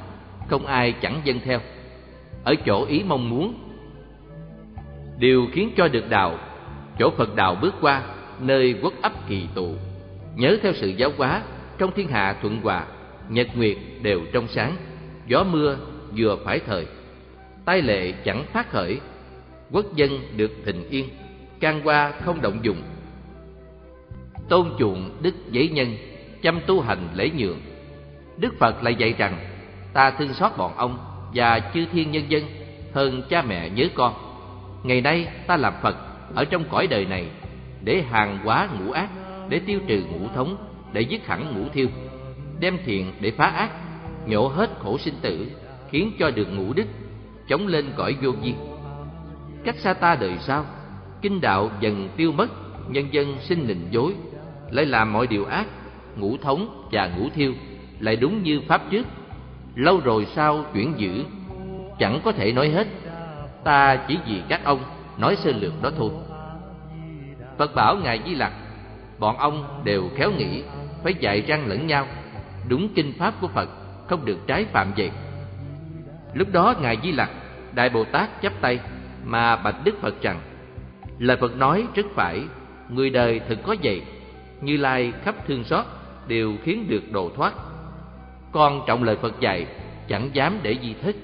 không 0.49 0.67
ai 0.67 0.93
chẳng 0.93 1.21
dân 1.25 1.41
theo 1.45 1.61
ở 2.45 2.55
chỗ 2.67 2.85
ý 2.85 3.03
mong 3.09 3.31
muốn 3.31 3.55
điều 5.19 5.47
khiến 5.53 5.71
cho 5.77 5.89
được 5.89 6.11
đạo 6.11 6.39
chỗ 6.99 7.11
phật 7.11 7.37
đạo 7.37 7.57
bước 7.63 7.75
qua 7.81 8.03
nơi 8.41 8.75
quốc 8.83 8.93
ấp 9.03 9.29
kỳ 9.29 9.47
tụ 9.55 9.75
nhớ 10.37 10.59
theo 10.63 10.73
sự 10.73 10.89
giáo 10.89 11.11
hóa 11.17 11.43
trong 11.79 11.91
thiên 11.97 12.09
hạ 12.09 12.37
thuận 12.43 12.61
hòa, 12.61 12.87
nhật 13.29 13.47
nguyệt 13.57 13.77
đều 14.03 14.21
trong 14.33 14.49
sáng, 14.49 14.77
gió 15.27 15.45
mưa 15.45 15.77
vừa 16.17 16.37
phải 16.45 16.59
thời, 16.59 16.87
tai 17.65 17.83
lệ 17.83 18.13
chẳng 18.13 18.45
phát 18.53 18.71
khởi, 18.71 19.01
quốc 19.71 19.95
dân 19.95 20.19
được 20.37 20.53
thịnh 20.65 20.89
yên, 20.91 21.09
can 21.61 21.81
qua 21.85 22.13
không 22.25 22.43
động 22.43 22.59
dụng 22.63 22.83
tôn 24.49 24.73
chuộng 24.79 25.11
đức 25.23 25.35
giấy 25.51 25.69
nhân, 25.69 25.97
chăm 26.43 26.61
tu 26.67 26.81
hành 26.81 27.09
lễ 27.15 27.31
nhượng. 27.37 27.61
Đức 28.37 28.55
phật 28.59 28.83
lại 28.83 28.95
dạy 28.95 29.15
rằng, 29.19 29.39
ta 29.93 30.11
thương 30.11 30.35
xót 30.35 30.53
bọn 30.57 30.77
ông 30.77 30.99
và 31.35 31.61
chư 31.75 31.87
thiên 31.93 32.11
nhân 32.11 32.25
dân 32.29 32.43
hơn 32.95 33.23
cha 33.29 33.43
mẹ 33.43 33.71
nhớ 33.71 33.89
con. 33.95 34.15
Ngày 34.83 35.01
nay 35.01 35.29
ta 35.47 35.57
làm 35.57 35.73
phật 35.83 35.97
ở 36.35 36.45
trong 36.45 36.65
cõi 36.71 36.87
đời 36.87 37.05
này 37.07 37.27
để 37.85 38.03
hàng 38.11 38.39
hóa 38.45 38.69
ngũ 38.79 38.93
ác 38.93 39.09
để 39.49 39.59
tiêu 39.59 39.81
trừ 39.87 40.05
ngũ 40.11 40.29
thống, 40.35 40.57
để 40.93 41.01
dứt 41.01 41.27
hẳn 41.27 41.55
ngũ 41.55 41.69
thiêu, 41.69 41.89
đem 42.61 42.79
thiện 42.85 43.13
để 43.21 43.31
phá 43.31 43.47
ác, 43.47 43.71
nhổ 44.27 44.49
hết 44.49 44.71
khổ 44.79 44.99
sinh 44.99 45.15
tử, 45.23 45.51
khiến 45.91 46.13
cho 46.19 46.31
được 46.31 46.49
ngũ 46.53 46.73
đức, 46.73 46.87
chống 47.49 47.67
lên 47.67 47.87
cõi 47.97 48.17
vô 48.23 48.31
vi. 48.31 48.55
Cách 49.65 49.77
xa 49.77 49.95
ta 49.95 50.17
đời 50.21 50.39
sau, 50.41 50.65
kinh 51.23 51.41
đạo 51.41 51.71
dần 51.81 52.09
tiêu 52.17 52.33
mất, 52.33 52.49
nhân 52.89 53.09
dân 53.11 53.37
sinh 53.41 53.67
nịnh 53.67 53.87
dối, 53.91 54.15
lại 54.71 54.87
làm 54.87 55.13
mọi 55.13 55.27
điều 55.27 55.45
ác, 55.45 55.67
ngũ 56.17 56.37
thống 56.37 56.89
và 56.93 57.11
ngũ 57.19 57.29
thiêu 57.29 57.53
lại 58.01 58.17
đúng 58.17 58.43
như 58.43 58.61
pháp 58.69 58.83
trước. 58.91 59.07
Lâu 59.75 60.01
rồi 60.05 60.27
sao 60.35 60.65
chuyển 60.75 60.95
dữ? 60.97 61.25
chẳng 61.99 62.21
có 62.25 62.33
thể 62.33 62.53
nói 62.53 62.69
hết. 62.69 62.87
Ta 63.65 63.97
chỉ 64.09 64.19
vì 64.27 64.43
các 64.49 64.65
ông, 64.65 64.81
nói 65.19 65.37
sơ 65.37 65.53
lược 65.53 65.83
đó 65.83 65.91
thôi. 65.97 66.11
Phật 67.59 67.75
bảo 67.75 67.97
ngài 67.97 68.21
di 68.27 68.35
lặc 68.35 68.53
bọn 69.19 69.37
ông 69.39 69.83
đều 69.85 70.11
khéo 70.17 70.31
nghĩ 70.31 70.63
phải 71.03 71.15
dạy 71.15 71.41
răng 71.41 71.67
lẫn 71.67 71.87
nhau. 71.87 72.07
Đúng 72.69 72.89
kinh 72.95 73.13
pháp 73.19 73.35
của 73.41 73.49
phật, 73.49 73.69
không 74.07 74.25
được 74.25 74.39
trái 74.47 74.65
phạm 74.65 74.93
vậy 74.97 75.11
lúc 76.37 76.49
đó 76.53 76.75
ngài 76.81 76.99
di 77.03 77.13
lặc, 77.13 77.31
đại 77.73 77.89
bồ 77.89 78.05
tát 78.05 78.31
chắp 78.43 78.53
tay, 78.61 78.81
mà 79.25 79.57
bạch 79.57 79.77
đức 79.85 79.95
phật 80.01 80.23
rằng, 80.23 80.41
Lời 81.19 81.37
Phật 81.37 81.57
nói 81.57 81.87
rất 81.95 82.07
phải, 82.15 82.43
Người 82.89 83.11
đời 83.11 83.41
thực 83.49 83.59
có 83.63 83.77
vậy 83.83 84.03
Như 84.61 84.77
Lai 84.77 85.13
khắp 85.25 85.35
thương 85.47 85.65
xót 85.65 85.85
Đều 86.29 86.53
khiến 86.63 86.87
được 86.89 87.13
độ 87.13 87.31
thoát. 87.37 87.53
Con 88.53 88.83
trọng 88.87 89.03
lời 89.03 89.17
Phật 89.17 89.41
dạy, 89.41 89.67
Chẳng 90.09 90.31
dám 90.33 90.59
để 90.63 90.77
di 90.83 90.95
thức. 90.95 91.17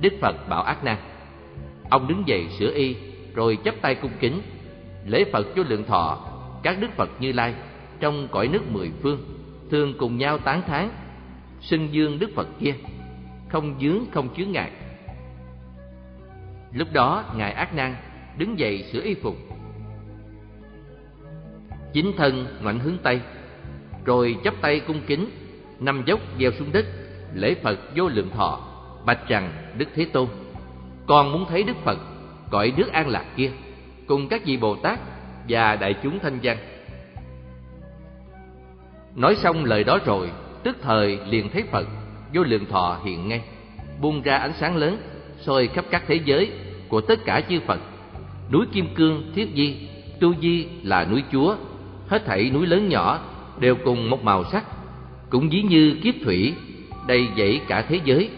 Đức 0.00 0.12
Phật 0.20 0.48
bảo 0.48 0.62
ác 0.62 0.84
nan 0.84 0.96
Ông 1.90 2.08
đứng 2.08 2.22
dậy 2.26 2.46
sửa 2.58 2.72
y, 2.74 2.96
Rồi 3.34 3.58
chắp 3.64 3.74
tay 3.80 3.94
cung 3.94 4.12
kính, 4.20 4.42
Lễ 5.06 5.24
Phật 5.32 5.46
cho 5.56 5.62
lượng 5.68 5.84
thọ 5.84 6.18
các 6.66 6.80
Đức 6.80 6.90
Phật 6.96 7.10
Như 7.20 7.32
Lai 7.32 7.54
Trong 8.00 8.28
cõi 8.30 8.48
nước 8.48 8.62
mười 8.70 8.90
phương, 9.02 9.24
Thường 9.70 9.94
cùng 9.98 10.18
nhau 10.18 10.38
tán 10.38 10.62
thán 10.66 10.90
Xưng 11.60 11.88
dương 11.92 12.18
Đức 12.18 12.30
Phật 12.34 12.48
kia, 12.60 12.74
Không 13.48 13.74
dướng 13.80 14.10
không 14.12 14.34
chướng 14.36 14.52
ngại. 14.52 14.70
Lúc 16.72 16.88
đó, 16.92 17.24
Ngài 17.36 17.52
Ác 17.52 17.74
Nan 17.74 17.96
đứng 18.38 18.58
dậy 18.58 18.84
sửa 18.92 19.02
y 19.02 19.14
phục. 19.14 19.36
Chính 21.92 22.12
thân 22.16 22.46
ngoảnh 22.62 22.78
hướng 22.78 22.98
tây 23.02 23.20
rồi 24.04 24.36
chắp 24.44 24.54
tay 24.60 24.80
cung 24.80 25.00
kính 25.06 25.30
nằm 25.80 26.02
dốc 26.06 26.20
gieo 26.40 26.50
xuống 26.58 26.72
đất, 26.72 26.86
lễ 27.34 27.54
phật 27.62 27.78
vô 27.96 28.08
lượng 28.08 28.30
thọ, 28.30 28.60
bạch 29.04 29.28
rằng 29.28 29.52
đức 29.78 29.88
thế 29.94 30.06
tôn. 30.12 30.28
Con 31.06 31.32
muốn 31.32 31.44
thấy 31.48 31.62
đức 31.62 31.76
phật, 31.84 31.98
cõi 32.50 32.72
nước 32.76 32.92
an 32.92 33.08
lạc 33.08 33.24
kia, 33.36 33.50
cùng 34.06 34.28
các 34.28 34.44
vị 34.44 34.56
bồ 34.56 34.76
tát 34.76 35.00
và 35.48 35.76
đại 35.76 35.94
chúng 36.02 36.18
thanh 36.18 36.38
văn. 36.42 36.56
Nói 39.14 39.36
xong 39.36 39.64
lời 39.64 39.84
đó 39.84 39.98
rồi, 40.04 40.30
tức 40.62 40.76
thời 40.82 41.18
liền 41.26 41.48
thấy 41.50 41.62
phật, 41.62 41.86
vô 42.34 42.42
lượng 42.42 42.66
thọ 42.66 43.00
hiện 43.04 43.28
ngay, 43.28 43.42
buông 44.00 44.22
ra 44.22 44.36
ánh 44.36 44.52
sáng 44.52 44.76
lớn, 44.76 44.98
soi 45.40 45.66
khắp 45.66 45.84
các 45.90 46.02
thế 46.06 46.20
giới 46.24 46.50
của 46.88 47.00
tất 47.00 47.24
cả 47.24 47.40
chư 47.48 47.60
phật. 47.66 47.80
Núi 48.52 48.66
kim 48.72 48.94
cương, 48.94 49.32
thiết 49.34 49.48
di, 49.54 49.88
tu 50.20 50.34
di 50.40 50.66
là 50.82 51.04
núi 51.04 51.22
chúa, 51.32 51.56
hết 52.08 52.26
thảy 52.26 52.50
núi 52.50 52.66
lớn 52.66 52.88
nhỏ 52.88 53.20
đều 53.60 53.74
cùng 53.84 54.10
một 54.10 54.24
màu 54.24 54.44
sắc, 54.44 54.64
cũng 55.30 55.48
ví 55.48 55.62
như 55.62 55.96
kiếp 56.02 56.14
thủy, 56.24 56.54
đầy 57.06 57.28
dẫy 57.36 57.60
cả 57.68 57.82
thế 57.82 58.00
giới. 58.04 58.30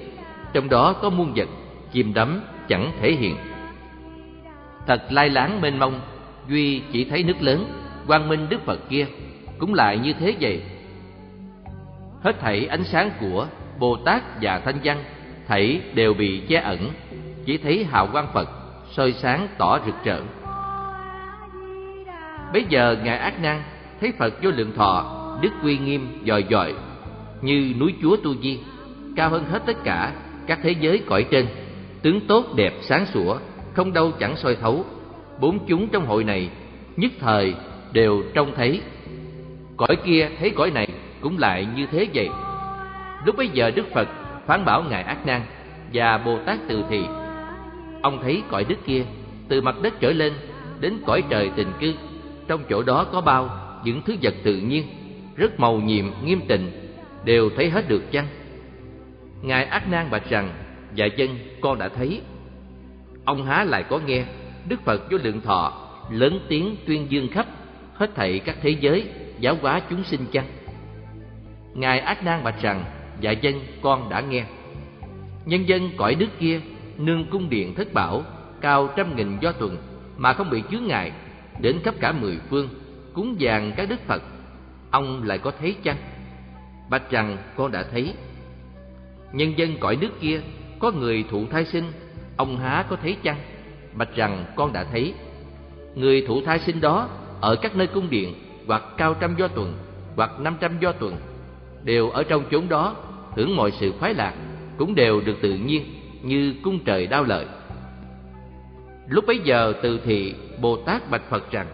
Trong 0.53 0.69
đó 0.69 0.93
có 0.93 1.11
muôn 1.11 1.33
vật, 1.37 1.49
chìm 1.93 2.15
đắm 2.15 2.41
chẳng 2.69 2.93
thể 3.01 3.13
hiện. 3.13 3.37
Thật 4.87 5.03
lai 5.11 5.31
láng 5.31 5.61
mênh 5.61 5.79
mông 5.79 6.01
duy 6.49 6.83
chỉ 6.93 7.05
thấy 7.05 7.23
nước 7.23 7.37
lớn, 7.41 7.65
quang 8.07 8.29
minh 8.29 8.47
đức 8.49 8.65
phật 8.65 8.81
kia 8.89 9.07
cũng 9.59 9.75
lại 9.75 9.99
như 9.99 10.13
thế 10.13 10.35
vậy. 10.41 10.63
Hết 12.23 12.41
thảy 12.41 12.67
ánh 12.67 12.85
sáng 12.85 13.11
của 13.21 13.47
bồ 13.79 13.97
tát 13.97 14.23
và 14.43 14.59
thanh 14.59 14.79
văn, 14.85 15.05
thảy 15.49 15.81
đều 15.95 16.15
bị 16.15 16.43
che 16.49 16.57
ẩn, 16.57 16.91
chỉ 17.45 17.59
thấy 17.59 17.85
hào 17.85 18.07
quang 18.07 18.29
phật 18.35 18.49
soi 18.93 19.13
sáng 19.13 19.49
tỏ 19.59 19.81
rực 19.87 19.95
rỡ. 20.05 20.21
Bấy 22.53 22.65
giờ 22.69 22.97
ngài 23.05 23.19
ác 23.19 23.41
nan 23.43 23.63
thấy 24.01 24.13
phật 24.19 24.35
vô 24.43 24.51
lượng 24.51 24.73
thọ, 24.77 25.15
đức 25.43 25.51
uy 25.63 25.79
nghiêm 25.79 26.23
dòi 26.27 26.45
dòi 26.51 26.75
như 27.43 27.75
núi 27.81 27.95
chúa 28.03 28.17
tu 28.17 28.35
di, 28.43 28.61
cao 29.17 29.31
hơn 29.31 29.45
hết 29.45 29.63
tất 29.67 29.77
cả 29.85 30.13
các 30.47 30.59
thế 30.63 30.75
giới 30.81 31.03
cõi 31.07 31.27
trên, 31.31 31.47
tướng 32.03 32.21
tốt 32.21 32.45
đẹp 32.57 32.75
sáng 32.83 33.07
sủa, 33.07 33.39
không 33.75 33.93
đâu 33.93 34.13
chẳng 34.21 34.37
soi 34.37 34.57
thấu 34.57 34.85
bốn 35.41 35.67
chúng 35.67 35.89
trong 35.89 36.07
hội 36.07 36.25
này, 36.25 36.51
nhất 36.97 37.13
thời 37.21 37.55
đều 37.93 38.23
trông 38.35 38.53
thấy. 38.57 38.81
Cõi 39.77 39.97
kia 40.05 40.29
thấy 40.39 40.51
cõi 40.51 40.71
này 40.71 40.89
cũng 41.21 41.39
lại 41.39 41.67
như 41.77 41.87
thế 41.87 42.07
vậy. 42.15 42.29
Lúc 43.25 43.37
bấy 43.37 43.49
giờ 43.49 43.71
đức 43.71 43.87
phật 43.95 44.09
phán 44.47 44.65
bảo 44.65 44.83
ngài 44.83 45.03
ác 45.03 45.27
nan 45.27 45.41
và 45.93 46.19
bồ 46.19 46.39
tát 46.47 46.59
từ 46.69 46.85
thị 46.91 47.05
ông 48.03 48.19
thấy 48.23 48.43
cõi 48.51 48.65
đất 48.69 48.79
kia 48.87 49.05
từ 49.49 49.61
mặt 49.61 49.77
đất 49.83 49.95
trở 50.01 50.11
lên 50.13 50.33
đến 50.81 50.99
cõi 51.07 51.23
trời 51.31 51.51
tình 51.57 51.73
cư, 51.81 51.95
trong 52.49 52.61
chỗ 52.69 52.83
đó 52.83 53.07
có 53.13 53.21
bao 53.21 53.51
những 53.85 54.03
thứ 54.03 54.17
vật 54.23 54.35
tự 54.43 54.57
nhiên, 54.57 54.85
rất 55.37 55.61
màu 55.61 55.81
nhiệm, 55.81 56.05
nghiêm 56.25 56.41
tịnh, 56.49 56.71
đều 57.25 57.51
thấy 57.57 57.71
hết 57.71 57.89
được 57.89 58.13
chăng? 58.13 58.27
Ngài 59.43 59.65
ác 59.65 59.89
nan 59.91 60.11
bạch 60.11 60.31
rằng 60.31 60.51
dạ 60.95 61.07
dân 61.07 61.39
con 61.61 61.79
đã 61.79 61.89
thấy. 61.89 62.21
Ông 63.25 63.45
há 63.45 63.65
lại 63.65 63.85
có 63.89 64.01
nghe 64.07 64.25
đức 64.69 64.81
phật 64.85 65.11
vô 65.11 65.19
lượng 65.23 65.41
thọ, 65.41 65.89
lớn 66.11 66.41
tiếng 66.49 66.77
tuyên 66.87 67.07
dương 67.11 67.29
khắp 67.29 67.47
hết 67.95 68.15
thảy 68.15 68.39
các 68.39 68.57
thế 68.63 68.71
giới, 68.71 69.09
giáo 69.41 69.57
hóa 69.63 69.83
chúng 69.91 70.05
sinh 70.05 70.27
chăng? 70.33 70.47
Ngài 71.75 72.01
ác 72.01 72.25
nan 72.25 72.45
bạch 72.45 72.63
rằng 72.63 72.85
dạ 73.21 73.31
dân, 73.31 73.61
con 73.83 74.09
đã 74.09 74.21
nghe. 74.21 74.45
Nhân 75.45 75.69
dân 75.69 75.91
cõi 75.97 76.15
đức 76.15 76.29
kia, 76.39 76.61
nương 76.97 77.31
cung 77.31 77.51
điện 77.51 77.75
thất 77.75 77.93
bảo, 77.93 78.23
cao 78.61 78.89
trăm 78.97 79.17
nghìn 79.17 79.39
do 79.41 79.53
tuần, 79.53 79.77
mà 80.17 80.33
không 80.33 80.51
bị 80.51 80.63
chướng 80.71 80.87
ngại, 80.87 81.13
đến 81.61 81.81
khắp 81.85 81.95
cả 82.01 82.13
mười 82.13 82.39
phương, 82.51 82.69
cúng 83.15 83.35
dường 83.39 83.73
các 83.77 83.89
đức 83.89 84.01
phật. 84.07 84.23
Ông 84.91 85.23
lại 85.23 85.39
có 85.39 85.53
thấy 85.61 85.77
chăng? 85.83 85.97
Bạch 86.91 87.11
rằng, 87.11 87.37
con 87.57 87.73
đã 87.73 87.85
thấy. 87.91 88.15
Nhân 89.33 89.59
dân 89.59 89.77
cõi 89.81 89.97
nước 90.01 90.21
kia, 90.21 90.41
có 90.79 90.91
người 90.91 91.25
thụ 91.31 91.47
thai 91.47 91.65
sinh, 91.65 91.93
ông 92.37 92.59
há 92.59 92.85
có 92.89 92.97
thấy 92.97 93.17
chăng? 93.23 93.37
Bạch 93.99 94.17
rằng 94.17 94.45
con 94.57 94.73
đã 94.73 94.85
thấy, 94.85 95.15
người 95.95 96.25
thụ 96.27 96.43
thai 96.43 96.59
sinh 96.59 96.81
đó 96.81 97.09
ở 97.41 97.57
các 97.57 97.77
nơi 97.77 97.87
cung 97.87 98.11
điện 98.11 98.35
hoặc 98.67 98.83
cao 98.97 99.15
trăm 99.21 99.37
do 99.37 99.49
tuần 99.49 99.75
hoặc 100.17 100.41
năm 100.41 100.57
trăm 100.61 100.79
do 100.81 100.93
tuần 100.93 101.17
đều 101.85 102.11
ở 102.11 102.23
trong 102.23 102.45
chốn 102.51 102.69
đó 102.69 102.97
hưởng 103.37 103.57
mọi 103.57 103.71
sự 103.71 103.93
khoái 103.99 104.15
lạc 104.15 104.35
cũng 104.79 104.95
đều 104.95 105.21
được 105.21 105.37
tự 105.43 105.55
nhiên 105.55 105.85
như 106.23 106.55
cung 106.63 106.79
trời 106.85 107.07
đao 107.07 107.25
lợi. 107.25 107.47
Lúc 109.09 109.25
bấy 109.27 109.41
giờ 109.45 109.73
từ 109.83 110.01
thị 110.05 110.35
bồ 110.61 110.77
tát 110.77 111.11
bạch 111.11 111.31
phật 111.31 111.51
rằng, 111.51 111.67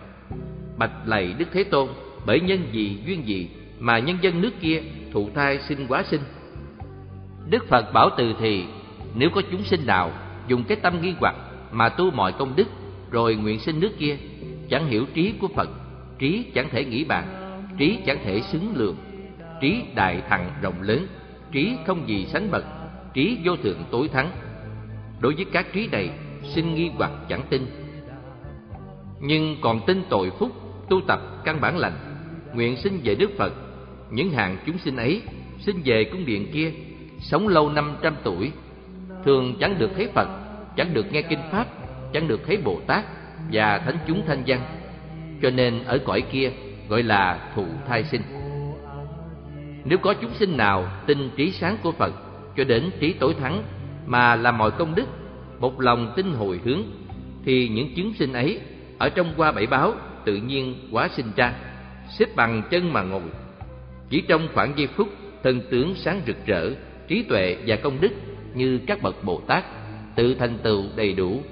bạch 0.77 0.93
lạy 1.07 1.35
đức 1.39 1.49
thế 1.53 1.65
tôn, 1.65 1.89
bởi 2.27 2.41
nhân 2.41 2.59
gì 2.73 2.99
duyên 3.07 3.27
gì 3.27 3.49
mà 3.79 3.99
nhân 3.99 4.17
dân 4.21 4.41
nước 4.41 4.53
kia 4.61 4.83
thụ 5.13 5.29
thai 5.35 5.59
sinh 5.59 5.87
quá 5.89 6.03
sinh. 6.03 6.21
Đức 7.51 7.69
phật 7.69 7.93
bảo 7.93 8.11
từ 8.17 8.35
thì, 8.41 8.65
nếu 9.15 9.31
có 9.31 9.43
chúng 9.51 9.63
sinh 9.65 9.87
nào 9.87 10.13
dùng 10.49 10.65
cái 10.65 10.77
tâm 10.77 11.01
nghi 11.03 11.15
hoặc 11.21 11.35
mà 11.75 11.89
tu 11.89 12.11
mọi 12.11 12.33
công 12.33 12.57
đức, 12.57 12.67
rồi 13.11 13.35
nguyện 13.35 13.59
sinh 13.59 13.81
nước 13.81 13.91
kia, 13.99 14.17
chẳng 14.71 14.87
hiểu 14.87 15.07
trí 15.15 15.33
của 15.41 15.49
phật, 15.49 15.71
trí 16.19 16.45
chẳng 16.55 16.69
thể 16.71 16.85
nghĩ 16.85 17.05
bàn, 17.05 17.25
trí 17.79 17.99
chẳng 18.07 18.19
thể 18.25 18.41
xứng 18.41 18.73
lượng 18.77 18.97
trí 19.61 19.83
đại 19.95 20.23
thặng 20.29 20.51
rộng 20.63 20.83
lớn, 20.83 21.07
trí 21.53 21.77
không 21.87 22.09
gì 22.09 22.27
sánh 22.27 22.51
bậc, 22.51 22.65
trí 23.15 23.39
vô 23.45 23.57
thượng 23.57 23.85
tối 23.91 24.09
thắng. 24.09 24.31
Đối 25.21 25.35
với 25.35 25.45
các 25.53 25.67
trí 25.73 25.89
này, 25.93 26.11
sinh 26.43 26.75
nghi 26.75 26.91
hoặc 26.97 27.11
chẳng 27.29 27.43
tin. 27.51 27.67
Nhưng 29.21 29.57
còn 29.61 29.81
tin 29.87 30.03
tội 30.09 30.31
phúc, 30.39 30.51
tu 30.89 31.01
tập 31.01 31.21
căn 31.45 31.61
bản 31.61 31.79
lành, 31.79 31.93
nguyện 32.55 32.77
sinh 32.77 33.01
về 33.05 33.15
đức 33.15 33.31
phật, 33.39 33.53
những 34.11 34.31
hàng 34.31 34.57
chúng 34.67 34.79
sinh 34.79 34.97
ấy 34.97 35.23
sinh 35.59 35.83
về 35.85 36.05
cung 36.05 36.27
điện 36.27 36.51
kia, 36.53 36.73
sống 37.21 37.49
lâu 37.49 37.69
năm 37.69 37.97
trăm 38.03 38.17
tuổi, 38.25 38.53
thường 39.25 39.57
chẳng 39.61 39.79
được 39.79 39.91
thấy 39.97 40.09
phật 40.15 40.29
chẳng 40.77 40.95
được 40.95 41.13
nghe 41.13 41.23
kinh 41.23 41.43
pháp, 41.53 41.67
chẳng 42.13 42.29
được 42.29 42.41
thấy 42.47 42.57
bồ 42.57 42.81
tát 42.87 43.05
và 43.53 43.79
thánh 43.79 43.97
chúng 44.07 44.23
thanh 44.27 44.43
văn. 44.47 44.61
Cho 45.43 45.51
nên 45.51 45.85
ở 45.85 45.99
cõi 45.99 46.21
kia 46.33 46.51
gọi 46.89 47.03
là 47.03 47.51
thụ 47.55 47.67
thai 47.89 48.05
sinh. 48.05 48.23
Nếu 49.85 49.99
có 49.99 50.15
chúng 50.15 50.35
sinh 50.35 50.57
nào 50.57 50.89
tin 51.07 51.31
trí 51.37 51.53
sáng 51.53 51.77
của 51.83 51.93
phật 51.93 52.15
cho 52.57 52.65
đến 52.65 52.91
trí 53.01 53.13
tối 53.13 53.35
thắng 53.41 53.63
mà 54.07 54.37
làm 54.37 54.59
mọi 54.59 54.71
công 54.71 54.95
đức, 54.95 55.07
một 55.59 55.81
lòng 55.81 56.13
tin 56.17 56.33
hồi 56.33 56.61
hướng, 56.65 56.83
thì 57.45 57.69
những 57.69 57.89
chúng 57.97 58.15
sinh 58.15 58.33
ấy 58.33 58.61
ở 58.99 59.09
trong 59.09 59.35
qua 59.37 59.53
bảy 59.53 59.67
báo 59.67 59.95
tự 60.25 60.37
nhiên 60.37 60.89
quá 60.93 61.09
sinh 61.17 61.33
ra, 61.37 61.53
xếp 62.19 62.37
bằng 62.37 62.63
chân 62.71 62.93
mà 62.93 63.03
ngồi. 63.03 63.23
Chỉ 64.11 64.21
trong 64.21 64.49
khoảng 64.55 64.73
giây 64.77 64.87
phút 64.87 65.09
thân 65.43 65.61
tướng 65.71 65.95
sáng 65.95 66.21
rực 66.27 66.47
rỡ, 66.47 66.71
trí 67.09 67.23
tuệ 67.23 67.57
và 67.67 67.77
công 67.77 68.01
đức 68.01 68.13
như 68.55 68.81
các 68.87 69.03
bậc 69.03 69.25
bồ 69.25 69.41
tát 69.47 69.65
tự 70.17 70.35
thành 70.35 70.59
tựu 70.63 70.85
đầy 70.97 71.13
đủ. 71.13 71.43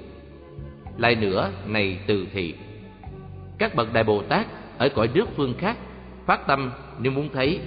Lại 0.97 1.15
nữa, 1.15 1.51
này 1.65 1.99
từ 2.07 2.27
thị, 2.33 2.53
các 3.57 3.75
bậc 3.75 3.93
đại 3.93 4.03
bồ 4.03 4.21
tát 4.21 4.47
ở 4.77 4.89
cõi 4.89 5.09
nước 5.13 5.25
phương 5.35 5.53
khác 5.57 5.77
phát 6.25 6.47
tâm 6.47 6.71
nếu 6.99 7.11
muốn 7.11 7.29
thấy 7.33 7.59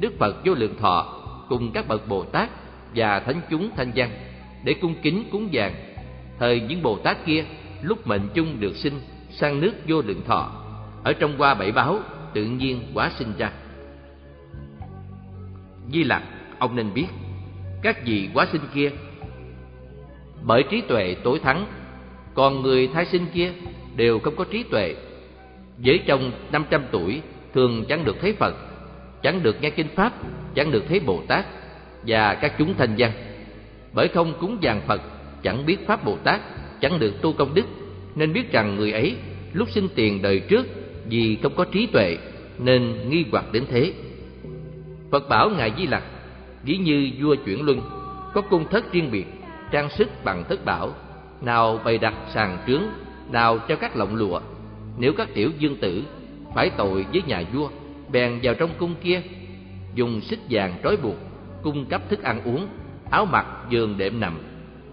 đức 0.00 0.18
phật 0.18 0.36
vô 0.44 0.54
lượng 0.54 0.76
thọ 0.80 1.18
cùng 1.48 1.72
các 1.72 1.88
bậc 1.88 2.08
bồ 2.08 2.24
tát 2.24 2.50
và 2.94 3.20
thánh 3.20 3.40
chúng 3.50 3.70
thanh 3.76 3.92
văn 3.94 4.10
để 4.64 4.74
cung 4.74 4.94
kính 5.02 5.24
cúng 5.32 5.52
dường. 5.52 5.72
Thời 6.38 6.60
những 6.60 6.82
bồ 6.82 6.98
tát 6.98 7.26
kia 7.26 7.44
lúc 7.82 8.06
mệnh 8.06 8.28
chung 8.34 8.60
được 8.60 8.76
sinh 8.76 9.00
sang 9.30 9.60
nước 9.60 9.72
vô 9.88 10.02
lượng 10.02 10.22
thọ, 10.26 10.64
ở 11.04 11.12
trong 11.12 11.34
qua 11.38 11.54
bảy 11.54 11.72
báo 11.72 11.98
tự 12.34 12.44
nhiên 12.44 12.82
quá 12.94 13.10
sinh 13.18 13.32
ra. 13.38 13.52
Di 15.92 16.04
lặc, 16.04 16.22
ông 16.58 16.76
nên 16.76 16.94
biết, 16.94 17.06
các 17.82 18.04
vị 18.04 18.28
quá 18.34 18.46
sinh 18.52 18.62
kia 18.74 18.90
bởi 20.44 20.62
trí 20.70 20.80
tuệ 20.80 21.16
tối 21.22 21.38
thắng, 21.38 21.66
còn 22.34 22.62
người 22.62 22.86
thái 22.86 23.04
sinh 23.04 23.26
kia 23.34 23.52
đều 23.96 24.18
không 24.18 24.36
có 24.36 24.44
trí 24.50 24.62
tuệ. 24.62 24.94
Với 25.78 26.00
trong 26.06 26.32
năm 26.52 26.64
trăm 26.70 26.82
tuổi 26.90 27.20
thường 27.54 27.84
chẳng 27.88 28.04
được 28.04 28.16
thấy 28.20 28.32
phật, 28.32 28.54
chẳng 29.22 29.42
được 29.42 29.62
nghe 29.62 29.70
kinh 29.70 29.88
pháp, 29.88 30.12
chẳng 30.54 30.70
được 30.70 30.84
thấy 30.88 31.00
bồ 31.00 31.22
tát 31.28 31.46
và 32.06 32.34
các 32.34 32.54
chúng 32.58 32.74
thanh 32.74 32.94
văn. 32.98 33.12
Bởi 33.92 34.08
không 34.08 34.34
cúng 34.40 34.58
dường 34.60 34.80
phật, 34.86 35.02
chẳng 35.42 35.66
biết 35.66 35.86
pháp 35.86 36.04
bồ 36.04 36.16
tát, 36.16 36.40
chẳng 36.80 36.98
được 36.98 37.22
tu 37.22 37.32
công 37.32 37.54
đức, 37.54 37.64
nên 38.14 38.32
biết 38.32 38.52
rằng 38.52 38.76
người 38.76 38.92
ấy 38.92 39.16
lúc 39.52 39.70
sinh 39.70 39.88
tiền 39.94 40.22
đời 40.22 40.40
trước 40.40 40.66
vì 41.08 41.38
không 41.42 41.54
có 41.56 41.64
trí 41.64 41.86
tuệ 41.86 42.18
nên 42.58 43.08
nghi 43.08 43.24
hoặc 43.30 43.44
đến 43.52 43.64
thế. 43.70 43.92
Phật 45.10 45.28
bảo 45.28 45.50
ngài 45.50 45.72
di 45.78 45.86
lặc, 45.86 46.02
ví 46.64 46.76
như 46.76 47.10
vua 47.20 47.36
chuyển 47.44 47.62
luân, 47.62 47.80
có 48.34 48.40
cung 48.40 48.68
thất 48.70 48.92
riêng 48.92 49.10
biệt 49.10 49.26
trang 49.72 49.90
sức 49.90 50.08
bằng 50.24 50.44
thất 50.48 50.64
bảo. 50.64 50.90
Nào 51.40 51.80
bày 51.84 51.98
đặt 51.98 52.14
sàn 52.34 52.58
trướng, 52.66 52.82
nào 53.30 53.58
treo 53.68 53.76
các 53.76 53.96
lọng 53.96 54.14
lụa. 54.14 54.40
Nếu 54.98 55.12
các 55.12 55.28
tiểu 55.34 55.50
dương 55.58 55.76
tử 55.76 56.02
phải 56.54 56.70
tội 56.70 57.06
với 57.12 57.22
nhà 57.26 57.42
vua, 57.54 57.68
bèn 58.12 58.40
vào 58.42 58.54
trong 58.54 58.70
cung 58.78 58.94
kia, 59.02 59.22
dùng 59.94 60.20
xích 60.20 60.38
vàng 60.50 60.74
trói 60.82 60.96
buộc, 60.96 61.16
cung 61.62 61.86
cấp 61.86 62.02
thức 62.10 62.22
ăn 62.22 62.44
uống, 62.44 62.66
áo 63.10 63.24
mặc, 63.24 63.46
giường 63.70 63.94
đệm 63.98 64.20
nằm, 64.20 64.38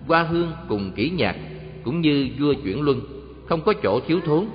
hoa 0.08 0.24
hương 0.24 0.52
cùng 0.68 0.92
kỹ 0.96 1.10
nhạc, 1.10 1.36
cũng 1.84 2.02
như 2.02 2.30
vua 2.40 2.54
chuyển 2.64 2.82
luân. 2.82 3.02
Không 3.46 3.62
có 3.62 3.74
chỗ 3.84 4.00
thiếu 4.00 4.20
thốn. 4.26 4.46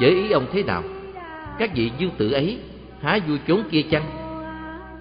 Với 0.00 0.10
ý 0.10 0.30
ông 0.30 0.46
thế 0.52 0.62
nào? 0.62 0.82
Các 1.58 1.70
vị 1.74 1.90
dương 1.98 2.10
tử 2.18 2.32
ấy 2.32 2.58
há 3.00 3.18
vui 3.28 3.38
chốn 3.48 3.62
kia 3.70 3.82
chăng? 3.82 4.04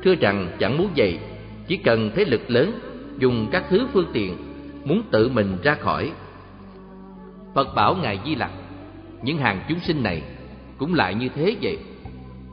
Thưa 0.04 0.16
rằng 0.16 0.52
chẳng 0.60 0.78
muốn 0.78 0.90
vậy. 0.96 1.20
Chỉ 1.68 1.78
cần 1.78 2.12
thế 2.16 2.26
lực 2.26 2.42
lớn 2.50 2.80
dùng 3.18 3.48
các 3.52 3.64
thứ 3.70 3.88
phương 3.94 4.10
tiện 4.14 4.38
muốn 4.86 5.02
tự 5.12 5.30
mình 5.30 5.58
ra 5.64 5.76
khỏi. 5.76 6.12
Phật 7.56 7.76
bảo 7.76 7.96
ngài 7.96 8.20
di 8.26 8.36
lặc, 8.36 8.52
những 9.24 9.38
hàng 9.38 9.62
chúng 9.70 9.80
sinh 9.80 10.04
này 10.04 10.22
cũng 10.78 10.94
lại 10.94 11.16
như 11.16 11.30
thế 11.30 11.56
vậy. 11.62 11.78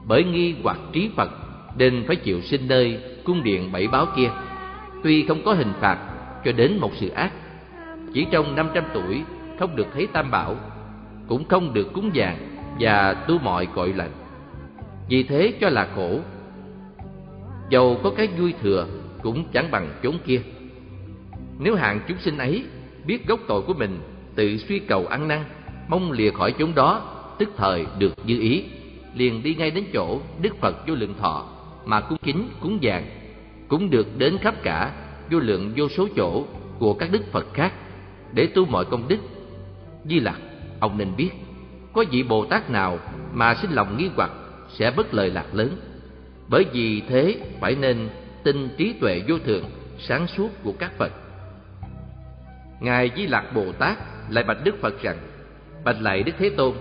Bởi 0.07 0.25
nghi 0.25 0.55
hoặc 0.63 0.79
trí 0.93 1.11
phật 1.17 1.31
nên 1.77 2.05
phải 2.07 2.17
chịu 2.17 2.41
sinh 2.41 2.69
nơi 2.69 3.01
cung 3.25 3.45
điện 3.45 3.73
bảy 3.73 3.87
báo 3.87 4.07
kia. 4.17 4.31
Tuy 5.05 5.27
không 5.27 5.43
có 5.45 5.53
hình 5.53 5.73
phạt 5.81 5.99
cho 6.45 6.53
đến 6.53 6.79
một 6.81 6.91
sự 6.95 7.09
ác, 7.09 7.33
chỉ 8.15 8.27
trong 8.31 8.55
năm 8.55 8.69
trăm 8.75 8.85
tuổi 8.95 9.23
không 9.59 9.77
được 9.77 9.87
thấy 9.95 10.07
tam 10.07 10.31
bảo, 10.31 10.57
cũng 11.29 11.49
không 11.49 11.75
được 11.75 11.93
cúng 11.93 12.11
dường 12.13 12.35
và 12.81 13.15
tu 13.15 13.39
mọi 13.39 13.67
cội 13.67 13.93
lành. 13.93 14.11
Vì 15.09 15.23
thế 15.23 15.53
cho 15.61 15.69
là 15.69 15.89
khổ, 15.95 16.19
dầu 17.71 18.01
có 18.03 18.11
cái 18.17 18.27
vui 18.27 18.55
thừa 18.63 18.87
cũng 19.23 19.45
chẳng 19.53 19.71
bằng 19.71 19.89
chốn 20.03 20.19
kia 20.27 20.41
nếu 21.59 21.75
hạng 21.75 22.01
chúng 22.09 22.19
sinh 22.19 22.39
ấy 22.39 22.65
biết 23.05 23.27
gốc 23.27 23.41
tội 23.49 23.63
của 23.63 23.75
mình, 23.75 24.01
tự 24.35 24.59
suy 24.59 24.79
cầu 24.79 25.07
ăn 25.07 25.29
năn, 25.29 25.45
mong 25.89 26.13
lìa 26.13 26.31
khỏi 26.31 26.53
chúng 26.59 26.75
đó, 26.75 27.15
tức 27.39 27.49
thời 27.57 27.87
được 27.99 28.15
như 28.27 28.41
ý, 28.41 28.65
liền 29.15 29.43
đi 29.43 29.55
ngay 29.55 29.71
đến 29.71 29.85
chỗ 29.93 30.21
đức 30.43 30.57
phật 30.61 30.87
vô 30.87 30.95
lượng 30.95 31.15
thọ, 31.21 31.47
mà 31.85 32.01
cung 32.01 32.19
kính, 32.19 32.49
cúng 32.61 32.79
dường, 32.81 33.03
cũng 33.69 33.91
được 33.91 34.19
đến 34.19 34.39
khắp 34.39 34.55
cả 34.63 34.93
vô 35.31 35.39
lượng 35.39 35.73
vô 35.77 35.89
số 35.89 36.09
chỗ 36.17 36.45
của 36.79 36.95
các 36.95 37.13
đức 37.13 37.33
phật 37.33 37.47
khác, 37.55 37.73
để 38.33 38.47
tu 38.47 38.65
mọi 38.65 38.85
công 38.85 39.09
đức. 39.09 39.19
Di 40.05 40.21
lặc, 40.21 40.41
ông 40.81 40.99
nên 40.99 41.09
biết, 41.17 41.31
có 41.93 42.05
vị 42.11 42.23
bồ 42.23 42.45
tát 42.45 42.71
nào 42.71 42.99
mà 43.33 43.55
sinh 43.55 43.71
lòng 43.71 43.97
nghi 43.97 44.11
hoặc 44.17 44.31
sẽ 44.69 44.91
bất 44.91 45.15
lời 45.15 45.31
lạc 45.31 45.55
lớn. 45.55 45.77
Bởi 46.49 46.65
vì 46.73 47.03
thế, 47.09 47.41
phải 47.61 47.75
nên 47.75 48.09
tin 48.43 48.69
trí 48.77 48.93
tuệ 48.93 49.23
vô 49.29 49.39
thượng 49.39 49.65
sáng 49.99 50.27
suốt 50.27 50.49
của 50.65 50.73
các 50.73 50.99
phật 50.99 51.13
ngài 52.81 53.11
di 53.17 53.27
lặc 53.27 53.45
bồ 53.55 53.73
tát 53.73 53.99
lại 54.29 54.45
bạch 54.45 54.65
đức 54.65 54.81
phật 54.81 55.03
rằng, 55.03 55.17
bạch 55.85 56.01
lại 56.01 56.23
đức 56.23 56.33
thế 56.39 56.51
tôn, 56.51 56.75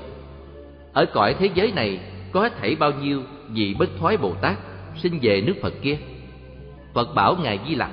ở 0.94 1.06
cõi 1.14 1.36
thế 1.40 1.50
giới 1.56 1.72
này 1.72 2.00
có 2.32 2.42
hết 2.42 2.54
thảy 2.58 2.76
bao 2.76 2.92
nhiêu 2.92 3.24
vị 3.50 3.76
bất 3.80 3.90
thoái 4.00 4.18
bồ 4.18 4.34
tát 4.34 4.58
sinh 4.96 5.20
về 5.22 5.42
nước 5.42 5.54
phật 5.62 5.74
kia? 5.82 5.98
Phật 6.94 7.16
bảo 7.16 7.36
ngài 7.44 7.60
di 7.68 7.76
lặc, 7.76 7.92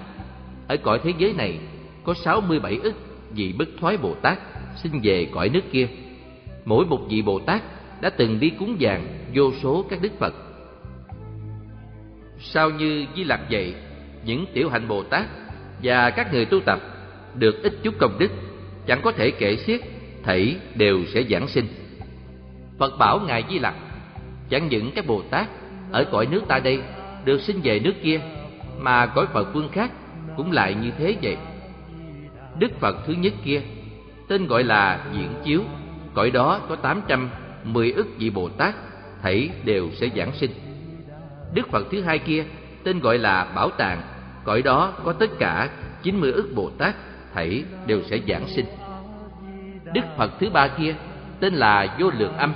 ở 0.68 0.76
cõi 0.76 1.00
thế 1.04 1.12
giới 1.18 1.32
này 1.32 1.58
có 2.04 2.14
sáu 2.14 2.40
mươi 2.40 2.60
bảy 2.60 2.80
ức 2.82 2.94
vị 3.30 3.54
bất 3.58 3.68
thoái 3.80 3.96
bồ 3.96 4.14
tát 4.14 4.38
sinh 4.76 5.00
về 5.02 5.28
cõi 5.34 5.48
nước 5.48 5.62
kia. 5.72 5.88
Mỗi 6.64 6.86
một 6.86 7.00
vị 7.08 7.22
bồ 7.22 7.38
tát 7.38 7.62
đã 8.00 8.10
từng 8.10 8.40
đi 8.40 8.50
cúng 8.50 8.76
dường 8.78 9.00
vô 9.34 9.52
số 9.62 9.84
các 9.90 10.02
đức 10.02 10.12
phật. 10.18 10.34
Sao 12.38 12.70
như 12.70 13.06
di 13.16 13.24
lặc 13.24 13.40
vậy 13.50 13.74
những 14.24 14.46
tiểu 14.52 14.68
hạnh 14.68 14.88
bồ 14.88 15.02
tát 15.02 15.26
và 15.82 16.10
các 16.10 16.32
người 16.32 16.44
tu 16.44 16.60
tập 16.60 16.80
được 17.34 17.62
ít 17.62 17.72
chút 17.82 17.94
công 17.98 18.18
đức, 18.18 18.30
chẳng 18.86 19.00
có 19.02 19.12
thể 19.12 19.30
kể 19.30 19.56
xiết, 19.56 19.80
thảy 20.22 20.56
đều 20.74 21.04
sẽ 21.14 21.22
giảng 21.30 21.48
sinh. 21.48 21.66
Phật 22.78 22.98
bảo 22.98 23.20
ngài 23.20 23.44
di 23.50 23.58
lặc, 23.58 23.74
chẳng 24.48 24.68
những 24.68 24.90
các 24.94 25.06
bồ 25.06 25.22
tát 25.22 25.48
ở 25.92 26.04
cõi 26.12 26.26
nước 26.30 26.42
ta 26.48 26.58
đây 26.58 26.82
được 27.24 27.40
sinh 27.40 27.60
về 27.62 27.78
nước 27.78 27.94
kia, 28.02 28.20
mà 28.78 29.06
cõi 29.06 29.26
phật 29.32 29.48
phương 29.52 29.68
khác 29.72 29.90
cũng 30.36 30.52
lại 30.52 30.74
như 30.82 30.90
thế 30.98 31.16
vậy. 31.22 31.36
Đức 32.58 32.80
phật 32.80 32.96
thứ 33.06 33.12
nhất 33.12 33.32
kia, 33.44 33.62
tên 34.28 34.46
gọi 34.46 34.64
là 34.64 35.06
diễn 35.12 35.28
chiếu, 35.44 35.60
cõi 36.14 36.30
đó 36.30 36.60
có 36.68 36.76
tám 36.76 37.00
trăm 37.08 37.30
mười 37.64 37.92
ức 37.92 38.06
vị 38.18 38.30
bồ 38.30 38.48
tát, 38.48 38.74
thảy 39.22 39.50
đều 39.64 39.88
sẽ 39.92 40.08
giảng 40.16 40.32
sinh. 40.32 40.50
Đức 41.54 41.68
phật 41.70 41.86
thứ 41.90 42.02
hai 42.02 42.18
kia, 42.18 42.44
tên 42.84 43.00
gọi 43.00 43.18
là 43.18 43.52
bảo 43.54 43.70
tàng, 43.70 44.02
cõi 44.44 44.62
đó 44.62 44.92
có 45.04 45.12
tất 45.12 45.30
cả 45.38 45.70
chín 46.02 46.20
mươi 46.20 46.32
ức 46.32 46.48
bồ 46.54 46.70
tát 46.78 46.94
thảy 47.34 47.64
đều 47.86 48.02
sẽ 48.02 48.18
giảng 48.28 48.48
sinh. 48.48 48.66
Đức 49.92 50.04
phật 50.16 50.30
thứ 50.40 50.50
ba 50.50 50.68
kia, 50.68 50.94
tên 51.40 51.54
là 51.54 51.96
vô 51.98 52.10
lượng 52.18 52.36
âm, 52.36 52.54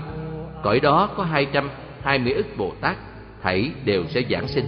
cõi 0.63 0.81
đó 0.81 1.11
có 1.17 1.25
hai 1.25 1.47
trăm 1.53 1.71
hai 2.03 2.19
mươi 2.19 2.33
ức 2.33 2.47
bồ 2.57 2.73
tát, 2.81 2.97
thảy 3.43 3.71
đều 3.85 4.05
sẽ 4.09 4.23
giảng 4.31 4.49
sinh. 4.49 4.65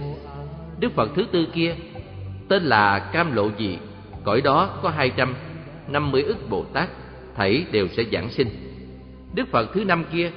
Đức 0.79 0.91
phật 0.95 1.09
thứ 1.15 1.25
tư 1.31 1.47
kia, 1.53 1.75
tên 2.47 2.63
là 2.63 2.99
cam 2.99 3.35
lộ 3.35 3.49
dị 3.59 3.77
cõi 4.23 4.41
đó 4.41 4.79
có 4.83 4.89
hai 4.89 5.09
trăm 5.09 5.35
năm 5.87 6.11
mươi 6.11 6.23
ức 6.23 6.37
bồ 6.49 6.65
tát, 6.73 6.89
thảy 7.35 7.65
đều 7.71 7.87
sẽ 7.87 8.03
giảng 8.11 8.29
sinh. 8.29 8.47
Đức 9.35 9.47
phật 9.51 9.73
thứ 9.73 9.83
năm 9.83 10.03
kia, 10.11 10.31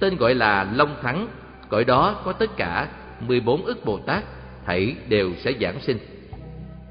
tên 0.00 0.16
gọi 0.16 0.34
là 0.34 0.72
long 0.74 0.96
thắng, 1.02 1.28
cõi 1.68 1.84
đó 1.84 2.20
có 2.24 2.32
tất 2.32 2.56
cả 2.56 2.88
mười 3.20 3.40
bốn 3.40 3.64
ức 3.64 3.84
bồ 3.84 3.98
tát, 3.98 4.24
thảy 4.66 4.94
đều 5.08 5.30
sẽ 5.44 5.52
giảng 5.60 5.80
sinh. 5.80 5.98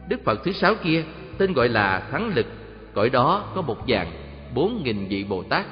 Đức 0.07 0.23
phật 0.23 0.43
thứ 0.43 0.51
sáu 0.51 0.75
kia 0.83 1.03
tên 1.37 1.53
gọi 1.53 1.69
là 1.69 1.99
thắng 2.11 2.31
lực. 2.35 2.45
Cõi 2.93 3.09
đó 3.09 3.51
có 3.55 3.61
một 3.61 3.77
vàng, 3.87 4.11
bốn 4.53 4.81
nghìn 4.83 5.07
vị 5.07 5.23
bồ 5.23 5.43
tát, 5.43 5.65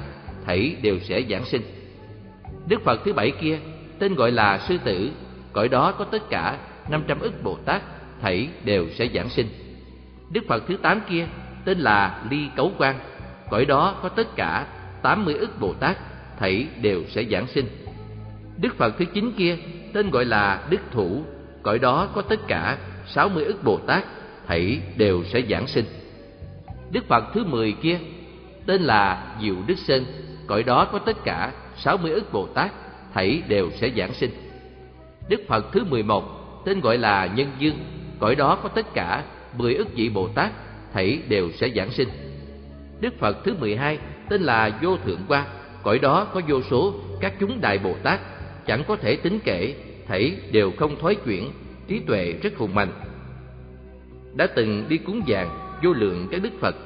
thảy 0.44 0.76
đều 0.82 0.98
sẽ 0.98 1.22
giảng 1.30 1.44
sinh. 1.44 1.62
Đức 2.66 2.84
phật 2.84 3.00
thứ 3.04 3.12
bảy 3.12 3.30
kia, 3.30 3.58
tên 3.98 4.14
gọi 4.14 4.32
là 4.32 4.58
sư 4.58 4.78
tử. 4.84 5.10
Cõi 5.52 5.68
đó 5.68 5.92
có 5.92 6.04
tất 6.04 6.30
cả 6.30 6.58
năm 6.88 7.02
trăm 7.06 7.20
ức 7.20 7.42
bồ 7.42 7.56
tát, 7.64 7.82
thảy 8.20 8.48
đều 8.64 8.86
sẽ 8.94 9.08
giảng 9.14 9.28
sinh. 9.28 9.46
Đức 10.30 10.44
phật 10.48 10.62
thứ 10.66 10.76
tám 10.76 11.00
kia, 11.08 11.26
tên 11.64 11.78
là 11.78 12.24
ly 12.30 12.48
cấu 12.56 12.72
quan 12.78 12.96
cõi 13.50 13.64
đó 13.64 13.94
có 14.02 14.08
tất 14.08 14.36
cả 14.36 14.66
tám 15.02 15.24
mươi 15.24 15.34
ức 15.34 15.60
bồ 15.60 15.72
tát, 15.72 15.96
thảy 16.38 16.66
đều 16.82 17.02
sẽ 17.08 17.24
giảng 17.30 17.46
sinh. 17.46 17.66
Đức 18.56 18.76
phật 18.76 18.98
thứ 18.98 19.04
chín 19.04 19.32
kia, 19.36 19.56
tên 19.92 20.10
gọi 20.10 20.24
là 20.24 20.64
đức 20.70 20.80
thủ. 20.90 21.22
Cõi 21.62 21.78
đó 21.78 22.08
có 22.14 22.22
tất 22.22 22.40
cả 22.48 22.78
sáu 23.06 23.28
mươi 23.28 23.44
ức 23.44 23.64
bồ 23.64 23.78
tát 23.78 24.04
thảy 24.46 24.80
đều 24.96 25.24
sẽ 25.24 25.42
giảng 25.50 25.66
sinh. 25.66 25.84
Đức 26.90 27.08
phật 27.08 27.24
thứ 27.34 27.44
mười 27.44 27.72
kia, 27.72 27.98
tên 28.66 28.82
là 28.82 29.34
diệu 29.42 29.54
đức 29.66 29.78
sơn, 29.78 30.04
cõi 30.46 30.62
đó 30.62 30.84
có 30.92 30.98
tất 30.98 31.24
cả 31.24 31.52
sáu 31.76 31.96
mươi 31.96 32.10
ức 32.12 32.32
bồ 32.32 32.46
tát 32.46 32.72
thảy 33.14 33.42
đều 33.48 33.70
sẽ 33.70 33.90
giảng 33.96 34.14
sinh. 34.14 34.30
Đức 35.28 35.40
phật 35.48 35.72
thứ 35.72 35.84
mười 35.84 36.02
một, 36.02 36.24
tên 36.64 36.80
gọi 36.80 36.98
là 36.98 37.26
nhân 37.26 37.48
dương, 37.58 37.78
cõi 38.18 38.34
đó 38.34 38.58
có 38.62 38.68
tất 38.68 38.94
cả 38.94 39.24
mười 39.58 39.74
ức 39.74 39.88
vị 39.94 40.08
bồ 40.08 40.28
tát 40.28 40.52
thảy 40.92 41.18
đều 41.28 41.50
sẽ 41.52 41.68
giảng 41.76 41.90
sinh. 41.90 42.08
Đức 43.00 43.18
phật 43.18 43.44
thứ 43.44 43.54
mười 43.60 43.76
hai, 43.76 43.98
tên 44.28 44.42
là 44.42 44.78
vô 44.82 44.96
thượng 44.96 45.20
quan 45.28 45.46
cõi 45.82 45.98
đó 45.98 46.26
có 46.34 46.40
vô 46.48 46.62
số 46.62 46.94
các 47.20 47.34
chúng 47.40 47.60
đại 47.60 47.78
bồ 47.78 47.94
tát, 48.02 48.20
chẳng 48.66 48.84
có 48.88 48.96
thể 48.96 49.16
tính 49.16 49.38
kể 49.44 49.74
thảy 50.06 50.36
đều 50.52 50.72
không 50.78 50.96
thoái 51.00 51.14
chuyển, 51.14 51.50
trí 51.88 51.98
tuệ 51.98 52.32
rất 52.42 52.56
hùng 52.56 52.74
mạnh 52.74 52.92
đã 54.36 54.46
từng 54.46 54.84
đi 54.88 54.98
cúng 54.98 55.20
dường 55.26 55.48
vô 55.82 55.92
lượng 55.92 56.28
các 56.30 56.42
đức 56.42 56.52
phật. 56.60 56.76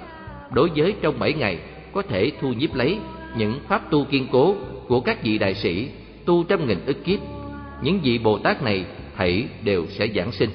Đối 0.53 0.71
với 0.77 0.95
trong 1.01 1.19
bảy 1.19 1.33
ngày, 1.33 1.59
có 1.93 2.03
thể 2.03 2.33
thu 2.41 2.53
nhiếp 2.53 2.75
lấy 2.75 2.99
những 3.37 3.61
pháp 3.69 3.91
tu 3.91 4.05
kiên 4.05 4.27
cố 4.33 4.57
của 4.89 5.01
các 5.01 5.23
vị 5.23 5.39
đại 5.39 5.55
sĩ 5.55 5.89
tu 6.25 6.45
trăm 6.45 6.67
nghìn 6.67 6.79
ức 6.87 7.05
kiếp. 7.05 7.21
Những 7.83 8.01
vị 8.03 8.19
bồ 8.19 8.39
tát 8.39 8.63
này 8.63 8.87
thảy 9.17 9.49
đều 9.65 9.87
sẽ 9.87 10.07
giảng 10.17 10.33
sinh. 10.33 10.51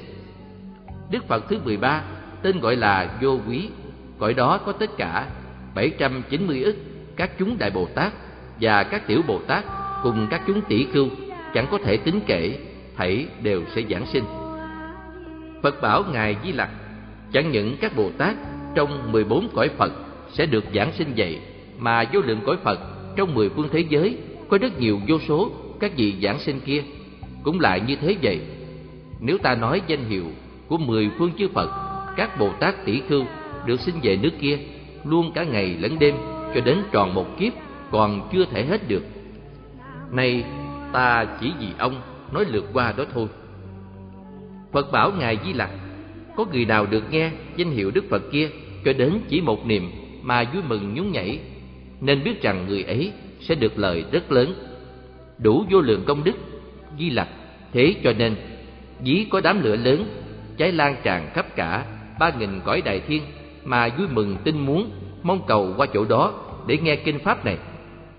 Đức 1.11 1.27
phật 1.27 1.49
thứ 1.49 1.59
mười 1.65 1.77
ba, 1.77 2.03
tên 2.41 2.59
gọi 2.59 2.75
là 2.75 3.17
vô 3.21 3.39
quý. 3.47 3.69
Cõi 4.17 4.33
đó 4.33 4.57
có 4.57 4.71
tất 4.71 4.97
cả 4.97 5.27
bảy 5.75 5.89
trăm 5.89 6.23
chín 6.29 6.47
mươi 6.47 6.63
ức 6.63 6.75
các 7.15 7.31
chúng 7.39 7.57
đại 7.57 7.69
bồ 7.69 7.85
tát 7.85 8.13
và 8.61 8.83
các 8.83 9.07
tiểu 9.07 9.21
bồ 9.27 9.39
tát 9.47 9.63
cùng 10.03 10.27
các 10.29 10.41
chúng 10.47 10.61
tỷ 10.61 10.85
khưu. 10.93 11.07
Chẳng 11.53 11.67
có 11.71 11.77
thể 11.83 11.97
tính 11.97 12.19
kể 12.27 12.57
thảy 12.97 13.27
đều 13.41 13.63
sẽ 13.75 13.81
giảng 13.89 14.05
sinh. 14.05 14.23
Phật 15.61 15.81
bảo 15.81 16.03
ngài 16.13 16.35
di 16.43 16.51
lặc 16.51 16.69
chẳng 17.33 17.51
những 17.51 17.75
các 17.81 17.95
bồ 17.95 18.09
tát 18.17 18.35
trong 18.75 19.11
mười 19.11 19.23
bốn 19.23 19.49
cõi 19.53 19.69
phật 19.77 19.91
sẽ 20.33 20.45
được 20.45 20.63
giảng 20.75 20.91
sinh 20.91 21.13
vậy 21.17 21.39
mà 21.79 22.03
vô 22.13 22.21
lượng 22.21 22.39
cõi 22.45 22.57
phật 22.63 22.79
trong 23.15 23.35
mười 23.35 23.49
phương 23.49 23.69
thế 23.71 23.85
giới 23.89 24.17
có 24.49 24.57
rất 24.57 24.79
nhiều 24.79 24.99
vô 25.07 25.19
số 25.27 25.51
các 25.79 25.91
vị 25.95 26.15
giảng 26.23 26.39
sinh 26.39 26.59
kia. 26.59 26.83
Cũng 27.43 27.59
lại 27.59 27.81
như 27.87 27.95
thế 27.95 28.15
vậy, 28.21 28.41
nếu 29.19 29.37
ta 29.37 29.55
nói 29.55 29.81
danh 29.87 30.05
hiệu 30.09 30.25
của 30.67 30.77
mười 30.77 31.09
phương 31.17 31.31
chư 31.37 31.47
phật, 31.53 31.69
các 32.17 32.39
bồ 32.39 32.49
tát 32.59 32.85
tỷ 32.85 33.01
khưu 33.09 33.25
được 33.65 33.79
sinh 33.79 33.95
về 34.03 34.17
nước 34.21 34.31
kia 34.39 34.59
luôn 35.03 35.31
cả 35.35 35.43
ngày 35.43 35.77
lẫn 35.79 35.99
đêm 35.99 36.15
cho 36.55 36.61
đến 36.61 36.77
tròn 36.91 37.13
một 37.13 37.39
kiếp 37.39 37.53
còn 37.91 38.29
chưa 38.33 38.45
thể 38.45 38.65
hết 38.65 38.87
được. 38.87 39.03
Nay 40.11 40.43
ta 40.93 41.25
chỉ 41.41 41.51
vì 41.59 41.67
ông 41.77 42.01
nói 42.33 42.45
lượt 42.47 42.65
qua 42.73 42.93
đó 42.97 43.03
thôi. 43.13 43.27
Phật 44.71 44.91
bảo 44.91 45.11
ngài 45.19 45.37
di 45.45 45.53
lặc 45.53 45.69
có 46.35 46.45
người 46.51 46.65
nào 46.65 46.85
được 46.85 47.03
nghe 47.11 47.31
danh 47.55 47.71
hiệu 47.71 47.91
đức 47.91 48.05
phật 48.09 48.31
kia 48.31 48.49
cho 48.85 48.93
đến 48.93 49.19
chỉ 49.29 49.41
một 49.41 49.65
niềm 49.65 49.91
mà 50.21 50.43
vui 50.53 50.63
mừng 50.69 50.93
nhún 50.93 51.11
nhảy, 51.11 51.39
nên 52.01 52.23
biết 52.23 52.41
rằng 52.41 52.65
người 52.67 52.83
ấy 52.83 53.11
sẽ 53.39 53.55
được 53.55 53.79
lợi 53.79 54.05
rất 54.11 54.31
lớn 54.31 54.53
đủ 55.37 55.65
vô 55.69 55.81
lượng 55.81 56.03
công 56.05 56.23
đức, 56.23 56.35
di 56.99 57.09
lặc, 57.09 57.27
thế 57.73 57.95
cho 58.03 58.13
nên, 58.17 58.35
dí 59.05 59.25
có 59.29 59.41
đám 59.41 59.63
lửa 59.63 59.75
lớn, 59.75 60.05
cháy 60.57 60.71
lan 60.71 60.95
tràn 61.03 61.29
khắp 61.33 61.55
cả 61.55 61.85
ba 62.19 62.31
nghìn 62.39 62.49
cõi 62.65 62.81
đại 62.81 62.99
thiên 62.99 63.21
mà 63.63 63.89
vui 63.97 64.07
mừng 64.11 64.37
tin 64.43 64.59
muốn, 64.59 64.91
mong 65.23 65.41
cầu 65.47 65.73
qua 65.77 65.87
chỗ 65.93 66.05
đó 66.05 66.33
để 66.67 66.77
nghe 66.77 66.95
kinh 66.95 67.19
pháp 67.19 67.45
này, 67.45 67.57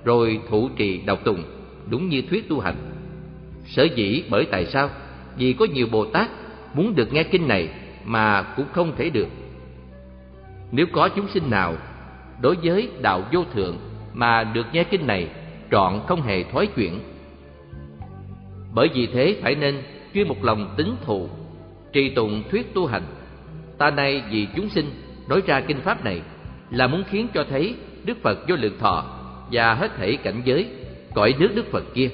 rồi 0.04 0.40
thụ 0.48 0.68
trì 0.76 0.98
đọc 0.98 1.24
tùng 1.24 1.42
đúng 1.90 2.08
như 2.08 2.22
thuyết 2.22 2.48
tu 2.48 2.60
hành 2.60 2.76
Sở 3.66 3.82
dĩ 3.82 4.22
bởi 4.30 4.44
tại 4.44 4.66
sao? 4.66 4.90
Vì 5.36 5.52
có 5.52 5.66
nhiều 5.74 5.86
Bồ 5.90 6.04
Tát 6.04 6.30
muốn 6.74 6.94
được 6.94 7.12
nghe 7.12 7.22
kinh 7.22 7.48
này 7.48 7.68
mà 8.05 8.42
cũng 8.42 8.66
không 8.73 8.92
thể 8.97 9.10
được. 9.10 9.28
Nếu 10.73 10.86
có 10.92 11.08
chúng 11.08 11.28
sinh 11.28 11.50
nào 11.50 11.74
đối 12.41 12.57
với 12.62 12.91
đạo 13.02 13.23
vô 13.33 13.44
thượng 13.55 13.76
mà 14.12 14.44
được 14.44 14.66
nghe 14.73 14.84
kinh 14.84 15.07
này, 15.07 15.28
trọn 15.70 16.00
không 16.08 16.23
hề 16.23 16.42
thoái 16.42 16.66
chuyển. 16.66 17.00
Bởi 18.74 18.89
vì 18.94 19.07
thế 19.07 19.36
phải 19.42 19.55
nên 19.55 19.83
chuyên 20.15 20.28
một 20.28 20.44
lòng 20.44 20.74
tính 20.76 20.97
thụ 21.05 21.28
trì 21.92 22.10
tụng 22.10 22.42
thuyết 22.50 22.74
tu 22.74 22.86
hành. 22.86 23.02
Ta 23.78 23.91
nay 23.91 24.23
vì 24.31 24.49
chúng 24.57 24.68
sinh 24.68 24.91
nói 25.28 25.42
ra 25.47 25.60
kinh 25.60 25.81
pháp 25.81 26.05
này 26.05 26.23
là 26.70 26.86
muốn 26.86 27.05
khiến 27.10 27.28
cho 27.34 27.44
thấy 27.50 27.74
Đức 28.05 28.23
Phật 28.23 28.49
vô 28.49 28.57
lượng 28.57 28.78
thọ 28.78 29.05
và 29.52 29.74
hết 29.74 29.97
thảy 29.97 30.16
cảnh 30.16 30.42
giới, 30.44 30.68
cõi 31.15 31.34
nước 31.39 31.50
Đức 31.55 31.70
Phật 31.70 31.84
kia. 31.94 32.10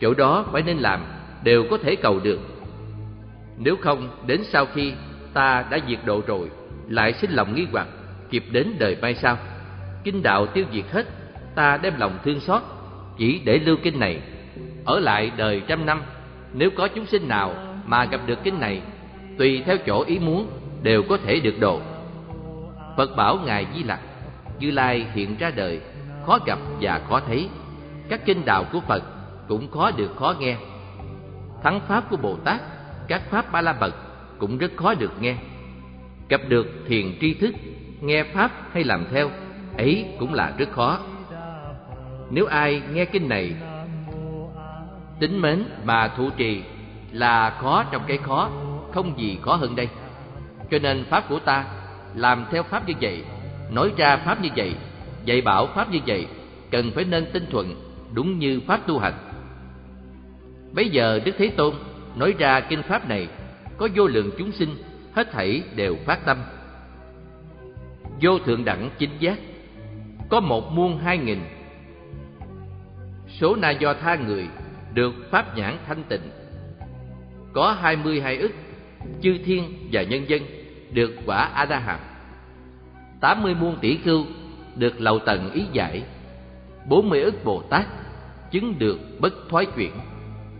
Chỗ 0.00 0.14
đó 0.14 0.44
phải 0.52 0.62
nên 0.62 0.76
làm, 0.78 1.00
đều 1.44 1.64
có 1.70 1.78
thể 1.78 1.96
cầu 1.96 2.20
được. 2.20 2.40
Nếu 3.58 3.76
không, 3.76 4.08
đến 4.26 4.40
sau 4.44 4.66
khi 4.66 4.92
ta 5.32 5.64
đã 5.70 5.78
diệt 5.88 5.98
độ 6.04 6.22
rồi, 6.26 6.50
lại 6.88 7.12
sinh 7.12 7.30
lòng 7.30 7.54
nghi 7.54 7.66
hoặc 7.72 7.86
kịp 8.30 8.44
đến 8.50 8.76
đời 8.78 8.96
mai 9.02 9.14
sau. 9.14 9.36
Kinh 10.04 10.22
đạo 10.22 10.46
tiêu 10.46 10.64
diệt 10.72 10.84
hết, 10.92 11.06
ta 11.54 11.76
đem 11.76 11.92
lòng 11.98 12.18
thương 12.24 12.40
xót, 12.40 12.62
chỉ 13.18 13.40
để 13.44 13.58
lưu 13.58 13.76
kinh 13.82 14.00
này. 14.00 14.20
Ở 14.84 15.00
lại 15.00 15.32
đời 15.36 15.62
trăm 15.66 15.86
năm, 15.86 16.02
nếu 16.52 16.70
có 16.76 16.88
chúng 16.88 17.06
sinh 17.06 17.28
nào 17.28 17.54
mà 17.86 18.04
gặp 18.04 18.20
được 18.26 18.38
kinh 18.44 18.60
này, 18.60 18.82
tùy 19.38 19.62
theo 19.66 19.76
chỗ 19.86 20.04
ý 20.04 20.18
muốn, 20.18 20.50
đều 20.82 21.02
có 21.08 21.18
thể 21.26 21.40
được 21.40 21.54
độ. 21.60 21.80
Phật 22.96 23.16
bảo 23.16 23.38
ngài 23.44 23.66
di 23.74 23.82
lặc, 23.82 24.00
như 24.58 24.70
lai 24.70 25.06
hiện 25.14 25.36
ra 25.38 25.50
đời, 25.56 25.80
khó 26.26 26.38
gặp 26.46 26.58
và 26.80 27.00
khó 27.08 27.20
thấy. 27.26 27.48
Các 28.08 28.20
kinh 28.24 28.44
đạo 28.44 28.64
của 28.72 28.80
phật 28.80 29.02
cũng 29.48 29.70
khó 29.70 29.90
được 29.90 30.16
khó 30.16 30.34
nghe. 30.40 30.56
Thắng 31.62 31.80
pháp 31.88 32.10
của 32.10 32.16
bồ 32.16 32.36
tát, 32.44 32.60
các 33.08 33.22
pháp 33.30 33.52
ba 33.52 33.60
la 33.60 33.74
mật 33.80 33.94
cũng 34.42 34.58
rất 34.58 34.72
khó 34.76 34.94
được 34.94 35.12
nghe. 35.20 35.36
Gặp 36.28 36.40
được 36.48 36.66
thiền 36.88 37.18
tri 37.20 37.34
thức, 37.34 37.54
nghe 38.00 38.22
pháp 38.22 38.50
hay 38.72 38.84
làm 38.84 39.04
theo, 39.12 39.30
ấy 39.78 40.06
cũng 40.18 40.34
là 40.34 40.52
rất 40.58 40.72
khó. 40.72 40.98
Nếu 42.30 42.46
ai 42.46 42.82
nghe 42.92 43.04
kinh 43.04 43.28
này, 43.28 43.54
tính 45.20 45.40
mến 45.40 45.64
mà 45.84 46.08
thụ 46.08 46.30
trì 46.30 46.62
là 47.12 47.50
khó 47.50 47.84
trong 47.92 48.02
cái 48.06 48.18
khó, 48.18 48.50
không 48.92 49.18
gì 49.18 49.38
khó 49.42 49.54
hơn 49.54 49.76
đây. 49.76 49.88
Cho 50.70 50.78
nên 50.78 51.04
pháp 51.04 51.28
của 51.28 51.38
ta 51.38 51.64
làm 52.14 52.46
theo 52.50 52.62
pháp 52.62 52.88
như 52.88 52.94
vậy, 53.00 53.24
nói 53.70 53.92
ra 53.96 54.16
pháp 54.16 54.42
như 54.42 54.48
vậy, 54.56 54.74
dạy 55.24 55.40
bảo 55.40 55.66
pháp 55.74 55.90
như 55.90 55.98
vậy, 56.06 56.26
cần 56.70 56.90
phải 56.94 57.04
nên 57.04 57.26
tinh 57.32 57.46
thuận 57.50 57.74
đúng 58.14 58.38
như 58.38 58.60
pháp 58.66 58.86
tu 58.86 58.98
hành. 58.98 59.14
Bấy 60.72 60.88
giờ 60.88 61.20
đức 61.24 61.34
thế 61.38 61.48
tôn 61.56 61.74
nói 62.16 62.34
ra 62.38 62.60
kinh 62.60 62.82
pháp 62.82 63.08
này 63.08 63.28
có 63.82 63.88
vô 63.94 64.06
lượng 64.06 64.30
chúng 64.38 64.52
sinh, 64.52 64.76
hết 65.12 65.32
thảy 65.32 65.62
đều 65.76 65.96
phát 66.06 66.24
tâm. 66.24 66.38
Vô 68.20 68.38
thượng 68.38 68.64
đẳng 68.64 68.90
chính 68.98 69.10
giác, 69.18 69.38
có 70.28 70.40
một 70.40 70.72
muôn 70.72 70.98
hai 70.98 71.18
nghìn. 71.18 71.38
Số 73.28 73.56
na 73.56 73.70
do 73.70 73.94
tha 73.94 74.14
người 74.14 74.48
được 74.94 75.14
pháp 75.30 75.56
nhãn 75.56 75.76
thanh 75.86 76.02
tịnh. 76.08 76.20
Có 77.52 77.72
hai 77.80 77.96
mươi 77.96 78.20
hai 78.20 78.36
ức, 78.36 78.52
chư 79.22 79.38
thiên 79.44 79.88
và 79.92 80.02
nhân 80.02 80.28
dân 80.28 80.42
được 80.92 81.14
quả 81.26 81.36
a 81.36 81.64
la 81.64 81.78
hàm 81.78 82.00
tám 83.20 83.42
mươi 83.42 83.54
muôn 83.54 83.76
tỷ 83.80 83.96
khưu 83.96 84.24
được 84.76 85.00
lầu 85.00 85.18
tầng 85.18 85.52
ý 85.52 85.64
giải. 85.72 86.02
Bốn 86.88 87.08
mươi 87.08 87.20
ức 87.20 87.44
bồ 87.44 87.62
tát 87.62 87.86
chứng 88.50 88.78
được 88.78 88.98
bất 89.20 89.34
thoái 89.48 89.66
chuyển, 89.66 89.92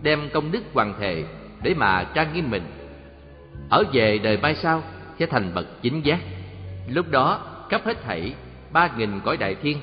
đem 0.01 0.29
công 0.33 0.51
đức 0.51 0.63
hoàn 0.73 0.93
thể 0.99 1.25
để 1.63 1.73
mà 1.73 2.03
trang 2.13 2.33
nghiêm 2.33 2.49
mình 2.49 2.63
ở 3.69 3.83
về 3.93 4.17
đời 4.17 4.37
mai 4.37 4.55
sau 4.55 4.83
sẽ 5.19 5.25
thành 5.25 5.53
bậc 5.53 5.81
chính 5.81 6.01
giác. 6.01 6.19
Lúc 6.87 7.11
đó, 7.11 7.41
khắp 7.69 7.81
hết 7.85 8.03
thảy 8.03 8.33
ba 8.71 8.89
nghìn 8.97 9.19
cõi 9.19 9.37
đại 9.37 9.55
thiên, 9.55 9.77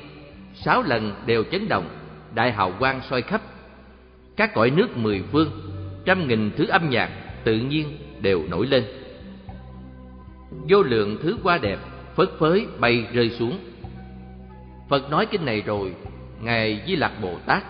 sáu 0.55 0.83
lần 0.83 1.15
đều 1.27 1.45
chấn 1.45 1.69
động, 1.69 1.89
đại 2.35 2.53
hào 2.53 2.73
quang 2.79 3.01
soi 3.11 3.23
khắp. 3.23 3.41
Các 4.37 4.55
cõi 4.55 4.71
nước 4.71 4.97
mười 4.97 5.23
phương, 5.33 5.51
trăm 6.05 6.29
nghìn 6.29 6.51
thứ 6.57 6.67
âm 6.67 6.91
nhạc 6.91 7.11
tự 7.45 7.57
nhiên 7.57 7.99
đều 8.21 8.43
nổi 8.51 8.67
lên. 8.67 8.85
Vô 10.69 10.83
lượng 10.83 11.19
thứ 11.23 11.37
hoa 11.43 11.59
đẹp, 11.59 11.79
phất 12.17 12.29
phới 12.39 12.67
bay 12.79 13.07
rơi 13.13 13.31
xuống. 13.31 13.59
Phật 14.89 15.11
nói 15.11 15.27
kinh 15.27 15.45
này 15.45 15.63
rồi, 15.67 15.95
ngài 16.41 16.83
di 16.87 16.97
lặc 16.97 17.13
bồ 17.23 17.39
tát 17.47 17.63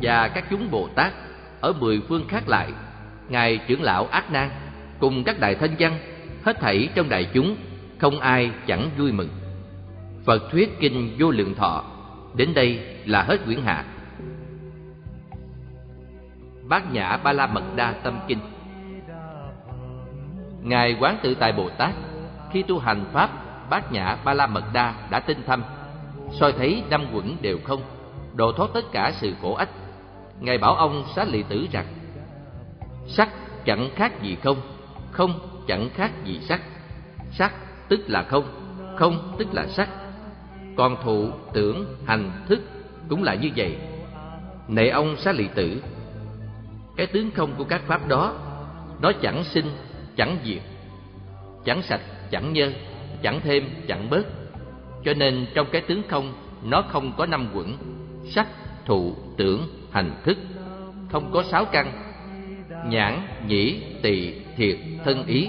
và 0.00 0.28
các 0.28 0.44
chúng 0.50 0.70
bồ 0.70 0.88
tát 0.94 1.12
ở 1.60 1.72
mười 1.72 2.00
phương 2.08 2.24
khác 2.28 2.48
lại, 2.48 2.72
ngài 3.28 3.58
trưởng 3.58 3.82
lão 3.82 4.06
ác 4.06 4.30
nan 4.30 4.50
cùng 4.98 5.24
các 5.24 5.40
đại 5.40 5.54
thanh 5.54 5.74
văn 5.78 5.98
hết 6.44 6.60
thảy 6.60 6.88
trong 6.94 7.08
đại 7.08 7.28
chúng, 7.32 7.56
không 7.98 8.20
ai 8.20 8.50
chẳng 8.66 8.90
vui 8.98 9.12
mừng. 9.12 9.28
Phật 10.24 10.50
thuyết 10.50 10.80
kinh 10.80 11.16
vô 11.18 11.30
lượng 11.30 11.54
thọ, 11.54 11.84
đến 12.34 12.54
đây 12.54 12.80
là 13.04 13.22
hết 13.22 13.44
quyển 13.44 13.60
hạ. 13.62 13.84
Bát 16.68 16.92
nhã 16.92 17.16
ba 17.16 17.32
la 17.32 17.46
mật 17.46 17.62
đa 17.76 17.92
tâm 17.92 18.18
kinh. 18.28 18.38
Ngài 20.62 20.96
quán 21.00 21.18
tự 21.22 21.34
tại 21.34 21.52
bồ 21.52 21.68
tát, 21.68 21.94
khi 22.52 22.62
tu 22.62 22.78
hành 22.78 23.04
pháp, 23.12 23.30
bát 23.70 23.92
nhã 23.92 24.16
ba 24.24 24.34
la 24.34 24.46
mật 24.46 24.64
đa 24.72 24.94
đã 25.10 25.20
tinh 25.20 25.42
thâm. 25.46 25.62
Soi 26.32 26.52
thấy 26.52 26.82
năm 26.90 27.06
quẩn 27.12 27.36
đều 27.40 27.58
không, 27.64 27.80
độ 28.34 28.52
thoát 28.52 28.70
tất 28.74 28.92
cả 28.92 29.12
sự 29.14 29.34
khổ 29.42 29.54
ách. 29.54 29.70
Ngài 30.40 30.58
bảo 30.58 30.74
ông 30.74 31.04
xá 31.16 31.24
lì 31.24 31.42
tử 31.42 31.66
rằng, 31.72 31.86
sắc 33.06 33.28
chẳng 33.64 33.90
khác 33.94 34.22
gì 34.22 34.36
không 34.42 34.56
không, 35.16 35.62
chẳng 35.66 35.90
khác 35.94 36.12
gì 36.24 36.40
sắc 36.48 36.62
sắc 37.32 37.52
tức 37.88 38.00
là 38.06 38.22
không 38.22 38.44
không 38.96 39.36
tức 39.38 39.48
là 39.52 39.66
sắc 39.66 39.88
còn 40.76 40.96
thụ, 41.04 41.30
tưởng, 41.52 41.96
hành, 42.06 42.30
thức 42.48 42.60
cũng 43.08 43.22
là 43.22 43.34
như 43.34 43.50
vậy. 43.56 43.76
Nệ 44.68 44.88
ông 44.88 45.16
xá 45.16 45.32
利 45.32 45.48
tử, 45.54 45.82
cái 46.96 47.06
tướng 47.06 47.30
không 47.30 47.54
của 47.58 47.64
các 47.64 47.82
pháp 47.86 48.08
đó, 48.08 48.34
nó 49.02 49.12
chẳng 49.22 49.44
sinh, 49.44 49.66
chẳng 50.16 50.38
diệt, 50.44 50.62
chẳng 51.64 51.82
sạch, 51.82 52.00
chẳng 52.30 52.52
nhơ, 52.52 52.72
chẳng 53.22 53.40
thêm, 53.44 53.68
chẳng 53.88 54.10
bớt. 54.10 54.26
Cho 55.04 55.14
nên 55.14 55.46
trong 55.54 55.66
cái 55.72 55.82
tướng 55.82 56.02
không, 56.08 56.32
nó 56.62 56.82
không 56.82 57.12
có 57.16 57.26
năm 57.26 57.48
quẩn 57.54 57.76
sắc 58.24 58.46
thụ, 58.84 59.14
tưởng, 59.36 59.68
hành, 59.90 60.10
thức. 60.24 60.38
Không 61.12 61.30
có 61.32 61.42
sáu 61.42 61.64
căn 61.64 62.05
nhãn, 62.88 63.22
nhĩ, 63.48 63.80
tỳ, 64.02 64.34
thiệt, 64.56 64.76
thân 65.04 65.26
ý. 65.26 65.48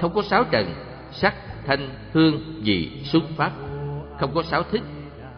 Không 0.00 0.14
có 0.14 0.22
sáu 0.22 0.44
trần, 0.44 0.74
sắc, 1.12 1.34
thanh, 1.66 1.88
hương, 2.12 2.60
vị, 2.62 2.90
xuất 3.04 3.22
pháp. 3.36 3.52
Không 4.18 4.30
có 4.34 4.42
sáu 4.42 4.62
thức, 4.62 4.80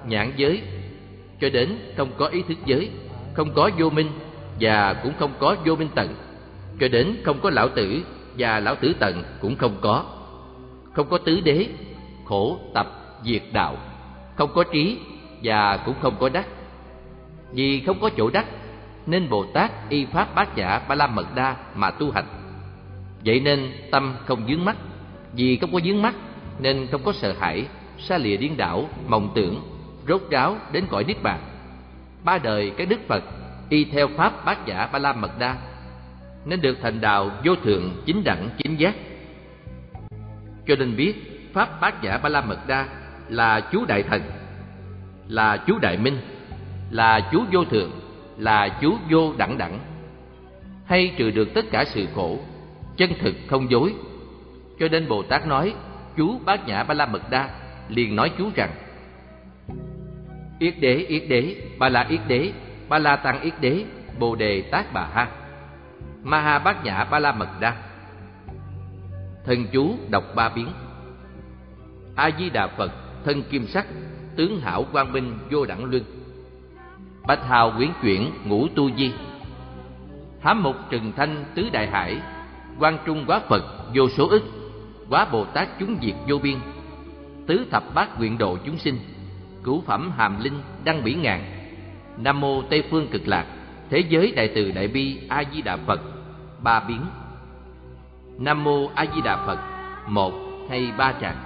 nhãn 0.07 0.33
giới. 0.37 0.63
Cho 1.41 1.49
đến 1.49 1.79
không 1.97 2.11
có 2.19 2.27
ý 2.27 2.43
thức 2.49 2.59
giới, 2.67 2.91
không 3.35 3.55
có 3.55 3.71
vô 3.79 3.91
minh, 3.91 4.11
và 4.61 4.95
cũng 5.03 5.13
không 5.19 5.33
có 5.39 5.57
vô 5.65 5.77
minh 5.77 5.89
tận. 5.95 6.15
Cho 6.81 6.89
đến 6.89 7.17
không 7.25 7.41
có 7.43 7.51
lão 7.51 7.69
tử, 7.69 8.03
và 8.39 8.61
lão 8.61 8.75
tử 8.75 8.93
tận 8.99 9.23
cũng 9.41 9.57
không 9.57 9.77
có. 9.81 10.05
Không 10.93 11.09
có 11.09 11.19
tứ 11.19 11.41
đế, 11.41 11.67
khổ, 12.25 12.59
tập, 12.75 12.87
diệt 13.25 13.43
đạo. 13.53 13.77
Không 14.37 14.51
có 14.55 14.65
trí, 14.73 14.99
và 15.43 15.77
cũng 15.77 15.95
không 16.01 16.15
có 16.21 16.29
đắc. 16.29 16.47
Vì 17.53 17.81
không 17.81 18.01
có 18.01 18.11
chỗ 18.17 18.31
đắc 18.31 18.47
nên 19.07 19.29
bồ 19.29 19.45
tát 19.45 19.89
y 19.89 20.05
pháp 20.05 20.35
bát 20.35 20.57
nhã 20.57 20.79
ba 20.89 20.95
la 20.95 21.07
mật 21.07 21.35
đa 21.35 21.57
mà 21.75 21.91
tu 21.91 22.11
hành. 22.11 22.27
Vậy 23.25 23.41
nên 23.41 23.73
tâm 23.91 24.15
không 24.27 24.47
dướng 24.49 24.65
mắt, 24.65 24.77
vì 25.33 25.57
không 25.57 25.73
có 25.73 25.81
dướng 25.81 26.03
mắt 26.03 26.15
nên 26.61 26.87
không 26.91 27.03
có 27.05 27.13
sợ 27.13 27.35
hãi, 27.41 27.67
xa 27.99 28.19
lìa 28.19 28.37
điên 28.37 28.57
đảo, 28.57 28.89
mộng 29.07 29.33
tưởng, 29.35 29.63
rốt 30.09 30.23
ráo 30.31 30.57
đến 30.73 30.85
cõi 30.91 31.05
niết 31.05 31.23
bàn. 31.23 31.41
Ba 32.25 32.39
đời 32.39 32.73
các 32.77 32.89
đức 32.89 33.01
phật 33.09 33.25
y 33.69 33.85
theo 33.85 34.09
pháp 34.17 34.45
bát 34.45 34.69
nhã 34.69 34.87
ba 34.87 34.99
la 34.99 35.13
mật 35.13 35.39
đa 35.39 35.57
nên 36.45 36.61
được 36.61 36.79
thành 36.83 37.01
đạo 37.01 37.31
vô 37.45 37.55
thượng 37.65 38.03
chính 38.05 38.25
đẳng 38.25 38.49
chính 38.59 38.77
giác. 38.77 38.95
Cho 40.67 40.77
nên 40.77 40.97
biết 40.97 41.15
pháp 41.55 41.81
bát 41.81 42.05
nhã 42.05 42.19
ba 42.19 42.29
la 42.29 42.41
mật 42.41 42.67
đa 42.67 42.89
là 43.29 43.61
chú 43.61 43.85
đại 43.85 44.03
thần, 44.03 44.23
là 45.29 45.57
chú 45.67 45.79
đại 45.79 45.97
minh, 45.97 46.19
là 46.91 47.29
chú 47.33 47.45
vô 47.53 47.65
thượng 47.65 47.91
là 48.39 48.79
chú 48.81 48.97
vô 49.11 49.33
đẳng 49.37 49.59
đẳng, 49.59 49.79
hay 50.85 51.15
trừ 51.17 51.31
được 51.31 51.49
tất 51.55 51.65
cả 51.71 51.85
sự 51.85 52.07
khổ, 52.15 52.39
chân 52.97 53.11
thực 53.21 53.35
không 53.49 53.71
dối. 53.71 53.95
Cho 54.79 54.89
nên 54.89 55.09
bồ 55.09 55.23
tát 55.23 55.47
nói, 55.47 55.75
chú 56.17 56.39
bát 56.45 56.67
nhã 56.67 56.83
ba 56.83 56.95
la 56.95 57.07
mật 57.07 57.31
đa 57.31 57.49
liền 57.89 58.17
nói 58.17 58.31
chú 58.39 58.51
rằng, 58.55 58.71
yết 60.59 60.81
đế 60.81 60.95
yết 60.97 61.29
đế, 61.29 61.57
ba 61.79 61.89
la 61.89 62.01
yết 62.01 62.21
đế, 62.29 62.53
ba 62.89 62.99
la 62.99 63.17
tăng 63.17 63.41
yết 63.41 63.61
đế, 63.61 63.85
bồ 64.19 64.35
đề 64.35 64.63
tát 64.63 64.93
bà 64.93 65.07
ha, 65.15 65.29
ma 66.23 66.41
ha 66.41 66.59
bát 66.59 66.85
nhã 66.85 67.05
ba 67.05 67.19
la 67.19 67.33
mật 67.33 67.61
đa. 67.61 67.77
Thần 69.45 69.67
chú 69.73 69.95
đọc 70.11 70.25
ba 70.35 70.49
biến. 70.49 70.69
A 72.17 72.31
di 72.39 72.51
đà 72.51 72.67
phật, 72.67 72.93
thân 73.25 73.43
kim 73.43 73.67
sắc, 73.67 73.87
tướng 74.37 74.61
hảo 74.61 74.85
quang 74.93 75.13
minh 75.13 75.39
vô 75.51 75.65
đẳng 75.65 75.85
luân 75.85 76.22
bạch 77.27 77.45
hào 77.49 77.73
quyến 77.77 77.91
chuyển 78.03 78.31
ngũ 78.45 78.69
tu 78.69 78.91
di. 78.91 79.13
Hám 80.41 80.63
mục 80.63 80.77
trừng 80.91 81.13
thanh 81.17 81.45
tứ 81.55 81.71
đại 81.73 81.87
hải 81.87 82.21
quan 82.79 82.99
trung 83.07 83.25
quá 83.27 83.41
Phật, 83.49 83.65
vô 83.95 84.09
số 84.09 84.29
ức, 84.29 84.43
Quá 85.11 85.27
Bồ 85.33 85.45
Tát 85.45 85.69
chúng 85.79 85.97
diệt 86.03 86.15
vô 86.29 86.39
biên. 86.39 86.59
Tứ 87.47 87.67
thập 87.71 87.95
bát 87.95 88.19
nguyện 88.19 88.39
độ 88.39 88.59
chúng 88.65 88.79
sinh, 88.79 88.99
Cửu 89.63 89.83
phẩm 89.87 90.13
hàm 90.17 90.43
linh 90.43 90.61
đăng 90.85 91.05
bỉ 91.05 91.15
ngàn 91.15 91.45
Nam 92.17 92.41
mô 92.41 92.63
Tây 92.63 92.83
phương 92.91 93.09
cực 93.09 93.29
lạc, 93.29 93.47
Thế 93.91 93.99
giới 94.09 94.33
đại 94.37 94.53
từ 94.55 94.73
đại 94.73 94.89
bi 94.89 95.19
A 95.29 95.43
Di 95.53 95.63
Đà 95.63 95.77
Phật, 95.77 96.01
ba 96.63 96.81
biến. 96.81 97.01
Nam 98.39 98.65
mô 98.65 98.91
A 98.95 99.07
Di 99.15 99.21
Đà 99.21 99.47
Phật, 99.47 99.59
một 100.09 100.33
hay 100.71 100.93
ba 100.99 101.15
tràng. 101.21 101.37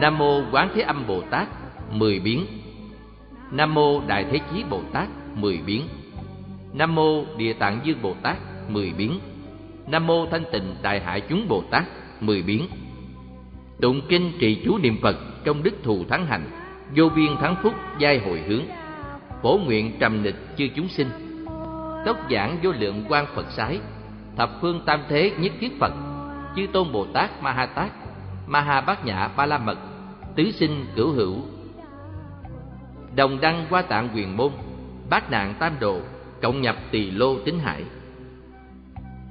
Nam 0.00 0.18
mô 0.18 0.40
Quán 0.52 0.68
Thế 0.74 0.82
Âm 0.82 1.06
Bồ 1.06 1.20
Tát, 1.20 1.48
mười 1.92 2.20
biến. 2.20 2.46
Nam 3.50 3.74
mô 3.74 4.00
Đại 4.06 4.24
Thế 4.30 4.40
Chí 4.52 4.64
Bồ 4.70 4.80
Tát, 4.92 5.08
mười 5.34 5.58
biến. 5.66 5.88
Nam 6.72 6.94
mô 6.94 7.24
Địa 7.36 7.52
Tạng 7.52 7.80
Dương 7.84 8.02
Bồ 8.02 8.14
Tát, 8.22 8.36
mười 8.68 8.92
biến. 8.92 9.20
Nam 9.86 10.06
mô 10.06 10.26
Thanh 10.26 10.44
Tịnh 10.52 10.74
Đại 10.82 11.00
Hải 11.00 11.20
Chúng 11.20 11.48
Bồ 11.48 11.62
Tát, 11.70 11.84
mười 12.20 12.42
biến. 12.42 12.68
Tụng 13.80 14.00
kinh 14.08 14.32
trì 14.38 14.62
chú 14.64 14.78
niệm 14.78 14.98
Phật 15.02 15.16
trong 15.44 15.62
đức 15.62 15.74
thù 15.82 16.04
thắng 16.08 16.26
hành, 16.26 16.50
Vô 16.96 17.08
biên 17.08 17.36
thắng 17.40 17.56
phúc, 17.62 17.74
giai 17.98 18.18
hồi 18.18 18.40
hướng. 18.40 18.62
Phổ 19.42 19.58
nguyện 19.64 19.92
trầm 19.98 20.22
nịch 20.22 20.36
chư 20.56 20.68
chúng 20.76 20.88
sinh. 20.88 21.08
Tốc 22.06 22.16
giảng 22.30 22.58
vô 22.62 22.72
lượng 22.72 23.04
quan 23.08 23.26
Phật 23.34 23.46
sái, 23.50 23.78
Thập 24.36 24.50
phương 24.60 24.82
tam 24.86 25.00
thế 25.08 25.32
nhất 25.38 25.52
thiết 25.60 25.78
Phật, 25.80 25.92
Chư 26.56 26.66
tôn 26.72 26.92
Bồ 26.92 27.06
Tát 27.06 27.42
Ma 27.42 27.52
Ha 27.52 27.66
Tát, 27.66 27.90
Ma 28.46 28.60
Ha 28.60 28.80
Bát 28.80 29.06
Nhã 29.06 29.28
Ba 29.36 29.46
La 29.46 29.58
Mật, 29.58 29.78
Tứ 30.36 30.50
sinh 30.50 30.86
cửu 30.96 31.12
hữu 31.12 31.36
Đồng 33.16 33.40
đăng 33.40 33.66
qua 33.70 33.82
tạng 33.82 34.08
quyền 34.14 34.36
môn 34.36 34.52
Bát 35.10 35.30
nạn 35.30 35.54
tam 35.58 35.72
độ 35.80 36.00
Cộng 36.42 36.62
nhập 36.62 36.76
tỳ 36.90 37.10
lô 37.10 37.38
tính 37.38 37.58
hải 37.58 37.82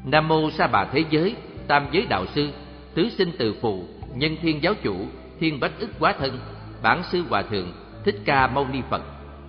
Nam 0.05 0.27
mô 0.27 0.51
Sa 0.51 0.67
Bà 0.67 0.85
Thế 0.85 1.03
Giới 1.09 1.35
Tam 1.67 1.87
Giới 1.91 2.05
Đạo 2.05 2.25
Sư 2.35 2.49
Tứ 2.93 3.09
sinh 3.09 3.31
từ 3.37 3.55
phụ 3.61 3.85
Nhân 4.15 4.35
Thiên 4.41 4.63
Giáo 4.63 4.73
Chủ 4.83 4.95
Thiên 5.39 5.59
Bách 5.59 5.79
ức 5.79 5.89
Quá 5.99 6.15
Thân 6.19 6.39
Bản 6.81 7.03
Sư 7.11 7.23
Hòa 7.29 7.41
Thượng 7.41 7.71
Thích 8.05 8.15
Ca 8.25 8.47
Mâu 8.47 8.67
Ni 8.67 8.79
Phật 8.89 9.01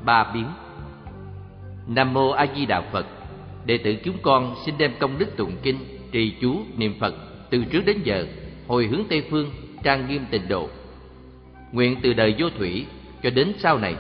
Ba 0.04 0.30
biến 0.34 0.46
Nam 1.88 2.14
mô 2.14 2.30
A 2.30 2.46
Di 2.56 2.66
Đà 2.66 2.80
Phật. 2.80 3.06
Đệ 3.66 3.78
tử 3.78 3.96
chúng 4.04 4.16
con 4.22 4.54
xin 4.66 4.74
đem 4.78 4.92
công 4.98 5.18
đức 5.18 5.36
tụng 5.36 5.56
kinh, 5.62 5.78
trì 6.12 6.34
chú, 6.40 6.62
niệm 6.76 6.94
Phật 7.00 7.14
từ 7.50 7.64
trước 7.64 7.82
đến 7.86 8.00
giờ, 8.04 8.26
hồi 8.66 8.86
hướng 8.86 9.02
Tây 9.08 9.22
phương, 9.30 9.50
trang 9.82 10.08
nghiêm 10.08 10.24
tịnh 10.30 10.48
độ. 10.48 10.68
Nguyện 11.72 11.96
từ 12.02 12.12
đời 12.12 12.34
vô 12.38 12.48
thủy 12.58 12.86
cho 13.22 13.30
đến 13.30 13.52
sau 13.58 13.78
này, 13.78 13.96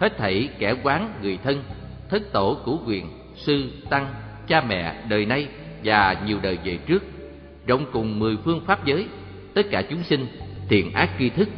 hết 0.00 0.18
thảy 0.18 0.48
kẻ 0.58 0.74
quán 0.82 1.12
người 1.22 1.38
thân, 1.44 1.62
thất 2.08 2.22
tổ 2.32 2.56
cửu 2.64 2.80
quyền, 2.86 3.06
sư, 3.36 3.70
tăng, 3.90 4.14
cha 4.46 4.60
mẹ 4.60 4.94
đời 5.08 5.26
nay 5.26 5.48
và 5.84 6.16
nhiều 6.26 6.38
đời 6.42 6.58
về 6.64 6.76
trước, 6.76 7.02
rộng 7.66 7.86
cùng 7.92 8.18
mười 8.18 8.36
phương 8.44 8.60
pháp 8.66 8.84
giới, 8.84 9.06
tất 9.54 9.62
cả 9.70 9.82
chúng 9.90 10.02
sinh, 10.02 10.26
thiện 10.68 10.92
ác 10.92 11.10
tri 11.18 11.28
thức, 11.28 11.48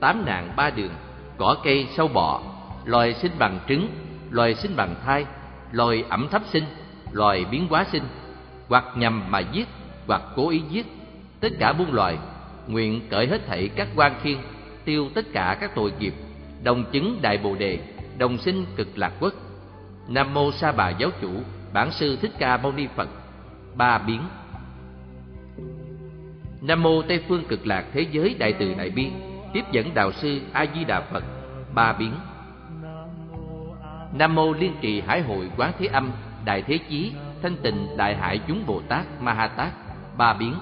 tám 0.00 0.24
nạn 0.26 0.52
ba 0.56 0.70
đường, 0.70 0.92
cỏ 1.38 1.56
cây 1.64 1.86
sâu 1.96 2.08
bọ, 2.08 2.42
loài 2.84 3.14
sinh 3.14 3.32
bằng 3.38 3.58
trứng, 3.68 3.88
loài 4.30 4.54
sinh 4.54 4.76
bằng 4.76 4.94
thai, 5.04 5.24
loài 5.72 6.04
ẩm 6.08 6.28
thấp 6.30 6.42
sinh, 6.52 6.64
loài 7.12 7.44
biến 7.50 7.66
hóa 7.70 7.84
sinh, 7.92 8.02
hoặc 8.68 8.84
nhằm 8.96 9.30
mà 9.30 9.40
giết, 9.40 9.68
hoặc 10.06 10.22
cố 10.36 10.50
ý 10.50 10.62
giết, 10.70 10.86
tất 11.40 11.48
cả 11.58 11.72
muôn 11.72 11.92
loài, 11.92 12.18
nguyện 12.66 13.00
cởi 13.10 13.26
hết 13.26 13.46
thảy 13.46 13.68
các 13.68 13.88
quan 13.96 14.14
khiên, 14.22 14.38
tiêu 14.84 15.08
tất 15.14 15.26
cả 15.32 15.56
các 15.60 15.74
tội 15.74 15.92
nghiệp, 15.98 16.14
đồng 16.62 16.84
chứng 16.92 17.18
đại 17.22 17.38
bồ 17.38 17.54
đề, 17.54 17.78
đồng 18.18 18.38
sinh 18.38 18.66
cực 18.76 18.98
lạc 18.98 19.12
quốc. 19.20 19.32
Nam 20.08 20.34
mô 20.34 20.52
Sa 20.52 20.72
Bà 20.72 20.90
giáo 20.90 21.10
chủ, 21.20 21.30
bản 21.72 21.92
sư 21.92 22.18
Thích 22.20 22.32
Ca 22.38 22.56
Mâu 22.56 22.72
Ni 22.72 22.86
Phật. 22.96 23.08
Ba 23.74 23.98
biến. 23.98 24.20
Nam 26.60 26.82
mô 26.82 27.02
Tây 27.02 27.24
phương 27.28 27.44
cực 27.48 27.66
lạc 27.66 27.84
thế 27.92 28.06
giới 28.12 28.34
đại 28.38 28.52
từ 28.52 28.74
đại 28.74 28.90
bi, 28.90 29.10
tiếp 29.52 29.64
dẫn 29.72 29.94
đạo 29.94 30.12
sư 30.12 30.40
A 30.52 30.66
Di 30.74 30.84
Đà 30.84 31.00
Phật. 31.00 31.24
Ba 31.74 31.92
biến. 31.92 32.12
Nam 34.18 34.34
mô 34.34 34.52
Liên 34.52 34.72
trì 34.80 35.00
Hải 35.00 35.22
hội 35.22 35.50
Quán 35.56 35.72
Thế 35.78 35.86
Âm, 35.86 36.10
Đại 36.44 36.62
Thế 36.62 36.78
Chí, 36.88 37.12
Thanh 37.42 37.56
Tịnh 37.56 37.96
Đại 37.96 38.16
Hải 38.16 38.40
chúng 38.48 38.66
Bồ 38.66 38.80
Tát 38.88 39.06
Ma 39.20 39.32
Ha 39.32 39.46
Tát, 39.46 39.72
ba 40.16 40.32
biến. 40.32 40.54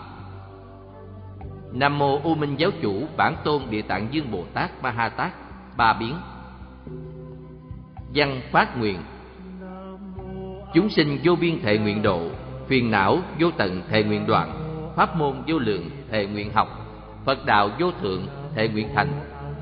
Nam 1.73 1.99
mô 1.99 2.20
U 2.25 2.35
Minh 2.35 2.55
Giáo 2.57 2.70
chủ 2.83 3.07
Bản 3.17 3.37
Tôn 3.45 3.62
Địa 3.70 3.83
Tạng 3.83 4.09
Dương 4.11 4.31
Bồ 4.31 4.45
Tát 4.55 4.83
Ma 4.83 4.91
Ha 4.91 5.09
Tát, 5.09 5.33
ba 5.81 5.92
biến. 5.92 6.15
Văn 8.15 8.41
phát 8.52 8.78
nguyện. 8.78 8.99
Chúng 10.75 10.89
sinh 10.91 11.18
vô 11.25 11.36
biên 11.36 11.62
thệ 11.62 11.78
nguyện 11.78 12.02
độ, 12.02 12.31
phiền 12.68 12.91
não 12.91 13.18
vô 13.41 13.50
tận 13.57 13.83
thệ 13.91 14.02
nguyện 14.02 14.26
đoạn, 14.26 14.52
pháp 14.97 15.17
môn 15.17 15.42
vô 15.47 15.59
lượng 15.59 15.91
thệ 16.10 16.26
nguyện 16.26 16.52
học, 16.52 16.68
Phật 17.25 17.47
đạo 17.47 17.70
vô 17.78 17.91
thượng 18.00 18.26
thệ 18.55 18.68
nguyện 18.68 18.89
thành, 18.94 19.09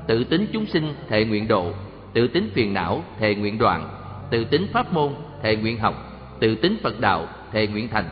tự 0.07 0.23
tính 0.23 0.47
chúng 0.53 0.65
sinh 0.65 0.93
thệ 1.09 1.25
nguyện 1.25 1.47
độ, 1.47 1.71
tự 2.13 2.27
tính 2.27 2.49
phiền 2.53 2.73
não 2.73 3.03
thệ 3.19 3.35
nguyện 3.35 3.57
đoạn 3.57 3.89
tự 4.29 4.43
tính 4.43 4.67
pháp 4.73 4.93
môn 4.93 5.13
thệ 5.41 5.55
nguyện 5.55 5.79
học 5.79 5.95
tự 6.39 6.55
tính 6.55 6.77
phật 6.83 6.99
đạo 6.99 7.27
thệ 7.51 7.67
nguyện 7.67 7.87
thành. 7.87 8.05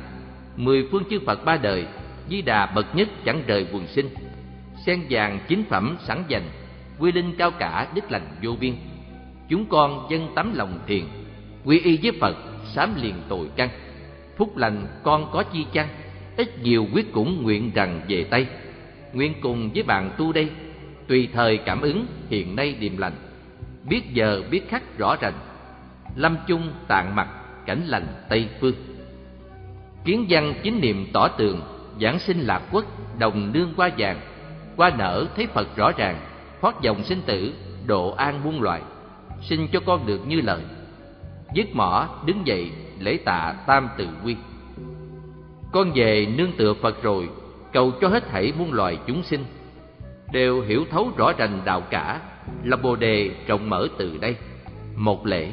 Mười 0.55 0.87
phương 0.91 1.03
chư 1.09 1.19
phật 1.25 1.45
ba 1.45 1.57
đời 1.57 1.87
di 2.29 2.41
đà 2.41 2.65
bậc 2.65 2.95
nhất 2.95 3.07
chẳng 3.25 3.43
rời 3.47 3.67
quần 3.73 3.87
sinh. 3.87 4.09
Sen 4.85 5.05
vàng 5.09 5.39
chính 5.47 5.63
phẩm 5.69 5.97
sẵn 6.07 6.23
dành 6.27 6.49
quy 6.99 7.11
linh 7.11 7.35
cao 7.37 7.51
cả 7.51 7.87
đức 7.95 8.11
lành 8.11 8.27
vô 8.43 8.55
biên. 8.59 8.75
Chúng 9.49 9.65
con 9.65 10.07
dân 10.09 10.27
tấm 10.35 10.53
lòng 10.55 10.79
thiền, 10.87 11.03
quy 11.65 11.79
y 11.79 11.97
với 11.97 12.11
phật, 12.19 12.35
sám 12.73 12.95
liền 13.01 13.15
tội 13.29 13.49
căn. 13.55 13.69
Phúc 14.37 14.57
lành 14.57 14.87
con 15.03 15.31
có 15.31 15.43
chi 15.43 15.65
chăng? 15.71 15.87
Ít 16.37 16.63
nhiều 16.63 16.87
quyết 16.93 17.13
cũng 17.13 17.43
nguyện 17.43 17.71
rằng 17.75 18.01
về 18.07 18.23
tây. 18.29 18.47
Nguyện 19.13 19.33
cùng 19.41 19.69
với 19.73 19.83
bạn 19.83 20.11
tu 20.17 20.33
đây. 20.33 20.49
Tùy 21.07 21.29
thời 21.33 21.57
cảm 21.57 21.81
ứng, 21.81 22.05
hiện 22.29 22.55
nay 22.55 22.75
điềm 22.79 22.97
lành. 22.97 23.13
Biết 23.89 24.13
giờ, 24.13 24.41
biết 24.51 24.69
khắc 24.69 24.97
rõ 24.97 25.15
rành. 25.21 25.33
Lâm 26.15 26.37
chung 26.47 26.71
tạng 26.87 27.15
mặt, 27.15 27.27
cảnh 27.65 27.81
lành 27.85 28.07
tây 28.29 28.49
phương. 28.61 28.75
Kiến 30.05 30.25
văn 30.29 30.53
chính 30.63 30.81
niệm 30.81 31.07
tỏ 31.13 31.27
tường, 31.27 31.61
giảng 32.01 32.19
sinh 32.19 32.39
lạc 32.39 32.61
quốc, 32.71 32.85
đồng 33.19 33.51
nương 33.53 33.73
qua 33.77 33.91
vàng. 33.97 34.19
Qua 34.75 34.91
nở 34.97 35.25
thấy 35.35 35.47
phật 35.47 35.75
rõ 35.75 35.91
ràng 35.97 36.26
thoát 36.61 36.81
dòng 36.81 37.03
sinh 37.03 37.21
tử, 37.25 37.53
độ 37.85 38.11
an 38.11 38.43
muôn 38.43 38.61
loài, 38.61 38.81
sinh 39.41 39.67
cho 39.73 39.79
con 39.85 40.05
được 40.05 40.27
như 40.27 40.41
lời. 40.41 40.61
Dứt 41.53 41.67
mỏ, 41.73 42.09
đứng 42.25 42.47
dậy, 42.47 42.71
lễ 42.99 43.17
tạ 43.25 43.53
tam 43.67 43.89
tự 43.97 44.07
quy. 44.23 44.35
Con 45.71 45.91
về 45.95 46.27
nương 46.37 46.51
tựa 46.51 46.73
phật 46.73 47.03
rồi, 47.03 47.29
cầu 47.73 47.91
cho 48.01 48.07
hết 48.07 48.29
thảy 48.29 48.53
muôn 48.57 48.73
loài 48.73 48.97
chúng 49.07 49.23
sinh. 49.23 49.45
Đều 50.31 50.61
hiểu 50.61 50.85
thấu 50.91 51.11
rõ 51.17 51.31
rành 51.37 51.61
đạo 51.65 51.81
cả, 51.81 52.21
là 52.63 52.77
bồ 52.77 52.95
đề 52.95 53.31
rộng 53.47 53.69
mở 53.69 53.87
từ 53.97 54.17
đây. 54.17 54.35
Một 54.95 55.25
lễ. 55.25 55.51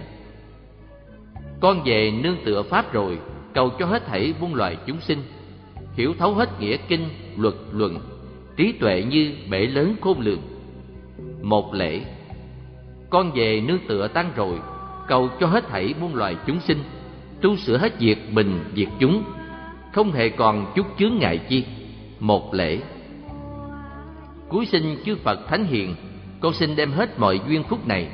Con 1.60 1.82
về 1.84 2.10
nương 2.10 2.36
tựa 2.44 2.62
pháp 2.62 2.92
rồi, 2.92 3.18
cầu 3.54 3.70
cho 3.78 3.86
hết 3.86 4.06
thảy 4.06 4.34
muôn 4.40 4.54
loài 4.54 4.76
chúng 4.86 5.00
sinh. 5.00 5.22
Hiểu 5.92 6.14
thấu 6.18 6.34
hết 6.34 6.60
nghĩa 6.60 6.76
kinh, 6.76 7.08
luật, 7.36 7.54
luận, 7.72 8.00
trí 8.56 8.72
tuệ 8.72 9.02
như 9.02 9.34
bể 9.50 9.66
lớn 9.66 9.96
khôn 10.00 10.20
lường 10.20 10.40
một 11.44 11.74
lễ. 11.74 12.00
Con 13.10 13.32
về 13.34 13.60
nương 13.60 13.86
tựa 13.88 14.08
tăng 14.08 14.32
rồi, 14.36 14.58
cầu 15.08 15.28
cho 15.40 15.46
hết 15.46 15.68
thảy 15.68 15.94
muôn 16.00 16.14
loài 16.14 16.36
chúng 16.46 16.60
sinh, 16.60 16.78
tu 17.40 17.56
sửa 17.56 17.76
hết 17.76 17.98
việc 17.98 18.18
mình, 18.30 18.64
việc 18.74 18.88
chúng, 18.98 19.22
không 19.92 20.12
hề 20.12 20.28
còn 20.28 20.72
chút 20.74 20.86
chướng 20.98 21.18
ngại 21.18 21.38
chi. 21.48 21.64
Một 22.20 22.54
lễ. 22.54 22.78
Cuối 24.48 24.66
sinh 24.66 24.96
chư 25.04 25.16
phật 25.16 25.48
thánh 25.48 25.64
hiền, 25.64 25.94
con 26.40 26.52
xin 26.52 26.76
đem 26.76 26.92
hết 26.92 27.18
mọi 27.18 27.40
duyên 27.48 27.62
phúc 27.62 27.86
này, 27.86 28.08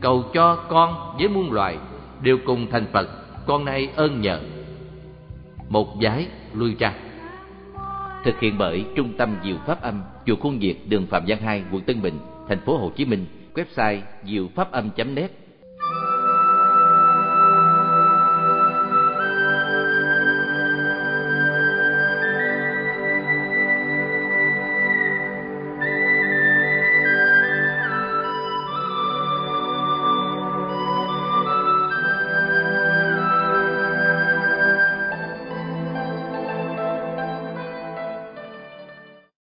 cầu 0.00 0.24
cho 0.34 0.56
con 0.56 1.16
với 1.18 1.28
muôn 1.28 1.52
loài 1.52 1.78
đều 2.22 2.38
cùng 2.46 2.66
thành 2.70 2.86
phật, 2.92 3.08
con 3.46 3.64
nay 3.64 3.88
ơn 3.96 4.20
nhờ. 4.20 4.40
Một 5.68 5.88
giái 6.02 6.26
lui 6.52 6.76
ra. 6.78 6.92
Thực 8.24 8.40
hiện 8.40 8.58
bởi 8.58 8.84
trung 8.96 9.12
tâm 9.18 9.36
diệu 9.44 9.56
pháp 9.66 9.82
âm, 9.82 10.02
chùa 10.26 10.36
khuôn 10.36 10.60
diệt 10.60 10.76
đường 10.88 11.06
phạm 11.06 11.24
văn 11.26 11.38
hai, 11.42 11.62
quận 11.72 11.82
tân 11.82 12.02
bình 12.02 12.18
thành 12.48 12.60
phố 12.60 12.78
hồ 12.78 12.90
chí 12.96 13.04
minh 13.04 13.26
website 13.54 14.00
diệu 14.24 14.48
pháp 14.54 14.72
âm 14.72 14.90
net 15.14 15.45